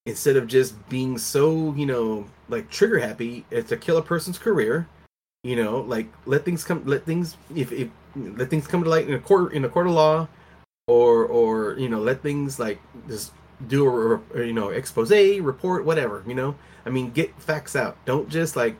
instead 0.06 0.36
of 0.36 0.46
just 0.46 0.88
being 0.88 1.16
so 1.16 1.72
you 1.74 1.86
know 1.86 2.26
like 2.48 2.68
trigger 2.68 2.98
happy 2.98 3.44
to 3.50 3.76
kill 3.76 3.96
a 3.96 4.02
person's 4.02 4.38
career 4.38 4.86
you 5.44 5.56
know 5.56 5.78
like 5.82 6.08
let 6.26 6.44
things 6.44 6.64
come 6.64 6.84
let 6.84 7.04
things 7.06 7.36
if, 7.54 7.72
if 7.72 7.88
let 8.16 8.50
things 8.50 8.66
come 8.66 8.82
to 8.82 8.90
light 8.90 9.06
in 9.06 9.14
a 9.14 9.18
court 9.18 9.52
in 9.52 9.64
a 9.64 9.68
court 9.68 9.86
of 9.86 9.92
law 9.92 10.26
or 10.90 11.24
or 11.26 11.78
you 11.78 11.88
know 11.88 12.00
let 12.00 12.22
things 12.22 12.58
like 12.58 12.80
just 13.08 13.32
do 13.68 13.86
a, 14.34 14.46
you 14.46 14.52
know 14.52 14.70
expose 14.70 15.10
report 15.40 15.84
whatever 15.84 16.24
you 16.26 16.34
know 16.34 16.54
i 16.86 16.90
mean 16.90 17.10
get 17.10 17.30
facts 17.40 17.76
out 17.76 17.96
don't 18.06 18.28
just 18.28 18.56
like 18.56 18.74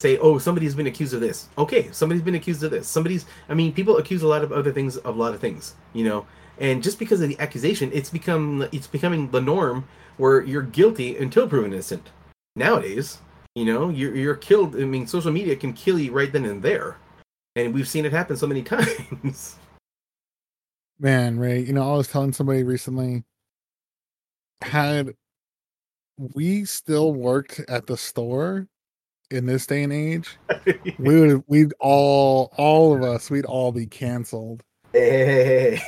say, 0.00 0.18
oh, 0.18 0.38
somebody's 0.38 0.74
been 0.74 0.86
accused 0.86 1.14
of 1.14 1.20
this. 1.20 1.48
Okay, 1.56 1.90
somebody's 1.92 2.22
been 2.22 2.34
accused 2.34 2.62
of 2.62 2.70
this. 2.70 2.88
Somebody's, 2.88 3.26
I 3.48 3.54
mean, 3.54 3.72
people 3.72 3.96
accuse 3.96 4.22
a 4.22 4.28
lot 4.28 4.44
of 4.44 4.52
other 4.52 4.72
things 4.72 4.96
of 4.98 5.16
a 5.16 5.18
lot 5.18 5.34
of 5.34 5.40
things, 5.40 5.74
you 5.92 6.04
know. 6.04 6.26
And 6.58 6.82
just 6.82 6.98
because 6.98 7.20
of 7.20 7.28
the 7.28 7.38
accusation, 7.38 7.90
it's 7.92 8.10
become 8.10 8.68
it's 8.72 8.86
becoming 8.86 9.30
the 9.30 9.40
norm 9.40 9.86
where 10.16 10.42
you're 10.42 10.62
guilty 10.62 11.16
until 11.16 11.48
proven 11.48 11.72
innocent. 11.72 12.10
nowadays. 12.54 13.18
You 13.54 13.64
know, 13.64 13.88
you're 13.88 14.14
you're 14.14 14.36
killed. 14.36 14.76
I 14.76 14.84
mean, 14.84 15.06
social 15.06 15.32
media 15.32 15.56
can 15.56 15.72
kill 15.72 15.98
you 15.98 16.12
right 16.12 16.30
then 16.32 16.44
and 16.44 16.62
there, 16.62 16.98
and 17.56 17.72
we've 17.74 17.88
seen 17.88 18.04
it 18.04 18.12
happen 18.12 18.36
so 18.36 18.46
many 18.46 18.62
times. 18.74 19.56
Man, 20.98 21.38
Ray, 21.38 21.60
you 21.60 21.72
know, 21.72 21.92
I 21.92 21.96
was 21.96 22.08
telling 22.08 22.32
somebody 22.32 22.62
recently 22.62 23.24
had 24.62 25.14
we 26.16 26.64
still 26.64 27.12
worked 27.12 27.60
at 27.68 27.86
the 27.86 27.96
store 27.96 28.66
in 29.30 29.44
this 29.46 29.66
day 29.66 29.82
and 29.82 29.92
age, 29.92 30.38
we 30.98 31.20
would 31.20 31.44
we'd 31.46 31.74
all 31.80 32.50
all 32.56 32.94
of 32.94 33.02
us, 33.02 33.30
we'd 33.30 33.44
all 33.44 33.72
be 33.72 33.86
canceled. 33.86 34.62
hey, 34.92 35.80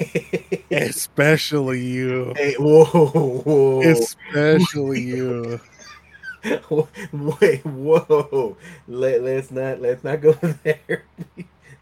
Especially 0.71 1.81
you. 1.81 2.35
hey, 2.37 2.55
whoa, 2.59 2.85
whoa, 2.85 3.81
Especially 3.83 5.01
you. 5.03 5.61
wait, 7.13 7.65
whoa. 7.65 8.57
Let 8.87 9.23
let's 9.23 9.51
not 9.51 9.81
let's 9.81 10.05
not 10.05 10.21
go 10.21 10.33
there, 10.63 11.05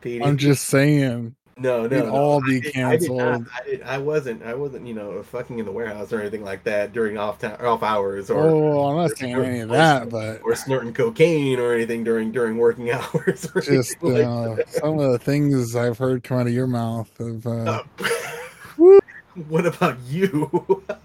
Petey. 0.00 0.22
I'm 0.22 0.36
just 0.36 0.64
saying. 0.64 1.34
No, 1.58 1.86
no, 1.86 2.02
no. 2.04 2.10
all 2.10 2.42
I 2.44 2.46
be 2.46 2.60
did- 2.60 2.76
I 2.76 2.96
did 2.98 3.10
not. 3.10 3.18
canceled. 3.18 3.46
I, 3.54 3.64
did, 3.64 3.82
I 3.82 3.96
wasn't. 3.98 4.42
I 4.42 4.52
wasn't. 4.54 4.86
You 4.86 4.92
know, 4.92 5.22
fucking 5.22 5.58
in 5.58 5.64
the 5.64 5.72
warehouse 5.72 6.12
or 6.12 6.20
anything 6.20 6.44
like 6.44 6.64
that 6.64 6.92
during 6.92 7.16
off 7.16 7.38
time, 7.38 7.56
off 7.64 7.82
hours, 7.82 8.28
or 8.28 8.40
Oh, 8.42 8.84
I'm 8.88 8.96
not 8.96 9.16
saying 9.16 9.34
any 9.36 9.60
of 9.60 9.70
that, 9.70 10.10
but 10.10 10.42
or 10.42 10.54
snorting 10.54 10.92
cocaine 10.92 11.58
or 11.58 11.72
anything 11.72 12.04
during 12.04 12.30
during 12.30 12.58
working 12.58 12.90
hours. 12.92 13.48
Or 13.54 13.62
just 13.62 14.02
like 14.02 14.24
uh, 14.26 14.56
some 14.68 14.98
of 14.98 15.12
the 15.12 15.18
things 15.18 15.74
I've 15.74 15.96
heard 15.96 16.22
come 16.22 16.40
out 16.40 16.46
of 16.46 16.52
your 16.52 16.66
mouth 16.66 17.08
of 17.20 17.46
uh, 17.46 17.82
Uh, 17.98 18.98
what 19.48 19.64
about 19.64 19.98
you? 20.06 20.84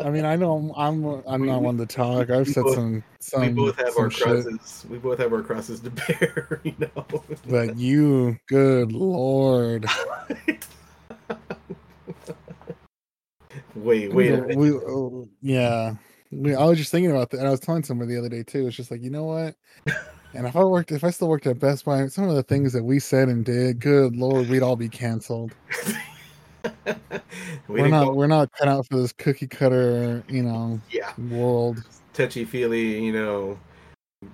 I 0.00 0.10
mean, 0.10 0.24
I 0.24 0.36
know 0.36 0.72
I'm 0.76 1.04
I'm 1.26 1.40
We- 1.42 1.48
not 1.48 1.62
one 1.62 1.76
to 1.78 1.86
talk. 1.86 2.30
I've 2.30 2.48
said 2.48 2.64
both- 2.64 2.74
some 2.74 3.04
some 3.20 3.42
we 3.42 3.48
both 3.48 3.76
have 3.76 3.96
our 3.98 4.10
shit, 4.10 4.22
crosses. 4.44 4.86
We 4.88 4.98
both 4.98 5.18
have 5.18 5.32
our 5.32 5.42
crosses 5.42 5.80
to 5.80 5.90
bear. 5.90 6.60
You 6.64 6.74
know. 6.78 7.22
but 7.48 7.76
you, 7.76 8.38
good 8.46 8.92
lord, 8.92 9.86
wait, 13.74 14.12
wait. 14.12 14.56
we, 14.56 14.56
we 14.56 14.72
oh, 14.72 15.28
yeah. 15.42 15.94
We, 16.30 16.54
I 16.54 16.64
was 16.64 16.78
just 16.78 16.90
thinking 16.90 17.10
about 17.10 17.30
that, 17.30 17.38
and 17.38 17.48
I 17.48 17.50
was 17.50 17.60
telling 17.60 17.82
somebody 17.82 18.12
the 18.12 18.18
other 18.18 18.28
day 18.28 18.42
too. 18.42 18.66
It's 18.66 18.76
just 18.76 18.90
like 18.90 19.02
you 19.02 19.10
know 19.10 19.24
what, 19.24 19.56
and 20.34 20.46
if 20.46 20.54
I 20.56 20.62
worked, 20.62 20.92
if 20.92 21.02
I 21.04 21.10
still 21.10 21.28
worked 21.28 21.46
at 21.46 21.58
Best 21.58 21.84
Buy, 21.84 22.06
some 22.08 22.28
of 22.28 22.36
the 22.36 22.42
things 22.42 22.72
that 22.74 22.84
we 22.84 22.98
said 22.98 23.28
and 23.28 23.44
did, 23.44 23.80
good 23.80 24.14
lord, 24.14 24.48
we'd 24.48 24.62
all 24.62 24.76
be 24.76 24.88
canceled. 24.88 25.54
we 27.68 27.80
are 27.80 27.84
didn't 27.84 27.90
go- 27.90 28.12
we're 28.12 28.26
not 28.26 28.50
cut 28.52 28.68
out 28.68 28.86
for 28.86 28.96
this 28.96 29.12
cookie 29.12 29.46
cutter, 29.46 30.22
you 30.28 30.42
know, 30.42 30.80
yeah, 30.90 31.12
world. 31.30 31.82
touchy 32.12 32.44
feely. 32.44 33.04
You 33.04 33.12
know, 33.12 33.58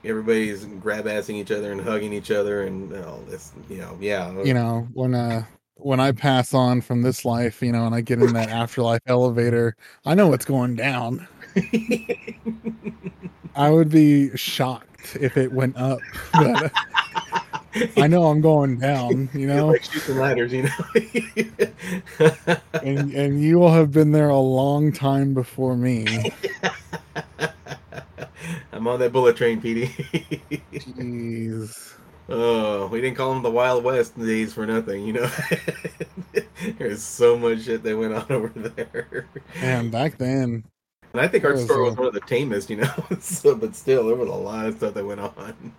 everybody's 0.04 0.64
grab 0.64 1.06
assing 1.06 1.34
each 1.34 1.50
other 1.50 1.72
and 1.72 1.80
hugging 1.80 2.12
each 2.12 2.30
other 2.30 2.62
and 2.62 2.94
all 3.04 3.20
this. 3.28 3.52
You 3.68 3.78
know, 3.78 3.98
yeah. 4.00 4.32
You 4.42 4.54
know, 4.54 4.88
when 4.92 5.14
uh 5.14 5.44
when 5.76 6.00
I 6.00 6.12
pass 6.12 6.54
on 6.54 6.80
from 6.80 7.02
this 7.02 7.24
life, 7.24 7.60
you 7.62 7.72
know, 7.72 7.86
and 7.86 7.94
I 7.94 8.00
get 8.00 8.20
in 8.20 8.32
that 8.34 8.48
afterlife 8.48 9.00
elevator, 9.06 9.76
I 10.06 10.14
know 10.14 10.28
what's 10.28 10.44
going 10.44 10.76
down. 10.76 11.26
I 13.56 13.70
would 13.70 13.90
be 13.90 14.36
shocked 14.36 15.16
if 15.20 15.36
it 15.36 15.52
went 15.52 15.76
up, 15.76 15.98
but 16.32 16.72
I 17.96 18.06
know 18.06 18.26
I'm 18.26 18.40
going 18.40 18.78
down, 18.78 19.28
you 19.32 19.46
know, 19.46 19.68
like 19.68 19.84
shooting 19.84 20.18
ladders. 20.18 20.52
You 20.52 20.64
know. 20.64 20.70
and 22.82 23.12
and 23.12 23.42
you 23.42 23.58
will 23.58 23.72
have 23.72 23.90
been 23.90 24.12
there 24.12 24.28
a 24.28 24.38
long 24.38 24.92
time 24.92 25.34
before 25.34 25.76
me. 25.76 26.06
I'm 28.72 28.86
on 28.86 29.00
that 29.00 29.12
bullet 29.12 29.36
train, 29.36 29.60
PD. 29.60 29.88
Jeez. 30.72 31.94
oh, 32.28 32.86
we 32.88 33.00
didn't 33.00 33.16
call 33.16 33.32
them 33.32 33.42
the 33.42 33.50
Wild 33.50 33.82
West 33.84 34.18
days 34.18 34.52
for 34.52 34.66
nothing, 34.66 35.06
you 35.06 35.14
know. 35.14 35.30
There's 36.78 37.02
so 37.02 37.36
much 37.36 37.64
shit 37.64 37.82
that 37.82 37.96
went 37.96 38.14
on 38.14 38.26
over 38.30 38.48
there, 38.48 39.26
Man, 39.60 39.90
back 39.90 40.18
then, 40.18 40.64
and 41.14 41.20
I 41.20 41.28
think 41.28 41.44
our 41.44 41.56
store 41.56 41.82
was 41.82 41.96
one 41.96 42.08
of 42.08 42.12
the 42.12 42.20
tamest, 42.20 42.68
you 42.68 42.76
know. 42.78 42.92
so, 43.20 43.54
but 43.54 43.76
still, 43.76 44.06
there 44.06 44.16
was 44.16 44.28
a 44.28 44.32
lot 44.32 44.66
of 44.66 44.76
stuff 44.76 44.94
that 44.94 45.06
went 45.06 45.20
on. 45.20 45.72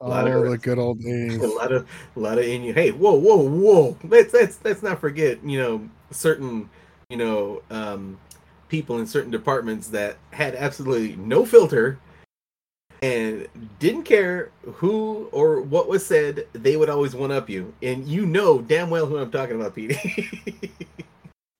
Oh, 0.00 0.08
lot 0.08 0.28
of 0.28 0.50
the 0.50 0.58
good 0.58 0.78
old 0.78 1.00
days. 1.02 1.36
A 1.36 1.46
lot 1.46 1.72
of, 1.72 1.88
a 2.16 2.20
lot 2.20 2.38
of 2.38 2.44
in 2.44 2.62
you. 2.62 2.72
Hey, 2.72 2.90
whoa, 2.90 3.14
whoa, 3.14 3.36
whoa! 3.36 3.96
Let's 4.04 4.32
let's 4.32 4.58
let's 4.64 4.82
not 4.82 5.00
forget, 5.00 5.42
you 5.44 5.58
know, 5.58 5.88
certain, 6.10 6.68
you 7.08 7.16
know, 7.16 7.62
um, 7.70 8.18
people 8.68 8.98
in 8.98 9.06
certain 9.06 9.30
departments 9.30 9.88
that 9.88 10.18
had 10.32 10.54
absolutely 10.54 11.16
no 11.16 11.44
filter 11.44 11.98
and 13.02 13.46
didn't 13.78 14.02
care 14.02 14.50
who 14.62 15.28
or 15.32 15.60
what 15.60 15.88
was 15.88 16.04
said. 16.04 16.46
They 16.52 16.76
would 16.76 16.90
always 16.90 17.14
one 17.14 17.32
up 17.32 17.48
you, 17.48 17.74
and 17.82 18.06
you 18.06 18.26
know 18.26 18.60
damn 18.60 18.90
well 18.90 19.06
who 19.06 19.18
I'm 19.18 19.30
talking 19.30 19.56
about, 19.56 19.74
Pete. 19.74 19.96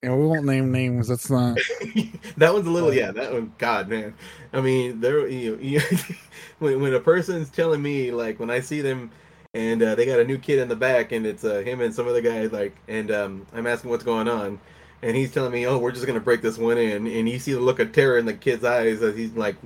And 0.02 0.16
we 0.16 0.26
won't 0.26 0.44
name 0.44 0.70
names. 0.70 1.08
That's 1.08 1.28
not. 1.28 1.58
that 2.36 2.52
one's 2.52 2.66
a 2.66 2.70
little, 2.70 2.94
yeah. 2.94 3.10
That 3.10 3.32
one, 3.32 3.52
God, 3.58 3.88
man. 3.88 4.14
I 4.52 4.60
mean, 4.60 5.00
there. 5.00 5.26
You, 5.26 5.58
you 5.60 5.80
when 6.60 6.80
when 6.80 6.94
a 6.94 7.00
person's 7.00 7.50
telling 7.50 7.82
me 7.82 8.12
like 8.12 8.38
when 8.38 8.50
I 8.50 8.60
see 8.60 8.80
them 8.80 9.10
and 9.54 9.82
uh, 9.82 9.94
they 9.94 10.06
got 10.06 10.20
a 10.20 10.24
new 10.24 10.38
kid 10.38 10.58
in 10.58 10.68
the 10.68 10.76
back 10.76 11.12
and 11.12 11.26
it's 11.26 11.44
uh, 11.44 11.58
him 11.60 11.80
and 11.80 11.94
some 11.94 12.06
other 12.06 12.20
guy 12.20 12.46
like, 12.46 12.76
and 12.86 13.10
um, 13.10 13.46
I'm 13.52 13.66
asking 13.66 13.90
what's 13.90 14.04
going 14.04 14.28
on, 14.28 14.60
and 15.02 15.16
he's 15.16 15.32
telling 15.32 15.52
me, 15.52 15.66
oh, 15.66 15.78
we're 15.78 15.92
just 15.92 16.06
gonna 16.06 16.20
break 16.20 16.42
this 16.42 16.58
one 16.58 16.78
in, 16.78 17.06
and 17.06 17.28
you 17.28 17.38
see 17.38 17.52
the 17.52 17.60
look 17.60 17.80
of 17.80 17.92
terror 17.92 18.18
in 18.18 18.26
the 18.26 18.34
kid's 18.34 18.64
eyes 18.64 19.02
as 19.02 19.16
he's 19.16 19.32
like 19.32 19.56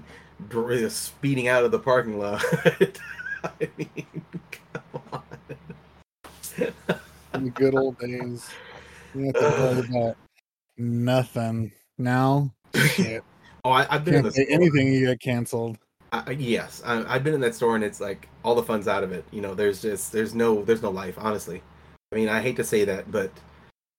dr- 0.49 0.91
speeding 0.91 1.49
out 1.49 1.65
of 1.65 1.73
the 1.73 1.79
parking 1.79 2.19
lot. 2.19 2.43
I 3.45 3.69
mean, 3.77 4.07
come 4.51 5.03
on. 5.13 5.23
the 7.33 7.51
good 7.51 7.75
old 7.75 7.99
days. 7.99 8.49
You 9.15 9.27
have 9.27 9.35
to 9.35 9.63
worry 9.63 9.81
about 9.91 10.17
nothing. 10.77 11.73
Now, 11.99 12.53
shit. 12.75 13.23
Oh, 13.65 13.71
I, 13.71 13.87
I've 13.95 14.05
been 14.05 14.15
in 14.15 14.23
Can't 14.23 14.35
store. 14.35 14.47
anything, 14.51 14.93
you 14.93 15.07
get 15.07 15.21
canceled. 15.21 15.79
I, 16.11 16.33
yes, 16.33 16.83
I, 16.85 17.05
I've 17.15 17.23
been 17.23 17.33
in 17.35 17.41
that 17.43 17.55
store 17.55 17.77
and 17.77 17.85
it's 17.85 18.01
like 18.01 18.29
all 18.45 18.57
the 18.57 18.63
fun's 18.63 18.89
out 18.89 19.05
of 19.05 19.13
it. 19.13 19.25
You 19.31 19.41
know, 19.41 19.55
there's 19.55 19.81
just 19.81 20.11
there's 20.11 20.35
no 20.35 20.65
there's 20.65 20.83
no 20.83 20.91
life. 20.91 21.15
Honestly, 21.17 21.63
I 22.13 22.17
mean, 22.17 22.29
I 22.29 22.43
hate 22.43 22.57
to 22.57 22.65
say 22.65 22.85
that, 22.87 23.13
but 23.13 23.31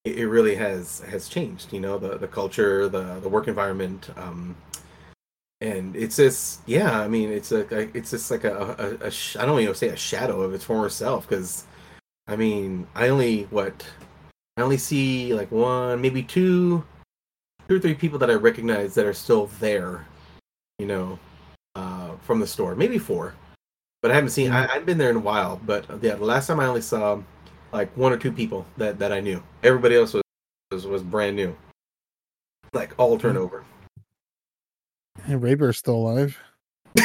it, 0.04 0.20
it 0.20 0.28
really 0.28 0.56
has 0.56 1.00
has 1.10 1.30
changed. 1.30 1.72
You 1.72 1.80
know, 1.80 1.98
the 1.98 2.18
the 2.18 2.28
culture, 2.28 2.90
the 2.90 3.22
the 3.22 3.30
work 3.30 3.48
environment, 3.48 4.10
um, 4.18 4.58
and 5.62 5.96
it's 5.96 6.18
just 6.18 6.60
yeah. 6.68 7.00
I 7.00 7.08
mean, 7.08 7.32
it's 7.32 7.54
a, 7.54 7.62
a 7.74 7.90
it's 7.94 8.12
just 8.12 8.30
like 8.30 8.44
a, 8.44 9.00
a, 9.02 9.08
a 9.08 9.12
sh- 9.12 9.38
I 9.38 9.46
don't 9.46 9.62
even 9.62 9.74
say 9.76 9.88
a 9.88 9.96
shadow 9.96 10.42
of 10.42 10.54
its 10.54 10.66
former 10.66 10.90
self 10.90 11.28
because 11.28 11.64
I 12.28 12.36
mean, 12.36 12.86
I 12.96 13.08
only 13.08 13.44
what 13.44 13.86
I 14.58 14.62
only 14.62 14.78
see 14.78 15.34
like 15.34 15.52
one, 15.52 16.00
maybe 16.02 16.22
two, 16.22 16.84
two 17.68 17.76
or 17.76 17.80
three 17.80 17.96
people 17.96 18.20
that 18.20 18.30
I 18.30 18.36
recognize 18.36 18.94
that 18.96 19.06
are 19.06 19.14
still 19.14 19.48
there. 19.60 20.06
You 20.80 20.88
know, 20.88 21.20
uh, 21.76 22.12
from 22.22 22.40
the 22.40 22.48
store, 22.48 22.76
maybe 22.76 22.98
four, 22.98 23.34
but 24.02 24.12
I 24.12 24.16
haven't 24.16 24.32
seen. 24.32 24.52
I, 24.52 24.68
I've 24.74 24.86
been 24.86 24.98
there 24.98 25.10
in 25.10 25.16
a 25.16 25.20
while, 25.20 25.60
but 25.66 25.86
yeah, 26.02 26.16
the 26.16 26.26
last 26.26 26.48
time 26.48 26.60
I 26.60 26.66
only 26.66 26.82
saw 26.82 27.22
like 27.72 27.96
one 27.98 28.12
or 28.12 28.18
two 28.18 28.32
people 28.32 28.66
that 28.78 29.00
that 29.00 29.12
I 29.12 29.20
knew. 29.20 29.42
Everybody 29.64 29.96
else 29.96 30.14
was 30.14 30.24
was, 30.72 30.86
was 30.86 31.04
brand 31.04 31.36
new, 31.36 31.56
like 32.74 32.94
all 32.98 33.18
turnover. 33.18 33.64
Hey, 35.26 35.36
Raybear's 35.36 35.78
still 35.78 35.96
alive. 35.96 36.38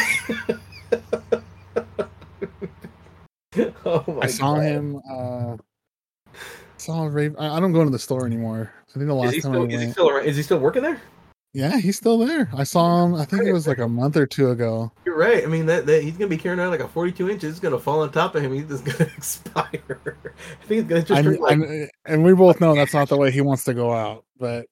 oh 3.85 4.05
my 4.07 4.23
I 4.23 4.27
saw 4.27 4.55
God. 4.55 4.63
him. 4.63 5.01
uh 5.11 5.57
Saw 6.79 7.05
Ray. 7.07 7.31
I 7.39 7.57
I 7.57 7.61
don't 7.61 7.73
go 7.73 7.81
into 7.81 7.93
the 7.93 7.99
store 7.99 8.27
anymore. 8.27 8.73
I 8.89 8.93
think 8.93 9.07
the 9.07 9.15
Is 9.17 9.21
last 9.25 9.35
he 9.35 9.41
time 9.41 9.53
still? 9.53 9.63
I 9.63 9.67
Is 9.67 9.71
he 9.73 9.77
went. 9.79 9.93
still? 9.93 10.17
Is 10.19 10.37
he 10.37 10.43
still 10.43 10.59
working 10.59 10.83
there? 10.83 11.01
Yeah, 11.55 11.79
he's 11.79 11.97
still 11.97 12.19
there. 12.19 12.49
I 12.55 12.63
saw 12.65 13.05
him. 13.05 13.15
I 13.15 13.25
think 13.25 13.43
it 13.45 13.53
was 13.53 13.67
like 13.67 13.79
a 13.79 13.89
month 13.89 14.17
or 14.19 14.27
two 14.27 14.51
ago. 14.51 14.93
You're 15.07 15.17
right. 15.17 15.43
I 15.43 15.47
mean, 15.47 15.65
that, 15.67 15.87
that 15.87 16.03
he's 16.03 16.13
gonna 16.13 16.29
be 16.29 16.37
carrying 16.37 16.61
around 16.61 16.71
like 16.71 16.81
a 16.81 16.89
42 16.89 17.31
inches. 17.31 17.51
It's 17.53 17.61
gonna 17.61 17.79
fall 17.79 18.03
on 18.03 18.13
top 18.13 18.35
of 18.35 18.43
him. 18.43 18.53
He's 18.53 18.67
just 18.69 18.85
gonna 18.85 19.11
expire. 19.17 20.17
I 20.23 20.65
think 20.67 20.81
it's 20.83 20.89
gonna 20.89 21.03
just 21.03 21.23
turn 21.23 21.37
like. 21.37 21.59
I- 21.59 21.89
and 22.05 22.23
we 22.23 22.35
both 22.35 22.61
know 22.61 22.75
that's 22.75 22.93
not 22.95 23.09
the 23.09 23.17
way 23.17 23.31
he 23.31 23.41
wants 23.41 23.65
to 23.65 23.75
go 23.75 23.93
out. 23.93 24.25
But 24.39 24.67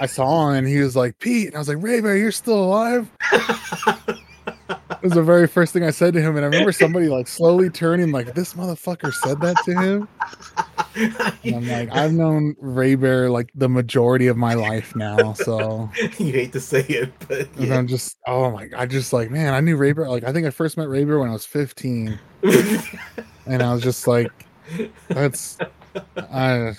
I 0.00 0.06
saw 0.06 0.50
him, 0.50 0.56
and 0.56 0.68
he 0.68 0.80
was 0.80 0.94
like, 0.96 1.18
"Pete," 1.20 1.46
and 1.46 1.56
I 1.56 1.58
was 1.58 1.68
like, 1.68 1.78
"Raybear, 1.78 2.18
you're 2.18 2.32
still 2.32 2.62
alive." 2.64 3.08
It 5.00 5.04
was 5.04 5.12
the 5.14 5.22
very 5.22 5.46
first 5.46 5.72
thing 5.72 5.82
I 5.82 5.90
said 5.90 6.12
to 6.12 6.20
him, 6.20 6.36
and 6.36 6.44
I 6.44 6.48
remember 6.48 6.72
somebody 6.72 7.08
like 7.08 7.26
slowly 7.26 7.70
turning, 7.70 8.12
like, 8.12 8.34
"This 8.34 8.52
motherfucker 8.52 9.14
said 9.14 9.40
that 9.40 9.56
to 9.64 9.74
him." 9.74 10.08
And 11.44 11.54
I'm 11.56 11.68
like, 11.68 11.90
I've 11.90 12.12
known 12.12 12.54
Ray 12.58 12.96
Bear 12.96 13.30
like 13.30 13.50
the 13.54 13.68
majority 13.68 14.26
of 14.26 14.36
my 14.36 14.52
life 14.54 14.94
now, 14.94 15.32
so 15.32 15.88
you 16.18 16.32
hate 16.32 16.52
to 16.52 16.60
say 16.60 16.80
it, 16.82 17.12
but 17.28 17.48
and 17.56 17.68
yeah. 17.68 17.78
I'm 17.78 17.86
just, 17.86 18.18
oh 18.26 18.50
my, 18.50 18.68
I 18.76 18.84
just 18.86 19.12
like, 19.12 19.30
man, 19.30 19.54
I 19.54 19.60
knew 19.60 19.76
Ray 19.76 19.92
Bear. 19.92 20.08
Like, 20.08 20.24
I 20.24 20.32
think 20.32 20.46
I 20.46 20.50
first 20.50 20.76
met 20.76 20.88
Ray 20.88 21.04
Bear 21.04 21.18
when 21.18 21.30
I 21.30 21.32
was 21.32 21.46
15, 21.46 22.18
and 23.46 23.62
I 23.62 23.72
was 23.72 23.82
just 23.82 24.06
like, 24.06 24.30
that's, 25.08 25.56
I, 26.18 26.74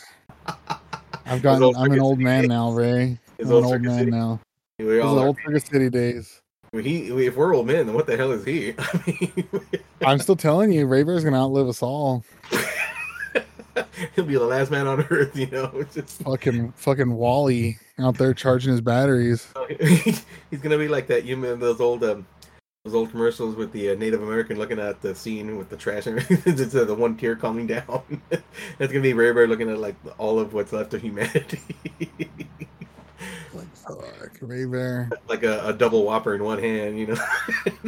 I've 1.26 1.41
gotten, 1.41 1.76
I'm 1.76 1.91
an 1.91 1.99
old 2.02 2.19
man 2.19 2.41
days. 2.41 2.49
now, 2.49 2.72
Ray. 2.72 3.18
I'm 3.39 3.48
an 3.48 3.64
old 3.64 3.81
man 3.81 3.99
City. 3.99 4.11
now. 4.11 4.39
we 4.77 4.85
Those 4.85 5.03
all 5.03 5.19
are 5.19 5.23
are. 5.23 5.27
old 5.27 5.38
Circuit 5.45 5.65
City 5.68 5.89
days. 5.89 6.40
He, 6.73 7.07
if 7.26 7.35
we're 7.35 7.53
old 7.53 7.68
men, 7.68 7.85
then 7.85 7.93
what 7.93 8.07
the 8.07 8.15
hell 8.15 8.31
is 8.31 8.45
he? 8.45 8.73
I 8.80 9.03
mean, 9.06 9.49
I'm 10.06 10.19
still 10.19 10.38
telling 10.38 10.72
you, 10.72 10.85
Ray 10.85 11.03
Bear's 11.03 11.22
gonna 11.22 11.38
outlive 11.38 11.68
us 11.68 11.84
all. 11.84 12.23
he'll 14.15 14.23
be 14.23 14.35
the 14.35 14.45
last 14.45 14.72
man 14.72 14.88
on 14.88 15.06
earth. 15.10 15.35
You 15.35 15.48
know, 15.48 15.85
just 15.93 16.23
Fucking 16.23 16.72
fucking 16.77 17.11
WALL-E 17.14 17.77
out 17.99 18.18
there 18.18 18.34
charging 18.34 18.72
his 18.72 18.80
batteries. 18.80 19.53
he's 20.49 20.61
gonna 20.61 20.77
be 20.77 20.88
like 20.88 21.07
that. 21.07 21.26
You 21.26 21.35
remember 21.35 21.65
those 21.65 21.81
old 21.81 22.06
um, 22.06 22.26
those 22.85 22.95
old 22.95 23.11
commercials 23.11 23.57
with 23.57 23.73
the 23.73 23.89
uh, 23.89 23.95
Native 23.95 24.23
American 24.23 24.57
looking 24.57 24.80
at 24.80 25.02
the 25.02 25.14
scene 25.14 25.57
with 25.57 25.68
the 25.68 25.76
trash 25.76 26.07
and 26.07 26.19
everything. 26.19 26.57
it's 26.57 26.73
uh, 26.73 26.85
the 26.85 26.95
one 26.95 27.18
tear 27.18 27.35
coming 27.35 27.68
down. 27.68 28.22
That's 28.30 28.93
gonna 28.93 29.02
be 29.02 29.11
Ray 29.11 29.34
Bear 29.34 29.45
looking 29.45 29.69
at 29.69 29.77
like 29.77 29.95
all 30.18 30.39
of 30.39 30.53
what's 30.53 30.72
left 30.72 30.93
of 30.93 31.02
humanity. 31.02 31.60
Like 33.53 33.75
fuck, 33.75 34.37
Ray 34.41 34.65
Bear. 34.65 35.09
like 35.27 35.43
a, 35.43 35.67
a 35.67 35.73
double 35.73 36.03
whopper 36.05 36.35
in 36.35 36.43
one 36.43 36.59
hand, 36.59 36.97
you 36.99 37.07
know. 37.07 37.17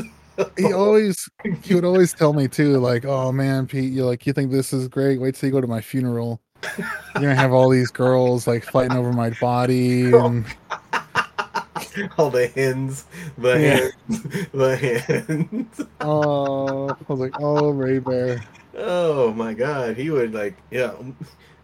He 0.58 0.74
always 0.74 1.30
he 1.62 1.76
would 1.76 1.86
always 1.86 2.12
tell 2.12 2.34
me 2.34 2.48
too, 2.48 2.80
like, 2.80 3.06
oh 3.06 3.32
man, 3.32 3.68
Pete, 3.68 3.94
you 3.94 4.04
like 4.04 4.26
you 4.26 4.34
think 4.34 4.50
this 4.52 4.74
is 4.74 4.88
great. 4.88 5.22
Wait 5.22 5.36
till 5.36 5.46
you 5.48 5.54
go 5.54 5.62
to 5.62 5.68
my 5.68 5.80
funeral. 5.80 6.42
You're 6.76 6.88
gonna 7.14 7.36
have 7.36 7.54
all 7.54 7.70
these 7.70 7.92
girls 7.92 8.48
like 8.48 8.64
fighting 8.64 8.98
over 8.98 9.14
my 9.14 9.30
body 9.40 10.12
oh, 10.14 10.26
and 10.26 10.46
all 12.18 12.32
the 12.32 12.48
hens, 12.48 13.06
the 13.38 13.60
Yeah. 13.62 13.90
hens, 14.10 14.48
the 14.54 14.76
hens. 14.76 15.82
oh 16.02 16.90
I 16.90 16.96
was 17.08 17.20
like, 17.20 17.36
oh 17.40 17.70
Ray 17.70 18.00
Bear. 18.00 18.42
Oh 18.76 19.32
my 19.34 19.54
god, 19.54 19.98
he 19.98 20.10
would 20.10 20.34
like, 20.34 20.56
yeah. 20.72 20.94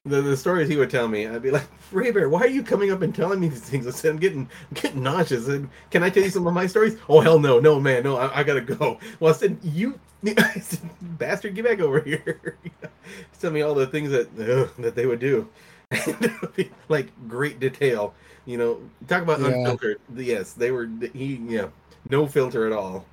The, 0.05 0.21
the 0.21 0.37
stories 0.37 0.69
he 0.69 0.77
would 0.77 0.89
tell 0.89 1.07
me, 1.07 1.27
I'd 1.27 1.41
be 1.41 1.51
like, 1.51 1.67
Ray 1.91 2.11
Bear, 2.11 2.29
why 2.29 2.41
are 2.41 2.47
you 2.47 2.63
coming 2.63 2.91
up 2.91 3.01
and 3.01 3.13
telling 3.13 3.39
me 3.39 3.49
these 3.49 3.61
things? 3.61 3.85
I 3.85 3.91
said, 3.91 4.11
I'm 4.11 4.17
getting, 4.17 4.49
I'm 4.69 4.73
getting 4.81 5.03
nauseous. 5.03 5.47
And 5.47 5.69
can 5.91 6.03
I 6.03 6.09
tell 6.09 6.23
you 6.23 6.29
some 6.29 6.47
of 6.47 6.53
my 6.53 6.67
stories? 6.67 6.97
Oh 7.09 7.19
hell 7.19 7.37
no, 7.39 7.59
no 7.59 7.79
man, 7.79 8.03
no, 8.03 8.17
I, 8.17 8.39
I 8.39 8.43
gotta 8.43 8.61
go. 8.61 8.97
Well, 9.19 9.33
I 9.33 9.37
said, 9.37 9.57
you, 9.61 9.99
I 10.25 10.59
said, 10.59 10.89
bastard, 11.01 11.55
get 11.55 11.65
back 11.65 11.79
over 11.79 11.99
here. 11.99 12.57
tell 13.39 13.51
me 13.51 13.61
all 13.61 13.73
the 13.75 13.87
things 13.87 14.09
that 14.11 14.27
ugh, 14.39 14.69
that 14.79 14.95
they 14.95 15.05
would 15.05 15.19
do, 15.19 15.47
like 16.89 17.07
great 17.27 17.59
detail. 17.59 18.13
You 18.45 18.57
know, 18.57 18.81
talk 19.07 19.21
about 19.21 19.41
Yeah. 19.41 19.47
unfiltered. 19.47 19.99
Yes, 20.15 20.53
they 20.53 20.71
were. 20.71 20.89
He, 21.13 21.35
yeah, 21.47 21.67
no 22.09 22.25
filter 22.25 22.65
at 22.65 22.71
all. 22.73 23.05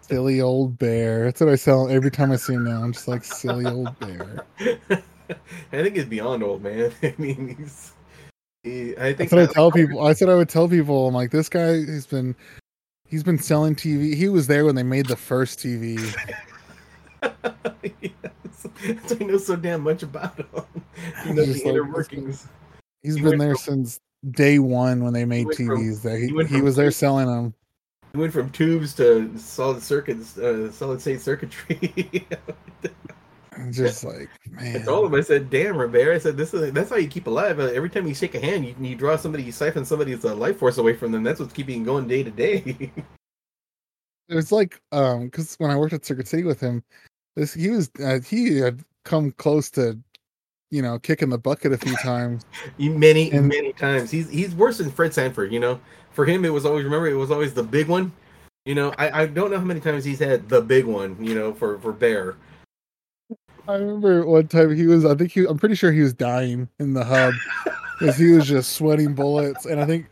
Silly 0.00 0.40
old 0.40 0.78
bear. 0.78 1.24
That's 1.24 1.40
what 1.40 1.50
I 1.50 1.56
sell 1.56 1.88
every 1.88 2.10
time 2.10 2.32
I 2.32 2.36
see 2.36 2.54
him 2.54 2.64
now. 2.64 2.82
I'm 2.82 2.92
just 2.92 3.08
like 3.08 3.24
silly 3.24 3.66
old 3.66 3.98
bear. 4.00 4.44
I 4.60 5.82
think 5.82 5.96
he's 5.96 6.06
beyond 6.06 6.42
old 6.42 6.62
man. 6.62 6.92
I 7.02 7.14
mean, 7.18 7.56
he's. 7.58 7.92
He, 8.62 8.96
I 8.96 9.12
think 9.12 9.30
That's 9.30 9.32
what 9.32 9.50
I 9.50 9.52
tell 9.52 9.70
people. 9.70 10.04
I 10.04 10.12
said 10.14 10.28
I 10.28 10.34
would 10.34 10.48
tell 10.48 10.68
people. 10.68 11.06
I'm 11.08 11.14
like, 11.14 11.30
this 11.30 11.48
guy 11.48 11.84
has 11.84 12.06
been, 12.06 12.34
he's 13.06 13.22
been 13.22 13.38
selling 13.38 13.74
TV. 13.76 14.14
He 14.14 14.28
was 14.28 14.46
there 14.46 14.64
when 14.64 14.74
they 14.74 14.82
made 14.82 15.06
the 15.06 15.16
first 15.16 15.58
TV. 15.60 15.98
yes. 17.22 18.12
That's 18.82 19.14
why 19.14 19.18
I 19.20 19.24
know 19.24 19.38
so 19.38 19.56
damn 19.56 19.82
much 19.82 20.02
about 20.02 20.36
him. 20.38 20.46
You 21.26 21.34
know 21.34 21.44
Just 21.44 21.62
the 21.62 21.68
inner 21.70 21.84
workings. 21.84 22.46
He's 23.02 23.16
He 23.16 23.22
been 23.22 23.38
there 23.38 23.54
from- 23.54 23.84
since 23.84 24.00
day 24.32 24.58
one 24.58 25.04
when 25.04 25.12
they 25.12 25.24
made 25.24 25.46
went 25.46 25.56
from- 25.58 25.68
TVs. 25.68 26.02
That 26.02 26.18
he 26.18 26.26
he, 26.48 26.56
he 26.56 26.62
was 26.62 26.74
there 26.76 26.90
selling 26.90 27.26
them. 27.26 27.54
Went 28.18 28.32
from 28.32 28.50
tubes 28.50 28.94
to 28.94 29.38
solid 29.38 29.80
circuits, 29.80 30.36
uh, 30.36 30.72
solid 30.72 31.00
state 31.00 31.20
circuitry. 31.20 32.26
I'm 33.56 33.72
Just 33.72 34.02
like 34.02 34.28
man, 34.50 34.76
I 34.76 34.84
told 34.84 35.06
him, 35.06 35.18
I 35.18 35.22
said, 35.22 35.50
"Damn, 35.50 35.76
Robert," 35.76 36.12
I 36.14 36.18
said, 36.18 36.36
"This 36.36 36.52
is 36.52 36.72
that's 36.72 36.90
how 36.90 36.96
you 36.96 37.06
keep 37.08 37.28
alive. 37.28 37.60
Uh, 37.60 37.64
every 37.66 37.90
time 37.90 38.08
you 38.08 38.14
shake 38.14 38.34
a 38.34 38.40
hand, 38.40 38.64
you, 38.66 38.74
you 38.80 38.96
draw 38.96 39.16
somebody, 39.16 39.44
you 39.44 39.52
siphon 39.52 39.84
somebody's 39.84 40.24
uh, 40.24 40.34
life 40.34 40.58
force 40.58 40.78
away 40.78 40.94
from 40.94 41.12
them. 41.12 41.22
That's 41.22 41.38
what's 41.38 41.52
keeping 41.52 41.84
going 41.84 42.08
day 42.08 42.22
to 42.24 42.30
day." 42.30 42.90
it 44.28 44.34
was 44.34 44.50
like 44.52 44.80
um 44.92 45.26
because 45.26 45.54
when 45.58 45.70
I 45.70 45.76
worked 45.76 45.92
at 45.92 46.04
Circuit 46.04 46.26
City 46.26 46.42
with 46.42 46.60
him, 46.60 46.82
this 47.36 47.54
he 47.54 47.70
was 47.70 47.88
uh, 48.02 48.18
he 48.20 48.58
had 48.58 48.82
come 49.04 49.30
close 49.32 49.70
to, 49.70 49.96
you 50.70 50.82
know, 50.82 50.98
kicking 50.98 51.30
the 51.30 51.38
bucket 51.38 51.72
a 51.72 51.78
few 51.78 51.94
times. 51.96 52.44
Many 52.78 53.30
And- 53.30 53.46
many 53.48 53.72
times. 53.72 54.10
He's 54.10 54.28
he's 54.28 54.54
worse 54.56 54.78
than 54.78 54.90
Fred 54.90 55.14
Sanford. 55.14 55.52
You 55.52 55.60
know, 55.60 55.80
for 56.18 56.24
him 56.24 56.44
it 56.44 56.52
was 56.52 56.66
always 56.66 56.82
remember 56.82 57.06
it 57.06 57.14
was 57.14 57.30
always 57.30 57.54
the 57.54 57.62
big 57.62 57.86
one. 57.86 58.10
You 58.64 58.74
know, 58.74 58.92
I, 58.98 59.22
I 59.22 59.26
don't 59.26 59.52
know 59.52 59.58
how 59.58 59.64
many 59.64 59.78
times 59.78 60.04
he's 60.04 60.18
had 60.18 60.48
the 60.48 60.60
big 60.60 60.84
one. 60.84 61.16
You 61.24 61.32
know, 61.32 61.54
for 61.54 61.78
for 61.78 61.92
Bear. 61.92 62.34
I 63.68 63.74
remember 63.74 64.26
one 64.26 64.48
time 64.48 64.74
he 64.74 64.88
was. 64.88 65.04
I 65.04 65.14
think 65.14 65.30
he. 65.30 65.44
I'm 65.44 65.60
pretty 65.60 65.76
sure 65.76 65.92
he 65.92 66.00
was 66.00 66.12
dying 66.12 66.68
in 66.80 66.92
the 66.92 67.04
hub 67.04 67.34
because 68.00 68.16
he 68.16 68.32
was 68.32 68.48
just 68.48 68.72
sweating 68.72 69.14
bullets. 69.14 69.64
And 69.64 69.80
I 69.80 69.86
think 69.86 70.06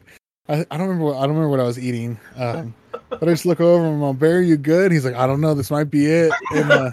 I, 0.48 0.64
I 0.70 0.76
don't 0.76 0.86
remember. 0.86 1.06
What, 1.06 1.16
I 1.16 1.22
don't 1.22 1.30
remember 1.30 1.48
what 1.48 1.58
I 1.58 1.64
was 1.64 1.76
eating. 1.76 2.20
Um, 2.36 2.72
but 3.10 3.24
I 3.24 3.32
just 3.32 3.44
look 3.44 3.60
over 3.60 3.84
and 3.84 3.94
I'm 3.94 4.00
like, 4.00 4.20
Barry, 4.20 4.46
you 4.46 4.56
good? 4.56 4.92
He's 4.92 5.04
like, 5.04 5.16
I 5.16 5.26
don't 5.26 5.40
know. 5.40 5.54
This 5.54 5.72
might 5.72 5.90
be 5.90 6.06
it. 6.06 6.32
And, 6.52 6.70
uh, 6.70 6.90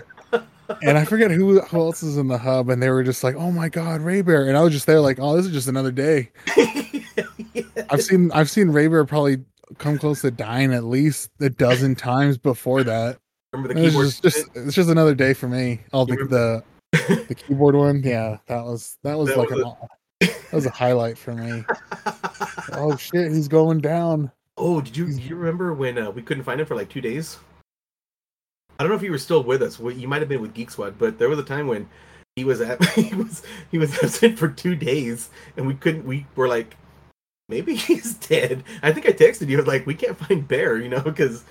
and 0.81 0.97
I 0.97 1.05
forget 1.05 1.29
who, 1.29 1.59
who 1.59 1.77
else 1.77 2.01
is 2.01 2.17
in 2.17 2.29
the 2.29 2.39
hub. 2.39 2.71
And 2.71 2.81
they 2.81 2.89
were 2.89 3.03
just 3.03 3.23
like, 3.23 3.35
Oh 3.35 3.51
my 3.51 3.69
God, 3.69 4.01
Ray 4.01 4.23
Bear. 4.23 4.47
And 4.47 4.57
I 4.57 4.61
was 4.63 4.73
just 4.73 4.87
there 4.87 5.01
like, 5.01 5.19
Oh, 5.21 5.37
this 5.37 5.45
is 5.45 5.51
just 5.53 5.67
another 5.67 5.91
day. 5.91 6.31
I've 7.93 8.03
seen 8.03 8.31
I've 8.31 8.49
seen 8.49 8.69
Ray 8.69 8.87
Bear 8.87 9.05
probably 9.05 9.37
come 9.77 9.97
close 9.97 10.21
to 10.21 10.31
dying 10.31 10.73
at 10.73 10.83
least 10.83 11.31
a 11.39 11.49
dozen 11.49 11.95
times 11.95 12.37
before 12.37 12.83
that. 12.83 13.19
remember 13.51 13.73
the 13.73 13.81
keyboard? 13.89 14.05
just, 14.07 14.23
just 14.23 14.47
it's 14.55 14.75
just 14.75 14.89
another 14.89 15.15
day 15.15 15.33
for 15.33 15.47
me. 15.47 15.81
Oh, 15.93 16.05
the 16.05 16.63
the, 16.91 17.25
the 17.27 17.35
keyboard 17.35 17.75
one, 17.75 18.01
yeah, 18.03 18.37
that 18.47 18.63
was 18.63 18.97
that 19.03 19.17
was 19.17 19.29
That 19.29 19.37
like 19.37 19.49
was 19.49 19.61
a, 19.61 19.77
that 20.21 20.53
was 20.53 20.65
a 20.65 20.71
highlight 20.71 21.17
for 21.17 21.33
me. 21.33 21.63
Oh 22.75 22.95
shit, 22.95 23.31
he's 23.31 23.47
going 23.49 23.81
down. 23.81 24.31
Oh, 24.57 24.81
did 24.81 24.95
you 24.95 25.05
you 25.07 25.35
remember 25.35 25.73
when 25.73 25.97
uh, 25.97 26.09
we 26.09 26.21
couldn't 26.21 26.43
find 26.43 26.59
him 26.59 26.65
for 26.65 26.75
like 26.75 26.89
two 26.89 27.01
days? 27.01 27.37
I 28.79 28.83
don't 28.83 28.89
know 28.89 28.95
if 28.95 29.03
you 29.03 29.11
were 29.11 29.19
still 29.19 29.43
with 29.43 29.61
us. 29.61 29.79
You 29.79 30.07
might 30.07 30.21
have 30.21 30.29
been 30.29 30.41
with 30.41 30.53
Geek 30.53 30.71
Squad, 30.71 30.97
but 30.97 31.19
there 31.19 31.29
was 31.29 31.37
a 31.37 31.43
time 31.43 31.67
when 31.67 31.87
he 32.35 32.43
was 32.45 32.61
at 32.61 32.83
he 32.95 33.13
was 33.13 33.43
he 33.69 33.77
was 33.77 33.93
absent 34.03 34.39
for 34.39 34.47
two 34.47 34.75
days, 34.75 35.29
and 35.55 35.67
we 35.67 35.75
couldn't. 35.75 36.05
We 36.05 36.25
were 36.35 36.47
like, 36.47 36.75
maybe 37.53 37.75
he's 37.87 38.15
dead. 38.15 38.63
I 38.81 38.91
think 38.91 39.05
I 39.05 39.11
texted 39.11 39.47
you 39.47 39.61
like 39.61 39.85
we 39.85 39.93
can't 39.93 40.17
find 40.17 40.47
Bear, 40.47 40.77
you 40.77 40.89
know, 40.89 41.01
because 41.01 41.43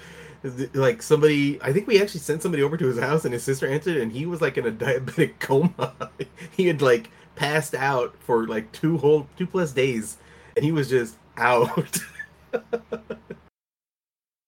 like 0.74 1.00
somebody. 1.00 1.62
I 1.62 1.72
think 1.72 1.86
we 1.86 2.02
actually 2.02 2.20
sent 2.20 2.42
somebody 2.42 2.62
over 2.62 2.76
to 2.76 2.86
his 2.86 2.98
house, 2.98 3.24
and 3.24 3.32
his 3.32 3.44
sister 3.44 3.66
answered, 3.66 3.98
and 3.98 4.10
he 4.10 4.26
was 4.26 4.40
like 4.40 4.58
in 4.58 4.66
a 4.66 4.72
diabetic 4.86 5.38
coma. 5.38 5.94
he 6.50 6.66
had 6.66 6.82
like 6.82 7.10
passed 7.36 7.74
out 7.74 8.14
for 8.20 8.46
like 8.46 8.70
two 8.72 8.98
whole 8.98 9.28
two 9.36 9.46
plus 9.46 9.72
days, 9.72 10.16
and 10.56 10.64
he 10.64 10.72
was 10.72 10.90
just 10.90 11.16
out. 11.36 11.98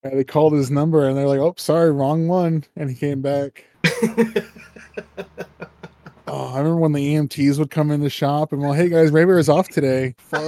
Yeah, 0.05 0.11
they 0.17 0.25
called 0.25 0.53
his 0.53 0.71
number 0.71 1.09
and 1.09 1.17
they're 1.17 1.27
like, 1.27 1.41
"Oh, 1.41 1.55
sorry, 1.57 1.91
wrong 1.91 2.29
one," 2.29 2.65
and 2.77 2.91
he 2.91 2.97
came 2.97 3.23
back. 3.23 3.65
Oh, 6.37 6.49
I 6.53 6.59
remember 6.59 6.79
when 6.79 6.91
the 6.91 7.15
EMTs 7.15 7.61
would 7.61 7.71
come 7.71 7.93
in 7.93 8.01
the 8.01 8.11
shop 8.11 8.53
and 8.53 8.61
well, 8.61 8.73
hey 8.73 8.89
guys, 8.89 9.13
Ray 9.13 9.25
Bear 9.25 9.39
is 9.39 9.49
off 9.49 9.69
today. 9.69 10.17
Fuck. 10.19 10.41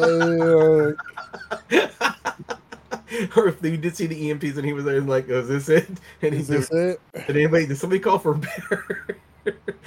or 3.37 3.47
if 3.47 3.63
you 3.63 3.77
did 3.77 3.97
see 3.97 4.09
the 4.09 4.21
EMTs 4.21 4.57
and 4.57 4.67
he 4.67 4.73
was 4.73 4.85
there 4.85 4.97
and 4.97 5.09
like, 5.09 5.31
oh, 5.31 5.43
is 5.43 5.49
this 5.49 5.69
it? 5.69 5.89
And 6.23 6.35
Is 6.35 6.49
he's 6.49 6.51
this 6.69 6.71
it? 6.73 7.01
did 7.29 7.37
anybody 7.37 7.67
did 7.67 7.79
somebody 7.79 8.01
call 8.01 8.19
for 8.19 8.35
Bear? 8.35 9.07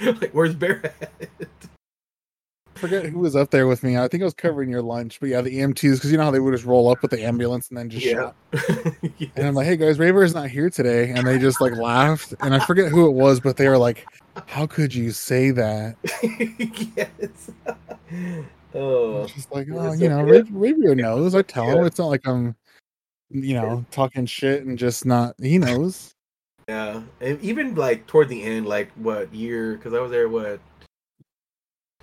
like, 0.00 0.32
where's 0.32 0.54
Bear 0.54 0.86
at? 0.86 1.10
forget 2.76 3.04
who 3.04 3.18
was 3.18 3.36
up 3.36 3.50
there 3.50 3.66
with 3.66 3.82
me. 3.82 3.98
I 3.98 4.08
think 4.08 4.22
I 4.22 4.24
was 4.24 4.32
covering 4.32 4.70
your 4.70 4.80
lunch, 4.80 5.20
but 5.20 5.28
yeah, 5.28 5.42
the 5.42 5.50
EMTs 5.50 5.96
because 5.96 6.10
you 6.10 6.16
know 6.16 6.24
how 6.24 6.30
they 6.30 6.40
would 6.40 6.54
just 6.54 6.64
roll 6.64 6.88
up 6.88 7.02
with 7.02 7.10
the 7.10 7.22
ambulance 7.22 7.68
and 7.68 7.76
then 7.76 7.90
just 7.90 8.06
Yeah. 8.06 8.32
shot. 8.52 8.52
And 9.36 9.46
I'm 9.46 9.54
like, 9.54 9.66
hey 9.66 9.76
guys, 9.76 9.98
Ray 9.98 10.12
Bear 10.12 10.22
is 10.22 10.34
not 10.34 10.48
here 10.48 10.70
today, 10.70 11.10
and 11.10 11.26
they 11.26 11.38
just 11.38 11.60
like 11.60 11.76
laughed, 11.76 12.32
and 12.40 12.54
I 12.54 12.60
forget 12.60 12.90
who 12.90 13.06
it 13.06 13.12
was, 13.12 13.38
but 13.38 13.58
they 13.58 13.68
were 13.68 13.76
like, 13.76 14.08
how 14.46 14.66
could 14.66 14.94
you 14.94 15.10
say 15.12 15.50
that? 15.50 15.96
yes. 16.96 17.50
Oh, 18.72 19.22
It's 19.24 19.32
just 19.32 19.52
like, 19.52 19.66
oh, 19.72 19.92
you 19.94 20.08
know. 20.08 20.22
Ray- 20.24 20.42
Raybear 20.42 20.96
knows. 20.96 21.34
I 21.34 21.42
tell 21.42 21.68
him 21.68 21.84
it's 21.84 21.98
not 21.98 22.06
like 22.06 22.24
I'm, 22.24 22.54
you 23.30 23.54
know, 23.54 23.84
talking 23.90 24.26
shit 24.26 24.64
and 24.64 24.78
just 24.78 25.04
not. 25.04 25.34
He 25.40 25.58
knows. 25.58 26.14
yeah. 26.68 27.02
And 27.20 27.40
even 27.40 27.74
like 27.74 28.06
toward 28.06 28.28
the 28.28 28.40
end, 28.44 28.66
like 28.68 28.92
what 28.92 29.34
year? 29.34 29.74
Because 29.74 29.92
I 29.92 29.98
was 29.98 30.12
there, 30.12 30.28
what, 30.28 30.60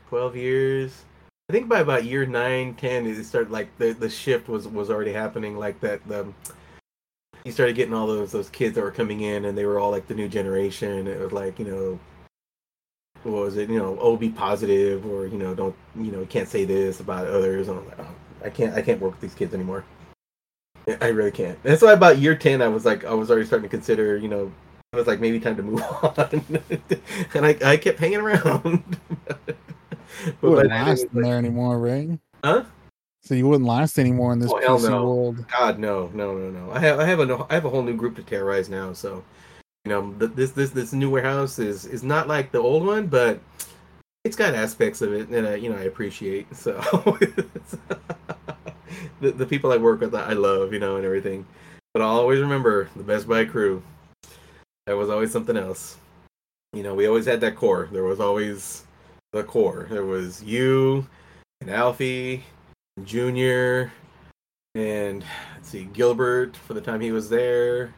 twelve 0.10 0.36
years? 0.36 1.06
I 1.50 1.54
think 1.54 1.70
by 1.70 1.80
about 1.80 2.04
year 2.04 2.26
nine, 2.26 2.74
ten, 2.76 3.06
it 3.08 3.24
started 3.24 3.50
like 3.50 3.70
the 3.78 3.94
the 3.94 4.10
shift 4.10 4.50
was 4.50 4.68
was 4.68 4.90
already 4.90 5.14
happening. 5.14 5.58
Like 5.58 5.80
that, 5.80 6.06
the 6.06 6.28
you 7.46 7.54
started 7.54 7.78
getting 7.78 7.94
all 7.94 8.08
those 8.08 8.34
those 8.34 8.50
kids 8.50 8.76
that 8.76 8.82
were 8.82 8.92
coming 8.92 9.22
in, 9.22 9.46
and 9.46 9.58
they 9.58 9.66
were 9.66 9.80
all 9.80 9.92
like 9.92 10.08
the 10.08 10.16
new 10.16 10.28
generation. 10.28 11.08
It 11.08 11.18
was 11.20 11.32
like 11.32 11.60
you 11.60 11.66
know, 11.66 12.00
what 13.34 13.44
was 13.46 13.58
it? 13.58 13.70
You 13.70 13.78
know, 13.80 13.98
oh, 14.00 14.16
be 14.18 14.30
positive, 14.30 15.06
or 15.06 15.28
you 15.28 15.38
know, 15.38 15.54
don't 15.54 15.76
you 15.96 16.12
know, 16.12 16.20
you 16.22 16.26
can't 16.26 16.48
say 16.48 16.66
this 16.66 17.00
about 17.00 17.28
others. 17.28 17.68
And 17.68 17.80
I'm 17.80 17.86
like, 17.88 18.00
oh, 18.00 18.16
I 18.46 18.50
can't, 18.50 18.74
I 18.76 18.82
can't 18.82 19.00
work 19.02 19.12
with 19.12 19.22
these 19.22 19.34
kids 19.36 19.54
anymore. 19.54 19.84
I- 21.02 21.08
really 21.10 21.32
can't. 21.32 21.62
That's 21.64 21.82
why 21.82 21.92
about 21.94 22.18
year 22.20 22.36
ten, 22.36 22.62
I 22.62 22.68
was 22.70 22.86
like, 22.86 23.04
I 23.06 23.14
was 23.14 23.30
already 23.30 23.46
starting 23.46 23.70
to 23.70 23.76
consider, 23.76 24.16
you 24.18 24.30
know, 24.30 24.52
I 24.94 24.98
was 24.98 25.08
like, 25.08 25.20
maybe 25.20 25.40
time 25.40 25.58
to 25.58 25.64
move 25.64 25.82
on, 26.04 26.46
and 27.34 27.46
I, 27.46 27.58
I 27.64 27.78
kept 27.78 28.00
hanging 28.00 28.20
around. 28.22 28.98
Who 30.42 30.50
by 30.50 30.56
would 30.56 30.58
then 30.58 30.66
it 30.66 30.70
last 30.86 31.04
in 31.04 31.10
like- 31.14 31.26
there 31.26 31.38
anymore, 31.38 31.80
right? 31.80 32.18
Huh? 32.44 32.64
So 33.24 33.36
you 33.36 33.46
wouldn't 33.48 33.68
last 33.68 34.00
anymore 34.00 34.32
in 34.32 34.40
this 34.40 34.50
Oh, 34.54 34.78
no. 34.78 35.04
world. 35.04 35.46
God, 35.52 35.80
no, 35.80 36.10
no, 36.14 36.38
no, 36.38 36.50
no. 36.50 36.72
I 36.72 36.80
have, 36.80 37.00
I 37.02 37.04
have 37.06 37.20
a, 37.20 37.26
no- 37.26 37.46
I 37.50 37.56
have 37.56 37.66
a 37.66 37.70
whole 37.70 37.84
new 37.84 37.96
group 37.96 38.16
to 38.16 38.24
terrorize 38.24 38.70
now. 38.70 38.94
So, 38.94 39.22
you 39.88 39.94
know, 39.94 40.12
th- 40.20 40.34
this, 40.34 40.52
this, 40.52 40.72
this 40.72 40.92
new 40.92 41.10
warehouse 41.10 41.60
is, 41.60 41.86
is 41.86 42.04
not 42.04 42.28
like 42.28 42.52
the 42.52 42.58
old 42.58 42.86
one, 42.86 43.08
but 43.08 43.40
it's 44.26 44.36
got 44.36 44.54
aspects 44.54 45.02
of 45.02 45.14
it 45.14 45.32
that 45.32 45.48
I, 45.48 45.56
you 45.56 45.70
know, 45.70 45.78
I 45.78 45.84
appreciate. 45.84 46.54
So, 46.54 46.74
the, 49.22 49.32
the 49.32 49.46
people 49.46 49.72
I 49.72 49.78
work 49.78 50.02
with, 50.02 50.14
I 50.14 50.34
love, 50.34 50.74
you 50.74 50.80
know, 50.80 50.98
and 50.98 51.06
everything. 51.06 51.46
But 51.94 52.02
I'll 52.02 52.18
always 52.18 52.42
remember 52.42 52.90
the 52.98 53.04
Best 53.04 53.30
Buy 53.30 53.46
crew. 53.46 53.82
That 54.88 54.98
was 54.98 55.10
always 55.10 55.32
something 55.32 55.56
else. 55.56 55.96
You 56.74 56.84
know, 56.84 56.94
we 56.94 57.08
always 57.08 57.26
had 57.26 57.40
that 57.40 57.56
core. 57.56 57.88
There 57.90 58.04
was 58.04 58.20
always 58.20 58.84
the 59.32 59.46
core. 59.46 59.88
There 59.90 60.04
was 60.04 60.44
you 60.44 61.08
and 61.62 61.70
Alfie, 61.70 62.44
and 62.98 63.06
Junior, 63.06 63.94
and 64.76 65.24
let's 65.56 65.70
see, 65.70 65.86
Gilbert 65.86 66.58
for 66.58 66.74
the 66.74 66.82
time 66.82 67.00
he 67.00 67.14
was 67.14 67.30
there. 67.30 67.94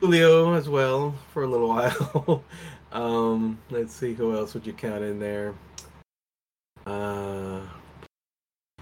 Julio 0.00 0.54
as 0.54 0.68
well 0.68 1.14
for 1.32 1.42
a 1.42 1.46
little 1.46 1.68
while. 1.68 2.44
um, 2.92 3.58
let's 3.70 3.94
see 3.94 4.14
who 4.14 4.36
else 4.36 4.54
would 4.54 4.66
you 4.66 4.72
count 4.72 5.02
in 5.02 5.18
there. 5.18 5.54
Uh, 6.86 7.60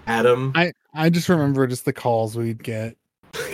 Adam. 0.05 0.51
I 0.55 0.73
I 0.93 1.09
just 1.09 1.29
remember 1.29 1.65
just 1.67 1.85
the 1.85 1.93
calls 1.93 2.35
we'd 2.35 2.63
get. 2.63 2.95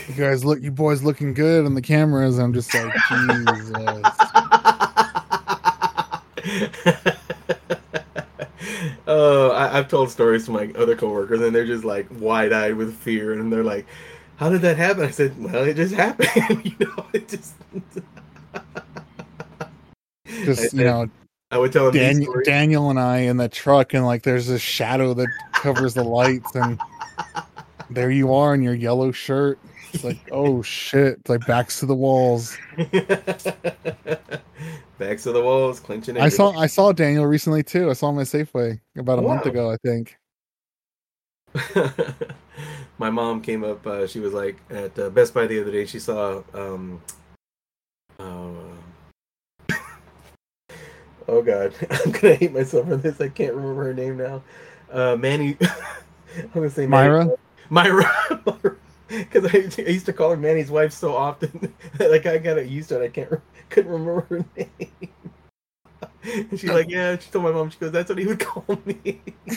You 0.07 0.15
guys 0.15 0.45
look, 0.45 0.61
you 0.61 0.71
boys 0.71 1.03
looking 1.03 1.33
good 1.33 1.65
on 1.65 1.75
the 1.75 1.81
cameras. 1.81 2.37
I'm 2.37 2.53
just 2.53 2.73
like, 2.73 2.93
Jesus. 2.93 3.73
oh, 9.07 9.51
I, 9.51 9.77
I've 9.77 9.87
told 9.87 10.11
stories 10.11 10.45
to 10.45 10.51
my 10.51 10.71
other 10.77 10.95
coworkers, 10.95 11.41
and 11.41 11.55
they're 11.55 11.65
just 11.65 11.83
like 11.83 12.07
wide-eyed 12.19 12.75
with 12.75 12.95
fear, 12.95 13.33
and 13.33 13.51
they're 13.51 13.63
like, 13.63 13.85
"How 14.37 14.49
did 14.49 14.61
that 14.61 14.77
happen?" 14.77 15.03
I 15.03 15.11
said, 15.11 15.41
"Well, 15.41 15.63
it 15.63 15.75
just 15.75 15.93
happened. 15.93 16.65
you 16.65 16.75
know, 16.79 17.05
it 17.13 17.27
just." 17.27 17.53
Just 20.45 20.73
you 20.73 20.83
know, 20.83 21.09
I 21.51 21.57
would 21.57 21.71
tell 21.71 21.91
these 21.91 22.01
Daniel. 22.01 22.33
Daniel 22.43 22.89
and 22.89 22.99
I 22.99 23.19
in 23.19 23.37
the 23.37 23.47
truck, 23.47 23.93
and 23.93 24.05
like 24.05 24.23
there's 24.23 24.47
this 24.47 24.61
shadow 24.61 25.13
that 25.13 25.27
covers 25.53 25.93
the 25.93 26.03
lights, 26.03 26.55
and 26.55 26.79
there 27.89 28.09
you 28.09 28.33
are 28.33 28.55
in 28.55 28.63
your 28.63 28.73
yellow 28.73 29.11
shirt. 29.11 29.59
It's 29.93 30.03
like, 30.03 30.17
oh 30.31 30.61
shit! 30.63 31.19
It's 31.19 31.29
like 31.29 31.45
backs 31.45 31.79
to 31.81 31.85
the 31.85 31.95
walls. 31.95 32.57
Backs 34.97 35.23
to 35.23 35.31
the 35.31 35.41
walls, 35.41 35.79
clenching. 35.79 36.17
I 36.17 36.29
saw 36.29 36.51
I 36.57 36.67
saw 36.67 36.91
Daniel 36.91 37.25
recently 37.25 37.63
too. 37.63 37.89
I 37.89 37.93
saw 37.93 38.09
him 38.09 38.19
at 38.19 38.27
Safeway 38.27 38.79
about 38.97 39.19
a 39.19 39.21
month 39.21 39.45
ago, 39.45 39.71
I 39.71 39.77
think. 39.77 40.17
My 43.03 43.09
mom 43.09 43.41
came 43.41 43.65
up. 43.65 43.85
Uh, 43.85 44.07
she 44.07 44.21
was 44.21 44.31
like 44.31 44.55
at 44.69 44.97
uh, 44.97 45.09
Best 45.09 45.33
Buy 45.33 45.45
the 45.45 45.59
other 45.59 45.71
day. 45.71 45.85
She 45.85 45.99
saw. 45.99 46.41
Um, 46.53 47.01
uh, 48.17 48.53
oh 51.27 51.41
God, 51.41 51.73
I'm 51.91 52.11
gonna 52.13 52.35
hate 52.35 52.53
myself 52.53 52.87
for 52.87 52.95
this. 52.95 53.19
I 53.19 53.27
can't 53.27 53.55
remember 53.55 53.83
her 53.83 53.93
name 53.93 54.15
now. 54.15 54.41
Uh, 54.89 55.17
Manny. 55.17 55.57
I'm 56.37 56.49
gonna 56.53 56.69
say 56.69 56.87
Myra? 56.87 57.29
Myra. 57.69 58.09
Because 59.09 59.53
I, 59.53 59.81
I 59.81 59.89
used 59.89 60.05
to 60.05 60.13
call 60.13 60.29
her 60.29 60.37
Manny's 60.37 60.71
wife 60.71 60.93
so 60.93 61.13
often, 61.13 61.73
like 61.99 62.25
I 62.25 62.37
got 62.37 62.65
used 62.69 62.87
to 62.89 63.01
it. 63.01 63.05
I 63.05 63.09
can't 63.09 63.41
couldn't 63.69 63.91
remember 63.91 64.21
her 64.29 64.45
name. 64.55 64.99
And 66.23 66.49
she's 66.59 66.69
like, 66.69 66.89
yeah. 66.89 67.17
She 67.17 67.29
told 67.31 67.43
my 67.45 67.51
mom, 67.51 67.69
she 67.69 67.77
goes, 67.79 67.91
that's 67.91 68.09
what 68.09 68.17
he 68.17 68.25
would 68.25 68.39
call 68.39 68.65
me. 68.85 69.21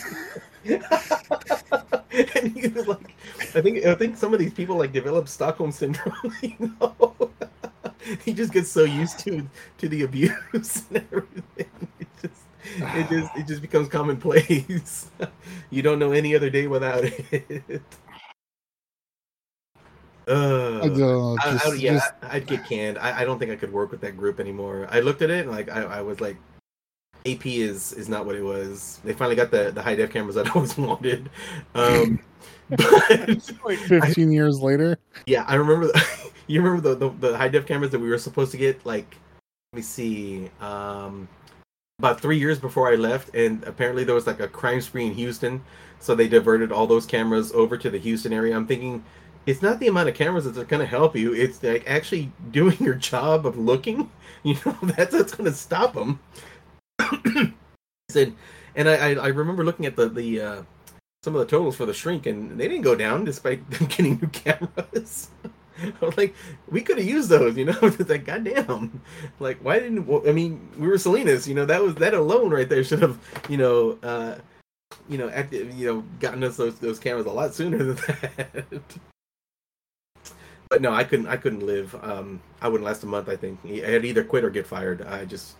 and 0.65 2.57
he 2.57 2.67
was 2.67 2.87
like, 2.87 3.15
I 3.55 3.61
think, 3.61 3.85
I 3.85 3.95
think 3.95 4.17
some 4.17 4.33
of 4.33 4.39
these 4.39 4.53
people 4.53 4.75
like 4.77 4.91
develop 4.91 5.27
Stockholm 5.27 5.71
syndrome. 5.71 6.13
You 6.41 6.71
know, 6.79 7.31
he 8.23 8.33
just 8.33 8.53
gets 8.53 8.69
so 8.69 8.83
used 8.83 9.19
to 9.19 9.47
to 9.79 9.89
the 9.89 10.03
abuse 10.03 10.83
and 10.89 11.05
everything. 11.11 11.87
It 11.99 12.07
just, 12.21 12.41
it 12.79 13.09
just, 13.09 13.35
it 13.37 13.47
just 13.47 13.61
becomes 13.61 13.89
commonplace. 13.89 15.09
you 15.69 15.81
don't 15.81 15.99
know 15.99 16.11
any 16.11 16.35
other 16.35 16.49
day 16.49 16.67
without 16.67 17.03
it. 17.03 17.81
Uh, 20.27 20.81
I 20.83 20.89
don't 20.89 21.39
I, 21.39 21.51
just- 21.51 21.65
I, 21.67 21.73
yeah, 21.75 21.93
just- 21.93 22.13
I'd 22.23 22.47
get 22.47 22.65
canned. 22.65 22.97
I, 22.97 23.21
I 23.21 23.25
don't 23.25 23.39
think 23.39 23.51
I 23.51 23.55
could 23.55 23.71
work 23.71 23.91
with 23.91 24.01
that 24.01 24.17
group 24.17 24.39
anymore. 24.39 24.87
I 24.91 24.99
looked 24.99 25.21
at 25.21 25.29
it 25.29 25.41
and 25.41 25.51
like 25.51 25.69
I, 25.69 25.83
I 25.83 26.01
was 26.01 26.19
like, 26.19 26.35
AP 27.27 27.45
is 27.45 27.93
is 27.93 28.09
not 28.09 28.25
what 28.25 28.35
it 28.35 28.43
was. 28.43 28.99
They 29.03 29.13
finally 29.13 29.35
got 29.35 29.51
the 29.51 29.71
the 29.71 29.81
high 29.81 29.95
def 29.95 30.11
cameras 30.11 30.35
that 30.35 30.47
I 30.49 30.51
always 30.51 30.77
wanted. 30.77 31.29
Um, 31.75 32.19
but 32.69 33.51
like 33.65 33.79
15 33.79 34.31
years 34.31 34.59
later. 34.61 34.97
yeah, 35.25 35.45
I 35.47 35.55
remember. 35.55 35.87
The, 35.87 36.31
you 36.47 36.61
remember 36.61 36.95
the, 36.95 37.09
the 37.09 37.29
the 37.29 37.37
high 37.37 37.49
def 37.49 37.65
cameras 37.65 37.91
that 37.91 37.99
we 37.99 38.09
were 38.09 38.17
supposed 38.17 38.51
to 38.51 38.57
get? 38.57 38.85
Like, 38.85 39.15
let 39.73 39.77
me 39.77 39.81
see. 39.81 40.49
Um, 40.61 41.27
about 41.99 42.21
three 42.21 42.37
years 42.37 42.59
before 42.59 42.91
I 42.91 42.95
left, 42.95 43.33
and 43.33 43.63
apparently 43.63 44.03
there 44.03 44.13
was 44.13 44.27
like 44.27 44.39
a 44.39 44.47
crime 44.47 44.81
spree 44.81 45.07
in 45.07 45.13
Houston, 45.13 45.63
so 45.99 46.13
they 46.13 46.27
diverted 46.27 46.71
all 46.71 46.85
those 46.85 47.07
cameras 47.07 47.51
over 47.53 47.75
to 47.77 47.89
the 47.89 47.97
Houston 47.97 48.31
area. 48.31 48.55
I'm 48.55 48.67
thinking, 48.67 49.03
it's 49.47 49.63
not 49.63 49.79
the 49.79 49.87
amount 49.87 50.07
of 50.07 50.13
cameras 50.13 50.45
that's 50.45 50.57
going 50.57 50.79
to 50.79 50.85
help 50.85 51.15
you; 51.15 51.33
it's 51.33 51.63
like 51.63 51.83
actually 51.87 52.31
doing 52.51 52.77
your 52.79 52.95
job 52.95 53.45
of 53.45 53.57
looking. 53.57 54.11
You 54.43 54.55
know, 54.65 54.77
that's 54.83 55.11
that's 55.11 55.33
going 55.33 55.49
to 55.49 55.57
stop 55.57 55.95
them. 55.95 56.19
Said, 58.09 58.33
and 58.75 58.89
I, 58.89 59.13
I 59.13 59.27
remember 59.27 59.63
looking 59.63 59.85
at 59.85 59.95
the 59.95 60.09
the 60.09 60.41
uh, 60.41 60.61
some 61.23 61.35
of 61.35 61.39
the 61.39 61.45
totals 61.45 61.75
for 61.75 61.85
the 61.85 61.93
shrink, 61.93 62.25
and 62.25 62.59
they 62.59 62.67
didn't 62.67 62.83
go 62.83 62.95
down 62.95 63.25
despite 63.25 63.69
them 63.71 63.87
getting 63.87 64.19
new 64.19 64.27
cameras. 64.27 65.29
I 65.83 66.05
was 66.05 66.17
like, 66.17 66.33
we 66.69 66.81
could 66.81 66.97
have 66.97 67.07
used 67.07 67.29
those, 67.29 67.55
you 67.55 67.65
know. 67.65 67.77
It's 67.81 68.09
like, 68.09 68.25
goddamn, 68.25 68.99
like, 69.39 69.59
why 69.63 69.79
didn't? 69.79 70.09
I 70.27 70.31
mean, 70.31 70.67
we 70.77 70.87
were 70.87 70.97
Salinas, 70.97 71.47
you 71.47 71.53
know. 71.53 71.65
That 71.65 71.83
was 71.83 71.95
that 71.95 72.15
alone 72.15 72.49
right 72.49 72.67
there 72.67 72.83
should 72.83 73.01
have, 73.01 73.19
you 73.47 73.57
know, 73.57 73.99
uh, 74.01 74.35
you 75.07 75.19
know, 75.19 75.29
active, 75.29 75.73
you 75.75 75.85
know, 75.85 76.03
gotten 76.19 76.43
us 76.43 76.57
those 76.57 76.79
those 76.79 76.97
cameras 76.97 77.27
a 77.27 77.31
lot 77.31 77.53
sooner 77.53 77.77
than 77.77 77.95
that. 77.95 78.65
But 80.69 80.81
no, 80.81 80.93
I 80.93 81.03
couldn't. 81.03 81.27
I 81.27 81.37
couldn't 81.37 81.65
live. 81.65 81.95
Um, 82.03 82.41
I 82.61 82.67
wouldn't 82.67 82.85
last 82.85 83.03
a 83.03 83.07
month. 83.07 83.29
I 83.29 83.35
think 83.35 83.59
I 83.65 83.89
had 83.89 84.05
either 84.05 84.23
quit 84.23 84.43
or 84.43 84.49
get 84.49 84.67
fired. 84.67 85.01
I 85.03 85.25
just, 85.25 85.55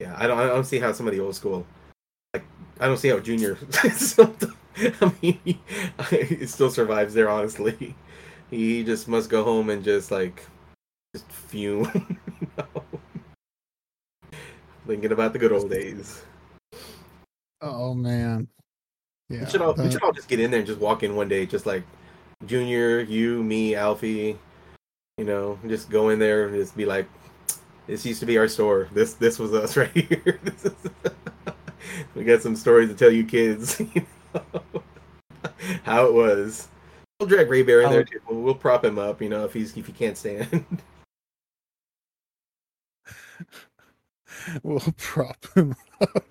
yeah, 0.00 0.14
I 0.16 0.26
don't. 0.26 0.38
I 0.38 0.46
don't 0.46 0.64
see 0.64 0.78
how 0.78 0.92
some 0.92 1.06
of 1.06 1.12
the 1.12 1.20
old 1.20 1.36
school, 1.36 1.66
like, 2.32 2.44
I 2.80 2.86
don't 2.86 2.96
see 2.96 3.08
how 3.08 3.20
Junior. 3.20 3.58
I 3.82 5.12
mean, 5.20 5.38
he, 5.44 5.60
it 6.10 6.48
still 6.48 6.70
survives 6.70 7.12
there. 7.12 7.28
Honestly, 7.28 7.94
he 8.50 8.82
just 8.82 9.08
must 9.08 9.28
go 9.28 9.44
home 9.44 9.68
and 9.68 9.84
just 9.84 10.10
like, 10.10 10.42
just 11.14 11.30
fume. 11.30 11.84
Thinking 14.86 15.12
about 15.12 15.34
the 15.34 15.38
good 15.38 15.52
old 15.52 15.70
days. 15.70 16.22
Oh 17.60 17.92
man. 17.92 18.48
Yeah. 19.28 19.44
we 19.44 19.50
should 19.50 19.60
all 19.62 19.74
we 19.74 19.90
should 19.90 20.02
all 20.02 20.12
just 20.12 20.28
get 20.28 20.40
in 20.40 20.50
there 20.50 20.60
and 20.60 20.66
just 20.66 20.80
walk 20.80 21.02
in 21.02 21.14
one 21.14 21.28
day, 21.28 21.44
just 21.44 21.66
like 21.66 21.84
Junior, 22.46 23.00
you, 23.00 23.42
me, 23.42 23.74
Alfie. 23.74 24.38
You 25.18 25.24
know, 25.26 25.58
just 25.68 25.90
go 25.90 26.08
in 26.08 26.18
there 26.18 26.46
and 26.46 26.56
just 26.56 26.74
be 26.74 26.86
like, 26.86 27.06
"This 27.90 28.06
used 28.06 28.20
to 28.20 28.26
be 28.26 28.38
our 28.38 28.46
store. 28.46 28.88
This 28.92 29.14
this 29.14 29.38
was 29.38 29.52
us 29.52 29.76
right 29.78 29.90
here. 29.90 30.40
We 32.14 32.24
got 32.24 32.42
some 32.42 32.54
stories 32.54 32.88
to 32.88 32.94
tell 32.94 33.10
you 33.10 33.24
kids. 33.24 33.80
you 33.94 34.06
know, 34.34 34.62
how 35.82 36.06
it 36.06 36.12
was." 36.12 36.68
We'll 37.18 37.28
drag 37.28 37.50
Ray 37.50 37.62
Bear 37.62 37.82
in 37.82 37.90
there 37.90 38.04
too. 38.04 38.20
We'll, 38.28 38.40
we'll 38.40 38.54
prop 38.54 38.84
him 38.84 38.98
up. 38.98 39.20
You 39.20 39.28
know, 39.28 39.44
if 39.44 39.52
he's 39.52 39.76
if 39.76 39.86
he 39.86 39.92
can't 39.92 40.16
stand. 40.16 40.64
we'll 44.62 44.80
prop 44.96 45.44
him. 45.54 45.74
Up. 46.00 46.24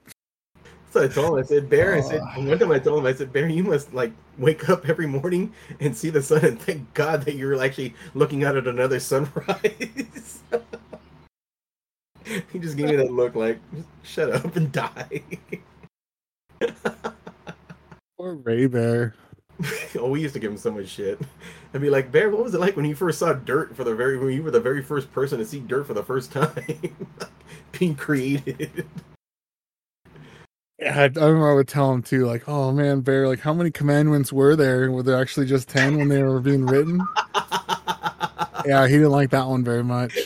So 0.91 1.03
I 1.03 1.07
told 1.07 1.37
him, 1.37 1.43
I 1.43 1.45
said, 1.45 1.69
Bear, 1.69 1.93
I 1.93 2.01
said, 2.01 2.21
Oh. 2.23 2.47
one 2.47 2.57
time 2.57 2.71
I 2.71 2.79
told 2.79 2.99
him, 2.99 3.05
I 3.05 3.13
said, 3.13 3.31
Bear, 3.31 3.47
you 3.47 3.63
must 3.63 3.93
like 3.93 4.11
wake 4.37 4.69
up 4.69 4.89
every 4.89 5.05
morning 5.05 5.53
and 5.79 5.95
see 5.95 6.09
the 6.09 6.21
sun 6.21 6.43
and 6.43 6.59
thank 6.59 6.91
God 6.95 7.25
that 7.25 7.35
you're 7.35 7.61
actually 7.61 7.93
looking 8.15 8.43
out 8.43 8.57
at 8.57 8.67
another 8.67 8.99
sunrise. 8.99 10.39
he 12.51 12.59
just 12.59 12.77
gave 12.77 12.89
me 12.89 12.95
that 12.95 13.11
look 13.11 13.35
like, 13.35 13.59
shut 14.03 14.31
up 14.31 14.55
and 14.55 14.71
die. 14.71 15.21
Poor 18.17 18.35
Ray 18.35 18.67
Bear. 18.67 19.15
oh, 19.97 20.09
we 20.09 20.21
used 20.21 20.33
to 20.33 20.39
give 20.39 20.51
him 20.51 20.57
so 20.57 20.71
much 20.71 20.87
shit. 20.87 21.19
I'd 21.73 21.81
be 21.81 21.89
like, 21.89 22.11
Bear, 22.11 22.29
what 22.29 22.43
was 22.43 22.53
it 22.53 22.59
like 22.59 22.75
when 22.75 22.85
you 22.85 22.95
first 22.95 23.19
saw 23.19 23.33
dirt 23.33 23.75
for 23.75 23.83
the 23.83 23.95
very, 23.95 24.17
when 24.17 24.33
you 24.33 24.43
were 24.43 24.51
the 24.51 24.59
very 24.59 24.81
first 24.81 25.11
person 25.11 25.39
to 25.39 25.45
see 25.45 25.59
dirt 25.59 25.87
for 25.87 25.93
the 25.93 26.03
first 26.03 26.31
time? 26.31 26.51
Being 27.79 27.95
created. 27.95 28.85
Yeah, 30.79 30.97
I, 30.97 31.03
I 31.03 31.05
remember 31.05 31.51
I 31.51 31.55
would 31.55 31.67
tell 31.67 31.91
him 31.91 32.01
too, 32.01 32.25
like, 32.25 32.47
"Oh 32.47 32.71
man, 32.71 33.01
Bear, 33.01 33.27
like, 33.27 33.41
how 33.41 33.53
many 33.53 33.69
commandments 33.69 34.31
were 34.31 34.55
there? 34.55 34.89
Were 34.89 35.03
there 35.03 35.19
actually 35.19 35.45
just 35.45 35.67
ten 35.67 35.97
when 35.97 36.07
they 36.07 36.23
were 36.23 36.39
being 36.39 36.65
written?" 36.65 37.01
Yeah, 38.65 38.87
he 38.87 38.93
didn't 38.95 39.11
like 39.11 39.29
that 39.31 39.47
one 39.47 39.63
very 39.63 39.83
much. 39.83 40.17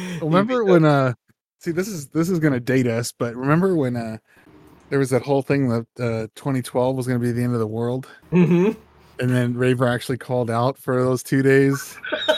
Remember 0.22 0.64
when 0.64 0.84
uh 0.84 1.14
see 1.58 1.72
this 1.72 1.88
is 1.88 2.08
this 2.08 2.28
is 2.30 2.38
gonna 2.38 2.60
date 2.60 2.86
us, 2.86 3.12
but 3.12 3.34
remember 3.34 3.74
when 3.76 3.96
uh 3.96 4.18
there 4.88 4.98
was 4.98 5.10
that 5.10 5.22
whole 5.22 5.42
thing 5.42 5.68
that 5.68 5.86
uh, 6.00 6.26
2012 6.34 6.96
was 6.96 7.06
going 7.06 7.20
to 7.20 7.24
be 7.24 7.30
the 7.30 7.44
end 7.44 7.52
of 7.52 7.60
the 7.60 7.66
world, 7.66 8.08
hmm 8.30 8.72
and 9.20 9.30
then 9.30 9.54
Ray 9.54 9.74
Bear 9.74 9.86
actually 9.86 10.18
called 10.18 10.50
out 10.50 10.78
for 10.78 11.02
those 11.02 11.22
two 11.22 11.42
days. 11.42 11.96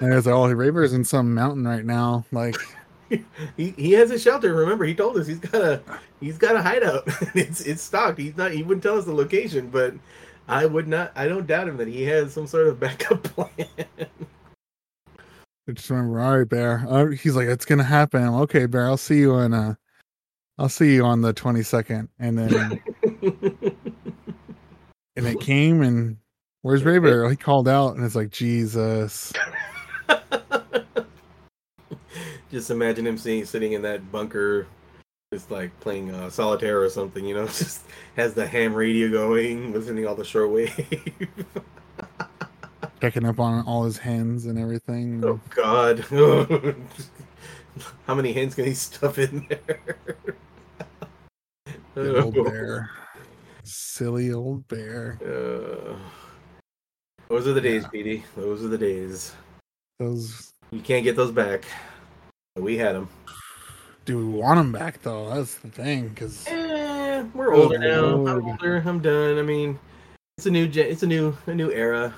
And 0.00 0.12
I 0.12 0.16
was 0.16 0.26
like, 0.26 0.34
"Oh, 0.34 0.50
Ray 0.52 0.70
Bear's 0.70 0.92
in 0.92 1.04
some 1.04 1.34
mountain 1.34 1.66
right 1.66 1.84
now." 1.84 2.26
Like, 2.32 2.56
he 3.56 3.70
he 3.70 3.92
has 3.92 4.10
a 4.10 4.18
shelter. 4.18 4.54
Remember, 4.54 4.84
he 4.84 4.94
told 4.94 5.16
us 5.16 5.26
he's 5.26 5.38
got 5.38 5.62
a 5.62 5.82
he's 6.20 6.38
got 6.38 6.56
a 6.56 6.62
hideout. 6.62 7.04
it's 7.34 7.60
it's 7.62 7.82
stocked. 7.82 8.18
He's 8.18 8.36
not. 8.36 8.52
He 8.52 8.62
wouldn't 8.62 8.82
tell 8.82 8.98
us 8.98 9.04
the 9.04 9.14
location, 9.14 9.68
but 9.68 9.94
I 10.48 10.66
would 10.66 10.88
not. 10.88 11.12
I 11.14 11.28
don't 11.28 11.46
doubt 11.46 11.68
him 11.68 11.76
that 11.78 11.88
he 11.88 12.02
has 12.04 12.32
some 12.34 12.46
sort 12.46 12.68
of 12.68 12.78
backup 12.80 13.22
plan. 13.22 13.68
I 15.68 15.72
just 15.72 15.90
remember, 15.90 16.20
all 16.20 16.38
right, 16.38 16.48
Bear. 16.48 16.84
Uh, 16.88 17.06
he's 17.06 17.34
like, 17.34 17.48
"It's 17.48 17.64
gonna 17.64 17.82
happen." 17.82 18.22
I'm, 18.22 18.34
okay, 18.34 18.66
Bear. 18.66 18.86
I'll 18.86 18.96
see 18.96 19.18
you 19.18 19.32
on. 19.34 19.52
Uh, 19.52 19.74
I'll 20.58 20.68
see 20.68 20.94
you 20.94 21.04
on 21.04 21.20
the 21.20 21.34
22nd, 21.34 22.08
and 22.18 22.38
then 22.38 22.80
and 25.16 25.26
it 25.26 25.40
came, 25.40 25.82
and 25.82 26.16
where's 26.62 26.84
Ray 26.84 26.98
Bear? 26.98 27.28
He 27.28 27.36
called 27.36 27.68
out, 27.68 27.96
and 27.96 28.04
it's 28.04 28.14
like, 28.14 28.30
Jesus. 28.30 29.32
just 32.50 32.70
imagine 32.70 33.06
him 33.06 33.18
seeing 33.18 33.44
sitting 33.44 33.72
in 33.72 33.82
that 33.82 34.10
bunker, 34.12 34.66
just 35.32 35.50
like 35.50 35.78
playing 35.80 36.10
uh, 36.12 36.30
solitaire 36.30 36.80
or 36.80 36.88
something. 36.88 37.24
You 37.24 37.34
know, 37.34 37.46
just 37.48 37.82
has 38.14 38.32
the 38.34 38.46
ham 38.46 38.72
radio 38.72 39.10
going, 39.10 39.72
listening 39.72 40.06
all 40.06 40.14
the 40.14 40.22
shortwave. 40.22 41.44
Checking 43.00 43.24
up 43.26 43.38
on 43.40 43.64
all 43.66 43.84
his 43.84 43.98
hens 43.98 44.46
and 44.46 44.58
everything. 44.58 45.22
oh 45.24 45.40
God, 45.54 46.00
how 48.06 48.14
many 48.14 48.32
hens 48.32 48.54
can 48.54 48.64
he 48.64 48.74
stuff 48.74 49.18
in 49.18 49.46
there? 49.48 50.16
Good 51.94 52.22
old 52.22 52.34
bear. 52.44 52.90
Silly 53.64 54.32
old 54.32 54.66
bear. 54.68 55.18
Uh, 55.22 55.96
those 57.28 57.46
are 57.46 57.52
the 57.52 57.60
days, 57.60 57.82
Yeah. 57.82 57.88
Petey. 57.88 58.24
Those 58.36 58.64
are 58.64 58.68
the 58.68 58.78
days. 58.78 59.32
Those 59.98 60.52
You 60.70 60.80
can't 60.80 61.04
get 61.04 61.16
those 61.16 61.32
back. 61.32 61.64
We 62.56 62.76
had 62.78 62.94
them. 62.94 63.08
do 64.04 64.18
we 64.18 64.24
want 64.38 64.58
them 64.58 64.72
back 64.72 65.02
though? 65.02 65.34
That's 65.34 65.56
the 65.56 65.68
thing, 65.68 66.08
because 66.08 66.46
Eh, 66.46 67.24
we're 67.34 67.52
Oh, 67.54 67.64
older 67.64 67.78
now. 67.78 68.26
I'm 68.26 68.44
older. 68.46 68.82
I'm 68.86 69.00
done. 69.00 69.38
I 69.38 69.42
mean, 69.42 69.78
it's 70.38 70.46
a 70.46 70.50
new 70.50 70.66
gen- 70.68 70.86
it's 70.90 71.02
a 71.02 71.06
new 71.06 71.36
a 71.46 71.54
new 71.54 71.70
era. 71.72 72.14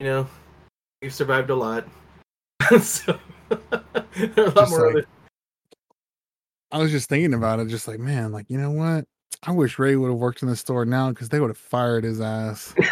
You 0.00 0.06
know, 0.06 0.26
we've 1.02 1.14
survived 1.14 1.50
a 1.50 1.54
lot. 1.54 1.86
so 2.80 3.18
there 3.48 3.60
are 3.72 4.44
a 4.44 4.50
lot 4.50 4.54
Just 4.56 4.70
more 4.70 4.86
like- 4.86 4.96
other. 4.96 5.06
I 6.72 6.78
was 6.78 6.90
just 6.90 7.08
thinking 7.08 7.34
about 7.34 7.60
it, 7.60 7.68
just 7.68 7.86
like 7.86 8.00
man, 8.00 8.32
like 8.32 8.46
you 8.48 8.58
know 8.58 8.72
what? 8.72 9.04
I 9.44 9.52
wish 9.52 9.78
Ray 9.78 9.94
would 9.94 10.08
have 10.08 10.18
worked 10.18 10.42
in 10.42 10.48
the 10.48 10.56
store 10.56 10.84
now 10.84 11.10
because 11.10 11.28
they 11.28 11.38
would 11.38 11.50
have 11.50 11.58
fired 11.58 12.02
his 12.02 12.20
ass. 12.20 12.74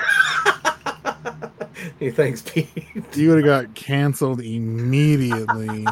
hey, 1.98 2.10
thanks, 2.12 2.42
Pete. 2.42 2.68
He 3.12 3.26
would 3.26 3.38
have 3.38 3.44
got 3.44 3.74
canceled 3.74 4.40
immediately. 4.40 5.84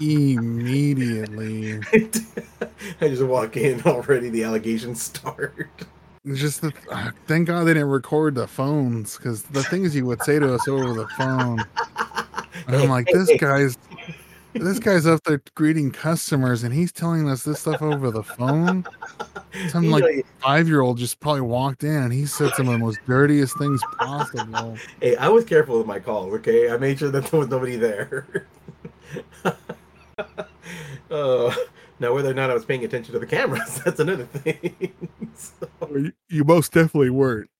immediately. 0.00 1.80
I 3.00 3.08
just 3.08 3.22
walk 3.24 3.56
in 3.56 3.82
already. 3.82 4.28
The 4.30 4.44
allegations 4.44 5.02
start. 5.02 5.68
Just 6.26 6.60
the, 6.60 6.72
uh, 6.90 7.10
thank 7.26 7.46
God 7.48 7.64
they 7.64 7.74
didn't 7.74 7.88
record 7.88 8.34
the 8.34 8.46
phones 8.46 9.16
because 9.16 9.42
the 9.44 9.62
things 9.64 9.94
you 9.94 10.06
would 10.06 10.22
say 10.22 10.38
to 10.38 10.54
us 10.54 10.68
over 10.68 10.94
the 10.94 11.08
phone. 11.08 11.64
And 12.66 12.76
I'm 12.76 12.88
like, 12.88 13.06
this 13.06 13.30
guy's 13.40 13.78
this 14.52 14.78
guy's 14.78 15.06
up 15.06 15.22
there 15.24 15.40
greeting 15.54 15.90
customers 15.90 16.64
and 16.64 16.74
he's 16.74 16.92
telling 16.92 17.28
us 17.28 17.44
this 17.44 17.60
stuff 17.60 17.80
over 17.80 18.10
the 18.10 18.22
phone. 18.22 18.84
Some 19.68 19.90
like 19.90 20.02
know, 20.02 20.22
five 20.40 20.68
year 20.68 20.80
old 20.80 20.98
just 20.98 21.20
probably 21.20 21.42
walked 21.42 21.84
in 21.84 21.94
and 21.94 22.12
he 22.12 22.26
said 22.26 22.54
some 22.54 22.68
of 22.68 22.72
the 22.72 22.78
most 22.78 22.98
dirtiest 23.06 23.56
things 23.58 23.80
possible. 23.98 24.76
Hey, 25.00 25.16
I 25.16 25.28
was 25.28 25.44
careful 25.44 25.78
with 25.78 25.86
my 25.86 26.00
calls, 26.00 26.34
okay? 26.34 26.70
I 26.70 26.76
made 26.76 26.98
sure 26.98 27.10
that 27.10 27.26
there 27.26 27.40
was 27.40 27.48
nobody 27.48 27.76
there. 27.76 28.46
uh, 31.10 31.54
now, 32.00 32.12
whether 32.14 32.30
or 32.30 32.34
not 32.34 32.50
I 32.50 32.54
was 32.54 32.64
paying 32.64 32.84
attention 32.84 33.12
to 33.12 33.18
the 33.20 33.26
cameras, 33.26 33.80
that's 33.84 34.00
another 34.00 34.24
thing. 34.26 34.92
So- 35.36 35.68
You- 35.94 36.12
You 36.28 36.44
most 36.44 36.72
definitely 36.72 37.10
weren't. 37.10 37.50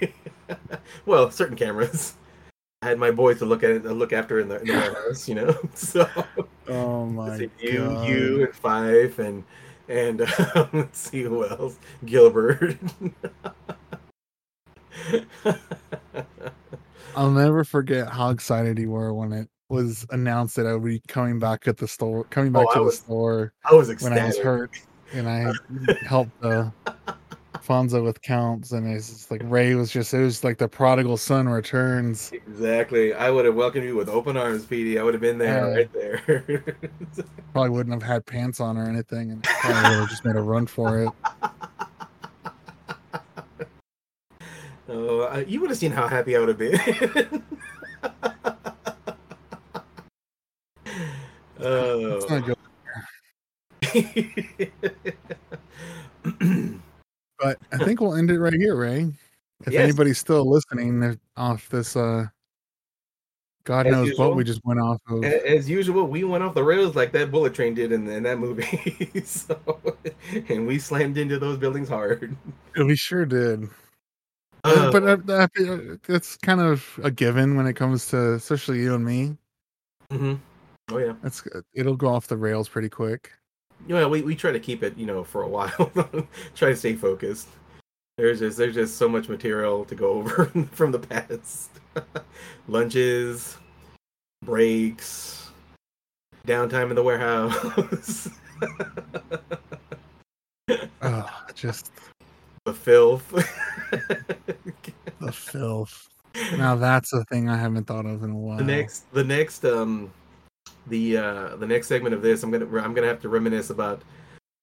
well, 1.06 1.30
certain 1.30 1.56
cameras. 1.56 2.14
I 2.82 2.88
had 2.88 2.98
my 2.98 3.10
boys 3.10 3.38
to 3.38 3.46
look 3.46 3.62
at 3.62 3.70
it, 3.70 3.84
look 3.84 4.12
after 4.12 4.38
in 4.40 4.48
the, 4.48 4.60
in 4.60 4.66
the 4.68 4.72
warehouse, 4.74 5.28
you 5.28 5.34
know. 5.34 5.58
So 5.74 6.08
Oh 6.68 7.06
my 7.06 7.38
see, 7.38 7.50
you, 7.58 7.78
god. 7.78 8.08
you, 8.08 8.44
and 8.44 8.54
Fife, 8.54 9.18
and 9.18 9.44
and 9.88 10.22
um, 10.54 10.68
let's 10.72 10.98
see 11.10 11.22
who 11.22 11.46
else. 11.46 11.78
Gilbert. 12.06 12.76
I'll 17.16 17.30
never 17.30 17.64
forget 17.64 18.08
how 18.08 18.30
excited 18.30 18.78
you 18.78 18.90
were 18.90 19.12
when 19.14 19.32
it 19.32 19.48
was 19.68 20.06
announced 20.10 20.56
that 20.56 20.66
I 20.66 20.74
would 20.74 20.84
be 20.84 21.00
coming 21.08 21.38
back 21.38 21.66
at 21.66 21.78
the 21.78 21.88
store, 21.88 22.24
coming 22.24 22.52
back 22.52 22.66
Oh, 22.70 22.80
to 22.80 22.84
the 22.86 22.92
store 22.92 23.52
I 23.64 23.74
was 23.74 23.88
when 23.88 23.94
ecstatic. 24.12 24.22
I 24.22 24.26
was 24.26 24.38
hurt, 24.38 24.70
and 25.12 25.28
I 25.28 25.52
helped 26.06 26.44
uh, 26.44 26.70
Fonzo 27.56 28.04
with 28.04 28.20
counts, 28.20 28.72
and 28.72 28.86
it's 28.86 29.08
just 29.08 29.30
like 29.30 29.40
Ray 29.44 29.74
was 29.74 29.90
just 29.90 30.12
it 30.12 30.20
was 30.20 30.44
like 30.44 30.58
the 30.58 30.68
prodigal 30.68 31.16
son 31.16 31.48
returns. 31.48 32.30
Exactly. 32.32 33.14
I 33.14 33.30
would 33.30 33.46
have 33.46 33.54
welcomed 33.54 33.84
you 33.84 33.96
with 33.96 34.08
open 34.10 34.36
arms, 34.36 34.66
PD. 34.66 35.00
I 35.00 35.02
would 35.02 35.14
have 35.14 35.20
been 35.22 35.38
there, 35.38 35.66
right 35.72 35.92
there. 35.92 36.22
Probably 37.52 37.70
wouldn't 37.70 37.94
have 37.94 38.02
had 38.02 38.26
pants 38.26 38.60
on 38.60 38.76
or 38.76 38.86
anything, 38.88 39.30
and 39.30 39.42
probably 39.44 39.90
would 39.90 40.00
have 40.00 40.10
just 40.10 40.24
made 40.26 40.36
a 40.36 40.42
run 40.42 40.66
for 40.66 41.04
it. 41.04 41.10
oh, 44.88 45.22
I- 45.22 45.44
you 45.48 45.60
would 45.60 45.70
have 45.70 45.78
seen 45.78 45.92
how 45.92 46.06
happy 46.06 46.36
I 46.36 46.40
would 46.40 46.48
have 46.48 46.58
been. 46.58 47.42
Let's 51.64 52.24
oh. 52.28 52.38
not 52.38 52.46
go. 52.46 52.54
But 57.38 57.58
I 57.72 57.78
think 57.78 58.00
we'll 58.00 58.14
end 58.14 58.30
it 58.30 58.38
right 58.38 58.54
here, 58.54 58.76
Ray. 58.76 59.12
If 59.66 59.72
Yes. 59.72 59.82
anybody's 59.82 60.18
still 60.18 60.48
listening 60.48 61.18
off 61.36 61.68
this, 61.68 61.96
uh, 61.96 62.26
God 63.64 63.86
As 63.86 63.92
knows 63.92 64.08
usual. 64.08 64.28
what 64.28 64.36
we 64.36 64.44
just 64.44 64.60
went 64.64 64.80
off 64.80 65.00
of. 65.08 65.24
As 65.24 65.68
usual, 65.68 66.06
we 66.06 66.22
went 66.24 66.44
off 66.44 66.54
the 66.54 66.62
rails 66.62 66.94
like 66.94 67.12
that 67.12 67.30
bullet 67.30 67.54
train 67.54 67.74
did 67.74 67.92
in, 67.92 68.06
in 68.08 68.22
that 68.22 68.38
movie. 68.38 69.20
so, 69.24 69.58
and 70.48 70.66
we 70.66 70.78
slammed 70.78 71.18
into 71.18 71.38
those 71.38 71.58
buildings 71.58 71.88
hard. 71.88 72.36
We 72.76 72.94
sure 72.94 73.24
did. 73.24 73.68
Uh, 74.64 74.92
but 74.92 75.02
uh, 75.02 75.32
uh, 75.32 75.46
that's 76.06 76.36
kind 76.38 76.60
of 76.60 76.98
a 77.02 77.10
given 77.10 77.56
when 77.56 77.66
it 77.66 77.74
comes 77.74 78.06
to 78.08 78.34
especially 78.34 78.80
you 78.80 78.94
and 78.94 79.04
me. 79.04 79.36
mhm. 80.10 80.38
Oh 80.90 80.98
yeah. 80.98 81.14
That's 81.22 81.42
it'll 81.72 81.96
go 81.96 82.08
off 82.08 82.26
the 82.26 82.36
rails 82.36 82.68
pretty 82.68 82.88
quick. 82.88 83.32
Yeah, 83.86 84.06
we, 84.06 84.22
we 84.22 84.34
try 84.36 84.52
to 84.52 84.60
keep 84.60 84.82
it, 84.82 84.96
you 84.96 85.06
know, 85.06 85.24
for 85.24 85.42
a 85.42 85.48
while. 85.56 85.92
try 86.54 86.70
to 86.70 86.76
stay 86.76 86.94
focused. 86.94 87.48
There's 88.16 88.38
just 88.38 88.58
there's 88.58 88.74
just 88.74 88.96
so 88.96 89.08
much 89.08 89.28
material 89.28 89.84
to 89.86 89.94
go 89.94 90.10
over 90.18 90.46
from 90.72 90.92
the 90.92 90.98
past. 91.00 91.70
Lunches, 92.68 93.56
breaks, 94.44 95.50
downtime 96.46 96.90
in 96.90 96.96
the 96.96 97.02
warehouse, 97.02 98.28
Oh, 101.02 101.42
just 101.54 101.90
the 102.64 102.72
filth. 102.72 103.28
the 105.20 105.32
filth. 105.32 106.08
Now 106.56 106.74
that's 106.76 107.12
a 107.12 107.24
thing 107.24 107.48
I 107.48 107.56
haven't 107.56 107.84
thought 107.86 108.06
of 108.06 108.22
in 108.22 108.30
a 108.30 108.36
while. 108.36 108.56
the 108.58 108.64
next 108.64 109.12
the 109.12 109.24
next 109.24 109.64
um 109.64 110.10
the 110.88 111.16
uh 111.16 111.56
the 111.56 111.66
next 111.66 111.86
segment 111.88 112.14
of 112.14 112.22
this 112.22 112.42
i'm 112.42 112.50
gonna 112.50 112.66
i'm 112.82 112.94
gonna 112.94 113.06
have 113.06 113.20
to 113.20 113.28
reminisce 113.28 113.70
about 113.70 114.02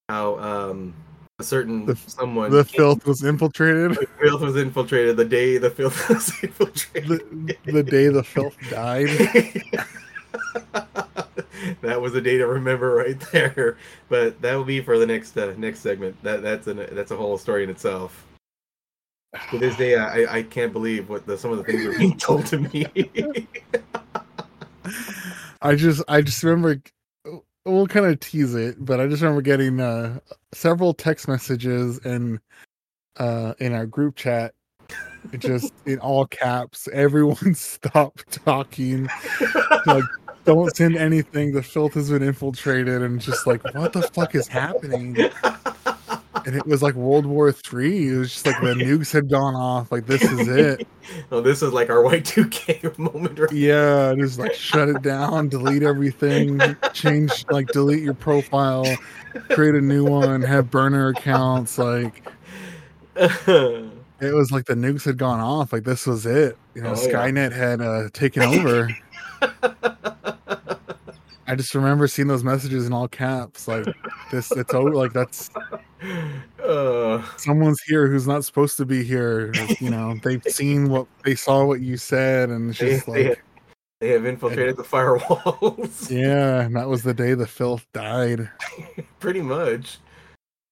how 0.09 0.37
um 0.39 0.93
a 1.39 1.43
certain 1.43 1.85
The- 1.85 1.95
someone 1.95 2.51
the 2.51 2.63
filth 2.63 3.05
was 3.07 3.23
infiltrated. 3.23 3.91
the 3.95 4.07
filth 4.21 4.41
was 4.41 4.55
infiltrated 4.55 5.17
the 5.17 5.25
day 5.25 5.57
the 5.57 5.71
filth 5.71 6.09
was 6.09 6.31
infiltrated. 6.43 7.47
The, 7.47 7.57
the 7.71 7.83
day 7.83 8.07
the 8.09 8.23
filth 8.23 8.55
died. 8.69 9.07
that 11.81 11.99
was 11.99 12.13
a 12.15 12.21
day 12.21 12.37
to 12.37 12.45
remember 12.45 12.95
right 12.95 13.19
there. 13.31 13.77
But 14.09 14.39
that 14.41 14.53
will 14.55 14.63
be 14.63 14.81
for 14.81 14.99
the 14.99 15.05
next 15.07 15.35
uh, 15.37 15.53
next 15.57 15.79
segment. 15.79 16.21
That 16.23 16.43
that's 16.43 16.67
an 16.67 16.85
that's 16.91 17.09
a 17.11 17.17
whole 17.17 17.37
story 17.39 17.63
in 17.63 17.69
itself. 17.69 18.25
To 19.49 19.57
this 19.57 19.75
day 19.77 19.95
i 19.97 20.37
i 20.39 20.43
can't 20.43 20.73
believe 20.73 21.09
what 21.09 21.25
the 21.25 21.37
some 21.37 21.51
of 21.51 21.57
the 21.57 21.63
things 21.63 21.85
are 21.85 21.97
being 21.97 22.17
told 22.17 22.45
to 22.47 22.57
me 22.59 22.85
I 25.61 25.75
just 25.75 26.03
I 26.07 26.21
just 26.21 26.43
remember 26.43 26.81
we'll 27.65 27.87
kind 27.87 28.05
of 28.05 28.19
tease 28.19 28.55
it, 28.55 28.83
but 28.83 28.99
I 28.99 29.07
just 29.07 29.21
remember 29.21 29.41
getting 29.41 29.79
uh 29.79 30.19
several 30.53 30.93
text 30.93 31.27
messages 31.27 31.99
and 32.05 32.39
uh 33.17 33.53
in 33.59 33.73
our 33.73 33.85
group 33.85 34.15
chat 34.15 34.53
just 35.37 35.71
in 35.85 35.99
all 35.99 36.25
caps 36.25 36.89
everyone 36.91 37.53
stop 37.53 38.19
talking 38.31 39.07
like 39.85 40.03
don't 40.45 40.75
send 40.75 40.97
anything. 40.97 41.53
The 41.53 41.63
filth 41.63 41.93
has 41.93 42.09
been 42.09 42.23
infiltrated, 42.23 43.01
and 43.01 43.19
just 43.19 43.45
like, 43.45 43.63
what 43.73 43.93
the 43.93 44.01
fuck 44.01 44.35
is 44.35 44.47
happening? 44.47 45.15
And 46.45 46.55
it 46.55 46.65
was 46.65 46.81
like 46.81 46.95
World 46.95 47.25
War 47.25 47.51
Three. 47.51 48.09
It 48.09 48.17
was 48.17 48.31
just 48.31 48.45
like 48.45 48.59
the 48.61 48.73
nukes 48.73 49.11
had 49.11 49.29
gone 49.29 49.55
off. 49.55 49.91
Like 49.91 50.05
this 50.05 50.23
is 50.23 50.47
it. 50.47 50.87
oh, 51.31 51.41
this 51.41 51.61
is 51.61 51.73
like 51.73 51.89
our 51.89 51.97
Y2K 52.03 52.97
moment. 53.13 53.39
Right? 53.39 53.51
Yeah, 53.51 54.13
just 54.17 54.39
like 54.39 54.53
shut 54.53 54.89
it 54.89 55.01
down, 55.01 55.49
delete 55.49 55.83
everything, 55.83 56.59
change 56.93 57.45
like 57.49 57.67
delete 57.67 58.03
your 58.03 58.13
profile, 58.13 58.85
create 59.49 59.75
a 59.75 59.81
new 59.81 60.05
one, 60.05 60.41
have 60.41 60.69
burner 60.71 61.09
accounts. 61.09 61.77
Like 61.77 62.23
it 63.15 64.33
was 64.33 64.51
like 64.51 64.65
the 64.65 64.75
nukes 64.75 65.03
had 65.05 65.17
gone 65.17 65.39
off. 65.39 65.73
Like 65.73 65.83
this 65.83 66.05
was 66.05 66.25
it. 66.25 66.57
You 66.75 66.81
know, 66.81 66.89
Oh, 66.95 67.01
yeah. 67.01 67.13
Skynet 67.13 67.51
had 67.51 67.81
uh, 67.81 68.09
taken 68.13 68.43
over. 68.43 68.89
I 71.51 71.55
just 71.55 71.75
remember 71.75 72.07
seeing 72.07 72.29
those 72.29 72.45
messages 72.45 72.87
in 72.87 72.93
all 72.93 73.09
caps. 73.09 73.67
Like 73.67 73.85
this, 74.31 74.53
it's 74.53 74.73
over. 74.73 74.95
Like 74.95 75.11
that's 75.11 75.49
uh, 76.63 77.21
someone's 77.35 77.81
here 77.81 78.07
who's 78.07 78.25
not 78.25 78.45
supposed 78.45 78.77
to 78.77 78.85
be 78.85 79.03
here. 79.03 79.51
You 79.81 79.89
know, 79.89 80.17
they've 80.23 80.41
seen 80.47 80.87
what 80.87 81.07
they 81.25 81.35
saw 81.35 81.65
what 81.65 81.81
you 81.81 81.97
said, 81.97 82.51
and 82.51 82.69
it's 82.69 82.79
just 82.79 83.05
they- 83.05 83.27
like, 83.27 83.43
they 83.99 84.11
have 84.11 84.25
infiltrated 84.25 84.77
the 84.77 84.83
firewalls. 84.83 86.09
yeah, 86.09 86.61
and 86.61 86.75
that 86.77 86.87
was 86.87 87.03
the 87.03 87.13
day 87.13 87.33
the 87.33 87.45
filth 87.45 87.85
died. 87.91 88.49
Pretty 89.19 89.41
much. 89.41 89.99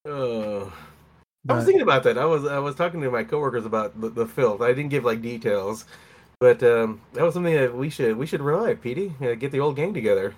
Uh, 0.08 0.61
I 1.49 1.56
was 1.56 1.66
thinking 1.66 1.82
about 1.82 2.03
that. 2.03 2.17
I 2.17 2.24
was 2.24 2.45
I 2.45 2.59
was 2.59 2.75
talking 2.75 3.01
to 3.01 3.11
my 3.11 3.25
coworkers 3.25 3.66
about 3.66 3.99
the, 3.99 4.08
the 4.08 4.25
filth. 4.25 4.61
I 4.61 4.69
didn't 4.69 4.91
give 4.91 5.03
like 5.03 5.22
details, 5.22 5.83
but 6.40 6.64
um, 6.64 7.01
that 7.11 7.24
was 7.25 7.33
something 7.33 7.53
that 7.53 7.75
we 7.75 7.90
should 7.90 8.16
we 8.16 8.25
should 8.25 8.41
revive, 8.41 8.80
Petey. 8.82 9.14
Uh, 9.22 9.35
get 9.35 9.51
the 9.51 9.59
old 9.59 9.75
gang 9.75 9.93
together. 9.93 10.33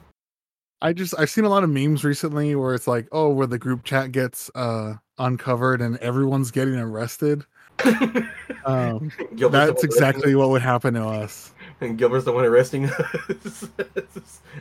I 0.82 0.94
just 0.94 1.14
I've 1.18 1.30
seen 1.30 1.46
a 1.46 1.50
lot 1.50 1.64
of 1.64 1.70
memes 1.70 2.04
recently 2.04 2.56
where 2.56 2.74
it's 2.74 2.88
like, 2.88 3.08
oh, 3.12 3.30
where 3.30 3.48
the 3.48 3.60
group 3.60 3.84
chat 3.84 4.12
gets 4.12 4.50
uh 4.56 4.96
uncovered 5.20 5.82
and 5.82 5.98
everyone's 5.98 6.52
getting 6.52 6.76
arrested. 6.76 7.46
Um, 8.64 9.12
that's 9.32 9.84
exactly 9.84 10.36
what 10.36 10.50
would 10.50 10.62
happen 10.62 10.94
to 10.94 11.04
us. 11.04 11.52
and 11.80 11.98
Gilbert's 11.98 12.26
the 12.26 12.32
one 12.32 12.46
arresting 12.46 12.86
us 12.92 13.70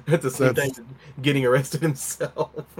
at 0.07 0.23
the 0.23 0.31
same 0.31 0.55
That's- 0.55 0.77
time 0.77 0.87
getting 1.21 1.45
arrested 1.45 1.83
himself. 1.83 2.51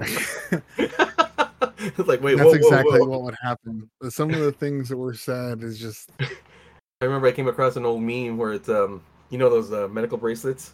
it's 0.79 1.99
like 2.07 2.23
wait, 2.23 2.37
That's 2.37 2.45
whoa, 2.45 2.45
whoa, 2.45 2.53
exactly 2.53 2.99
whoa. 3.01 3.05
what 3.07 3.21
would 3.21 3.35
happen. 3.39 3.87
Some 4.09 4.31
of 4.31 4.39
the 4.39 4.51
things 4.51 4.89
that 4.89 4.97
were 4.97 5.13
said 5.13 5.61
is 5.61 5.77
just 5.79 6.09
I 6.19 7.05
remember 7.05 7.27
I 7.27 7.33
came 7.33 7.47
across 7.47 7.75
an 7.75 7.85
old 7.85 8.01
meme 8.01 8.37
where 8.39 8.53
it's 8.53 8.69
um 8.69 9.03
you 9.29 9.37
know 9.37 9.49
those 9.51 9.71
uh, 9.71 9.87
medical 9.89 10.17
bracelets, 10.17 10.73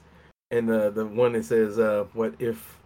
and 0.52 0.68
the 0.68 0.90
the 0.92 1.06
one 1.06 1.34
that 1.34 1.46
says 1.46 1.78
uh 1.80 2.06
what 2.14 2.34
if 2.40 2.78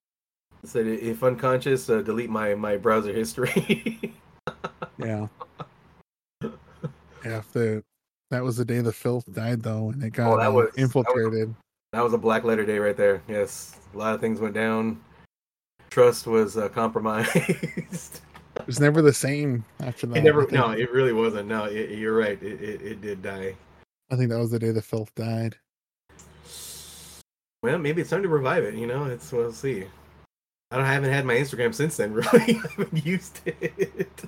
said 0.64 0.86
if 0.88 1.24
unconscious 1.24 1.90
uh, 1.90 2.02
delete 2.02 2.30
my 2.30 2.54
my 2.56 2.78
browser 2.78 3.14
history. 3.14 4.14
yeah. 4.98 5.28
after 7.26 7.84
that 8.30 8.44
was 8.44 8.58
the 8.58 8.66
day 8.66 8.80
the 8.82 8.92
filth 8.94 9.32
died 9.34 9.62
though, 9.62 9.90
and 9.90 10.04
it 10.04 10.12
got 10.12 10.32
Oh, 10.32 10.38
that 10.38 10.48
was- 10.54 10.66
that 10.68 10.72
was- 10.74 10.84
infiltrated. 10.84 11.54
that 11.94 12.02
was 12.04 12.14
a 12.14 12.18
black 12.18 12.44
letter 12.44 12.66
day 12.66 12.78
right 12.80 12.96
there. 12.98 13.22
Yes, 13.28 13.78
a 13.94 13.98
lot 13.98 14.16
of 14.16 14.22
things 14.22 14.40
went 14.40 14.54
down. 14.54 15.02
Trust 15.90 16.28
was 16.28 16.58
uh, 16.58 16.70
compromised. 16.70 17.30
It 18.58 18.68
was 18.68 18.82
never 18.82 19.02
the 19.02 19.14
same 19.14 19.64
after 19.80 20.06
that. 20.08 20.18
it 20.18 20.24
never 20.24 20.46
no, 20.52 20.72
it 20.72 20.92
really 20.92 21.14
wasn't. 21.14 21.48
No, 21.48 21.64
it, 21.66 21.92
you're 21.98 22.16
right. 22.16 22.40
It, 22.44 22.62
it 22.62 22.82
it 22.82 23.02
did 23.02 23.22
die. 23.24 23.56
I 24.12 24.16
think 24.18 24.30
that 24.30 24.38
was 24.38 24.52
the 24.52 24.60
day 24.60 24.72
the 24.72 24.82
filth 24.82 25.16
died. 25.16 25.56
Well, 27.64 27.78
maybe 27.78 28.02
it's 28.02 28.10
time 28.10 28.24
to 28.24 28.30
revive 28.30 28.64
it. 28.64 28.76
You 28.76 28.88
know, 28.88 29.06
it's 29.06 29.32
we'll 29.32 29.52
see. 29.54 29.86
I 30.72 30.78
don't. 30.78 30.86
I 30.86 30.94
haven't 30.94 31.12
had 31.12 31.26
my 31.26 31.36
Instagram 31.36 31.74
since 31.74 31.98
then. 31.98 32.14
Really, 32.34 32.56
I 32.56 32.68
haven't 32.78 33.06
used 33.06 33.42
it. 33.46 34.26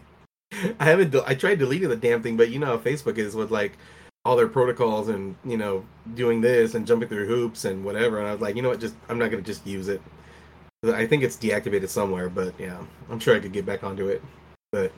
I 0.80 0.86
haven't. 0.86 1.12
de- 1.12 1.28
I 1.28 1.34
tried 1.34 1.60
deleting 1.60 1.90
the 1.90 1.96
damn 1.96 2.22
thing, 2.22 2.38
but 2.38 2.50
you 2.50 2.60
know 2.60 2.68
how 2.68 2.78
Facebook 2.78 3.18
is 3.18 3.36
with 3.36 3.50
like 3.50 3.78
all 4.26 4.36
their 4.36 4.48
protocols 4.48 5.10
and 5.10 5.36
you 5.44 5.58
know 5.58 5.86
doing 6.16 6.42
this 6.42 6.76
and 6.76 6.88
jumping 6.88 7.10
through 7.10 7.28
hoops 7.28 7.66
and 7.66 7.84
whatever. 7.84 8.20
And 8.20 8.28
I 8.28 8.32
was 8.34 8.42
like, 8.42 8.56
you 8.56 8.62
know 8.62 8.70
what? 8.70 8.80
Just 8.80 8.96
I'm 9.10 9.18
not 9.18 9.32
gonna 9.32 9.42
just 9.42 9.66
use 9.66 9.88
it. 9.88 10.02
I 10.84 11.08
think 11.08 11.24
it's 11.24 11.38
deactivated 11.38 11.88
somewhere, 11.88 12.30
but 12.30 12.54
yeah, 12.60 12.78
I'm 13.10 13.20
sure 13.20 13.36
I 13.36 13.40
could 13.40 13.54
get 13.54 13.66
back 13.66 13.84
onto 13.84 14.10
it. 14.10 14.22
But 14.72 14.92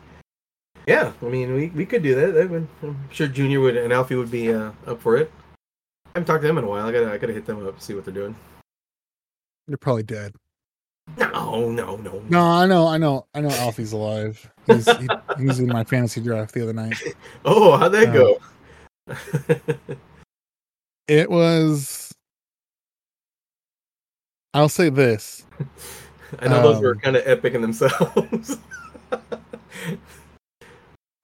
yeah, 0.88 1.14
I 1.22 1.25
mean, 1.25 1.53
we, 1.53 1.67
we 1.69 1.85
could 1.85 2.03
do 2.03 2.15
that. 2.15 2.49
would, 2.49 2.67
I'm 2.81 3.09
sure 3.11 3.27
Junior 3.27 3.59
would 3.59 3.77
and 3.77 3.93
Alfie 3.93 4.15
would 4.15 4.31
be 4.31 4.51
uh, 4.51 4.72
up 4.85 5.01
for 5.01 5.15
it. 5.17 5.31
I 6.16 6.19
haven't 6.19 6.27
talked 6.27 6.44
to 6.44 6.48
them 6.48 6.58
in 6.58 6.64
a 6.64 6.68
while. 6.68 6.85
I 6.88 6.94
gotta 6.94 7.11
I 7.11 7.18
gotta 7.18 7.34
hit 7.34 7.45
them 7.45 7.68
up 7.68 7.82
see 7.82 7.94
what 7.94 8.06
they're 8.06 8.14
doing. 8.14 8.34
They're 9.68 9.76
probably 9.76 10.03
dead. 10.03 10.34
No, 11.18 11.69
no, 11.69 11.98
no. 11.98 12.24
No, 12.30 12.42
I 12.42 12.66
know, 12.66 12.88
I 12.88 12.98
know, 12.98 13.26
I 13.35 13.42
know. 13.42 13.50
Alfie's 13.50 13.92
alive. 13.92 14.50
He's 14.66 14.85
he, 14.98 15.08
in 15.61 15.68
my 15.68 15.84
fantasy 15.84 16.22
draft 16.22 16.53
the 16.53 16.64
other 16.64 16.72
night. 16.74 16.95
Oh, 17.45 17.76
how'd 17.76 17.92
that 17.92 18.10
Uh, 18.10 18.14
go? 18.14 19.98
It 21.10 21.30
was. 21.30 22.14
I'll 24.53 24.69
say 24.69 24.90
this. 24.90 25.45
I 26.40 26.48
know 26.48 26.61
those 26.61 26.82
were 26.82 26.94
um, 26.94 27.00
kind 27.00 27.18
of 27.18 27.27
epic 27.27 27.56
in 27.56 27.61
themselves. 27.61 28.58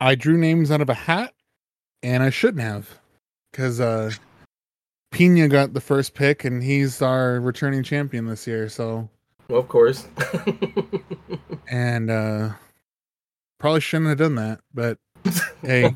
I 0.02 0.16
drew 0.16 0.38
names 0.38 0.70
out 0.70 0.82
of 0.82 0.90
a 0.90 0.94
hat, 0.94 1.34
and 2.04 2.22
I 2.22 2.30
shouldn't 2.30 2.62
have, 2.62 3.00
because 3.52 3.80
uh, 3.80 4.12
Pena 5.12 5.48
got 5.48 5.74
the 5.74 5.82
first 5.82 6.14
pick, 6.14 6.46
and 6.46 6.64
he's 6.64 7.02
our 7.02 7.40
returning 7.40 7.84
champion 7.84 8.26
this 8.26 8.48
year. 8.48 8.70
So, 8.70 9.10
well, 9.50 9.60
of 9.60 9.68
course. 9.68 10.08
and 11.68 12.10
uh, 12.10 12.50
probably 13.60 13.82
shouldn't 13.82 14.10
have 14.10 14.18
done 14.18 14.36
that, 14.36 14.62
but 14.74 14.98
hey, 15.62 15.96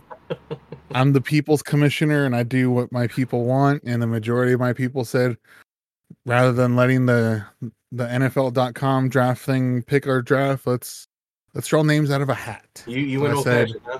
I'm 0.91 1.13
the 1.13 1.21
people's 1.21 1.63
commissioner, 1.63 2.25
and 2.25 2.35
I 2.35 2.43
do 2.43 2.69
what 2.69 2.91
my 2.91 3.07
people 3.07 3.45
want. 3.45 3.83
And 3.85 4.01
the 4.01 4.07
majority 4.07 4.53
of 4.53 4.59
my 4.59 4.73
people 4.73 5.05
said, 5.05 5.37
rather 6.25 6.51
than 6.51 6.75
letting 6.75 7.05
the 7.05 7.45
the 7.91 8.05
NFL.com 8.05 9.09
draft 9.09 9.41
thing 9.41 9.81
pick 9.83 10.07
our 10.07 10.21
draft, 10.21 10.67
let's 10.67 11.07
let's 11.53 11.67
draw 11.67 11.83
names 11.83 12.11
out 12.11 12.21
of 12.21 12.29
a 12.29 12.33
hat. 12.35 12.83
you 12.85 12.99
you 12.99 13.21
went 13.21 13.35
old 13.35 13.45
fashioned. 13.45 13.79
huh? 13.85 13.99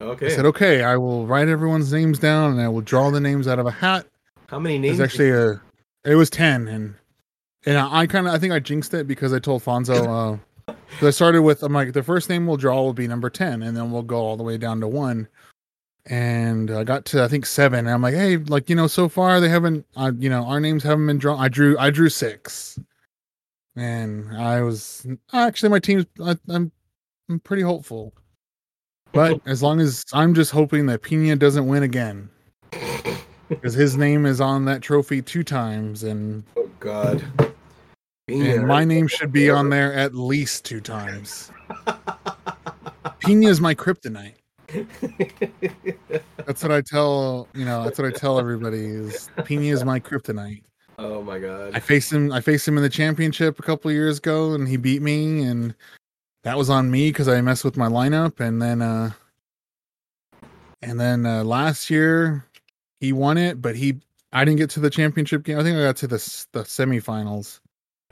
Okay. 0.00 0.26
I 0.26 0.28
said, 0.28 0.44
okay, 0.46 0.82
I 0.82 0.96
will 0.96 1.26
write 1.26 1.48
everyone's 1.48 1.90
names 1.90 2.18
down 2.18 2.52
and 2.52 2.60
I 2.60 2.68
will 2.68 2.82
draw 2.82 3.10
the 3.10 3.20
names 3.20 3.48
out 3.48 3.58
of 3.58 3.66
a 3.66 3.70
hat. 3.70 4.06
How 4.48 4.58
many 4.58 4.76
It 4.76 4.80
names? 4.80 4.98
was 4.98 5.00
actually 5.00 5.30
a, 5.30 5.60
it 6.04 6.14
was 6.14 6.30
10. 6.30 6.68
And, 6.68 6.94
and 7.64 7.78
I, 7.78 8.06
kind 8.06 8.26
of, 8.28 8.34
I 8.34 8.38
think 8.38 8.52
I 8.52 8.58
jinxed 8.60 8.94
it 8.94 9.06
because 9.08 9.32
I 9.32 9.38
told 9.38 9.62
Fonzo, 9.62 10.38
uh, 10.68 10.74
I 11.02 11.10
started 11.10 11.42
with, 11.42 11.62
I'm 11.62 11.72
like, 11.72 11.92
the 11.92 12.02
first 12.02 12.28
name 12.28 12.46
we'll 12.46 12.56
draw 12.56 12.82
will 12.82 12.92
be 12.92 13.08
number 13.08 13.30
10 13.30 13.62
and 13.62 13.76
then 13.76 13.90
we'll 13.90 14.02
go 14.02 14.16
all 14.18 14.36
the 14.36 14.42
way 14.42 14.56
down 14.58 14.80
to 14.80 14.88
one. 14.88 15.28
And 16.08 16.70
I 16.70 16.84
got 16.84 17.04
to, 17.06 17.24
I 17.24 17.28
think 17.28 17.46
seven. 17.46 17.80
And 17.80 17.90
I'm 17.90 18.02
like, 18.02 18.14
hey, 18.14 18.36
like, 18.36 18.70
you 18.70 18.76
know, 18.76 18.86
so 18.86 19.08
far 19.08 19.40
they 19.40 19.48
haven't, 19.48 19.84
uh, 19.96 20.12
you 20.16 20.30
know, 20.30 20.44
our 20.44 20.60
names 20.60 20.84
haven't 20.84 21.06
been 21.06 21.18
drawn. 21.18 21.40
I 21.40 21.48
drew, 21.48 21.76
I 21.78 21.90
drew 21.90 22.08
six. 22.08 22.78
And 23.74 24.34
I 24.36 24.62
was, 24.62 25.04
actually, 25.32 25.70
my 25.70 25.80
team's, 25.80 26.06
I, 26.24 26.36
I'm, 26.48 26.70
I'm 27.28 27.40
pretty 27.40 27.62
hopeful. 27.62 28.14
But 29.10 29.40
as 29.46 29.62
long 29.62 29.80
as 29.80 30.04
I'm 30.12 30.32
just 30.32 30.52
hoping 30.52 30.86
that 30.86 31.02
Pena 31.02 31.34
doesn't 31.34 31.66
win 31.66 31.82
again, 31.82 32.30
because 33.48 33.74
his 33.74 33.96
name 33.96 34.26
is 34.26 34.40
on 34.40 34.64
that 34.66 34.82
trophy 34.82 35.22
two 35.22 35.42
times, 35.42 36.02
and, 36.02 36.44
oh 36.56 36.70
God. 36.80 37.24
and 38.28 38.66
my 38.66 38.84
name 38.84 39.06
should 39.06 39.32
be 39.32 39.50
on 39.50 39.70
there 39.70 39.92
at 39.92 40.14
least 40.14 40.64
two 40.64 40.80
times. 40.80 41.50
Pina 43.20 43.48
is 43.48 43.60
my 43.60 43.74
kryptonite. 43.74 44.34
That's 46.44 46.62
what 46.62 46.72
I 46.72 46.80
tell 46.80 47.48
you 47.54 47.64
know. 47.64 47.84
That's 47.84 47.98
what 47.98 48.06
I 48.06 48.10
tell 48.10 48.38
everybody 48.38 48.84
is 48.84 49.28
Pena 49.44 49.62
is 49.66 49.84
my 49.84 50.00
kryptonite. 50.00 50.62
oh 50.98 51.22
my 51.22 51.38
God. 51.38 51.74
I 51.74 51.80
faced 51.80 52.12
him. 52.12 52.32
I 52.32 52.40
faced 52.40 52.66
him 52.66 52.76
in 52.76 52.82
the 52.82 52.88
championship 52.88 53.58
a 53.58 53.62
couple 53.62 53.90
years 53.90 54.18
ago, 54.18 54.54
and 54.54 54.68
he 54.68 54.76
beat 54.76 55.02
me, 55.02 55.42
and 55.42 55.74
that 56.42 56.56
was 56.56 56.70
on 56.70 56.90
me 56.90 57.10
because 57.10 57.28
I 57.28 57.40
messed 57.40 57.64
with 57.64 57.76
my 57.76 57.88
lineup. 57.88 58.40
And 58.40 58.60
then, 58.60 58.82
uh 58.82 59.12
and 60.82 61.00
then 61.00 61.26
uh 61.26 61.44
last 61.44 61.90
year 61.90 62.45
he 63.06 63.12
won 63.12 63.38
it, 63.38 63.62
but 63.62 63.76
he 63.76 64.00
I 64.32 64.44
didn't 64.44 64.58
get 64.58 64.70
to 64.70 64.80
the 64.80 64.90
championship 64.90 65.44
game. 65.44 65.58
I 65.58 65.62
think 65.62 65.76
I 65.78 65.82
got 65.82 65.96
to 65.98 66.06
the 66.08 66.16
the 66.52 66.62
semifinals, 66.64 67.60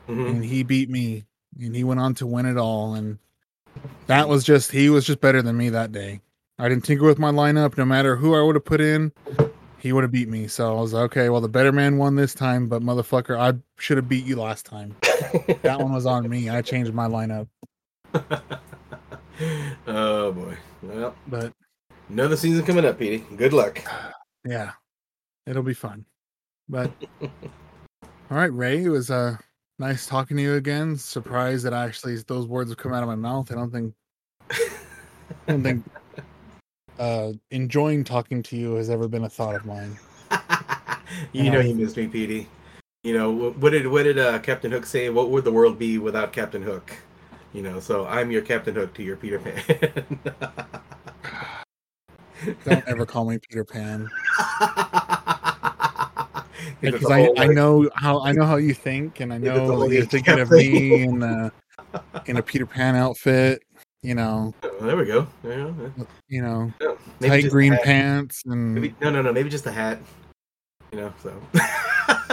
Mhm. 0.09 0.31
and 0.31 0.45
he 0.45 0.63
beat 0.63 0.89
me, 0.89 1.25
and 1.61 1.75
he 1.75 1.83
went 1.83 1.99
on 2.01 2.15
to 2.15 2.27
win 2.27 2.47
it 2.47 2.57
all. 2.57 2.95
And 2.95 3.19
that 4.07 4.29
was 4.29 4.45
just 4.45 4.71
he 4.71 4.89
was 4.89 5.05
just 5.05 5.21
better 5.21 5.43
than 5.43 5.57
me 5.57 5.69
that 5.71 5.91
day. 5.91 6.21
I 6.59 6.69
didn't 6.69 6.85
tinker 6.85 7.05
with 7.05 7.19
my 7.19 7.33
lineup. 7.33 7.77
No 7.77 7.85
matter 7.85 8.15
who 8.15 8.37
I 8.37 8.43
would 8.43 8.55
have 8.55 8.65
put 8.65 8.81
in, 8.81 9.11
he 9.79 9.93
would 9.93 10.05
have 10.05 10.13
beat 10.13 10.29
me. 10.29 10.47
So 10.47 10.77
I 10.77 10.81
was 10.81 10.93
like, 10.93 11.03
okay, 11.07 11.29
well, 11.29 11.41
the 11.41 11.49
better 11.49 11.73
man 11.73 11.99
won 11.99 12.15
this 12.15 12.33
time, 12.33 12.69
but 12.69 12.81
motherfucker, 12.83 13.37
I 13.37 13.59
should 13.79 13.97
have 13.97 14.09
beat 14.09 14.25
you 14.25 14.37
last 14.37 14.65
time. 14.65 14.95
That 15.63 15.81
one 15.81 15.93
was 15.93 16.07
on 16.07 16.29
me. 16.29 16.49
I 16.49 16.63
changed 16.63 16.95
my 16.95 17.09
lineup, 17.09 17.49
oh 19.87 20.33
boy. 20.33 20.57
Well, 20.83 21.15
but 21.27 21.53
another 22.09 22.37
season 22.37 22.65
coming 22.65 22.85
up, 22.85 22.99
Petey. 22.99 23.25
Good 23.37 23.53
luck. 23.53 23.81
yeah, 24.45 24.73
it'll 25.47 25.63
be 25.63 25.75
fun. 25.75 26.05
But 26.69 26.91
All 28.31 28.39
right, 28.39 28.53
Ray. 28.53 28.85
It 28.85 28.89
was 28.89 29.11
uh 29.11 29.37
nice 29.79 30.07
talking 30.07 30.37
to 30.37 30.43
you 30.43 30.55
again. 30.55 30.97
Surprised 30.97 31.65
that 31.65 31.73
actually 31.73 32.17
those 32.27 32.47
words 32.47 32.71
have 32.71 32.79
come 32.79 32.93
out 32.93 33.03
of 33.03 33.09
my 33.09 33.15
mouth. 33.15 33.53
I 33.53 33.55
don't 33.55 33.71
think 33.71 33.95
I 34.51 34.69
don't 35.47 35.63
think 35.63 35.85
uh 36.99 37.33
enjoying 37.51 38.03
talking 38.03 38.43
to 38.45 38.57
you 38.57 38.75
has 38.75 38.89
ever 38.89 39.09
been 39.09 39.25
a 39.25 39.29
thought 39.29 39.55
of 39.55 39.67
mine. 39.67 39.99
you 41.33 41.51
know 41.51 41.61
you 41.61 41.75
missed 41.75 41.97
me, 41.97 42.07
Petey. 42.07 42.49
You 43.03 43.13
know 43.13 43.51
what 43.51 43.71
did 43.71 43.87
what 43.87 44.05
did 44.05 44.19
uh, 44.19 44.39
Captain 44.39 44.73
Hook 44.73 44.87
say? 44.87 45.11
What 45.11 45.31
would 45.31 45.45
the 45.45 45.53
world 45.53 45.79
be 45.79 45.99
without 45.99 46.33
Captain 46.33 46.63
Hook? 46.63 46.97
You 47.53 47.63
know, 47.63 47.79
so 47.79 48.07
I'm 48.07 48.31
your 48.31 48.43
Captain 48.43 48.75
Hook 48.75 48.95
to 48.95 49.03
your 49.03 49.17
Peter 49.17 49.39
Pan. 49.39 50.19
Don't 52.65 52.89
ever 52.89 53.07
call 53.07 53.27
me 53.27 53.39
Peter 53.39 53.65
Pan. 53.65 54.11
Because 56.81 57.11
I, 57.11 57.31
I 57.37 57.47
know 57.47 57.89
how 57.95 58.21
I 58.23 58.33
know 58.33 58.45
how 58.45 58.57
you 58.57 58.75
think, 58.75 59.21
and 59.21 59.33
I 59.33 59.39
Yeah, 59.39 59.55
know 59.55 59.89
you're 59.89 60.05
thinking 60.05 60.39
of 60.39 60.51
me 60.51 61.03
in 61.03 61.23
a 61.23 61.53
in 62.27 62.37
a 62.37 62.43
Peter 62.43 62.67
Pan 62.67 62.97
outfit. 62.97 63.63
You 64.03 64.15
know, 64.15 64.55
Oh, 64.63 64.87
there 64.87 64.97
we 64.97 65.07
go. 65.07 65.27
There 65.43 65.73
you 66.29 66.43
know, 66.43 66.73
No, 66.81 66.99
maybe 67.21 67.43
tight 67.43 67.51
green 67.51 67.77
pants, 67.83 68.43
and 68.45 68.75
Maybe, 68.75 68.95
no, 69.01 69.11
no, 69.11 69.23
no. 69.23 69.33
Maybe 69.33 69.49
just 69.49 69.67
a 69.67 69.73
hat. 69.73 69.99
You 70.93 70.99
know, 71.01 71.15
so. 71.23 71.41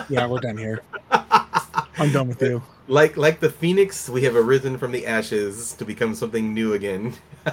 yeah, 0.10 0.28
we're 0.28 0.40
done 0.40 0.58
here. 0.58 0.82
I'm 1.12 2.12
done 2.12 2.28
with 2.28 2.42
you. 2.42 2.62
Like 2.88 3.16
like 3.16 3.40
the 3.40 3.50
phoenix, 3.50 4.10
we 4.10 4.24
have 4.24 4.36
arisen 4.36 4.78
from 4.78 4.92
the 4.92 5.08
ashes 5.08 5.74
to 5.74 5.86
become 5.86 6.14
something 6.16 6.54
new 6.54 6.74
again. 6.74 7.16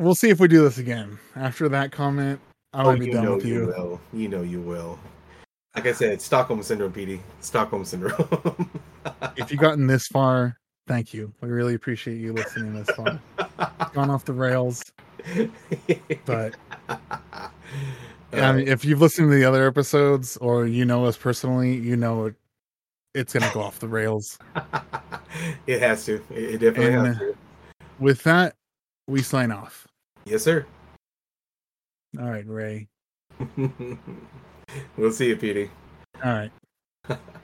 We'll 0.00 0.14
see 0.14 0.30
if 0.30 0.40
we 0.40 0.48
do 0.48 0.62
this 0.62 0.78
again. 0.78 1.18
After 1.36 1.68
that 1.68 1.92
comment, 1.92 2.40
I 2.72 2.82
will 2.84 2.96
be 2.96 3.00
Oh, 3.02 3.04
you 3.06 3.12
done 3.12 3.24
know 3.24 3.34
with 3.36 3.44
you 3.44 3.54
you. 3.54 3.66
will. 3.66 4.00
You 4.12 4.28
know 4.28 4.42
you 4.42 4.60
will. 4.60 4.98
Like 5.74 5.86
I 5.86 5.92
said, 5.92 6.20
Stockholm 6.20 6.62
syndrome, 6.62 6.92
PD. 6.92 7.20
Stockholm 7.40 7.84
syndrome. 7.84 8.70
If 9.36 9.50
you've 9.50 9.60
gotten 9.60 9.86
this 9.86 10.06
far, 10.08 10.58
thank 10.86 11.14
you. 11.14 11.32
We 11.40 11.48
really 11.48 11.74
appreciate 11.74 12.18
you 12.18 12.32
listening 12.32 12.74
this 12.74 12.90
far. 12.96 13.18
Gone 13.94 14.10
off 14.10 14.24
the 14.24 14.32
rails, 14.34 14.82
but 16.26 16.54
I 18.32 18.52
mean, 18.52 18.68
if 18.68 18.84
you've 18.84 19.00
listened 19.00 19.30
to 19.30 19.34
the 19.36 19.44
other 19.44 19.66
episodes 19.66 20.36
or 20.38 20.66
you 20.66 20.84
know 20.84 21.04
us 21.06 21.16
personally, 21.16 21.74
you 21.74 21.96
know 21.96 22.26
it, 22.26 22.34
it's 23.14 23.32
gonna 23.32 23.50
go 23.54 23.60
off 23.62 23.78
the 23.78 23.88
rails. 23.88 24.38
it 25.66 25.80
has 25.80 26.04
to. 26.04 26.16
It, 26.30 26.54
it 26.54 26.58
definitely 26.58 26.94
And- 26.94 27.06
has 27.06 27.18
to. 27.18 27.36
With 27.98 28.22
that, 28.24 28.54
we 29.06 29.22
sign 29.22 29.50
off. 29.52 29.86
Yes, 30.24 30.42
sir. 30.42 30.66
All 32.18 32.28
right, 32.30 32.46
Ray. 32.46 32.88
we'll 34.96 35.12
see 35.12 35.28
you, 35.28 35.36
Petey. 35.36 35.70
All 36.24 36.32
right. 36.32 36.50